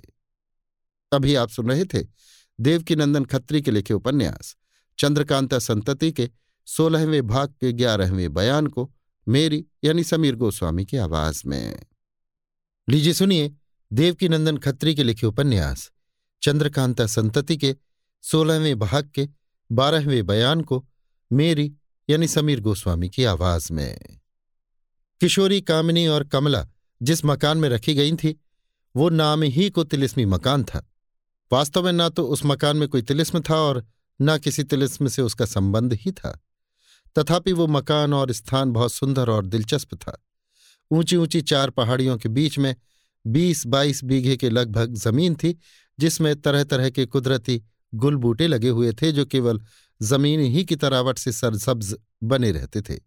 अभी 1.11 1.35
आप 1.35 1.49
सुन 1.49 1.69
रहे 1.69 1.85
थे 1.85 2.03
देवकीनंदन 2.59 3.25
खत्री 3.25 3.61
के 3.61 3.71
लिखे 3.71 3.93
उपन्यास, 3.93 4.55
चंद्रकांता 4.99 5.59
संतति 5.59 6.11
के 6.11 6.29
सोलहवें 6.65 7.27
भाग 7.27 7.49
के 7.49 7.73
ग्यारहवें 7.73 8.33
बयान 8.33 8.67
को 8.67 8.93
मेरी 9.27 9.65
यानी 9.83 10.03
समीर 10.03 10.35
गोस्वामी 10.35 10.85
की 10.85 10.97
आवाज़ 10.97 11.43
में। 11.45 11.83
लीजिए 12.89 13.13
सुनिए 13.13 13.55
देवकीनंदन 13.93 14.57
खत्री 14.57 14.95
के 14.95 15.03
लिखे 15.03 15.27
उपन्यास, 15.27 15.91
चंद्रकांता 16.43 17.05
संतति 17.05 17.57
के 17.57 17.75
सोलहवें 18.21 18.79
भाग 18.79 19.11
के 19.15 19.29
बारहवें 19.71 20.25
बयान 20.25 20.61
को 20.61 20.87
मेरी 21.33 21.75
यानी 22.09 22.27
समीर 22.27 22.59
गोस्वामी 22.59 23.09
की 23.09 23.23
आवाज़ 23.23 23.73
में। 23.73 24.19
किशोरी, 25.21 25.61
कामिनी 25.61 26.07
और 26.07 26.23
कमला 26.23 26.67
जिस 27.01 27.25
मकान 27.25 27.57
में 27.57 27.69
रखी 27.69 27.93
गई 27.93 28.15
थी, 28.15 28.41
वो 28.95 29.09
नाम 29.09 29.43
ही 29.43 29.69
को 29.69 29.83
तिलिस्मी 29.83 30.25
मकान 30.25 30.63
था। 30.63 30.91
वास्तव 31.55 31.85
में 31.85 31.91
ना 31.91 32.09
तो 32.09 32.23
उस 32.27 32.41
मकान 32.45 32.77
में 32.77 32.87
कोई 32.89 33.01
तिलिस्म 33.01 33.39
था 33.39 33.55
और 33.55 33.83
न 34.19 34.37
किसी 34.37 34.63
तिलिस्म 34.63 35.07
से 35.07 35.21
उसका 35.21 35.45
संबंध 35.45 35.93
ही 35.93 36.11
था। 36.11 36.31
तथापि 37.15 37.51
वो 37.51 37.67
मकान 37.67 38.13
और 38.13 38.31
स्थान 38.31 38.71
बहुत 38.71 38.91
सुंदर 38.91 39.29
और 39.29 39.45
दिलचस्प 39.45 39.93
था। 39.95 40.17
ऊँची 40.91 41.15
ऊँची 41.15 41.41
चार 41.41 41.69
पहाड़ियों 41.69 42.17
के 42.17 42.29
बीच 42.29 42.57
में 42.59 42.75
बीस 43.25 43.65
बाईस 43.67 44.03
बीघे 44.03 44.35
के 44.37 44.49
लगभग 44.49 44.93
ज़मीन 44.93 45.35
थी, 45.35 45.55
जिसमें 45.99 46.35
तरह 46.41 46.63
तरह 46.63 46.89
के 46.89 47.05
कुदरती 47.05 47.61
गुल 47.93 48.15
बूटे 48.15 48.47
लगे 48.47 48.69
हुए 48.69 48.91
थे, 48.93 49.11
जो 49.11 49.25
केवल 49.25 49.61
ज़मीन 50.01 50.39
ही 50.39 50.63
की 50.65 50.75
तरावट 50.75 51.17
से 51.17 51.31
सरसब्ज 51.31 51.95
बने 52.23 52.51
रहते 52.51 52.81
थे। 52.81 52.99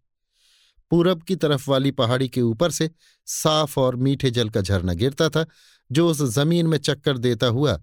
पूरब 0.91 1.21
की 1.23 1.35
तरफ़ 1.35 1.69
वाली 1.69 1.91
पहाड़ी 1.91 2.29
के 2.29 2.41
ऊपर 2.41 2.71
से 2.71 2.89
साफ़ 3.27 3.79
और 3.79 3.95
मीठे 3.95 4.31
जल 4.31 4.49
का 4.49 4.61
झरना 4.61 4.93
गिरता 4.93 5.29
था, 5.29 5.45
जो 5.91 6.09
उस 6.09 6.21
ज़मीन 6.21 6.67
में 6.67 6.77
चक्कर 6.77 7.17
देता 7.17 7.47
हुआ 7.47 7.79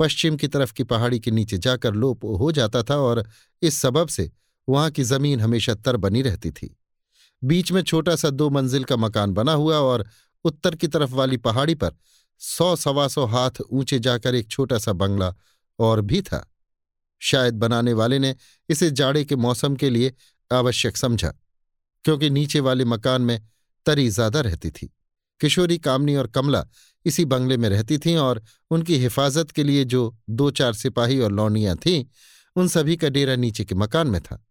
पश्चिम 0.00 0.36
की 0.36 0.48
तरफ़ 0.48 0.72
की 0.72 0.84
पहाड़ी 0.84 1.18
के 1.20 1.30
नीचे 1.30 1.58
जाकर 1.58 1.94
लोप 1.94 2.24
हो 2.40 2.50
जाता 2.52 2.82
था 2.82 2.96
और 2.98 3.22
इस 3.62 3.80
सबब 3.80 4.08
से 4.08 4.30
वहाँ 4.68 4.90
की 4.90 5.02
ज़मीन 5.04 5.40
हमेशा 5.40 5.74
तर 5.76 5.96
बनी 5.96 6.22
रहती 6.22 6.50
थी। 6.50 6.76
बीच 7.42 7.72
में 7.72 7.82
छोटा 7.82 8.14
सा 8.16 8.30
दो 8.30 8.48
मंजिल 8.50 8.84
का 8.84 8.96
मकान 8.96 9.32
बना 9.32 9.52
हुआ 9.54 9.78
और 9.78 10.06
उत्तर 10.44 10.74
की 10.74 10.88
तरफ़ 10.88 11.14
वाली 11.14 11.36
पहाड़ी 11.38 11.74
पर 11.74 11.96
सौ 12.40 12.74
सवा 12.76 13.06
सौ 13.08 13.24
हाथ 13.26 13.60
ऊँचे 13.62 13.98
जाकर 13.98 14.34
एक 14.34 14.48
छोटा 14.48 14.78
सा 14.78 14.92
बंगला 14.94 15.34
और 15.78 16.00
भी 16.00 16.20
था। 16.22 16.46
शायद 17.22 17.54
बनाने 17.54 17.92
वाले 17.92 18.18
ने 18.18 18.34
इसे 18.68 18.90
जाड़े 18.90 19.24
के 19.24 19.36
मौसम 19.36 19.76
के 19.76 19.90
लिए 19.90 20.12
आवश्यक 20.50 20.96
समझा, 20.96 21.32
क्योंकि 22.04 22.30
नीचे 22.30 22.60
वाले 22.60 22.84
मकान 22.84 23.22
में 23.22 23.40
तरी 23.86 24.08
ज़्यादा 24.08 24.40
रहती 24.40 24.70
थी। 24.70 24.90
किशोरी, 25.40 25.78
कामनी 25.78 26.14
और 26.14 26.26
कमला 26.26 26.66
इसी 27.04 27.24
बंगले 27.24 27.56
में 27.56 27.68
रहती 27.68 27.98
थीं 27.98 28.16
और 28.16 28.42
उनकी 28.70 28.96
हिफाजत 28.96 29.50
के 29.50 29.64
लिए 29.64 29.84
जो 29.84 30.16
दो 30.30 30.50
चार 30.50 30.72
सिपाही 30.72 31.20
और 31.20 31.32
लौनियाँ 31.32 31.76
थीं, 31.76 32.04
उन 32.56 32.68
सभी 32.68 32.96
का 32.96 33.08
डेरा 33.08 33.36
नीचे 33.36 33.64
के 33.64 33.74
मकान 33.74 34.06
में 34.06 34.20
था। 34.20 34.46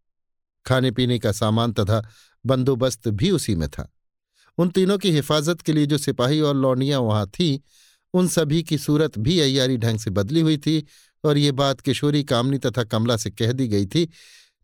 खाने 0.66 0.92
पीने 0.92 1.20
का 1.20 1.32
सामान 1.32 1.74
तथा 1.74 2.10
बंदोबस्त 2.46 3.08
भी 3.08 3.32
उसी 3.32 3.56
में 3.56 3.70
था। 3.70 3.94
उन 4.58 4.70
तीनों 4.70 4.98
की 4.98 5.12
हिफाजत 5.12 5.62
के 5.62 5.74
लिए 5.74 5.86
जो 5.86 5.98
सिपाही 5.98 6.42
और 6.42 6.56
लौनियाँ 6.56 7.00
वहाँ 7.00 7.28
थीं, 7.28 7.60
उन 8.14 8.28
सभी 8.28 8.64
की 8.64 8.78
सूरत 8.78 9.18
भी 9.18 9.40
अयारी 9.40 9.78
ढंग 9.78 10.00
से 10.00 10.12
बदली 10.12 10.42
हुई 10.42 10.58
थी 10.58 10.86
और 11.24 11.38
ये 11.38 11.52
बात 11.52 11.82
किशोरी, 11.82 12.24
कामनी 12.24 12.58
तथा 12.58 12.84
कमला 12.84 13.18
से 13.18 13.30
कह 13.30 13.52
दी 13.52 13.68
गई 13.68 13.86
थी, 13.86 14.10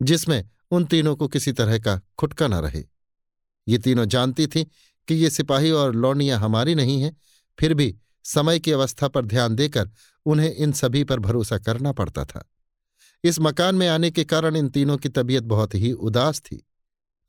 जिसमें 0.01 0.49
उन 0.71 0.85
तीनों 0.85 1.15
को 1.15 1.27
किसी 1.27 1.51
तरह 1.51 1.79
का 1.79 2.01
खुटका 2.17 2.47
न 2.47 2.53
रहे। 2.53 2.83
ये 3.67 3.77
तीनों 3.77 4.05
जानती 4.05 4.47
थीं 4.47 4.65
कि 5.07 5.15
ये 5.15 5.29
सिपाही 5.29 5.71
और 5.71 5.95
लौनियाँ 5.95 6.39
हमारी 6.39 6.75
नहीं 6.75 7.01
हैं, 7.01 7.15
फिर 7.59 7.73
भी 7.73 7.95
समय 8.25 8.59
की 8.59 8.71
अवस्था 8.71 9.07
पर 9.07 9.25
ध्यान 9.25 9.55
देकर 9.55 9.89
उन्हें 10.25 10.53
इन 10.53 10.71
सभी 10.71 11.03
पर 11.03 11.19
भरोसा 11.19 11.57
करना 11.57 11.91
पड़ता 11.91 12.25
था। 12.25 12.49
इस 13.23 13.39
मकान 13.39 13.75
में 13.75 13.87
आने 13.87 14.11
के 14.11 14.23
कारण 14.23 14.55
इन 14.55 14.69
तीनों 14.69 14.97
की 14.97 15.09
तबीयत 15.09 15.43
बहुत 15.43 15.75
ही 15.75 15.91
उदास 15.91 16.39
थी। 16.41 16.65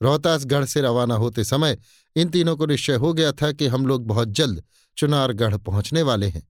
रोहतासगढ़ 0.00 0.64
से 0.64 0.80
रवाना 0.80 1.14
होते 1.14 1.44
समय 1.44 1.78
इन 2.16 2.28
तीनों 2.28 2.56
को 2.56 2.66
निश्चय 2.66 2.94
हो 2.94 3.12
गया 3.14 3.32
था 3.32 3.50
कि 3.52 3.66
हम 3.66 3.86
लोग 3.86 4.06
बहुत 4.06 4.28
जल्द 4.28 4.62
चुनारगढ़ 4.96 5.56
पहुँचने 5.56 6.02
वाले 6.02 6.26
हैं, 6.26 6.46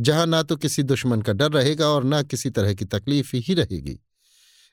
जहाँ 0.00 0.26
ना 0.26 0.42
तो 0.42 0.56
किसी 0.56 0.82
दुश्मन 0.82 1.22
का 1.22 1.32
डर 1.32 1.52
रहेगा 1.52 1.88
और 1.88 2.04
न 2.04 2.22
किसी 2.22 2.50
तरह 2.50 2.74
की 2.74 2.84
तकलीफ़ 2.84 3.36
ही 3.36 3.54
रहेगी। 3.54 3.98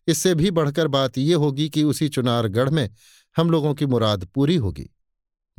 इससे 0.07 0.33
भी 0.35 0.51
बढ़कर 0.51 0.87
बात 0.87 1.17
यह 1.17 1.37
होगी 1.37 1.69
कि 1.69 1.83
उसी 1.83 2.09
चुनारगढ़ 2.09 2.69
में 2.69 2.89
हम 3.35 3.49
लोगों 3.51 3.73
की 3.73 3.85
मुराद 3.85 4.25
पूरी 4.25 4.55
होगी। 4.55 4.89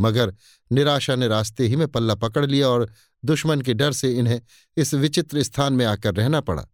मगर 0.00 0.34
निराशा 0.70 1.16
ने 1.16 1.28
रास्ते 1.28 1.66
ही 1.66 1.76
में 1.76 1.86
पल्ला 1.88 2.14
पकड़ 2.14 2.46
लिया 2.46 2.68
और 2.68 2.90
दुश्मन 3.24 3.60
के 3.60 3.74
डर 3.74 3.92
से 3.92 4.12
इन्हें 4.12 4.40
इस 4.76 4.94
विचित्र 4.94 5.42
स्थान 5.42 5.72
में 5.72 5.84
आकर 5.86 6.14
रहना 6.14 6.40
पड़ा, 6.40 6.66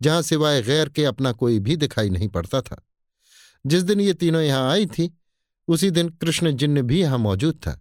जहाँ 0.00 0.22
सिवाय 0.22 0.62
गैर 0.62 0.88
के 0.88 1.04
अपना 1.04 1.32
कोई 1.32 1.58
भी 1.58 1.76
दिखाई 1.76 2.10
नहीं 2.10 2.28
पड़ता 2.28 2.60
था। 2.60 2.82
जिस 3.66 3.82
दिन 3.82 4.00
ये 4.00 4.14
तीनों 4.14 4.42
यहाँ 4.42 4.70
आई 4.70 4.86
थी, 4.86 5.10
उसी 5.68 5.90
दिन 5.90 6.08
कृष्ण 6.08 6.52
जिन्न 6.52 6.82
भी 6.82 7.00
यहाँ 7.00 7.18
मौजूद 7.18 7.54
था। 7.54 7.78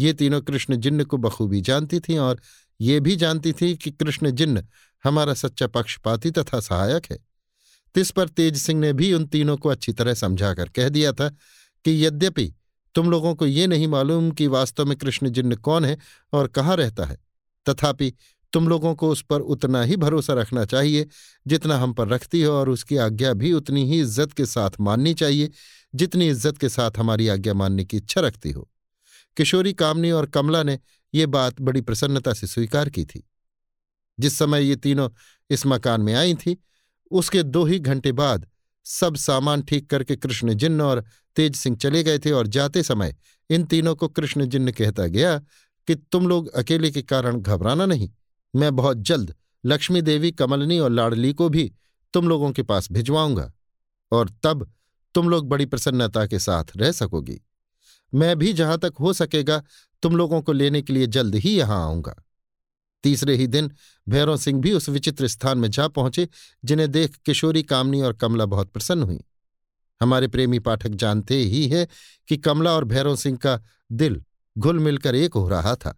ये 0.00 0.12
तीनों 0.12 0.40
कृष्ण 0.40 0.76
जिन्न 0.76 1.04
को 1.04 1.16
बखूबी 1.16 1.60
जानती 1.60 2.00
थीं 2.00 2.18
और 2.18 2.40
ये 2.80 3.00
भी 3.00 3.16
जानती 3.16 3.52
थी 3.52 3.76
कि 3.76 3.90
कृष्ण 3.90 4.30
जिन्न 4.30 4.66
हमारा 5.04 5.34
सच्चा 5.34 5.66
पक्षपाती 5.66 6.30
तथा 6.30 6.60
सहायक 6.60 7.06
है। 7.10 7.18
तिस 7.94 8.10
पर 8.10 8.28
तेज 8.28 8.56
सिंह 8.56 8.80
ने 8.80 8.92
भी 8.92 9.12
उन 9.12 9.26
तीनों 9.26 9.56
को 9.56 9.68
अच्छी 9.68 9.92
तरह 9.92 10.14
समझाकर 10.14 10.68
कह 10.68 10.88
दिया 10.88 11.12
था 11.12 11.28
कि 11.84 12.06
यद्यपि 12.06 12.54
तुम 12.94 13.10
लोगों 13.10 13.34
को 13.34 13.46
ये 13.46 13.66
नहीं 13.66 13.88
मालूम 13.88 14.30
कि 14.30 14.46
वास्तव 14.46 14.86
में 14.86 14.96
कृष्ण 14.98 15.28
जिन्न 15.28 15.56
कौन 15.56 15.84
है 15.84 15.96
और 16.32 16.46
कहाँ 16.48 16.76
रहता 16.76 17.04
है। 17.04 17.18
तथापि 17.66 18.12
तुम 18.52 18.68
लोगों 18.68 18.94
को 18.94 19.08
उस 19.08 19.22
पर 19.22 19.40
उतना 19.46 19.82
ही 19.82 19.96
भरोसा 19.96 20.34
रखना 20.34 20.64
चाहिए 20.64 21.06
जितना 21.46 21.76
हम 21.78 21.92
पर 21.92 22.08
रखती 22.08 22.42
हो 22.42 22.52
और 22.52 22.68
उसकी 22.68 22.96
आज्ञा 22.96 23.32
भी 23.32 23.52
उतनी 23.52 23.84
ही 23.84 24.00
इज़्ज़त 24.00 24.32
के 24.32 24.46
साथ 24.46 24.80
माननी 24.80 25.14
चाहिए, 25.14 25.50
जितनी 25.94 26.28
इज़्ज़त 26.28 26.58
के 26.58 26.68
साथ 26.68 26.98
हमारी 26.98 27.28
आज्ञा 27.28 27.54
मानने 27.54 27.84
की 27.84 27.96
इच्छा 27.96 28.20
रखती 28.20 28.50
हो। 28.50 28.68
किशोरी 29.36 29.72
कामनी 29.72 30.10
और 30.10 30.26
कमला 30.26 30.62
ने 30.62 30.78
ये 31.14 31.26
बात 31.28 31.60
बड़ी 31.60 31.80
प्रसन्नता 31.80 32.32
से 32.32 32.46
स्वीकार 32.46 32.88
की 32.88 33.04
थी। 33.04 33.22
जिस 34.18 34.38
समय 34.38 34.64
ये 34.64 34.76
तीनों 34.76 35.08
इस 35.50 35.66
मकान 35.66 36.00
में 36.00 36.14
आई 36.14 36.34
थी, 36.36 36.56
उसके 37.10 37.42
दो 37.42 37.64
ही 37.64 37.78
घंटे 37.78 38.12
बाद 38.12 38.46
सब 38.86 39.16
सामान 39.16 39.62
ठीक 39.62 39.88
करके 39.90 40.16
कृष्ण 40.16 40.54
जिन्न 40.54 40.80
और 40.80 41.04
तेज 41.36 41.56
सिंह 41.56 41.76
चले 41.76 42.02
गए 42.02 42.18
थे 42.18 42.30
और 42.30 42.46
जाते 42.46 42.82
समय 42.82 43.14
इन 43.50 43.64
तीनों 43.64 43.94
को 43.94 44.08
कृष्ण 44.08 44.46
जिन्न 44.46 44.72
कहता 44.72 45.06
गया 45.06 45.38
कि 45.88 45.94
तुम 45.94 46.28
लोग 46.28 46.48
अकेले 46.48 46.90
के 46.90 47.02
कारण 47.02 47.40
घबराना 47.40 47.86
नहीं, 47.86 48.10
मैं 48.54 48.74
बहुत 48.76 48.98
जल्द 48.98 49.34
लक्ष्मी 49.64 50.02
देवी, 50.02 50.30
कमलनी 50.30 50.78
और 50.78 50.90
लाडली 50.90 51.32
को 51.32 51.48
भी 51.48 51.70
तुम 52.14 52.28
लोगों 52.28 52.50
के 52.52 52.62
पास 52.62 52.88
भिजवाऊँगा 52.92 53.52
और 54.12 54.30
तब 54.42 54.70
तुम 55.14 55.28
लोग 55.28 55.48
बड़ी 55.48 55.66
प्रसन्नता 55.66 56.26
के 56.26 56.38
साथ 56.38 56.76
रह 56.76 56.92
सकोगी। 56.92 57.40
मैं 58.12 58.36
भी 58.38 58.52
जहाँ 58.52 58.78
तक 58.78 58.94
हो 59.00 59.12
सकेगा, 59.12 59.62
तुम 60.02 60.16
लोगों 60.16 60.40
को 60.42 60.52
लेने 60.52 60.82
के 60.82 60.92
लिए 60.92 61.06
जल्द 61.06 61.34
ही 61.34 61.56
यहाँ 61.58 61.82
आऊँगा। 61.82 62.14
तीसरे 63.04 63.34
ही 63.36 63.46
दिन 63.46 63.70
भैरव 64.08 64.36
सिंह 64.36 64.60
भी 64.60 64.72
उस 64.72 64.88
विचित्र 64.88 65.28
स्थान 65.28 65.58
में 65.58 65.70
जा 65.70 65.88
पहुँचे, 65.88 66.28
जिन्हें 66.64 66.90
देख 66.90 67.16
किशोरी, 67.16 67.62
कामनी 67.62 68.00
और 68.00 68.12
कमला 68.12 68.46
बहुत 68.46 68.70
प्रसन्न 68.70 69.02
हुई। 69.02 69.20
हमारे 70.00 70.28
प्रेमी 70.28 70.58
पाठक 70.58 70.88
जानते 70.96 71.36
ही 71.44 71.66
है 71.68 71.86
कि 72.28 72.36
कमला 72.36 72.72
और 72.72 72.84
भैरव 72.84 73.16
सिंह 73.16 73.36
का 73.36 73.60
दिल 73.92 74.20
घुल 74.56 74.78
मिलकर 74.78 75.14
एक 75.14 75.34
हो 75.34 75.48
रहा 75.48 75.74
था। 75.74 75.96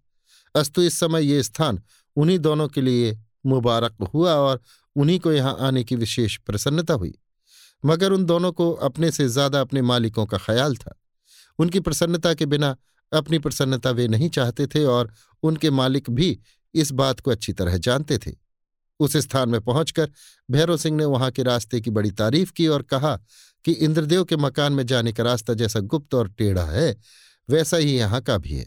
अस्तु, 0.55 0.83
इस 0.83 0.99
समय 1.01 1.25
ये 1.25 1.43
स्थान 1.43 1.81
उन्हीं 2.17 2.39
दोनों 2.39 2.69
के 2.69 2.81
लिए 2.81 3.19
मुबारक 3.47 4.09
हुआ 4.15 4.35
और 4.35 4.61
उन्हीं 4.97 5.19
को 5.21 5.33
यहाँ 5.33 5.57
आने 5.61 5.85
की 5.85 5.97
विशेष 5.97 6.37
प्रसन्नता 6.37 6.95
हुई। 6.95 7.15
मगर 7.85 8.13
उन 8.13 8.25
दोनों 8.25 8.53
को 8.53 8.71
अपने 8.73 9.11
से 9.11 9.29
ज़्यादा 9.29 9.61
अपने 9.61 9.83
मालिकों 9.83 10.27
का 10.27 10.39
ख्याल 10.39 10.77
था। 10.77 10.99
उनकी 11.59 11.81
प्रसन्नता 11.81 12.35
के 12.35 12.47
बिना 12.47 12.77
अपनी 13.13 13.39
प्रसन्नता 13.39 13.91
वे 13.91 14.07
नहीं 14.09 14.29
चाहते 14.29 14.67
थे 14.67 14.85
और 14.85 15.13
उनके 15.43 15.71
मालिक 15.71 16.11
भी 16.11 16.39
इस 16.75 16.93
बात 16.93 17.21
को 17.21 17.31
अच्छी 17.31 17.53
तरह 17.53 17.77
जानते 17.79 18.19
थे। 18.19 18.33
उस 19.01 19.17
स्थान 19.17 19.49
में 19.49 19.61
पहुंचकर 19.61 20.11
भैरव 20.49 20.77
सिंह 20.77 20.97
ने 20.97 21.05
वहाँ 21.05 21.31
के 21.31 21.43
रास्ते 21.43 21.81
की 21.81 21.91
बड़ी 21.91 22.11
तारीफ़ 22.11 22.53
की 22.53 22.67
और 22.67 22.83
कहा 22.83 23.19
कि 23.65 23.73
इंद्रदेव 23.73 24.25
के 24.25 24.37
मकान 24.37 24.73
में 24.73 24.87
जाने 24.87 25.13
का 25.13 25.23
रास्ता 25.23 25.55
जैसा 25.55 25.81
गुप्त 25.81 26.15
और 26.15 26.29
टेढ़ा 26.29 26.65
है, 26.65 26.97
वैसा 27.51 27.77
ही 27.77 27.97
यहाँ 27.97 28.21
का 28.21 28.39
भी 28.39 28.55
है। 28.55 28.67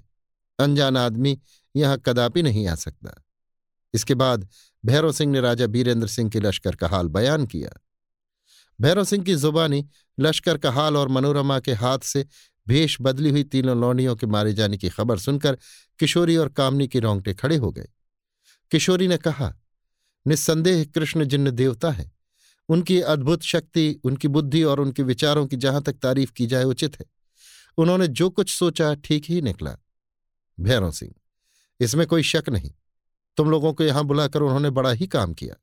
अनजान 0.60 0.98
आदमी 0.98 1.40
यहाँ 1.76 1.98
कदापि 1.98 2.44
नहीं 2.44 2.68
आ 2.68 2.76
सकता। 2.76 3.24
इसके 3.94 4.16
बाद 4.16 4.50
भैरव 4.86 5.12
सिंह 5.12 5.32
ने 5.32 5.42
राजा 5.42 5.68
बीरेंद्र 5.68 6.08
सिंह 6.08 6.30
के 6.30 6.40
लश्कर 6.40 6.76
का 6.76 6.88
हाल 6.88 7.08
बयान 7.08 7.46
किया। 7.46 7.70
भैरव 8.82 9.04
सिंह 9.04 9.24
की 9.24 9.36
जुबानी 9.36 9.88
लश्कर 10.20 10.58
का 10.58 10.72
हाल 10.72 10.98
और 10.98 11.08
मनोरमा 11.08 11.60
के 11.60 11.74
हाथ 11.74 12.00
से 12.00 12.26
भेष 12.68 12.98
बदली 13.02 13.30
हुई 13.30 13.44
तीनों 13.44 13.82
लौंडियों 13.82 14.16
के 14.16 14.28
मारे 14.28 14.54
जाने 14.54 14.78
की 14.78 14.90
खबर 14.90 15.20
सुनकर 15.20 15.58
किशोरी 16.00 16.38
और 16.38 16.50
कामनी 16.50 16.88
के 16.88 17.00
रोंगटे 17.00 17.34
खड़े 17.34 17.56
हो 17.56 17.72
गए। 17.72 17.88
किशोरी 18.72 19.08
ने 19.08 19.18
कहा, 19.18 19.56
निस्संदेह 20.28 20.86
कृष्ण 20.86 21.26
जिन्न 21.26 21.52
देवता 21.52 21.92
है। 21.92 22.15
उनकी 22.70 23.00
अद्भुत 23.02 23.44
शक्ति, 23.44 24.00
उनकी 24.04 24.28
बुद्धि 24.28 24.64
और 24.64 24.80
उनके 24.80 25.04
विचारों 25.04 25.46
की 25.48 25.58
जहाँ 25.58 25.82
तक 25.82 25.94
तारीफ़ 25.94 26.32
की 26.32 26.48
जाए 26.48 26.64
उचित 26.66 27.00
है। 27.00 27.06
उन्होंने 27.78 28.08
जो 28.10 28.30
कुछ 28.30 28.50
सोचा, 28.52 28.94
ठीक 28.96 29.26
ही 29.26 29.42
निकला। 29.42 29.76
भैरव 30.58 30.92
सिंह, 30.92 31.14
इसमें 31.80 32.06
कोई 32.08 32.24
शक 32.24 32.50
नहीं। 32.50 32.72
तुम 33.38 33.50
लोगों 33.50 33.74
को 33.74 33.84
यहाँ 33.84 34.04
बुलाकर 34.06 34.42
उन्होंने 34.42 34.70
बड़ा 34.72 34.92
ही 34.92 35.08
काम 35.08 35.34
किया। 35.34 35.56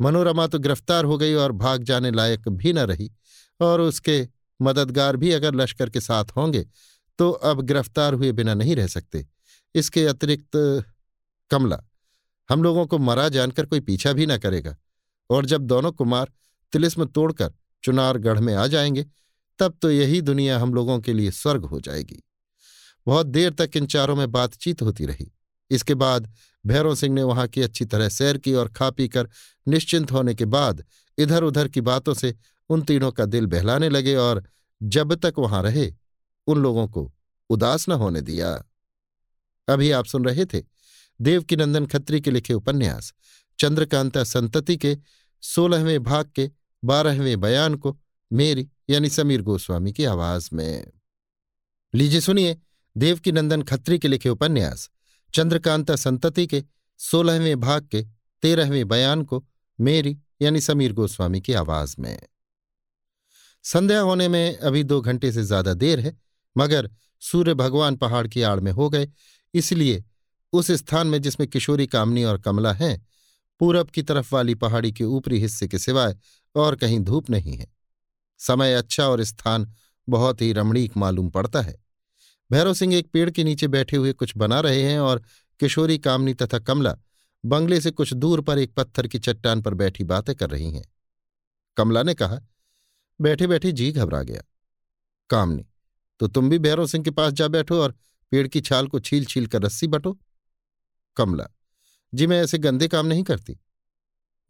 मनोरमा 0.00 0.46
तो 0.46 0.58
गिरफ़्तार 0.58 1.04
हो 1.04 1.16
गई 1.18 1.34
और 1.34 1.52
भाग 1.54 1.82
जाने 1.82 2.10
लायक 2.10 2.48
भी 2.50 2.72
न 2.72 2.78
रही 2.80 3.10
और 3.60 3.80
उसके 3.80 4.26
मददगार 4.60 5.16
भी 5.16 5.32
अगर 5.32 5.54
लश्कर 5.54 5.90
के 5.90 6.00
साथ 6.00 6.36
होंगे 6.36 6.64
तो 7.18 7.30
अब 7.30 7.60
गिरफ़्तार 7.62 8.14
हुए 8.14 8.30
बिना 8.32 8.54
नहीं 8.54 8.76
रह 8.76 8.86
सकते। 8.86 9.26
इसके 9.74 10.04
अतिरिक्त 10.06 10.56
कमला, 11.50 11.78
हम 12.48 12.62
लोगों 12.62 12.86
को 12.86 12.98
मरा 12.98 13.28
जानकर 13.28 13.66
कोई 13.66 13.80
पीछा 13.80 14.12
भी 14.12 14.26
न 14.26 14.36
करेगा। 14.38 14.76
और 15.30 15.46
जब 15.46 15.60
दोनों 15.60 15.92
कुमार 15.92 16.32
तिलिस्म 16.72 17.04
तोड़कर 17.04 17.52
चुनारगढ़ 17.82 18.38
में 18.38 18.54
आ 18.54 18.66
जाएँगे, 18.66 19.06
तब 19.58 19.78
तो 19.82 19.90
यही 19.90 20.20
दुनिया 20.20 20.58
हम 20.58 20.74
लोगों 20.74 21.00
के 21.00 21.12
लिए 21.12 21.30
स्वर्ग 21.30 21.64
हो 21.64 21.80
जाएगी। 21.80 22.22
बहुत 23.06 23.26
देर 23.26 23.52
तक 23.52 23.70
इन 23.76 23.86
चारों 23.86 24.16
में 24.16 24.32
बातचीत 24.32 24.82
होती 24.82 25.06
रही। 25.06 25.32
इसके 25.70 25.94
बाद 25.94 26.34
भैरव 26.66 26.94
सिंह 26.94 27.14
ने 27.14 27.22
वहाँ 27.22 27.48
की 27.48 27.62
अच्छी 27.62 27.84
तरह 27.84 28.08
सैर 28.08 28.38
की 28.38 28.54
और 28.54 28.68
खा 28.68 28.90
पी 28.90 29.08
कर 29.08 29.28
निश्चिंत 29.68 30.12
होने 30.12 30.34
के 30.34 30.44
बाद 30.44 30.84
इधर 31.18 31.42
उधर 31.42 31.68
की 31.68 31.80
बातों 31.80 32.14
से 32.14 32.34
उन 32.68 32.82
तीनों 32.82 33.12
का 33.12 33.24
दिल 33.24 33.46
बहलाने 33.46 33.88
लगे 33.88 34.14
और 34.16 34.44
जब 34.82 35.14
तक 35.14 35.34
वहाँ 35.38 35.62
रहे, 35.62 35.94
उन 36.46 36.62
लोगों 36.62 36.88
को 36.88 37.14
उदास 37.50 37.88
न 37.88 37.92
होने 37.92 38.20
दिया। 38.20 38.64
अभी 39.68 39.90
आप 39.90 40.04
सुन 40.04 40.24
रहे 40.24 40.44
थे 40.44 40.62
देवकीनंदन 41.20 41.86
खत्री 41.86 42.20
के 42.20 42.30
लिखे 42.30 42.54
उपन्यास, 42.54 43.14
चंद्रकांता 43.58 44.24
संतति 44.24 44.76
के 44.76 44.98
सोलहवें 45.42 46.02
भाग 46.02 46.30
के 46.36 46.50
बारहवें 46.82 47.40
बयान 47.40 47.74
को 47.74 47.96
मेरी 48.30 48.68
यानी 48.90 49.08
समीर 49.08 49.42
गोस्वामी 49.42 49.92
की 49.92 50.04
आवाज़ 50.04 50.48
में। 50.52 50.90
लीजिए 51.94 52.20
सुनिए 52.20 52.56
देवकीनंदन 52.96 53.62
खत्री 53.62 53.98
के 53.98 54.08
लिखे 54.08 54.28
उपन्यास, 54.28 54.90
चंद्रकांता 55.34 55.96
संतति 55.96 56.46
के 56.46 56.62
सोलहवें 57.00 57.60
भाग 57.60 57.86
के 57.86 58.02
तेरहवें 58.42 58.88
बयान 58.88 59.22
को 59.22 59.44
मेरी 59.78 60.16
यानी 60.42 60.60
समीर 60.60 60.92
गोस्वामी 60.92 61.40
की 61.40 61.52
आवाज़ 61.52 61.94
में। 61.98 62.18
संध्या 63.64 64.00
होने 64.00 64.28
में 64.28 64.56
अभी 64.56 64.82
दो 64.84 65.00
घंटे 65.00 65.32
से 65.32 65.42
ज़्यादा 65.42 65.74
देर 65.74 66.00
है, 66.00 66.16
मगर 66.56 66.90
सूर्य 67.22 67.54
भगवान 67.54 67.96
पहाड़ 67.96 68.26
की 68.26 68.42
आड़ 68.42 68.58
में 68.60 68.72
हो 68.72 68.88
गए, 68.90 69.08
इसलिए 69.54 70.04
उस 70.52 70.70
स्थान 70.70 71.06
में 71.06 71.20
जिसमें 71.22 71.48
किशोरी 71.48 71.86
कामनी 71.86 72.24
और 72.24 72.40
कमला 72.40 72.72
हैं 72.72 73.06
पूरब 73.60 73.90
की 73.90 74.02
तरफ़ 74.02 74.34
वाली 74.34 74.54
पहाड़ी 74.54 74.92
के 74.92 75.04
ऊपरी 75.04 75.38
हिस्से 75.40 75.68
के 75.68 75.78
सिवाय 75.78 76.16
और 76.54 76.76
कहीं 76.76 77.00
धूप 77.00 77.30
नहीं 77.30 77.56
है। 77.56 77.66
समय 78.38 78.74
अच्छा 78.74 79.08
और 79.08 79.24
स्थान 79.24 79.72
बहुत 80.08 80.40
ही 80.42 80.52
रमणीक 80.52 80.96
मालूम 80.96 81.30
पड़ता 81.30 81.60
है। 81.60 81.76
भैरव 82.52 82.74
सिंह 82.74 82.94
एक 82.94 83.10
पेड़ 83.12 83.30
के 83.30 83.44
नीचे 83.44 83.68
बैठे 83.68 83.96
हुए 83.96 84.12
कुछ 84.12 84.36
बना 84.36 84.60
रहे 84.60 84.82
हैं 84.82 84.98
और 85.00 85.22
किशोरी, 85.60 85.98
कामनी 85.98 86.34
तथा 86.34 86.58
कमला 86.58 86.96
बंगले 87.44 87.80
से 87.80 87.90
कुछ 87.90 88.14
दूर 88.14 88.40
पर 88.40 88.58
एक 88.58 88.74
पत्थर 88.74 89.06
की 89.06 89.18
चट्टान 89.18 89.62
पर 89.62 89.74
बैठी 89.74 90.04
बातें 90.04 90.34
कर 90.36 90.50
रही 90.50 90.70
हैं। 90.70 90.84
कमला 91.76 92.02
ने 92.02 92.14
कहा, 92.14 92.40
बैठे 93.20 93.46
बैठे 93.46 93.72
जी 93.72 93.92
घबरा 93.92 94.22
गया। 94.22 94.42
कामनी 95.30 95.66
तो 96.20 96.28
तुम 96.28 96.50
भी 96.50 96.58
भैरव 96.58 96.86
सिंह 96.86 97.04
के 97.04 97.10
पास 97.10 97.32
जा 97.32 97.48
बैठो 97.48 97.80
और 97.82 97.94
पेड़ 98.30 98.46
की 98.48 98.60
छाल 98.60 98.88
को 98.88 99.00
छील 99.00 99.24
छील 99.24 99.46
कर 99.46 99.62
रस्सी 99.62 99.86
बटो। 99.86 100.18
कमला 101.16 101.48
जी, 102.12 102.26
मैं 102.26 102.42
ऐसे 102.42 102.58
गंदे 102.58 102.88
काम 102.88 103.06
नहीं 103.06 103.22
करती। 103.22 103.58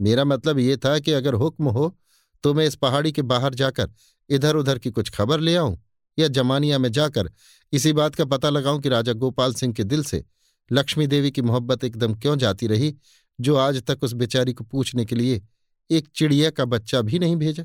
मेरा 0.00 0.24
मतलब 0.24 0.58
ये 0.58 0.76
था 0.76 0.98
कि 0.98 1.12
अगर 1.12 1.34
हुक्म 1.34 1.68
हो 1.68 1.96
तो 2.44 2.52
मैं 2.54 2.66
इस 2.66 2.74
पहाड़ी 2.76 3.12
के 3.12 3.22
बाहर 3.22 3.54
जाकर 3.54 3.90
इधर 4.30 4.56
उधर 4.56 4.78
की 4.78 4.90
कुछ 4.90 5.10
खबर 5.10 5.40
ले 5.40 5.54
आऊँ 5.56 5.78
या 6.18 6.28
जमानिया 6.28 6.78
में 6.78 6.90
जाकर 6.92 7.30
इसी 7.72 7.92
बात 7.92 8.14
का 8.14 8.24
पता 8.24 8.50
लगाऊँ 8.50 8.80
कि 8.80 8.88
राजा 8.88 9.12
गोपाल 9.12 9.54
सिंह 9.54 9.72
के 9.74 9.84
दिल 9.84 10.02
से 10.04 10.24
लक्ष्मी 10.70 11.06
देवी 11.06 11.30
की 11.30 11.42
मोहब्बत 11.42 11.84
एकदम 11.84 12.14
क्यों 12.14 12.36
जाती 12.38 12.66
रही, 12.66 12.94
जो 13.38 13.56
आज 13.56 13.82
तक 13.82 14.02
उस 14.02 14.12
बेचारी 14.12 14.52
को 14.52 14.64
पूछने 14.64 15.04
के 15.04 15.14
लिए 15.14 15.42
एक 15.90 16.08
चिड़िया 16.14 16.50
का 16.50 16.64
बच्चा 16.64 17.00
भी 17.02 17.18
नहीं 17.18 17.36
भेजा। 17.36 17.64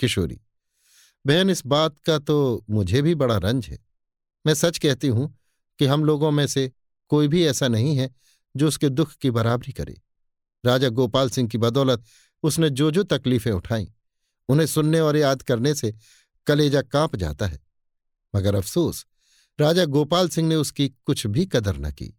किशोरी, 0.00 0.38
बहन, 1.24 1.50
इस 1.50 1.62
बात 1.66 1.98
का 1.98 2.18
तो 2.18 2.64
मुझे 2.70 3.02
भी 3.02 3.14
बड़ा 3.14 3.36
रंज 3.38 3.66
है। 3.66 3.78
मैं 4.44 4.54
सच 4.54 4.78
कहती 4.78 5.08
हूँ 5.08 5.34
कि 5.78 5.86
हम 5.86 6.04
लोगों 6.04 6.30
में 6.30 6.46
से 6.46 6.70
कोई 7.10 7.28
भी 7.28 7.44
ऐसा 7.46 7.68
नहीं 7.68 7.96
है 7.96 8.10
जो 8.54 8.68
उसके 8.68 8.88
दुख 8.88 9.14
की 9.14 9.30
बराबरी 9.30 9.72
करे। 9.72 10.00
राजा 10.64 10.88
गोपाल 10.88 11.30
सिंह 11.30 11.48
की 11.48 11.58
बदौलत 11.58 12.04
उसने 12.42 12.70
जो 12.70 12.90
जो 12.90 13.02
तकलीफें 13.02 13.50
उठाई, 13.52 13.92
उन्हें 14.48 14.66
सुनने 14.66 15.00
और 15.00 15.16
याद 15.16 15.42
करने 15.42 15.74
से 15.74 15.94
कलेजा 16.46 16.82
काँप 16.82 17.16
जाता 17.16 17.46
है। 17.46 17.60
मगर 18.34 18.54
अफसोस, 18.54 19.06
राजा 19.58 19.84
गोपाल 19.84 20.28
सिंह 20.28 20.48
ने 20.48 20.54
उसकी 20.54 20.88
कुछ 20.88 21.26
भी 21.26 21.46
कदर 21.46 21.78
न 21.78 21.90
की। 21.90 22.14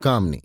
कामनी, 0.00 0.42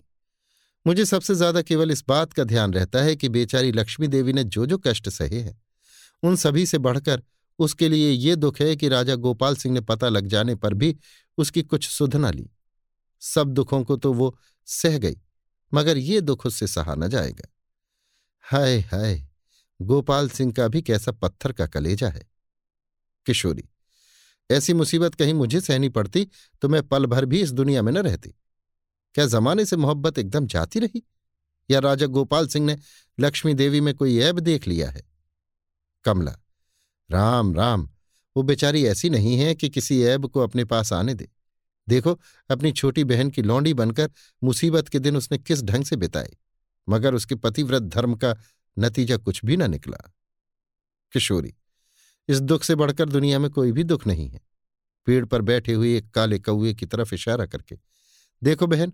मुझे 0.86 1.04
सबसे 1.04 1.34
ज़्यादा 1.34 1.62
केवल 1.62 1.90
इस 1.90 2.04
बात 2.08 2.32
का 2.32 2.44
ध्यान 2.44 2.72
रहता 2.74 3.02
है 3.02 3.16
कि 3.16 3.28
बेचारी 3.28 3.72
लक्ष्मी 3.72 4.08
देवी 4.08 4.32
ने 4.32 4.44
जो 4.44 4.66
जो 4.66 4.78
कष्ट 4.78 5.08
सहे 5.08 5.40
हैं, 5.40 5.60
उन 6.22 6.36
सभी 6.36 6.66
से 6.66 6.78
बढ़कर 6.78 7.22
उसके 7.58 7.88
लिए 7.88 8.10
ये 8.10 8.36
दुख 8.36 8.60
है 8.60 8.74
कि 8.76 8.88
राजा 8.88 9.14
गोपाल 9.14 9.56
सिंह 9.56 9.74
ने 9.74 9.80
पता 9.80 10.08
लग 10.08 10.26
जाने 10.26 10.54
पर 10.54 10.74
भी 10.74 10.96
उसकी 11.38 11.62
कुछ 11.62 11.88
सुध 11.88 12.16
न 12.16 12.32
ली। 12.34 12.50
सब 13.24 13.48
दुखों 13.48 13.82
को 13.84 13.96
तो 13.96 14.12
वो 14.12 14.36
सह 14.66 14.98
गई, 14.98 15.16
मगर 15.74 15.96
ये 15.98 16.20
दुख 16.20 16.46
उससे 16.46 16.66
सहा 16.66 16.94
न 16.94 17.08
जाएगा। 17.08 17.48
हाय 18.44 18.78
हाय, 18.80 19.26
गोपाल 19.80 20.28
सिंह 20.28 20.52
का 20.52 20.68
भी 20.68 20.82
कैसा 20.82 21.12
पत्थर 21.12 21.52
का 21.52 21.66
कलेजा 21.66 22.08
है। 22.08 22.26
किशोरी, 23.26 23.64
ऐसी 24.50 24.72
मुसीबत 24.74 25.14
कहीं 25.14 25.34
मुझे 25.34 25.60
सहनी 25.60 25.88
पड़ती 25.88 26.28
तो 26.62 26.68
मैं 26.68 26.82
पल 26.82 27.06
भर 27.06 27.24
भी 27.24 27.40
इस 27.42 27.52
दुनिया 27.52 27.82
में 27.82 27.92
न 27.92 27.98
रहती। 27.98 28.30
क्या 29.14 29.26
जमाने 29.26 29.64
से 29.64 29.76
मोहब्बत 29.76 30.18
एकदम 30.18 30.46
जाती 30.46 30.80
रही? 30.80 31.02
या 31.70 31.78
राजा 31.78 32.06
गोपाल 32.06 32.48
सिंह 32.48 32.66
ने 32.66 32.76
लक्ष्मी 33.20 33.54
देवी 33.54 33.80
में 33.80 33.94
कोई 33.94 34.18
ऐब 34.18 34.40
देख 34.40 34.68
लिया 34.68 34.90
है? 34.90 35.02
कमला, 36.04 36.36
राम 37.10 37.54
राम, 37.54 37.88
वो 38.36 38.42
बेचारी 38.42 38.84
ऐसी 38.86 39.10
नहीं 39.10 39.36
है 39.38 39.54
कि 39.54 39.68
किसी 39.68 40.02
ऐब 40.02 40.26
को 40.26 40.40
अपने 40.40 40.64
पास 40.64 40.92
आने 40.92 41.14
दे। 41.14 41.30
देखो, 41.88 42.18
अपनी 42.50 42.72
छोटी 42.72 43.04
बहन 43.04 43.30
की 43.30 43.42
लौंडी 43.42 43.74
बनकर 43.74 44.10
मुसीबत 44.42 44.88
के 44.88 44.98
दिन 44.98 45.16
उसने 45.16 45.38
किस 45.38 45.62
ढंग 45.62 45.84
से 45.84 45.96
बिताए 45.96 46.36
मगर 46.88 47.14
उसके 47.14 47.34
पतिव्रत 47.34 47.82
धर्म 47.82 48.14
का 48.14 48.36
नतीजा 48.76 49.16
कुछ 49.16 49.44
भी 49.44 49.56
न 49.56 49.70
निकला। 49.70 49.98
किशोरी, 51.12 51.54
इस 52.28 52.40
दुख 52.40 52.62
से 52.62 52.74
बढ़कर 52.74 53.08
दुनिया 53.08 53.38
में 53.38 53.50
कोई 53.50 53.72
भी 53.72 53.84
दुख 53.84 54.06
नहीं 54.06 54.28
है। 54.28 54.40
पेड़ 55.06 55.24
पर 55.24 55.42
बैठे 55.42 55.72
हुए 55.72 55.96
एक 55.98 56.10
काले 56.10 56.38
कौए 56.38 56.74
की 56.74 56.86
तरफ़ 56.86 57.14
इशारा 57.14 57.46
करके, 57.46 57.78
देखो 58.42 58.66
बहन, 58.66 58.92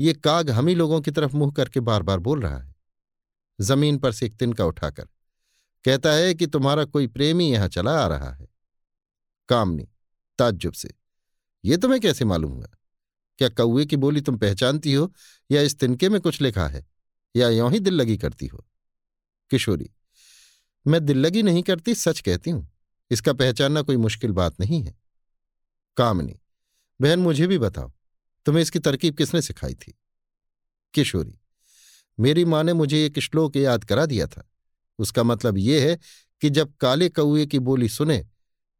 ये 0.00 0.12
काग 0.14 0.50
हम 0.50 0.66
ही 0.66 0.74
लोगों 0.74 1.00
की 1.00 1.10
तरफ़ 1.10 1.36
मुँह 1.36 1.52
करके 1.52 1.80
बार 1.80 2.02
बार 2.02 2.18
बोल 2.18 2.40
रहा 2.40 2.58
है। 2.58 2.74
ज़मीन 3.58 3.98
पर 3.98 4.12
से 4.12 4.26
एक 4.26 4.36
तिनका 4.36 4.64
उठाकर, 4.64 5.08
कहता 5.84 6.12
है 6.12 6.34
कि 6.34 6.46
तुम्हारा 6.46 6.84
कोई 6.84 7.06
प्रेमी 7.06 7.50
यहाँ 7.50 7.68
चला 7.68 7.98
आ 7.98 8.06
रहा 8.06 8.30
है। 8.30 8.48
कामनी, 9.48 9.88
ताज्जुब 10.38 10.72
से 10.72 10.94
ये 11.66 11.76
तुम्हें 11.76 12.00
कैसे 12.00 12.24
मालूम 12.24 12.52
हुआ? 12.52 12.66
क्या 13.38 13.48
कौए 13.48 13.84
की 13.86 13.96
बोली 13.96 14.20
तुम 14.20 14.36
पहचानती 14.38 14.92
हो, 14.92 15.12
या 15.50 15.60
इस 15.60 15.78
तिनके 15.78 16.08
में 16.08 16.20
कुछ 16.20 16.40
लिखा 16.40 16.66
है, 16.68 16.86
या 17.36 17.48
यों 17.48 17.72
ही 17.72 17.80
दिल 17.80 17.94
लगी 17.94 18.16
करती 18.18 18.46
हो? 18.46 18.64
किशोरी, 19.50 19.90
मैं 20.86 21.04
दिल 21.04 21.18
लगी 21.18 21.42
नहीं 21.42 21.62
करती, 21.62 21.94
सच 21.94 22.20
कहती 22.20 22.50
हूँ, 22.50 22.68
इसका 23.10 23.32
पहचानना 23.32 23.82
कोई 23.82 23.96
मुश्किल 23.96 24.32
बात 24.32 24.60
नहीं 24.60 24.82
है। 24.82 24.94
कामनी, 25.96 26.40
बहन 27.00 27.18
मुझे 27.18 27.46
भी 27.46 27.58
बताओ, 27.58 27.92
तुम्हें 28.46 28.62
इसकी 28.62 28.78
तरकीब 28.78 29.16
किसने 29.16 29.42
सिखाई 29.42 29.74
थी? 29.74 29.98
किशोरी, 30.94 31.38
मेरी 32.18 32.44
माँ 32.44 32.62
ने 32.64 32.72
मुझे 32.72 33.04
एक 33.06 33.18
श्लोक 33.18 33.56
याद 33.56 33.84
करा 33.84 34.06
दिया 34.06 34.26
था। 34.26 34.48
उसका 34.98 35.22
मतलब 35.22 35.58
यह 35.58 35.88
है 35.88 35.98
कि 36.42 36.50
जब 36.50 36.72
काले 36.76 37.08
कौए 37.08 37.46
की 37.46 37.58
बोली 37.58 37.88
सुने 37.88 38.18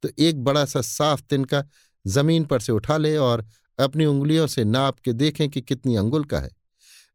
तो 0.03 0.09
एक 0.19 0.45
बड़ा 0.45 0.65
सा 0.65 0.81
साफ़ 0.81 1.23
तिनका 1.23 1.63
ज़मीन 2.07 2.45
पर 2.45 2.61
से 2.61 2.73
उठा 2.73 2.97
ले 2.97 3.17
और 3.17 3.47
अपनी 3.81 4.05
उंगलियों 4.05 4.47
से 4.47 4.65
नाप 4.65 4.99
के 4.99 5.13
देखें 5.13 5.49
कि 5.49 5.61
कितनी 5.61 5.97
अंगुल 5.97 6.25
का 6.25 6.41
है। 6.41 6.51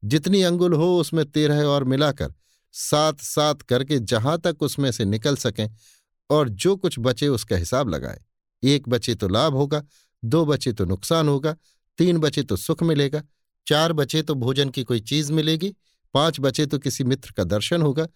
जितनी 0.05 0.41
अंगुल 0.41 0.73
हो, 0.73 0.97
उसमें 0.97 1.25
तेरह 1.25 1.63
और 1.63 1.83
मिलाकर 1.83 2.33
सात 2.71 3.19
सात 3.19 3.61
करके 3.61 3.99
जहाँ 3.99 4.37
तक 4.37 4.57
उसमें 4.61 4.91
से 4.91 5.05
निकल 5.05 5.35
सकें 5.35 5.69
और 6.29 6.49
जो 6.49 6.75
कुछ 6.75 6.95
बचे 6.99 7.27
उसका 7.27 7.55
हिसाब 7.55 7.89
लगाए। 7.89 8.21
एक 8.63 8.89
बचे 8.89 9.15
तो 9.15 9.27
लाभ 9.27 9.53
होगा, 9.53 9.83
दो 10.25 10.45
बचे 10.45 10.73
तो 10.73 10.85
नुकसान 10.85 11.27
होगा, 11.27 11.55
तीन 11.97 12.17
बचे 12.17 12.43
तो 12.43 12.55
सुख 12.55 12.83
मिलेगा, 12.83 13.23
चार 13.67 13.93
बचे 13.93 14.21
तो 14.21 14.35
भोजन 14.35 14.69
की 14.69 14.83
कोई 14.83 14.99
चीज़ 14.99 15.33
मिलेगी, 15.33 15.75
पाँच 16.13 16.39
बचे 16.39 16.65
तो 16.65 16.79
किसी 16.79 17.03
मित्र 17.03 17.31
का 17.37 17.43
दर्शन 17.43 17.81
होगा, 17.81 18.07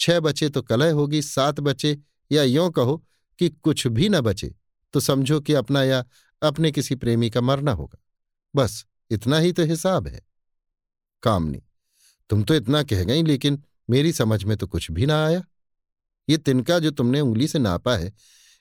छह 0.00 0.20
बचे 0.20 0.48
तो 0.48 0.62
कलह 0.62 0.92
होगी, 0.92 1.22
सात 1.22 1.60
बचे 1.60 1.98
या 2.32 2.42
यों 2.42 2.70
कहो 2.70 3.04
कि 3.38 3.48
कुछ 3.48 3.86
भी 3.86 4.08
न 4.08 4.20
बचे। 4.20 4.54
तो 4.92 5.00
समझो 5.00 5.40
कि 5.40 5.54
अपना 5.54 5.82
या 5.82 6.04
अपने 6.42 6.70
किसी 6.72 6.94
प्रेमी 6.94 7.30
का 7.30 7.40
मरना 7.40 7.72
होगा। 7.72 7.98
बस, 8.54 8.84
इतना 9.10 9.38
ही 9.38 9.52
तो 9.52 9.64
हिसाब 9.64 10.08
है। 10.08 10.26
कामनी, 11.22 11.62
तुम 12.30 12.42
तो 12.42 12.54
इतना 12.54 12.82
कह 12.82 13.04
गई, 13.04 13.22
लेकिन 13.22 13.62
मेरी 13.90 14.12
समझ 14.12 14.44
में 14.44 14.56
तो 14.56 14.66
कुछ 14.66 14.90
भी 14.90 15.06
ना 15.06 15.24
आया। 15.26 15.42
ये 16.28 16.36
तिनका 16.36 16.78
जो 16.78 16.90
तुमने 16.90 17.20
उंगली 17.20 17.48
से 17.48 17.58
नापा 17.58 17.96
है, 17.96 18.12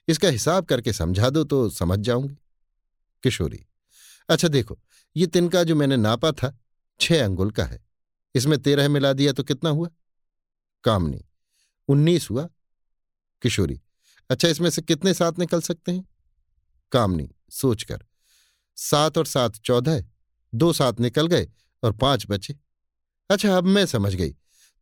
इसका 0.07 0.27
हिसाब 0.27 0.65
करके 0.65 0.93
समझा 0.93 1.29
दो 1.29 1.43
तो 1.43 1.69
समझ 1.69 1.99
जाऊँगी। 1.99 2.35
किशोरी 3.23 3.65
अच्छा 4.29 4.47
देखो, 4.47 4.79
ये 5.15 5.27
तिनका 5.27 5.63
जो 5.63 5.75
मैंने 5.75 5.97
नापा 5.97 6.31
था, 6.31 6.57
छह 6.99 7.23
अंगुल 7.23 7.51
का 7.51 7.63
है। 7.63 7.85
इसमें 8.35 8.57
तेरह 8.59 8.89
मिला 8.89 9.13
दिया 9.13 9.31
तो 9.31 9.43
कितना 9.43 9.69
हुआ? 9.69 9.89
कामनी, 10.83 11.23
उन्नीस 11.87 12.29
हुआ। 12.29 12.47
किशोरी 13.41 13.81
अच्छा 14.29 14.47
इसमें 14.47 14.69
से 14.69 14.81
कितने 14.81 15.13
साथ 15.13 15.39
निकल 15.39 15.61
सकते 15.61 15.91
हैं? 15.91 16.05
कामनी 16.91 17.29
सोचकर। 17.49 18.05
सात 18.75 19.17
और 19.17 19.25
सात 19.25 19.55
चौदह 19.55 20.03
दो 20.55 20.73
सात 20.73 20.99
निकल 20.99 21.27
गए 21.27 21.47
और 21.83 21.91
पाँच 21.91 22.25
बचे। 22.29 22.55
अच्छा 23.29 23.57
अब 23.57 23.63
मैं 23.63 23.85
समझ 23.85 24.15
गई। 24.15 24.35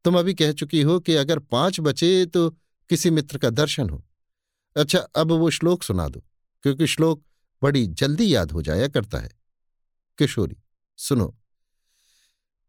तुम 0.06 0.20
अभी 0.20 0.34
कह 0.34 0.52
चुकी 0.52 0.82
हो 0.82 1.00
कि 1.00 1.16
अगर 1.16 1.40
पाँच 1.40 1.80
बचे 1.80 2.26
तो 2.26 2.50
किसी 2.90 3.10
मित्र 3.10 3.38
का 3.38 3.50
दर्शन 3.50 3.90
हो। 3.90 4.06
अच्छा 4.78 5.00
अब 5.00 5.32
वो 5.32 5.50
श्लोक 5.50 5.84
सुना 5.84 6.08
दो, 6.08 6.24
क्योंकि 6.64 6.88
श्लोक 6.88 7.24
बड़ी 7.64 7.86
जल्दी 7.88 8.36
याद 8.36 8.52
हो 8.52 8.62
जाया 8.62 8.88
करता 8.88 9.18
है। 9.18 9.32
किशोरी, 10.18 10.58
सुनो। 10.98 11.38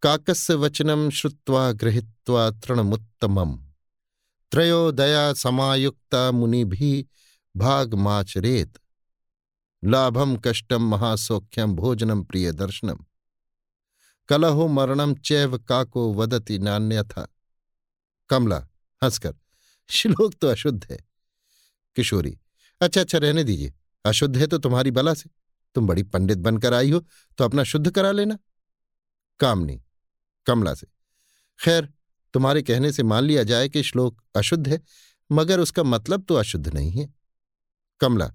काकस्य 0.02 0.54
वचनम 0.54 1.10
श्रुत्वा 1.10 1.72
गृहीत्वा 1.72 2.50
तृणमुत्तमम्। 2.50 3.58
त्रयोदया 4.50 5.32
समायुक्ता 5.32 6.30
मुनिभिः 6.30 7.04
भागमाचरेत। 7.56 8.78
लाभम 9.86 10.36
कष्टम 10.36 10.82
महासौख्यम 10.82 11.74
भोजनम 11.74 12.22
प्रिय 12.24 12.52
दर्शनम 12.52 13.04
कलहो 14.28 14.66
मरणम 14.68 15.14
चैव 15.14 15.58
काको 15.58 16.12
वदति 16.14 16.58
नान्यथा। 16.58 17.26
कमला, 18.30 18.58
हंसकर, 19.02 19.34
श्लोक 19.88 20.34
तो 20.34 20.48
अशुद्ध 20.48 20.86
है। 20.90 20.98
किशोरी 21.96 22.38
अच्छा 22.80 23.00
अच्छा 23.00 23.18
रहने 23.18 23.44
दीजिए। 23.44 23.74
अशुद्ध 24.04 24.36
है 24.36 24.46
तो 24.46 24.58
तुम्हारी 24.58 24.90
बला 24.90 25.14
से। 25.14 25.30
तुम 25.74 25.86
बड़ी 25.86 26.02
पंडित 26.02 26.38
बनकर 26.38 26.74
आई 26.74 26.90
हो 26.90 27.00
तो 27.38 27.44
अपना 27.44 27.64
शुद्ध 27.64 27.90
करा 27.90 28.10
लेना। 28.12 28.38
कामनी, 29.40 29.80
कमला 30.46 30.74
से, 30.74 30.86
खैर, 31.60 31.88
तुम्हारे 32.34 32.62
कहने 32.62 32.92
से 32.92 33.02
मान 33.02 33.24
लिया 33.24 33.42
जाए 33.42 33.68
कि 33.68 33.82
श्लोक 33.82 34.20
अशुद्ध 34.34 34.68
है, 34.68 34.80
मगर 35.32 35.60
उसका 35.60 35.82
मतलब 35.82 36.24
तो 36.24 36.34
अशुद्ध 36.34 36.74
नहीं 36.74 36.90
है। 36.92 37.08
कमला, 38.00 38.30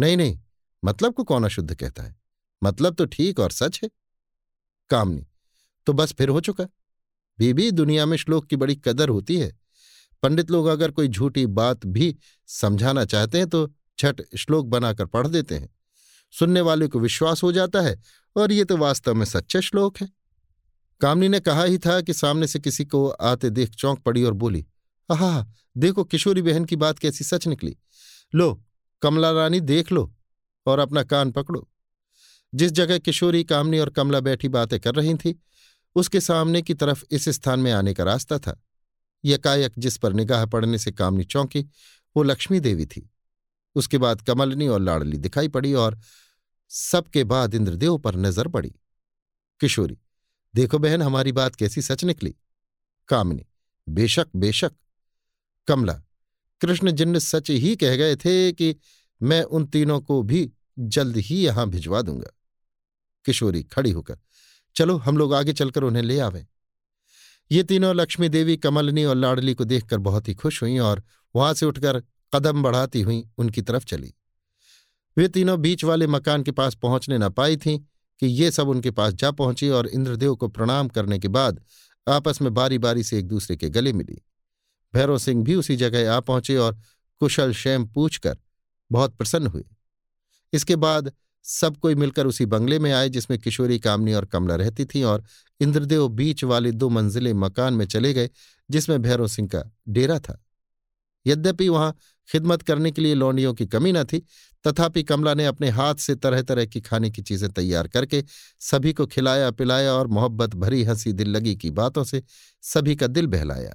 नहीं 0.00 0.16
नहीं 0.16 0.40
मतलब 0.84 1.14
को 1.14 1.24
कौन 1.24 1.44
अशुद्ध 1.44 1.74
कहता 1.74 2.02
है? 2.02 2.16
मतलब 2.62 2.94
तो 2.94 3.04
ठीक 3.06 3.40
और 3.40 3.50
सच 3.50 3.80
है। 3.82 3.90
कामनी 4.90 5.26
तो 5.86 5.92
बस 5.92 6.12
फिर 6.12 6.28
हो 6.28 6.40
चुका। 6.40 6.64
बीबी, 7.38 7.70
दुनिया 7.70 8.06
में 8.06 8.16
श्लोक 8.16 8.46
की 8.46 8.56
बड़ी 8.56 8.76
कदर 8.76 9.08
होती 9.08 9.36
है। 9.36 9.52
पंडित 10.22 10.50
लोग 10.50 10.66
अगर 10.66 10.90
कोई 10.90 11.08
झूठी 11.08 11.46
बात 11.46 11.86
भी 11.86 12.16
समझाना 12.46 13.04
चाहते 13.04 13.38
हैं 13.38 13.48
तो 13.48 13.70
छठ 13.98 14.20
श्लोक 14.38 14.66
बनाकर 14.66 15.06
पढ़ 15.06 15.26
देते 15.26 15.54
हैं। 15.54 15.68
सुनने 16.32 16.60
वाले 16.60 16.86
को 16.88 17.00
विश्वास 17.00 17.42
हो 17.42 17.52
जाता 17.52 17.80
है 17.80 18.00
और 18.36 18.52
ये 18.52 18.64
तो 18.64 18.76
वास्तव 18.76 19.14
में 19.14 19.24
सच्चे 19.26 19.60
श्लोक 19.62 19.98
है। 19.98 20.08
कामनी 21.00 21.28
ने 21.28 21.40
कहा 21.40 21.64
ही 21.64 21.78
था 21.78 22.00
कि 22.00 22.12
सामने 22.12 22.46
से 22.46 22.58
किसी 22.58 22.84
को 22.84 23.08
आते 23.08 23.50
देख 23.50 23.70
चौंक 23.70 23.98
पड़ी 23.98 24.24
और 24.24 24.32
बोली, 24.32 24.66
आहा, 25.12 25.46
देखो 25.76 26.04
किशोरी 26.04 26.42
बहन 26.42 26.64
की 26.64 26.76
बात 26.76 26.98
कैसी 26.98 27.24
सच 27.24 27.46
निकली। 27.48 27.76
लो, 28.34 28.62
कमला 29.02 29.30
रानी 29.30 29.60
देख 29.60 29.92
लो। 29.92 30.12
और 30.66 30.78
अपना 30.78 31.02
कान 31.02 31.30
पकड़ो। 31.30 31.68
जिस 32.54 32.72
जगह 32.72 32.98
किशोरी, 32.98 33.44
कामनी 33.44 33.78
और 33.78 33.90
कमला 33.90 34.20
बैठी 34.20 34.48
बातें 34.48 34.80
कर 34.80 34.94
रही 34.94 35.14
थी, 35.14 35.42
उसके 35.94 36.20
सामने 36.20 36.62
की 36.62 36.74
तरफ़ 36.74 37.04
इस 37.10 37.28
स्थान 37.28 37.60
में 37.60 37.72
आने 37.72 37.94
का 37.94 38.04
रास्ता 38.04 38.38
था। 38.38 38.62
यकायक 39.24 39.72
जिस 39.78 39.96
पर 39.96 40.12
निगाह 40.12 40.46
पड़ने 40.46 40.78
से 40.78 40.92
कामनी 40.92 41.24
चौंकी, 41.24 41.62
वो 42.16 42.22
लक्ष्मी 42.22 42.60
देवी 42.60 42.86
थी। 42.86 43.10
उसके 43.74 43.98
बाद 43.98 44.20
कमलनी 44.20 44.68
और 44.68 44.80
लाड़ली 44.80 45.16
दिखाई 45.16 45.48
पड़ी 45.48 45.74
और 45.74 45.98
सबके 46.68 47.24
बाद 47.24 47.54
इंद्रदेव 47.54 47.98
पर 47.98 48.16
नज़र 48.16 48.48
पड़ी। 48.48 48.72
किशोरी, 49.60 49.98
देखो 50.54 50.78
बहन, 50.78 51.02
हमारी 51.02 51.32
बात 51.32 51.54
कैसी 51.54 51.82
सच 51.82 52.04
निकली? 52.04 52.34
कामनी, 53.08 53.46
बेशक 53.88 54.26
बेशक। 54.36 54.72
कमला, 55.66 55.92
कृष्ण 56.60 56.90
जिन्न 56.90 57.18
सच 57.18 57.50
ही 57.50 57.76
कह 57.76 57.96
गए 57.96 58.16
थे 58.16 58.52
कि 58.52 58.76
मैं 59.24 59.42
उन 59.42 59.66
तीनों 59.66 60.00
को 60.00 60.22
भी 60.22 60.52
जल्द 60.78 61.16
ही 61.16 61.36
यहाँ 61.36 61.68
भिजवा 61.68 62.02
दूँगा। 62.02 62.30
किशोरी 63.24 63.62
खड़ी 63.62 63.90
होकर, 63.90 64.18
चलो, 64.76 64.96
हम 64.96 65.18
लोग 65.18 65.34
आगे 65.34 65.52
चलकर 65.52 65.82
उन्हें 65.82 66.02
ले 66.02 66.18
आवें। 66.18 66.46
ये 67.50 67.62
तीनों 67.62 67.94
लक्ष्मी 67.96 68.28
देवी, 68.28 68.56
कमलनी 68.56 69.04
और 69.04 69.16
लाडली 69.16 69.54
को 69.54 69.64
देखकर 69.64 69.98
बहुत 69.98 70.28
ही 70.28 70.34
खुश 70.34 70.62
हुई 70.62 70.78
और 70.78 71.02
वहाँ 71.36 71.54
से 71.54 71.66
उठकर 71.66 72.02
कदम 72.34 72.62
बढ़ाती 72.62 73.00
हुई, 73.00 73.28
उनकी 73.38 73.62
तरफ़ 73.62 73.84
चली। 73.84 74.14
वे 75.16 75.28
तीनों 75.28 75.60
बीच 75.60 75.84
वाले 75.84 76.06
मकान 76.06 76.42
के 76.42 76.50
पास 76.50 76.74
पहुँचने 76.74 77.18
न 77.18 77.28
पाई 77.28 77.56
थीं 77.56 77.78
कि 78.20 78.26
ये 78.26 78.50
सब 78.50 78.68
उनके 78.68 78.90
पास 78.90 79.12
जा 79.12 79.30
पहुँची 79.30 79.68
और 79.68 79.86
इंद्रदेव 79.86 80.34
को 80.34 80.48
प्रणाम 80.48 80.88
करने 80.88 81.18
के 81.18 81.28
बाद 81.28 81.60
आपस 82.08 82.42
में 82.42 82.54
बारी 82.54 82.78
बारी 82.78 83.04
से 83.04 83.18
एक 83.18 83.28
दूसरे 83.28 83.56
के 83.56 83.68
गले 83.68 83.92
मिली। 83.92 84.22
भैरव 84.94 85.18
सिंह 85.18 85.44
भी 85.44 85.54
उसी 85.54 85.76
जगह 85.76 86.12
आ 86.12 86.20
पहुँचे 86.20 86.56
और 86.56 86.78
कुशल 87.20 87.52
शैम 87.52 87.86
पूछकर 87.86 88.38
बहुत 88.92 89.16
प्रसन्न 89.16 89.46
हुए 89.46 89.64
इसके 90.52 90.76
बाद 90.76 91.12
सब 91.42 91.76
कोई 91.76 91.94
मिलकर 91.94 92.26
उसी 92.26 92.46
बंगले 92.46 92.78
में 92.78 92.92
आए 92.92 93.08
जिसमें 93.08 93.38
किशोरी, 93.38 93.78
कामनी 93.78 94.12
और 94.12 94.24
कमला 94.24 94.54
रहती 94.54 94.84
थी 94.84 95.02
और 95.02 95.24
इंद्रदेव 95.60 96.08
बीच 96.08 96.44
वाले 96.44 96.72
दो 96.72 96.88
मंजिले 96.88 97.32
मकान 97.32 97.74
में 97.74 97.86
चले 97.86 98.12
गए 98.14 98.30
जिसमें 98.70 99.02
भैरव 99.02 99.28
सिंह 99.28 99.48
का 99.48 99.72
डेरा 99.88 100.18
था। 100.18 100.44
यद्यपि 101.26 101.68
वहाँ 101.68 101.96
खिदमत 102.28 102.62
करने 102.62 102.90
के 102.90 103.02
लिए 103.02 103.14
लौंडियों 103.14 103.54
की 103.54 103.66
कमी 103.66 103.92
न 103.92 104.04
थी, 104.04 104.18
तथापि 104.66 105.02
कमला 105.02 105.34
ने 105.34 105.46
अपने 105.46 105.70
हाथ 105.70 105.94
से 105.94 106.14
तरह 106.14 106.42
तरह 106.42 106.66
की 106.66 106.80
खाने 106.80 107.10
की 107.10 107.22
चीज़ें 107.22 107.50
तैयार 107.50 107.88
करके 107.88 108.24
सभी 108.60 108.92
को 108.92 109.06
खिलाया, 109.06 109.50
पिलाया 109.50 109.92
और 109.92 110.06
मोहब्बत 110.06 110.54
भरी 110.54 110.84
हँसी 110.84 111.12
दिल 111.12 111.28
लगी 111.28 111.56
की 111.56 111.70
बातों 111.70 112.04
से 112.04 112.22
सभी 112.62 112.96
का 112.96 113.06
दिल 113.06 113.26
बहलाया। 113.26 113.74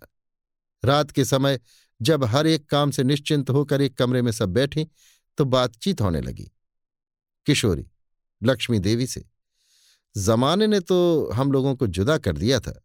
रात 0.86 1.12
के 1.12 1.26
समय 1.26 1.60
जब 2.02 2.24
हर 2.24 2.48
एक 2.48 2.66
काम 2.66 2.92
से 2.92 3.03
निश्चिंत 3.03 3.50
होकर 3.50 3.82
एक 3.82 3.98
कमरे 3.98 4.22
में 4.22 4.32
सब 4.32 4.50
बैठी 4.50 4.88
तो 5.38 5.45
बातचीत 5.48 6.02
होने 6.02 6.22
लगी। 6.22 6.52
किशोरी, 7.48 7.86
लक्ष्मी 8.42 8.80
देवी 8.80 9.08
से, 9.08 9.24
जमाने 10.16 10.68
ने 10.68 10.80
तो 10.80 11.30
हम 11.34 11.52
लोगों 11.52 11.76
को 11.76 11.88
जुदा 11.88 12.18
कर 12.18 12.38
दिया 12.38 12.60
था, 12.60 12.80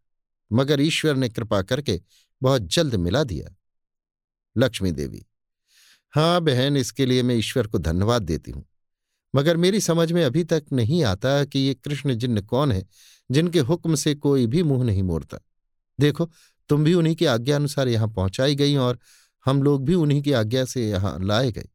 मगर 0.50 0.80
ईश्वर 0.80 1.16
ने 1.16 1.28
कृपा 1.28 1.62
करके 1.62 2.00
बहुत 2.42 2.62
जल्द 2.64 2.94
मिला 2.96 3.22
दिया। 3.24 3.54
लक्ष्मी 4.56 4.92
देवी 4.92 5.24
हाँ 6.14 6.40
बहन, 6.40 6.76
इसके 6.76 7.06
लिए 7.06 7.22
मैं 7.22 7.34
ईश्वर 7.34 7.66
को 7.66 7.78
धन्यवाद 7.78 8.22
देती 8.22 8.50
हूँ, 8.50 8.64
मगर 9.34 9.56
मेरी 9.56 9.80
समझ 9.80 10.10
में 10.12 10.24
अभी 10.24 10.44
तक 10.44 10.64
नहीं 10.72 11.02
आता 11.04 11.44
कि 11.44 11.58
ये 11.58 11.74
कृष्ण 11.74 12.14
जिन्न 12.14 12.40
कौन 12.42 12.72
है, 12.72 12.86
जिनके 13.30 13.60
हुक्म 13.60 13.94
से 13.94 14.14
कोई 14.14 14.46
भी 14.46 14.62
मुँह 14.62 14.84
नहीं 14.84 15.02
मोड़ता। 15.02 15.38
देखो 15.98 16.30
तुम 16.68 16.84
भी 16.84 16.94
उन्हीं 16.94 17.14
की 17.16 17.24
आज्ञा 17.24 17.56
अनुसार 17.56 17.88
यहाँ 17.88 18.08
पहुंचाई 18.08 18.54
गई 18.54 18.76
और 18.76 18.98
हम 19.46 19.62
लोग 19.62 19.84
भी 19.84 19.94
उन्हीं 19.94 20.22
की 20.22 20.32
आज्ञा 20.32 20.64
से 20.64 20.90
यहाँ 20.90 21.18
लाए 21.24 21.52
गए। 21.52 21.68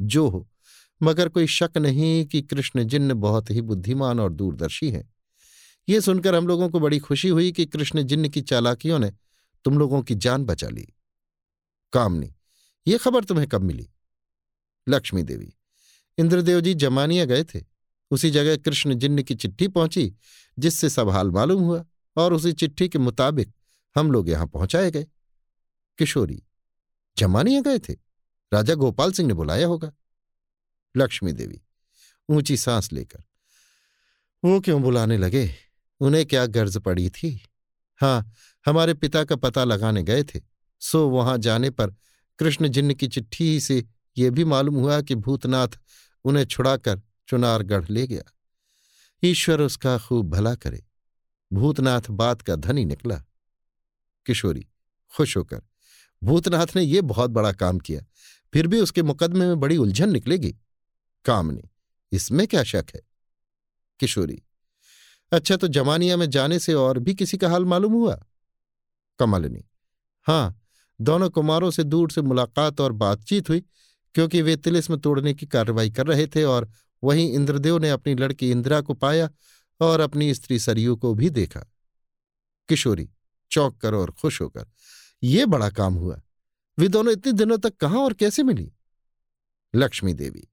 जो 0.00 0.28
हो, 0.28 0.48
मगर 1.02 1.28
कोई 1.28 1.46
शक 1.46 1.70
नहीं 1.76 2.24
कि 2.26 2.42
कृष्ण 2.42 2.84
जिन्न 2.84 3.14
बहुत 3.14 3.50
ही 3.50 3.60
बुद्धिमान 3.60 4.20
और 4.20 4.32
दूरदर्शी 4.32 4.90
है। 4.90 5.08
ये 5.88 6.00
सुनकर 6.00 6.34
हम 6.34 6.46
लोगों 6.48 6.68
को 6.68 6.80
बड़ी 6.80 6.98
खुशी 6.98 7.28
हुई 7.28 7.52
कि 7.52 7.66
कृष्ण 7.66 8.02
जिन्न 8.02 8.28
की 8.28 8.40
चालाकियों 8.40 8.98
ने 8.98 9.12
तुम 9.64 9.78
लोगों 9.78 10.02
की 10.02 10.14
जान 10.14 10.44
बचा 10.44 10.68
ली। 10.68 10.86
कामनी, 11.92 12.34
ये 12.86 12.98
खबर 12.98 13.24
तुम्हें 13.24 13.48
कब 13.48 13.62
मिली? 13.62 13.88
लक्ष्मी 14.88 15.22
देवी, 15.22 15.52
इंद्रदेव 16.18 16.60
जी 16.60 16.74
जमानिया 16.74 17.24
गए 17.24 17.44
थे। 17.44 17.60
उसी 18.10 18.30
जगह 18.30 18.56
कृष्ण 18.56 18.94
जिन्न 18.94 19.22
की 19.22 19.34
चिट्ठी 19.34 19.68
पहुँची, 19.68 20.12
जिससे 20.58 20.88
सब 20.88 21.08
हाल 21.08 21.30
मालूम 21.30 21.62
हुआ 21.62 21.84
और 22.16 22.32
उसी 22.32 22.52
चिट्ठी 22.52 22.88
के 22.88 22.98
मुताबिक 22.98 23.52
हम 23.96 24.10
लोग 24.12 24.28
यहाँ 24.28 24.46
पहुँचाए 24.46 24.90
गए। 24.90 25.06
किशोरी 25.98 26.42
जमानिया 27.16 27.60
गए 27.60 27.78
थे? 27.78 27.92
राजा 28.52 28.74
गोपाल 28.74 29.12
सिंह 29.12 29.28
ने 29.28 29.34
बुलाया 29.34 29.66
होगा। 29.66 29.92
लक्ष्मी 30.94 31.32
देवी, 31.32 31.60
ऊँची 32.28 32.56
सांस 32.56 32.92
लेकर, 32.92 33.22
वो 34.42 34.60
क्यों 34.60 34.82
बुलाने 34.82 35.16
लगे? 35.16 35.50
उन्हें 36.00 36.24
क्या 36.26 36.44
गर्ज 36.46 36.76
पड़ी 36.78 37.08
थी? 37.10 37.40
हाँ 38.00 38.32
हमारे 38.66 38.94
पिता 38.94 39.24
का 39.24 39.36
पता 39.36 39.64
लगाने 39.64 40.02
गए 40.02 40.24
थे। 40.24 40.40
सो 40.82 41.08
वहाँ 41.08 41.36
जाने 41.38 41.70
पर 41.70 41.94
कृष्ण 42.38 42.68
जिन्न 42.68 42.94
की 42.94 43.08
चिट्ठी 43.08 43.60
से 43.60 43.84
ये 44.16 44.30
भी 44.30 44.44
मालूम 44.44 44.76
हुआ 44.76 45.00
कि 45.00 45.14
भूतनाथ 45.14 45.78
उन्हें 46.24 46.44
छुड़ाकर 46.44 47.00
चुनारगढ़ 47.28 47.88
ले 47.90 48.06
गया। 48.06 48.22
ईश्वर 49.22 49.60
उसका 49.60 49.96
खूब 49.98 50.28
भला 50.30 50.54
करे। 50.54 50.84
भूतनाथ 51.50 52.10
बात 52.10 52.42
का 52.42 52.56
धनी 52.56 52.84
निकला। 52.84 53.22
किशोरी, 54.28 54.66
खुश 55.12 55.36
होकर। 55.36 55.62
भूतनाथ 56.22 56.76
ने 56.76 56.82
यह 56.82 57.02
बहुत 57.02 57.30
बड़ा 57.30 57.52
काम 57.52 57.78
किया, 57.78 58.00
फिर 58.52 58.66
भी 58.66 58.80
उसके 58.80 59.02
मुकदमे 59.02 59.46
में 59.46 59.60
बड़ी 59.60 59.76
उलझन 59.76 60.12
निकलेगी। 60.12 60.56
कामनी, 61.24 61.62
इसमें 62.12 62.46
क्या 62.46 62.62
शक 62.64 62.86
है? 62.94 63.00
किशोरी 64.00 64.42
अच्छा 65.32 65.56
तो 65.56 65.68
जमानिया 65.68 66.16
में 66.16 66.28
जाने 66.30 66.58
से 66.58 66.74
और 66.74 66.98
भी 66.98 67.14
किसी 67.14 67.36
का 67.36 67.48
हाल 67.50 67.64
मालूम 67.64 67.92
हुआ? 67.92 68.20
कमलनी 69.18 69.64
हाँ 70.26 70.62
दोनों 71.00 71.28
कुमारों 71.30 71.70
से 71.70 71.84
दूर 71.84 72.10
से 72.10 72.22
मुलाकात 72.22 72.80
और 72.80 72.92
बातचीत 72.92 73.48
हुई, 73.48 73.62
क्योंकि 74.14 74.42
वे 74.42 74.56
तिलिस्म 74.56 74.96
तोड़ने 74.96 75.34
की 75.34 75.46
कार्रवाई 75.46 75.90
कर 75.90 76.06
रहे 76.06 76.26
थे 76.26 76.44
और 76.44 76.68
वहीं 77.04 77.30
इंद्रदेव 77.32 77.78
ने 77.78 77.90
अपनी 77.90 78.14
लड़की 78.14 78.50
इंदिरा 78.50 78.80
को 78.80 78.94
पाया 78.94 79.28
और 79.80 80.00
अपनी 80.00 80.34
स्त्री 80.34 80.58
सरयू 80.58 80.96
को 80.96 81.14
भी 81.14 81.30
देखा। 81.30 81.60
किशोरी 82.68 83.08
चौंक 83.50 83.76
कर 83.76 83.94
और 83.94 84.10
खुश 84.10 84.40
होकर। 84.40 84.66
ये 85.22 85.46
बड़ा 85.46 85.70
काम 85.70 85.94
हुआ। 85.94 86.20
वे 86.78 86.88
दोनों 86.88 87.12
इतने 87.12 87.32
दिनों 87.32 87.58
तक 87.58 87.76
कहाँ 87.76 87.98
और 87.98 88.12
कैसे 88.12 88.42
मिली? 88.42 88.72
लक्ष्मी 89.74 90.14
देवी। 90.14 90.48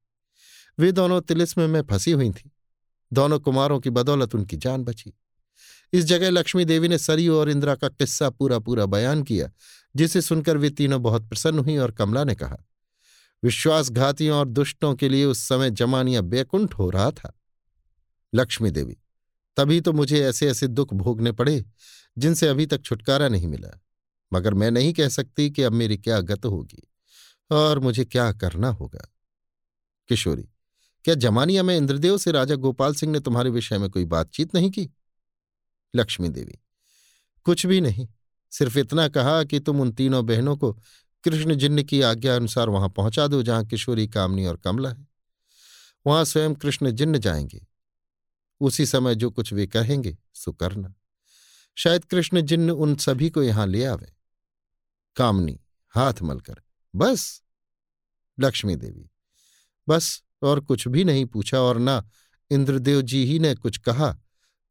वे 0.79 0.91
दोनों 0.91 1.21
तिलिस्म 1.21 1.69
में 1.69 1.81
फंसी 1.81 2.11
हुई 2.11 2.31
थी। 2.31 2.51
दोनों 3.13 3.39
कुमारों 3.39 3.79
की 3.79 3.89
बदौलत 3.89 4.35
उनकी 4.35 4.57
जान 4.57 4.83
बची। 4.83 5.13
इस 5.93 6.05
जगह 6.05 6.29
लक्ष्मी 6.29 6.65
देवी 6.65 6.87
ने 6.87 6.97
सरयू 6.97 7.35
और 7.35 7.49
इंदिरा 7.49 7.75
का 7.75 7.89
किस्सा 7.89 8.29
पूरा 8.29 8.59
पूरा 8.59 8.85
बयान 8.85 9.23
किया, 9.23 9.51
जिसे 9.95 10.21
सुनकर 10.21 10.57
वे 10.57 10.69
तीनों 10.69 11.01
बहुत 11.01 11.27
प्रसन्न 11.29 11.59
हुई 11.59 11.77
और 11.77 11.91
कमला 11.91 12.23
ने 12.23 12.35
कहा, 12.35 12.57
विश्वासघातियों 13.43 14.37
और 14.37 14.47
दुष्टों 14.47 14.95
के 14.95 15.09
लिए 15.09 15.25
उस 15.25 15.39
समय 15.39 15.71
जमानिया 15.71 16.21
बेकुंठ 16.21 16.73
हो 16.73 16.89
रहा 16.89 17.11
था। 17.11 17.33
लक्ष्मी 18.33 18.71
देवी, 18.71 18.97
तभी 19.57 19.81
तो 19.81 19.93
मुझे 19.93 20.23
ऐसे 20.25 20.49
ऐसे 20.49 20.67
दुख 20.67 20.93
भोगने 20.93 21.31
पड़े 21.31 21.63
जिनसे 22.17 22.47
अभी 22.47 22.65
तक 22.65 22.81
छुटकारा 22.81 23.27
नहीं 23.27 23.47
मिला। 23.47 23.79
मगर 24.33 24.53
मैं 24.53 24.71
नहीं 24.71 24.93
कह 24.93 25.07
सकती 25.07 25.49
कि 25.49 25.61
अब 25.61 25.71
मेरी 25.71 25.97
क्या 25.97 26.19
गत 26.21 26.45
होगी, 26.45 26.83
और 27.51 27.79
मुझे 27.79 28.05
क्या 28.05 28.31
करना 28.31 28.69
होगा। 28.69 29.07
किशोरी, 30.09 30.49
क्या 31.05 31.15
जमानिया 31.15 31.63
में 31.63 31.75
इंद्रदेव 31.77 32.17
से 32.17 32.31
राजा 32.31 32.55
गोपाल 32.55 32.93
सिंह 32.93 33.11
ने 33.11 33.19
तुम्हारे 33.19 33.49
विषय 33.49 33.77
में 33.77 33.89
कोई 33.89 34.05
बातचीत 34.05 34.55
नहीं 34.55 34.71
की? 34.71 34.89
लक्ष्मी 35.95 36.29
देवी, 36.29 36.59
कुछ 37.45 37.65
भी 37.65 37.81
नहीं। 37.81 38.07
सिर्फ़ 38.51 38.79
इतना 38.79 39.07
कहा 39.07 39.43
कि 39.43 39.59
तुम 39.59 39.81
उन 39.81 39.91
तीनों 39.91 40.25
बहनों 40.25 40.57
को 40.57 40.71
कृष्ण 41.23 41.55
जिन्न 41.55 41.83
की 41.83 42.01
आज्ञा 42.01 42.35
अनुसार 42.35 42.69
वहाँ 42.69 42.89
पहुँचा 42.89 43.27
दो 43.27 43.43
जहाँ 43.43 43.65
किशोरी, 43.65 44.07
कामनी 44.07 44.45
और 44.45 44.57
कमला 44.57 44.89
है। 44.89 45.07
वहाँ 46.07 46.25
स्वयं 46.25 46.55
कृष्ण 46.55 46.91
जिन्न 46.91 47.17
जाएँगे, 47.17 47.65
उसी 48.61 48.85
समय 48.85 49.15
जो 49.15 49.29
कुछ 49.29 49.53
वे 49.53 49.67
कहेंगे, 49.67 50.17
सो 50.33 50.51
करना। 50.51 50.93
शायद 51.77 52.05
कृष्ण 52.05 52.41
जिन्न 52.41 52.71
उन 52.71 52.95
सभी 52.95 53.29
को 53.29 53.43
यहाँ 53.43 53.67
ले 53.67 53.85
आवे। 53.85 54.11
कामनी, 55.15 55.59
हाथ 55.93 56.21
मलकर, 56.21 56.61
बस। 56.93 57.43
लक्ष्मी 58.37 58.75
देवी, 58.75 59.09
बस, 59.87 60.23
और 60.43 60.59
कुछ 60.59 60.87
भी 60.87 61.03
नहीं 61.03 61.25
पूछा 61.25 61.59
और 61.59 61.79
ना 61.79 62.03
इंद्रदेव 62.51 63.01
जी 63.01 63.25
ही 63.25 63.39
ने 63.39 63.53
कुछ 63.55 63.77
कहा, 63.77 64.11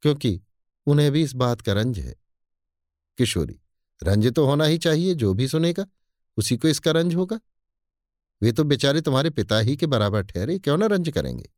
क्योंकि 0.02 0.40
उन्हें 0.86 1.10
भी 1.12 1.22
इस 1.22 1.32
बात 1.32 1.60
का 1.60 1.72
रंज 1.72 1.98
है। 1.98 2.14
किशोरी, 3.18 3.60
रंज 4.02 4.32
तो 4.32 4.46
होना 4.46 4.64
ही 4.64 4.78
चाहिए, 4.78 5.14
जो 5.14 5.34
भी 5.34 5.48
सुनेगा, 5.48 5.86
उसी 6.36 6.56
को 6.56 6.68
इसका 6.68 6.90
रंज 6.90 7.14
होगा। 7.14 7.40
वे 8.42 8.52
तो 8.52 8.64
बेचारे 8.64 9.00
तुम्हारे 9.00 9.30
पिता 9.30 9.58
ही 9.58 9.76
के 9.76 9.86
बराबर 9.86 10.22
ठहरे, 10.22 10.58
क्यों 10.58 10.76
ना 10.78 10.86
रंज 10.86 11.10
करेंगे? 11.10 11.50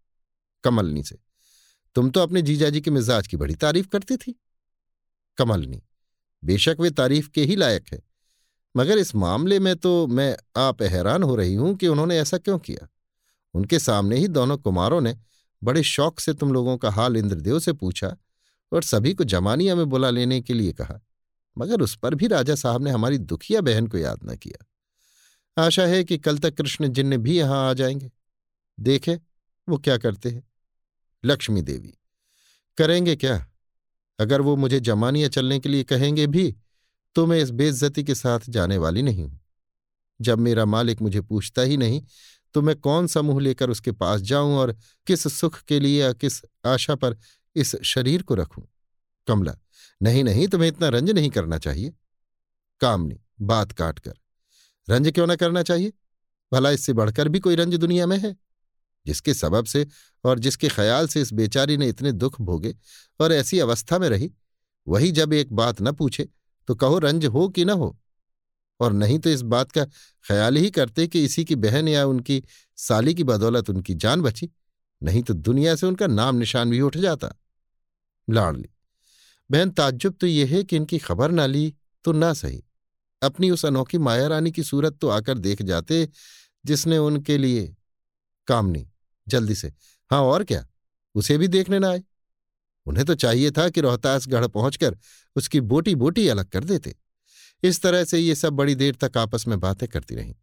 कमलनी 0.65 1.03
से, 1.03 1.19
तुम 1.95 2.11
तो 2.11 2.21
अपने 2.21 2.43
जीजाजी 2.43 2.81
के 2.81 2.91
मिजाज 2.91 3.27
की 3.27 3.37
बड़ी 3.37 3.55
तारीफ़ 3.55 3.89
करती 3.89 4.17
थी। 4.17 4.41
कमलनी 5.39 5.83
बेशक 6.45 6.77
वे 6.81 6.91
तारीफ़ 6.91 7.31
के 7.31 7.45
ही 7.45 7.57
लायक 7.57 7.85
है। 7.93 8.03
मगर 8.77 8.99
इस 8.99 9.15
मामले 9.15 9.59
में 9.59 9.77
तो 9.77 10.07
मैं 10.07 10.37
आप 10.57 10.83
हैरान 10.83 11.23
हो 11.23 11.35
रही 11.37 11.55
हूँ 11.55 11.75
कि 11.77 11.89
उन्होंने 11.89 12.19
ऐसा 12.19 12.39
क्यों 12.39 12.59
किया। 12.59 12.89
उनके 13.55 13.79
सामने 13.79 14.17
ही 14.17 14.29
दोनों 14.29 14.59
कुमारों 14.59 15.01
ने 15.01 15.17
बड़े 15.63 15.83
शौक 15.83 16.21
से 16.21 16.35
तुम 16.35 16.53
लोगों 16.53 16.77
का 16.77 16.91
हाल 16.91 17.17
इंद्रदेव 17.17 17.59
से 17.59 17.73
पूछा 17.73 18.17
और 18.73 18.83
सभी 18.83 19.15
को 19.15 19.25
जमानिया 19.25 19.75
में 19.75 19.87
बुला 19.87 20.11
लेने 20.11 20.41
के 20.41 20.55
लिए 20.55 20.73
कहा। 20.73 21.01
मगर 21.59 21.81
उस 21.81 21.97
पर 21.97 22.15
भी 22.15 22.27
राजा 22.27 22.55
साहब 22.55 22.85
ने 22.85 22.91
हमारी 22.91 23.19
दुखिया 23.19 23.61
बहन 23.61 23.87
को 23.87 23.99
याद 23.99 24.21
न 24.25 24.37
किया। 24.37 25.63
आशा 25.63 25.87
है 25.87 26.05
कि 26.05 26.19
कल 26.19 26.39
तक 26.39 26.55
कृष्ण 26.55 26.89
जिन्न 26.89 27.17
भी 27.17 27.37
यहाँ 27.39 27.71
आ 27.71 27.73
जाएँगे। 27.73 28.11
देखे 28.81 29.21
वो 29.69 29.79
क्या 29.79 29.97
करते 29.99 30.31
हैं। 30.31 30.43
लक्ष्मी 31.25 31.63
देवी, 31.63 31.95
करेंगे 32.79 33.17
क्या? 33.17 33.47
अगर 34.19 34.41
वो 34.41 34.57
मुझे 34.57 34.81
जमानिया 34.81 35.29
चलने 35.29 35.59
के 35.59 35.69
लिए 35.69 35.85
कहेंगे 35.85 36.27
भी 36.27 36.55
तो 37.17 37.27
मैं 37.27 37.39
इस 37.39 37.51
बेइज्जती 37.51 38.05
के 38.05 38.15
साथ 38.15 38.41
जाने 38.49 38.77
वाली 38.79 39.03
नहीं 39.03 39.25
हूँ। 39.25 39.39
जब 40.21 40.39
मेरा 40.39 40.65
मालिक 40.65 41.03
मुझे 41.03 41.21
पूछता 41.21 41.63
ही 41.63 41.77
नहीं 41.77 42.03
तो 42.55 42.63
मैं 42.63 42.75
कौन 42.77 43.07
सा 43.07 43.23
मुँह 43.23 43.41
लेकर 43.41 43.71
उसके 43.71 43.93
पास 43.93 44.21
जाऊँ 44.21 44.55
और 44.55 44.75
किस 45.07 45.27
सुख 45.35 45.61
के 45.63 45.81
लिए 45.81 46.01
या 46.03 46.13
किस 46.13 46.41
आशा 46.67 46.95
पर 46.95 47.17
इस 47.57 47.75
शरीर 47.85 48.23
को 48.23 48.35
रखूँ? 48.35 48.67
कमला, 49.27 49.57
नहीं 50.03 50.25
नहीं, 50.25 50.47
तुम्हें 50.49 50.69
इतना 50.69 50.89
रंज 50.89 51.11
नहीं 51.11 51.31
करना 51.31 51.59
चाहिए। 51.59 51.93
कामनी, 52.81 53.19
बात 53.41 53.73
काट 53.73 53.99
कर 53.99 54.15
रंज 54.89 55.13
क्यों 55.13 55.27
ना 55.27 55.37
करना 55.37 55.63
चाहिए? 55.63 55.93
भला 56.53 56.71
इससे 56.71 56.93
बढ़कर 56.93 57.29
भी 57.29 57.39
कोई 57.39 57.55
रंज 57.57 57.75
दुनिया 57.75 58.07
में 58.07 58.19
है? 58.19 58.37
जिसके 59.07 59.35
सबब 59.35 59.65
से 59.65 59.87
और 60.25 60.39
जिसके 60.39 60.69
ख्याल 60.69 61.07
से 61.07 61.21
इस 61.21 61.33
बेचारी 61.33 61.77
ने 61.77 61.89
इतने 61.89 62.13
दुख 62.13 62.41
भोगे 62.41 62.75
और 63.21 63.33
ऐसी 63.33 63.59
अवस्था 63.59 63.99
में 63.99 64.09
रही। 64.09 64.31
वही 64.87 65.11
जब 65.13 65.33
एक 65.33 65.53
बात 65.53 65.83
न 65.83 65.93
पूछे 65.93 66.29
तो 66.69 66.75
कहो, 66.75 66.99
रंज 66.99 67.27
हो 67.27 67.49
कि 67.49 67.65
न 67.65 67.71
हो? 67.71 67.97
और 68.81 68.93
नहीं 68.93 69.19
तो 69.19 69.31
इस 69.31 69.43
बात 69.43 69.71
का 69.73 69.85
ख्याल 70.25 70.57
ही 70.57 70.71
करते 70.71 71.07
कि 71.07 71.25
इसी 71.25 71.45
की 71.45 71.55
बहन 71.55 71.89
या 71.89 72.05
उनकी 72.07 72.43
साली 72.77 73.15
की 73.15 73.25
बदौलत 73.25 73.71
उनकी 73.71 73.95
जान 73.95 74.23
बची। 74.23 74.51
नहीं 75.03 75.23
तो 75.23 75.35
दुनिया 75.35 75.75
से 75.77 75.87
उनका 75.87 76.07
नाम 76.07 76.37
निशान 76.37 76.71
भी 76.71 76.81
उठ 76.81 76.97
जाता। 76.97 77.29
लाडली, 78.29 78.69
बहन, 79.51 79.71
ताज्जुब 79.71 80.15
तो 80.21 80.27
यह 80.27 80.51
है 80.51 80.63
कि 80.65 80.77
इनकी 80.77 80.99
खबर 80.99 81.31
ना 81.31 81.47
ली 81.47 81.75
तो 82.05 82.13
ना 82.13 82.33
सही। 82.33 82.63
अपनी 83.23 83.51
उस 83.51 83.65
अनोखी 83.65 83.99
माया 83.99 84.27
रानी 84.27 84.51
की 84.51 84.63
सूरत 84.63 84.99
तो 85.01 85.09
आकर 85.09 85.39
देख 85.39 85.63
जाते 85.63 86.09
जिसने 86.65 86.99
उनके 86.99 87.39
लिए 87.39 87.75
कामनी 88.47 88.87
जल्दी 89.27 89.55
से। 89.55 89.73
हाँ 90.11 90.21
और 90.23 90.45
क्या? 90.45 90.65
उसे 91.15 91.39
भी 91.39 91.49
देखने 91.49 91.79
ना 91.79 91.91
आए। 91.91 92.03
उन्हें 92.87 93.05
तो 93.07 93.15
चाहिए 93.15 93.51
था 93.51 93.69
कि 93.69 93.81
रोहतासगढ़ 93.81 94.47
पहुंचकर 94.47 94.97
उसकी 95.37 95.61
बोटी 95.63 95.95
बोटी 95.95 96.27
अलग 96.29 96.49
कर 96.49 96.65
देते। 96.65 96.95
इस 97.63 97.81
तरह 97.83 98.05
से 98.05 98.19
ये 98.19 98.35
सब 98.35 98.53
बड़ी 98.53 98.75
देर 98.75 98.95
तक 98.95 99.17
आपस 99.19 99.47
में 99.49 99.59
बातें 99.61 99.89
करती 99.89 100.15
रहीं। 100.15 100.35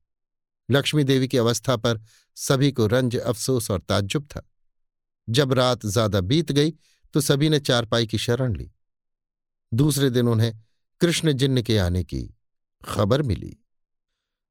लक्ष्मी 0.70 1.04
देवी 1.04 1.28
की 1.28 1.38
अवस्था 1.38 1.76
पर 1.78 2.02
सभी 2.38 2.72
को 2.72 2.88
रंज 2.88 3.16
अफसोस 3.18 3.70
और 3.72 3.80
ताज्जुब 3.80 4.26
था। 4.26 4.42
जब 5.28 5.54
रात 5.54 5.86
ज़्यादा 5.86 6.22
बीत 6.22 6.52
गई 6.52 6.74
तो 7.14 7.22
सभी 7.22 7.50
ने 7.50 7.60
चारपाई 7.60 8.08
की 8.08 8.18
शरण 8.18 8.56
ली। 8.56 8.70
दूसरे 9.72 10.10
दिन 10.10 10.28
उन्हें 10.28 10.54
कृष्ण 11.02 11.32
जिन्न 11.34 11.62
के 11.62 11.78
आने 11.78 12.04
की 12.04 12.22
खबर 12.82 13.22
मिली। 13.22 13.58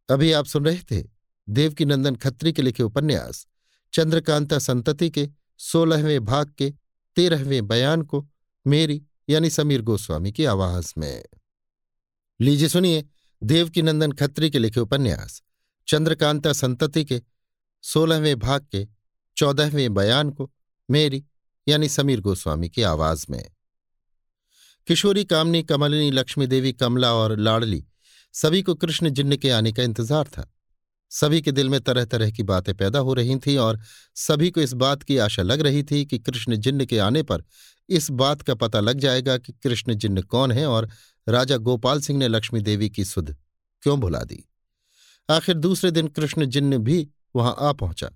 अभी 0.09 0.33
आप 0.33 0.47
सुन 0.47 0.65
रहे 0.65 0.81
थे 0.91 1.05
देवकी 1.49 1.85
नंदन 1.85 2.17
खत्री 2.17 2.53
के 2.53 2.63
लिखे 2.63 2.83
उपन्यास। 2.83 3.47
चंद्रकांता 3.93 4.59
संतति 4.59 5.11
के, 5.11 5.29
सोलहवें 5.59 6.25
भाग 6.25 6.55
के, 6.59 6.71
तेरहवें 7.17 7.69
बयान 7.69 8.03
को, 8.03 8.29
मेरी 8.67 9.03
यानी 9.29 9.51
समीर 9.51 9.83
गोस्वामी 9.83 10.33
की 10.33 10.45
आवाज़ 10.45 10.95
में। 10.99 11.25
लीजिए 12.41 12.69
सुनिए 12.69 13.05
देवकी 13.43 13.83
नंदन 13.83 14.13
खत्री 14.13 14.51
के 14.51 14.59
लिखे 14.59 14.81
उपन्यास, 14.81 15.43
चंद्रकांता 15.89 16.53
संतति 16.53 17.05
के, 17.05 17.23
सोलहवें 17.83 18.39
भाग 18.39 18.67
के, 18.73 18.89
चौदहवें 19.37 19.95
बयान 19.95 20.31
को, 20.31 20.53
मेरी 20.91 21.25
यानी 21.69 21.89
समीर 21.89 22.21
गोस्वामी 22.21 22.69
की 22.69 22.83
आवाज़ 22.83 23.27
में। 23.31 23.51
किशोरी 24.87 25.25
कामनी, 25.25 25.63
कमलिनी, 25.63 26.11
लक्ष्मी 26.11 26.47
देवी, 26.47 26.73
कमला 26.73 27.13
और 27.15 27.39
लाडली, 27.39 27.85
सभी 28.33 28.63
को 28.63 28.75
कृष्ण 28.75 29.11
जिन्न 29.11 29.37
के 29.37 29.51
आने 29.51 29.73
का 29.73 29.83
इंतज़ार 29.83 30.25
था। 30.25 30.55
सभी 31.13 31.43
के 31.43 31.53
दिल 31.53 31.69
में 31.69 31.81
तरह 31.81 32.05
तरह 32.05 32.31
की 32.31 32.43
बातें 32.43 32.75
पैदा 32.75 32.99
हो 32.99 33.15
रही 33.15 33.37
थीं 33.37 33.59
और 33.59 33.81
सभी 34.15 34.51
को 34.51 34.61
इस 34.61 34.73
बात 34.73 35.03
की 35.03 35.19
आशा 35.19 35.43
लग 35.43 35.61
रही 35.61 35.83
थी 35.83 36.07
कि 36.07 36.19
कृष्ण 36.19 36.57
जिन्न 36.57 36.87
के 36.87 36.99
आने 36.99 37.23
पर 37.23 37.43
इस 37.89 38.11
बात 38.11 38.43
का 38.43 38.55
पता 38.55 38.81
लग 38.81 38.99
जाएगा 38.99 39.39
कि 39.39 39.53
कृष्ण 39.53 39.95
जिन्न 39.95 40.23
कौन 40.23 40.53
है 40.53 40.67
और 40.67 40.89
राजा 41.29 41.57
गोपाल 41.57 42.01
सिंह 42.01 42.19
ने 42.19 42.29
लक्ष्मी 42.29 42.61
देवी 42.61 42.91
की 42.91 43.05
सुध 43.05 43.37
क्यों 43.83 44.01
भुला 44.01 44.19
दी। 44.19 44.49
आखिर 45.31 45.55
दूसरे 45.55 45.91
दिन 45.91 46.09
कृष्ण 46.09 46.47
जिन्न 46.47 46.79
भी 46.79 47.09
वहाँ 47.37 47.57
आ 47.59 47.73
पहुँचा। 47.73 48.11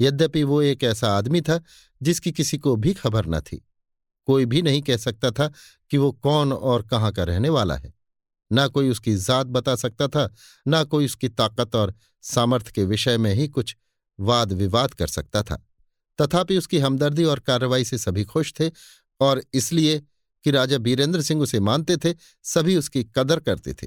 यद्यपि 0.00 0.42
वो 0.42 0.62
एक 0.62 0.84
ऐसा 0.84 1.08
आदमी 1.18 1.40
था 1.40 1.60
जिसकी 2.02 2.32
किसी 2.32 2.58
को 2.58 2.76
भी 2.76 2.94
खबर 2.94 3.26
न 3.26 3.40
थी। 3.40 3.66
कोई 4.26 4.46
भी 4.46 4.62
नहीं 4.62 4.82
कह 4.82 4.96
सकता 4.96 5.30
था 5.30 5.52
कि 5.90 5.98
वो 5.98 6.12
कौन 6.12 6.52
और 6.52 6.82
कहाँ 6.82 7.12
का 7.12 7.24
रहने 7.24 7.48
वाला 7.48 7.76
है। 7.76 7.97
न 8.52 8.68
कोई 8.68 8.90
उसकी 8.90 9.16
जात 9.16 9.46
बता 9.46 9.76
सकता 9.76 10.08
था, 10.08 10.34
न 10.68 10.84
कोई 10.84 11.04
उसकी 11.04 11.28
ताकत 11.28 11.74
और 11.74 11.94
सामर्थ्य 12.22 12.72
के 12.74 12.84
विषय 12.84 13.18
में 13.18 13.34
ही 13.34 13.48
कुछ 13.48 13.76
वाद 14.20 14.52
विवाद 14.52 14.94
कर 14.94 15.06
सकता 15.06 15.42
था। 15.42 15.66
तथापि 16.20 16.58
उसकी 16.58 16.78
हमदर्दी 16.78 17.24
और 17.24 17.40
कार्रवाई 17.40 17.84
से 17.84 17.98
सभी 17.98 18.24
खुश 18.24 18.54
थे 18.60 18.70
और 19.20 19.44
इसलिए 19.54 20.02
कि 20.44 20.50
राजा 20.50 20.78
बीरेंद्र 20.78 21.22
सिंह 21.22 21.42
उसे 21.42 21.60
मानते 21.60 21.96
थे, 21.96 22.14
सभी 22.42 22.76
उसकी 22.76 23.04
कदर 23.04 23.40
करते 23.40 23.74
थे। 23.74 23.86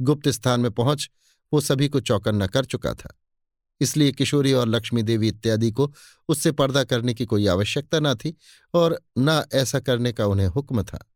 गुप्त 0.00 0.28
स्थान 0.28 0.60
में 0.60 0.70
पहुँच 0.70 1.10
वो 1.52 1.60
सभी 1.60 1.88
को 1.88 2.00
चौकन्ना 2.00 2.46
कर 2.46 2.64
चुका 2.64 2.94
था। 2.94 3.20
इसलिए 3.80 4.12
किशोरी 4.12 4.52
और 4.52 4.68
लक्ष्मी 4.68 5.02
देवी 5.02 5.28
इत्यादि 5.28 5.70
को 5.70 5.94
उससे 6.28 6.52
पर्दा 6.52 6.84
करने 6.84 7.14
की 7.14 7.26
कोई 7.26 7.46
आवश्यकता 7.46 8.00
न 8.00 8.14
थी 8.14 8.36
और 8.74 9.00
न 9.18 9.44
ऐसा 9.52 9.80
करने 9.80 10.12
का 10.12 10.26
उन्हें 10.26 10.46
हुक्म 10.46 10.82
था। 10.82 11.10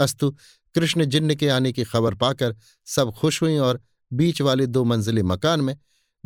अस्तु 0.00 0.36
कृष्ण 0.74 1.04
जिन्न 1.04 1.34
के 1.34 1.48
आने 1.48 1.72
की 1.72 1.84
खबर 1.84 2.14
पाकर 2.14 2.56
सब 2.84 3.12
खुश 3.12 3.42
हुई 3.42 3.56
और 3.56 3.80
बीच 4.12 4.42
वाले 4.42 4.66
दो 4.66 4.84
मंजिले 4.84 5.22
मकान 5.22 5.60
में, 5.60 5.76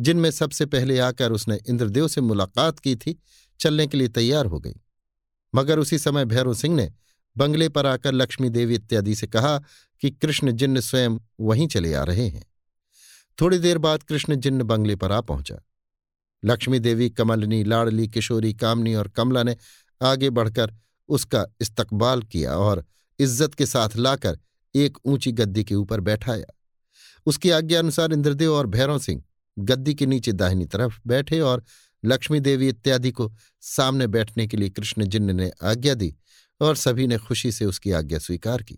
जिनमें 0.01 0.31
सबसे 0.31 0.65
पहले 0.65 0.99
आकर 0.99 1.31
उसने 1.31 1.59
इंद्रदेव 1.69 2.07
से 2.07 2.21
मुलाकात 2.21 2.79
की 2.79 2.95
थी, 2.95 3.19
चलने 3.59 3.87
के 3.87 3.97
लिए 3.97 4.07
तैयार 4.07 4.45
हो 4.45 4.59
गई। 4.59 4.73
मगर 5.55 5.79
उसी 5.79 5.99
समय 5.99 6.25
भैरव 6.25 6.53
सिंह 6.53 6.75
ने 6.75 6.91
बंगले 7.37 7.69
पर 7.69 7.85
आकर 7.85 8.11
लक्ष्मी 8.11 8.49
देवी 8.49 8.75
इत्यादि 8.75 9.15
से 9.15 9.27
कहा 9.27 9.61
कि 10.01 10.11
कृष्ण 10.11 10.51
जिन्न 10.51 10.79
स्वयं 10.79 11.17
वहीं 11.39 11.67
चले 11.67 11.93
आ 11.93 12.03
रहे 12.03 12.27
हैं। 12.27 12.45
थोड़ी 13.41 13.57
देर 13.57 13.77
बाद 13.77 14.03
कृष्ण 14.03 14.35
जिन्न 14.35 14.63
बंगले 14.63 14.95
पर 14.95 15.11
आ 15.11 15.21
पहुँचा। 15.21 15.55
लक्ष्मी 16.45 16.79
देवी, 16.79 17.09
कमलनी, 17.09 17.63
लाड़ली, 17.63 18.07
किशोरी, 18.07 18.53
कामनी 18.53 18.95
और 18.95 19.07
कमला 19.07 19.43
ने 19.43 19.57
आगे 20.01 20.29
बढ़कर 20.29 20.73
उसका 21.09 21.45
इस्तकबाल 21.61 22.21
किया 22.21 22.57
और 22.57 22.85
इज़्ज़त 23.19 23.53
के 23.53 23.65
साथ 23.65 23.95
लाकर 23.97 24.39
एक 24.75 24.97
ऊँची 25.05 25.31
गद्दी 25.31 25.63
के 25.63 25.75
ऊपर 25.75 25.99
बैठाया। 25.99 26.53
उसकी 27.27 27.49
आज्ञा 27.49 27.79
अनुसार 27.79 28.13
इंद्रदेव 28.13 28.53
और 28.53 28.67
भैरव 28.67 28.99
सिंह 28.99 29.23
गद्दी 29.57 29.93
के 29.93 30.05
नीचे 30.05 30.31
दाहिनी 30.31 30.65
तरफ़ 30.65 30.99
बैठे 31.07 31.39
और 31.41 31.63
लक्ष्मी 32.03 32.39
देवी 32.39 32.67
इत्यादि 32.69 33.11
को 33.11 33.31
सामने 33.63 34.07
बैठने 34.07 34.47
के 34.47 34.57
लिए 34.57 34.69
कृष्ण 34.69 35.05
जिन्न 35.05 35.35
ने 35.35 35.51
आज्ञा 35.63 35.93
दी 35.93 36.13
और 36.61 36.75
सभी 36.75 37.07
ने 37.07 37.17
खुशी 37.17 37.51
से 37.51 37.65
उसकी 37.65 37.91
आज्ञा 37.91 38.19
स्वीकार 38.19 38.63
की। 38.63 38.77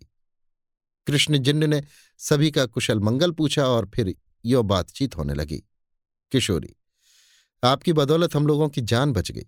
कृष्ण 1.08 1.38
जिन्न 1.38 1.70
ने 1.70 1.82
सभी 2.20 2.52
का 2.52 2.66
कुशल 2.66 3.00
मंगल 3.00 3.32
पूछा 3.32 3.66
और 3.66 3.90
फिर 3.96 4.16
यो 4.46 4.64
बातचीत 4.64 5.18
होने 5.18 5.34
लगी। 5.34 5.64
किशोरी, 6.32 6.76
आपकी 7.64 7.94
बदौलत 7.94 8.36
हम 8.36 8.48
लोगों 8.48 8.70
की 8.70 8.82
जान 8.82 9.14
बच 9.14 9.32
गई, 9.32 9.46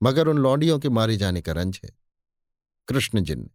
मगर 0.00 0.28
उन 0.28 0.38
लौंडियों 0.38 0.78
के 0.78 0.88
मारे 0.88 1.16
जाने 1.16 1.40
का 1.40 1.52
रंज 1.52 1.80
है। 1.84 1.90
कृष्ण 2.88 3.22
जिन्न 3.22 3.48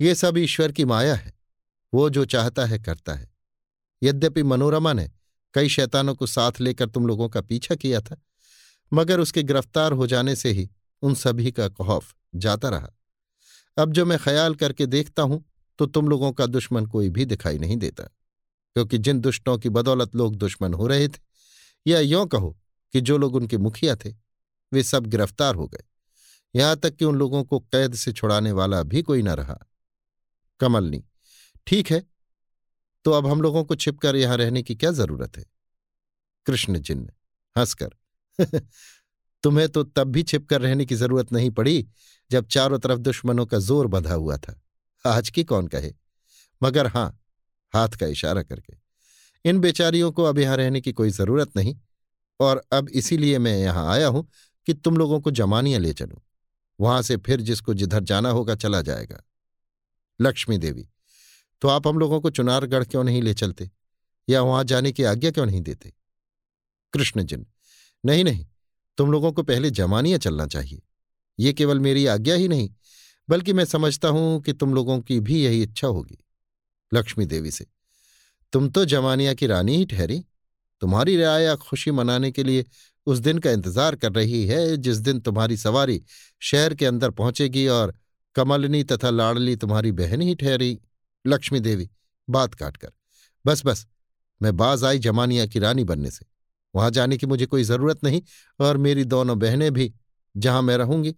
ये 0.00 0.14
सब 0.14 0.38
ईश्वर 0.38 0.72
की 0.72 0.84
माया 0.84 1.14
है। 1.14 1.32
वो 1.92 2.08
जो 2.10 2.24
चाहता 2.26 2.64
है, 2.64 2.78
करता 2.78 3.14
है। 3.14 3.28
यद्यपि 4.02 4.42
मनोरमा 4.42 4.92
ने 4.92 5.10
कई 5.54 5.68
शैतानों 5.68 6.14
को 6.14 6.26
साथ 6.26 6.60
लेकर 6.60 6.88
तुम 6.88 7.06
लोगों 7.06 7.28
का 7.28 7.40
पीछा 7.42 7.74
किया 7.74 8.00
था, 8.00 8.16
मगर 8.92 9.20
उसके 9.20 9.42
गिरफ़्तार 9.42 9.92
हो 9.92 10.06
जाने 10.06 10.34
से 10.36 10.50
ही 10.50 10.68
उन 11.02 11.14
सभी 11.16 11.50
का 11.52 11.68
खौफ 11.70 12.14
जाता 12.34 12.68
रहा। 12.68 12.90
अब 13.76 13.92
जो 13.92 14.04
मैं 14.06 14.18
ख्याल 14.18 14.54
करके 14.54 14.86
देखता 14.86 15.22
हूँ 15.22 15.44
तो 15.78 15.86
तुम 15.86 16.08
लोगों 16.08 16.30
का 16.32 16.46
दुश्मन 16.46 16.86
कोई 16.86 17.08
भी 17.10 17.24
दिखाई 17.24 17.58
नहीं 17.58 17.76
देता, 17.76 18.04
क्योंकि 18.04 18.98
जिन 18.98 19.20
दुष्टों 19.20 19.56
की 19.58 19.68
बदौलत 19.70 20.14
लोग 20.16 20.36
दुश्मन 20.36 20.74
हो 20.74 20.86
रहे 20.86 21.08
थे, 21.08 21.20
या 21.86 22.00
यों 22.00 22.26
कहो 22.26 22.56
कि 22.94 23.00
जो 23.00 23.18
लोग 23.18 23.34
उनके 23.34 23.58
मुखिया 23.58 23.96
थे, 23.96 24.10
वे 24.72 24.82
सब 24.82 25.06
गिरफ़्तार 25.06 25.54
हो 25.54 25.66
गए। 25.66 25.84
यहाँ 26.54 26.76
तक 26.76 26.96
कि 26.96 27.04
उन 27.04 27.16
लोगों 27.16 27.42
को 27.44 27.58
कैद 27.60 27.94
से 27.94 28.12
छुड़ाने 28.12 28.52
वाला 28.52 28.82
भी 28.84 29.02
कोई 29.02 29.22
न 29.22 29.28
रहा। 29.30 29.58
कमलनी 30.60 31.04
ठीक 31.66 31.90
है 31.90 32.06
तो 33.04 33.12
अब 33.12 33.26
हम 33.26 33.42
लोगों 33.42 33.64
को 33.64 33.74
छिपकर 33.74 34.16
यहाँ 34.16 34.36
रहने 34.36 34.62
की 34.62 34.74
क्या 34.74 34.90
ज़रूरत 34.90 35.36
है? 35.38 35.44
कृष्ण 36.46 36.78
जिन्न 36.78 37.10
हंसकर। 37.58 37.90
तुम्हें 39.42 39.68
तो 39.68 39.84
तब 39.84 40.04
भी 40.04 40.22
छिपकर 40.22 40.60
रहने 40.60 40.86
की 40.86 40.94
ज़रूरत 40.94 41.32
नहीं 41.32 41.50
पड़ी, 41.50 41.86
जब 42.30 42.46
चारों 42.46 42.78
तरफ़ 42.78 42.98
दुश्मनों 42.98 43.46
का 43.46 43.58
ज़ोर 43.58 43.86
बंधा 43.86 44.14
हुआ 44.14 44.36
था। 44.36 44.62
आज 45.04 45.30
की 45.30 45.44
कौन 45.44 45.66
कहे? 45.66 45.92
मगर 46.62 46.86
हाँ, 46.86 47.20
हाथ 47.74 47.88
का 47.88 48.06
इशारा 48.06 48.42
करके। 48.42 48.74
इन 49.44 49.58
बेचारियों 49.58 50.12
को 50.12 50.24
अब 50.24 50.38
यहाँ 50.38 50.56
रहने 50.56 50.80
की 50.80 50.92
कोई 50.92 51.10
ज़रूरत 51.10 51.56
नहीं, 51.56 51.76
और 52.40 52.62
अब 52.72 52.88
इसीलिए 52.88 53.38
मैं 53.38 53.58
यहाँ 53.58 53.92
आया 53.92 54.08
हूँ 54.08 54.28
कि 54.66 54.74
तुम 54.74 54.96
लोगों 54.96 55.20
को 55.20 55.30
जमानियाँ 55.30 55.80
ले 55.80 55.92
चलूँ। 55.92 56.20
वहाँ 56.80 57.02
से 57.02 57.16
फिर 57.16 57.40
जिसको 57.40 57.74
जिधर 57.74 58.02
जाना 58.02 58.30
होगा 58.30 58.54
चला 58.54 58.82
जाएगा। 58.82 59.22
लक्ष्मी 60.20 60.58
देवी। 60.58 60.88
तो 61.62 61.68
आप 61.68 61.86
हम 61.86 61.98
लोगों 61.98 62.20
को 62.20 62.30
चुनारगढ़ 62.30 62.84
क्यों 62.84 63.04
नहीं 63.04 63.22
ले 63.22 63.34
चलते? 63.34 63.70
या 64.28 64.42
वहाँ 64.42 64.64
जाने 64.64 64.92
की 64.92 65.02
आज्ञा 65.02 65.30
क्यों 65.30 65.46
नहीं 65.46 65.60
देते? 65.60 65.92
कृष्ण 66.92 67.22
जिन 67.22 67.46
नहीं 68.04 68.24
नहीं, 68.24 68.46
तुम 68.98 69.12
लोगों 69.12 69.32
को 69.32 69.42
पहले 69.42 69.70
जमानिया 69.70 70.18
चलना 70.18 70.46
चाहिए। 70.46 70.82
ये 71.38 71.52
केवल 71.52 71.80
मेरी 71.80 72.06
आज्ञा 72.06 72.34
ही 72.34 72.48
नहीं, 72.48 72.70
बल्कि 73.28 73.52
मैं 73.52 73.64
समझता 73.64 74.08
हूँ 74.08 74.40
कि 74.42 74.52
तुम 74.52 74.74
लोगों 74.74 75.00
की 75.00 75.18
भी 75.20 75.42
यही 75.44 75.62
इच्छा 75.62 75.88
होगी, 75.88 76.18
लक्ष्मी 76.92 77.26
देवी 77.26 77.50
से। 77.50 77.66
तुम 78.52 78.68
तो 78.68 78.84
जमानिया 78.84 79.34
की 79.34 79.46
रानी 79.46 79.76
ही 79.76 79.84
ठहरी। 79.84 80.24
तुम्हारी 80.82 81.16
राया 81.16 81.54
खुशी 81.56 81.90
मनाने 81.90 82.30
के 82.30 82.42
लिए 82.44 82.64
उस 83.06 83.18
दिन 83.18 83.38
का 83.38 83.50
इंतज़ार 83.50 83.96
कर 83.96 84.12
रही 84.12 84.44
है 84.46 84.76
जिस 84.76 84.96
दिन 84.96 85.20
तुम्हारी 85.20 85.56
सवारी 85.56 86.02
शहर 86.40 86.74
के 86.74 86.86
अंदर 86.86 87.10
पहुंचेगी 87.10 87.66
और 87.68 87.94
कमलनी 88.36 88.82
तथा 88.84 89.10
लाडली 89.10 89.56
तुम्हारी 89.56 89.92
बहन 89.92 90.22
ही 90.22 90.34
ठहरी। 90.34 90.78
लक्ष्मी 91.24 91.60
देवी, 91.60 91.88
बात 92.28 92.54
काटकर 92.54 92.92
बस 93.44 93.62
बस, 93.66 93.86
मैं 94.40 94.56
बाज 94.56 94.84
आई 94.84 94.98
जमानिया 94.98 95.46
की 95.46 95.58
रानी 95.58 95.84
बनने 95.84 96.10
से। 96.10 96.26
वहाँ 96.74 96.90
जाने 96.90 97.16
की 97.16 97.26
मुझे 97.26 97.46
कोई 97.46 97.62
ज़रूरत 97.62 98.04
नहीं 98.04 98.22
और 98.60 98.76
मेरी 98.76 99.04
दोनों 99.04 99.38
बहनें 99.38 99.70
भी 99.72 99.92
जहाँ 100.34 100.62
मैं 100.62 100.76
रहूँगी, 100.76 101.14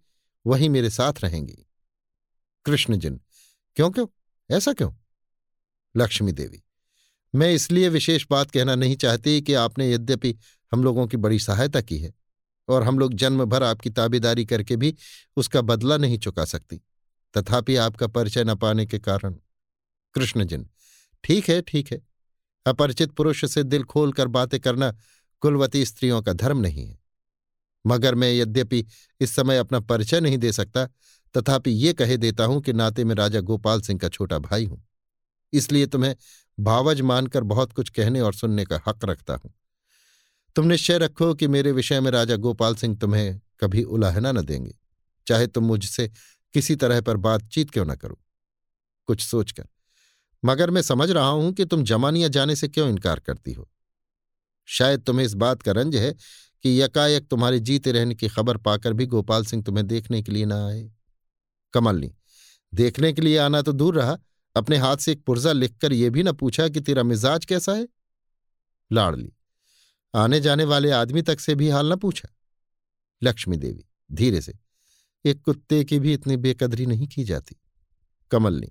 वहीं 0.47 0.69
मेरे 0.71 0.91
साथ 0.91 1.25
रहेंगी। 1.25 1.67
कृष्ण 2.67 2.97
जिन, 2.97 3.21
क्यों 3.77 3.91
क्यों? 3.91 4.07
ऐसा 4.51 4.73
क्यों? 4.73 4.93
लक्ष्मी 5.95 6.33
देवी, 6.33 6.63
मैं 7.35 7.53
इसलिए 7.53 7.89
विशेष 7.89 8.27
बात 8.31 8.51
कहना 8.51 8.75
नहीं 8.75 8.97
चाहती 8.97 9.41
कि 9.43 9.55
आपने 9.55 9.91
यद्यपि 9.93 10.35
हम 10.73 10.85
लोगों 10.85 11.07
की 11.07 11.17
बड़ी 11.17 11.39
सहायता 11.39 11.81
की 11.81 11.99
है 11.99 12.13
और 12.69 12.83
हम 12.83 12.99
लोग 12.99 13.15
जन्म 13.15 13.45
भर 13.45 13.63
आपकी 13.63 13.91
ताबेदारी 13.91 14.45
करके 14.47 14.77
भी 14.77 14.95
उसका 15.37 15.61
बदला 15.61 15.97
नहीं 15.97 16.19
चुका 16.19 16.45
सकती। 16.45 16.81
तथापि 17.37 17.77
आपका 17.77 18.07
परिचय 18.07 18.45
न 18.45 18.55
पाने 18.55 18.87
के 18.87 18.99
कारण। 18.99 19.35
कृष्णजिन, 20.15 20.69
ठीक 21.25 21.49
है 21.49 21.61
ठीक 21.63 21.93
है। 21.93 22.01
अपरिचित 22.67 23.11
पुरुष 23.11 23.45
से 23.45 23.63
दिल 23.63 23.85
खोलकर 23.85 24.29
बातें 24.29 24.61
करना 24.61 24.97
कुलवती 25.43 25.85
स्त्रियों 25.85 26.23
का 26.23 26.33
धर्म 26.33 26.59
नहीं 26.59 26.87
है। 26.87 26.99
मगर 27.87 28.15
मैं 28.15 28.33
यद्यपि 28.33 28.85
इस 29.21 29.35
समय 29.35 29.59
अपना 29.59 29.81
परिचय 29.81 30.21
नहीं 30.21 30.39
दे 30.39 30.53
सकता, 30.53 30.87
तथापि 31.35 31.71
ये 31.71 31.93
कहे 31.93 32.17
देता 32.17 32.45
हूँ 32.45 32.61
कि 32.63 32.73
नाते 32.73 33.05
में 33.05 33.15
राजा 33.15 33.41
गोपाल 33.41 33.81
सिंह 33.81 33.99
का 33.99 34.09
छोटा 34.09 34.39
भाई 34.39 34.65
हूँ। 34.65 34.83
इसलिए 35.53 35.87
तुम्हें 35.87 36.17
भावज 36.61 37.01
मानकर 37.01 37.43
बहुत 37.43 37.73
कुछ 37.73 37.89
कहने 37.89 38.21
और 38.21 38.35
सुनने 38.35 38.65
का 38.65 38.81
हक 38.89 39.05
रखता 39.05 39.35
हूँ। 39.35 39.55
तुम 40.57 40.67
निश्चय 40.67 40.99
रखो 40.99 41.35
कि 41.35 41.49
मेरे 41.49 41.73
विषय 41.73 42.01
में 42.01 42.11
राजा 42.11 42.37
गोपाल 42.37 42.75
सिंह 42.75 42.97
तुम्हें 42.97 43.41
कभी 43.61 43.83
उलाहना 43.83 44.33
न 44.33 44.43
देंगे। 44.43 44.75
चाहे 45.27 45.47
तुम 45.47 45.65
मुझसे 45.65 46.11
किसी 46.53 46.77
तरह 46.77 47.01
पर 47.01 47.17
बातचीत 47.17 47.71
क्यों 47.71 47.85
न 47.85 47.95
करो? 47.95 48.19
कुछ 49.07 49.21
सोचकर। 49.21 49.69
मगर 50.45 50.71
मैं 50.71 50.83
समझ 50.83 51.11
रहा 51.11 51.29
हूँ 51.29 51.53
कि 51.53 51.65
तुम 51.65 51.85
जमानिया 51.85 52.29
जाने 52.29 52.57
से 52.57 52.69
क्यों 52.69 52.89
इनकार 52.89 53.21
करती 53.21 53.53
हो। 53.53 53.71
शायद 54.65 55.03
तुम्हें 55.03 55.27
इस 55.27 55.35
बात 55.35 55.63
का 55.63 55.73
रंज 55.73 55.97
है 55.97 56.13
कि 56.63 56.83
यकायक 56.83 57.29
तुम्हारे 57.29 57.61
जीते 57.61 57.93
रहने 57.93 58.15
की 58.15 58.29
खबर 58.29 58.57
पाकर 58.57 58.93
भी 58.93 59.07
गोपाल 59.07 59.45
सिंह 59.45 59.63
तुम्हें 59.63 59.87
देखने 59.87 60.23
के 60.23 60.33
लिए 60.33 60.45
ना 60.45 60.67
आए। 60.67 60.91
कमलनी 61.75 62.15
देखने 62.75 63.13
के 63.13 63.23
लिए 63.23 63.39
आना 63.39 63.63
तो 63.63 63.73
दूर 63.73 63.95
रहा। 63.95 64.19
अपने 64.57 64.77
हाथ 64.77 64.97
से 64.97 65.13
एक 65.13 65.25
पुर्जा 65.25 65.53
लिखकर 65.53 65.93
यह 65.93 66.11
भी 66.11 66.23
न 66.23 66.33
पूछा 66.33 66.69
कि 66.69 66.81
तेरा 66.81 67.03
मिजाज 67.03 67.45
कैसा 67.45 67.73
है? 67.73 67.89
लाड़ली 68.93 69.33
आने 70.15 70.41
जाने 70.41 70.65
वाले 70.65 70.91
आदमी 70.91 71.23
तक 71.23 71.41
से 71.41 71.55
भी 71.55 71.69
हाल 71.69 71.93
न 71.93 71.97
पूछा। 71.97 72.29
लक्ष्मी 73.23 73.57
देवी, 73.57 73.85
धीरे 74.13 74.41
से। 74.41 74.59
एक 75.29 75.41
कुत्ते 75.43 75.85
की 75.85 75.99
भी 75.99 76.13
इतनी 76.13 76.37
बेकदरी 76.37 76.87
नहीं 76.87 77.07
की 77.07 77.25
जाती। 77.25 77.57
कमलनी 78.31 78.69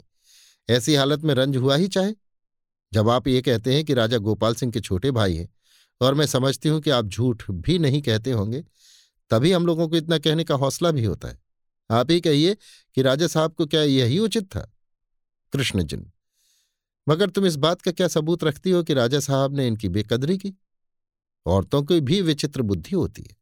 ऐसी 0.70 0.96
हालत 0.96 1.24
में 1.24 1.34
रंज 1.34 1.58
हुआ 1.58 1.76
ही 1.76 1.88
चाहे। 1.88 2.14
जब 2.94 3.10
आप 3.10 3.28
ये 3.28 3.42
कहते 3.42 3.74
हैं 3.76 3.84
कि 3.86 3.94
राजा 3.94 4.18
गोपाल 4.18 4.56
सिंह 4.56 4.72
के 4.72 4.80
छोटे 4.80 5.12
भाई 5.12 5.36
हैं, 5.36 5.50
और 6.02 6.14
मैं 6.14 6.26
समझती 6.26 6.70
हूँ 6.70 6.82
कि 6.82 6.90
आप 6.90 7.06
झूठ 7.06 7.44
भी 7.52 7.80
नहीं 7.80 8.02
कहते 8.02 8.32
होंगे, 8.32 8.64
तभी 9.32 9.52
हम 9.52 9.66
लोगों 9.66 9.88
को 9.90 9.96
इतना 9.96 10.18
कहने 10.18 10.44
का 10.44 10.56
हौसला 10.56 10.92
भी 10.92 11.06
होता 11.06 11.28
है। 11.28 11.40
आप 11.90 12.12
ही 12.12 12.22
कहिए 12.22 12.58
कि 12.96 13.02
राजा 13.02 13.28
साहब 13.28 13.54
को 13.54 13.66
क्या 13.66 13.82
यही 13.82 14.20
उचित 14.20 14.46
था? 14.46 14.62
कृष्ण 15.54 15.84
जिन 15.84 16.12
मगर 17.08 17.30
तुम 17.30 17.46
इस 17.46 17.56
बात 17.56 17.82
का 17.82 17.92
क्या 17.92 18.08
सबूत 18.08 18.44
रखती 18.44 18.72
हो 18.72 18.84
कि 18.84 18.94
राजा 18.94 19.20
साहब 19.20 19.56
ने 19.56 19.68
इनकी 19.68 19.90
बेकदरी 19.90 20.38
की? 20.38 20.54
औरतों 21.46 21.82
की 21.84 22.00
भी 22.02 22.22
विचित्र 22.22 22.62
बुद्धि 22.62 22.96
होती 22.96 23.22
है। 23.22 23.36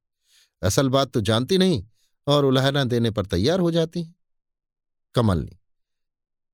असल 0.62 0.90
बात 0.90 1.12
तो 1.12 1.22
जानती 1.22 1.58
नहीं 1.58 1.84
और 2.28 2.46
उलाहना 2.46 2.84
देने 2.84 3.12
पर 3.12 3.26
तैयार 3.26 3.60
हो 3.60 3.72
जाती 3.72 4.04
हैं। 4.04 4.14
कमलनी 5.16 5.58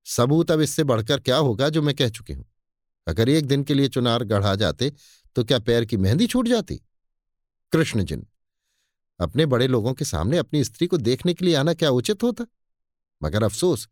सबूत 0.06 0.50
अब 0.50 0.60
इससे 0.60 0.84
बढ़कर 0.84 1.20
क्या 1.20 1.36
होगा 1.36 1.68
जो 1.68 1.82
मैं 1.82 1.94
कह 1.94 2.08
चुकी 2.08 2.32
हूँ? 2.32 2.44
अगर 3.06 3.28
एक 3.28 3.46
दिन 3.46 3.62
के 3.64 3.74
लिए 3.74 3.88
चुनार 3.88 4.24
गढ़ा 4.24 4.54
जाते 4.54 4.92
तो 5.36 5.44
क्या 5.44 5.58
पैर 5.58 5.84
की 5.84 5.96
मेहंदी 5.96 6.26
छूट 6.26 6.48
जाती? 6.48 6.80
कृष्ण 7.72 8.04
जिन 8.04 8.26
अपने 9.20 9.46
बड़े 9.46 9.66
लोगों 9.66 9.92
के 9.94 10.04
सामने 10.04 10.38
अपनी 10.38 10.64
स्त्री 10.64 10.86
को 10.86 10.96
देखने 10.96 11.34
के 11.34 11.44
लिए 11.44 11.54
आना 11.54 11.74
क्या 11.74 11.90
उचित 11.90 12.22
होता? 12.22 12.46
मगर 13.22 13.42
अफसोस, 13.42 13.88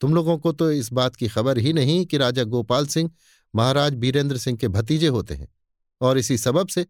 तुम 0.00 0.14
लोगों 0.14 0.38
को 0.38 0.52
तो 0.52 0.70
इस 0.70 0.92
बात 0.92 1.16
की 1.16 1.28
खबर 1.28 1.58
ही 1.58 1.72
नहीं 1.72 2.04
कि 2.06 2.16
राजा 2.16 2.44
गोपाल 2.44 2.86
सिंह, 2.86 3.10
महाराज 3.54 3.94
बीरेंद्र 3.94 4.36
सिंह 4.36 4.56
के 4.58 4.68
भतीजे 4.68 5.08
होते 5.08 5.34
हैं। 5.34 5.48
और 6.00 6.18
इसी 6.18 6.38
सबब 6.38 6.68
से 6.68 6.86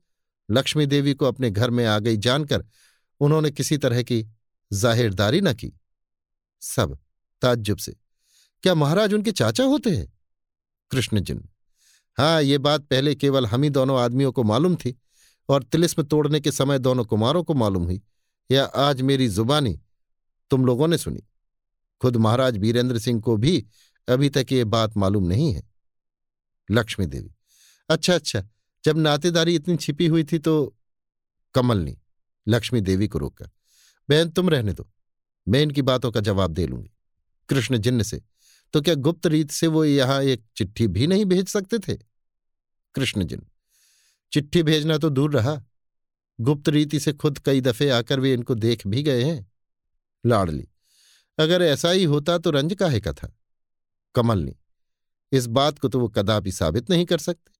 लक्ष्मी 0.50 0.86
देवी 0.86 1.15
को 1.15 1.26
अपने 1.26 1.50
घर 1.50 1.70
में 1.70 1.84
आ 1.86 1.98
गई 1.98 2.16
जानकर 2.16 2.65
उन्होंने 3.20 3.50
किसी 3.50 3.76
तरह 3.78 4.02
की 4.02 4.24
जाहिरदारी 4.70 5.40
न 5.40 5.52
की। 5.52 5.72
सब 6.62 6.98
ताज्जुब 7.42 7.78
से, 7.78 7.96
क्या 8.64 8.74
महाराज 8.74 9.14
उनके 9.14 9.32
चाचा 9.32 9.64
होते 9.64 9.90
हैं? 9.90 10.12
कृष्ण 10.90 11.20
जिन 11.20 11.48
हाँ 12.18 12.42
ये 12.42 12.58
बात 12.58 12.82
पहले 12.82 13.14
केवल 13.14 13.46
हम 13.46 13.62
ही 13.62 13.70
दोनों 13.70 13.98
आदमियों 14.00 14.32
को 14.32 14.42
मालूम 14.42 14.74
थी 14.76 14.94
और 15.48 15.62
तिलिस्म 15.62 16.02
तोड़ने 16.02 16.40
के 16.40 16.52
समय 16.52 16.78
दोनों 16.78 17.04
कुमारों 17.04 17.42
को 17.44 17.54
मालूम 17.54 17.84
हुई, 17.84 18.00
या 18.50 18.64
आज 18.64 19.00
मेरी 19.02 19.28
जुबानी 19.28 19.78
तुम 20.50 20.64
लोगों 20.66 20.88
ने 20.88 20.98
सुनी। 20.98 21.22
खुद 22.00 22.16
महाराज 22.16 22.56
वीरेंद्र 22.58 22.98
सिंह 22.98 23.20
को 23.20 23.36
भी 23.36 23.64
अभी 24.08 24.28
तक 24.28 24.46
ये 24.52 24.64
बात 24.64 24.96
मालूम 24.96 25.26
नहीं 25.26 25.52
है। 25.54 25.62
लक्ष्मी 26.68 27.06
देवी 27.06 27.34
अच्छा 27.88 28.14
अच्छा 28.14 28.42
जब 28.84 28.98
नातेदारी 28.98 29.54
इतनी 29.54 29.76
छिपी 29.76 30.06
हुई 30.06 30.24
थी 30.24 30.38
तो 30.38 30.74
कमलनी 31.54 31.96
लक्ष्मी 32.47 32.81
देवी 32.81 33.08
को 33.08 33.18
रोककर, 33.18 33.50
बहन, 34.08 34.31
तुम 34.31 34.49
रहने 34.49 34.73
दो, 34.73 34.89
मैं 35.47 35.62
इनकी 35.62 35.83
बातों 35.83 36.10
का 36.12 36.20
जवाब 36.20 36.50
दे 36.50 36.66
लूँगी। 36.66 36.91
कृष्ण 37.49 37.78
जिन्न 37.78 38.02
से 38.02 38.23
तो 38.75 38.81
क्या 38.81 38.94
गुप्त 38.94 39.26
रीत 39.26 39.50
से 39.50 39.66
वो 39.66 39.84
यहाँ 39.84 40.23
एक 40.23 40.44
चिट्ठी 40.57 40.86
भी 40.86 41.07
नहीं 41.07 41.25
भेज 41.25 41.49
सकते 41.49 41.78
थे? 41.78 41.94
कृष्ण 42.94 43.25
जिन 43.25 43.47
चिट्ठी 44.33 44.62
भेजना 44.62 44.97
तो 44.99 45.10
दूर 45.10 45.33
रहा। 45.33 45.60
गुप्त 46.39 46.68
रीति 46.68 47.00
से 47.00 47.12
खुद 47.12 47.39
कई 47.39 47.60
दफे 47.60 47.89
आकर 47.91 48.20
वे 48.20 48.33
इनको 48.33 48.55
देख 48.55 48.86
भी 48.86 49.02
गए 49.02 49.23
हैं। 49.25 49.52
लाडली, 50.25 50.66
अगर 51.39 51.62
ऐसा 51.62 51.91
ही 51.91 52.05
होता 52.05 52.39
तो 52.39 52.50
रंज 52.50 52.75
काहे 52.75 53.00
का 53.00 53.12
था? 53.12 53.33
कमलनी, 54.15 54.57
इस 55.33 55.47
बात 55.47 55.78
को 55.78 55.89
तो 55.89 56.00
वो 56.00 56.08
कदापि 56.08 56.52
साबित 56.52 56.91
नहीं 56.91 57.05
कर 57.05 57.18
सकते। 57.18 57.52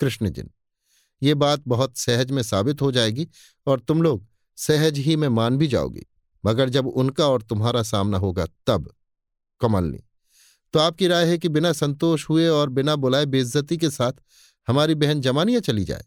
कृष्ण 0.00 0.30
जिन 0.30 0.50
ये 1.24 1.34
बात 1.34 1.62
बहुत 1.68 1.96
सहज 1.96 2.30
में 2.30 2.42
साबित 2.42 2.82
हो 2.82 2.90
जाएगी 2.92 3.26
और 3.66 3.80
तुम 3.80 4.02
लोग 4.02 4.26
सहज 4.58 4.98
ही 4.98 5.16
में 5.16 5.28
मान 5.28 5.56
भी 5.58 5.66
जाओगे। 5.66 6.06
मगर 6.44 6.68
जब 6.68 6.86
उनका 6.86 7.26
और 7.26 7.42
तुम्हारा 7.42 7.82
सामना 7.82 8.18
होगा 8.18 8.46
तब 8.66 8.90
कमलनी 9.60 10.00
तो 10.74 10.80
आपकी 10.80 11.06
राय 11.06 11.26
है 11.26 11.38
कि 11.38 11.48
बिना 11.48 11.72
संतोष 11.72 12.28
हुए 12.28 12.46
और 12.48 12.68
बिना 12.68 12.96
बुलाए 12.96 13.26
बेइज्जती 13.26 13.76
के 13.76 13.90
साथ 13.90 14.12
हमारी 14.68 14.94
बहन 14.94 15.20
जमानिया 15.20 15.60
चली 15.60 15.84
जाए? 15.84 16.04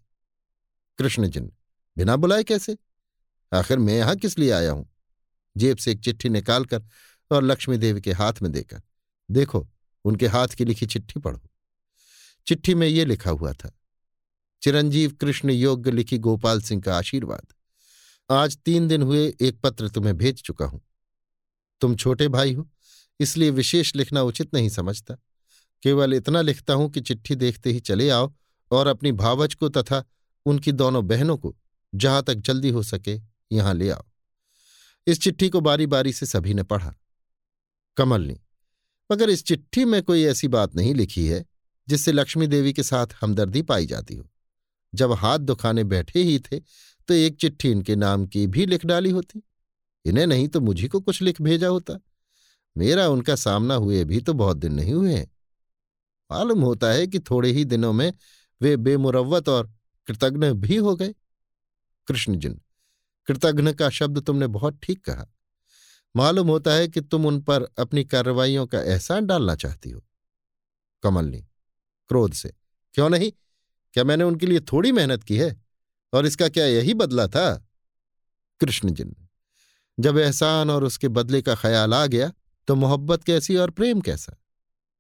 कृष्ण 0.98 1.30
जिन 1.30 1.52
बिना 1.98 2.16
बुलाए 2.16 2.44
कैसे? 2.44 2.78
आखिर 3.52 3.78
मैं 3.78 3.94
यहाँ 3.94 4.16
किस 4.16 4.38
लिए 4.40 4.52
आया 4.52 4.72
हूँ? 4.72 4.90
जेब 5.58 5.78
से 5.78 5.92
एक 5.92 6.00
चिट्ठी 6.00 6.30
निकालकर 6.30 6.84
और 7.32 7.44
लक्ष्मी 7.44 7.78
देवी 7.78 8.02
के 8.02 8.12
हाथ 8.12 8.34
में 8.42 8.52
देकर, 8.52 8.82
देखो, 9.32 9.68
उनके 10.06 10.28
हाथ 10.28 10.48
की 10.48 10.66
लिखी 10.66 10.86
चिट्ठी 10.86 11.20
पढ़ो। 11.20 11.42
चिट्ठी 12.48 12.76
में 12.76 12.88
ये 12.88 13.06
लिखा 13.06 13.32
हुआ 13.32 13.54
था 13.54 13.72
चिरंजीव 14.62 15.12
कृष्ण 15.12 15.50
योग्य 15.50 15.92
लिखी 15.92 16.18
गोपाल 16.18 16.62
सिंह 16.62 16.82
का 16.82 16.98
आशीर्वाद। 16.98 17.54
आज 18.30 18.58
तीन 18.58 18.88
दिन 18.88 19.02
हुए, 19.02 19.34
एक 19.42 19.60
पत्र 19.62 19.90
तुम्हें 19.90 20.18
भेज 20.18 20.42
चुका 20.42 20.66
हूँ। 20.66 20.82
तुम 21.82 21.96
छोटे 21.96 22.28
भाई 22.28 22.54
हो, 22.54 22.68
इसलिए 23.20 23.50
विशेष 23.50 23.96
लिखना 23.96 24.22
उचित 24.22 24.54
नहीं 24.54 24.70
समझता। 24.70 25.18
केवल 25.84 26.14
इतना 26.14 26.42
लिखता 26.42 26.74
हूँ 26.74 26.90
कि 26.90 27.02
चिट्ठी 27.02 27.36
देखते 27.36 27.72
ही 27.72 27.80
चले 27.80 28.10
आओ 28.10 28.34
और 28.72 28.88
अपनी 28.88 29.12
भावच 29.12 29.54
को 29.54 29.70
तथा 29.70 30.04
उनकी 30.46 30.72
दोनों 30.72 31.08
बहनों 31.08 31.38
को, 31.38 31.56
जहाँ 31.96 32.24
तक 32.24 32.34
जल्दी 32.34 32.70
हो 32.70 32.84
सके, 32.84 33.20
यहाँ 33.52 33.74
ले 33.74 33.90
आओ। 33.90 34.04
इस 35.08 35.22
चिट्ठी 35.22 35.50
को 35.50 35.62
बारी 35.62 35.86
बारी 35.86 36.14
से 36.14 36.26
सभी 36.26 36.54
ने 36.54 36.64
पढ़ा। 36.64 36.94
कमल 37.98 38.22
ने, 38.22 38.40
मगर 39.12 39.30
इस 39.30 39.44
चिट्ठी 39.44 39.86
में 39.86 40.02
कोई 40.04 40.24
ऐसी 40.24 40.48
बात 40.48 40.76
नहीं 40.76 40.96
लिखी 40.96 41.28
है, 41.28 41.46
जिससे 41.88 42.12
लक्ष्मी 42.12 42.48
देवी 42.48 42.74
के 42.74 42.84
साथ 42.84 43.08
हमदर्दी 43.22 43.62
पाई 43.62 43.86
जाती 43.86 44.16
हो। 44.16 44.30
जब 44.94 45.12
हाथ 45.12 45.40
दुखाने 45.40 45.84
बैठे 45.84 46.20
ही 46.20 46.40
थे 46.40 46.60
तो 47.08 47.14
एक 47.14 47.38
चिट्ठी 47.38 47.72
इनके 47.72 47.96
नाम 47.96 48.26
की 48.26 48.48
भी 48.48 48.66
लिख 48.66 48.86
डाली 48.86 49.10
होती। 49.10 49.44
इन्हें 50.06 50.28
नहीं 50.28 50.48
तो 50.48 50.62
मुझी 50.62 50.88
को 50.88 51.00
कुछ 51.00 51.22
लिख 51.22 51.42
भेजा 51.42 51.68
होता। 51.68 52.00
मेरा 52.78 53.08
उनका 53.08 53.36
सामना 53.36 53.76
हुए 53.76 54.04
भी 54.04 54.20
तो 54.22 54.34
बहुत 54.34 54.58
दिन 54.58 54.74
नहीं 54.74 54.94
हुए 54.94 55.14
हैं। 55.14 55.32
मालूम 56.32 56.62
होता 56.62 56.92
है 56.92 57.08
कि 57.08 57.20
थोड़े 57.20 57.52
ही 57.52 57.66
दिनों 57.66 57.94
में 57.94 58.14
वे 58.62 58.78
बेमुरवत 58.78 59.50
और 59.50 59.74
कृतज्ञ 60.08 60.52
भी 60.52 60.76
हो 60.76 60.96
गए। 60.96 61.14
कृष्णजिन, 62.08 62.62
कृतघ्न 63.28 63.74
का 63.74 63.90
शब्द 63.90 64.22
तुमने 64.22 64.48
बहुत 64.48 64.80
ठीक 64.84 65.04
कहा। 65.06 65.26
मालूम 66.16 66.48
होता 66.48 66.74
है 66.74 66.88
कि 66.88 67.02
तुम 67.02 67.26
उन 67.26 67.42
पर 67.42 67.64
अपनी 67.80 68.04
कार्रवाइयों 68.04 68.68
का 68.68 68.82
एहसान 68.82 69.26
डालना 69.26 69.56
चाहती 69.56 69.90
हो। 69.90 70.04
कमलनी, 71.04 71.42
क्रोध 72.10 72.34
से, 72.34 72.54
क्यों 72.94 73.10
नहीं? 73.10 73.32
क्या 73.98 74.04
मैंने 74.04 74.24
उनके 74.24 74.46
लिए 74.46 74.60
थोड़ी 74.62 74.92
मेहनत 74.92 75.24
की 75.24 75.38
है? 75.38 75.56
और 76.14 76.26
इसका 76.26 76.48
क्या 76.50 76.66
यही 76.66 76.94
बदला 76.94 77.26
था? 77.28 77.54
कृष्णजिन, 78.62 79.16
जब 79.98 80.18
एहसान 80.18 80.70
और 80.70 80.84
उसके 80.84 81.08
बदले 81.10 81.42
का 81.42 81.56
ख्याल 81.56 81.94
आ 81.94 82.06
गया 82.06 82.32
तो 82.68 82.76
मोहब्बत 82.76 83.24
कैसी 83.24 83.56
और 83.56 83.72
प्रेम 83.72 84.02
कैसा? 84.02 84.36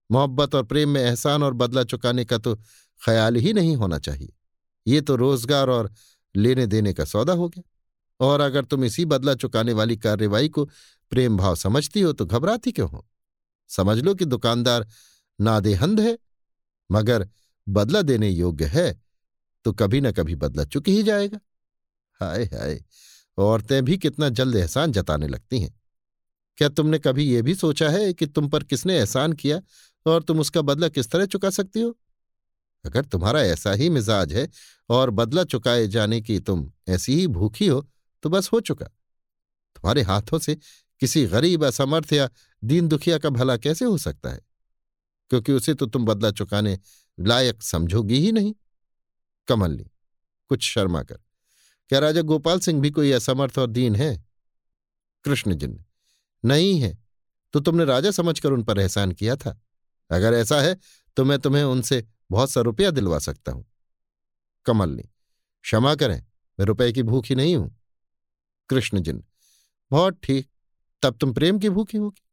मोहब्बत 0.09 0.56
और 0.56 0.64
प्रेम 0.64 0.90
में 0.90 1.01
एहसान 1.01 1.43
और 1.43 1.53
बदला 1.53 1.84
चुकाने 1.84 2.26
का 2.26 2.38
तो 2.38 2.56
ख्याल 3.01 3.35
ही 3.35 3.53
नहीं 3.53 3.76
होना 3.76 4.00
चाहिए। 4.00 4.34
ये 4.85 5.01
तो 5.01 5.16
रोज़गार 5.16 5.69
और 5.69 5.92
लेने 6.35 6.66
देने 6.67 6.93
का 6.93 7.06
सौदा 7.06 7.34
हो 7.34 7.50
गया। 7.50 7.64
और 8.19 8.42
अगर 8.42 8.66
तुम 8.66 8.84
इसी 8.85 9.06
बदला 9.06 9.34
चुकाने 9.35 9.74
वाली 9.74 9.98
कार्यवाही 9.98 10.50
को 10.50 10.66
प्रेम 11.11 11.38
भाव 11.38 11.56
समझती 11.58 12.01
हो 12.01 12.14
तो 12.14 12.26
घबराती 12.26 12.72
क्यों 12.72 12.90
हो? 12.90 13.08
समझ 13.69 13.98
लो 14.00 14.16
कि 14.16 14.26
दुकानदार 14.26 14.88
नादेहंद 15.40 16.00
है, 16.00 16.17
मगर 16.90 17.27
बदला 17.68 18.02
देने 18.02 18.30
योग्य 18.30 18.66
है 18.66 18.92
तो 19.66 19.72
कभी 19.74 20.02
न 20.02 20.12
कभी 20.12 20.36
बदला 20.36 20.64
चुक 20.64 20.88
ही 20.88 21.04
जाएगा। 21.04 21.40
हाय 22.22 22.44
हाय, 22.44 22.80
औरतें 23.38 23.84
भी 23.86 23.98
कितना 23.98 24.30
जल्द 24.30 24.56
एहसान 24.56 24.92
जताने 24.92 25.28
लगती 25.28 25.60
हैं। 25.60 25.74
क्या 26.58 26.70
तुमने 26.70 27.00
कभी 27.00 27.26
यह 27.26 27.42
भी 27.42 27.56
सोचा 27.56 27.90
है 27.90 28.14
कि 28.14 28.26
तुम 28.26 28.48
पर 28.50 28.64
किसने 28.64 28.98
एहसान 28.98 29.34
किया 29.34 29.62
और 30.06 30.24
तुम 30.24 30.40
उसका 30.40 30.62
बदला 30.62 30.88
किस 30.90 31.12
तरह 31.12 31.26
चुका 31.26 31.50
सकती 31.50 31.82
हो? 31.82 31.98
अगर 32.86 33.06
तुम्हारा 33.06 33.42
ऐसा 33.42 33.72
ही 33.72 33.90
मिजाज 33.90 34.34
है 34.34 34.48
और 34.90 35.10
बदला 35.10 35.44
चुकाए 35.44 35.88
जाने 35.88 36.22
की 36.22 36.40
तुम 36.40 36.72
ऐसी 36.88 37.16
ही 37.16 37.28
भूखी 37.28 37.68
हो 37.68 37.88
तो 38.24 38.30
बस 38.30 38.50
हो 38.54 38.60
चुका। 38.60 38.86
तुम्हारे 38.86 40.02
हाथों 40.02 40.40
से 40.40 40.56
किसी 41.02 41.26
गरीब, 41.26 41.66
असमर्थ 41.66 42.14
या 42.14 42.30
दीन 42.64 42.88
दुखिया 42.88 43.18
का 43.18 43.30
भला 43.30 43.58
कैसे 43.58 43.86
हो 43.86 43.98
सकता 43.98 44.30
है? 44.30 44.42
क्योंकि 45.32 45.52
उसे 45.52 45.74
तो 45.74 45.86
तुम 45.86 46.06
बदला 46.06 46.32
चुकाने 46.32 46.78
लायक 47.18 47.62
समझोगी 47.64 48.20
ही 48.20 48.32
नहीं। 48.32 48.54
कमलनी 49.48 49.86
कुछ 50.52 50.64
शर्मा 50.64 51.04
कर, 51.04 51.20
क्या 51.90 52.00
राजा 52.00 52.22
गोपाल 52.22 52.60
सिंह 52.60 52.82
भी 52.82 52.92
कोई 52.92 53.12
असमर्थ 53.12 53.58
और 53.60 53.68
दीन 53.68 53.96
है? 53.96 54.26
कृष्ण 55.26 55.56
जिन, 55.56 55.84
नहीं 56.44 56.80
है 56.80 56.98
तो 57.54 57.60
तुमने 57.60 57.86
राजा 57.86 58.12
समझकर 58.12 58.52
उन 58.52 58.64
पर 58.64 58.80
एहसान 58.80 59.12
किया 59.12 59.36
था। 59.36 59.60
अगर 60.10 60.34
ऐसा 60.34 60.62
है 60.62 60.78
तो 61.18 61.26
मैं 61.26 61.40
तुम्हें 61.40 61.64
उनसे 61.64 62.06
बहुत 62.32 62.52
सा 62.52 62.62
रुपया 62.62 62.92
दिलवा 62.92 63.20
सकता 63.20 63.52
हूँ। 63.52 63.66
कमलनी 64.66 65.04
क्षमा 65.64 65.96
करें, 65.96 66.22
मैं 66.60 66.66
रुपए 66.66 66.92
की 66.92 67.04
भूखी 67.04 67.36
नहीं 67.36 67.56
हूँ। 67.56 67.70
कृष्ण 68.70 68.98
कृष्णजिन 68.98 69.24
बहुत 69.92 70.20
ठीक, 70.24 70.50
तब 71.04 71.18
तुम 71.18 71.34
प्रेम 71.34 71.60
की 71.60 71.70
भूखी 71.70 71.98
होगी। 71.98 72.24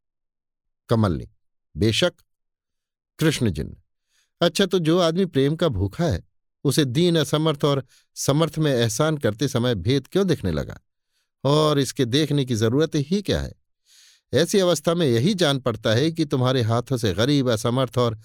कमलनी 0.89 1.29
बेशक। 1.75 2.13
कृष्ण 2.13 3.47
कृष्णजिन 3.47 3.77
अच्छा 4.45 4.67
तो 4.67 4.79
जो 4.79 4.99
आदमी 4.99 5.25
प्रेम 5.27 5.57
का 5.57 5.69
भूखा 5.69 6.05
है, 6.05 6.23
उसे 6.65 6.85
दीन, 6.85 7.17
असमर्थ 7.17 7.65
और 7.65 7.85
समर्थ 8.17 8.59
में 8.59 8.73
एहसान 8.73 9.19
करते 9.19 9.49
समय 9.49 9.75
भेद 9.75 10.07
क्यों 10.09 10.27
दिखने 10.27 10.53
लगा? 10.53 10.79
और 11.45 11.79
इसके 11.79 12.05
देखने 12.05 12.45
की 12.45 12.55
ज़रूरत 12.55 12.95
ही 12.95 13.21
क्या 13.23 13.41
है? 13.41 13.55
ऐसी 14.33 14.59
अवस्था 14.59 14.95
में 14.95 15.07
यही 15.07 15.35
जान 15.35 15.59
पड़ता 15.59 15.95
है 15.95 16.11
कि 16.11 16.25
तुम्हारे 16.25 16.63
हाथों 16.63 16.97
से 16.97 17.13
गरीब, 17.15 17.51
असमर्थ 17.51 17.99
और 17.99 18.19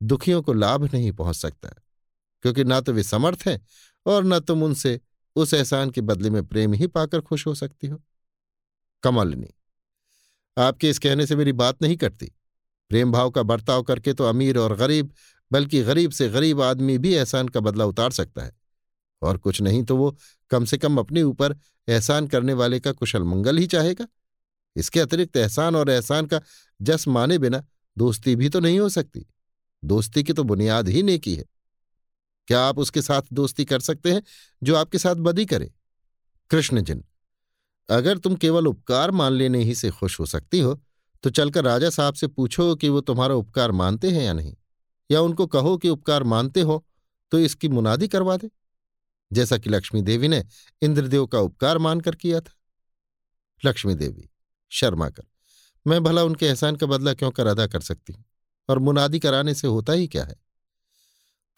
दुखियों 0.00 0.42
को 0.42 0.52
लाभ 0.52 0.84
नहीं 0.94 1.12
पहुँच 1.12 1.36
सकता, 1.36 1.68
क्योंकि 2.44 2.64
ना 2.64 2.80
तो 2.80 2.92
वे 2.92 3.02
समर्थ 3.02 3.42
हैं 3.46 3.60
और 4.06 4.24
न 4.24 4.38
तुम 4.40 4.62
उनसे 4.62 4.98
उस 5.36 5.54
एहसान 5.54 5.90
के 5.90 6.00
बदले 6.00 6.30
में 6.30 6.46
प्रेम 6.46 6.72
ही 6.72 6.86
पाकर 6.86 7.20
खुश 7.20 7.46
हो 7.46 7.54
सकती 7.54 7.86
हो। 7.86 8.00
कमलनी, 9.02 9.48
आपके 10.56 10.90
इस 10.90 10.98
कहने 10.98 11.26
से 11.26 11.36
मेरी 11.36 11.52
बात 11.54 11.82
नहीं 11.82 11.96
कटती। 11.96 12.32
प्रेम 12.90 13.12
भाव 13.12 13.30
का 13.30 13.42
बर्ताव 13.42 13.82
करके 13.82 14.12
तो 14.12 14.24
अमीर 14.24 14.58
और 14.58 14.76
गरीब 14.76 15.12
बल्कि 15.52 15.82
गरीब 15.82 16.10
से 16.10 16.28
गरीब 16.28 16.60
आदमी 16.62 16.98
भी 16.98 17.14
एहसान 17.14 17.48
का 17.48 17.60
बदला 17.60 17.84
उतार 17.84 18.10
सकता 18.10 18.42
है। 18.42 18.52
और 19.22 19.38
कुछ 19.38 19.60
नहीं 19.62 19.82
तो 19.84 19.96
वो 19.96 20.16
कम 20.50 20.64
से 20.64 20.78
कम 20.78 20.98
अपने 20.98 21.22
ऊपर 21.22 21.56
एहसान 21.88 22.26
करने 22.26 22.52
वाले 22.52 22.80
का 22.80 22.92
कुशल 22.92 23.22
मंगल 23.22 23.58
ही 23.58 23.66
चाहेगा। 23.66 24.06
इसके 24.76 25.00
अतिरिक्त 25.00 25.36
एहसान 25.36 25.76
और 25.76 25.90
एहसान 25.90 26.26
का 26.26 26.40
जस 26.82 27.06
माने 27.08 27.38
बिना 27.38 27.64
दोस्ती 27.96 28.36
भी 28.36 28.48
तो 28.48 28.60
नहीं 28.60 28.78
हो 28.80 28.88
सकती। 28.88 29.26
दोस्ती 29.82 30.22
की 30.22 30.32
तो 30.32 30.44
बुनियाद 30.44 30.88
ही 30.88 31.02
नेकी 31.02 31.34
है। 31.36 31.44
क्या 32.48 32.60
आप 32.60 32.78
उसके 32.78 33.02
साथ 33.02 33.22
दोस्ती 33.32 33.64
कर 33.64 33.80
सकते 33.80 34.12
हैं 34.12 34.22
जो 34.62 34.76
आपके 34.76 34.98
साथ 34.98 35.14
बदी 35.14 35.46
करे? 35.46 35.72
कृष्णजिन 36.50 37.04
अगर 37.88 38.18
तुम 38.18 38.34
केवल 38.34 38.66
उपकार 38.66 39.10
मान 39.10 39.32
लेने 39.32 39.62
ही 39.64 39.74
से 39.74 39.90
खुश 39.90 40.18
हो 40.20 40.26
सकती 40.26 40.60
हो 40.60 40.80
तो 41.24 41.30
चलकर 41.30 41.64
राजा 41.64 41.90
साहब 41.90 42.14
से 42.14 42.26
पूछो 42.26 42.74
कि 42.74 42.88
वो 42.88 43.00
तुम्हारा 43.00 43.34
उपकार 43.34 43.72
मानते 43.72 44.10
हैं 44.10 44.22
या 44.22 44.32
नहीं। 44.32 44.54
या 45.10 45.20
उनको 45.20 45.46
कहो 45.46 45.76
कि 45.78 45.88
उपकार 45.88 46.22
मानते 46.22 46.60
हो 46.60 46.84
तो 47.32 47.38
इसकी 47.38 47.68
मुनादी 47.68 48.08
करवा 48.08 48.36
दे। 48.36 48.50
जैसा 49.30 49.58
कि 49.58 49.70
लक्ष्मी 49.70 50.02
देवी 50.02 50.28
ने 50.28 50.44
इंद्रदेव 50.82 51.26
का 51.26 51.40
उपकार 51.40 51.78
मानकर 51.78 52.14
किया 52.14 52.40
था। 52.40 52.52
लक्ष्मी 53.62 53.94
देवी, 53.94 54.28
शर्मा 54.72 55.08
कर, 55.10 55.22
मैं 55.86 56.02
भला 56.02 56.22
उनके 56.22 56.46
एहसान 56.46 56.76
का 56.76 56.86
बदला 56.86 57.14
क्यों 57.14 57.30
कर 57.30 57.46
अदा 57.46 57.66
कर 57.66 57.80
सकती 57.80 58.12
हूँ? 58.12 58.24
और 58.68 58.78
मुनादी 58.78 59.18
कराने 59.18 59.54
से 59.54 59.68
होता 59.68 59.92
ही 59.92 60.08
क्या 60.08 60.24
है? 60.24 60.36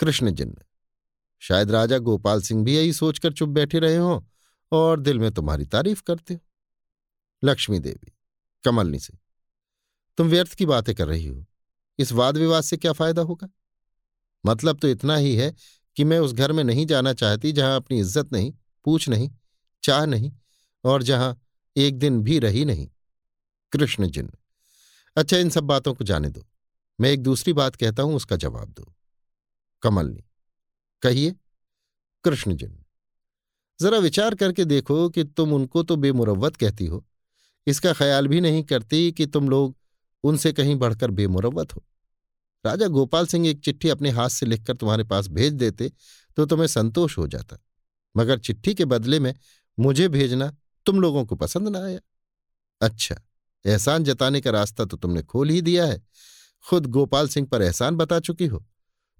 कृष्ण 0.00 0.30
जिन्न 0.30 0.54
शायद 1.42 1.70
राजा 1.70 1.98
गोपाल 1.98 2.42
सिंह 2.42 2.64
भी 2.64 2.76
यही 2.76 2.92
सोचकर 2.92 3.32
चुप 3.32 3.48
बैठे 3.48 3.78
रहे 3.78 3.96
हों 3.96 4.20
और 4.72 5.00
दिल 5.00 5.18
में 5.18 5.30
तुम्हारी 5.30 5.64
तारीफ़ 5.66 6.02
करते 6.02 6.34
हो। 6.34 6.40
लक्ष्मी 7.44 7.78
देवी, 7.78 8.12
कमलनी 8.64 8.98
से, 8.98 9.14
तुम 10.18 10.28
व्यर्थ 10.28 10.54
की 10.54 10.66
बातें 10.66 10.94
कर 10.94 11.06
रही 11.06 11.26
हो। 11.26 11.44
इस 11.98 12.12
वाद 12.12 12.36
विवाद 12.36 12.62
से 12.62 12.76
क्या 12.76 12.92
फ़ायदा 12.92 13.22
होगा? 13.22 13.48
मतलब 14.46 14.78
तो 14.78 14.88
इतना 14.88 15.16
ही 15.16 15.34
है 15.36 15.54
कि 15.96 16.04
मैं 16.04 16.18
उस 16.18 16.32
घर 16.32 16.52
में 16.52 16.64
नहीं 16.64 16.86
जाना 16.86 17.12
चाहती 17.12 17.52
जहाँ 17.52 17.76
अपनी 17.76 18.00
इज़्ज़त 18.00 18.32
नहीं, 18.32 18.52
पूछ 18.84 19.08
नहीं, 19.08 19.30
चाह 19.82 20.04
नहीं 20.06 20.32
और 20.84 21.02
जहाँ 21.02 21.36
एक 21.76 21.98
दिन 21.98 22.22
भी 22.22 22.38
रही 22.38 22.64
नहीं। 22.64 22.88
कृष्ण 23.72 24.06
जिन्न 24.06 24.30
अच्छा 25.16 25.36
इन 25.36 25.50
सब 25.50 25.64
बातों 25.64 25.94
को 25.94 26.04
जाने 26.04 26.28
दो। 26.28 26.46
मैं 27.00 27.10
एक 27.10 27.22
दूसरी 27.22 27.52
बात 27.52 27.76
कहता 27.76 28.02
हूँ, 28.02 28.16
उसका 28.16 28.36
जवाब 28.36 28.68
दो। 28.68 28.92
कमलनी। 29.82 30.24
कहिए, 31.02 31.34
कृष्ण 32.24 32.56
जिन्न 32.56 32.78
जरा 33.80 33.98
विचार 33.98 34.34
करके 34.34 34.64
देखो 34.64 35.08
कि 35.10 35.24
तुम 35.24 35.52
उनको 35.52 35.82
तो 35.82 35.96
बेमुरवत 35.96 36.56
कहती 36.56 36.86
हो। 36.86 37.04
इसका 37.66 37.92
ख्याल 37.92 38.28
भी 38.28 38.40
नहीं 38.40 38.62
करती 38.62 39.12
कि 39.12 39.26
तुम 39.26 39.48
लोग 39.48 39.76
उनसे 40.24 40.52
कहीं 40.52 40.76
बढ़कर 40.76 41.10
बेमुरवत 41.10 41.74
हो। 41.76 41.82
राजा 42.64 42.86
गोपाल 42.88 43.26
सिंह 43.26 43.46
एक 43.48 43.60
चिट्ठी 43.60 43.88
अपने 43.88 44.10
हाथ 44.10 44.28
से 44.28 44.46
लिखकर 44.46 44.76
तुम्हारे 44.76 45.04
पास 45.04 45.28
भेज 45.28 45.52
देते 45.52 45.90
तो 46.36 46.46
तुम्हें 46.46 46.66
संतोष 46.66 47.16
हो 47.18 47.26
जाता। 47.26 47.58
मगर 48.14 48.38
चिट्ठी 48.38 48.74
के 48.74 48.84
बदले 48.84 49.20
में 49.20 49.34
मुझे 49.78 50.08
भेजना 50.08 50.50
तुम 50.86 51.00
लोगों 51.00 51.24
को 51.24 51.36
पसंद 51.36 51.68
ना 51.68 51.84
आया। 51.84 51.98
अच्छा 52.80 53.20
एहसान 53.64 54.04
जताने 54.04 54.40
का 54.40 54.50
रास्ता 54.50 54.84
तो 54.84 54.96
तुमने 54.96 55.22
खोल 55.22 55.50
ही 55.50 55.60
दिया 55.62 55.86
है। 55.86 56.00
खुद 56.64 56.86
गोपाल 56.86 57.28
सिंह 57.28 57.46
पर 57.46 57.62
एहसान 57.62 57.96
बता 57.96 58.18
चुकी 58.20 58.46
हो। 58.46 58.64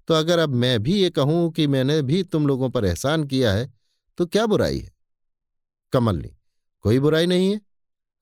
तो 0.07 0.13
अगर 0.13 0.39
अब 0.39 0.53
मैं 0.55 0.81
भी 0.83 0.93
ये 0.93 1.09
कहूँ 1.09 1.51
कि 1.51 1.67
मैंने 1.67 2.01
भी 2.01 2.23
तुम 2.23 2.47
लोगों 2.47 2.69
पर 2.69 2.85
एहसान 2.85 3.23
किया 3.23 3.53
है 3.53 3.71
तो 4.17 4.25
क्या 4.25 4.45
बुराई 4.45 4.79
है? 4.79 4.91
कमलनी 5.93 6.31
कोई 6.85 6.99
बुराई 6.99 7.25
नहीं 7.25 7.51
है। 7.51 7.59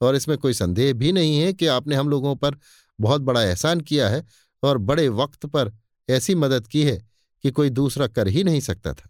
और 0.02 0.16
इसमें 0.16 0.38
कोई 0.38 0.54
संदेह 0.54 0.94
भी 0.94 1.12
नहीं 1.12 1.38
है 1.38 1.54
कि 1.54 1.68
आपने 1.68 1.96
हम 1.96 2.10
लोगों 2.10 2.36
पर 2.36 2.58
बहुत 3.00 3.22
बड़ा 3.22 3.44
एहसान 3.44 3.82
किया 3.82 4.10
है 4.10 4.26
और 4.64 4.78
बड़े 4.78 5.10
वक्त 5.10 5.46
पर 5.46 5.72
ऐसी 6.10 6.36
मदद 6.36 6.68
की 6.68 6.84
है 6.84 7.10
कि 7.44 7.52
कोई 7.52 7.70
दूसरा 7.70 8.08
कर 8.08 8.28
ही 8.28 8.44
नहीं 8.44 8.60
सकता 8.60 8.94
था। 8.94 9.10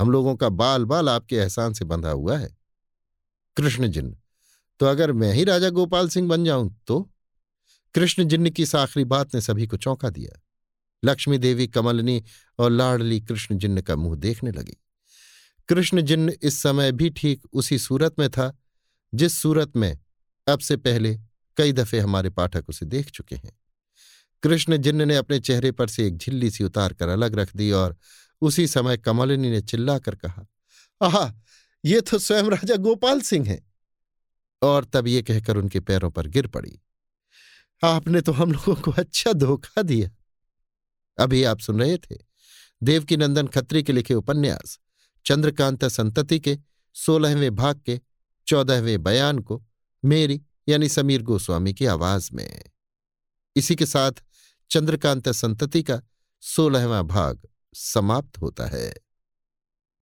हम 0.00 0.10
लोगों 0.10 0.36
का 0.36 0.48
बाल 0.48 0.84
बाल 0.84 1.08
आपके 1.08 1.36
एहसान 1.36 1.72
से 1.72 1.84
बंधा 1.84 2.10
हुआ 2.10 2.38
है। 2.38 2.56
कृष्ण 3.56 3.88
जिन्न 3.88 4.16
तो 4.80 4.86
अगर 4.86 5.12
मैं 5.12 5.32
ही 5.32 5.44
राजा 5.44 5.70
गोपाल 5.70 6.08
सिंह 6.08 6.28
बन 6.28 6.44
जाऊँ 6.44 6.80
तो? 6.86 7.12
कृष्ण 7.94 8.24
जिन्न 8.24 8.50
की 8.50 8.62
इस 8.62 8.74
आखिरी 8.74 9.04
बात 9.04 9.34
ने 9.34 9.40
सभी 9.40 9.66
को 9.66 9.76
चौंका 9.76 10.10
दिया। 10.10 10.42
लक्ष्मी 11.04 11.38
देवी, 11.38 11.66
कमलनी 11.66 12.24
और 12.58 12.70
लाडली 12.70 13.20
कृष्ण 13.20 13.58
जिन्न 13.58 13.80
का 13.80 13.96
मुँह 13.96 14.16
देखने 14.16 14.50
लगी। 14.50 14.76
कृष्ण 15.68 16.00
जिन्न 16.00 16.32
इस 16.42 16.62
समय 16.62 16.92
भी 16.92 17.10
ठीक 17.10 17.42
उसी 17.52 17.78
सूरत 17.78 18.14
में 18.18 18.30
था 18.30 18.56
जिस 19.14 19.38
सूरत 19.38 19.76
में 19.76 19.98
अब 20.46 20.58
से 20.58 20.76
पहले 20.76 21.18
कई 21.56 21.72
दफे 21.72 22.00
हमारे 22.00 22.30
पाठक 22.30 22.68
उसे 22.68 22.86
देख 22.86 23.10
चुके 23.10 23.36
हैं। 23.36 23.52
कृष्ण 24.42 24.76
जिन्न 24.76 25.08
ने 25.08 25.16
अपने 25.16 25.38
चेहरे 25.40 25.72
पर 25.72 25.88
से 25.88 26.06
एक 26.06 26.16
झिल्ली 26.16 26.50
सी 26.50 26.64
उतार 26.64 26.92
कर 26.92 27.08
अलग 27.08 27.34
रख 27.34 27.54
दी 27.56 27.70
और 27.70 27.96
उसी 28.42 28.66
समय 28.66 28.96
कमलिनी 28.96 29.50
ने 29.50 29.60
चिल्लाकर 29.60 30.14
कहा, 30.14 30.46
आह, 31.00 31.32
ये 31.84 32.00
तो 32.00 32.18
स्वयं 32.18 32.42
राजा 32.42 32.76
गोपाल 32.76 33.20
सिंह 33.20 33.48
हैं। 33.48 33.64
और 34.62 34.84
तब 34.84 35.06
ये 35.08 35.22
कहकर 35.22 35.56
उनके 35.56 35.80
पैरों 35.80 36.10
पर 36.10 36.26
गिर 36.26 36.46
पड़ी, 36.46 36.78
आपने 37.82 38.20
तो 38.20 38.32
हम 38.32 38.52
लोगों 38.52 38.74
को 38.74 38.90
अच्छा 38.90 39.32
धोखा 39.32 39.82
दिया। 39.82 40.10
अभी 41.18 41.42
आप 41.44 41.60
सुन 41.60 41.80
रहे 41.80 41.96
थे 41.98 42.16
देवकी 42.82 43.16
नंदन 43.16 43.46
खत्री 43.46 43.82
के 43.82 43.92
लिखे 43.92 44.14
उपन्यास, 44.14 44.78
चंद्रकांता 45.26 45.88
संतति 45.88 46.38
के 46.40 46.58
सोलहवें 46.96 47.54
भाग 47.54 47.80
के 47.86 48.00
चौदहवें 48.46 49.02
बयान 49.02 49.38
को 49.38 49.64
मेरी 50.04 50.42
यानी 50.68 50.88
समीर 50.88 51.22
गोस्वामी 51.22 51.74
की 51.74 51.86
आवाज़ 51.86 52.30
में। 52.32 52.62
इसी 53.56 53.76
के 53.76 53.86
साथ 53.86 54.12
चंद्रकांत 54.70 55.28
संतति 55.28 55.82
का 55.82 56.02
सोलहवां 56.40 57.02
भाग 57.02 57.48
समाप्त 57.74 58.38
होता 58.38 58.66
है। 58.66 58.94